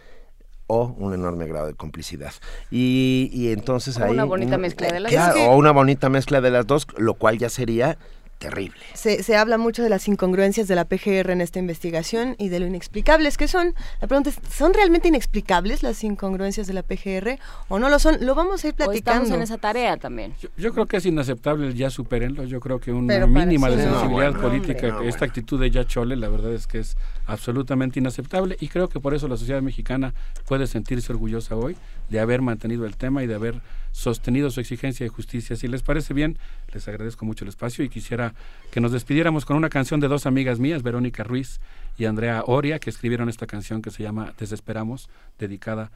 o 0.73 0.95
un 0.97 1.13
enorme 1.13 1.47
grado 1.47 1.67
de 1.67 1.73
complicidad. 1.73 2.33
Y, 2.71 3.29
y 3.31 3.51
entonces 3.51 3.97
o 3.97 4.03
ahí... 4.03 4.11
Una 4.11 4.23
bonita 4.25 4.57
mezcla 4.57 4.91
de 4.91 4.99
las 4.99 5.11
dos. 5.11 5.35
O 5.47 5.55
una 5.55 5.71
bonita 5.71 6.09
mezcla 6.09 6.41
de 6.41 6.51
las 6.51 6.65
dos, 6.65 6.87
lo 6.97 7.13
cual 7.13 7.37
ya 7.37 7.49
sería 7.49 7.97
terrible. 8.43 8.75
Se, 8.93 9.23
se, 9.23 9.37
habla 9.37 9.57
mucho 9.57 9.83
de 9.83 9.89
las 9.89 10.07
incongruencias 10.09 10.67
de 10.67 10.75
la 10.75 10.83
PGR 10.85 11.31
en 11.31 11.39
esta 11.39 11.59
investigación 11.59 12.35
y 12.37 12.49
de 12.49 12.59
lo 12.59 12.67
inexplicables 12.67 13.37
que 13.37 13.47
son. 13.47 13.73
La 14.01 14.07
pregunta 14.07 14.29
es, 14.29 14.39
¿son 14.53 14.73
realmente 14.73 15.07
inexplicables 15.07 15.81
las 15.81 16.03
incongruencias 16.03 16.67
de 16.67 16.73
la 16.73 16.83
PGR 16.83 17.39
o 17.69 17.79
no 17.79 17.87
lo 17.87 17.99
son? 17.99 18.17
Lo 18.25 18.35
vamos 18.35 18.65
a 18.65 18.67
ir 18.67 18.73
platicando. 18.73 19.23
estamos 19.23 19.29
en 19.31 19.41
esa 19.41 19.57
tarea 19.57 19.95
también. 19.95 20.33
Yo, 20.57 20.73
creo 20.73 20.85
que 20.87 20.97
es 20.97 21.05
inaceptable, 21.05 21.73
ya 21.73 21.89
superenlo. 21.89 22.43
Yo 22.43 22.59
creo 22.59 22.79
que 22.79 22.91
una 22.91 23.25
mínima 23.25 23.69
de 23.69 23.81
sensibilidad 23.81 24.33
política, 24.33 24.99
esta 25.03 25.23
actitud 25.23 25.59
de 25.59 25.71
ya 25.71 25.85
chole, 25.85 26.17
la 26.17 26.27
verdad 26.27 26.51
es 26.51 26.67
que 26.67 26.79
es 26.79 26.97
absolutamente 27.25 27.99
inaceptable 27.99 28.57
y 28.59 28.67
creo 28.67 28.89
que 28.89 28.99
por 28.99 29.13
eso 29.13 29.29
la 29.29 29.37
sociedad 29.37 29.61
mexicana 29.61 30.13
puede 30.45 30.67
sentirse 30.67 31.13
orgullosa 31.13 31.55
hoy 31.55 31.77
de 32.09 32.19
haber 32.19 32.41
mantenido 32.41 32.85
el 32.85 32.97
tema 32.97 33.23
y 33.23 33.27
de 33.27 33.35
haber 33.35 33.61
sostenido 33.93 34.49
su 34.49 34.59
exigencia 34.59 35.05
de 35.05 35.09
justicia. 35.09 35.55
Si 35.55 35.67
les 35.67 35.83
parece 35.83 36.13
bien, 36.13 36.37
les 36.73 36.87
agradezco 36.87 37.25
mucho 37.25 37.45
el 37.45 37.49
espacio 37.49 37.85
y 37.85 37.89
quisiera 37.89 38.32
que 38.71 38.81
nos 38.81 38.91
despidiéramos 38.91 39.45
con 39.45 39.55
una 39.55 39.69
canción 39.69 39.99
de 39.99 40.07
dos 40.07 40.25
amigas 40.25 40.59
mías, 40.59 40.81
Verónica 40.81 41.23
Ruiz 41.23 41.59
y 41.97 42.05
Andrea 42.05 42.43
Oria, 42.47 42.79
que 42.79 42.89
escribieron 42.89 43.29
esta 43.29 43.45
canción 43.45 43.81
que 43.81 43.91
se 43.91 44.01
llama 44.01 44.33
Desesperamos, 44.37 45.09
dedicada 45.37 45.91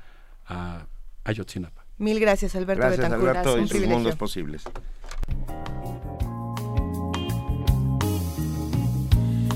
a 0.47 0.85
Ayotzinapa. 1.23 1.85
Mil 1.97 2.19
gracias, 2.19 2.55
Alberto 2.55 2.81
gracias, 2.81 3.11
Alberto, 3.11 3.59
y 3.59 3.67
sus 3.67 3.87
mundos 3.87 4.15
posibles. 4.15 4.63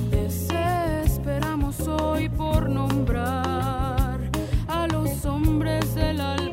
Desesperamos 0.09 1.79
hoy 1.87 2.27
por 2.29 2.67
nombrar 2.67 4.31
a 4.67 4.87
los 4.87 5.23
hombres 5.25 5.93
del 5.93 6.19
alba, 6.19 6.50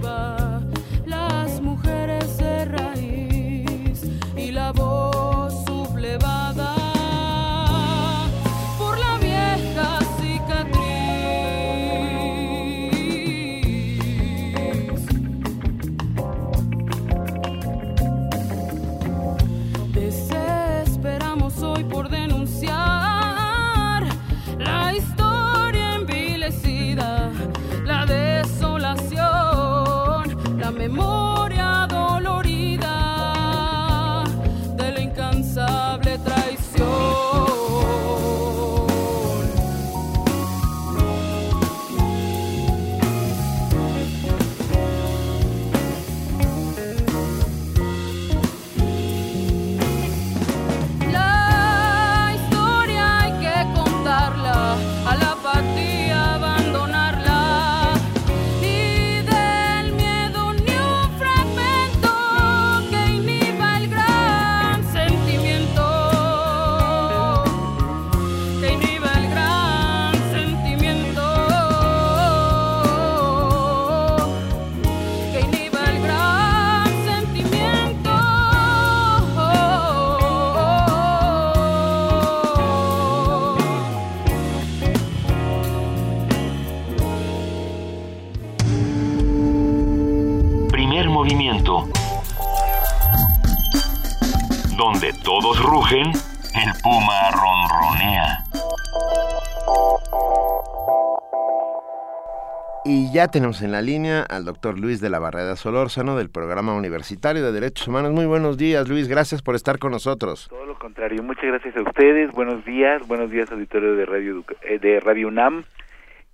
Ya 103.11 103.29
tenemos 103.29 103.63
en 103.63 103.73
la 103.73 103.81
línea 103.81 104.23
al 104.23 104.45
doctor 104.45 104.79
Luis 104.79 105.01
de 105.01 105.09
la 105.09 105.19
Barrera 105.19 105.57
Solórzano 105.57 106.17
del 106.17 106.29
Programa 106.29 106.75
Universitario 106.75 107.43
de 107.43 107.53
Derechos 107.53 107.89
Humanos. 107.89 108.13
Muy 108.13 108.27
buenos 108.27 108.59
días, 108.59 108.87
Luis. 108.87 109.09
Gracias 109.09 109.41
por 109.41 109.55
estar 109.55 109.79
con 109.79 109.93
nosotros. 109.93 110.49
Todo 110.51 110.67
lo 110.67 110.79
contrario, 110.79 111.23
muchas 111.23 111.45
gracias 111.45 111.75
a 111.77 111.83
ustedes. 111.83 112.31
Buenos 112.33 112.65
días, 112.67 113.07
buenos 113.09 113.31
días 113.31 113.51
auditorio 113.51 113.95
de 113.95 114.05
Radio 114.05 114.45
eh, 114.63 114.79
de 114.79 115.01
Radio 115.01 115.29
UNAM. 115.29 115.65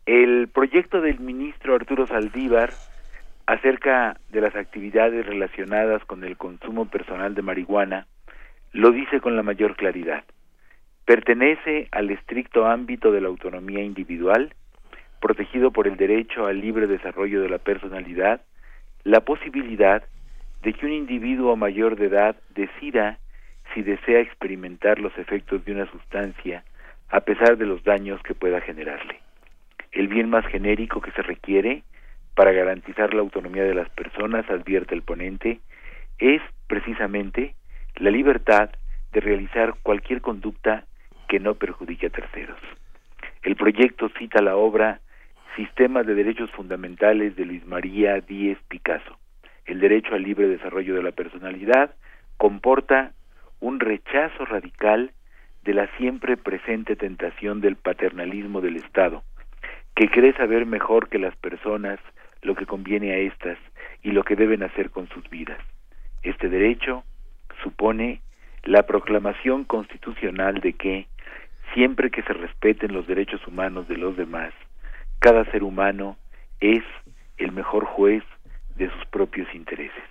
El 0.05 0.49
proyecto 0.49 1.01
del 1.01 1.21
ministro 1.21 1.77
Arturo 1.77 2.09
Saldívar 2.09 2.73
acerca 3.47 4.19
de 4.31 4.41
las 4.41 4.57
actividades 4.57 5.27
relacionadas 5.27 6.05
con 6.05 6.25
el 6.25 6.37
consumo 6.37 6.87
personal 6.87 7.37
de 7.37 7.43
marihuana 7.43 8.09
lo 8.73 8.91
dice 8.91 9.21
con 9.21 9.37
la 9.37 9.45
mayor 9.45 9.77
claridad. 9.77 10.25
Pertenece 11.05 11.87
al 11.93 12.11
estricto 12.11 12.67
ámbito 12.67 13.13
de 13.13 13.21
la 13.21 13.29
autonomía 13.29 13.83
individual, 13.83 14.55
protegido 15.25 15.71
por 15.71 15.89
el 15.89 15.97
derecho 15.97 16.45
al 16.45 16.61
libre 16.61 16.87
desarrollo 16.87 17.41
de 17.41 17.49
la 17.49 17.57
personalidad, 17.57 18.43
la 19.05 19.21
posibilidad 19.21 20.03
de 20.61 20.75
que 20.75 20.85
un 20.85 20.93
individuo 20.93 21.57
mayor 21.57 21.97
de 21.97 22.09
edad 22.09 22.37
decida 22.55 23.19
si 23.73 23.81
desea 23.81 24.21
experimentar 24.21 24.99
los 24.99 25.17
efectos 25.17 25.65
de 25.65 25.73
una 25.73 25.91
sustancia 25.91 26.63
a 27.09 27.21
pesar 27.21 27.57
de 27.57 27.65
los 27.65 27.83
daños 27.85 28.21
que 28.23 28.35
pueda 28.35 28.61
generarle. 28.61 29.19
El 29.93 30.09
bien 30.09 30.29
más 30.29 30.45
genérico 30.49 31.01
que 31.01 31.11
se 31.13 31.23
requiere 31.23 31.85
para 32.35 32.53
garantizar 32.53 33.15
la 33.15 33.23
autonomía 33.23 33.65
de 33.65 33.75
las 33.75 33.89
personas, 33.89 34.45
advierte 34.51 34.95
el 34.95 35.01
ponente, 35.01 35.61
es 36.19 36.43
precisamente 36.67 37.55
la 37.97 38.11
libertad 38.11 38.69
de 39.15 39.21
realizar 39.21 39.73
cualquier 39.83 40.21
conducta 40.21 40.85
que 41.29 41.41
no 41.41 41.55
perjudique 41.55 42.09
a 42.09 42.11
terceros. 42.11 42.59
El 43.43 43.57
proyecto 43.57 44.11
cita 44.19 44.43
la 44.43 44.57
obra 44.57 45.01
Sistemas 45.57 46.05
de 46.05 46.17
Derechos 46.17 46.51
Fundamentales 46.51 47.37
de 47.37 47.45
Luis 47.45 47.65
María 47.65 48.21
Díez 48.21 48.59
Picasso. 48.69 49.19
El 49.67 49.79
derecho 49.79 50.15
al 50.15 50.23
libre 50.25 50.49
desarrollo 50.49 50.97
de 50.97 51.03
la 51.03 51.13
personalidad 51.13 51.95
comporta 52.37 53.13
un 53.61 53.79
rechazo 53.79 54.45
radical 54.47 55.13
de 55.63 55.75
la 55.75 55.87
siempre 55.97 56.37
presente 56.37 56.97
tentación 56.97 57.61
del 57.61 57.77
paternalismo 57.77 58.61
del 58.61 58.77
Estado, 58.77 59.23
que 59.95 60.09
cree 60.09 60.33
saber 60.33 60.67
mejor 60.67 61.09
que 61.09 61.21
las 61.21 61.37
personas 61.37 62.01
lo 62.43 62.57
que 62.57 62.67
conviene 62.67 63.13
a 63.13 63.19
éstas 63.19 63.57
y 64.03 64.11
lo 64.11 64.25
que 64.25 64.35
deben 64.35 64.65
hacer 64.65 64.91
con 64.91 65.09
sus 65.09 65.31
vidas. 65.31 65.61
Este 66.25 66.49
derecho 66.49 67.05
supone 67.63 68.21
la 68.65 68.83
proclamación 68.83 69.65
constitucional 69.65 70.61
de 70.61 70.73
que, 70.73 71.07
siempre 71.75 72.11
que 72.11 72.23
se 72.23 72.33
respeten 72.33 72.93
los 72.93 73.07
derechos 73.07 73.47
humanos 73.47 73.87
de 73.89 73.97
los 73.97 74.17
demás, 74.17 74.53
cada 75.25 75.47
ser 75.47 75.63
humano 75.63 76.19
es 76.61 76.83
el 77.39 77.51
mejor 77.51 77.87
juez 77.87 78.23
de 78.77 78.91
sus 78.91 79.07
propios 79.07 79.49
intereses. 79.55 80.05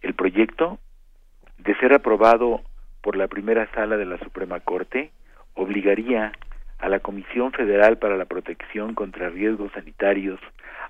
El 0.00 0.14
proyecto, 0.14 0.78
de 1.58 1.74
ser 1.76 1.92
aprobado 1.92 2.62
por 3.02 3.14
la 3.14 3.28
primera 3.28 3.70
sala 3.74 3.98
de 3.98 4.06
la 4.06 4.16
Suprema 4.20 4.60
Corte, 4.60 5.10
obligaría 5.52 6.32
a 6.78 6.88
la 6.88 7.00
Comisión 7.00 7.52
Federal 7.52 7.98
para 7.98 8.16
la 8.16 8.24
Protección 8.24 8.94
contra 8.94 9.28
Riesgos 9.28 9.70
Sanitarios 9.72 10.40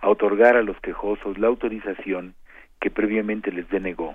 a 0.01 0.09
otorgar 0.09 0.57
a 0.57 0.63
los 0.63 0.79
quejosos 0.79 1.37
la 1.37 1.49
autorización 1.49 2.37
que 2.81 2.93
previamente 2.93 3.51
les 3.51 3.69
denegó, 3.71 4.15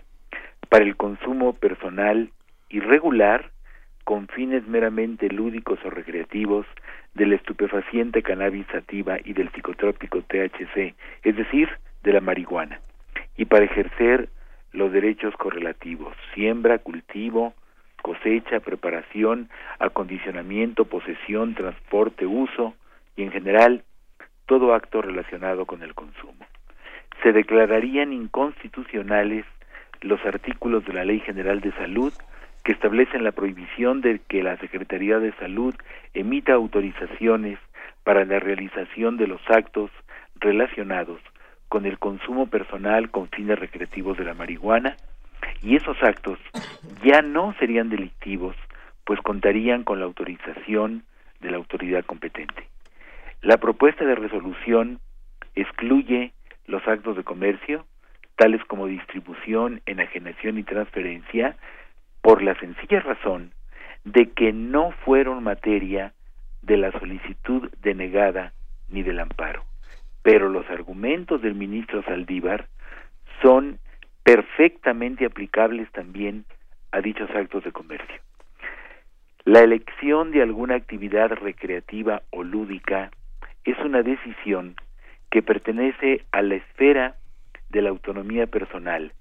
para 0.69 0.85
el 0.85 0.95
consumo 0.95 1.51
personal 1.51 2.31
irregular 2.69 3.51
con 4.07 4.29
fines 4.29 4.65
meramente 4.65 5.27
lúdicos 5.27 5.79
o 5.83 5.89
recreativos 5.89 6.65
del 7.13 7.33
estupefaciente 7.33 8.23
cannabis 8.23 8.65
sativa 8.71 9.17
y 9.21 9.33
del 9.33 9.51
psicotrópico 9.51 10.21
THC, 10.21 10.95
es 11.23 11.35
decir, 11.35 11.67
de 12.03 12.13
la 12.13 12.21
marihuana, 12.21 12.79
y 13.35 13.43
para 13.43 13.65
ejercer 13.65 14.29
los 14.71 14.93
derechos 14.93 15.35
correlativos, 15.35 16.15
siembra, 16.33 16.77
cultivo, 16.77 17.53
cosecha, 18.01 18.61
preparación, 18.61 19.49
acondicionamiento, 19.77 20.85
posesión, 20.85 21.53
transporte, 21.53 22.25
uso 22.25 22.75
y 23.17 23.23
en 23.23 23.31
general 23.33 23.83
todo 24.45 24.73
acto 24.73 25.01
relacionado 25.01 25.65
con 25.65 25.83
el 25.83 25.93
consumo. 25.93 26.45
Se 27.23 27.33
declararían 27.33 28.13
inconstitucionales 28.13 29.43
los 29.99 30.25
artículos 30.25 30.85
de 30.85 30.93
la 30.93 31.03
Ley 31.03 31.19
General 31.19 31.59
de 31.59 31.73
Salud 31.73 32.13
que 32.67 32.73
establecen 32.73 33.23
la 33.23 33.31
prohibición 33.31 34.01
de 34.01 34.19
que 34.27 34.43
la 34.43 34.57
Secretaría 34.57 35.19
de 35.19 35.31
Salud 35.35 35.73
emita 36.13 36.51
autorizaciones 36.51 37.57
para 38.03 38.25
la 38.25 38.39
realización 38.39 39.15
de 39.15 39.25
los 39.25 39.39
actos 39.47 39.89
relacionados 40.35 41.21
con 41.69 41.85
el 41.85 41.97
consumo 41.97 42.47
personal 42.47 43.09
con 43.09 43.29
fines 43.29 43.57
recreativos 43.57 44.17
de 44.17 44.25
la 44.25 44.33
marihuana 44.33 44.97
y 45.63 45.77
esos 45.77 45.95
actos 46.03 46.39
ya 47.05 47.21
no 47.21 47.55
serían 47.57 47.87
delictivos 47.87 48.57
pues 49.05 49.21
contarían 49.21 49.85
con 49.85 49.99
la 49.99 50.05
autorización 50.05 51.03
de 51.39 51.51
la 51.51 51.55
autoridad 51.55 52.03
competente. 52.03 52.67
La 53.41 53.55
propuesta 53.59 54.03
de 54.03 54.15
resolución 54.15 54.99
excluye 55.55 56.33
los 56.65 56.85
actos 56.85 57.15
de 57.15 57.23
comercio, 57.23 57.85
tales 58.35 58.61
como 58.65 58.87
distribución, 58.87 59.79
enajenación 59.85 60.57
y 60.57 60.63
transferencia, 60.63 61.55
por 62.27 62.43
la 62.43 62.59
sencilla 62.59 62.99
razón 62.99 63.53
de 64.03 64.31
que 64.31 64.51
no 64.51 64.91
fueron 65.05 65.45
materia 65.45 66.11
de 66.61 66.75
la 66.75 66.91
solicitud 66.91 67.71
denegada 67.81 68.51
ni 68.89 69.01
del 69.01 69.21
amparo. 69.21 69.63
Pero 70.23 70.49
los 70.49 70.69
argumentos 70.69 71.41
del 71.41 71.55
ministro 71.55 72.03
Saldívar 72.03 72.67
son 73.41 73.79
perfectamente 74.25 75.25
aplicables 75.25 75.89
también 75.93 76.43
a 76.91 76.99
dichos 76.99 77.29
actos 77.29 77.63
de 77.63 77.71
comercio. 77.71 78.19
La 79.45 79.61
elección 79.61 80.31
de 80.31 80.41
alguna 80.41 80.75
actividad 80.75 81.29
recreativa 81.29 82.23
o 82.31 82.43
lúdica 82.43 83.09
es 83.63 83.79
una 83.79 84.01
decisión 84.03 84.75
que 85.31 85.41
pertenece 85.41 86.25
a 86.33 86.41
la 86.41 86.55
esfera 86.55 87.15
de 87.69 87.83
la 87.83 87.87
autonomía 87.87 88.47
personal 88.47 89.13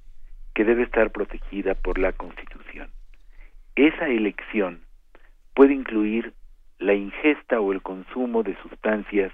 que 0.57 0.65
debe 0.65 0.83
estar 0.83 1.11
protegida 1.11 1.77
por 1.77 1.99
la 1.99 2.11
Constitución. 2.11 2.96
Esa 3.77 4.09
elección 4.09 4.81
puede 5.55 5.75
incluir 5.75 6.33
la 6.79 6.95
ingesta 6.95 7.61
o 7.61 7.73
el 7.73 7.83
consumo 7.83 8.43
de 8.43 8.57
sustancias 8.63 9.33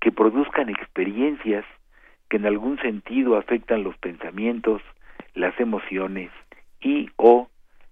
que 0.00 0.10
produzcan 0.10 0.68
experiencias 0.68 1.64
que 2.28 2.38
en 2.38 2.46
algún 2.46 2.78
sentido 2.80 3.36
afectan 3.36 3.84
los 3.84 3.96
pensamientos, 3.98 4.82
las 5.34 5.58
emociones 5.60 6.30
y 6.80 7.10
o 7.16 7.48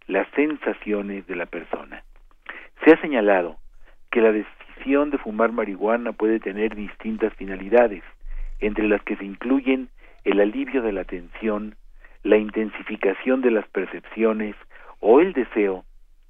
las 0.09 0.27
sensaciones 0.35 1.25
de 1.29 1.37
la 1.37 1.47
persona. 1.47 2.03
Se 2.85 2.93
ha 2.93 3.01
señalado 3.01 3.57
que 4.11 4.21
la 4.21 4.33
decisión 4.33 5.11
de 5.11 5.19
fumar 5.19 5.53
marihuana 5.53 6.13
puede 6.13 6.41
tener 6.41 6.75
distintas 6.75 7.33
finalidades, 7.35 8.03
entre 8.59 8.89
las 8.89 9.03
que 9.05 9.17
se 9.17 9.25
incluyen 9.25 9.89
el 10.25 10.41
alivio 10.41 10.83
de 10.83 10.93
la 10.93 11.05
tensión, 11.05 11.77
la 12.25 12.39
intensificación 12.39 13.41
de 13.41 13.53
las 13.53 13.69
percepciones 13.69 14.57
o 15.01 15.21
el 15.21 15.33
deseo 15.33 15.85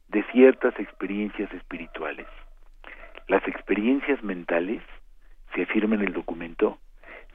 de 0.09 0.23
ciertas 0.33 0.79
experiencias 0.79 1.53
espirituales. 1.53 2.27
Las 3.29 3.47
experiencias 3.49 4.23
mentales, 4.23 4.83
se 5.55 5.63
afirma 5.63 5.97
en 5.97 6.03
el 6.03 6.13
documento, 6.13 6.79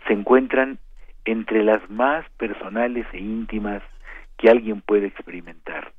se 0.08 0.14
encuentran 0.14 0.80
entre 1.26 1.64
las 1.64 1.88
más 1.90 2.28
personales 2.38 3.06
e 3.14 3.20
íntimas 3.20 3.84
que 4.38 4.50
alguien 4.50 4.82
puede 4.82 5.08
experimentar, 5.08 5.92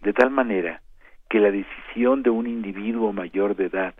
de 0.00 0.12
tal 0.12 0.30
manera 0.30 0.80
que 1.28 1.40
la 1.40 1.50
decisión 1.50 2.22
de 2.22 2.30
un 2.30 2.46
individuo 2.46 3.12
mayor 3.12 3.56
de 3.56 3.66
edad 3.66 3.94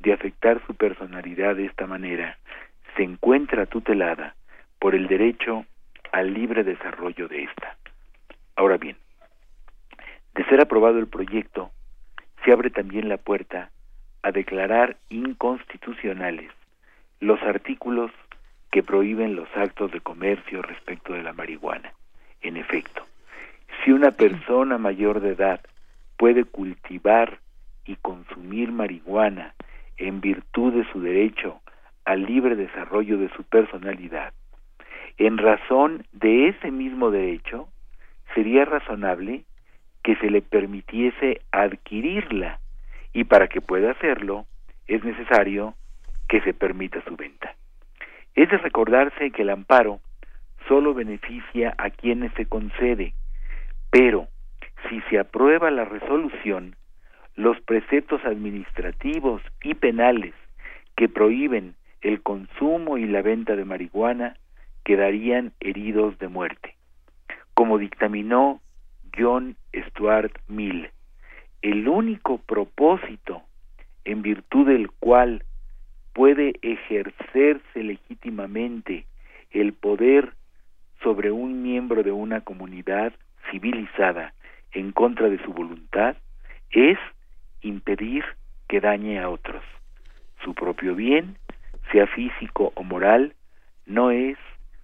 de 0.00 0.12
afectar 0.12 0.60
su 0.66 0.74
personalidad 0.74 1.56
de 1.56 1.66
esta 1.66 1.86
manera 1.86 2.38
se 2.96 3.02
encuentra 3.02 3.66
tutelada 3.66 4.34
por 4.78 4.94
el 4.94 5.06
derecho 5.06 5.64
al 6.12 6.32
libre 6.32 6.64
desarrollo 6.64 7.28
de 7.28 7.44
ésta. 7.44 7.76
Ahora 8.56 8.78
bien, 8.78 8.96
de 10.36 10.44
ser 10.44 10.60
aprobado 10.60 10.98
el 10.98 11.06
proyecto, 11.06 11.70
se 12.44 12.52
abre 12.52 12.70
también 12.70 13.08
la 13.08 13.16
puerta 13.16 13.70
a 14.22 14.30
declarar 14.30 14.96
inconstitucionales 15.08 16.50
los 17.20 17.40
artículos 17.42 18.10
que 18.70 18.82
prohíben 18.82 19.34
los 19.34 19.48
actos 19.56 19.90
de 19.92 20.00
comercio 20.00 20.60
respecto 20.60 21.14
de 21.14 21.22
la 21.22 21.32
marihuana. 21.32 21.92
En 22.42 22.58
efecto, 22.58 23.02
si 23.82 23.92
una 23.92 24.10
persona 24.10 24.76
mayor 24.76 25.20
de 25.20 25.30
edad 25.30 25.60
puede 26.18 26.44
cultivar 26.44 27.38
y 27.86 27.96
consumir 27.96 28.70
marihuana 28.72 29.54
en 29.96 30.20
virtud 30.20 30.74
de 30.74 30.92
su 30.92 31.00
derecho 31.00 31.60
al 32.04 32.24
libre 32.24 32.54
desarrollo 32.54 33.16
de 33.16 33.30
su 33.30 33.44
personalidad, 33.44 34.34
en 35.16 35.38
razón 35.38 36.04
de 36.12 36.48
ese 36.48 36.70
mismo 36.70 37.10
derecho, 37.10 37.68
sería 38.34 38.66
razonable 38.66 39.44
que 40.06 40.14
se 40.14 40.30
le 40.30 40.40
permitiese 40.40 41.40
adquirirla 41.50 42.60
y 43.12 43.24
para 43.24 43.48
que 43.48 43.60
pueda 43.60 43.90
hacerlo 43.90 44.46
es 44.86 45.02
necesario 45.02 45.74
que 46.28 46.40
se 46.42 46.54
permita 46.54 47.02
su 47.08 47.16
venta. 47.16 47.56
Es 48.36 48.48
de 48.48 48.58
recordarse 48.58 49.32
que 49.32 49.42
el 49.42 49.50
amparo 49.50 49.98
solo 50.68 50.94
beneficia 50.94 51.74
a 51.76 51.90
quienes 51.90 52.32
se 52.34 52.46
concede, 52.46 53.14
pero 53.90 54.28
si 54.88 55.00
se 55.10 55.18
aprueba 55.18 55.72
la 55.72 55.84
resolución, 55.84 56.76
los 57.34 57.60
preceptos 57.62 58.24
administrativos 58.24 59.42
y 59.64 59.74
penales 59.74 60.34
que 60.96 61.08
prohíben 61.08 61.74
el 62.00 62.22
consumo 62.22 62.96
y 62.96 63.06
la 63.06 63.22
venta 63.22 63.56
de 63.56 63.64
marihuana 63.64 64.36
quedarían 64.84 65.52
heridos 65.58 66.16
de 66.20 66.28
muerte. 66.28 66.76
Como 67.54 67.78
dictaminó 67.78 68.60
John 69.16 69.56
Stuart 69.74 70.32
Mill, 70.48 70.90
el 71.62 71.88
único 71.88 72.38
propósito 72.38 73.42
en 74.04 74.22
virtud 74.22 74.66
del 74.66 74.90
cual 74.90 75.44
puede 76.12 76.54
ejercerse 76.62 77.82
legítimamente 77.82 79.06
el 79.50 79.72
poder 79.72 80.32
sobre 81.02 81.30
un 81.30 81.62
miembro 81.62 82.02
de 82.02 82.12
una 82.12 82.40
comunidad 82.40 83.12
civilizada 83.50 84.32
en 84.72 84.92
contra 84.92 85.28
de 85.28 85.42
su 85.42 85.52
voluntad 85.52 86.16
es 86.70 86.98
impedir 87.62 88.24
que 88.68 88.80
dañe 88.80 89.18
a 89.18 89.28
otros. 89.28 89.62
Su 90.44 90.54
propio 90.54 90.94
bien, 90.94 91.36
sea 91.92 92.06
físico 92.06 92.72
o 92.74 92.82
moral, 92.82 93.34
no 93.86 94.10
es 94.10 94.38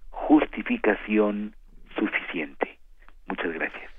justificación 0.09 1.55
suficiente. 1.97 2.77
Muchas 3.27 3.53
gracias. 3.53 3.92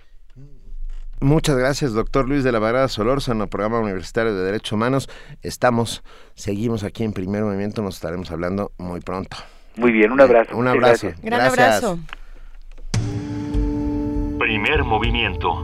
Muchas 1.24 1.56
gracias, 1.56 1.94
doctor 1.94 2.28
Luis 2.28 2.44
de 2.44 2.52
la 2.52 2.58
Varada 2.58 2.86
Solórzano, 2.86 3.46
programa 3.46 3.80
universitario 3.80 4.34
de 4.34 4.44
Derechos 4.44 4.72
Humanos. 4.72 5.08
Estamos, 5.40 6.04
seguimos 6.34 6.84
aquí 6.84 7.02
en 7.02 7.14
Primer 7.14 7.42
Movimiento, 7.42 7.80
nos 7.80 7.94
estaremos 7.94 8.30
hablando 8.30 8.72
muy 8.76 9.00
pronto. 9.00 9.38
Muy 9.76 9.90
bien, 9.90 10.12
un 10.12 10.20
abrazo. 10.20 10.54
Un 10.54 10.68
abrazo. 10.68 11.12
Gran 11.22 11.40
abrazo. 11.40 11.98
Primer 14.38 14.84
movimiento. 14.84 15.62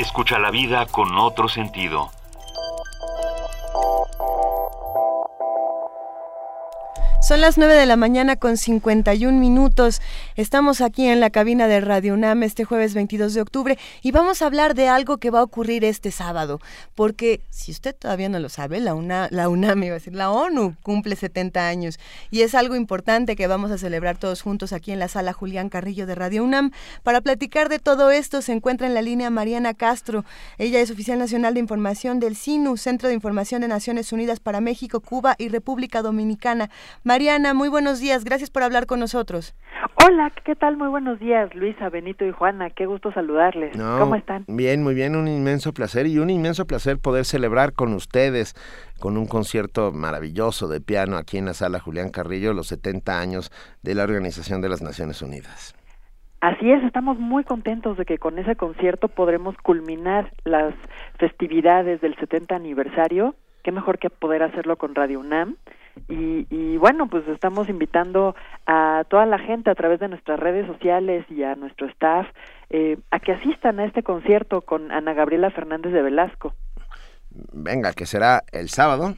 Escucha 0.00 0.40
la 0.40 0.50
vida 0.50 0.86
con 0.86 1.16
otro 1.16 1.46
sentido. 1.46 2.10
Son 7.24 7.40
las 7.40 7.56
9 7.56 7.72
de 7.72 7.86
la 7.86 7.96
mañana 7.96 8.36
con 8.36 8.58
51 8.58 9.40
minutos. 9.40 10.02
Estamos 10.36 10.82
aquí 10.82 11.06
en 11.06 11.20
la 11.20 11.30
cabina 11.30 11.66
de 11.68 11.80
Radio 11.80 12.12
UNAM 12.12 12.42
este 12.42 12.66
jueves 12.66 12.92
22 12.92 13.32
de 13.32 13.40
octubre 13.40 13.78
y 14.02 14.10
vamos 14.10 14.42
a 14.42 14.46
hablar 14.46 14.74
de 14.74 14.88
algo 14.88 15.16
que 15.16 15.30
va 15.30 15.38
a 15.38 15.42
ocurrir 15.42 15.86
este 15.86 16.10
sábado. 16.10 16.60
Porque 16.94 17.40
si 17.48 17.72
usted 17.72 17.96
todavía 17.96 18.28
no 18.28 18.40
lo 18.40 18.50
sabe, 18.50 18.78
la, 18.78 18.92
UNA, 18.92 19.28
la 19.30 19.48
UNAM, 19.48 19.84
iba 19.84 19.94
a 19.94 19.98
decir, 20.00 20.14
la 20.14 20.30
ONU 20.30 20.76
cumple 20.82 21.16
70 21.16 21.66
años 21.66 21.98
y 22.30 22.42
es 22.42 22.54
algo 22.54 22.76
importante 22.76 23.36
que 23.36 23.46
vamos 23.46 23.70
a 23.70 23.78
celebrar 23.78 24.18
todos 24.18 24.42
juntos 24.42 24.74
aquí 24.74 24.92
en 24.92 24.98
la 24.98 25.08
sala 25.08 25.32
Julián 25.32 25.70
Carrillo 25.70 26.06
de 26.06 26.14
Radio 26.14 26.44
UNAM. 26.44 26.72
Para 27.04 27.22
platicar 27.22 27.70
de 27.70 27.78
todo 27.78 28.10
esto 28.10 28.42
se 28.42 28.52
encuentra 28.52 28.86
en 28.86 28.92
la 28.92 29.00
línea 29.00 29.30
Mariana 29.30 29.72
Castro. 29.72 30.26
Ella 30.58 30.78
es 30.80 30.90
oficial 30.90 31.18
nacional 31.18 31.54
de 31.54 31.60
información 31.60 32.20
del 32.20 32.36
CINU, 32.36 32.76
Centro 32.76 33.08
de 33.08 33.14
Información 33.14 33.62
de 33.62 33.68
Naciones 33.68 34.12
Unidas 34.12 34.40
para 34.40 34.60
México, 34.60 35.00
Cuba 35.00 35.36
y 35.38 35.48
República 35.48 36.02
Dominicana. 36.02 36.68
Mariana, 37.14 37.54
muy 37.54 37.68
buenos 37.68 38.00
días, 38.00 38.24
gracias 38.24 38.50
por 38.50 38.64
hablar 38.64 38.86
con 38.86 38.98
nosotros. 38.98 39.54
Hola, 40.04 40.32
¿qué 40.44 40.56
tal? 40.56 40.76
Muy 40.76 40.88
buenos 40.88 41.20
días, 41.20 41.54
Luisa, 41.54 41.88
Benito 41.88 42.26
y 42.26 42.32
Juana, 42.32 42.70
qué 42.70 42.86
gusto 42.86 43.12
saludarles. 43.12 43.76
¿Cómo 43.76 44.16
están? 44.16 44.42
Bien, 44.48 44.82
muy 44.82 44.96
bien, 44.96 45.14
un 45.14 45.28
inmenso 45.28 45.72
placer 45.72 46.08
y 46.08 46.18
un 46.18 46.28
inmenso 46.28 46.66
placer 46.66 46.98
poder 46.98 47.24
celebrar 47.24 47.72
con 47.72 47.94
ustedes 47.94 48.54
con 48.98 49.16
un 49.16 49.26
concierto 49.26 49.92
maravilloso 49.92 50.66
de 50.66 50.80
piano 50.80 51.16
aquí 51.16 51.38
en 51.38 51.44
la 51.44 51.54
sala 51.54 51.78
Julián 51.78 52.10
Carrillo 52.10 52.52
los 52.52 52.66
70 52.66 53.20
años 53.20 53.52
de 53.84 53.94
la 53.94 54.02
Organización 54.02 54.60
de 54.60 54.70
las 54.70 54.82
Naciones 54.82 55.22
Unidas. 55.22 55.76
Así 56.40 56.68
es, 56.68 56.82
estamos 56.82 57.20
muy 57.20 57.44
contentos 57.44 57.96
de 57.96 58.06
que 58.06 58.18
con 58.18 58.40
ese 58.40 58.56
concierto 58.56 59.06
podremos 59.06 59.56
culminar 59.58 60.32
las 60.42 60.74
festividades 61.20 62.00
del 62.00 62.16
70 62.16 62.56
aniversario. 62.56 63.36
Qué 63.62 63.70
mejor 63.70 64.00
que 64.00 64.10
poder 64.10 64.42
hacerlo 64.42 64.76
con 64.78 64.96
Radio 64.96 65.20
UNAM. 65.20 65.58
Y, 66.08 66.76
bueno, 66.76 67.06
pues 67.08 67.26
estamos 67.28 67.68
invitando 67.68 68.34
a 68.66 69.04
toda 69.08 69.26
la 69.26 69.38
gente 69.38 69.70
a 69.70 69.74
través 69.74 70.00
de 70.00 70.08
nuestras 70.08 70.38
redes 70.38 70.66
sociales 70.66 71.24
y 71.30 71.42
a 71.42 71.54
nuestro 71.54 71.86
staff 71.88 72.26
eh, 72.70 72.98
a 73.10 73.20
que 73.20 73.32
asistan 73.32 73.78
a 73.80 73.84
este 73.84 74.02
concierto 74.02 74.62
con 74.62 74.90
Ana 74.92 75.14
Gabriela 75.14 75.50
Fernández 75.50 75.92
de 75.92 76.02
Velasco. 76.02 76.52
Venga, 77.52 77.92
que 77.92 78.06
será 78.06 78.42
el 78.52 78.68
sábado 78.68 79.14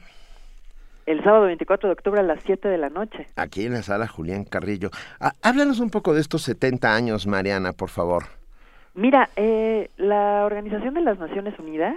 el 1.07 1.23
sábado 1.23 1.45
24 1.45 1.87
de 1.87 1.93
octubre 1.93 2.19
a 2.19 2.23
las 2.23 2.43
7 2.43 2.67
de 2.67 2.77
la 2.77 2.89
noche. 2.89 3.27
Aquí 3.37 3.65
en 3.65 3.73
la 3.73 3.81
sala 3.81 4.07
Julián 4.07 4.43
Carrillo. 4.43 4.89
Ah, 5.19 5.31
háblanos 5.41 5.79
un 5.79 5.89
poco 5.89 6.13
de 6.13 6.19
estos 6.19 6.43
70 6.43 6.93
años, 6.93 7.25
Mariana, 7.25 7.71
por 7.71 7.89
favor. 7.89 8.25
Mira, 8.93 9.29
eh, 9.37 9.89
la 9.95 10.43
Organización 10.45 10.95
de 10.95 11.01
las 11.01 11.17
Naciones 11.17 11.57
Unidas 11.59 11.95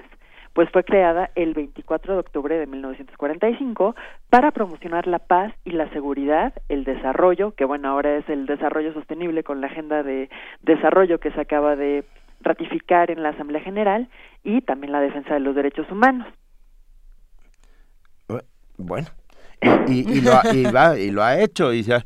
pues 0.52 0.68
fue 0.70 0.84
creada 0.84 1.30
el 1.34 1.54
24 1.54 2.14
de 2.14 2.20
octubre 2.20 2.58
de 2.58 2.66
1945 2.66 3.94
para 4.28 4.50
promocionar 4.50 5.06
la 5.06 5.18
paz 5.18 5.54
y 5.64 5.70
la 5.70 5.88
seguridad, 5.90 6.52
el 6.68 6.84
desarrollo, 6.84 7.52
que 7.52 7.64
bueno, 7.64 7.88
ahora 7.88 8.16
es 8.16 8.28
el 8.28 8.46
desarrollo 8.46 8.92
sostenible 8.92 9.44
con 9.44 9.60
la 9.60 9.68
agenda 9.68 10.02
de 10.02 10.28
desarrollo 10.62 11.18
que 11.18 11.30
se 11.30 11.40
acaba 11.40 11.76
de 11.76 12.04
ratificar 12.40 13.10
en 13.10 13.22
la 13.22 13.30
Asamblea 13.30 13.60
General 13.62 14.08
y 14.42 14.62
también 14.62 14.92
la 14.92 15.00
defensa 15.00 15.34
de 15.34 15.40
los 15.40 15.54
derechos 15.54 15.90
humanos. 15.90 16.26
Bueno, 18.76 19.08
y, 19.88 20.22
lo, 20.22 20.32
ha, 20.32 20.98
y, 20.98 21.10
lo 21.10 21.22
ha 21.22 21.38
hecho, 21.38 21.72
y 21.72 21.82
ya, 21.82 22.02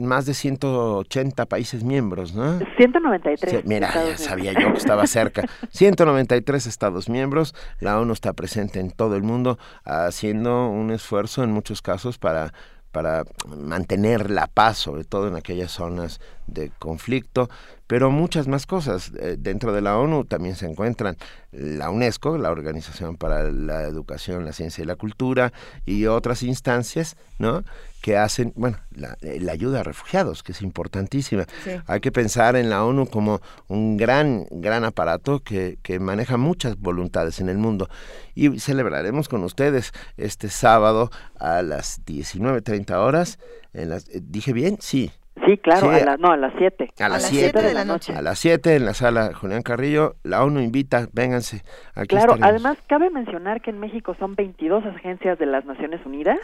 más 0.00 0.26
de 0.26 0.34
180 0.34 1.46
países 1.46 1.84
miembros, 1.84 2.34
¿no? 2.34 2.58
193. 2.76 3.64
mira, 3.64 3.92
ya 3.92 4.16
sabía 4.16 4.52
yo 4.52 4.72
que 4.72 4.78
estaba 4.78 5.06
cerca. 5.06 5.44
193 5.70 6.66
Estados 6.66 7.08
miembros, 7.08 7.54
la 7.80 7.98
ONU 8.00 8.12
está 8.12 8.32
presente 8.32 8.80
en 8.80 8.90
todo 8.90 9.16
el 9.16 9.22
mundo 9.22 9.58
haciendo 9.84 10.68
un 10.68 10.90
esfuerzo 10.90 11.44
en 11.44 11.52
muchos 11.52 11.82
casos 11.82 12.18
para 12.18 12.52
para 12.92 13.24
mantener 13.48 14.30
la 14.30 14.46
paz, 14.46 14.76
sobre 14.76 15.04
todo 15.04 15.26
en 15.26 15.34
aquellas 15.34 15.72
zonas 15.72 16.20
de 16.46 16.70
conflicto, 16.78 17.48
pero 17.86 18.10
muchas 18.10 18.48
más 18.48 18.66
cosas. 18.66 19.12
Eh, 19.18 19.36
dentro 19.38 19.72
de 19.72 19.80
la 19.80 19.98
ONU 19.98 20.24
también 20.24 20.56
se 20.56 20.66
encuentran 20.66 21.16
la 21.52 21.90
UNESCO, 21.90 22.38
la 22.38 22.50
Organización 22.50 23.16
para 23.16 23.50
la 23.50 23.82
Educación, 23.82 24.44
la 24.44 24.52
Ciencia 24.52 24.82
y 24.82 24.86
la 24.86 24.96
Cultura, 24.96 25.52
y 25.84 26.06
otras 26.06 26.42
instancias, 26.42 27.16
¿no? 27.38 27.62
que 28.02 28.16
hacen, 28.16 28.52
bueno, 28.56 28.78
la, 28.90 29.16
ayuda 29.50 29.80
a 29.80 29.82
refugiados, 29.84 30.42
que 30.42 30.52
es 30.52 30.60
importantísima. 30.60 31.46
Hay 31.86 32.00
que 32.00 32.10
pensar 32.10 32.56
en 32.56 32.68
la 32.68 32.84
ONU 32.84 33.06
como 33.06 33.40
un 33.68 33.96
gran, 33.96 34.46
gran 34.50 34.84
aparato 34.84 35.40
que, 35.40 35.78
que 35.82 36.00
maneja 36.00 36.36
muchas 36.36 36.76
voluntades 36.78 37.38
en 37.40 37.48
el 37.48 37.58
mundo. 37.58 37.88
Y 38.34 38.58
celebraremos 38.58 39.28
con 39.28 39.44
ustedes 39.44 39.92
este 40.16 40.48
sábado 40.48 41.10
a 41.38 41.62
las 41.62 42.04
19.30 42.04 42.92
horas. 42.96 43.38
En 43.72 43.90
las, 43.90 44.08
eh, 44.08 44.20
¿Dije 44.20 44.52
bien? 44.52 44.78
Sí. 44.80 45.12
Sí, 45.46 45.56
claro, 45.58 45.90
a 45.90 46.16
no, 46.18 46.30
a 46.30 46.36
las 46.36 46.52
7. 46.56 46.90
A, 47.00 47.08
las 47.08 47.26
7 47.26 47.62
de 47.62 47.74
la 47.74 47.84
noche. 47.84 48.14
A 48.14 48.22
las 48.22 48.38
7 48.38 48.76
en 48.76 48.84
la 48.84 48.94
sala 48.94 49.32
Julián 49.32 49.62
Carrillo, 49.62 50.14
la 50.22 50.44
ONU 50.44 50.60
invita, 50.60 51.08
vénganse. 51.12 51.62
Aquí 51.94 52.08
claro, 52.08 52.36
además 52.40 52.78
cabe 52.86 53.10
mencionar 53.10 53.60
que 53.62 53.70
en 53.70 53.80
México 53.80 54.14
son 54.18 54.34
22 54.34 54.84
agencias 54.84 55.38
de 55.38 55.46
las 55.46 55.64
Naciones 55.64 56.04
Unidas 56.04 56.38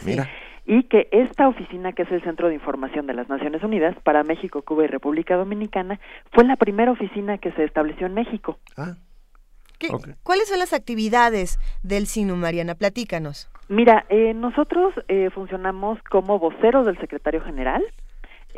y 0.66 0.84
que 0.84 1.08
esta 1.12 1.48
oficina, 1.48 1.92
que 1.92 2.02
es 2.02 2.10
el 2.10 2.22
Centro 2.22 2.48
de 2.48 2.54
Información 2.54 3.06
de 3.06 3.14
las 3.14 3.28
Naciones 3.28 3.62
Unidas 3.62 3.94
para 4.02 4.24
México, 4.24 4.62
Cuba 4.62 4.84
y 4.84 4.88
República 4.88 5.36
Dominicana, 5.36 6.00
fue 6.32 6.44
la 6.44 6.56
primera 6.56 6.90
oficina 6.90 7.38
que 7.38 7.52
se 7.52 7.64
estableció 7.64 8.06
en 8.06 8.14
México. 8.14 8.58
Ah. 8.76 8.96
¿Cuáles 10.22 10.48
son 10.48 10.58
las 10.58 10.72
actividades 10.72 11.58
del 11.82 12.06
SINU, 12.06 12.36
Mariana? 12.36 12.74
Platícanos. 12.74 13.48
Mira, 13.68 14.06
eh, 14.08 14.34
nosotros 14.34 14.94
eh, 15.08 15.30
funcionamos 15.30 16.02
como 16.10 16.38
voceros 16.38 16.86
del 16.86 16.98
secretario 16.98 17.42
general. 17.42 17.84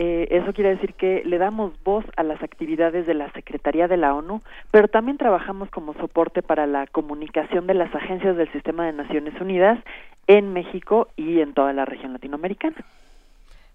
Eh, 0.02 0.28
eso 0.30 0.54
quiere 0.54 0.70
decir 0.70 0.94
que 0.94 1.22
le 1.26 1.36
damos 1.36 1.74
voz 1.84 2.06
a 2.16 2.22
las 2.22 2.42
actividades 2.42 3.06
de 3.06 3.12
la 3.12 3.30
Secretaría 3.32 3.86
de 3.86 3.98
la 3.98 4.14
ONU, 4.14 4.40
pero 4.70 4.88
también 4.88 5.18
trabajamos 5.18 5.68
como 5.68 5.92
soporte 5.92 6.40
para 6.40 6.66
la 6.66 6.86
comunicación 6.86 7.66
de 7.66 7.74
las 7.74 7.94
agencias 7.94 8.34
del 8.34 8.50
Sistema 8.50 8.86
de 8.86 8.94
Naciones 8.94 9.38
Unidas 9.42 9.78
en 10.26 10.54
México 10.54 11.08
y 11.16 11.40
en 11.40 11.52
toda 11.52 11.74
la 11.74 11.84
región 11.84 12.14
latinoamericana. 12.14 12.76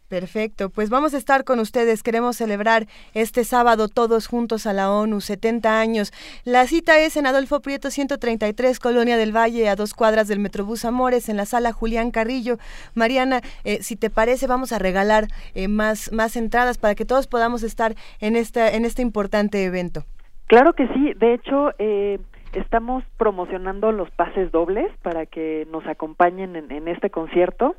Perfecto, 0.09 0.69
pues 0.69 0.91
vamos 0.91 1.15
a 1.15 1.17
estar 1.17 1.43
con 1.45 1.59
ustedes. 1.59 2.03
Queremos 2.03 2.37
celebrar 2.37 2.85
este 3.15 3.43
sábado 3.43 3.87
todos 3.87 4.27
juntos 4.27 4.67
a 4.67 4.73
la 4.73 4.91
ONU, 4.91 5.19
70 5.19 5.79
años. 5.79 6.13
La 6.43 6.67
cita 6.67 6.99
es 6.99 7.17
en 7.17 7.25
Adolfo 7.25 7.59
Prieto 7.59 7.89
133, 7.89 8.79
Colonia 8.79 9.17
del 9.17 9.35
Valle, 9.35 9.67
a 9.67 9.75
dos 9.75 9.95
cuadras 9.95 10.27
del 10.27 10.37
Metrobús 10.37 10.85
Amores, 10.85 11.27
en 11.27 11.37
la 11.37 11.47
sala 11.47 11.71
Julián 11.71 12.11
Carrillo. 12.11 12.57
Mariana, 12.93 13.41
eh, 13.63 13.81
si 13.81 13.95
te 13.95 14.11
parece, 14.11 14.45
vamos 14.45 14.73
a 14.73 14.79
regalar 14.79 15.25
eh, 15.55 15.67
más, 15.67 16.11
más 16.11 16.35
entradas 16.35 16.77
para 16.77 16.93
que 16.93 17.05
todos 17.05 17.25
podamos 17.25 17.63
estar 17.63 17.95
en, 18.19 18.35
esta, 18.35 18.71
en 18.71 18.85
este 18.85 19.01
importante 19.01 19.63
evento. 19.65 20.03
Claro 20.45 20.73
que 20.73 20.87
sí, 20.89 21.13
de 21.15 21.33
hecho... 21.33 21.71
Eh, 21.79 22.19
estamos 22.53 23.03
promocionando 23.17 23.91
los 23.91 24.09
pases 24.11 24.49
dobles 24.49 24.89
para 25.01 25.25
que 25.25 25.67
nos 25.73 25.85
acompañen 25.87 26.55
en 26.55 26.87
este 26.87 27.09
concierto. 27.09 27.75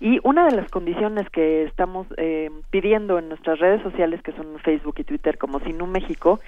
Y 0.00 0.20
una 0.22 0.46
de 0.46 0.56
las 0.56 0.70
condiciones 0.70 1.28
que 1.30 1.64
estamos 1.64 2.06
eh, 2.16 2.50
pidiendo 2.70 3.18
en 3.18 3.28
nuestras 3.28 3.58
redes 3.58 3.82
sociales, 3.82 4.22
que 4.22 4.32
son 4.32 4.58
Facebook 4.60 4.96
y 4.98 5.04
Twitter 5.04 5.38
como 5.38 5.60
Sinu 5.60 5.86
México, 5.86 6.40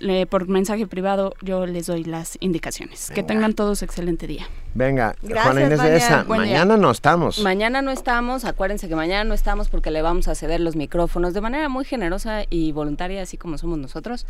le- 0.00 0.26
por 0.26 0.48
mensaje 0.48 0.86
privado 0.86 1.34
yo 1.42 1.66
les 1.66 1.86
doy 1.86 2.02
las 2.04 2.36
indicaciones. 2.40 3.08
Que 3.08 3.16
Venga. 3.22 3.26
tengan 3.28 3.54
todos 3.54 3.82
excelente 3.82 4.26
día. 4.26 4.46
Venga, 4.74 5.14
Gracias, 5.22 5.44
Juana 5.44 5.60
Inés 5.60 5.70
de 5.70 5.76
Vania. 5.76 5.96
esa, 5.96 6.24
mañana 6.24 6.76
no 6.76 6.90
estamos. 6.90 7.38
Mañana 7.40 7.82
no 7.82 7.90
estamos, 7.90 8.44
acuérdense 8.44 8.88
que 8.88 8.96
mañana 8.96 9.24
no 9.24 9.34
estamos 9.34 9.68
porque 9.68 9.90
le 9.90 10.02
vamos 10.02 10.26
a 10.28 10.34
ceder 10.34 10.60
los 10.60 10.74
micrófonos 10.76 11.34
de 11.34 11.40
manera 11.40 11.68
muy 11.68 11.84
generosa 11.84 12.42
y 12.50 12.72
voluntaria, 12.72 13.22
así 13.22 13.36
como 13.36 13.58
somos 13.58 13.78
nosotros. 13.78 14.26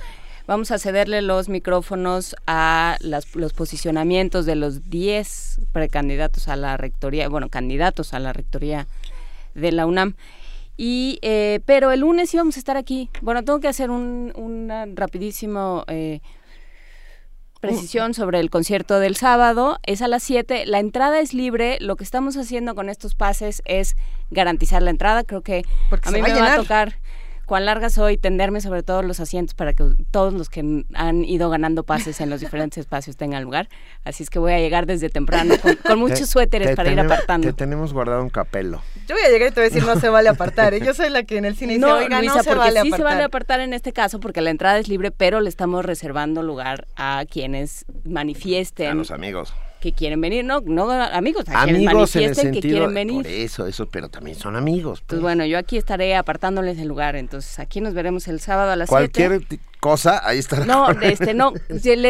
Vamos 0.46 0.70
a 0.70 0.78
cederle 0.78 1.22
los 1.22 1.48
micrófonos 1.48 2.34
a 2.46 2.96
las- 3.00 3.34
los 3.36 3.52
posicionamientos 3.52 4.46
de 4.46 4.56
los 4.56 4.90
10 4.90 5.60
precandidatos 5.72 6.48
a 6.48 6.56
la 6.56 6.76
rectoría, 6.76 7.28
bueno, 7.28 7.48
candidatos 7.48 8.12
a 8.14 8.18
la 8.18 8.32
rectoría 8.32 8.86
de 9.54 9.72
la 9.72 9.86
UNAM. 9.86 10.14
Y, 10.82 11.18
eh, 11.20 11.60
pero 11.66 11.92
el 11.92 12.00
lunes 12.00 12.32
íbamos 12.32 12.56
a 12.56 12.58
estar 12.58 12.78
aquí. 12.78 13.10
Bueno, 13.20 13.44
tengo 13.44 13.60
que 13.60 13.68
hacer 13.68 13.90
un 13.90 14.32
una 14.34 14.86
rapidísimo 14.86 15.84
eh, 15.88 16.20
precisión 17.60 18.14
sobre 18.14 18.40
el 18.40 18.48
concierto 18.48 18.98
del 18.98 19.14
sábado. 19.14 19.78
Es 19.84 20.00
a 20.00 20.08
las 20.08 20.22
7. 20.22 20.64
La 20.64 20.78
entrada 20.78 21.20
es 21.20 21.34
libre. 21.34 21.76
Lo 21.80 21.96
que 21.96 22.04
estamos 22.04 22.38
haciendo 22.38 22.74
con 22.74 22.88
estos 22.88 23.14
pases 23.14 23.60
es 23.66 23.94
garantizar 24.30 24.80
la 24.80 24.88
entrada. 24.88 25.22
Creo 25.24 25.42
que 25.42 25.66
Porque 25.90 26.08
a 26.08 26.12
mí 26.12 26.20
va 26.22 26.28
a 26.28 26.28
me 26.30 26.34
va 26.34 26.38
a 26.38 26.48
llenar. 26.48 26.60
tocar 26.62 26.98
cuán 27.50 27.66
larga 27.66 27.90
soy, 27.90 28.16
tenderme 28.16 28.60
sobre 28.60 28.84
todos 28.84 29.04
los 29.04 29.18
asientos 29.18 29.54
para 29.56 29.72
que 29.72 29.82
todos 30.12 30.32
los 30.32 30.48
que 30.48 30.84
han 30.94 31.24
ido 31.24 31.50
ganando 31.50 31.82
pases 31.82 32.20
en 32.20 32.30
los 32.30 32.38
diferentes 32.46 32.78
espacios 32.78 33.16
tengan 33.16 33.42
lugar. 33.42 33.68
Así 34.04 34.22
es 34.22 34.30
que 34.30 34.38
voy 34.38 34.52
a 34.52 34.60
llegar 34.60 34.86
desde 34.86 35.08
temprano 35.08 35.56
con, 35.60 35.74
con 35.74 35.98
muchos 35.98 36.20
Te- 36.20 36.26
suéteres 36.26 36.68
te 36.68 36.76
para 36.76 36.90
ir 36.90 36.94
tenemos- 36.96 37.12
apartando. 37.12 37.48
Te 37.48 37.52
tenemos 37.52 37.92
guardado 37.92 38.22
un 38.22 38.30
capelo. 38.30 38.80
Yo 39.08 39.16
voy 39.16 39.24
a 39.24 39.30
llegar 39.30 39.48
y 39.48 39.52
te 39.52 39.60
voy 39.62 39.66
a 39.66 39.70
decir 39.72 39.84
no 39.84 39.98
se 39.98 40.08
vale 40.08 40.28
apartar. 40.28 40.74
¿eh? 40.74 40.80
Yo 40.80 40.94
soy 40.94 41.10
la 41.10 41.24
que 41.24 41.38
en 41.38 41.44
el 41.44 41.56
cine 41.56 41.74
dice, 41.74 41.84
No, 41.86 41.94
oiga, 41.96 42.20
Luisa, 42.20 42.36
no 42.36 42.42
se 42.44 42.50
porque 42.50 42.58
vale 42.60 42.72
sí 42.82 42.86
apartar. 42.86 42.96
se 42.98 43.02
vale 43.02 43.22
apartar 43.24 43.60
en 43.60 43.72
este 43.72 43.92
caso 43.92 44.20
porque 44.20 44.40
la 44.42 44.50
entrada 44.50 44.78
es 44.78 44.86
libre, 44.86 45.10
pero 45.10 45.40
le 45.40 45.48
estamos 45.48 45.84
reservando 45.84 46.44
lugar 46.44 46.86
a 46.94 47.24
quienes 47.28 47.84
manifiesten 48.04 48.90
A 48.92 48.94
los 48.94 49.10
amigos. 49.10 49.52
Que 49.80 49.92
quieren 49.92 50.20
venir, 50.20 50.44
no, 50.44 50.60
no 50.60 50.90
amigos, 50.90 51.44
a 51.48 51.64
quienes 51.64 51.86
Amigos 51.88 52.14
en 52.16 52.22
el 52.22 52.28
manifiesten 52.28 52.46
que 52.48 52.52
sentido. 52.60 52.76
quieren 52.78 52.94
venir. 52.94 53.22
Por 53.22 53.26
eso, 53.32 53.66
eso, 53.66 53.86
pero 53.86 54.08
también 54.08 54.36
son 54.36 54.54
amigos. 54.56 55.02
Pues 55.06 55.20
bueno, 55.20 55.44
yo 55.46 55.58
aquí 55.58 55.76
estaré 55.76 56.14
apartándoles 56.16 56.78
el 56.78 56.86
lugar, 56.88 57.16
entonces 57.16 57.58
aquí 57.58 57.80
nos 57.80 57.94
veremos 57.94 58.28
el 58.28 58.40
sábado 58.40 58.70
a 58.72 58.76
las 58.76 58.88
7. 58.88 59.10
Cualquier 59.12 59.46
t- 59.46 59.58
cosa, 59.80 60.20
ahí 60.26 60.38
estará. 60.38 60.64
No, 60.66 60.90
este, 61.02 61.34
no. 61.34 61.52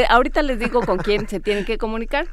ahorita 0.09 0.43
les 0.43 0.59
digo 0.59 0.81
con 0.83 0.99
quién 0.99 1.29
se 1.29 1.41
tienen 1.41 1.65
que 1.65 1.79
comunicar. 1.79 2.27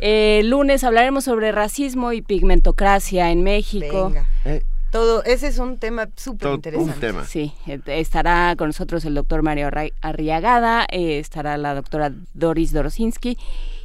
Eh, 0.00 0.40
lunes 0.44 0.82
hablaremos 0.84 1.24
sobre 1.24 1.52
racismo 1.52 2.12
y 2.12 2.22
pigmentocracia 2.22 3.30
en 3.30 3.42
México. 3.42 4.10
Venga. 4.44 4.62
Todo, 4.90 5.22
ese 5.22 5.46
es 5.46 5.58
un 5.58 5.78
tema 5.78 6.08
súper 6.16 6.54
interesante. 6.54 7.12
Sí, 7.28 7.52
eh, 7.68 7.78
estará 7.86 8.56
con 8.56 8.68
nosotros 8.70 9.04
el 9.04 9.14
doctor 9.14 9.42
Mario 9.42 9.70
Arriagada, 10.00 10.84
eh, 10.90 11.20
estará 11.20 11.56
la 11.58 11.74
doctora 11.76 12.10
Doris 12.34 12.72
Dorosinski 12.72 13.38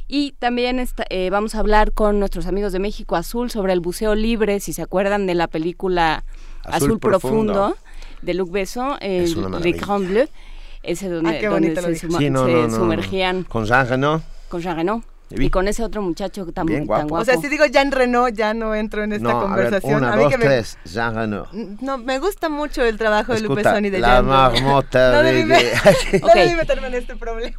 y 0.08 0.32
también 0.32 0.78
esta- 0.78 1.04
eh, 1.10 1.30
vamos 1.30 1.54
a 1.54 1.60
hablar 1.60 1.92
con 1.92 2.18
nuestros 2.18 2.46
amigos 2.46 2.72
de 2.72 2.78
México 2.78 3.16
Azul 3.16 3.50
sobre 3.50 3.72
el 3.72 3.80
buceo 3.80 4.14
libre, 4.14 4.60
si 4.60 4.72
se 4.72 4.82
acuerdan 4.82 5.26
de 5.26 5.34
la 5.34 5.48
película 5.48 6.24
Azul 6.64 6.74
Azul, 6.90 6.98
Profundo. 7.00 7.52
Profundo. 7.52 7.76
de 8.22 8.34
Luc 8.34 8.50
Besson, 8.50 8.96
una 9.36 9.58
Le. 9.60 9.72
Grand 9.72 10.08
Bleu, 10.08 10.26
ese 10.82 11.08
donde, 11.08 11.38
Ah, 11.46 11.50
donde 11.50 11.74
se, 11.76 11.94
suma- 12.06 12.18
Sí, 12.18 12.30
no, 12.30 12.46
se 12.46 12.52
no, 12.52 12.62
no, 12.62 12.68
no. 12.68 12.76
sumergían 12.76 13.44
Con 13.44 13.64
Jean 13.66 13.88
Reno. 13.88 14.22
con 14.48 14.60
Jean 14.62 14.76
Reno 14.76 15.02
y 15.30 15.50
con 15.50 15.66
ese 15.68 15.82
otro 15.84 16.02
muchacho 16.02 16.46
tan, 16.52 16.66
Bien 16.66 16.80
tan 16.80 16.86
guapo. 16.86 17.08
guapo. 17.08 17.22
O 17.22 17.24
sea, 17.24 17.36
si 17.36 17.48
digo 17.48 17.66
Jean 17.66 17.90
Reno, 17.92 18.28
ya 18.28 18.54
no 18.54 18.74
entro 18.74 19.02
en 19.04 19.12
esta 19.12 19.24
No, 19.24 19.30
a 19.30 19.34
ver, 19.34 19.42
conversación. 19.70 19.96
una, 20.02 20.16
mí 20.16 20.22
dos, 20.22 20.32
que 20.32 20.38
me- 20.38 20.44
tres. 20.44 20.78
Jean 20.84 21.14
Reno. 21.14 21.46
No, 21.80 21.98
me 21.98 22.18
gusta 22.20 22.48
mucho 22.48 22.82
el 22.84 22.96
trabajo 22.96 23.32
de 23.34 23.40
Lupe 23.40 23.54
Escuta, 23.54 23.70
Besson 23.72 23.84
y 23.86 23.90
de 23.90 23.98
la 23.98 24.08
Jean 24.08 24.24
Reno. 24.24 24.36
marmota 24.36 25.12
no 25.12 25.22
de- 25.22 25.32
debí, 25.32 25.48
de- 25.48 25.72
no 26.22 26.28
debí 26.34 26.54
meterme 26.54 26.86
en 26.86 26.94
este 26.94 27.16
problema. 27.16 27.54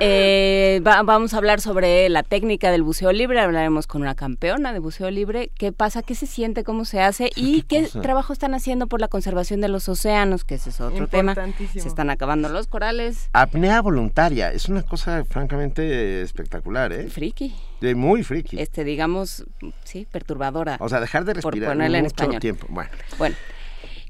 Eh, 0.00 0.80
va- 0.86 1.02
vamos 1.02 1.34
a 1.34 1.38
hablar 1.38 1.60
sobre 1.60 2.08
la 2.08 2.22
técnica 2.22 2.70
del 2.70 2.84
buceo 2.84 3.10
libre, 3.12 3.40
hablaremos 3.40 3.88
con 3.88 4.02
una 4.02 4.14
campeona 4.14 4.72
de 4.72 4.78
buceo 4.78 5.10
libre, 5.10 5.50
qué 5.58 5.72
pasa, 5.72 6.02
qué 6.04 6.14
se 6.14 6.26
siente, 6.26 6.62
cómo 6.62 6.84
se 6.84 7.00
hace 7.00 7.30
y 7.34 7.62
qué, 7.62 7.82
cosa. 7.82 8.00
trabajo 8.00 8.32
están 8.32 8.54
haciendo 8.54 8.86
por 8.86 9.00
la 9.00 9.08
conservación 9.08 9.60
de 9.60 9.66
los 9.68 9.88
océanos, 9.88 10.44
que 10.44 10.54
ese 10.54 10.70
es 10.70 10.80
otro 10.80 11.08
tema. 11.08 11.34
Se 11.72 11.88
están 11.88 12.10
acabando 12.10 12.48
los 12.48 12.68
corales. 12.68 13.28
Apnea 13.32 13.80
voluntaria. 13.82 14.52
Es 14.52 14.68
una 14.68 14.82
cosa 14.82 15.24
francamente 15.24 16.22
espectacular, 16.22 16.92
¿eh? 16.92 17.08
Friki. 17.08 17.54
De 17.80 17.94
muy 17.96 18.22
friki. 18.22 18.58
Este, 18.60 18.84
digamos, 18.84 19.44
sí, 19.82 20.06
perturbadora. 20.10 20.76
O 20.80 20.88
sea, 20.88 21.00
dejar 21.00 21.24
de 21.24 21.34
por 21.34 21.52
respirar 21.52 21.70
ponerla 21.74 21.98
en 21.98 22.04
mucho 22.04 22.14
español. 22.14 22.40
tiempo. 22.40 22.66
Bueno. 22.70 22.90
Bueno. 23.18 23.36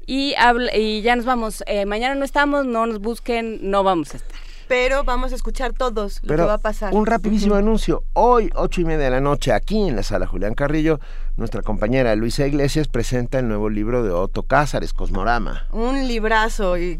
Y, 0.05 0.35
habla- 0.35 0.75
y 0.75 1.01
ya 1.01 1.15
nos 1.15 1.25
vamos. 1.25 1.63
Eh, 1.67 1.85
mañana 1.85 2.13
no 2.15 2.25
estamos, 2.25 2.65
no 2.65 2.85
nos 2.85 2.99
busquen, 2.99 3.59
no 3.69 3.83
vamos 3.83 4.13
a 4.13 4.17
estar. 4.17 4.37
Pero 4.69 5.03
vamos 5.03 5.31
a 5.31 5.35
escuchar 5.35 5.73
todos 5.73 6.19
lo 6.21 6.27
Pero 6.27 6.43
que 6.43 6.47
va 6.47 6.53
a 6.53 6.57
pasar. 6.59 6.93
un 6.93 7.07
rapidísimo 7.07 7.55
anuncio. 7.55 8.03
Hoy, 8.13 8.51
ocho 8.53 8.81
y 8.81 8.85
media 8.85 9.05
de 9.05 9.09
la 9.09 9.19
noche, 9.19 9.51
aquí 9.51 9.87
en 9.87 9.95
la 9.95 10.03
sala 10.03 10.27
Julián 10.27 10.53
Carrillo, 10.53 10.99
nuestra 11.39 11.61
compañera 11.61 12.15
Luisa 12.15 12.45
Iglesias 12.45 12.87
presenta 12.87 13.39
el 13.39 13.47
nuevo 13.47 13.69
libro 13.69 14.03
de 14.03 14.11
Otto 14.11 14.43
Cázares, 14.43 14.93
Cosmorama. 14.93 15.65
Un 15.71 16.07
librazo 16.07 16.77
y 16.77 16.99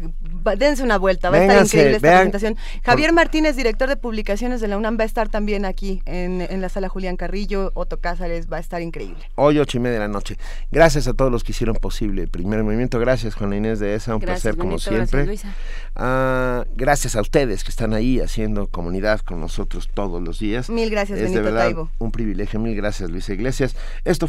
dense 0.56 0.82
una 0.82 0.98
vuelta, 0.98 1.30
va 1.30 1.36
a 1.36 1.42
estar 1.42 1.64
increíble 1.64 1.96
esta 1.96 2.08
vean. 2.08 2.30
presentación. 2.30 2.56
Javier 2.82 3.12
Martínez, 3.12 3.54
director 3.54 3.88
de 3.88 3.96
publicaciones 3.96 4.60
de 4.60 4.68
la 4.68 4.76
UNAM, 4.78 4.98
va 4.98 5.02
a 5.02 5.06
estar 5.06 5.28
también 5.28 5.64
aquí 5.64 6.02
en, 6.06 6.40
en 6.40 6.60
la 6.60 6.68
sala 6.70 6.88
Julián 6.88 7.16
Carrillo. 7.16 7.70
Otto 7.74 8.00
Cázares 8.00 8.50
va 8.50 8.56
a 8.56 8.60
estar 8.60 8.80
increíble. 8.82 9.18
Hoy, 9.36 9.58
ocho 9.58 9.76
y 9.76 9.80
media 9.80 9.94
de 9.94 10.00
la 10.00 10.08
noche. 10.08 10.38
Gracias 10.70 11.06
a 11.06 11.12
todos 11.12 11.30
los 11.30 11.44
que 11.44 11.52
hicieron 11.52 11.76
posible 11.76 12.22
el 12.22 12.28
primer 12.28 12.62
movimiento. 12.64 12.98
Gracias, 12.98 13.34
Juana 13.34 13.56
Inés 13.56 13.78
de 13.78 13.94
esa. 13.94 14.14
Un 14.14 14.20
Gracias, 14.20 14.42
placer, 14.42 14.58
como 14.58 14.78
siempre. 14.78 15.24
gracias, 15.24 15.26
Luisa. 15.26 15.54
Ah, 15.94 16.64
gracias 16.76 17.14
a 17.16 17.20
ustedes 17.20 17.62
que 17.64 17.70
están 17.70 17.92
ahí 17.92 18.20
haciendo 18.20 18.68
comunidad 18.68 19.20
con 19.20 19.40
nosotros 19.40 19.90
todos 19.92 20.22
los 20.22 20.38
días. 20.38 20.70
Mil 20.70 20.88
gracias, 20.88 21.18
es 21.18 21.24
Benito 21.24 21.38
de 21.40 21.44
verdad 21.44 21.64
Taibo. 21.64 21.90
un 21.98 22.10
privilegio. 22.12 22.58
Mil 22.60 22.74
gracias, 22.74 23.10
Luisa 23.10 23.32
Iglesias. 23.34 23.76
Esto 24.04 24.28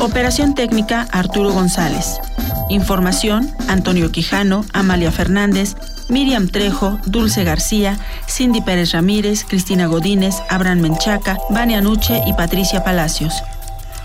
Operación 0.00 0.54
técnica 0.54 1.08
Arturo 1.10 1.52
González. 1.52 2.20
Información 2.68 3.50
Antonio 3.68 4.12
Quijano, 4.12 4.64
Amalia 4.72 5.10
Fernández, 5.10 5.74
Miriam 6.08 6.46
Trejo, 6.46 6.98
Dulce 7.06 7.42
García, 7.42 7.98
Cindy 8.28 8.60
Pérez 8.60 8.92
Ramírez, 8.92 9.44
Cristina 9.44 9.86
Godínez, 9.86 10.36
Abraham 10.48 10.80
Menchaca, 10.80 11.38
Vania 11.50 11.80
Nuche 11.80 12.22
y 12.26 12.32
Patricia 12.32 12.84
Palacios. 12.84 13.34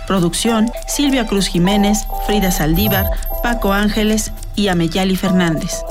Producción 0.08 0.72
Silvia 0.88 1.28
Cruz 1.28 1.48
Jiménez, 1.48 2.00
Frida 2.26 2.52
Saldívar, 2.52 3.06
Paco 3.44 3.72
Ángeles 3.72 4.32
y 4.56 4.70
Ameyali 4.70 5.16
Fernández. 5.16 5.84